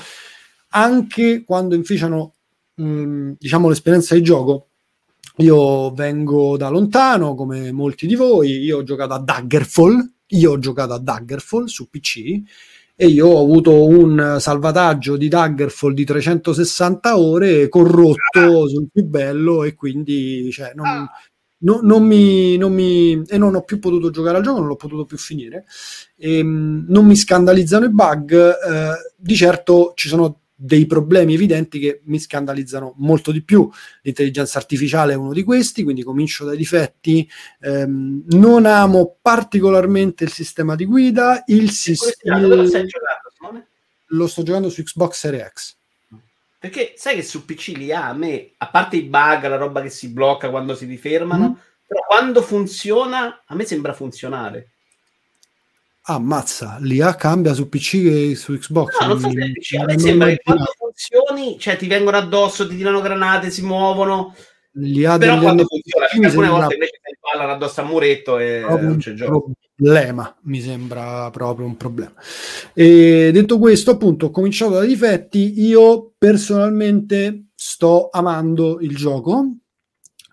anche 0.74 1.44
quando 1.44 1.74
inficiano, 1.74 2.34
mh, 2.74 3.32
diciamo, 3.38 3.68
l'esperienza 3.68 4.14
di 4.14 4.22
gioco. 4.22 4.68
Io 5.38 5.90
vengo 5.92 6.56
da 6.56 6.68
lontano, 6.68 7.34
come 7.34 7.72
molti 7.72 8.06
di 8.06 8.14
voi, 8.14 8.58
io 8.62 8.78
ho 8.78 8.82
giocato 8.84 9.14
a 9.14 9.18
Daggerfall, 9.18 10.12
io 10.28 10.52
ho 10.52 10.58
giocato 10.58 10.92
a 10.92 10.98
Daggerfall 10.98 11.64
su 11.64 11.88
PC 11.90 12.40
e 12.96 13.06
io 13.08 13.26
ho 13.26 13.42
avuto 13.42 13.84
un 13.88 14.36
salvataggio 14.38 15.16
di 15.16 15.26
Daggerfall 15.28 15.92
di 15.92 16.04
360 16.04 17.18
ore 17.18 17.68
corrotto 17.68 18.68
sul 18.68 18.86
più 18.92 19.04
bello 19.04 19.64
e 19.64 19.74
quindi 19.74 20.48
cioè, 20.52 20.72
non, 20.76 21.04
no- 21.58 21.80
non 21.82 22.04
mi, 22.06 22.56
non 22.56 22.72
mi- 22.72 23.20
e 23.26 23.36
non 23.38 23.54
ho 23.56 23.62
più 23.62 23.78
potuto 23.80 24.10
giocare 24.10 24.36
al 24.36 24.42
gioco, 24.44 24.58
non 24.60 24.68
l'ho 24.68 24.76
potuto 24.76 25.04
più 25.04 25.16
finire. 25.18 25.64
Ehm, 26.18 26.84
non 26.88 27.06
mi 27.06 27.16
scandalizzano 27.16 27.86
i 27.86 27.90
bug, 27.90 28.32
eh, 28.32 29.12
di 29.16 29.34
certo 29.34 29.92
ci 29.96 30.08
sono 30.08 30.40
dei 30.64 30.86
problemi 30.86 31.34
evidenti 31.34 31.78
che 31.78 32.00
mi 32.04 32.18
scandalizzano 32.18 32.94
molto 32.96 33.30
di 33.32 33.42
più. 33.42 33.70
L'intelligenza 34.00 34.56
artificiale 34.56 35.12
è 35.12 35.16
uno 35.16 35.34
di 35.34 35.42
questi, 35.42 35.82
quindi 35.82 36.02
comincio 36.02 36.46
dai 36.46 36.56
difetti. 36.56 37.28
Ehm, 37.60 38.24
non 38.28 38.64
amo 38.64 39.18
particolarmente 39.20 40.24
il 40.24 40.30
sistema 40.30 40.74
di 40.74 40.86
guida, 40.86 41.42
il 41.48 41.70
sistema 41.70 42.38
lo 44.06 44.26
sto 44.26 44.42
giocando 44.42 44.70
su 44.70 44.82
Xbox 44.82 45.18
Series 45.18 45.50
X. 45.52 45.76
Perché 46.58 46.94
sai 46.96 47.16
che 47.16 47.22
su 47.22 47.44
PC 47.44 47.74
li 47.76 47.92
ha 47.92 48.08
a 48.08 48.14
me, 48.14 48.52
a 48.56 48.68
parte 48.68 48.96
i 48.96 49.02
bug, 49.02 49.46
la 49.46 49.56
roba 49.56 49.82
che 49.82 49.90
si 49.90 50.08
blocca 50.08 50.48
quando 50.48 50.74
si 50.74 50.86
rifermano, 50.86 51.48
Mm. 51.50 51.54
però 51.86 52.00
quando 52.06 52.40
funziona, 52.40 53.42
a 53.44 53.54
me 53.54 53.66
sembra 53.66 53.92
funzionare. 53.92 54.70
Ammazza, 56.06 56.78
l'IA 56.80 57.14
cambia 57.14 57.54
su 57.54 57.68
PC 57.68 58.02
che 58.02 58.34
su 58.34 58.52
Xbox. 58.58 59.00
No, 59.00 59.06
non 59.06 59.20
so 59.20 59.30
se 59.30 59.52
PC, 59.52 59.74
a 59.80 59.84
me 59.84 59.98
sembra 59.98 60.28
che 60.28 60.40
quando 60.44 60.72
funzioni, 60.76 61.58
cioè 61.58 61.76
ti 61.76 61.86
vengono 61.86 62.16
addosso, 62.16 62.68
ti 62.68 62.76
tirano 62.76 63.00
granate, 63.00 63.50
si 63.50 63.62
muovono, 63.62 64.34
L'IA 64.76 65.18
però 65.18 65.38
quando 65.38 65.64
funziona, 65.64 66.06
80 66.06 66.16
perché 66.16 66.18
mi 66.18 66.24
alcune 66.24 66.46
sembra 66.46 66.50
volte 66.50 66.74
invece 66.74 67.00
si 67.04 67.16
ballano 67.20 67.52
addosso 67.52 67.80
a 67.80 67.84
muretto 67.84 68.38
e 68.38 68.62
proprio 68.66 68.88
non 68.88 68.98
c'è 68.98 69.14
gioco. 69.14 69.50
problema, 69.76 70.36
mi 70.42 70.60
sembra 70.60 71.30
proprio 71.30 71.66
un 71.66 71.76
problema. 71.76 72.12
E 72.72 73.30
detto 73.32 73.58
questo, 73.58 73.92
appunto, 73.92 74.26
ho 74.26 74.30
cominciato 74.30 74.72
dai 74.72 74.88
difetti. 74.88 75.60
Io 75.60 76.12
personalmente 76.18 77.50
sto 77.54 78.08
amando 78.10 78.80
il 78.80 78.96
gioco 78.96 79.58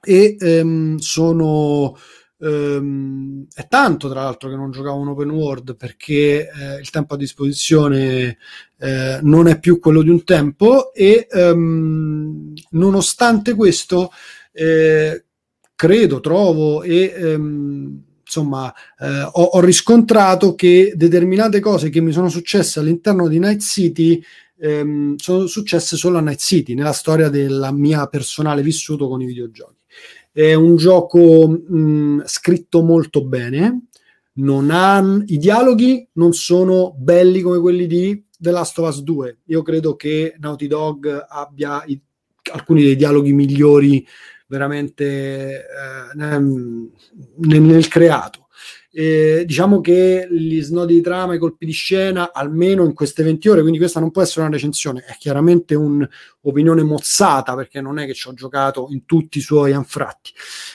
e 0.04 0.36
ehm, 0.40 0.98
sono 0.98 1.96
ehm, 2.42 3.46
è 3.54 3.68
tanto 3.68 4.10
tra 4.10 4.24
l'altro 4.24 4.50
che 4.50 4.56
non 4.56 4.72
giocavo 4.72 4.98
un 4.98 5.10
open 5.10 5.30
world 5.30 5.76
perché 5.76 6.50
eh, 6.50 6.80
il 6.80 6.90
tempo 6.90 7.14
a 7.14 7.18
disposizione 7.18 8.38
eh, 8.80 9.20
non 9.22 9.48
è 9.48 9.60
più 9.60 9.80
quello 9.80 10.02
di 10.02 10.10
un 10.10 10.24
tempo 10.24 10.94
e 10.94 11.28
ehm, 11.30 12.54
nonostante 12.72 13.54
questo 13.54 14.12
eh, 14.52 15.24
credo, 15.76 16.20
trovo 16.20 16.84
e 16.84 17.14
ehm, 17.16 18.04
insomma 18.24 18.74
eh, 19.00 19.22
ho, 19.22 19.44
ho 19.44 19.60
riscontrato 19.60 20.56
che 20.56 20.94
determinate 20.96 21.60
cose 21.60 21.90
che 21.90 22.02
mi 22.02 22.12
sono 22.12 22.30
successe 22.30 22.80
all'interno 22.80 23.28
di 23.28 23.40
Night 23.40 23.62
City 23.62 24.22
ehm, 24.58 25.16
sono 25.18 25.48
successe 25.48 25.98
solo 25.98 26.18
a 26.18 26.22
Night 26.22 26.40
City 26.40 26.74
nella 26.74 26.94
storia 26.94 27.30
della 27.30 27.72
mia 27.72 28.08
personale 28.08 28.62
vissuto 28.62 29.08
con 29.08 29.22
i 29.22 29.26
videogiochi. 29.26 29.81
È 30.32 30.54
un 30.54 30.78
gioco 30.78 31.48
mh, 31.50 32.24
scritto 32.26 32.82
molto 32.82 33.26
bene, 33.26 33.88
ha, 34.72 35.24
i 35.26 35.38
dialoghi 35.38 36.08
non 36.14 36.32
sono 36.34 36.96
belli 36.98 37.42
come 37.42 37.60
quelli 37.60 37.86
di 37.86 38.24
The 38.38 38.52
Last 38.52 38.80
of 38.80 38.88
Us 38.88 39.02
2. 39.02 39.40
Io 39.46 39.62
credo 39.62 39.96
che 39.96 40.36
Naughty 40.40 40.68
Dog 40.68 41.26
abbia 41.28 41.84
i- 41.86 42.02
alcuni 42.54 42.82
dei 42.84 42.96
dialoghi 42.96 43.34
migliori 43.34 44.06
veramente 44.48 45.66
eh, 45.66 46.16
nel- 46.16 46.90
nel 47.38 47.88
creato. 47.88 48.48
Eh, 48.94 49.44
diciamo 49.46 49.80
che 49.80 50.28
gli 50.30 50.62
snodi 50.62 50.96
di 50.96 51.02
trama, 51.02 51.34
i 51.34 51.40
colpi 51.40 51.66
di 51.66 51.72
scena, 51.72 52.34
almeno 52.34 52.84
in 52.84 52.94
queste 52.94 53.24
20 53.24 53.50
ore, 53.50 53.62
quindi 53.62 53.78
questa 53.80 54.00
non 54.00 54.12
può 54.12 54.22
essere 54.22 54.42
una 54.42 54.52
recensione, 54.52 55.04
è 55.06 55.16
chiaramente 55.18 55.76
un'opinione 55.76 56.84
mozzata 56.84 57.56
perché 57.56 57.80
non 57.80 58.00
è 58.00 58.06
che 58.06 58.14
ci 58.14 58.28
ho 58.28 58.34
giocato 58.34 58.88
in 58.92 59.06
tutti 59.06 59.38
i 59.38 59.42
suoi 59.42 59.72
anfratti. 59.72 60.32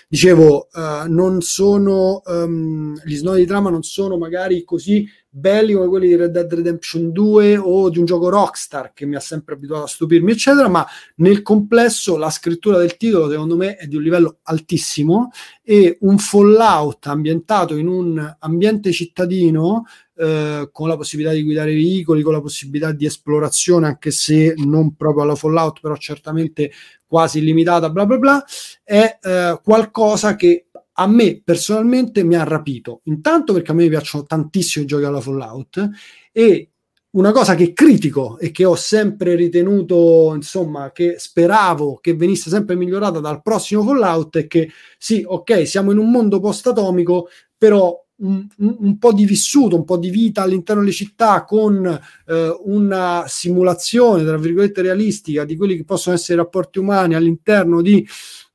Dicevo, 0.09 0.69
eh, 0.73 1.05
non 1.09 1.43
sono, 1.43 2.23
um, 2.25 2.99
gli 3.05 3.17
snodi 3.17 3.41
di 3.41 3.47
trama 3.47 3.69
non 3.69 3.83
sono 3.83 4.17
magari 4.17 4.65
così 4.65 5.07
belli 5.39 5.75
come 5.75 5.89
quelli 5.89 6.09
di 6.09 6.17
Red 6.17 6.31
Dead 6.31 6.51
Redemption 6.51 7.13
2 7.13 7.59
o 7.59 7.91
di 7.91 7.99
un 7.99 8.07
gioco 8.07 8.31
Rockstar 8.31 8.95
che 8.95 9.05
mi 9.05 9.17
ha 9.17 9.21
sempre 9.21 9.55
abituato 9.55 9.85
a 9.85 9.89
stupirmi, 9.89 10.33
eccetera, 10.33 10.69
ma 10.69 10.87
nel 11.17 11.43
complesso 11.43 12.17
la 12.17 12.31
scrittura 12.31 12.79
del 12.79 12.97
titolo 12.97 13.29
secondo 13.29 13.55
me 13.55 13.77
è 13.77 13.87
di 13.87 13.97
un 13.97 14.03
livello 14.03 14.39
altissimo 14.45 15.31
e 15.63 15.99
un 16.01 16.17
Fallout 16.17 17.07
ambientato 17.09 17.77
in 17.77 17.87
un 17.87 18.37
ambiente 18.39 18.93
cittadino 18.93 19.85
eh, 20.17 20.71
con 20.73 20.89
la 20.89 20.97
possibilità 20.97 21.35
di 21.35 21.43
guidare 21.43 21.75
veicoli, 21.75 22.23
con 22.23 22.33
la 22.33 22.41
possibilità 22.41 22.93
di 22.93 23.05
esplorazione, 23.05 23.87
anche 23.87 24.13
se 24.13 24.55
non 24.57 24.97
proprio 24.97 25.25
alla 25.25 25.35
Fallout, 25.35 25.81
però 25.81 25.97
certamente 25.97 26.73
quasi 27.07 27.41
illimitata, 27.41 27.91
bla 27.91 28.07
bla 28.07 28.17
bla, 28.17 28.45
è 28.83 29.19
eh, 29.21 29.61
qualcosa 29.63 30.35
che 30.35 30.69
a 30.99 31.07
me 31.07 31.41
personalmente 31.43 32.25
mi 32.25 32.37
ha 32.37 32.45
rapito. 32.45 33.01
Intanto 33.05 33.53
perché 33.53 33.71
a 33.73 33.75
me 33.75 33.89
piacciono 33.89 34.25
tantissimo 34.25 34.85
i 34.85 34.89
giochi 34.89 35.05
alla 35.05 35.21
Fallout 35.21 35.91
e 36.33 36.71
una 37.11 37.33
cosa 37.33 37.55
che 37.55 37.73
critico 37.73 38.39
e 38.39 38.51
che 38.51 38.65
ho 38.65 38.75
sempre 38.75 39.35
ritenuto, 39.35 40.33
insomma, 40.35 40.93
che 40.93 41.15
speravo 41.19 41.97
che 41.97 42.15
venisse 42.15 42.51
sempre 42.51 42.77
migliorata 42.77 43.21
dal 43.21 43.41
prossimo 43.43 43.83
Fallout 43.83 44.37
è 44.39 44.47
che 44.47 44.71
sì, 44.99 45.23
ok, 45.27 45.67
siamo 45.67 45.93
in 45.93 45.99
un 45.99 46.11
mondo 46.11 46.41
post-atomico, 46.41 47.29
però 47.57 48.06
un, 48.19 48.47
un, 48.57 48.99
po' 48.99 49.13
di 49.13 49.25
vissuto, 49.25 49.77
un 49.77 49.85
po' 49.85 49.99
di 49.99 50.11
vita 50.11 50.43
all'interno 50.43 50.81
delle 50.81 50.95
città 50.95 51.45
con 51.45 51.87
eh, 52.27 52.57
una 52.65 53.25
simulazione, 53.27 54.25
tra 54.25 54.39
virgolette, 54.39 54.83
realistica 54.83 55.45
di 55.45 55.57
quelli 55.57 55.77
che 55.77 55.85
possono 55.85 56.15
essere 56.15 56.35
i 56.35 56.43
rapporti 56.43 56.79
umani 56.79 57.15
all'interno 57.15 57.83
di 57.83 58.07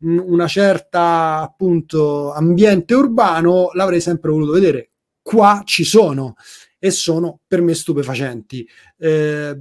una 0.03 0.47
certa 0.47 1.41
appunto 1.41 2.31
ambiente 2.33 2.95
urbano 2.95 3.69
l'avrei 3.73 4.01
sempre 4.01 4.31
voluto 4.31 4.53
vedere. 4.53 4.91
Qua 5.21 5.61
ci 5.63 5.83
sono 5.83 6.35
e 6.79 6.89
sono 6.89 7.41
per 7.47 7.61
me 7.61 7.75
stupefacenti. 7.75 8.67
Eh, 8.97 9.55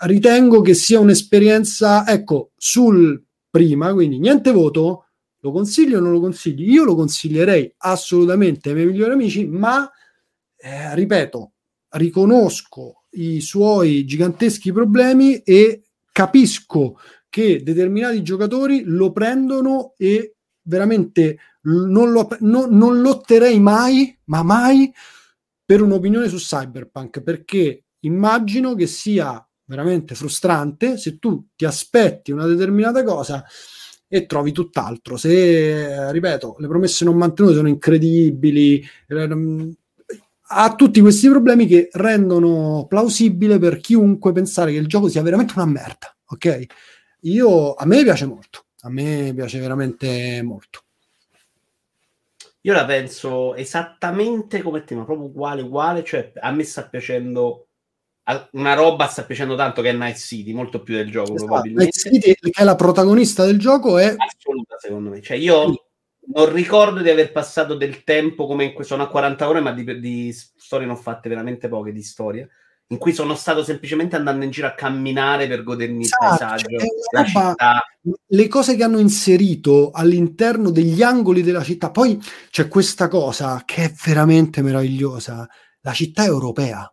ritengo 0.00 0.62
che 0.62 0.72
sia 0.72 1.00
un'esperienza 1.00 2.06
ecco 2.06 2.52
sul 2.56 3.22
prima 3.50 3.92
quindi 3.92 4.18
niente 4.18 4.52
voto 4.52 5.07
lo 5.48 5.52
consiglio 5.52 5.98
o 5.98 6.00
non 6.00 6.12
lo 6.12 6.20
consiglio? 6.20 6.64
Io 6.64 6.84
lo 6.84 6.94
consiglierei 6.94 7.74
assolutamente 7.78 8.68
ai 8.68 8.74
miei 8.74 8.86
migliori 8.86 9.12
amici 9.12 9.46
ma 9.46 9.90
eh, 10.56 10.94
ripeto 10.94 11.52
riconosco 11.90 13.04
i 13.10 13.40
suoi 13.40 14.04
giganteschi 14.04 14.72
problemi 14.72 15.38
e 15.38 15.84
capisco 16.12 16.98
che 17.28 17.62
determinati 17.62 18.22
giocatori 18.22 18.82
lo 18.84 19.12
prendono 19.12 19.94
e 19.96 20.36
veramente 20.62 21.38
non, 21.62 22.10
lo, 22.10 22.28
no, 22.40 22.66
non 22.66 23.00
lotterei 23.00 23.58
mai, 23.60 24.16
ma 24.24 24.42
mai 24.42 24.92
per 25.64 25.82
un'opinione 25.82 26.28
su 26.28 26.36
Cyberpunk, 26.36 27.22
perché 27.22 27.84
immagino 28.00 28.74
che 28.74 28.86
sia 28.86 29.42
veramente 29.64 30.14
frustrante 30.14 30.96
se 30.96 31.18
tu 31.18 31.48
ti 31.54 31.66
aspetti 31.66 32.32
una 32.32 32.46
determinata 32.46 33.02
cosa 33.02 33.44
e 34.08 34.26
trovi 34.26 34.52
tutt'altro. 34.52 35.16
Se, 35.16 36.10
ripeto, 36.10 36.56
le 36.58 36.66
promesse 36.66 37.04
non 37.04 37.16
mantenute 37.16 37.54
sono 37.54 37.68
incredibili, 37.68 38.82
ehm, 39.06 39.74
ha 40.50 40.74
tutti 40.74 41.00
questi 41.00 41.28
problemi 41.28 41.66
che 41.66 41.90
rendono 41.92 42.86
plausibile 42.88 43.58
per 43.58 43.78
chiunque 43.78 44.32
pensare 44.32 44.72
che 44.72 44.78
il 44.78 44.86
gioco 44.86 45.08
sia 45.08 45.22
veramente 45.22 45.52
una 45.56 45.66
merda, 45.66 46.16
ok? 46.26 46.66
Io, 47.22 47.74
a 47.74 47.84
me 47.84 48.02
piace 48.02 48.24
molto, 48.24 48.64
a 48.80 48.90
me 48.90 49.32
piace 49.34 49.58
veramente 49.58 50.40
molto. 50.42 50.84
Io 52.62 52.72
la 52.72 52.84
penso 52.84 53.54
esattamente 53.54 54.62
come 54.62 54.84
te, 54.84 54.94
ma 54.94 55.04
proprio 55.04 55.26
uguale, 55.26 55.62
uguale, 55.62 56.02
cioè 56.02 56.32
a 56.40 56.50
me 56.50 56.64
sta 56.64 56.88
piacendo 56.88 57.67
una 58.52 58.74
roba 58.74 59.06
sta 59.06 59.24
piacendo 59.24 59.56
tanto 59.56 59.80
che 59.80 59.90
è 59.90 59.92
Night 59.92 60.16
City, 60.16 60.52
molto 60.52 60.82
più 60.82 60.94
del 60.94 61.10
gioco 61.10 61.34
esatto. 61.34 61.46
probabilmente. 61.46 61.98
Night 62.02 62.14
City, 62.14 62.34
che 62.34 62.50
è 62.60 62.64
la 62.64 62.74
protagonista 62.74 63.44
del 63.44 63.58
gioco, 63.58 63.98
è 63.98 64.14
assoluta 64.16 64.76
secondo 64.78 65.10
me. 65.10 65.22
Cioè 65.22 65.36
io 65.36 65.88
non 66.34 66.52
ricordo 66.52 67.00
di 67.00 67.08
aver 67.08 67.32
passato 67.32 67.74
del 67.74 68.04
tempo 68.04 68.46
come 68.46 68.64
in 68.64 68.72
questo, 68.72 68.94
sono 68.94 69.06
a 69.06 69.10
40 69.10 69.48
ore, 69.48 69.60
ma 69.60 69.72
di, 69.72 70.00
di 70.00 70.32
storie 70.32 70.86
ne 70.86 70.92
ho 70.92 70.96
fatte 70.96 71.28
veramente 71.28 71.68
poche 71.68 71.92
di 71.92 72.02
storia 72.02 72.48
in 72.90 72.98
cui 72.98 73.12
sono 73.12 73.34
stato 73.34 73.62
semplicemente 73.62 74.16
andando 74.16 74.44
in 74.44 74.50
giro 74.50 74.66
a 74.66 74.72
camminare 74.74 75.46
per 75.46 75.62
godermi 75.62 76.04
esatto, 76.04 76.24
il 76.24 76.38
paesaggio, 76.38 76.78
cioè, 76.78 76.88
la 77.10 77.22
roba, 77.22 77.48
città. 77.50 77.80
Le 78.26 78.48
cose 78.48 78.76
che 78.76 78.82
hanno 78.82 78.98
inserito 78.98 79.90
all'interno 79.92 80.70
degli 80.70 81.02
angoli 81.02 81.42
della 81.42 81.62
città. 81.62 81.90
Poi 81.90 82.18
c'è 82.50 82.68
questa 82.68 83.08
cosa 83.08 83.62
che 83.66 83.84
è 83.84 83.92
veramente 84.04 84.62
meravigliosa. 84.62 85.46
La 85.80 85.92
città 85.92 86.24
europea 86.24 86.90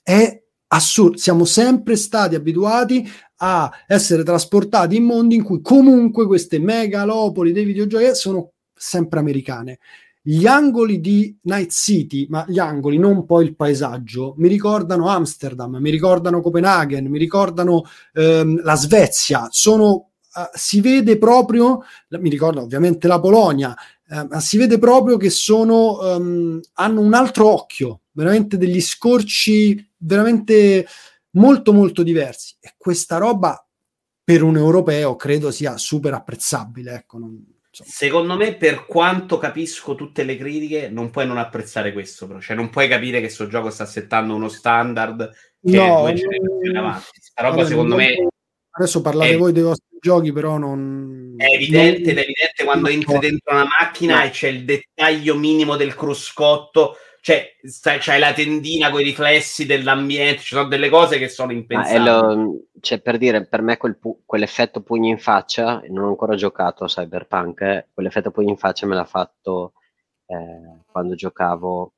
è 0.00 0.41
assurda. 0.72 1.16
Siamo 1.16 1.44
sempre 1.44 1.96
stati 1.96 2.34
abituati 2.34 3.08
a 3.36 3.70
essere 3.86 4.22
trasportati 4.24 4.96
in 4.96 5.04
mondi 5.04 5.36
in 5.36 5.42
cui 5.42 5.60
comunque 5.60 6.26
queste 6.26 6.58
megalopoli 6.58 7.52
dei 7.52 7.64
videogiochi 7.64 8.14
sono 8.14 8.52
sempre 8.74 9.20
americane 9.20 9.78
gli 10.24 10.46
angoli 10.46 11.00
di 11.00 11.36
Night 11.42 11.72
City, 11.72 12.26
ma 12.30 12.44
gli 12.46 12.60
angoli, 12.60 12.96
non 12.96 13.26
poi 13.26 13.44
il 13.44 13.56
paesaggio, 13.56 14.34
mi 14.38 14.46
ricordano 14.46 15.08
Amsterdam, 15.08 15.78
mi 15.80 15.90
ricordano 15.90 16.40
Copenaghen, 16.40 17.06
mi 17.06 17.18
ricordano 17.18 17.82
ehm, 18.12 18.62
la 18.62 18.76
Svezia, 18.76 19.48
sono, 19.50 20.10
uh, 20.34 20.48
si 20.52 20.80
vede 20.80 21.18
proprio, 21.18 21.80
mi 22.10 22.30
ricordo 22.30 22.60
ovviamente 22.60 23.08
la 23.08 23.18
Polonia, 23.18 23.76
ma 24.28 24.40
si 24.40 24.58
vede 24.58 24.78
proprio 24.78 25.16
che 25.16 25.30
sono, 25.30 25.98
um, 26.16 26.60
hanno 26.74 27.00
un 27.00 27.14
altro 27.14 27.48
occhio, 27.48 28.01
veramente 28.12 28.56
degli 28.56 28.80
scorci 28.80 29.90
veramente 29.96 30.86
molto 31.30 31.72
molto 31.72 32.02
diversi 32.02 32.56
e 32.60 32.74
questa 32.76 33.16
roba 33.16 33.66
per 34.24 34.42
un 34.42 34.56
europeo 34.56 35.16
credo 35.16 35.50
sia 35.50 35.76
super 35.76 36.14
apprezzabile, 36.14 36.94
ecco, 36.94 37.18
non, 37.18 37.44
Secondo 37.74 38.36
me, 38.36 38.54
per 38.56 38.84
quanto 38.84 39.38
capisco 39.38 39.94
tutte 39.94 40.24
le 40.24 40.36
critiche, 40.36 40.90
non 40.90 41.08
puoi 41.08 41.26
non 41.26 41.38
apprezzare 41.38 41.94
questo, 41.94 42.26
però. 42.26 42.38
Cioè, 42.38 42.54
non 42.54 42.68
puoi 42.68 42.86
capire 42.86 43.16
che 43.16 43.24
questo 43.24 43.46
gioco 43.46 43.70
sta 43.70 43.86
settando 43.86 44.34
uno 44.34 44.48
standard 44.48 45.32
che 45.62 45.76
no, 45.76 46.02
due 46.02 46.12
generazioni 46.12 46.76
avanti. 46.76 47.06
Questa 47.12 47.42
roba, 47.42 47.64
secondo 47.64 47.96
me. 47.96 48.28
Adesso 48.72 49.00
parlate 49.00 49.30
è, 49.30 49.38
voi 49.38 49.52
dei 49.52 49.62
vostri 49.62 49.96
giochi, 49.98 50.32
però 50.32 50.58
non. 50.58 51.34
È 51.38 51.46
evidente, 51.46 52.12
non, 52.12 52.18
è 52.18 52.24
evidente 52.24 52.64
quando 52.64 52.88
entri 52.88 53.18
dentro 53.18 53.54
una 53.54 53.66
macchina 53.80 54.18
no. 54.18 54.24
e 54.24 54.30
c'è 54.30 54.48
il 54.48 54.64
dettaglio 54.66 55.34
minimo 55.34 55.76
del 55.76 55.94
cruscotto 55.94 56.96
cioè 57.22 57.54
stai, 57.62 57.98
c'hai 58.00 58.18
la 58.18 58.32
tendina 58.32 58.90
con 58.90 59.00
i 59.00 59.04
riflessi 59.04 59.64
dell'ambiente, 59.64 60.40
ci 60.40 60.54
sono 60.54 60.66
delle 60.66 60.88
cose 60.88 61.18
che 61.18 61.28
sono 61.28 61.52
impensabili. 61.52 62.04
Lo, 62.04 62.60
cioè, 62.80 63.00
per 63.00 63.16
dire, 63.16 63.46
per 63.46 63.62
me 63.62 63.76
quel 63.76 63.96
pu- 63.96 64.22
quell'effetto 64.26 64.82
pugno 64.82 65.08
in 65.08 65.20
faccia, 65.20 65.80
non 65.90 66.06
ho 66.06 66.08
ancora 66.08 66.34
giocato 66.34 66.82
a 66.82 66.88
Cyberpunk, 66.88 67.60
eh, 67.60 67.86
quell'effetto 67.94 68.32
pugno 68.32 68.50
in 68.50 68.56
faccia 68.56 68.86
me 68.86 68.96
l'ha 68.96 69.04
fatto 69.04 69.74
eh, 70.26 70.82
quando 70.90 71.14
giocavo 71.14 71.92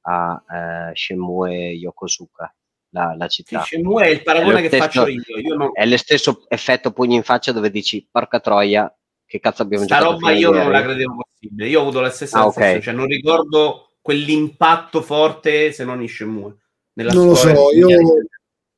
a 0.00 0.42
eh, 0.48 0.96
Shenmue 0.96 1.72
Yokosuka, 1.72 2.54
la, 2.94 3.14
la 3.18 3.28
città. 3.28 3.60
Sì, 3.60 3.74
Shenmue 3.74 4.04
è 4.04 4.08
il 4.08 4.22
paragone 4.22 4.60
è 4.60 4.62
che 4.62 4.68
stesso, 4.68 4.82
faccio 4.84 5.06
io. 5.08 5.22
io 5.36 5.56
non... 5.56 5.70
È 5.74 5.84
lo 5.84 5.98
stesso 5.98 6.46
effetto 6.48 6.92
pugno 6.92 7.16
in 7.16 7.22
faccia 7.22 7.52
dove 7.52 7.68
dici, 7.68 8.08
porca 8.10 8.40
troia, 8.40 8.90
che 9.26 9.40
cazzo 9.40 9.60
abbiamo 9.60 9.84
Sta 9.84 9.98
giocato? 9.98 10.12
roba 10.12 10.30
io 10.32 10.50
non 10.50 10.70
la 10.70 10.80
credevo 10.80 11.16
possibile. 11.16 11.68
Io 11.68 11.80
ho 11.80 11.82
avuto 11.82 12.00
la 12.00 12.08
stessa 12.08 12.38
ah, 12.38 12.46
okay. 12.46 12.80
cioè 12.80 12.94
non 12.94 13.04
ricordo 13.04 13.84
quell'impatto 14.00 15.02
forte 15.02 15.72
se 15.72 15.84
non 15.84 16.00
in 16.00 16.08
Shenmue. 16.08 16.56
non 16.94 17.26
lo 17.26 17.34
so, 17.34 17.70
io, 17.72 17.88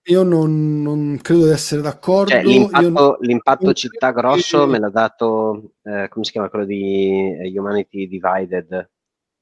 io 0.05 0.23
non, 0.23 0.83
non, 0.83 1.19
credo 1.23 1.47
di 1.47 1.53
essere 1.53 1.81
d'accordo. 1.81 2.31
Cioè, 2.31 2.43
l'impatto, 2.43 2.89
non... 2.89 3.17
l'impatto 3.21 3.73
città 3.73 4.11
grosso 4.11 4.67
me 4.67 4.79
l'ha 4.79 4.91
dato, 4.91 5.75
eh, 5.83 6.09
come 6.09 6.25
si 6.25 6.33
chiama 6.33 6.49
quello 6.49 6.65
di 6.65 7.37
eh, 7.41 7.59
Humanity 7.59 8.09
Divided, 8.09 8.91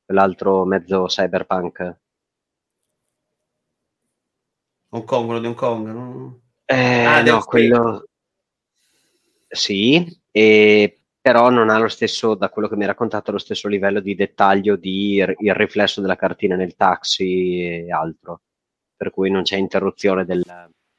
quell'altro 0.04 0.64
mezzo 0.64 1.06
cyberpunk. 1.06 1.98
Hong 4.92 5.04
Kong, 5.04 5.24
quello 5.24 5.40
di 5.40 5.46
Hong 5.46 5.56
Kong, 5.56 5.88
no? 5.88 6.40
Eh, 6.64 7.04
ah, 7.04 7.22
no, 7.22 7.40
quello... 7.42 8.04
Sì, 9.52 10.06
e 10.30 10.99
però 11.20 11.50
non 11.50 11.68
ha 11.68 11.78
lo 11.78 11.88
stesso, 11.88 12.34
da 12.34 12.48
quello 12.48 12.68
che 12.68 12.76
mi 12.76 12.84
ha 12.84 12.88
raccontato, 12.88 13.30
lo 13.30 13.38
stesso 13.38 13.68
livello 13.68 14.00
di 14.00 14.14
dettaglio 14.14 14.76
di 14.76 15.16
il 15.16 15.54
riflesso 15.54 16.00
della 16.00 16.16
cartina 16.16 16.56
nel 16.56 16.76
taxi 16.76 17.60
e 17.60 17.92
altro, 17.92 18.40
per 18.96 19.10
cui 19.10 19.30
non 19.30 19.42
c'è 19.42 19.56
interruzione 19.56 20.24
del, 20.24 20.42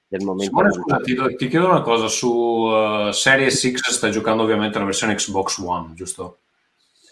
del 0.07 0.23
momento. 0.23 0.55
Simone, 0.55 0.71
scusa, 0.73 0.97
ti, 0.97 1.35
ti, 1.35 1.47
chiedo 1.47 1.67
una 1.67 1.81
cosa, 1.81 2.07
su 2.07 2.29
uh, 2.29 3.11
Series 3.11 3.71
X 3.71 3.89
stai 3.89 4.11
giocando 4.11 4.43
ovviamente 4.43 4.77
la 4.77 4.85
versione 4.85 5.15
Xbox 5.15 5.57
One, 5.57 5.93
giusto? 5.95 6.39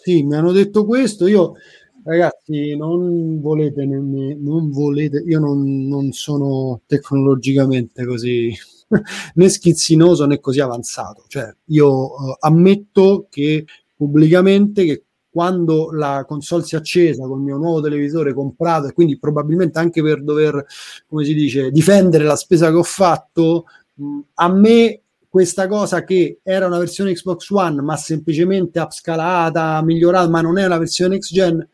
Sì, 0.02 0.22
mi 0.22 0.36
hanno 0.36 0.52
detto 0.52 0.86
questo, 0.86 1.26
io 1.26 1.54
Ragazzi, 2.02 2.76
non 2.76 3.40
volete, 3.40 3.84
nemme- 3.84 4.34
non 4.34 4.70
volete, 4.70 5.22
io 5.26 5.38
non, 5.38 5.86
non 5.86 6.12
sono 6.12 6.80
tecnologicamente 6.86 8.06
così 8.06 8.50
né 9.34 9.48
schizzinoso 9.48 10.26
né 10.26 10.40
così 10.40 10.60
avanzato. 10.60 11.24
Cioè, 11.28 11.54
io 11.66 12.06
eh, 12.06 12.36
ammetto 12.40 13.26
che 13.30 13.64
pubblicamente 13.96 14.84
che 14.84 15.04
quando 15.30 15.90
la 15.92 16.24
console 16.26 16.64
si 16.64 16.74
è 16.74 16.78
accesa 16.78 17.24
col 17.24 17.40
mio 17.40 17.56
nuovo 17.56 17.80
televisore 17.80 18.34
comprato 18.34 18.88
e 18.88 18.92
quindi 18.92 19.18
probabilmente 19.18 19.78
anche 19.78 20.02
per 20.02 20.22
dover, 20.24 20.64
come 21.06 21.24
si 21.24 21.34
dice, 21.34 21.70
difendere 21.70 22.24
la 22.24 22.34
spesa 22.34 22.68
che 22.68 22.76
ho 22.76 22.82
fatto, 22.82 23.66
mh, 23.94 24.18
a 24.34 24.52
me 24.52 25.02
questa 25.28 25.68
cosa 25.68 26.02
che 26.02 26.40
era 26.42 26.66
una 26.66 26.78
versione 26.78 27.12
Xbox 27.12 27.48
One 27.50 27.80
ma 27.82 27.96
semplicemente 27.96 28.80
upscalata, 28.80 29.80
migliorata, 29.82 30.28
ma 30.28 30.40
non 30.40 30.58
è 30.58 30.66
una 30.66 30.78
versione 30.78 31.14
next 31.14 31.32
gen, 31.32 31.64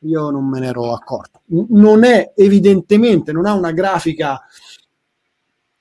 io 0.00 0.30
non 0.30 0.48
me 0.48 0.58
ne 0.58 0.66
ero 0.66 0.92
accorto. 0.92 1.42
Non 1.68 2.02
è 2.02 2.32
evidentemente, 2.34 3.30
non 3.32 3.46
ha 3.46 3.52
una 3.52 3.70
grafica 3.70 4.40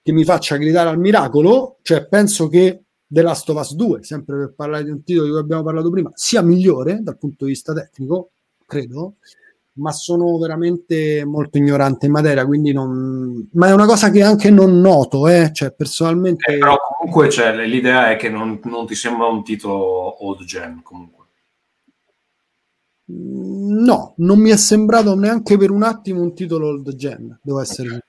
che 0.02 0.12
mi 0.12 0.24
faccia 0.24 0.58
gridare 0.58 0.90
al 0.90 1.00
miracolo, 1.00 1.78
cioè 1.82 2.08
penso 2.08 2.48
che 2.48 2.84
The 3.06 3.22
Last 3.22 3.50
of 3.50 3.60
Us 3.60 3.74
2, 3.74 4.04
sempre 4.04 4.38
per 4.38 4.54
parlare 4.56 4.84
di 4.84 4.92
un 4.92 5.04
titolo 5.04 5.26
di 5.26 5.32
cui 5.32 5.40
abbiamo 5.40 5.64
parlato 5.64 5.90
prima, 5.90 6.12
sia 6.14 6.42
migliore 6.42 7.00
dal 7.02 7.18
punto 7.18 7.46
di 7.46 7.52
vista 7.52 7.74
tecnico, 7.74 8.32
credo, 8.66 9.16
ma 9.80 9.92
sono 9.92 10.38
veramente 10.38 11.26
molto 11.26 11.58
ignorante 11.58 12.06
in 12.06 12.12
materia, 12.12 12.46
quindi 12.46 12.72
non... 12.72 13.50
Ma 13.54 13.68
è 13.68 13.74
una 13.74 13.86
cosa 13.86 14.12
che 14.12 14.22
anche 14.22 14.52
non 14.52 14.80
noto, 14.80 15.28
eh? 15.28 15.52
cioè 15.54 15.72
personalmente... 15.72 16.54
Eh, 16.54 16.58
però 16.60 16.78
comunque 16.98 17.30
cioè, 17.30 17.56
l'idea 17.66 18.12
è 18.12 18.16
che 18.16 18.30
non, 18.30 18.60
non 18.66 18.86
ti 18.86 18.96
sembra 18.96 19.28
un 19.28 19.44
titolo 19.44 20.26
old 20.26 20.44
gen 20.44 20.82
comunque. 20.84 21.26
Mm, 23.12 23.60
No, 23.82 24.14
non 24.18 24.40
mi 24.40 24.50
è 24.50 24.58
sembrato 24.58 25.16
neanche 25.16 25.58
per 25.58 25.72
un 25.72 25.84
attimo 25.84 26.22
un 26.22 26.34
titolo 26.34 26.68
old 26.68 26.96
gen, 26.96 27.40
devo 27.42 27.60
essere... 27.60 27.96
Ok. 27.96 28.08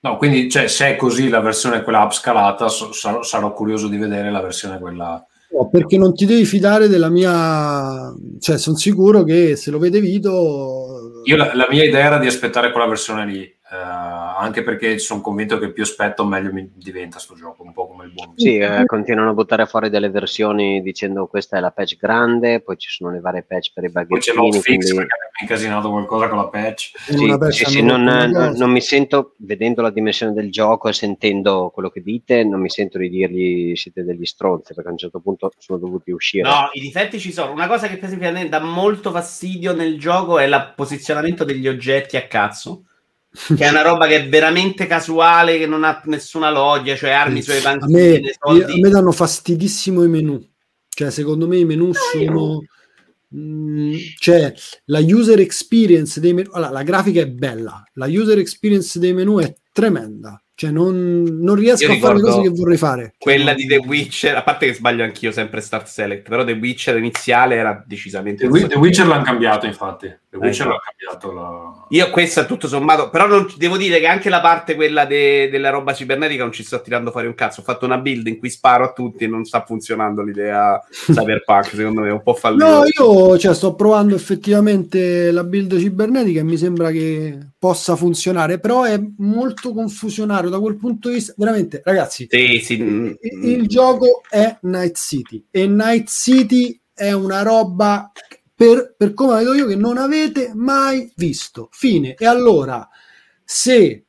No, 0.00 0.16
quindi 0.16 0.48
cioè, 0.48 0.68
se 0.68 0.90
è 0.90 0.96
così 0.96 1.28
la 1.28 1.40
versione 1.40 1.82
quella 1.82 2.04
upscalata, 2.04 2.68
so- 2.68 2.92
sarò, 2.92 3.22
sarò 3.22 3.52
curioso 3.52 3.88
di 3.88 3.96
vedere 3.96 4.30
la 4.30 4.40
versione 4.40 4.78
quella... 4.78 5.24
No, 5.50 5.68
perché 5.68 5.96
non 5.96 6.14
ti 6.14 6.24
devi 6.24 6.44
fidare 6.44 6.88
della 6.88 7.08
mia... 7.08 8.14
Cioè, 8.38 8.58
sono 8.58 8.76
sicuro 8.76 9.24
che 9.24 9.56
se 9.56 9.70
lo 9.70 9.78
vede 9.78 10.00
Vito... 10.00 11.22
Io 11.24 11.36
la, 11.36 11.52
la 11.54 11.66
mia 11.68 11.84
idea 11.84 12.06
era 12.06 12.18
di 12.18 12.26
aspettare 12.26 12.70
quella 12.70 12.86
versione 12.86 13.26
lì, 13.26 13.57
eh, 13.70 13.76
anche 13.76 14.62
perché 14.62 14.98
sono 14.98 15.20
convinto 15.20 15.58
che 15.58 15.72
più 15.72 15.82
aspetto 15.82 16.24
meglio 16.24 16.52
mi 16.52 16.70
diventa 16.74 17.18
sto 17.18 17.34
gioco, 17.34 17.62
un 17.62 17.72
po' 17.72 17.86
come 17.88 18.06
il 18.06 18.12
buon 18.12 18.32
Sì, 18.36 18.56
eh, 18.56 18.84
continuano 18.86 19.30
a 19.30 19.34
buttare 19.34 19.66
fuori 19.66 19.90
delle 19.90 20.08
versioni 20.08 20.80
dicendo 20.80 21.26
questa 21.26 21.58
è 21.58 21.60
la 21.60 21.70
patch 21.70 21.96
grande, 21.96 22.60
poi 22.60 22.78
ci 22.78 22.88
sono 22.88 23.10
le 23.10 23.20
varie 23.20 23.42
patch 23.42 23.72
per 23.74 23.84
i 23.84 23.90
Poi 23.90 24.04
c'è 24.04 24.32
baghettini. 24.32 24.36
l'hotfix 24.36 24.64
Quindi... 24.64 24.94
perché 24.94 25.14
abbiamo 25.14 25.40
incasinato 25.42 25.90
qualcosa 25.90 26.28
con 26.28 26.38
la 26.38 26.48
patch. 26.48 26.92
Sì, 26.96 27.36
sì, 27.50 27.64
sì, 27.64 27.82
non, 27.82 28.02
non- 28.04 28.54
non 28.56 28.70
mi 28.70 28.80
sento, 28.80 29.34
vedendo 29.38 29.82
la 29.82 29.90
dimensione 29.90 30.32
del 30.32 30.50
gioco 30.50 30.88
e 30.88 30.92
sentendo 30.94 31.70
quello 31.72 31.90
che 31.90 32.00
dite, 32.00 32.44
non 32.44 32.60
mi 32.60 32.70
sento 32.70 32.96
di 32.96 33.10
dirgli 33.10 33.76
siete 33.76 34.02
degli 34.02 34.24
stronzi, 34.24 34.72
perché 34.72 34.88
a 34.88 34.92
un 34.92 34.98
certo 34.98 35.20
punto 35.20 35.52
sono 35.58 35.78
dovuti 35.78 36.10
uscire. 36.10 36.48
No, 36.48 36.70
i 36.72 36.80
difetti 36.80 37.20
ci 37.20 37.32
sono. 37.32 37.52
Una 37.52 37.66
cosa 37.66 37.86
che 37.86 37.96
per 37.96 38.04
esempio 38.04 38.28
a 38.28 38.32
me 38.32 38.48
dà 38.48 38.60
molto 38.60 39.10
fastidio 39.10 39.74
nel 39.74 39.98
gioco 39.98 40.38
è 40.38 40.44
il 40.44 40.72
posizionamento 40.74 41.44
degli 41.44 41.68
oggetti 41.68 42.16
a 42.16 42.26
cazzo. 42.26 42.84
Che 43.30 43.64
è 43.64 43.68
una 43.68 43.82
roba 43.82 44.06
che 44.06 44.16
è 44.16 44.28
veramente 44.28 44.86
casuale, 44.86 45.58
che 45.58 45.66
non 45.66 45.84
ha 45.84 46.00
nessuna 46.04 46.50
logica, 46.50 46.96
cioè 46.96 47.10
armi 47.10 47.42
sulle 47.42 47.60
a 47.62 47.76
me, 47.86 48.20
a 48.38 48.52
me 48.52 48.88
danno 48.88 49.12
fastidissimo 49.12 50.02
i 50.02 50.08
menu. 50.08 50.42
Cioè, 50.88 51.10
secondo 51.10 51.46
me 51.46 51.58
i 51.58 51.64
menu 51.64 51.92
sono... 51.92 52.64
Mm, 53.36 53.94
cioè, 54.18 54.52
la 54.86 55.00
user 55.00 55.38
experience 55.40 56.18
dei 56.18 56.32
menu... 56.32 56.48
Allora, 56.52 56.70
la 56.70 56.82
grafica 56.82 57.20
è 57.20 57.28
bella, 57.28 57.82
la 57.94 58.06
user 58.06 58.38
experience 58.38 58.98
dei 58.98 59.12
menu 59.12 59.38
è 59.38 59.54
tremenda. 59.72 60.42
Cioè, 60.58 60.72
non, 60.72 61.22
non 61.22 61.54
riesco 61.54 61.92
a 61.92 61.98
fare 61.98 62.16
le 62.16 62.20
cose 62.20 62.40
che 62.40 62.48
vorrei 62.48 62.76
fare. 62.76 63.14
Quella 63.16 63.54
di 63.54 63.64
The 63.66 63.76
Witcher, 63.76 64.34
a 64.34 64.42
parte 64.42 64.66
che 64.66 64.74
sbaglio 64.74 65.04
anch'io 65.04 65.30
sempre 65.30 65.60
Start 65.60 65.86
Select, 65.86 66.28
però 66.28 66.42
The 66.42 66.54
Witcher 66.54 66.96
iniziale 66.96 67.54
era 67.54 67.84
decisamente 67.86 68.48
The, 68.48 68.66
The 68.66 68.76
Witcher 68.76 69.06
l'hanno 69.06 69.22
cambiato, 69.22 69.66
infatti. 69.66 70.12
The 70.30 70.36
Witcher 70.36 70.66
Ecco. 70.66 70.74
l'ha 70.74 70.80
cambiato. 70.84 71.32
La... 71.32 71.86
Io 71.88 72.10
questa 72.10 72.44
tutto 72.44 72.68
sommato, 72.68 73.08
però 73.08 73.26
non, 73.26 73.50
devo 73.56 73.78
dire 73.78 73.98
che 73.98 74.06
anche 74.06 74.28
la 74.28 74.40
parte 74.42 74.74
quella 74.74 75.06
de- 75.06 75.48
della 75.50 75.70
roba 75.70 75.94
cibernetica 75.94 76.42
non 76.42 76.52
ci 76.52 76.62
sto 76.62 76.82
tirando 76.82 77.10
fuori 77.10 77.26
un 77.26 77.34
cazzo. 77.34 77.60
Ho 77.60 77.64
fatto 77.64 77.86
una 77.86 77.96
build 77.96 78.26
in 78.26 78.38
cui 78.38 78.50
sparo 78.50 78.84
a 78.84 78.92
tutti 78.92 79.24
e 79.24 79.26
non 79.26 79.44
sta 79.44 79.64
funzionando 79.64 80.22
l'idea 80.22 80.78
cyberpunk, 80.90 81.68
secondo 81.68 82.02
me 82.02 82.08
è 82.08 82.12
un 82.12 82.22
po' 82.22 82.34
fallito. 82.34 82.66
No, 82.66 82.82
io 82.84 83.38
cioè, 83.38 83.54
sto 83.54 83.74
provando 83.74 84.14
effettivamente 84.14 85.30
la 85.30 85.44
build 85.44 85.78
cibernetica 85.78 86.40
e 86.40 86.44
mi 86.44 86.58
sembra 86.58 86.90
che 86.90 87.38
possa 87.58 87.96
funzionare, 87.96 88.58
però 88.60 88.82
è 88.84 89.00
molto 89.18 89.72
confusionario 89.72 90.50
da 90.50 90.60
quel 90.60 90.76
punto 90.76 91.08
di 91.08 91.14
vista. 91.14 91.32
Veramente, 91.38 91.80
ragazzi, 91.84 92.26
Sì, 92.30 92.60
sì. 92.62 92.78
mm, 92.82 93.06
il, 93.20 93.44
il 93.48 93.66
gioco 93.66 94.20
è 94.28 94.58
Night 94.62 94.96
City 94.98 95.42
e 95.50 95.66
Night 95.66 96.08
City 96.10 96.78
è 96.92 97.12
una 97.12 97.42
roba 97.42 98.10
per, 98.58 98.96
per 98.96 99.14
come 99.14 99.36
vedo 99.36 99.54
io 99.54 99.66
che 99.66 99.76
non 99.76 99.98
avete 99.98 100.50
mai 100.52 101.12
visto. 101.14 101.68
Fine. 101.70 102.16
E 102.16 102.26
allora, 102.26 102.88
se 103.44 104.06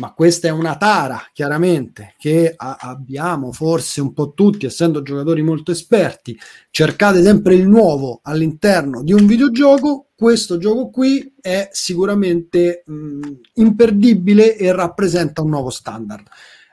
ma 0.00 0.12
questa 0.12 0.48
è 0.48 0.50
una 0.50 0.76
tara, 0.76 1.30
chiaramente, 1.32 2.14
che 2.18 2.52
a- 2.56 2.78
abbiamo 2.80 3.52
forse 3.52 4.00
un 4.00 4.12
po' 4.12 4.32
tutti, 4.32 4.66
essendo 4.66 5.00
giocatori 5.02 5.42
molto 5.42 5.70
esperti, 5.70 6.36
cercate 6.70 7.22
sempre 7.22 7.54
il 7.54 7.68
nuovo 7.68 8.18
all'interno 8.24 9.04
di 9.04 9.12
un 9.12 9.26
videogioco, 9.26 10.08
questo 10.16 10.58
gioco 10.58 10.90
qui 10.90 11.36
è 11.40 11.68
sicuramente 11.70 12.82
mh, 12.84 13.20
imperdibile 13.54 14.56
e 14.56 14.72
rappresenta 14.72 15.40
un 15.40 15.50
nuovo 15.50 15.70
standard. 15.70 16.26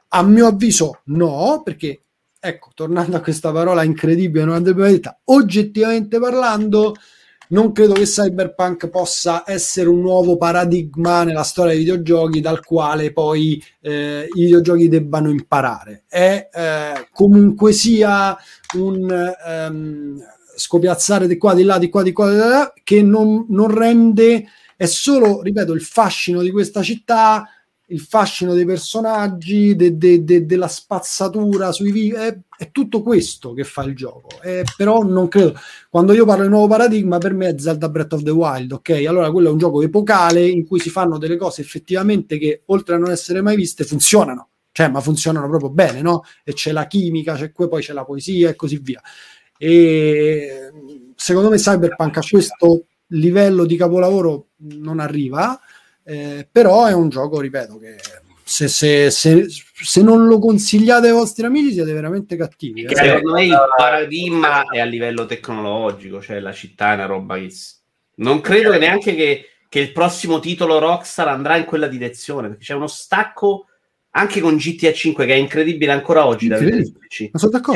A 0.07 0.23
mio 0.23 0.47
avviso 0.47 1.01
no, 1.05 1.61
perché 1.63 2.05
ecco, 2.43 2.71
tornando 2.73 3.17
a 3.17 3.21
questa 3.21 3.51
parola 3.51 3.83
incredibile, 3.83 4.43
non 4.43 4.55
andrebbe 4.55 4.81
mai 4.81 4.93
detta, 4.93 5.19
oggettivamente 5.25 6.19
parlando, 6.19 6.95
non 7.49 7.71
credo 7.71 7.93
che 7.93 8.03
Cyberpunk 8.03 8.89
possa 8.89 9.43
essere 9.45 9.89
un 9.89 10.01
nuovo 10.01 10.37
paradigma 10.37 11.23
nella 11.23 11.43
storia 11.43 11.73
dei 11.73 11.81
videogiochi 11.81 12.41
dal 12.41 12.63
quale 12.63 13.11
poi 13.11 13.61
eh, 13.81 14.27
i 14.33 14.43
videogiochi 14.43 14.87
debbano 14.87 15.29
imparare. 15.29 16.05
È 16.07 16.49
eh, 16.51 17.07
comunque 17.11 17.73
sia 17.73 18.35
un 18.75 19.33
ehm, 19.45 20.23
scopiazzare 20.55 21.27
di 21.27 21.37
qua, 21.37 21.53
di 21.53 21.63
là, 21.63 21.77
di 21.77 21.89
qua, 21.89 22.01
di 22.03 22.11
qua, 22.13 22.31
di 22.31 22.37
là, 22.37 22.73
che 22.83 23.01
non, 23.01 23.45
non 23.49 23.67
rende, 23.67 24.45
è 24.75 24.85
solo, 24.85 25.41
ripeto, 25.41 25.73
il 25.73 25.81
fascino 25.81 26.41
di 26.41 26.51
questa 26.51 26.81
città, 26.81 27.47
il 27.91 27.99
fascino 27.99 28.53
dei 28.53 28.65
personaggi, 28.65 29.75
de- 29.75 29.97
de- 29.97 30.23
de- 30.23 30.45
della 30.45 30.67
spazzatura 30.67 31.71
sui 31.71 31.91
video, 31.91 32.19
è, 32.19 32.37
è 32.57 32.71
tutto 32.71 33.01
questo 33.01 33.53
che 33.53 33.63
fa 33.63 33.83
il 33.83 33.95
gioco. 33.95 34.29
Eh, 34.41 34.63
però 34.75 35.03
non 35.03 35.27
credo, 35.27 35.59
quando 35.89 36.13
io 36.13 36.25
parlo 36.25 36.43
di 36.43 36.49
nuovo 36.49 36.67
paradigma, 36.67 37.17
per 37.17 37.33
me 37.33 37.49
è 37.49 37.55
Zelda 37.57 37.89
Breath 37.89 38.13
of 38.13 38.23
the 38.23 38.31
Wild, 38.31 38.71
ok? 38.71 39.03
Allora 39.07 39.31
quello 39.31 39.49
è 39.49 39.51
un 39.51 39.57
gioco 39.57 39.81
epocale 39.81 40.47
in 40.47 40.65
cui 40.65 40.79
si 40.79 40.89
fanno 40.89 41.17
delle 41.17 41.37
cose 41.37 41.61
effettivamente 41.61 42.37
che, 42.37 42.63
oltre 42.67 42.95
a 42.95 42.97
non 42.97 43.11
essere 43.11 43.41
mai 43.41 43.55
viste, 43.55 43.83
funzionano. 43.83 44.47
Cioè, 44.71 44.87
ma 44.89 45.01
funzionano 45.01 45.49
proprio 45.49 45.69
bene, 45.69 46.01
no? 46.01 46.23
E 46.45 46.53
c'è 46.53 46.71
la 46.71 46.87
chimica, 46.87 47.35
c'è 47.35 47.51
poi 47.51 47.81
c'è 47.81 47.91
la 47.91 48.05
poesia 48.05 48.49
e 48.49 48.55
così 48.55 48.77
via. 48.77 49.01
E 49.57 50.71
secondo 51.15 51.49
me 51.49 51.57
Cyberpunk 51.57 52.17
a 52.17 52.23
questo 52.27 52.85
livello 53.07 53.65
di 53.65 53.75
capolavoro 53.75 54.47
non 54.59 54.99
arriva, 54.99 55.59
eh, 56.11 56.47
però 56.51 56.85
è 56.85 56.93
un 56.93 57.09
gioco, 57.09 57.39
ripeto, 57.39 57.77
che 57.79 57.95
se, 58.43 58.67
se- 58.67 59.09
se- 59.11 59.47
se 59.49 60.01
non 60.01 60.27
lo 60.27 60.39
consigliate 60.39 61.07
ai 61.07 61.13
vostri 61.13 61.45
amici 61.45 61.71
siete 61.73 61.93
veramente 61.93 62.35
cattivi. 62.35 62.83
Eh. 62.83 62.95
secondo 62.95 63.31
me 63.33 63.45
il 63.45 63.57
paradigma 63.77 64.63
è 64.69 64.79
a 64.79 64.85
livello 64.85 65.25
tecnologico, 65.25 66.21
cioè 66.21 66.39
la 66.39 66.51
città 66.51 66.91
è 66.91 66.95
una 66.95 67.05
roba 67.05 67.35
che 67.37 67.49
non 68.15 68.41
credo 68.41 68.71
che 68.71 68.77
neanche 68.77 69.15
che, 69.15 69.45
che 69.69 69.79
il 69.79 69.91
prossimo 69.93 70.39
titolo 70.39 70.79
Rockstar 70.79 71.29
andrà 71.29 71.55
in 71.55 71.65
quella 71.65 71.87
direzione, 71.87 72.49
perché 72.49 72.63
c'è 72.65 72.73
uno 72.73 72.87
stacco 72.87 73.67
anche 74.11 74.41
con 74.41 74.57
GTA 74.57 74.91
5 74.91 75.25
che 75.25 75.33
è 75.33 75.37
incredibile 75.37 75.93
ancora 75.93 76.25
oggi 76.25 76.47
d'accordo. 76.49 76.91
C'è 77.07 77.29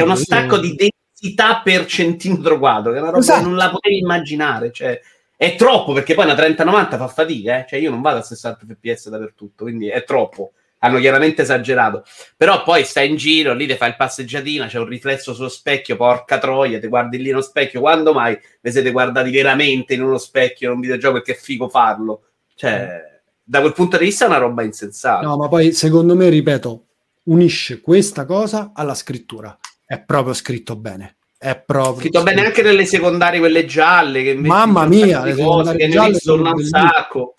uno 0.04 0.14
io- 0.14 0.16
stacco 0.16 0.58
di 0.58 0.76
densità 0.76 1.62
per 1.64 1.86
centimetro 1.86 2.60
quadro, 2.60 2.92
che 2.92 2.98
è 2.98 3.02
una 3.02 3.12
roba 3.12 3.22
Esatto. 3.22 3.40
che 3.44 3.46
non 3.48 3.56
la 3.56 3.70
potevi 3.70 3.98
immaginare, 4.00 4.72
cioè 4.74 5.00
è 5.38 5.56
troppo 5.56 5.94
perché 5.94 6.14
poi 6.14 6.26
una 6.26 6.36
3090 6.36 6.98
fa 6.98 7.08
fatica, 7.08 7.60
eh? 7.60 7.66
cioè 7.68 7.80
io 7.80 7.90
non 7.90 8.02
vado 8.02 8.20
a 8.20 8.24
60 8.24 8.66
fps 8.66 9.10
dappertutto, 9.10 9.64
quindi 9.64 9.88
è 9.88 10.04
troppo. 10.04 10.54
Hanno 10.80 11.00
chiaramente 11.00 11.42
esagerato, 11.42 12.04
però 12.38 12.62
poi 12.64 12.84
stai 12.84 13.10
in 13.10 13.16
giro, 13.16 13.54
lì 13.54 13.66
ti 13.66 13.76
fai 13.76 13.90
il 13.90 13.96
passeggiatina, 13.96 14.68
c'è 14.68 14.78
un 14.78 14.86
riflesso 14.86 15.34
sullo 15.34 15.50
specchio, 15.50 15.96
porca 15.96 16.38
troia, 16.38 16.80
ti 16.80 16.88
guardi 16.88 17.18
lì 17.18 17.30
nello 17.30 17.42
specchio, 17.42 17.80
quando 17.80 18.14
mai 18.14 18.38
vi 18.62 18.72
siete 18.72 18.92
guardati 18.92 19.32
veramente 19.32 19.96
in 19.96 20.04
uno 20.04 20.20
specchio, 20.20 20.70
in 20.70 20.76
un 20.76 20.82
videogioco, 20.82 21.14
perché 21.16 21.32
è 21.32 21.36
figo 21.36 21.70
farlo? 21.70 22.26
Cioè, 22.54 23.22
da 23.44 23.62
quel 23.62 23.74
punto 23.74 23.98
di 23.98 24.06
vista 24.06 24.26
è 24.26 24.28
una 24.28 24.38
roba 24.38 24.62
insensata. 24.64 25.26
No, 25.26 25.38
ma 25.38 25.48
poi 25.48 25.72
secondo 25.72 26.16
me, 26.16 26.30
ripeto, 26.30 26.86
unisce 27.24 27.82
questa 27.82 28.26
cosa 28.26 28.72
alla 28.74 28.96
scrittura. 28.96 29.58
È 29.86 30.00
proprio 30.00 30.34
scritto 30.34 30.76
bene. 30.76 31.15
È 31.38 31.62
proprio 31.62 32.00
Scritto 32.00 32.24
bene 32.24 32.46
anche 32.46 32.62
nelle 32.62 32.86
secondarie, 32.86 33.40
quelle 33.40 33.66
gialle. 33.66 34.24
Che 34.24 34.30
invece 34.32 34.48
Mamma 34.48 34.86
mia, 34.86 35.24
le 35.24 35.36
cose, 35.36 35.76
che 35.76 35.88
ne 35.88 36.14
sono 36.16 36.52
un 36.52 36.64
sacco. 36.64 37.36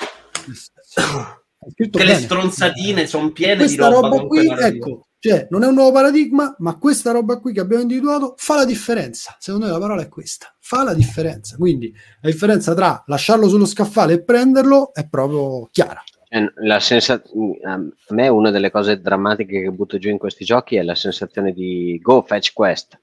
Che 1.75 2.05
le 2.05 2.15
stronzatine 2.15 3.07
sono 3.07 3.33
piene 3.33 3.57
questa 3.57 3.89
di 3.89 3.95
roba, 3.95 4.09
roba 4.09 4.27
qui, 4.27 4.47
ecco, 4.47 5.07
cioè, 5.19 5.49
non 5.51 5.65
è 5.65 5.67
un 5.67 5.75
nuovo 5.75 5.91
paradigma, 5.91 6.55
ma 6.59 6.79
questa 6.79 7.11
roba 7.11 7.41
qui 7.41 7.53
che 7.53 7.59
abbiamo 7.59 7.83
individuato 7.83 8.35
fa 8.37 8.55
la 8.55 8.65
differenza. 8.65 9.35
Secondo 9.41 9.67
me 9.67 9.73
la 9.73 9.79
parola 9.79 10.03
è 10.03 10.09
questa, 10.09 10.55
fa 10.61 10.85
la 10.85 10.95
differenza. 10.95 11.57
Quindi 11.57 11.93
la 12.21 12.31
differenza 12.31 12.75
tra 12.75 13.03
lasciarlo 13.07 13.49
sullo 13.49 13.67
scaffale 13.67 14.13
e 14.13 14.23
prenderlo 14.23 14.95
è 14.95 15.09
proprio 15.09 15.69
chiara. 15.73 16.01
Eh, 16.29 16.53
La 16.57 16.79
sensa- 16.79 17.23
a 17.65 17.81
me 18.11 18.29
una 18.29 18.51
delle 18.51 18.71
cose 18.71 19.01
drammatiche 19.01 19.63
che 19.63 19.71
butto 19.71 19.99
giù 19.99 20.11
in 20.11 20.19
questi 20.19 20.45
giochi 20.45 20.77
è 20.77 20.83
la 20.83 20.95
sensazione 20.95 21.53
di 21.53 21.99
go 22.01 22.23
fetch 22.23 22.53
quest. 22.53 22.97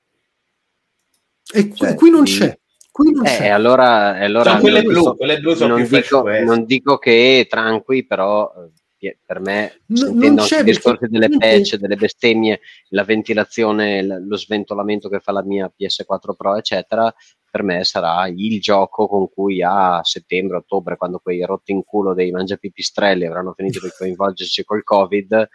E 1.53 1.67
qui, 1.67 1.77
Cioè, 1.77 1.95
qui 1.95 2.09
non 2.09 2.23
c'è. 2.23 2.57
Qui 2.91 3.11
non 3.11 3.25
Eh, 3.25 3.29
c'è. 3.29 3.47
allora, 3.47 4.15
allora 4.17 4.51
Sono 4.51 4.61
quelle 4.61 4.81
non 4.83 4.91
blu, 4.91 4.99
dico- 5.01 5.15
quelle 5.15 5.39
blu 5.39 5.53
sono 5.55 5.77
non 5.77 5.87
dico, 5.87 6.23
non 6.43 6.65
dico 6.65 6.97
che 6.97 7.47
tranqui, 7.49 8.05
però 8.05 8.51
eh, 8.99 9.17
per 9.25 9.39
me, 9.41 9.81
No- 9.87 9.97
sentendo 9.97 10.25
non 10.27 10.37
anche 10.39 10.43
c'è 10.55 10.59
i 10.61 10.63
discorsi 10.63 10.99
perché 11.09 11.19
delle 11.19 11.37
patch, 11.37 11.75
delle 11.75 11.95
bestemmie, 11.97 12.59
la 12.89 13.03
ventilazione, 13.03 14.01
lo 14.03 14.37
sventolamento 14.37 15.09
che 15.09 15.19
fa 15.19 15.31
la 15.33 15.43
mia 15.43 15.69
PS4 15.77 16.35
Pro, 16.37 16.55
eccetera, 16.55 17.13
per 17.49 17.63
me 17.63 17.83
sarà 17.83 18.27
il 18.27 18.61
gioco 18.61 19.07
con 19.07 19.27
cui 19.29 19.61
a 19.61 19.99
settembre, 20.03 20.57
ottobre, 20.57 20.95
quando 20.95 21.19
quei 21.19 21.43
rotti 21.45 21.71
in 21.71 21.83
culo 21.83 22.13
dei 22.13 22.31
mangiapipistrelli 22.31 23.25
avranno 23.25 23.53
finito 23.55 23.79
di 23.81 23.89
coinvolgerci 23.95 24.63
col 24.63 24.83
Covid, 24.83 25.49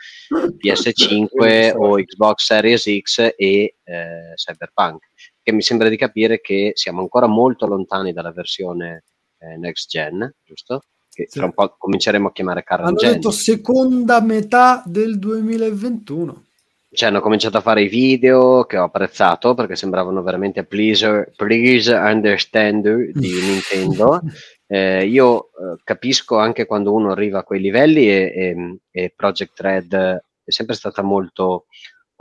PS5 0.63 1.73
o 1.77 1.95
Xbox 1.97 2.45
Series 2.45 2.83
X 3.01 3.33
e 3.37 3.77
eh, 3.85 4.35
Cyberpunk. 4.35 5.07
Che 5.49 5.55
mi 5.55 5.63
sembra 5.63 5.89
di 5.89 5.97
capire 5.97 6.43
che 6.43 6.73
siamo 6.75 7.01
ancora 7.01 7.27
molto 7.27 7.67
lontani 7.67 8.13
dalla 8.13 8.33
versione 8.33 9.05
eh, 9.39 9.57
next 9.57 9.89
gen, 9.89 10.31
giusto? 10.45 10.83
Che 11.11 11.25
Sì. 11.27 11.39
tra 11.39 11.47
un 11.47 11.55
po' 11.55 11.75
cominceremo 11.79 12.29
a 12.29 12.33
chiamare 12.33 12.63
current 12.63 12.89
Hanno 12.89 12.99
gen. 12.99 13.13
detto 13.15 13.31
seconda 13.31 14.21
metà 14.21 14.83
del 14.85 15.19
2021. 15.19 16.45
Cioè, 16.93 17.09
hanno 17.09 17.23
cominciato 17.23 17.57
a 17.57 17.61
fare 17.63 17.81
i 17.81 17.89
video 17.89 18.65
che 18.65 18.77
ho 18.77 18.85
apprezzato 18.85 19.55
perché 19.55 19.75
sembravano 19.75 20.23
veramente 20.23 20.65
please, 20.65 21.33
please 21.35 21.95
understand 21.95 23.13
di 23.15 23.33
Nintendo. 23.41 24.21
Eh, 24.67 25.07
io 25.07 25.45
eh, 25.45 25.81
capisco 25.83 26.37
anche 26.37 26.67
quando 26.67 26.93
uno 26.93 27.11
arriva 27.13 27.39
a 27.39 27.43
quei 27.45 27.61
livelli 27.61 28.07
e, 28.07 28.33
e- 28.35 28.79
e 28.91 29.13
Project 29.17 29.59
Red 29.61 29.95
è 29.95 30.51
sempre 30.51 30.75
stata 30.75 31.01
molto 31.01 31.65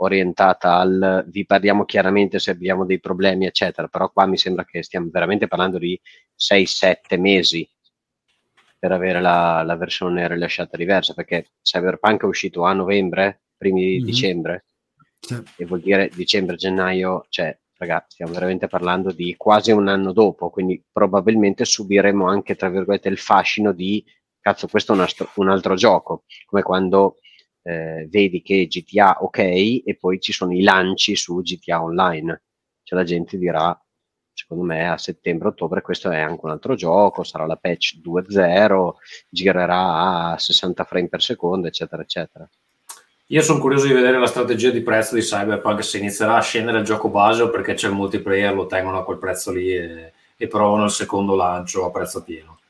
orientata 0.00 0.76
al 0.76 1.24
vi 1.28 1.44
parliamo 1.46 1.84
chiaramente 1.84 2.38
se 2.38 2.50
abbiamo 2.50 2.84
dei 2.84 3.00
problemi, 3.00 3.46
eccetera. 3.46 3.88
Però 3.88 4.10
qua 4.10 4.26
mi 4.26 4.36
sembra 4.36 4.64
che 4.64 4.82
stiamo 4.82 5.08
veramente 5.10 5.46
parlando 5.48 5.78
di 5.78 5.98
6-7 6.36 7.18
mesi 7.18 7.68
per 8.78 8.92
avere 8.92 9.20
la, 9.20 9.62
la 9.64 9.76
versione 9.76 10.28
rilasciata 10.28 10.76
diversa 10.76 11.14
perché 11.14 11.48
Cyberpunk 11.62 12.22
è 12.22 12.26
uscito 12.26 12.64
a 12.64 12.72
novembre, 12.72 13.42
primi 13.56 13.80
di 13.82 13.98
Mhm. 13.98 14.04
dicembre 14.04 14.64
Sì. 15.20 15.42
e 15.56 15.64
vuol 15.66 15.80
dire 15.80 16.10
dicembre-gennaio, 16.14 17.26
cioè 17.28 17.56
ragazzi 17.76 18.10
stiamo 18.14 18.32
veramente 18.32 18.68
parlando 18.68 19.10
di 19.12 19.34
quasi 19.36 19.72
un 19.72 19.88
anno 19.88 20.12
dopo, 20.12 20.50
quindi 20.50 20.80
probabilmente 20.92 21.64
subiremo 21.64 22.26
anche 22.28 22.54
tra 22.54 22.68
virgolette 22.68 23.08
il 23.08 23.18
fascino 23.18 23.72
di 23.72 24.04
cazzo 24.40 24.68
questo 24.68 24.92
è 24.92 24.94
un, 24.96 25.02
astro- 25.02 25.30
un 25.36 25.48
altro 25.48 25.74
gioco, 25.74 26.22
come 26.46 26.62
quando 26.62 27.16
eh, 27.68 28.08
vedi 28.08 28.40
che 28.40 28.66
GTA 28.66 29.18
ok 29.20 29.38
e 29.38 29.96
poi 30.00 30.18
ci 30.20 30.32
sono 30.32 30.54
i 30.54 30.62
lanci 30.62 31.14
su 31.14 31.42
GTA 31.42 31.82
Online, 31.82 32.42
cioè 32.82 32.98
la 32.98 33.04
gente 33.04 33.36
dirà 33.36 33.78
secondo 34.32 34.62
me 34.64 34.88
a 34.88 34.96
settembre-ottobre 34.96 35.82
questo 35.82 36.10
è 36.10 36.18
anche 36.18 36.44
un 36.44 36.52
altro 36.52 36.74
gioco, 36.76 37.24
sarà 37.24 37.44
la 37.44 37.56
patch 37.56 37.98
2.0, 38.02 38.90
girerà 39.28 40.30
a 40.32 40.38
60 40.38 40.84
frame 40.84 41.08
per 41.08 41.20
secondo, 41.20 41.66
eccetera, 41.66 42.00
eccetera. 42.00 42.48
Io 43.26 43.42
sono 43.42 43.58
curioso 43.58 43.86
di 43.86 43.92
vedere 43.92 44.18
la 44.18 44.26
strategia 44.26 44.70
di 44.70 44.80
prezzo 44.80 45.14
di 45.14 45.20
Cyberpunk 45.20 45.84
se 45.84 45.98
inizierà 45.98 46.36
a 46.36 46.40
scendere 46.40 46.78
il 46.78 46.84
gioco 46.84 47.10
base 47.10 47.42
o 47.42 47.50
perché 47.50 47.74
c'è 47.74 47.88
il 47.88 47.94
multiplayer, 47.94 48.54
lo 48.54 48.64
tengono 48.64 48.98
a 48.98 49.04
quel 49.04 49.18
prezzo 49.18 49.52
lì 49.52 49.70
e, 49.74 50.12
e 50.34 50.46
provano 50.46 50.84
il 50.84 50.90
secondo 50.90 51.34
lancio 51.34 51.84
a 51.84 51.90
prezzo 51.90 52.22
pieno. 52.22 52.60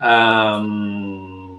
Ehm, 0.00 1.51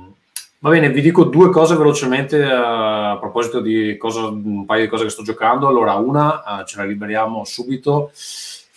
va 0.63 0.69
bene, 0.69 0.89
vi 0.91 1.01
dico 1.01 1.25
due 1.25 1.49
cose 1.49 1.75
velocemente 1.75 2.39
eh, 2.39 2.49
a 2.49 3.17
proposito 3.19 3.59
di 3.59 3.97
cosa, 3.97 4.27
un 4.27 4.65
paio 4.65 4.83
di 4.83 4.87
cose 4.87 5.03
che 5.03 5.09
sto 5.09 5.21
giocando. 5.21 5.67
Allora, 5.67 5.95
una 5.95 6.61
eh, 6.61 6.65
ce 6.65 6.77
la 6.77 6.85
liberiamo 6.85 7.43
subito 7.43 8.11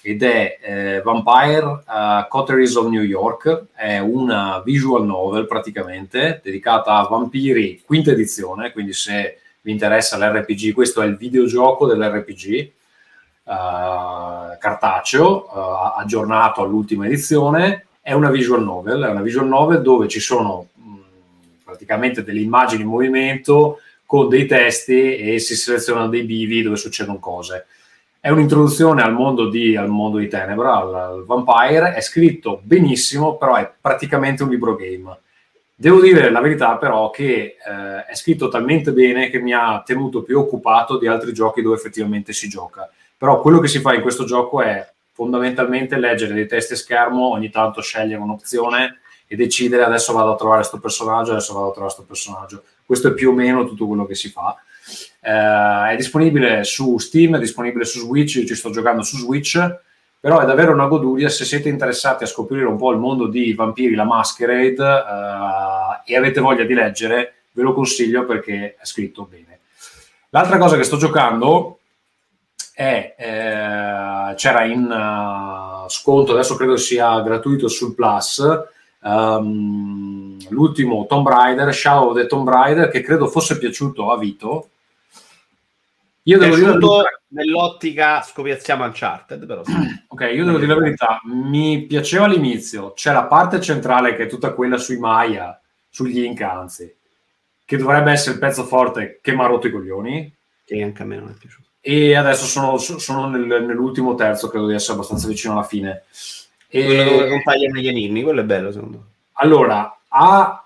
ed 0.03 0.25
è 0.25 0.59
eh, 0.61 1.01
Vampire 1.05 1.85
eh, 1.89 2.27
Coteries 2.29 2.75
of 2.75 2.89
New 2.89 3.03
York, 3.03 3.67
è 3.73 4.01
una 4.01 4.61
visual 4.65 5.05
novel 5.05 5.47
praticamente 5.47 6.41
dedicata 6.43 6.97
a 6.97 7.07
vampiri, 7.07 7.81
quinta 7.87 8.11
edizione, 8.11 8.73
quindi 8.73 8.93
se 8.93 9.39
vi 9.61 9.71
interessa 9.71 10.19
l'RPG, 10.19 10.73
questo 10.75 11.03
è 11.03 11.07
il 11.07 11.17
videogioco 11.17 11.87
dell'RPG 11.87 12.53
eh, 12.53 12.73
cartaceo, 14.59 15.47
aggiornato 15.95 16.63
all'ultima 16.63 17.07
edizione, 17.07 17.87
è 18.01 18.13
una 18.13 18.31
visual 18.31 18.65
novel, 18.65 19.05
è 19.05 19.11
una 19.11 19.23
visual 19.23 19.47
novel 19.47 19.83
dove 19.83 20.09
ci 20.09 20.19
sono 20.19 20.71
praticamente 21.67 22.23
delle 22.23 22.39
immagini 22.39 22.83
in 22.83 22.89
movimento 22.89 23.81
con 24.07 24.29
dei 24.29 24.47
testi 24.47 25.17
e 25.17 25.41
si 25.41 25.57
selezionano 25.57 26.09
dei 26.09 26.23
bivi 26.23 26.63
dove 26.63 26.77
succedono 26.77 27.19
cose. 27.19 27.67
È 28.21 28.31
un'introduzione 28.31 29.03
al 29.03 29.13
mondo 29.13 29.49
di, 29.49 29.77
al 29.77 29.89
mondo 29.89 30.19
di 30.19 30.29
Tenebra, 30.29 30.77
al, 30.77 30.95
al 30.95 31.25
Vampire, 31.25 31.95
è 31.95 32.01
scritto 32.01 32.61
benissimo, 32.63 33.37
però 33.37 33.57
è 33.57 33.69
praticamente 33.81 34.45
un 34.45 34.51
libro 34.51 34.77
game. 34.77 35.19
Devo 35.75 36.01
dire 36.01 36.31
la 36.31 36.41
verità 36.41 36.77
però 36.77 37.11
che 37.11 37.57
eh, 37.57 38.05
è 38.07 38.15
scritto 38.15 38.49
talmente 38.49 38.93
bene 38.93 39.29
che 39.29 39.41
mi 39.41 39.53
ha 39.53 39.83
tenuto 39.85 40.23
più 40.23 40.39
occupato 40.39 40.99
di 40.99 41.09
altri 41.09 41.33
giochi 41.33 41.63
dove 41.63 41.75
effettivamente 41.75 42.33
si 42.33 42.49
gioca. 42.49 42.89
Però 43.19 43.41
quello 43.41 43.59
che 43.59 43.69
si 43.69 43.81
fa 43.81 43.93
in 43.93 44.03
questo 44.03 44.25
gioco 44.25 44.63
è 44.63 44.89
fondamentalmente 45.13 45.99
leggere 45.99 46.33
dei 46.33 46.47
testi 46.47 46.75
a 46.75 46.77
schermo, 46.77 47.31
ogni 47.31 47.51
tanto 47.51 47.81
scegliere 47.81 48.23
un'opzione 48.23 49.01
e 49.27 49.37
decidere 49.37 49.85
adesso 49.85 50.13
vado 50.13 50.33
a 50.33 50.37
trovare 50.37 50.61
questo 50.61 50.79
personaggio, 50.79 51.33
adesso 51.33 51.53
vado 51.53 51.69
a 51.69 51.73
trovare 51.73 51.95
questo 51.95 52.05
personaggio. 52.05 52.63
Questo 52.85 53.09
è 53.09 53.13
più 53.15 53.31
o 53.31 53.33
meno 53.33 53.67
tutto 53.67 53.87
quello 53.87 54.07
che 54.07 54.15
si 54.15 54.29
fa. 54.31 54.57
Eh, 55.21 55.93
è 55.93 55.97
disponibile 55.97 56.63
su 56.65 56.99
Steam, 56.99 57.37
è 57.37 57.39
disponibile 57.39 57.85
su 57.85 58.01
Switch, 58.01 58.37
io 58.37 58.47
ci 58.47 58.55
sto 58.55 58.71
giocando 58.71 59.03
su 59.03 59.17
Switch, 59.17 59.59
però 60.21 60.41
è 60.41 60.47
davvero 60.47 60.73
una 60.73 60.87
goduria 60.87 61.29
se 61.29 61.45
siete 61.45 61.69
interessati 61.69 62.25
a 62.25 62.27
scoprire 62.27 62.65
un 62.65 62.77
po' 62.77 62.93
il 62.93 62.99
mondo 62.99 63.27
di 63.27 63.53
Vampiri, 63.53 63.95
la 63.95 64.05
Masquerade 64.05 64.83
eh, 64.85 66.13
e 66.13 66.17
avete 66.17 66.41
voglia 66.41 66.65
di 66.65 66.75
leggere, 66.75 67.35
ve 67.53 67.63
lo 67.63 67.75
consiglio 67.75 68.25
perché 68.25 68.77
è 68.79 68.85
scritto 68.85 69.27
bene. 69.29 69.61
L'altra 70.31 70.59
cosa 70.59 70.77
che 70.77 70.85
sto 70.85 70.97
giocando 70.97 71.79
è 72.73 73.15
eh, 73.17 74.35
c'era 74.35 74.65
in 74.65 74.85
uh, 74.85 75.89
sconto, 75.89 76.33
adesso 76.33 76.57
credo 76.57 76.77
sia 76.77 77.21
gratuito 77.21 77.69
sul 77.69 77.95
Plus. 77.95 78.45
Um, 79.07 80.37
l'ultimo 80.49 81.07
Tomb 81.07 81.29
Raider, 81.29 81.73
Shadow 81.73 82.11
of 82.11 82.17
the 82.17 82.27
Tomb 82.27 82.49
Raider, 82.49 82.89
che 82.89 83.03
credo 83.03 83.29
fosse 83.29 83.57
piaciuto 83.57 84.11
a 84.11 84.19
Vito. 84.19 84.71
Io 86.25 86.39
devo 86.39 86.57
dire 86.57 86.77
nell'ottica 87.29 88.21
scopiazziamo 88.21 88.85
Uncharted, 88.85 89.47
però 89.47 89.63
sì. 89.65 89.73
ok, 90.09 90.31
io 90.35 90.45
devo 90.45 90.59
dire 90.59 90.75
la 90.75 90.81
verità, 90.81 91.21
mi 91.25 91.87
piaceva 91.87 92.25
all'inizio, 92.25 92.95
c'è 92.95 93.13
la 93.13 93.27
parte 93.27 93.61
centrale 93.61 94.17
che 94.17 94.25
è 94.25 94.27
tutta 94.27 94.53
quella 94.53 94.77
sui 94.77 94.99
Maya, 94.99 95.61
sugli 95.89 96.25
Inca, 96.25 96.53
anzi, 96.53 96.93
che 97.65 97.77
dovrebbe 97.77 98.11
essere 98.11 98.35
il 98.35 98.41
pezzo 98.41 98.65
forte 98.65 99.21
che 99.23 99.33
mi 99.33 99.43
ha 99.43 99.47
rotto 99.47 99.69
i 99.69 99.71
coglioni, 99.71 100.35
Che 100.65 100.83
anche 100.83 101.03
a 101.03 101.07
me 101.07 101.17
non 101.17 101.29
è 101.29 101.39
piaciuto. 101.39 101.69
e 101.81 102.17
adesso 102.17 102.45
sono, 102.45 102.77
sono 102.79 103.29
nel- 103.29 103.65
nell'ultimo 103.65 104.17
terzo, 104.17 104.49
credo 104.49 104.67
di 104.67 104.75
essere 104.75 104.95
abbastanza 104.95 105.29
vicino 105.29 105.53
alla 105.53 105.63
fine. 105.63 106.03
Quello 106.85 107.05
dove 107.05 107.29
compaiono 107.29 107.79
gli 107.79 107.89
enigmi, 107.89 108.23
quello 108.23 108.41
è 108.41 108.45
bello 108.45 108.71
secondo 108.71 108.99
me. 108.99 109.05
allora, 109.35 109.99
ha 110.09 110.65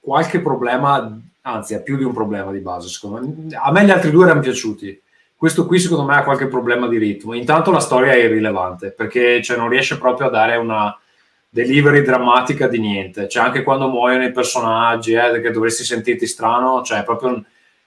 qualche 0.00 0.40
problema, 0.40 1.20
anzi 1.42 1.74
ha 1.74 1.80
più 1.80 1.96
di 1.96 2.04
un 2.04 2.12
problema 2.12 2.50
di 2.50 2.60
base, 2.60 2.88
secondo 2.88 3.20
me. 3.20 3.56
A 3.56 3.70
me 3.70 3.84
gli 3.84 3.90
altri 3.90 4.10
due 4.10 4.24
erano 4.24 4.40
piaciuti. 4.40 5.02
Questo 5.36 5.66
qui 5.66 5.78
secondo 5.78 6.04
me 6.04 6.16
ha 6.16 6.24
qualche 6.24 6.48
problema 6.48 6.88
di 6.88 6.98
ritmo. 6.98 7.34
Intanto 7.34 7.70
la 7.70 7.78
storia 7.78 8.12
è 8.12 8.16
irrilevante, 8.16 8.90
perché 8.90 9.40
cioè, 9.42 9.56
non 9.56 9.68
riesce 9.68 9.98
proprio 9.98 10.26
a 10.26 10.30
dare 10.30 10.56
una 10.56 10.98
delivery 11.48 12.02
drammatica 12.02 12.66
di 12.66 12.78
niente. 12.78 13.28
Cioè, 13.28 13.44
anche 13.44 13.62
quando 13.62 13.88
muoiono 13.88 14.24
i 14.24 14.32
personaggi, 14.32 15.12
eh, 15.12 15.40
che 15.40 15.50
dovresti 15.50 15.84
sentirti 15.84 16.26
strano, 16.26 16.82
cioè 16.82 17.00
è 17.00 17.04
proprio 17.04 17.30
un, 17.30 17.44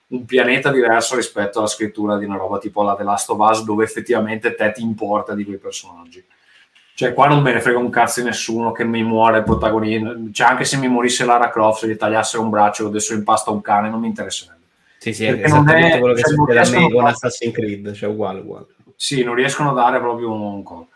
un 0.08 0.26
pianeta 0.26 0.72
diverso 0.72 1.16
rispetto 1.16 1.60
alla 1.60 1.68
scrittura 1.68 2.18
di 2.18 2.26
una 2.26 2.38
roba 2.38 2.58
tipo 2.58 2.84
la 2.84 2.96
The 2.96 3.04
Last 3.04 3.30
of 3.30 3.40
Us, 3.40 3.64
dove 3.64 3.84
effettivamente 3.84 4.56
te 4.56 4.72
ti 4.72 4.82
importa 4.82 5.34
di 5.34 5.44
quei 5.44 5.58
personaggi. 5.58 6.24
Cioè, 7.02 7.14
qua 7.16 7.26
non 7.26 7.42
me 7.42 7.52
ne 7.52 7.62
frega 7.62 7.80
un 7.80 7.90
cazzo 7.90 8.20
di 8.22 8.28
nessuno 8.28 8.72
che 8.72 8.84
mi 8.84 9.02
muore 9.02 9.40
il 9.40 9.44
protagonista. 9.44 10.16
Cioè, 10.32 10.48
anche 10.48 10.66
se 10.66 10.78
mi 10.78 10.88
morisse 10.88 11.26
Lara 11.26 11.50
Croft, 11.50 11.80
se 11.80 11.88
gli 11.88 11.98
tagliassero 11.98 12.44
un 12.44 12.52
braccio 12.52 12.84
o 12.84 12.88
adesso 12.90 13.16
impasta 13.16 13.50
un 13.50 13.60
cane, 13.62 13.90
non 13.90 14.00
mi 14.00 14.06
interesserebbe. 14.08 14.60
Sì, 15.00 15.12
sì, 15.12 15.26
Perché 15.26 15.42
è 15.42 15.46
esattamente 15.46 15.96
è- 15.96 16.00
quello 16.00 16.14
che 16.14 16.22
cioè, 16.22 16.34
succede 16.36 16.60
a 16.60 16.70
me 16.80 16.92
con 16.92 17.08
Assassin's 17.08 17.54
Creed, 17.56 17.92
cioè 17.94 18.08
uguale, 18.10 18.40
uguale. 18.42 18.66
Sì, 18.96 19.24
non 19.24 19.34
riescono 19.34 19.72
a 19.72 19.74
dare 19.74 20.00
proprio 20.00 20.32
un 20.32 20.62
co- 20.62 20.90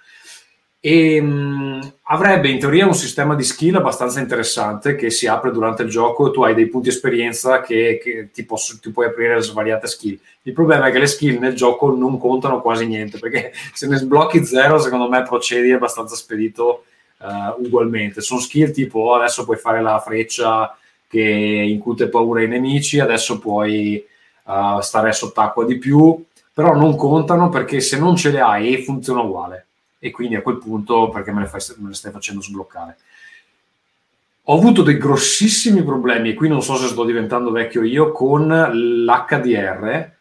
E 0.88 1.20
mh, 1.20 1.94
avrebbe 2.04 2.48
in 2.50 2.60
teoria 2.60 2.86
un 2.86 2.94
sistema 2.94 3.34
di 3.34 3.42
skill 3.44 3.76
abbastanza 3.76 4.20
interessante 4.20 4.96
che 4.96 5.10
si 5.10 5.26
apre 5.26 5.50
durante 5.52 5.82
il 5.82 5.90
gioco. 5.90 6.30
Tu 6.30 6.44
hai 6.44 6.54
dei 6.54 6.68
punti 6.68 6.90
esperienza 6.90 7.62
che, 7.62 8.00
che 8.02 8.30
ti, 8.32 8.46
posso- 8.46 8.78
ti 8.80 8.92
puoi 8.92 9.08
aprire 9.08 9.42
svariate 9.42 9.88
skill. 9.88 10.20
Il 10.44 10.54
problema 10.54 10.86
è 10.88 10.92
che 10.92 11.00
le 11.00 11.08
skill 11.08 11.40
nel 11.40 11.56
gioco 11.56 11.90
non 11.96 12.20
contano 12.20 12.62
quasi 12.62 12.86
niente 12.86 13.18
perché 13.18 13.52
se 13.74 13.88
ne 13.88 13.98
sblocchi 13.98 14.46
zero, 14.46 14.78
secondo 14.78 15.10
me 15.10 15.24
procedi 15.24 15.72
abbastanza 15.72 16.16
spedito 16.16 16.84
eh, 17.20 17.26
ugualmente. 17.66 18.22
Sono 18.22 18.40
skill 18.40 18.70
tipo 18.72 19.00
"Oh, 19.00 19.16
adesso 19.16 19.44
puoi 19.44 19.58
fare 19.58 19.82
la 19.82 20.00
freccia 20.00 20.78
che 21.08 21.20
incute 21.22 22.10
paura 22.10 22.42
ai 22.42 22.48
nemici, 22.48 23.00
adesso 23.00 23.40
puoi 23.40 23.96
eh, 23.96 24.78
stare 24.82 25.12
sott'acqua 25.14 25.66
di 25.66 25.78
più, 25.80 26.24
però 26.54 26.76
non 26.76 26.96
contano 26.96 27.50
perché 27.50 27.80
se 27.80 27.98
non 27.98 28.16
ce 28.16 28.30
le 28.30 28.40
hai 28.42 28.84
funziona 28.84 29.22
uguale. 29.22 29.66
E 30.06 30.12
quindi 30.12 30.36
a 30.36 30.44
quel 30.44 30.58
punto 30.58 31.10
perché 31.10 31.32
me 31.32 31.42
le, 31.42 31.48
fai- 31.48 31.62
me 31.78 31.88
le 31.88 31.96
stai 31.96 32.12
facendo 32.12 32.40
sbloccare? 32.40 32.96
Ho 34.44 34.56
avuto 34.56 34.84
dei 34.84 35.00
grossissimi 35.00 35.84
problemi, 35.84 36.30
e 36.30 36.34
qui 36.36 36.48
non 36.48 36.62
so 36.62 36.76
se 36.76 36.86
sto 36.86 37.04
diventando 37.04 37.50
vecchio 37.50 37.82
io, 37.82 38.12
con 38.12 38.48
l'HDR, 38.48 40.12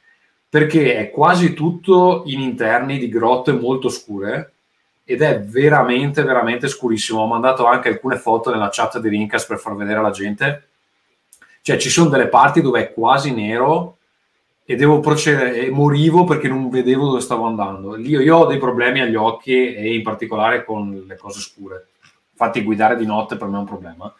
perché 0.48 0.96
è 0.96 1.10
quasi 1.10 1.52
tutto 1.52 2.22
in 2.24 2.40
interni 2.40 2.96
di 2.96 3.10
grotte 3.10 3.52
molto 3.52 3.90
scure 3.90 4.52
ed 5.04 5.20
è 5.20 5.42
veramente, 5.42 6.22
veramente 6.22 6.66
scurissimo. 6.66 7.20
Ho 7.20 7.26
mandato 7.26 7.66
anche 7.66 7.90
alcune 7.90 8.16
foto 8.16 8.50
nella 8.50 8.70
chat 8.72 8.98
di 9.00 9.10
Rincas 9.10 9.44
per 9.44 9.58
far 9.58 9.76
vedere 9.76 9.98
alla 9.98 10.12
gente. 10.12 10.68
Cioè, 11.60 11.76
ci 11.76 11.90
sono 11.90 12.08
delle 12.08 12.28
parti 12.28 12.62
dove 12.62 12.80
è 12.80 12.94
quasi 12.94 13.34
nero 13.34 13.98
e 14.66 14.76
devo 14.76 15.00
procedere 15.00 15.56
e 15.56 15.70
morivo 15.70 16.24
perché 16.24 16.48
non 16.48 16.70
vedevo 16.70 17.06
dove 17.06 17.20
stavo 17.20 17.44
andando. 17.44 17.96
Io, 17.98 18.20
io 18.20 18.36
ho 18.36 18.46
dei 18.46 18.58
problemi 18.58 19.00
agli 19.00 19.14
occhi 19.14 19.74
e 19.74 19.94
in 19.94 20.02
particolare 20.02 20.64
con 20.64 21.04
le 21.06 21.16
cose 21.16 21.40
scure. 21.40 21.88
Infatti, 22.30 22.62
guidare 22.62 22.96
di 22.96 23.04
notte 23.04 23.36
per 23.36 23.48
me 23.48 23.56
è 23.56 23.60
un 23.60 23.66
problema. 23.66 24.14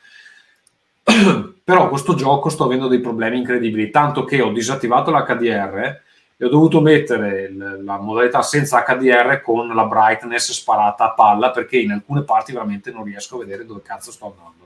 Però 1.65 1.89
questo 1.89 2.15
gioco 2.15 2.51
sto 2.51 2.65
avendo 2.65 2.89
dei 2.89 3.01
problemi 3.01 3.39
incredibili, 3.39 3.91
tanto 3.91 4.25
che 4.25 4.43
ho 4.43 4.53
disattivato 4.53 5.11
l'HDR 5.11 6.01
e 6.37 6.45
ho 6.45 6.49
dovuto 6.49 6.81
mettere 6.81 7.51
la 7.53 7.99
modalità 7.99 8.43
senza 8.43 8.85
HDR 8.87 9.41
con 9.41 9.69
la 9.69 9.87
brightness 9.87 10.53
sparata 10.53 11.05
a 11.05 11.13
palla 11.13 11.51
perché 11.51 11.79
in 11.79 11.93
alcune 11.93 12.23
parti 12.23 12.53
veramente 12.53 12.91
non 12.91 13.05
riesco 13.05 13.37
a 13.37 13.39
vedere 13.39 13.65
dove 13.65 13.81
cazzo 13.83 14.13
sto 14.13 14.27
andando. 14.27 14.64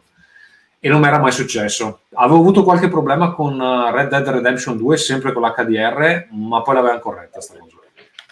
E 0.80 0.88
non 0.88 1.00
mi 1.00 1.06
era 1.06 1.18
mai 1.18 1.32
successo. 1.32 2.00
Avevo 2.14 2.38
avuto 2.38 2.62
qualche 2.62 2.88
problema 2.88 3.32
con 3.32 3.58
uh, 3.58 3.90
Red 3.90 4.08
Dead 4.08 4.28
Redemption 4.28 4.76
2, 4.76 4.96
sempre 4.96 5.32
con 5.32 5.42
l'HDR, 5.42 6.28
ma 6.30 6.62
poi 6.62 6.74
l'avevano 6.74 7.00
corretta 7.00 7.40
sta 7.40 7.58
cosa. 7.58 7.76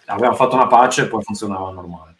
Avevamo 0.07 0.37
fatto 0.37 0.55
una 0.55 0.69
pace 0.69 1.03
e 1.03 1.07
poi 1.07 1.23
funzionava 1.23 1.71
normale. 1.71 2.15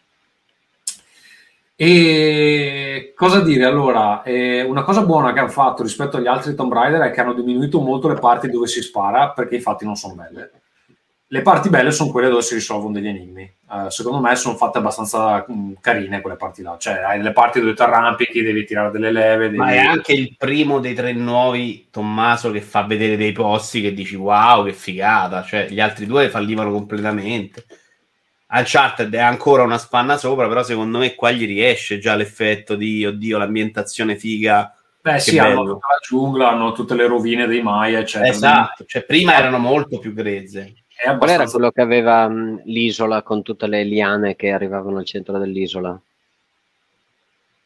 E 1.79 3.13
cosa 3.15 3.39
dire 3.41 3.65
allora? 3.65 4.23
Eh, 4.23 4.63
una 4.63 4.83
cosa 4.83 5.03
buona 5.03 5.31
che 5.31 5.39
hanno 5.39 5.49
fatto 5.49 5.83
rispetto 5.83 6.17
agli 6.17 6.25
altri 6.25 6.55
Tomb 6.55 6.73
Raider 6.73 7.01
è 7.01 7.11
che 7.11 7.21
hanno 7.21 7.33
diminuito 7.33 7.79
molto 7.79 8.07
le 8.07 8.15
parti 8.15 8.49
dove 8.49 8.65
si 8.65 8.81
spara 8.81 9.29
perché 9.29 9.55
infatti 9.55 9.85
non 9.85 9.95
sono 9.95 10.15
belle. 10.15 10.51
Le 11.29 11.41
parti 11.41 11.67
belle 11.67 11.91
sono 11.91 12.09
quelle 12.09 12.29
dove 12.29 12.41
si 12.41 12.53
risolvono 12.53 12.93
degli 12.93 13.07
enigmi. 13.07 13.41
Eh, 13.43 13.89
secondo 13.91 14.21
me 14.21 14.33
sono 14.37 14.55
fatte 14.55 14.77
abbastanza 14.77 15.43
mh, 15.45 15.73
carine 15.81 16.21
quelle 16.21 16.37
parti 16.37 16.61
là. 16.61 16.77
Cioè, 16.79 16.99
hai 16.99 17.17
delle 17.17 17.33
parti 17.33 17.59
dove 17.59 17.73
ti 17.73 17.81
arrampichi, 17.81 18.41
devi 18.41 18.63
tirare 18.63 18.91
delle 18.91 19.11
leve. 19.11 19.45
Devi... 19.47 19.57
Ma 19.57 19.71
è 19.71 19.77
anche 19.79 20.13
il 20.13 20.35
primo 20.37 20.79
dei 20.79 20.93
tre 20.93 21.11
nuovi, 21.11 21.89
Tommaso, 21.91 22.49
che 22.51 22.61
fa 22.61 22.83
vedere 22.83 23.17
dei 23.17 23.33
posti 23.33 23.81
che 23.81 23.93
dici 23.93 24.15
wow, 24.15 24.63
che 24.63 24.71
figata. 24.71 25.43
Cioè, 25.43 25.67
gli 25.69 25.81
altri 25.81 26.05
due 26.05 26.29
fallivano 26.29 26.71
completamente. 26.71 27.65
Uncharted 28.49 29.13
è 29.13 29.19
ancora 29.19 29.63
una 29.63 29.77
spanna 29.77 30.15
sopra, 30.15 30.47
però 30.47 30.63
secondo 30.63 30.99
me 30.99 31.13
qua 31.13 31.31
gli 31.31 31.45
riesce 31.45 31.99
già 31.99 32.15
l'effetto 32.15 32.75
di, 32.75 33.05
oddio, 33.05 33.37
l'ambientazione 33.37 34.15
figa. 34.15 34.73
Beh, 35.01 35.19
sì, 35.19 35.37
hanno 35.37 35.61
bello. 35.61 35.73
tutta 35.73 35.87
la 35.89 35.99
giungla, 36.07 36.49
hanno 36.51 36.71
tutte 36.71 36.95
le 36.95 37.07
rovine 37.07 37.47
dei 37.47 37.61
Maya, 37.61 37.99
eccetera. 37.99 38.31
Esatto, 38.31 38.85
cioè 38.85 39.03
prima 39.03 39.35
erano 39.35 39.57
molto 39.57 39.99
più 39.99 40.13
grezze. 40.13 40.73
È 40.99 41.03
Qual 41.03 41.29
era 41.29 41.43
abbastanza... 41.43 41.51
quello 41.51 41.71
che 41.71 41.81
aveva 41.81 42.27
mh, 42.27 42.61
l'isola 42.65 43.21
con 43.21 43.43
tutte 43.43 43.67
le 43.67 43.83
liane 43.83 44.35
che 44.35 44.49
arrivavano 44.49 44.97
al 44.97 45.05
centro 45.05 45.37
dell'isola? 45.37 45.99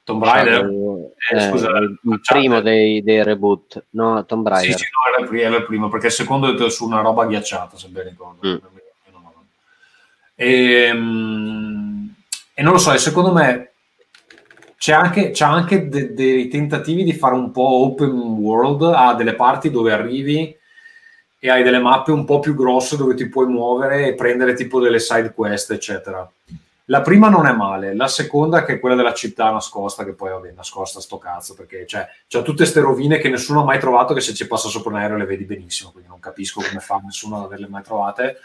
Tomb 0.03 0.23
Raider? 0.23 0.65
Eh, 0.65 1.35
Eh, 1.37 1.39
scusa, 1.49 1.69
il 1.77 1.97
il 2.01 2.21
primo 2.21 2.59
dei, 2.59 3.01
dei 3.01 3.23
reboot, 3.23 3.85
no, 3.91 4.25
Tomb 4.25 4.45
Sì, 4.47 4.53
Raider. 4.53 4.77
sì, 4.77 4.83
no, 4.83 5.13
era 5.13 5.23
il, 5.23 5.29
pri- 5.29 5.41
era 5.41 5.55
il 5.55 5.65
primo, 5.65 5.87
perché 5.89 6.07
il 6.07 6.11
secondo 6.11 6.53
è 6.65 6.69
su 6.69 6.85
una 6.85 6.99
roba 7.01 7.25
ghiacciata, 7.25 7.77
se 7.77 7.87
ben 7.87 8.03
ricordo. 8.09 8.47
Mm. 8.47 8.57
E, 10.35 10.91
mm, 10.93 12.07
e 12.55 12.63
non 12.63 12.73
lo 12.73 12.79
so, 12.79 12.91
e 12.91 12.97
secondo 12.97 13.31
me 13.31 13.71
c'è 14.77 14.93
anche, 14.93 15.29
c'è 15.29 15.45
anche 15.45 15.87
de- 15.87 16.13
dei 16.13 16.47
tentativi 16.47 17.03
di 17.03 17.13
fare 17.13 17.35
un 17.35 17.51
po' 17.51 17.85
open 17.85 18.09
world 18.09 18.81
a 18.81 19.13
delle 19.13 19.35
parti 19.35 19.69
dove 19.69 19.93
arrivi 19.93 20.57
e 21.43 21.49
hai 21.49 21.63
delle 21.63 21.79
mappe 21.79 22.11
un 22.11 22.23
po' 22.23 22.37
più 22.37 22.53
grosse 22.53 22.97
dove 22.97 23.15
ti 23.15 23.27
puoi 23.27 23.47
muovere 23.47 24.05
e 24.05 24.13
prendere 24.13 24.53
tipo 24.53 24.79
delle 24.79 24.99
side 24.99 25.33
quest, 25.33 25.71
eccetera. 25.71 26.29
La 26.85 27.01
prima 27.01 27.29
non 27.29 27.47
è 27.47 27.51
male, 27.51 27.95
la 27.95 28.07
seconda 28.07 28.63
che 28.63 28.73
è 28.73 28.79
quella 28.79 28.93
della 28.93 29.15
città 29.15 29.49
nascosta, 29.49 30.03
che 30.03 30.13
poi 30.13 30.29
vabbè, 30.29 30.51
nascosta 30.55 30.99
sto 30.99 31.17
cazzo, 31.17 31.55
perché 31.55 31.85
c'è, 31.85 32.07
c'ha 32.27 32.43
tutte 32.43 32.65
ste 32.65 32.81
rovine 32.81 33.17
che 33.17 33.29
nessuno 33.29 33.61
ha 33.61 33.63
mai 33.63 33.79
trovato, 33.79 34.13
che 34.13 34.21
se 34.21 34.35
ci 34.35 34.45
passa 34.45 34.67
sopra 34.67 34.91
un 34.91 34.97
aereo 34.97 35.17
le 35.17 35.25
vedi 35.25 35.45
benissimo, 35.45 35.89
quindi 35.89 36.09
non 36.09 36.19
capisco 36.19 36.61
come 36.61 36.79
fa 36.79 37.01
nessuno 37.03 37.37
ad 37.37 37.45
averle 37.45 37.67
mai 37.67 37.81
trovate. 37.81 38.37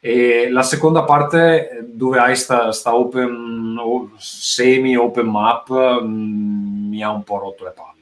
E 0.00 0.50
la 0.50 0.62
seconda 0.62 1.04
parte 1.04 1.86
dove 1.92 2.18
hai 2.18 2.34
sta, 2.34 2.72
sta 2.72 2.92
open, 2.92 4.10
semi 4.16 4.96
open 4.96 5.26
map 5.26 5.70
mh, 5.70 6.88
mi 6.88 7.04
ha 7.04 7.10
un 7.12 7.22
po' 7.22 7.38
rotto 7.38 7.62
le 7.62 7.70
palle. 7.70 8.01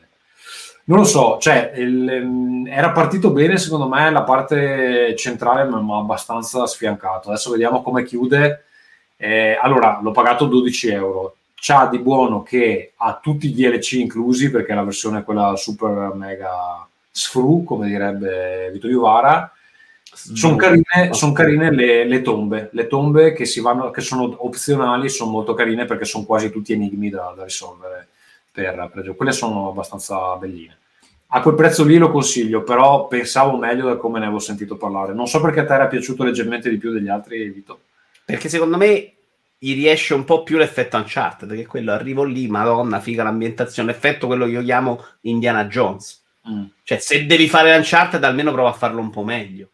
Non 0.90 0.98
lo 0.98 1.04
so, 1.04 1.38
cioè, 1.38 1.72
il- 1.76 2.08
ehm, 2.10 2.66
era 2.68 2.90
partito 2.90 3.30
bene 3.30 3.58
secondo 3.58 3.86
me 3.86 4.10
la 4.10 4.24
parte 4.24 5.14
centrale, 5.16 5.62
ma 5.64 5.98
abbastanza 5.98 6.66
sfiancato. 6.66 7.28
Adesso 7.28 7.52
vediamo 7.52 7.80
come 7.80 8.02
chiude. 8.04 8.64
Eh, 9.16 9.56
allora, 9.60 10.00
l'ho 10.02 10.10
pagato 10.10 10.46
12 10.46 10.88
euro. 10.88 11.36
C'ha 11.54 11.86
di 11.86 12.00
buono 12.00 12.42
che 12.42 12.92
ha 12.96 13.20
tutti 13.22 13.46
i 13.46 13.52
DLC 13.54 13.92
inclusi, 13.92 14.50
perché 14.50 14.74
la 14.74 14.82
versione 14.82 15.20
è 15.20 15.24
quella 15.24 15.54
super 15.54 16.10
mega 16.14 16.84
sfru, 17.08 17.62
come 17.62 17.86
direbbe 17.86 18.70
Vito 18.72 18.88
Iuvara. 18.88 19.52
Sono 20.12 20.56
carine, 20.56 21.12
son 21.12 21.32
carine 21.32 21.70
le, 21.72 22.04
le 22.04 22.20
tombe, 22.22 22.68
le 22.72 22.88
tombe 22.88 23.32
che, 23.32 23.44
si 23.44 23.60
vanno, 23.60 23.90
che 23.90 24.00
sono 24.00 24.34
opzionali, 24.44 25.08
sono 25.08 25.30
molto 25.30 25.54
carine 25.54 25.84
perché 25.84 26.04
sono 26.04 26.24
quasi 26.24 26.50
tutti 26.50 26.72
enigmi 26.72 27.10
da, 27.10 27.32
da 27.36 27.44
risolvere 27.44 28.08
per, 28.50 28.90
per. 28.92 29.14
Quelle 29.14 29.30
sono 29.32 29.68
abbastanza 29.68 30.34
belline. 30.34 30.78
A 31.32 31.42
quel 31.42 31.54
prezzo 31.54 31.84
lì 31.84 31.96
lo 31.96 32.10
consiglio, 32.10 32.62
però 32.62 33.06
pensavo 33.06 33.56
meglio 33.56 33.86
da 33.86 33.96
come 33.96 34.18
ne 34.18 34.24
avevo 34.24 34.40
sentito 34.40 34.76
parlare. 34.76 35.14
Non 35.14 35.28
so 35.28 35.40
perché 35.40 35.60
a 35.60 35.64
te 35.64 35.74
era 35.74 35.86
piaciuto 35.86 36.24
leggermente 36.24 36.68
di 36.68 36.76
più 36.76 36.92
degli 36.92 37.08
altri, 37.08 37.48
Vito. 37.50 37.80
Perché 38.24 38.48
secondo 38.48 38.76
me 38.76 39.12
gli 39.56 39.74
riesce 39.74 40.14
un 40.14 40.24
po' 40.24 40.42
più 40.42 40.56
l'effetto 40.56 40.96
Uncharted, 40.96 41.48
perché 41.48 41.66
quello 41.66 41.92
arrivo 41.92 42.24
lì, 42.24 42.48
madonna, 42.48 42.98
figa 42.98 43.22
l'ambientazione, 43.22 43.92
l'effetto 43.92 44.26
quello 44.26 44.46
che 44.46 44.52
io 44.52 44.62
chiamo 44.62 45.04
Indiana 45.22 45.66
Jones. 45.66 46.20
Mm. 46.48 46.64
Cioè, 46.82 46.98
se 46.98 47.26
devi 47.26 47.48
fare 47.48 47.76
Uncharted, 47.76 48.24
almeno 48.24 48.52
prova 48.52 48.70
a 48.70 48.74
farlo 48.74 49.00
un 49.00 49.10
po' 49.10 49.22
meglio. 49.22 49.68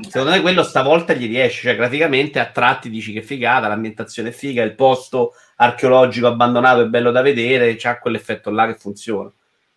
Secondo 0.00 0.30
me 0.30 0.40
quello 0.40 0.62
stavolta 0.62 1.12
gli 1.12 1.26
riesce, 1.26 1.62
cioè 1.62 1.76
graficamente 1.76 2.38
a 2.38 2.46
tratti 2.46 2.88
dici 2.88 3.12
che 3.12 3.22
figata, 3.22 3.68
l'ambientazione 3.68 4.28
è 4.28 4.32
figa, 4.32 4.62
il 4.62 4.74
posto 4.74 5.32
archeologico 5.56 6.28
abbandonato 6.28 6.82
è 6.82 6.86
bello 6.86 7.10
da 7.10 7.20
vedere, 7.20 7.74
c'ha 7.76 7.98
quell'effetto 7.98 8.50
là 8.50 8.66
che 8.66 8.78
funziona. 8.78 9.30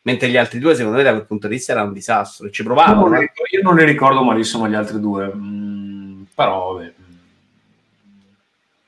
Mentre 0.04 0.30
gli 0.30 0.38
altri 0.38 0.58
due, 0.60 0.74
secondo 0.74 0.98
me, 0.98 1.04
da 1.04 1.12
quel 1.12 1.26
punto 1.28 1.48
di 1.48 1.56
vista 1.56 1.74
era 1.74 1.84
un 1.84 1.94
disastro. 1.94 2.48
E 2.48 2.52
ci 2.52 2.62
Io 2.62 2.68
provavano. 2.68 3.02
non, 3.08 3.16
eh. 3.16 3.20
li, 3.20 3.28
io 3.52 3.62
non 3.62 3.76
li 3.76 3.86
ricordo 3.86 4.24
malissimo 4.24 4.68
gli 4.68 4.74
altri 4.74 5.00
due, 5.00 5.32
mm, 5.32 6.24
però 6.34 6.74
vabbè, 6.74 6.86
mm, 7.00 7.16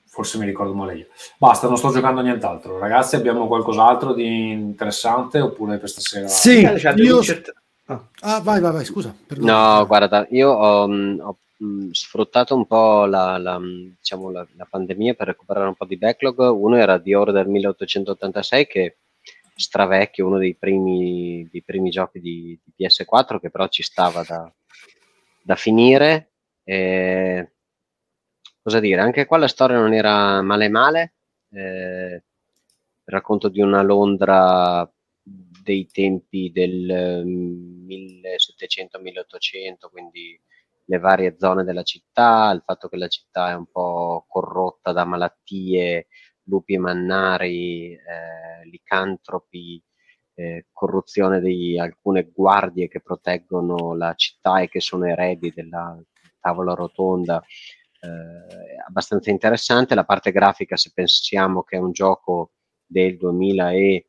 forse 0.07 0.39
mi 0.39 0.45
ricordo 0.45 0.73
male 0.73 0.95
io. 0.95 1.05
Basta, 1.37 1.67
non 1.67 1.77
sto 1.77 1.91
giocando 1.91 2.21
a 2.21 2.23
nient'altro. 2.23 2.79
Ragazzi, 2.79 3.15
abbiamo 3.15 3.45
qualcos'altro 3.45 4.13
di 4.13 4.51
interessante 4.51 5.39
oppure 5.39 5.77
per 5.77 5.89
stasera? 5.89 6.27
Sì, 6.27 6.61
io... 6.95 7.17
Witcher- 7.17 7.53
ah. 7.85 8.01
Ah, 8.21 8.39
vai, 8.41 8.59
vai, 8.59 8.71
vai, 8.71 8.85
scusa. 8.85 9.15
perdono. 9.27 9.51
No, 9.51 9.85
guarda, 9.85 10.25
io 10.31 10.49
ho, 10.49 10.87
mh, 10.87 11.19
ho, 11.21 11.37
mh, 11.57 11.89
sfruttato 11.91 12.55
un 12.55 12.65
po' 12.65 13.05
la, 13.05 13.37
la, 13.37 13.59
diciamo, 13.59 14.31
la, 14.31 14.43
la 14.55 14.67
pandemia 14.67 15.13
per 15.13 15.27
recuperare 15.27 15.67
un 15.67 15.75
po' 15.75 15.85
di 15.85 15.97
backlog. 15.97 16.39
Uno 16.49 16.75
era 16.75 16.99
The 16.99 17.13
Order 17.15 17.45
1886, 17.45 18.65
che 18.67 18.97
stravecchio, 19.55 20.27
uno 20.27 20.37
dei 20.37 20.55
primi, 20.55 21.47
dei 21.51 21.63
primi 21.63 21.89
giochi 21.89 22.19
di, 22.19 22.59
di 22.63 22.73
PS4, 22.77 23.39
che 23.39 23.49
però 23.49 23.67
ci 23.67 23.83
stava 23.83 24.23
da, 24.23 24.51
da 25.41 25.55
finire. 25.55 26.31
E, 26.63 27.53
cosa 28.61 28.79
dire, 28.79 29.01
anche 29.01 29.25
qua 29.25 29.37
la 29.37 29.47
storia 29.47 29.77
non 29.77 29.93
era 29.93 30.41
male 30.41 30.69
male. 30.69 31.13
Eh, 31.49 32.23
racconto 33.05 33.49
di 33.49 33.61
una 33.61 33.81
Londra 33.81 34.89
dei 35.21 35.87
tempi 35.87 36.51
del 36.51 36.89
eh, 36.89 37.23
1700-1800, 37.23 39.89
quindi 39.91 40.39
le 40.85 40.99
varie 40.99 41.35
zone 41.37 41.63
della 41.63 41.83
città, 41.83 42.51
il 42.53 42.61
fatto 42.65 42.89
che 42.89 42.97
la 42.97 43.07
città 43.07 43.51
è 43.51 43.55
un 43.55 43.65
po' 43.71 44.25
corrotta 44.27 44.91
da 44.91 45.05
malattie, 45.05 46.07
lupi 46.45 46.77
mannari, 46.77 47.93
eh, 47.93 48.65
licantropi, 48.69 49.81
eh, 50.35 50.67
corruzione 50.71 51.39
di 51.39 51.77
alcune 51.79 52.29
guardie 52.33 52.87
che 52.87 53.01
proteggono 53.01 53.95
la 53.95 54.13
città 54.15 54.61
e 54.61 54.69
che 54.69 54.79
sono 54.79 55.05
eredi 55.05 55.51
della 55.53 55.97
tavola 56.39 56.73
rotonda. 56.73 57.41
Eh, 57.99 58.77
abbastanza 58.87 59.29
interessante. 59.31 59.95
La 59.95 60.05
parte 60.05 60.31
grafica, 60.31 60.75
se 60.75 60.91
pensiamo 60.93 61.63
che 61.63 61.77
è 61.77 61.79
un 61.79 61.91
gioco 61.91 62.51
del 62.85 63.17
2000 63.17 63.71
e 63.71 64.07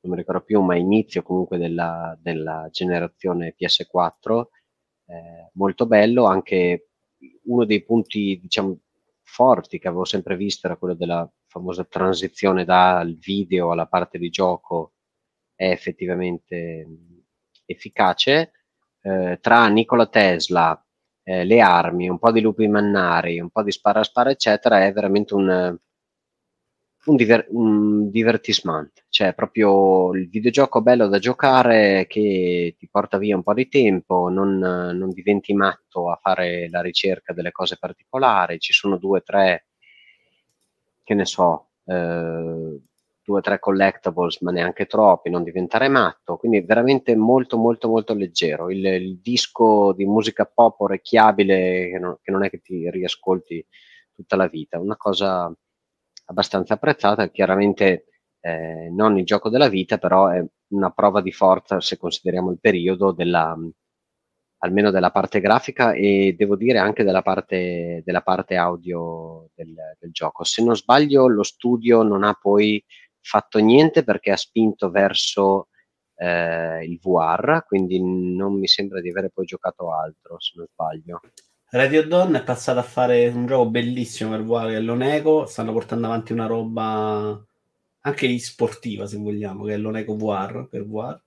non 0.00 0.12
mi 0.12 0.18
ricordo 0.18 0.42
più, 0.42 0.60
ma 0.62 0.76
inizio 0.76 1.22
comunque 1.22 1.58
della, 1.58 2.16
della 2.20 2.68
generazione 2.70 3.54
PS4, 3.58 4.46
eh, 5.06 5.50
molto 5.54 5.86
bello. 5.86 6.24
Anche 6.26 6.90
uno 7.44 7.64
dei 7.64 7.82
punti, 7.84 8.38
diciamo, 8.40 8.78
forti 9.22 9.78
che 9.78 9.88
avevo 9.88 10.04
sempre 10.04 10.36
visto 10.36 10.66
era 10.66 10.76
quello 10.76 10.94
della 10.94 11.30
famosa 11.48 11.84
transizione 11.84 12.64
dal 12.64 13.16
video 13.16 13.72
alla 13.72 13.86
parte 13.86 14.18
di 14.18 14.28
gioco 14.30 14.92
è 15.54 15.70
effettivamente 15.70 16.86
efficace. 17.66 18.52
Eh, 19.00 19.38
tra 19.40 19.66
Nikola 19.68 20.06
Tesla, 20.06 20.80
eh, 21.24 21.44
le 21.44 21.60
armi, 21.60 22.08
un 22.08 22.18
po' 22.18 22.32
di 22.32 22.40
lupi 22.40 22.68
mannari, 22.68 23.40
un 23.40 23.50
po' 23.50 23.62
di 23.62 23.70
spara 23.72 24.02
spara, 24.02 24.30
eccetera, 24.30 24.84
è 24.84 24.92
veramente 24.92 25.34
un, 25.34 25.78
un, 27.06 27.16
diver- 27.16 27.46
un 27.50 28.10
divertissement. 28.10 29.04
Cioè, 29.08 29.34
proprio 29.34 30.12
il 30.14 30.28
videogioco 30.28 30.82
bello 30.82 31.08
da 31.08 31.18
giocare 31.18 32.06
che 32.08 32.74
ti 32.78 32.88
porta 32.90 33.18
via 33.18 33.36
un 33.36 33.42
po' 33.42 33.54
di 33.54 33.68
tempo, 33.68 34.28
non, 34.28 34.58
non 34.58 35.10
diventi 35.10 35.54
matto 35.54 36.10
a 36.10 36.18
fare 36.20 36.68
la 36.70 36.80
ricerca 36.80 37.32
delle 37.32 37.52
cose 37.52 37.78
particolari. 37.78 38.58
Ci 38.58 38.72
sono 38.72 38.98
due 38.98 39.18
o 39.18 39.22
tre, 39.22 39.67
che 41.08 41.14
ne 41.14 41.24
so, 41.24 41.70
eh, 41.86 42.80
due 43.24 43.38
o 43.38 43.40
tre 43.40 43.58
collectibles, 43.58 44.42
ma 44.42 44.50
neanche 44.50 44.84
troppi, 44.84 45.30
non 45.30 45.42
diventare 45.42 45.88
matto, 45.88 46.36
quindi 46.36 46.60
veramente 46.60 47.16
molto 47.16 47.56
molto 47.56 47.88
molto 47.88 48.12
leggero. 48.12 48.68
Il, 48.68 48.84
il 48.84 49.18
disco 49.20 49.94
di 49.94 50.04
musica 50.04 50.44
pop 50.44 50.78
orecchiabile 50.82 51.88
che 51.90 51.98
non, 51.98 52.18
che 52.20 52.30
non, 52.30 52.44
è 52.44 52.50
che 52.50 52.60
ti 52.60 52.90
riascolti 52.90 53.64
tutta 54.12 54.36
la 54.36 54.48
vita, 54.48 54.78
una 54.78 54.98
cosa 54.98 55.50
abbastanza 56.26 56.74
apprezzata, 56.74 57.30
chiaramente 57.30 58.04
eh, 58.40 58.90
non 58.90 59.16
il 59.16 59.24
gioco 59.24 59.48
della 59.48 59.68
vita, 59.68 59.96
però 59.96 60.28
è 60.28 60.44
una 60.72 60.90
prova 60.90 61.22
di 61.22 61.32
forza 61.32 61.80
se 61.80 61.96
consideriamo 61.96 62.50
il 62.50 62.58
periodo 62.60 63.12
della 63.12 63.56
almeno 64.58 64.90
della 64.90 65.10
parte 65.10 65.40
grafica 65.40 65.92
e 65.92 66.34
devo 66.36 66.56
dire 66.56 66.78
anche 66.78 67.04
della 67.04 67.22
parte, 67.22 68.02
della 68.04 68.22
parte 68.22 68.56
audio 68.56 69.50
del, 69.54 69.74
del 69.98 70.10
gioco. 70.10 70.44
Se 70.44 70.62
non 70.64 70.76
sbaglio, 70.76 71.28
lo 71.28 71.42
studio 71.42 72.02
non 72.02 72.24
ha 72.24 72.34
poi 72.34 72.82
fatto 73.20 73.58
niente 73.58 74.04
perché 74.04 74.32
ha 74.32 74.36
spinto 74.36 74.90
verso 74.90 75.68
eh, 76.16 76.84
il 76.84 76.98
VR, 77.00 77.64
quindi 77.66 78.00
non 78.00 78.58
mi 78.58 78.66
sembra 78.66 79.00
di 79.00 79.10
avere 79.10 79.30
poi 79.30 79.46
giocato 79.46 79.92
altro, 79.92 80.40
se 80.40 80.52
non 80.56 80.66
sbaglio. 80.72 81.20
Radio 81.70 82.06
Dawn 82.06 82.34
è 82.34 82.42
passato 82.42 82.78
a 82.78 82.82
fare 82.82 83.28
un 83.28 83.46
gioco 83.46 83.68
bellissimo 83.68 84.30
per 84.30 84.42
VR 84.42 84.68
che 84.68 84.76
è 84.76 84.80
l'Oneco, 84.80 85.44
stanno 85.44 85.72
portando 85.72 86.06
avanti 86.06 86.32
una 86.32 86.46
roba 86.46 87.44
anche 88.00 88.38
sportiva 88.38 89.06
se 89.06 89.18
vogliamo, 89.18 89.64
che 89.64 89.74
è 89.74 89.76
l'Oneco 89.76 90.16
VR 90.16 90.66
per 90.68 90.86
VR. 90.86 91.20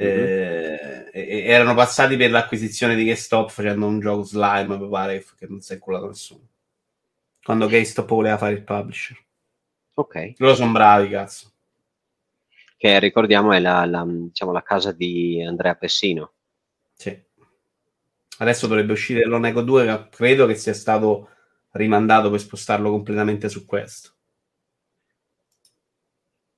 Mm-hmm. 0.00 1.08
Eh, 1.12 1.44
erano 1.46 1.74
passati 1.74 2.16
per 2.16 2.30
l'acquisizione 2.30 2.94
di 2.94 3.04
GameStop 3.04 3.50
facendo 3.50 3.86
un 3.86 3.98
gioco 3.98 4.22
slime, 4.22 4.78
mi 4.78 4.88
pare, 4.88 5.24
che 5.36 5.46
non 5.48 5.60
si 5.60 5.72
è 5.72 5.74
inculato 5.74 6.06
nessuno. 6.06 6.46
Quando 7.42 7.66
GameStop 7.66 8.08
voleva 8.08 8.38
fare 8.38 8.52
il 8.52 8.62
publisher. 8.62 9.16
Ok. 9.94 10.34
Loro 10.36 10.54
sono 10.54 10.70
bravi, 10.70 11.08
cazzo. 11.08 11.50
Che 12.76 12.98
ricordiamo 13.00 13.52
è 13.52 13.58
la, 13.58 13.84
la, 13.86 14.04
diciamo, 14.06 14.52
la 14.52 14.62
casa 14.62 14.92
di 14.92 15.42
Andrea 15.42 15.74
Pessino. 15.74 16.32
Sì. 16.94 17.20
Adesso 18.38 18.68
dovrebbe 18.68 18.92
uscire 18.92 19.24
l'Onego 19.24 19.62
2, 19.62 19.84
che 19.84 20.08
credo 20.10 20.46
che 20.46 20.54
sia 20.54 20.74
stato 20.74 21.30
rimandato 21.72 22.30
per 22.30 22.38
spostarlo 22.38 22.90
completamente 22.90 23.48
su 23.48 23.64
questo. 23.64 24.12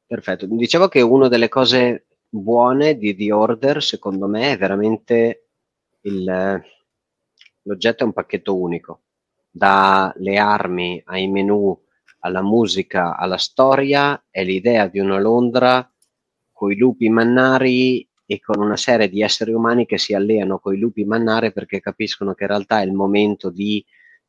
Perfetto. 0.06 0.46
Dicevo 0.46 0.88
che 0.88 1.00
una 1.00 1.28
delle 1.28 1.48
cose 1.48 2.06
buone 2.30 2.96
di 2.96 3.14
The 3.16 3.32
Order, 3.32 3.82
secondo 3.82 4.26
me, 4.28 4.52
è 4.52 4.56
veramente 4.56 5.48
il, 6.02 6.62
l'oggetto 7.62 8.04
è 8.04 8.06
un 8.06 8.12
pacchetto 8.12 8.56
unico. 8.56 9.02
Dalle 9.50 10.38
armi 10.38 11.02
ai 11.06 11.26
menu 11.26 11.76
alla 12.20 12.42
musica, 12.42 13.16
alla 13.16 13.36
storia, 13.36 14.22
è 14.30 14.44
l'idea 14.44 14.86
di 14.86 15.00
una 15.00 15.18
Londra 15.18 15.90
con 16.52 16.70
i 16.70 16.76
lupi 16.76 17.08
mannari 17.08 18.06
e 18.26 18.40
con 18.40 18.60
una 18.62 18.76
serie 18.76 19.08
di 19.08 19.22
esseri 19.22 19.52
umani 19.52 19.86
che 19.86 19.98
si 19.98 20.14
alleano 20.14 20.60
con 20.60 20.74
i 20.74 20.78
lupi 20.78 21.04
mannari 21.04 21.52
perché 21.52 21.80
capiscono 21.80 22.34
che 22.34 22.44
in 22.44 22.50
realtà 22.50 22.80
è 22.80 22.84
il 22.84 22.92
momento 22.92 23.50
di 23.50 23.84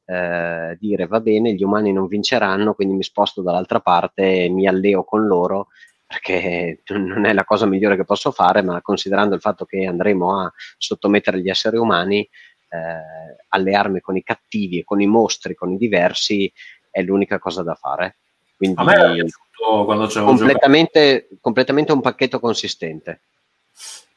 eh, 0.05 0.75
dire 0.80 1.05
va 1.05 1.19
bene, 1.19 1.53
gli 1.53 1.63
umani 1.63 1.93
non 1.93 2.07
vinceranno, 2.07 2.73
quindi 2.73 2.95
mi 2.95 3.03
sposto 3.03 3.43
dall'altra 3.43 3.80
parte 3.80 4.49
mi 4.49 4.67
alleo 4.67 5.03
con 5.03 5.27
loro 5.27 5.67
perché 6.11 6.81
non 6.90 7.23
è 7.23 7.31
la 7.31 7.45
cosa 7.45 7.65
migliore 7.65 7.95
che 7.95 8.03
posso 8.03 8.31
fare, 8.31 8.61
ma 8.61 8.81
considerando 8.81 9.33
il 9.33 9.40
fatto 9.40 9.64
che 9.64 9.85
andremo 9.85 10.41
a 10.41 10.51
sottomettere 10.77 11.40
gli 11.40 11.48
esseri 11.48 11.77
umani, 11.77 12.19
eh, 12.19 13.45
allearmi 13.48 14.01
con 14.01 14.17
i 14.17 14.23
cattivi 14.23 14.80
e 14.80 14.83
con 14.83 14.99
i 14.99 15.07
mostri, 15.07 15.56
con 15.56 15.72
i 15.72 15.77
diversi, 15.77 16.51
è 16.90 17.01
l'unica 17.01 17.40
cosa 17.40 17.64
da 17.64 17.75
fare. 17.75 18.17
Quindi 18.57 18.81
a 18.81 18.83
me 18.83 18.93
è 18.93 19.14
piaciuto 19.14 19.85
quando 19.85 20.07
c'è 20.07 20.22
completamente, 20.22 21.30
completamente 21.40 21.93
un 21.93 22.01
pacchetto 22.01 22.41
consistente. 22.41 23.22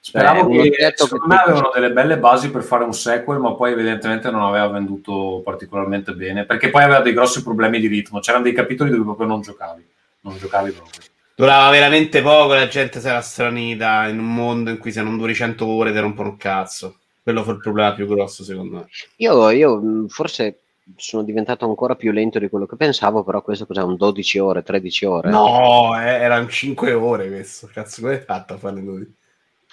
Speravo 0.00 0.52
cioè, 0.52 0.70
che, 0.70 0.92
secondo 0.96 1.26
me 1.28 1.36
avevano 1.36 1.70
delle 1.72 1.92
belle 1.92 2.18
basi 2.18 2.50
per 2.50 2.64
fare 2.64 2.82
un 2.82 2.92
sequel, 2.92 3.38
ma 3.38 3.54
poi 3.54 3.70
evidentemente 3.70 4.32
non 4.32 4.42
aveva 4.42 4.66
venduto 4.66 5.42
particolarmente 5.44 6.12
bene, 6.12 6.44
perché 6.44 6.70
poi 6.70 6.82
aveva 6.82 7.00
dei 7.00 7.12
grossi 7.14 7.44
problemi 7.44 7.78
di 7.78 7.86
ritmo. 7.86 8.18
C'erano 8.18 8.42
dei 8.42 8.52
capitoli 8.52 8.90
dove 8.90 9.04
proprio 9.04 9.28
non 9.28 9.42
giocavi, 9.42 9.86
non 10.22 10.36
giocavi 10.36 10.72
proprio. 10.72 11.12
Durava 11.36 11.68
veramente 11.70 12.22
poco, 12.22 12.54
la 12.54 12.68
gente 12.68 13.00
si 13.00 13.08
era 13.08 13.20
stranita 13.20 14.06
in 14.06 14.20
un 14.20 14.32
mondo 14.32 14.70
in 14.70 14.78
cui 14.78 14.92
se 14.92 15.02
non 15.02 15.16
duri 15.16 15.34
100 15.34 15.66
ore 15.66 15.92
ti 15.92 15.98
rompono 15.98 16.30
un 16.30 16.36
cazzo. 16.36 16.98
Quello 17.22 17.42
fu 17.42 17.50
il 17.50 17.58
problema 17.58 17.92
più 17.92 18.06
grosso, 18.06 18.44
secondo 18.44 18.76
me. 18.76 18.86
Io, 19.16 19.50
io 19.50 20.06
forse 20.08 20.60
sono 20.96 21.24
diventato 21.24 21.66
ancora 21.66 21.96
più 21.96 22.12
lento 22.12 22.38
di 22.38 22.48
quello 22.48 22.66
che 22.66 22.76
pensavo, 22.76 23.24
però 23.24 23.42
questo 23.42 23.66
cos'è 23.66 23.82
un 23.82 23.96
12 23.96 24.38
ore, 24.38 24.62
13 24.62 25.04
ore? 25.06 25.30
No, 25.30 25.98
eh, 25.98 26.06
erano 26.06 26.46
5 26.46 26.92
ore 26.92 27.28
questo. 27.28 27.68
Cazzo, 27.72 28.02
come 28.02 28.14
hai 28.14 28.20
fatto 28.20 28.54
a 28.54 28.58
fare 28.58 28.80
12? 28.80 29.14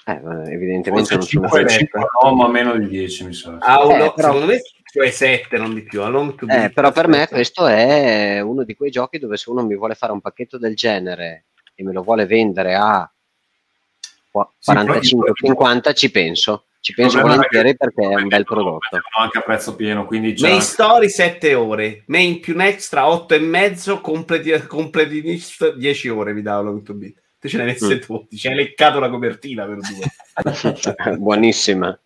Eh, 0.07 0.53
evidentemente 0.53 1.13
non 1.13 1.23
5, 1.23 1.47
sono 1.47 1.67
5, 1.67 1.99
no, 2.23 2.33
ma 2.33 2.47
meno 2.47 2.75
di 2.75 2.87
10 2.87 3.25
mi 3.25 3.33
sa. 3.33 3.57
Ah, 3.59 3.85
uno, 3.85 4.05
eh, 4.05 4.13
però... 4.15 4.31
secondo 4.31 4.45
me 4.47 4.61
cioè 4.91 5.09
7, 5.09 5.57
non 5.57 5.73
di 5.73 5.83
più. 5.83 6.01
Eh, 6.01 6.71
però 6.73 6.91
per 6.91 7.07
me 7.07 7.27
questo 7.27 7.65
è 7.67 8.41
uno 8.41 8.63
di 8.63 8.75
quei 8.75 8.91
giochi 8.91 9.19
dove 9.19 9.37
se 9.37 9.49
uno 9.49 9.63
mi 9.63 9.75
vuole 9.75 9.95
fare 9.95 10.11
un 10.11 10.19
pacchetto 10.19 10.57
del 10.57 10.75
genere 10.75 11.45
e 11.81 11.83
me 11.83 11.93
lo 11.93 12.03
vuole 12.03 12.25
vendere 12.25 12.75
a 12.75 13.11
45-50 14.33 15.93
ci 15.93 16.09
penso 16.11 16.65
ci 16.81 16.93
penso 16.93 17.21
volentieri 17.21 17.77
perché 17.77 18.01
è 18.01 18.15
un 18.15 18.27
bel 18.27 18.43
prodotto. 18.43 18.99
Anche 19.19 19.37
a 19.37 19.41
prezzo 19.41 19.75
pieno, 19.75 20.07
quindi 20.07 20.33
Main 20.39 20.53
anche... 20.53 20.65
story 20.65 21.09
7 21.09 21.53
ore, 21.53 22.03
main 22.07 22.39
più 22.39 22.59
extra 22.59 23.07
8 23.07 23.35
e 23.35 23.39
mezzo, 23.39 24.01
completi, 24.01 24.51
completinist 24.65 25.75
10 25.75 26.09
ore 26.09 26.33
mi 26.33 26.41
davano 26.41 26.71
tutto 26.71 26.95
bit. 26.95 27.21
Te 27.37 27.49
ce 27.49 27.57
ne 27.57 27.63
avesse 27.63 27.95
mm. 27.95 27.99
12, 28.07 28.47
hai 28.47 28.55
leccato 28.55 28.99
la 28.99 29.11
copertina 29.11 29.65
per 29.65 29.77
due. 29.77 31.17
Buonissima. 31.17 31.99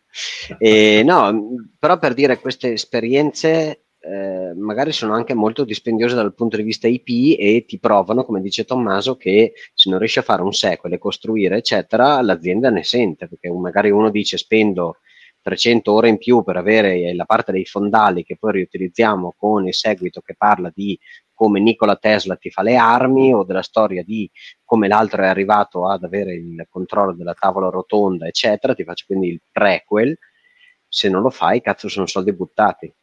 E, 0.57 1.03
no, 1.05 1.55
però 1.79 1.97
per 1.97 2.13
dire 2.13 2.39
queste 2.39 2.73
esperienze 2.73 3.84
eh, 4.07 4.53
magari 4.55 4.91
sono 4.91 5.13
anche 5.13 5.33
molto 5.33 5.63
dispendiose 5.63 6.13
dal 6.13 6.35
punto 6.35 6.57
di 6.57 6.63
vista 6.63 6.87
IP 6.87 7.37
e 7.39 7.65
ti 7.67 7.79
provano, 7.79 8.23
come 8.23 8.39
dice 8.39 8.63
Tommaso, 8.63 9.15
che 9.15 9.53
se 9.73 9.89
non 9.89 9.97
riesci 9.97 10.19
a 10.19 10.21
fare 10.21 10.43
un 10.43 10.53
sequel 10.53 10.93
e 10.93 10.97
costruire, 10.99 11.57
eccetera, 11.57 12.21
l'azienda 12.21 12.69
ne 12.69 12.83
sente, 12.83 13.27
perché 13.27 13.49
magari 13.51 13.89
uno 13.89 14.11
dice 14.11 14.37
spendo 14.37 14.97
300 15.41 15.91
ore 15.91 16.09
in 16.09 16.17
più 16.17 16.43
per 16.43 16.57
avere 16.57 17.13
la 17.15 17.25
parte 17.25 17.51
dei 17.51 17.65
fondali 17.65 18.23
che 18.23 18.37
poi 18.37 18.53
riutilizziamo 18.53 19.33
con 19.37 19.67
il 19.67 19.73
seguito 19.73 20.21
che 20.21 20.35
parla 20.35 20.71
di 20.73 20.97
come 21.33 21.59
Nikola 21.59 21.97
Tesla 21.97 22.35
ti 22.35 22.49
fa 22.49 22.63
le 22.63 22.75
armi 22.77 23.33
o 23.33 23.43
della 23.43 23.61
storia 23.61 24.03
di 24.03 24.29
come 24.63 24.87
l'altro 24.87 25.21
è 25.23 25.27
arrivato 25.27 25.87
ad 25.87 26.03
avere 26.03 26.33
il 26.33 26.65
controllo 26.69 27.13
della 27.13 27.33
tavola 27.33 27.69
rotonda, 27.69 28.27
eccetera, 28.27 28.73
ti 28.73 28.83
faccio 28.83 29.05
quindi 29.07 29.29
il 29.29 29.41
prequel. 29.51 30.17
Se 30.87 31.09
non 31.09 31.21
lo 31.21 31.29
fai, 31.29 31.61
cazzo, 31.61 31.89
sono 31.89 32.05
soldi 32.07 32.33
buttati 32.33 32.93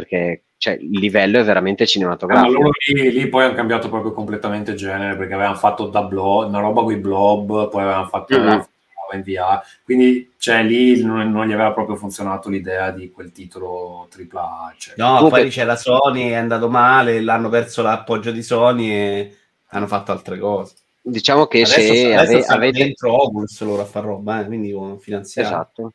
perché 0.00 0.42
cioè, 0.56 0.74
il 0.74 0.98
livello 0.98 1.38
è 1.38 1.44
veramente 1.44 1.86
cinematografico. 1.86 2.52
Ma 2.52 2.58
loro 2.58 2.70
lì, 2.92 3.12
lì, 3.12 3.28
poi 3.28 3.44
hanno 3.44 3.54
cambiato 3.54 3.88
proprio 3.88 4.12
completamente 4.12 4.74
genere 4.74 5.16
perché 5.16 5.34
avevano 5.34 5.56
fatto 5.56 5.86
da 5.86 6.02
blob, 6.02 6.48
una 6.48 6.60
roba 6.60 6.82
con 6.82 6.92
i 6.92 6.98
blob, 6.98 7.70
poi 7.70 7.82
avevano 7.82 8.06
fatto 8.08 8.36
mm-hmm. 8.36 8.46
andava 8.48 9.14
in 9.14 9.22
via, 9.22 9.62
quindi 9.84 10.32
cioè, 10.36 10.62
lì 10.62 11.02
non, 11.02 11.30
non 11.30 11.46
gli 11.46 11.52
aveva 11.52 11.72
proprio 11.72 11.96
funzionato 11.96 12.48
l'idea 12.50 12.90
di 12.90 13.10
quel 13.10 13.32
titolo 13.32 14.08
AAA. 14.14 14.74
Cioè. 14.76 14.94
No, 14.98 15.14
Comunque- 15.14 15.40
poi 15.40 15.50
c'era 15.50 15.76
Sony, 15.76 16.28
è 16.28 16.34
andato 16.34 16.68
male, 16.68 17.20
l'hanno 17.20 17.48
perso 17.48 17.82
l'appoggio 17.82 18.30
di 18.30 18.42
Sony 18.42 18.90
e 18.90 19.36
hanno 19.68 19.86
fatto 19.86 20.12
altre 20.12 20.38
cose. 20.38 20.74
Diciamo 21.02 21.46
che 21.46 21.62
Adesso, 21.62 21.80
se 21.80 22.14
adesso 22.14 22.52
ave- 22.52 22.66
avete... 22.66 22.84
dentro 22.84 23.22
Oculus 23.22 23.60
loro 23.62 23.80
a 23.80 23.86
far 23.86 24.04
roba, 24.04 24.40
eh, 24.42 24.44
quindi 24.44 24.72
con 24.72 24.98
finanziario. 24.98 25.50
Esatto. 25.50 25.92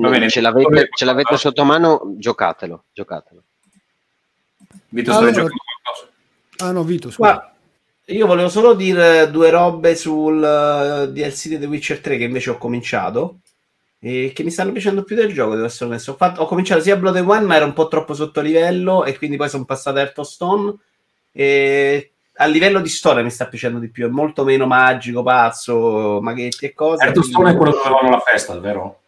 Va 0.00 0.08
bene, 0.10 0.28
ce, 0.28 0.40
l'avete, 0.40 0.88
ce 0.94 1.04
l'avete 1.04 1.36
sotto 1.36 1.64
mano, 1.64 2.14
giocatelo, 2.18 2.84
giocatelo. 2.92 3.42
Vito, 4.88 5.10
stai 5.12 5.28
Allora- 5.28 5.32
giocando 5.32 5.62
qualcosa? 5.82 6.12
Ah 6.58 6.70
no, 6.72 6.82
Vito, 6.84 7.10
scusa. 7.10 7.30
Ma 7.32 7.52
io 8.06 8.26
volevo 8.26 8.48
solo 8.48 8.74
dire 8.74 9.30
due 9.30 9.50
robe 9.50 9.94
sul 9.96 10.42
eh, 10.42 11.10
DLC 11.12 11.48
di 11.48 11.58
The 11.58 11.66
Witcher 11.66 12.00
3 12.00 12.16
che 12.18 12.24
invece 12.24 12.50
ho 12.50 12.58
cominciato 12.58 13.38
e 13.98 14.32
che 14.34 14.42
mi 14.44 14.50
stanno 14.50 14.72
piacendo 14.72 15.02
più 15.02 15.16
del 15.16 15.32
gioco, 15.32 15.54
devo 15.54 15.66
essere 15.66 15.86
onesto. 15.86 16.12
Ho, 16.12 16.16
fatto- 16.16 16.42
ho 16.42 16.46
cominciato 16.46 16.80
sia 16.82 16.96
Blood 16.96 17.16
and 17.16 17.26
Wine, 17.26 17.44
ma 17.44 17.56
era 17.56 17.64
un 17.64 17.72
po' 17.72 17.88
troppo 17.88 18.14
sotto 18.14 18.40
livello 18.40 19.04
e 19.04 19.16
quindi 19.18 19.36
poi 19.36 19.48
sono 19.48 19.64
passato 19.64 19.98
a 19.98 20.02
Hearthstone 20.02 20.74
e 21.32 22.12
a 22.38 22.46
livello 22.46 22.80
di 22.80 22.88
storia 22.88 23.22
mi 23.22 23.30
sta 23.30 23.46
piacendo 23.46 23.78
di 23.78 23.88
più, 23.88 24.06
è 24.06 24.10
molto 24.10 24.44
meno 24.44 24.66
magico, 24.66 25.22
pazzo, 25.22 26.20
maghetti 26.22 26.66
e 26.66 26.72
cose. 26.74 27.04
Hearthstone 27.04 27.50
è 27.50 27.56
quindi- 27.56 27.72
quello 27.72 27.82
dove 27.82 27.88
vanno 28.00 28.08
alla 28.14 28.20
festa, 28.24 28.58
vero? 28.60 29.00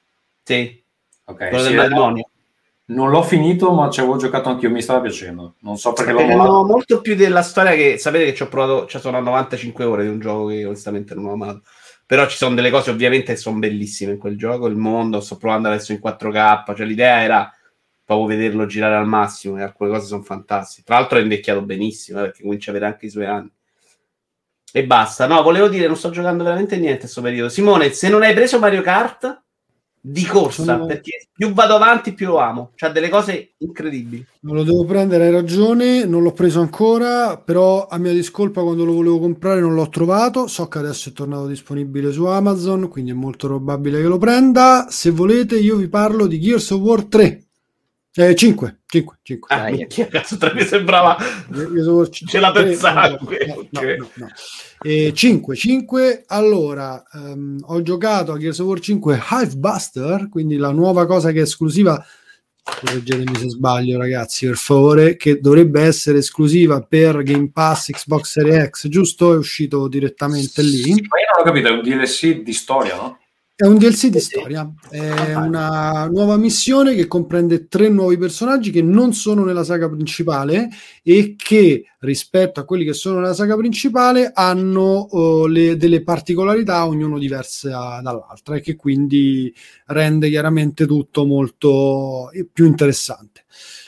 Sì, 0.49 0.83
Ok, 1.29 1.49
quello 1.49 1.59
sì, 1.59 1.69
del 1.69 1.77
matrimonio. 1.77 2.31
Non 2.87 3.11
l'ho 3.11 3.23
finito, 3.23 3.71
ma 3.73 3.91
ci 3.91 4.01
avevo 4.01 4.17
giocato 4.17 4.49
anch'io, 4.49 4.71
mi 4.71 4.81
stava 4.81 5.03
piacendo. 5.03 5.57
Non 5.61 5.77
so 5.77 5.93
perché 5.93 6.13
l'ho 6.13 6.25
no, 6.25 6.65
molto 6.65 7.03
più 7.03 7.15
della 7.15 7.43
storia 7.43 7.73
che 7.73 7.99
sapete 7.99 8.25
che 8.25 8.35
ci 8.35 8.43
ho 8.43 8.49
provato, 8.49 8.87
cioè 8.87 8.99
sono 8.99 9.19
a 9.19 9.21
95 9.21 9.85
ore 9.85 10.05
di 10.05 10.09
un 10.09 10.21
gioco 10.21 10.47
che 10.47 10.65
onestamente 10.65 11.15
non 11.15 11.27
ho 11.27 11.33
amato. 11.33 11.63
Però 12.07 12.27
ci 12.27 12.39
sono 12.39 12.55
delle 12.55 12.71
cose 12.71 12.91
ovviamente 12.91 13.35
che 13.35 13.39
sono 13.39 13.59
bellissime 13.59 14.13
in 14.13 14.19
quel 14.19 14.39
gioco, 14.39 14.67
il 14.69 14.77
mondo, 14.77 15.21
sto 15.21 15.37
provando 15.37 15.69
adesso 15.69 15.93
in 15.93 16.01
4K, 16.03 16.75
cioè 16.75 16.87
l'idea 16.87 17.21
era 17.21 17.55
proprio 18.03 18.29
vederlo 18.29 18.65
girare 18.65 18.95
al 18.95 19.07
massimo 19.07 19.59
e 19.59 19.63
alcune 19.63 19.91
cose 19.91 20.07
sono 20.07 20.23
fantastiche. 20.23 20.85
Tra 20.87 20.99
l'altro 20.99 21.19
è 21.19 21.21
invecchiato 21.21 21.61
benissimo, 21.61 22.21
eh, 22.21 22.23
perché 22.23 22.43
comincia 22.43 22.71
a 22.71 22.75
avere 22.75 22.91
anche 22.91 23.05
i 23.05 23.11
suoi 23.11 23.27
anni. 23.27 23.53
E 24.73 24.87
basta. 24.87 25.27
No, 25.27 25.43
volevo 25.43 25.69
dire, 25.69 25.87
non 25.87 25.97
sto 25.97 26.09
giocando 26.09 26.43
veramente 26.43 26.77
niente 26.77 26.93
in 26.93 27.01
questo 27.01 27.21
periodo. 27.21 27.51
Simone, 27.51 27.93
se 27.93 28.09
non 28.09 28.23
hai 28.23 28.33
preso 28.33 28.59
Mario 28.59 28.81
Kart, 28.81 29.43
di 30.01 30.25
corsa, 30.25 30.63
Sono- 30.65 30.87
perché 30.87 31.29
più 31.33 31.53
vado 31.53 31.75
avanti 31.75 32.13
più 32.13 32.27
lo 32.27 32.39
amo. 32.39 32.71
C'ha 32.75 32.89
delle 32.89 33.09
cose 33.09 33.55
incredibili. 33.59 34.25
Non 34.41 34.57
lo 34.57 34.63
devo 34.63 34.85
prendere, 34.85 35.27
hai 35.27 35.33
ragione, 35.33 36.05
non 36.05 36.23
l'ho 36.23 36.33
preso 36.33 36.61
ancora, 36.61 37.37
però 37.39 37.87
a 37.87 37.99
mia 37.99 38.13
discolpa 38.13 38.63
quando 38.63 38.85
lo 38.85 38.93
volevo 38.95 39.19
comprare 39.19 39.61
non 39.61 39.75
l'ho 39.75 39.89
trovato, 39.89 40.47
so 40.47 40.69
che 40.69 40.79
adesso 40.79 41.09
è 41.09 41.13
tornato 41.13 41.47
disponibile 41.47 42.13
su 42.13 42.25
Amazon, 42.25 42.89
quindi 42.89 43.11
è 43.11 43.15
molto 43.15 43.49
probabile 43.49 44.01
che 44.01 44.07
lo 44.09 44.19
prenda. 44.19 44.87
Se 44.89 45.11
volete 45.11 45.59
io 45.59 45.77
vi 45.77 45.89
parlo 45.89 46.27
di 46.27 46.41
Gears 46.41 46.71
of 46.71 46.81
War 46.81 47.05
3. 47.05 47.48
Eh, 48.19 48.35
5, 48.35 48.81
5, 48.85 49.19
5. 49.23 49.55
Ah, 49.55 49.71
minchia, 49.71 50.09
cazzo, 50.09 50.37
tre 50.39 50.53
mi 50.53 50.65
sembrava 50.65 51.17
of 51.17 51.87
War 51.87 52.09
Ce 52.11 52.41
no. 53.97 54.29
E 54.83 55.13
5, 55.15 55.55
5. 55.55 56.25
Allora, 56.27 57.01
ehm, 57.15 57.61
ho 57.63 57.81
giocato 57.83 58.33
a 58.33 58.39
Gears 58.39 58.59
of 58.59 58.67
War 58.67 58.81
5 58.81 59.23
Hive 59.31 59.55
Buster, 59.55 60.29
quindi 60.29 60.57
la 60.57 60.73
nuova 60.73 61.07
cosa 61.07 61.31
che 61.31 61.39
è 61.39 61.43
esclusiva. 61.43 62.05
Correggetemi 62.61 63.37
se 63.37 63.51
sbaglio, 63.51 63.99
ragazzi, 63.99 64.47
per 64.47 64.57
favore. 64.57 65.17
Che 65.17 65.39
dovrebbe 65.39 65.83
essere 65.83 66.19
esclusiva 66.19 66.83
per 66.83 67.23
Game 67.23 67.51
Pass 67.53 67.93
Xbox 67.93 68.33
Series 68.33 68.69
X, 68.69 68.89
giusto? 68.89 69.33
È 69.33 69.37
uscito 69.37 69.87
direttamente 69.87 70.61
lì. 70.63 70.91
Ma 70.91 71.21
io 71.21 71.29
non 71.37 71.41
ho 71.41 71.45
capito, 71.45 71.69
è 71.69 71.71
un 71.71 71.83
DLC 71.83 72.43
di 72.43 72.53
storia, 72.53 72.97
no? 72.97 73.19
È 73.61 73.67
un 73.67 73.77
DLC 73.77 74.07
di 74.07 74.21
storia, 74.21 74.73
è 74.89 75.35
una 75.35 76.07
nuova 76.07 76.37
missione 76.37 76.95
che 76.95 77.09
comprende 77.09 77.67
tre 77.67 77.89
nuovi 77.89 78.17
personaggi 78.17 78.71
che 78.71 78.83
non 78.83 79.15
sono 79.15 79.43
nella 79.43 79.65
saga 79.65 79.89
principale 79.89 80.69
e 81.03 81.35
che 81.37 81.87
rispetto 81.99 82.61
a 82.61 82.65
quelli 82.65 82.85
che 82.85 82.93
sono 82.93 83.19
nella 83.19 83.35
saga 83.35 83.57
principale 83.57 84.31
hanno 84.33 85.09
oh, 85.11 85.49
le- 85.49 85.77
delle 85.77 86.05
particolarità, 86.05 86.87
ognuno 86.87 87.19
diverse 87.19 87.73
a- 87.73 88.01
dall'altra 88.01 88.55
e 88.55 88.61
che 88.61 88.77
quindi 88.77 89.53
rende 89.87 90.29
chiaramente 90.29 90.87
tutto 90.87 91.27
molto 91.27 92.31
eh, 92.31 92.47
più 92.47 92.65
interessante. 92.65 93.45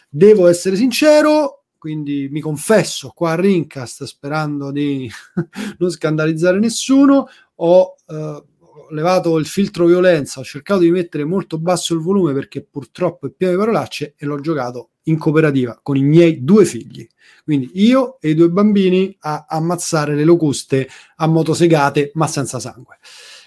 Devo 0.08 0.48
essere 0.48 0.74
sincero, 0.74 1.66
quindi 1.78 2.26
mi 2.28 2.40
confesso 2.40 3.12
qua 3.14 3.30
a 3.30 3.36
Rincast 3.36 4.02
sperando 4.02 4.72
di 4.72 5.08
non 5.78 5.90
scandalizzare 5.92 6.58
nessuno, 6.58 7.28
ho 7.54 7.94
eh, 8.08 8.14
ho 8.14 8.49
levato 8.90 9.36
il 9.38 9.46
filtro 9.46 9.86
violenza, 9.86 10.40
ho 10.40 10.44
cercato 10.44 10.80
di 10.80 10.90
mettere 10.90 11.24
molto 11.24 11.58
basso 11.58 11.94
il 11.94 12.00
volume 12.00 12.32
perché 12.32 12.62
purtroppo 12.62 13.26
è 13.26 13.30
pieno 13.30 13.52
di 13.52 13.58
parolacce 13.58 14.14
e 14.16 14.26
l'ho 14.26 14.40
giocato 14.40 14.90
in 15.04 15.18
cooperativa 15.18 15.78
con 15.82 15.96
i 15.96 16.02
miei 16.02 16.44
due 16.44 16.64
figli. 16.64 17.06
Quindi 17.44 17.70
io 17.74 18.18
e 18.20 18.30
i 18.30 18.34
due 18.34 18.48
bambini 18.48 19.16
a 19.20 19.46
ammazzare 19.48 20.14
le 20.14 20.24
locuste 20.24 20.88
a 21.16 21.26
motosegate 21.26 22.12
ma 22.14 22.26
senza 22.26 22.58
sangue. 22.58 22.98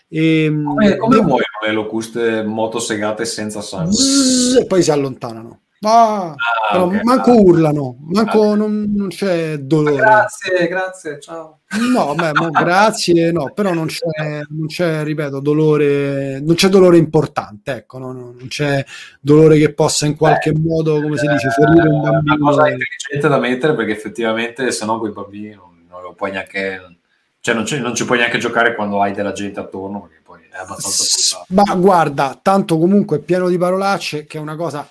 E, 0.08 0.52
Come, 0.52 0.98
come 0.98 1.16
muoiono 1.18 1.60
le 1.66 1.72
locuste 1.72 2.44
motosegate 2.44 3.26
senza 3.26 3.62
sangue? 3.62 3.94
Zzz, 3.94 4.56
e 4.58 4.66
poi 4.66 4.84
si 4.84 4.92
allontanano. 4.92 5.63
Ah, 5.84 6.30
Ah, 6.32 6.36
però 6.72 6.86
ok. 6.86 7.04
manco 7.04 7.32
urlano, 7.40 7.98
manco 8.02 8.56
non, 8.56 8.92
non 8.96 9.08
c'è 9.10 9.58
dolore. 9.58 9.96
Grazie, 9.98 10.68
grazie, 10.68 11.20
ciao. 11.20 11.60
No, 11.92 12.14
beh, 12.16 12.32
mo 12.34 12.50
grazie, 12.52 13.32
no, 13.32 13.52
però 13.54 13.74
non 13.74 13.88
c'è, 13.88 14.42
non 14.50 14.68
c'è, 14.68 15.04
ripeto, 15.04 15.40
dolore, 15.40 16.40
non 16.40 16.56
c'è 16.56 16.68
dolore 16.70 16.98
importante, 16.98 17.72
ecco, 17.74 17.98
no, 17.98 18.12
no, 18.12 18.34
non 18.38 18.46
c'è 18.48 18.84
dolore 19.20 19.58
che 19.58 19.74
possa 19.74 20.06
in 20.06 20.16
qualche 20.16 20.54
modo, 20.54 21.02
come 21.02 21.18
si 21.18 21.28
dice, 21.28 21.50
ferire 21.50 21.88
un 21.88 21.96
Eh, 21.96 22.00
Una 22.00 22.12
bambino. 22.12 22.38
cosa 22.46 22.62
intelligente 22.70 23.28
da 23.28 23.38
mettere 23.40 23.74
perché 23.76 23.92
effettivamente 23.92 24.72
se 24.72 24.86
no 24.86 25.00
quei 25.00 25.12
bambini 25.12 25.54
non, 25.56 25.84
non 25.90 26.02
lo 26.02 26.14
puoi 26.14 26.32
neanche... 26.32 26.98
Cioè 27.44 27.56
non 27.56 27.66
ci, 27.66 27.78
non 27.82 27.94
ci 27.94 28.06
puoi 28.06 28.20
neanche 28.20 28.38
giocare 28.38 28.74
quando 28.74 29.02
hai 29.02 29.12
della 29.12 29.34
gente 29.34 29.60
attorno 29.60 30.00
perché 30.04 30.22
poi 30.24 30.40
è 30.50 30.56
abbastanza 30.58 31.04
S-. 31.04 31.44
Ma 31.50 31.76
guarda, 31.76 32.40
tanto 32.42 32.78
comunque 32.78 33.18
è 33.18 33.20
pieno 33.20 33.50
di 33.50 33.58
parolacce, 33.58 34.26
che 34.26 34.38
è 34.38 34.42
una 34.42 34.56
cosa 34.56 34.88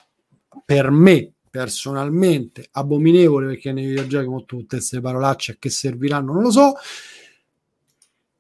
per 0.73 0.91
me 0.91 1.31
personalmente 1.51 2.67
abominevole, 2.73 3.47
perché 3.49 3.73
nei 3.73 3.86
videogiochi 3.86 4.25
con 4.26 4.47
tutte 4.47 4.76
queste 4.76 5.02
parolacce 5.02 5.52
a 5.52 5.57
che 5.59 5.68
serviranno 5.68 6.33
non 6.33 6.42
lo 6.42 6.51
so. 6.51 6.73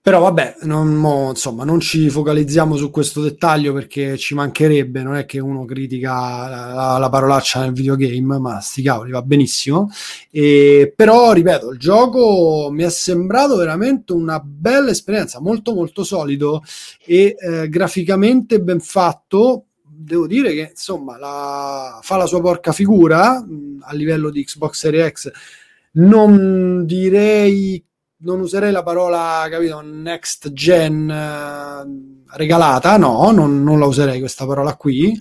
Però 0.00 0.18
vabbè, 0.20 0.56
non, 0.62 0.94
mo, 0.94 1.28
insomma, 1.28 1.62
non 1.62 1.78
ci 1.78 2.08
focalizziamo 2.10 2.74
su 2.74 2.90
questo 2.90 3.20
dettaglio 3.20 3.72
perché 3.72 4.16
ci 4.16 4.34
mancherebbe, 4.34 5.02
non 5.02 5.14
è 5.14 5.26
che 5.26 5.38
uno 5.38 5.64
critica 5.64 6.48
la, 6.48 6.72
la- 6.72 6.98
la 6.98 7.08
parolaccia 7.08 7.60
nel 7.60 7.72
videogame, 7.72 8.38
ma 8.38 8.60
sti 8.60 8.82
cavoli, 8.82 9.12
va 9.12 9.22
benissimo. 9.22 9.90
E, 10.30 10.92
però, 10.96 11.32
ripeto, 11.32 11.70
il 11.70 11.78
gioco 11.78 12.68
mi 12.72 12.82
è 12.82 12.90
sembrato 12.90 13.54
veramente 13.56 14.12
una 14.12 14.40
bella 14.40 14.90
esperienza, 14.90 15.38
molto 15.40 15.72
molto 15.72 16.02
solido 16.02 16.62
e 17.04 17.36
eh, 17.38 17.68
graficamente 17.68 18.60
ben 18.60 18.80
fatto. 18.80 19.66
Devo 20.04 20.26
dire 20.26 20.52
che 20.52 20.68
insomma 20.70 21.16
la- 21.18 21.98
fa 22.02 22.16
la 22.16 22.26
sua 22.26 22.40
porca 22.40 22.72
figura 22.72 23.40
mh, 23.40 23.82
a 23.82 23.94
livello 23.94 24.30
di 24.30 24.44
Xbox 24.44 24.78
Series 24.78 25.12
X. 25.12 25.30
Non 25.92 26.84
direi, 26.86 27.82
non 28.18 28.40
userei 28.40 28.72
la 28.72 28.82
parola, 28.82 29.46
capito, 29.50 29.80
next 29.80 30.52
gen 30.52 31.10
eh, 31.10 32.26
regalata, 32.36 32.96
no, 32.96 33.30
non, 33.30 33.62
non 33.62 33.78
la 33.78 33.86
userei 33.86 34.18
questa 34.18 34.46
parola 34.46 34.76
qui. 34.76 35.18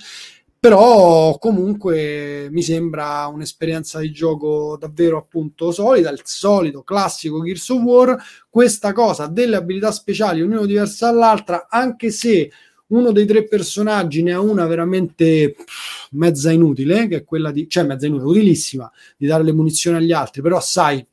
Però 0.59 1.37
comunque 1.39 2.47
mi 2.51 2.61
sembra 2.61 3.25
un'esperienza 3.25 3.99
di 3.99 4.11
gioco 4.11 4.77
davvero 4.79 5.17
appunto 5.17 5.71
solida, 5.71 6.11
il 6.11 6.21
solito 6.23 6.83
classico 6.83 7.41
Gears 7.41 7.69
of 7.69 7.81
War, 7.81 8.23
questa 8.47 8.93
cosa 8.93 9.25
delle 9.25 9.55
abilità 9.55 9.91
speciali, 9.91 10.41
ognuno 10.41 10.65
diversa 10.67 11.09
dall'altra, 11.09 11.65
anche 11.67 12.11
se 12.11 12.51
uno 12.91 13.11
dei 13.11 13.25
tre 13.25 13.43
personaggi 13.45 14.23
ne 14.23 14.33
ha 14.33 14.39
una 14.39 14.65
veramente 14.65 15.53
pff, 15.53 16.07
mezza 16.11 16.51
inutile, 16.51 17.07
che 17.07 17.17
è 17.17 17.23
quella 17.23 17.51
di, 17.51 17.67
cioè 17.67 17.83
mezza 17.83 18.05
inutile, 18.05 18.29
utilissima, 18.29 18.91
di 19.17 19.27
dare 19.27 19.43
le 19.43 19.53
munizioni 19.53 19.97
agli 19.97 20.11
altri, 20.11 20.41
però 20.41 20.59
sai, 20.59 21.05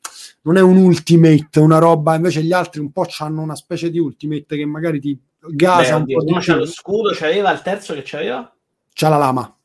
non 0.43 0.57
è 0.57 0.61
un 0.61 0.77
ultimate, 0.77 1.61
una 1.61 1.79
roba, 1.79 2.15
invece 2.15 2.43
gli 2.43 2.53
altri 2.53 2.81
un 2.81 2.91
po' 2.91 3.07
hanno 3.19 3.43
una 3.43 3.55
specie 3.55 3.91
di 3.91 3.99
ultimate 3.99 4.57
che 4.57 4.65
magari 4.65 5.01
ti 5.01 5.19
gasa 5.51 5.91
Beh, 5.91 5.95
un 5.95 6.03
oddio, 6.03 6.17
po' 6.19 6.25
di 6.25 6.31
uno 6.33 6.41
c'ha 6.41 6.57
lo 6.57 6.67
scudo, 6.67 7.11
c'aveva 7.15 7.53
il 7.53 7.63
terzo 7.63 7.95
che 7.95 8.03
c'aveva? 8.05 8.53
C'ha 8.93 9.09
la 9.09 9.17
lama, 9.17 9.57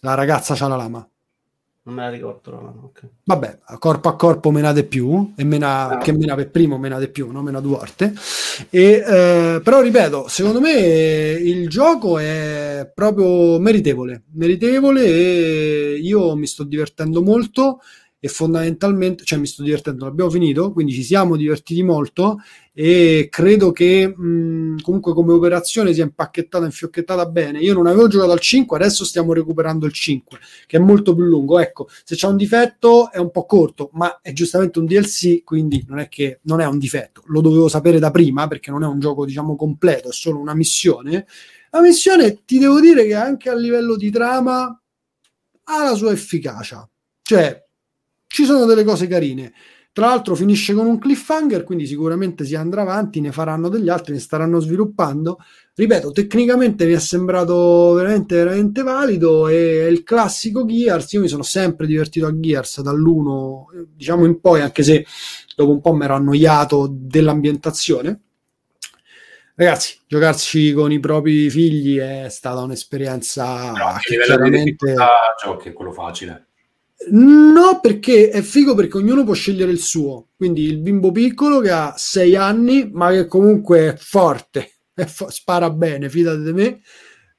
la 0.00 0.14
ragazza 0.14 0.54
c'ha 0.54 0.68
la 0.68 0.76
lama. 0.76 1.08
Non 1.84 1.96
me 1.96 2.02
la 2.02 2.10
ricordo. 2.10 2.50
no, 2.52 2.80
ok. 2.84 3.08
Vabbè, 3.24 3.58
a 3.64 3.78
corpo 3.78 4.08
a 4.08 4.14
corpo 4.14 4.52
menate 4.52 4.84
più, 4.84 5.32
e 5.36 5.42
mena, 5.42 5.88
Ah. 5.88 5.98
che 5.98 6.12
mena 6.12 6.36
per 6.36 6.48
primo 6.50 6.78
menate 6.78 7.08
più, 7.08 7.30
no? 7.32 7.42
mena 7.42 7.58
due 7.58 7.76
volte. 7.76 8.12
E, 8.70 9.02
eh, 9.04 9.60
però 9.64 9.80
ripeto, 9.80 10.28
secondo 10.28 10.60
me 10.60 10.70
il 10.70 11.68
gioco 11.68 12.18
è 12.18 12.88
proprio 12.94 13.58
meritevole, 13.58 14.22
meritevole 14.34 15.02
e 15.04 15.98
io 16.00 16.36
mi 16.36 16.46
sto 16.46 16.62
divertendo 16.62 17.20
molto 17.20 17.80
e 18.24 18.28
fondamentalmente, 18.28 19.24
cioè 19.24 19.36
mi 19.40 19.48
sto 19.48 19.64
divertendo, 19.64 20.04
l'abbiamo 20.04 20.30
finito, 20.30 20.70
quindi 20.70 20.92
ci 20.92 21.02
siamo 21.02 21.34
divertiti 21.34 21.82
molto 21.82 22.38
e 22.72 23.26
credo 23.28 23.72
che 23.72 24.06
mh, 24.06 24.80
comunque 24.82 25.12
come 25.12 25.32
operazione 25.32 25.92
sia 25.92 26.04
impacchettata, 26.04 26.64
infiocchettata 26.64 27.26
bene. 27.26 27.58
Io 27.58 27.74
non 27.74 27.88
avevo 27.88 28.06
giocato 28.06 28.30
al 28.30 28.38
5, 28.38 28.76
adesso 28.76 29.04
stiamo 29.04 29.32
recuperando 29.32 29.86
il 29.86 29.92
5, 29.92 30.38
che 30.68 30.76
è 30.76 30.80
molto 30.80 31.16
più 31.16 31.24
lungo. 31.24 31.58
Ecco, 31.58 31.88
se 32.04 32.14
c'è 32.14 32.28
un 32.28 32.36
difetto 32.36 33.10
è 33.10 33.18
un 33.18 33.32
po' 33.32 33.44
corto, 33.44 33.90
ma 33.94 34.20
è 34.22 34.32
giustamente 34.32 34.78
un 34.78 34.86
DLC, 34.86 35.42
quindi 35.42 35.84
non 35.88 35.98
è 35.98 36.08
che 36.08 36.38
non 36.42 36.60
è 36.60 36.66
un 36.66 36.78
difetto. 36.78 37.24
Lo 37.26 37.40
dovevo 37.40 37.66
sapere 37.66 37.98
da 37.98 38.12
prima 38.12 38.46
perché 38.46 38.70
non 38.70 38.84
è 38.84 38.86
un 38.86 39.00
gioco, 39.00 39.26
diciamo, 39.26 39.56
completo, 39.56 40.10
è 40.10 40.12
solo 40.12 40.38
una 40.38 40.54
missione. 40.54 41.26
La 41.72 41.80
missione 41.80 42.44
ti 42.44 42.60
devo 42.60 42.78
dire 42.80 43.04
che 43.04 43.14
anche 43.14 43.50
a 43.50 43.56
livello 43.56 43.96
di 43.96 44.12
trama 44.12 44.80
ha 45.64 45.82
la 45.82 45.94
sua 45.96 46.12
efficacia. 46.12 46.88
Cioè, 47.22 47.61
ci 48.32 48.44
sono 48.44 48.64
delle 48.64 48.82
cose 48.82 49.06
carine. 49.06 49.52
Tra 49.92 50.06
l'altro 50.06 50.34
finisce 50.34 50.72
con 50.72 50.86
un 50.86 50.98
cliffhanger, 50.98 51.64
quindi 51.64 51.84
sicuramente 51.84 52.46
si 52.46 52.54
andrà 52.54 52.80
avanti, 52.80 53.20
ne 53.20 53.30
faranno 53.30 53.68
degli 53.68 53.90
altri, 53.90 54.14
ne 54.14 54.20
staranno 54.20 54.58
sviluppando. 54.58 55.36
Ripeto, 55.74 56.12
tecnicamente 56.12 56.86
mi 56.86 56.94
è 56.94 56.98
sembrato 56.98 57.92
veramente, 57.92 58.36
veramente 58.36 58.82
valido. 58.82 59.48
È 59.48 59.84
il 59.84 60.02
classico 60.02 60.64
Gears. 60.64 61.12
Io 61.12 61.20
mi 61.20 61.28
sono 61.28 61.42
sempre 61.42 61.86
divertito 61.86 62.26
a 62.26 62.32
Gears 62.34 62.80
dall'1, 62.80 63.86
diciamo 63.94 64.24
in 64.24 64.40
poi, 64.40 64.62
anche 64.62 64.82
se 64.82 65.04
dopo 65.54 65.72
un 65.72 65.82
po' 65.82 65.92
mi 65.92 66.04
ero 66.04 66.14
annoiato 66.14 66.88
dell'ambientazione. 66.90 68.20
Ragazzi, 69.54 69.98
giocarci 70.06 70.72
con 70.72 70.90
i 70.90 71.00
propri 71.00 71.50
figli 71.50 71.98
è 71.98 72.28
stata 72.30 72.62
un'esperienza 72.62 73.72
Però 73.74 73.88
a 73.88 73.98
che 73.98 74.16
livello 74.16 74.48
di 74.48 74.74
giochi 75.38 75.68
è 75.68 75.72
quello 75.74 75.92
facile. 75.92 76.46
No, 77.10 77.80
perché 77.80 78.30
è 78.30 78.42
figo 78.42 78.74
perché 78.74 78.96
ognuno 78.96 79.24
può 79.24 79.34
scegliere 79.34 79.72
il 79.72 79.80
suo. 79.80 80.28
Quindi 80.36 80.64
il 80.64 80.78
bimbo 80.78 81.10
piccolo 81.10 81.60
che 81.60 81.70
ha 81.70 81.94
sei 81.96 82.36
anni, 82.36 82.88
ma 82.92 83.10
che 83.10 83.26
comunque 83.26 83.88
è 83.88 83.96
forte, 83.96 84.70
è 84.94 85.04
fo- 85.04 85.30
spara 85.30 85.70
bene, 85.70 86.08
fidate 86.08 86.42
di 86.42 86.52
me. 86.52 86.80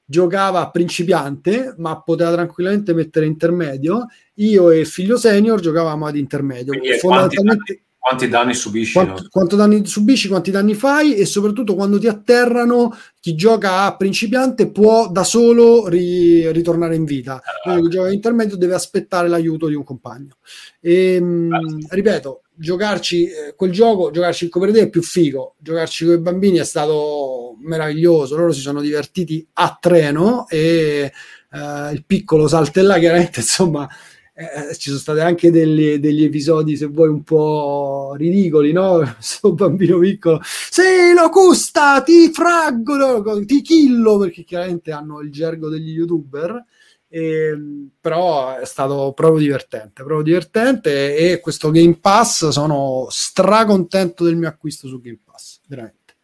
Giocava 0.06 0.60
a 0.60 0.70
principiante, 0.70 1.74
ma 1.78 2.02
poteva 2.02 2.32
tranquillamente 2.32 2.92
mettere 2.92 3.26
intermedio. 3.26 4.06
Io 4.34 4.70
e 4.70 4.84
figlio 4.84 5.16
senior 5.16 5.60
giocavamo 5.60 6.06
ad 6.06 6.16
intermedio. 6.16 6.76
Quindi 6.78 6.98
Fondamentalmente 6.98 7.84
Quanti 8.06 8.28
danni 8.28 8.52
subisci? 8.52 8.92
quanto, 8.92 9.22
no? 9.22 9.28
quanto 9.30 9.56
danni 9.56 9.86
subisci, 9.86 10.28
quanti 10.28 10.50
danni 10.50 10.74
fai 10.74 11.14
e 11.14 11.24
soprattutto 11.24 11.74
quando 11.74 11.98
ti 11.98 12.06
atterrano, 12.06 12.94
chi 13.18 13.34
gioca 13.34 13.84
a 13.84 13.96
principiante 13.96 14.70
può 14.70 15.08
da 15.08 15.24
solo 15.24 15.88
ri- 15.88 16.52
ritornare 16.52 16.96
in 16.96 17.04
vita. 17.04 17.40
Quello 17.62 17.80
che 17.80 17.88
gioca 17.88 18.08
a 18.08 18.12
intermedio 18.12 18.58
deve 18.58 18.74
aspettare 18.74 19.26
l'aiuto 19.26 19.68
di 19.68 19.74
un 19.74 19.84
compagno. 19.84 20.36
E, 20.80 21.18
mh, 21.18 21.86
ripeto, 21.88 22.42
giocarci 22.52 23.24
eh, 23.24 23.54
quel 23.56 23.72
gioco, 23.72 24.10
giocarci 24.10 24.44
il 24.44 24.50
Copper 24.50 24.70
è 24.72 24.90
più 24.90 25.02
figo. 25.02 25.54
Giocarci 25.56 26.04
con 26.04 26.14
i 26.14 26.20
bambini 26.20 26.58
è 26.58 26.64
stato 26.64 27.56
meraviglioso. 27.62 28.36
Loro 28.36 28.52
si 28.52 28.60
sono 28.60 28.82
divertiti 28.82 29.48
a 29.54 29.78
treno 29.80 30.46
e 30.50 31.10
eh, 31.50 31.92
il 31.92 32.04
piccolo 32.04 32.48
saltella 32.48 32.98
chiaramente, 32.98 33.40
insomma, 33.40 33.88
eh, 34.36 34.74
ci 34.74 34.88
sono 34.88 34.98
stati 34.98 35.20
anche 35.20 35.52
degli, 35.52 35.98
degli 35.98 36.24
episodi, 36.24 36.76
se 36.76 36.86
vuoi, 36.86 37.08
un 37.08 37.22
po' 37.22 38.14
ridicoli, 38.16 38.72
no? 38.72 38.98
Questo 39.14 39.52
bambino 39.52 39.98
piccolo, 39.98 40.40
sì, 40.42 41.12
locusta, 41.14 42.02
ti 42.02 42.32
fraggo, 42.32 43.44
ti 43.44 43.62
killo, 43.62 44.18
perché 44.18 44.42
chiaramente 44.42 44.90
hanno 44.90 45.20
il 45.20 45.30
gergo 45.30 45.68
degli 45.68 45.90
youtuber. 45.90 46.64
E, 47.08 47.56
però 48.00 48.56
è 48.56 48.66
stato 48.66 49.12
proprio 49.14 49.38
divertente, 49.38 50.02
proprio 50.02 50.22
divertente 50.22 51.16
e 51.16 51.38
questo 51.38 51.70
Game 51.70 51.96
Pass 52.00 52.48
sono 52.48 53.06
stracontento 53.08 54.24
del 54.24 54.34
mio 54.34 54.48
acquisto 54.48 54.88
su 54.88 55.00
Game 55.00 55.20
Pass, 55.24 55.60
veramente. 55.68 56.14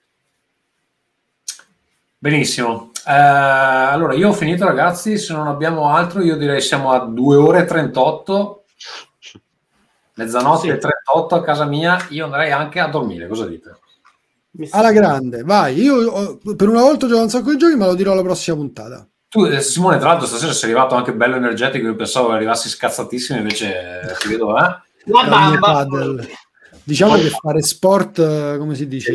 Benissimo. 2.18 2.89
Eh, 3.06 3.12
allora, 3.12 4.14
io 4.14 4.28
ho 4.28 4.32
finito, 4.32 4.64
ragazzi. 4.64 5.18
Se 5.18 5.32
non 5.32 5.46
abbiamo 5.46 5.88
altro, 5.94 6.22
io 6.22 6.36
direi 6.36 6.60
siamo 6.60 6.92
a 6.92 6.98
2 7.00 7.36
ore 7.36 7.60
e 7.60 7.64
38. 7.64 8.64
Mezzanotte 10.14 10.60
Sì. 10.62 10.68
e 10.68 10.78
38 10.78 11.34
a 11.36 11.42
casa 11.42 11.64
mia. 11.64 11.98
Io 12.10 12.24
andrei 12.26 12.50
anche 12.52 12.80
a 12.80 12.88
dormire. 12.88 13.26
Cosa 13.28 13.46
dite? 13.46 13.78
Alla 14.70 14.92
grande, 14.92 15.42
vai. 15.42 15.80
Io 15.80 15.94
ho- 16.10 16.38
per 16.56 16.68
una 16.68 16.80
volta 16.82 17.04
ho 17.04 17.08
giocato 17.08 17.24
un 17.24 17.30
sacco 17.30 17.50
di 17.50 17.56
giochi, 17.56 17.76
ma 17.76 17.86
lo 17.86 17.94
dirò 17.94 18.12
alla 18.12 18.22
prossima 18.22 18.56
puntata. 18.56 19.06
Tu, 19.28 19.44
eh, 19.46 19.60
Simone, 19.60 19.98
tra 19.98 20.08
l'altro, 20.08 20.26
stasera 20.26 20.52
sei 20.52 20.70
arrivato 20.70 20.96
anche 20.96 21.14
bello 21.14 21.36
energetico. 21.36 21.86
Io 21.86 21.94
pensavo 21.94 22.30
arrivassi 22.30 22.68
scazzatissimo, 22.68 23.38
invece 23.38 24.16
ti 24.18 24.28
vedo, 24.28 24.56
eh? 24.58 24.76
La 25.04 25.22
Era 25.24 25.86
Diciamo 26.90 27.14
che 27.14 27.28
fare 27.28 27.62
sport, 27.62 28.18
eh, 28.18 28.56
come 28.58 28.74
si 28.74 28.88
dice, 28.88 29.12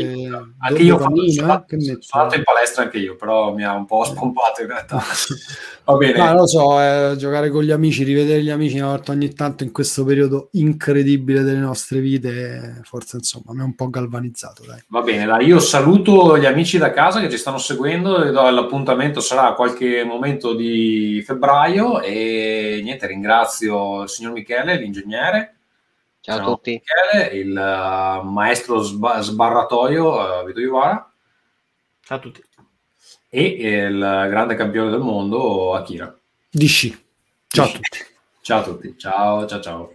Anche 0.59 0.81
io 0.81 0.95
dopamina, 0.95 1.65
sono 1.99 2.23
andato 2.23 2.35
in 2.37 2.43
palestra 2.43 2.83
anche 2.83 2.99
io, 2.99 3.17
però 3.17 3.53
mi 3.53 3.65
ha 3.65 3.73
un 3.73 3.85
po' 3.85 4.05
spompato 4.05 4.61
in 4.61 4.67
realtà. 4.67 5.03
Va 5.83 5.95
bene. 5.97 6.17
Ma 6.17 6.33
lo 6.33 6.47
so, 6.47 6.81
eh, 6.81 7.15
giocare 7.17 7.49
con 7.49 7.63
gli 7.63 7.71
amici, 7.71 8.03
rivedere 8.03 8.41
gli 8.41 8.49
amici 8.49 8.77
una 8.77 8.87
volta 8.87 9.11
ogni 9.11 9.33
tanto 9.33 9.63
in 9.63 9.73
questo 9.73 10.05
periodo 10.05 10.47
incredibile 10.53 11.43
delle 11.43 11.59
nostre 11.59 11.99
vite, 11.99 12.79
forse 12.83 13.17
insomma 13.17 13.53
mi 13.53 13.59
ha 13.59 13.65
un 13.65 13.75
po' 13.75 13.89
galvanizzato. 13.89 14.63
Dai. 14.65 14.81
Va 14.87 15.01
bene, 15.01 15.25
dai, 15.25 15.45
io 15.45 15.59
saluto 15.59 16.37
gli 16.37 16.45
amici 16.45 16.77
da 16.77 16.91
casa 16.91 17.19
che 17.19 17.29
ci 17.29 17.37
stanno 17.37 17.57
seguendo 17.57 18.31
do 18.31 18.49
l'appuntamento 18.49 19.19
sarà 19.19 19.53
qualche 19.53 20.05
momento 20.05 20.55
di 20.55 21.21
febbraio 21.25 22.01
e 22.01 22.79
niente, 22.81 23.05
ringrazio 23.05 24.03
il 24.03 24.09
signor 24.09 24.31
Michele, 24.31 24.77
l'ingegnere, 24.77 25.54
Ciao 26.25 26.37
a 26.37 26.39
Ciao. 26.39 26.55
tutti. 26.55 26.81
Michele, 27.11 27.37
il 27.37 27.55
eh, 27.55 28.23
maestro 28.23 28.81
sba- 28.81 29.21
sbarratoio 29.21 30.41
uh, 30.41 30.43
Vito 30.43 30.59
Iuvara 30.59 31.13
Ciao 32.01 32.17
a 32.17 32.19
tutti. 32.19 32.43
e 33.29 33.41
il 33.41 33.99
grande 33.99 34.55
campione 34.55 34.89
del 34.89 35.01
mondo 35.01 35.75
Akira. 35.75 36.17
Di 36.49 36.65
sci. 36.65 37.05
Ciao 37.47 37.65
a 37.65 37.67
tutti. 37.69 37.99
Ciao 38.41 38.59
a 38.59 38.63
tutti, 38.63 38.97
ciao 38.97 39.45
ciao 39.45 39.59
ciao. 39.61 39.94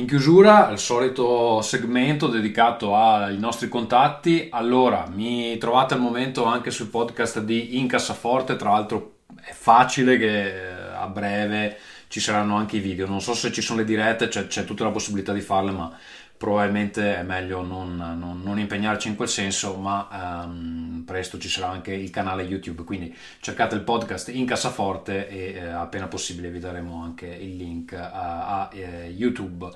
In 0.00 0.06
chiusura, 0.06 0.70
il 0.70 0.78
solito 0.78 1.60
segmento 1.60 2.26
dedicato 2.26 2.96
ai 2.96 3.38
nostri 3.38 3.68
contatti. 3.68 4.48
Allora, 4.50 5.06
mi 5.12 5.58
trovate 5.58 5.92
al 5.92 6.00
momento 6.00 6.44
anche 6.46 6.70
sul 6.70 6.86
podcast 6.86 7.40
di 7.40 7.76
Incassaforte, 7.78 8.56
tra 8.56 8.70
l'altro 8.70 9.16
è 9.42 9.52
facile 9.52 10.16
che 10.16 10.54
eh, 10.54 10.94
a 10.94 11.06
breve 11.06 11.76
ci 12.08 12.18
saranno 12.18 12.56
anche 12.56 12.78
i 12.78 12.80
video. 12.80 13.06
Non 13.06 13.20
so 13.20 13.34
se 13.34 13.52
ci 13.52 13.60
sono 13.60 13.80
le 13.80 13.84
dirette, 13.84 14.28
c'è, 14.28 14.46
c'è 14.46 14.64
tutta 14.64 14.84
la 14.84 14.90
possibilità 14.90 15.34
di 15.34 15.42
farle, 15.42 15.70
ma 15.70 15.94
probabilmente 16.40 17.18
è 17.18 17.22
meglio 17.22 17.60
non, 17.60 17.96
non- 17.96 18.40
non 18.42 18.58
impegnarci 18.58 19.08
in 19.08 19.14
quel 19.14 19.28
senso, 19.28 19.76
ma 19.76 20.42
ehm, 20.42 21.02
presto 21.04 21.36
ci 21.36 21.50
sarà 21.50 21.68
anche 21.68 21.92
il 21.92 22.08
canale 22.08 22.44
YouTube, 22.44 22.84
quindi 22.84 23.14
cercate 23.40 23.74
il 23.74 23.82
podcast 23.82 24.30
in 24.30 24.46
cassaforte 24.46 25.28
e 25.28 25.56
eh, 25.56 25.66
appena 25.66 26.06
possibile 26.06 26.48
vi 26.48 26.58
daremo 26.58 27.02
anche 27.02 27.26
il 27.26 27.58
link 27.58 27.92
a, 27.92 28.46
a, 28.46 28.70
eh, 28.72 29.14
YouTube. 29.14 29.68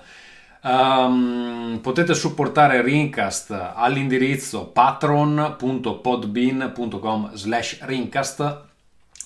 Ehm, 0.63 1.81
potete 1.83 2.15
supportare 2.15 2.81
Rincast 2.81 3.51
all'indirizzo 3.51 4.65
patron.podbean.com 4.69 7.35
slash 7.35 7.81
rincast 7.83 8.63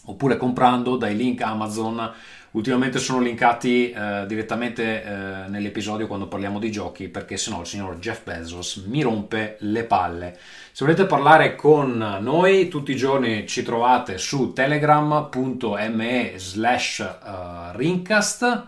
oppure 0.06 0.36
comprando 0.36 0.96
dai 0.96 1.14
link 1.14 1.40
Amazon 1.42 2.12
ultimamente 2.52 2.98
sono 2.98 3.20
linkati 3.20 3.90
eh, 3.90 4.24
direttamente 4.26 5.02
eh, 5.02 5.48
nell'episodio 5.48 6.06
quando 6.06 6.28
parliamo 6.28 6.58
di 6.58 6.70
giochi 6.70 7.08
perché 7.08 7.36
sennò 7.36 7.60
il 7.60 7.66
signor 7.66 7.98
Jeff 7.98 8.24
Bezos 8.24 8.84
mi 8.86 9.02
rompe 9.02 9.56
le 9.60 9.84
palle. 9.84 10.36
Se 10.72 10.84
volete 10.84 11.06
parlare 11.06 11.56
con 11.56 12.18
noi 12.20 12.68
tutti 12.68 12.92
i 12.92 12.96
giorni 12.96 13.46
ci 13.46 13.62
trovate 13.62 14.18
su 14.18 14.52
telegram.me 14.52 16.32
slash 16.36 17.00
eh, 17.00 17.76
rincast. 17.76 18.66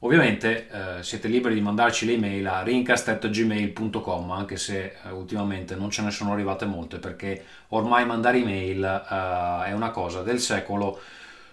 Ovviamente 0.00 0.68
eh, 0.68 1.02
siete 1.02 1.26
liberi 1.26 1.54
di 1.54 1.62
mandarci 1.62 2.04
le 2.04 2.12
email 2.12 2.46
a 2.46 2.62
rincast.gmail.com 2.62 4.30
anche 4.30 4.56
se 4.58 4.96
eh, 5.02 5.10
ultimamente 5.10 5.74
non 5.74 5.90
ce 5.90 6.02
ne 6.02 6.10
sono 6.10 6.32
arrivate 6.32 6.66
molte 6.66 6.98
perché 6.98 7.42
ormai 7.68 8.04
mandare 8.04 8.38
email 8.38 8.84
eh, 8.84 9.68
è 9.68 9.72
una 9.72 9.90
cosa 9.90 10.22
del 10.22 10.38
secolo 10.38 11.00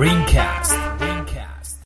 Green 0.04 0.26
Greencast. 0.26 0.73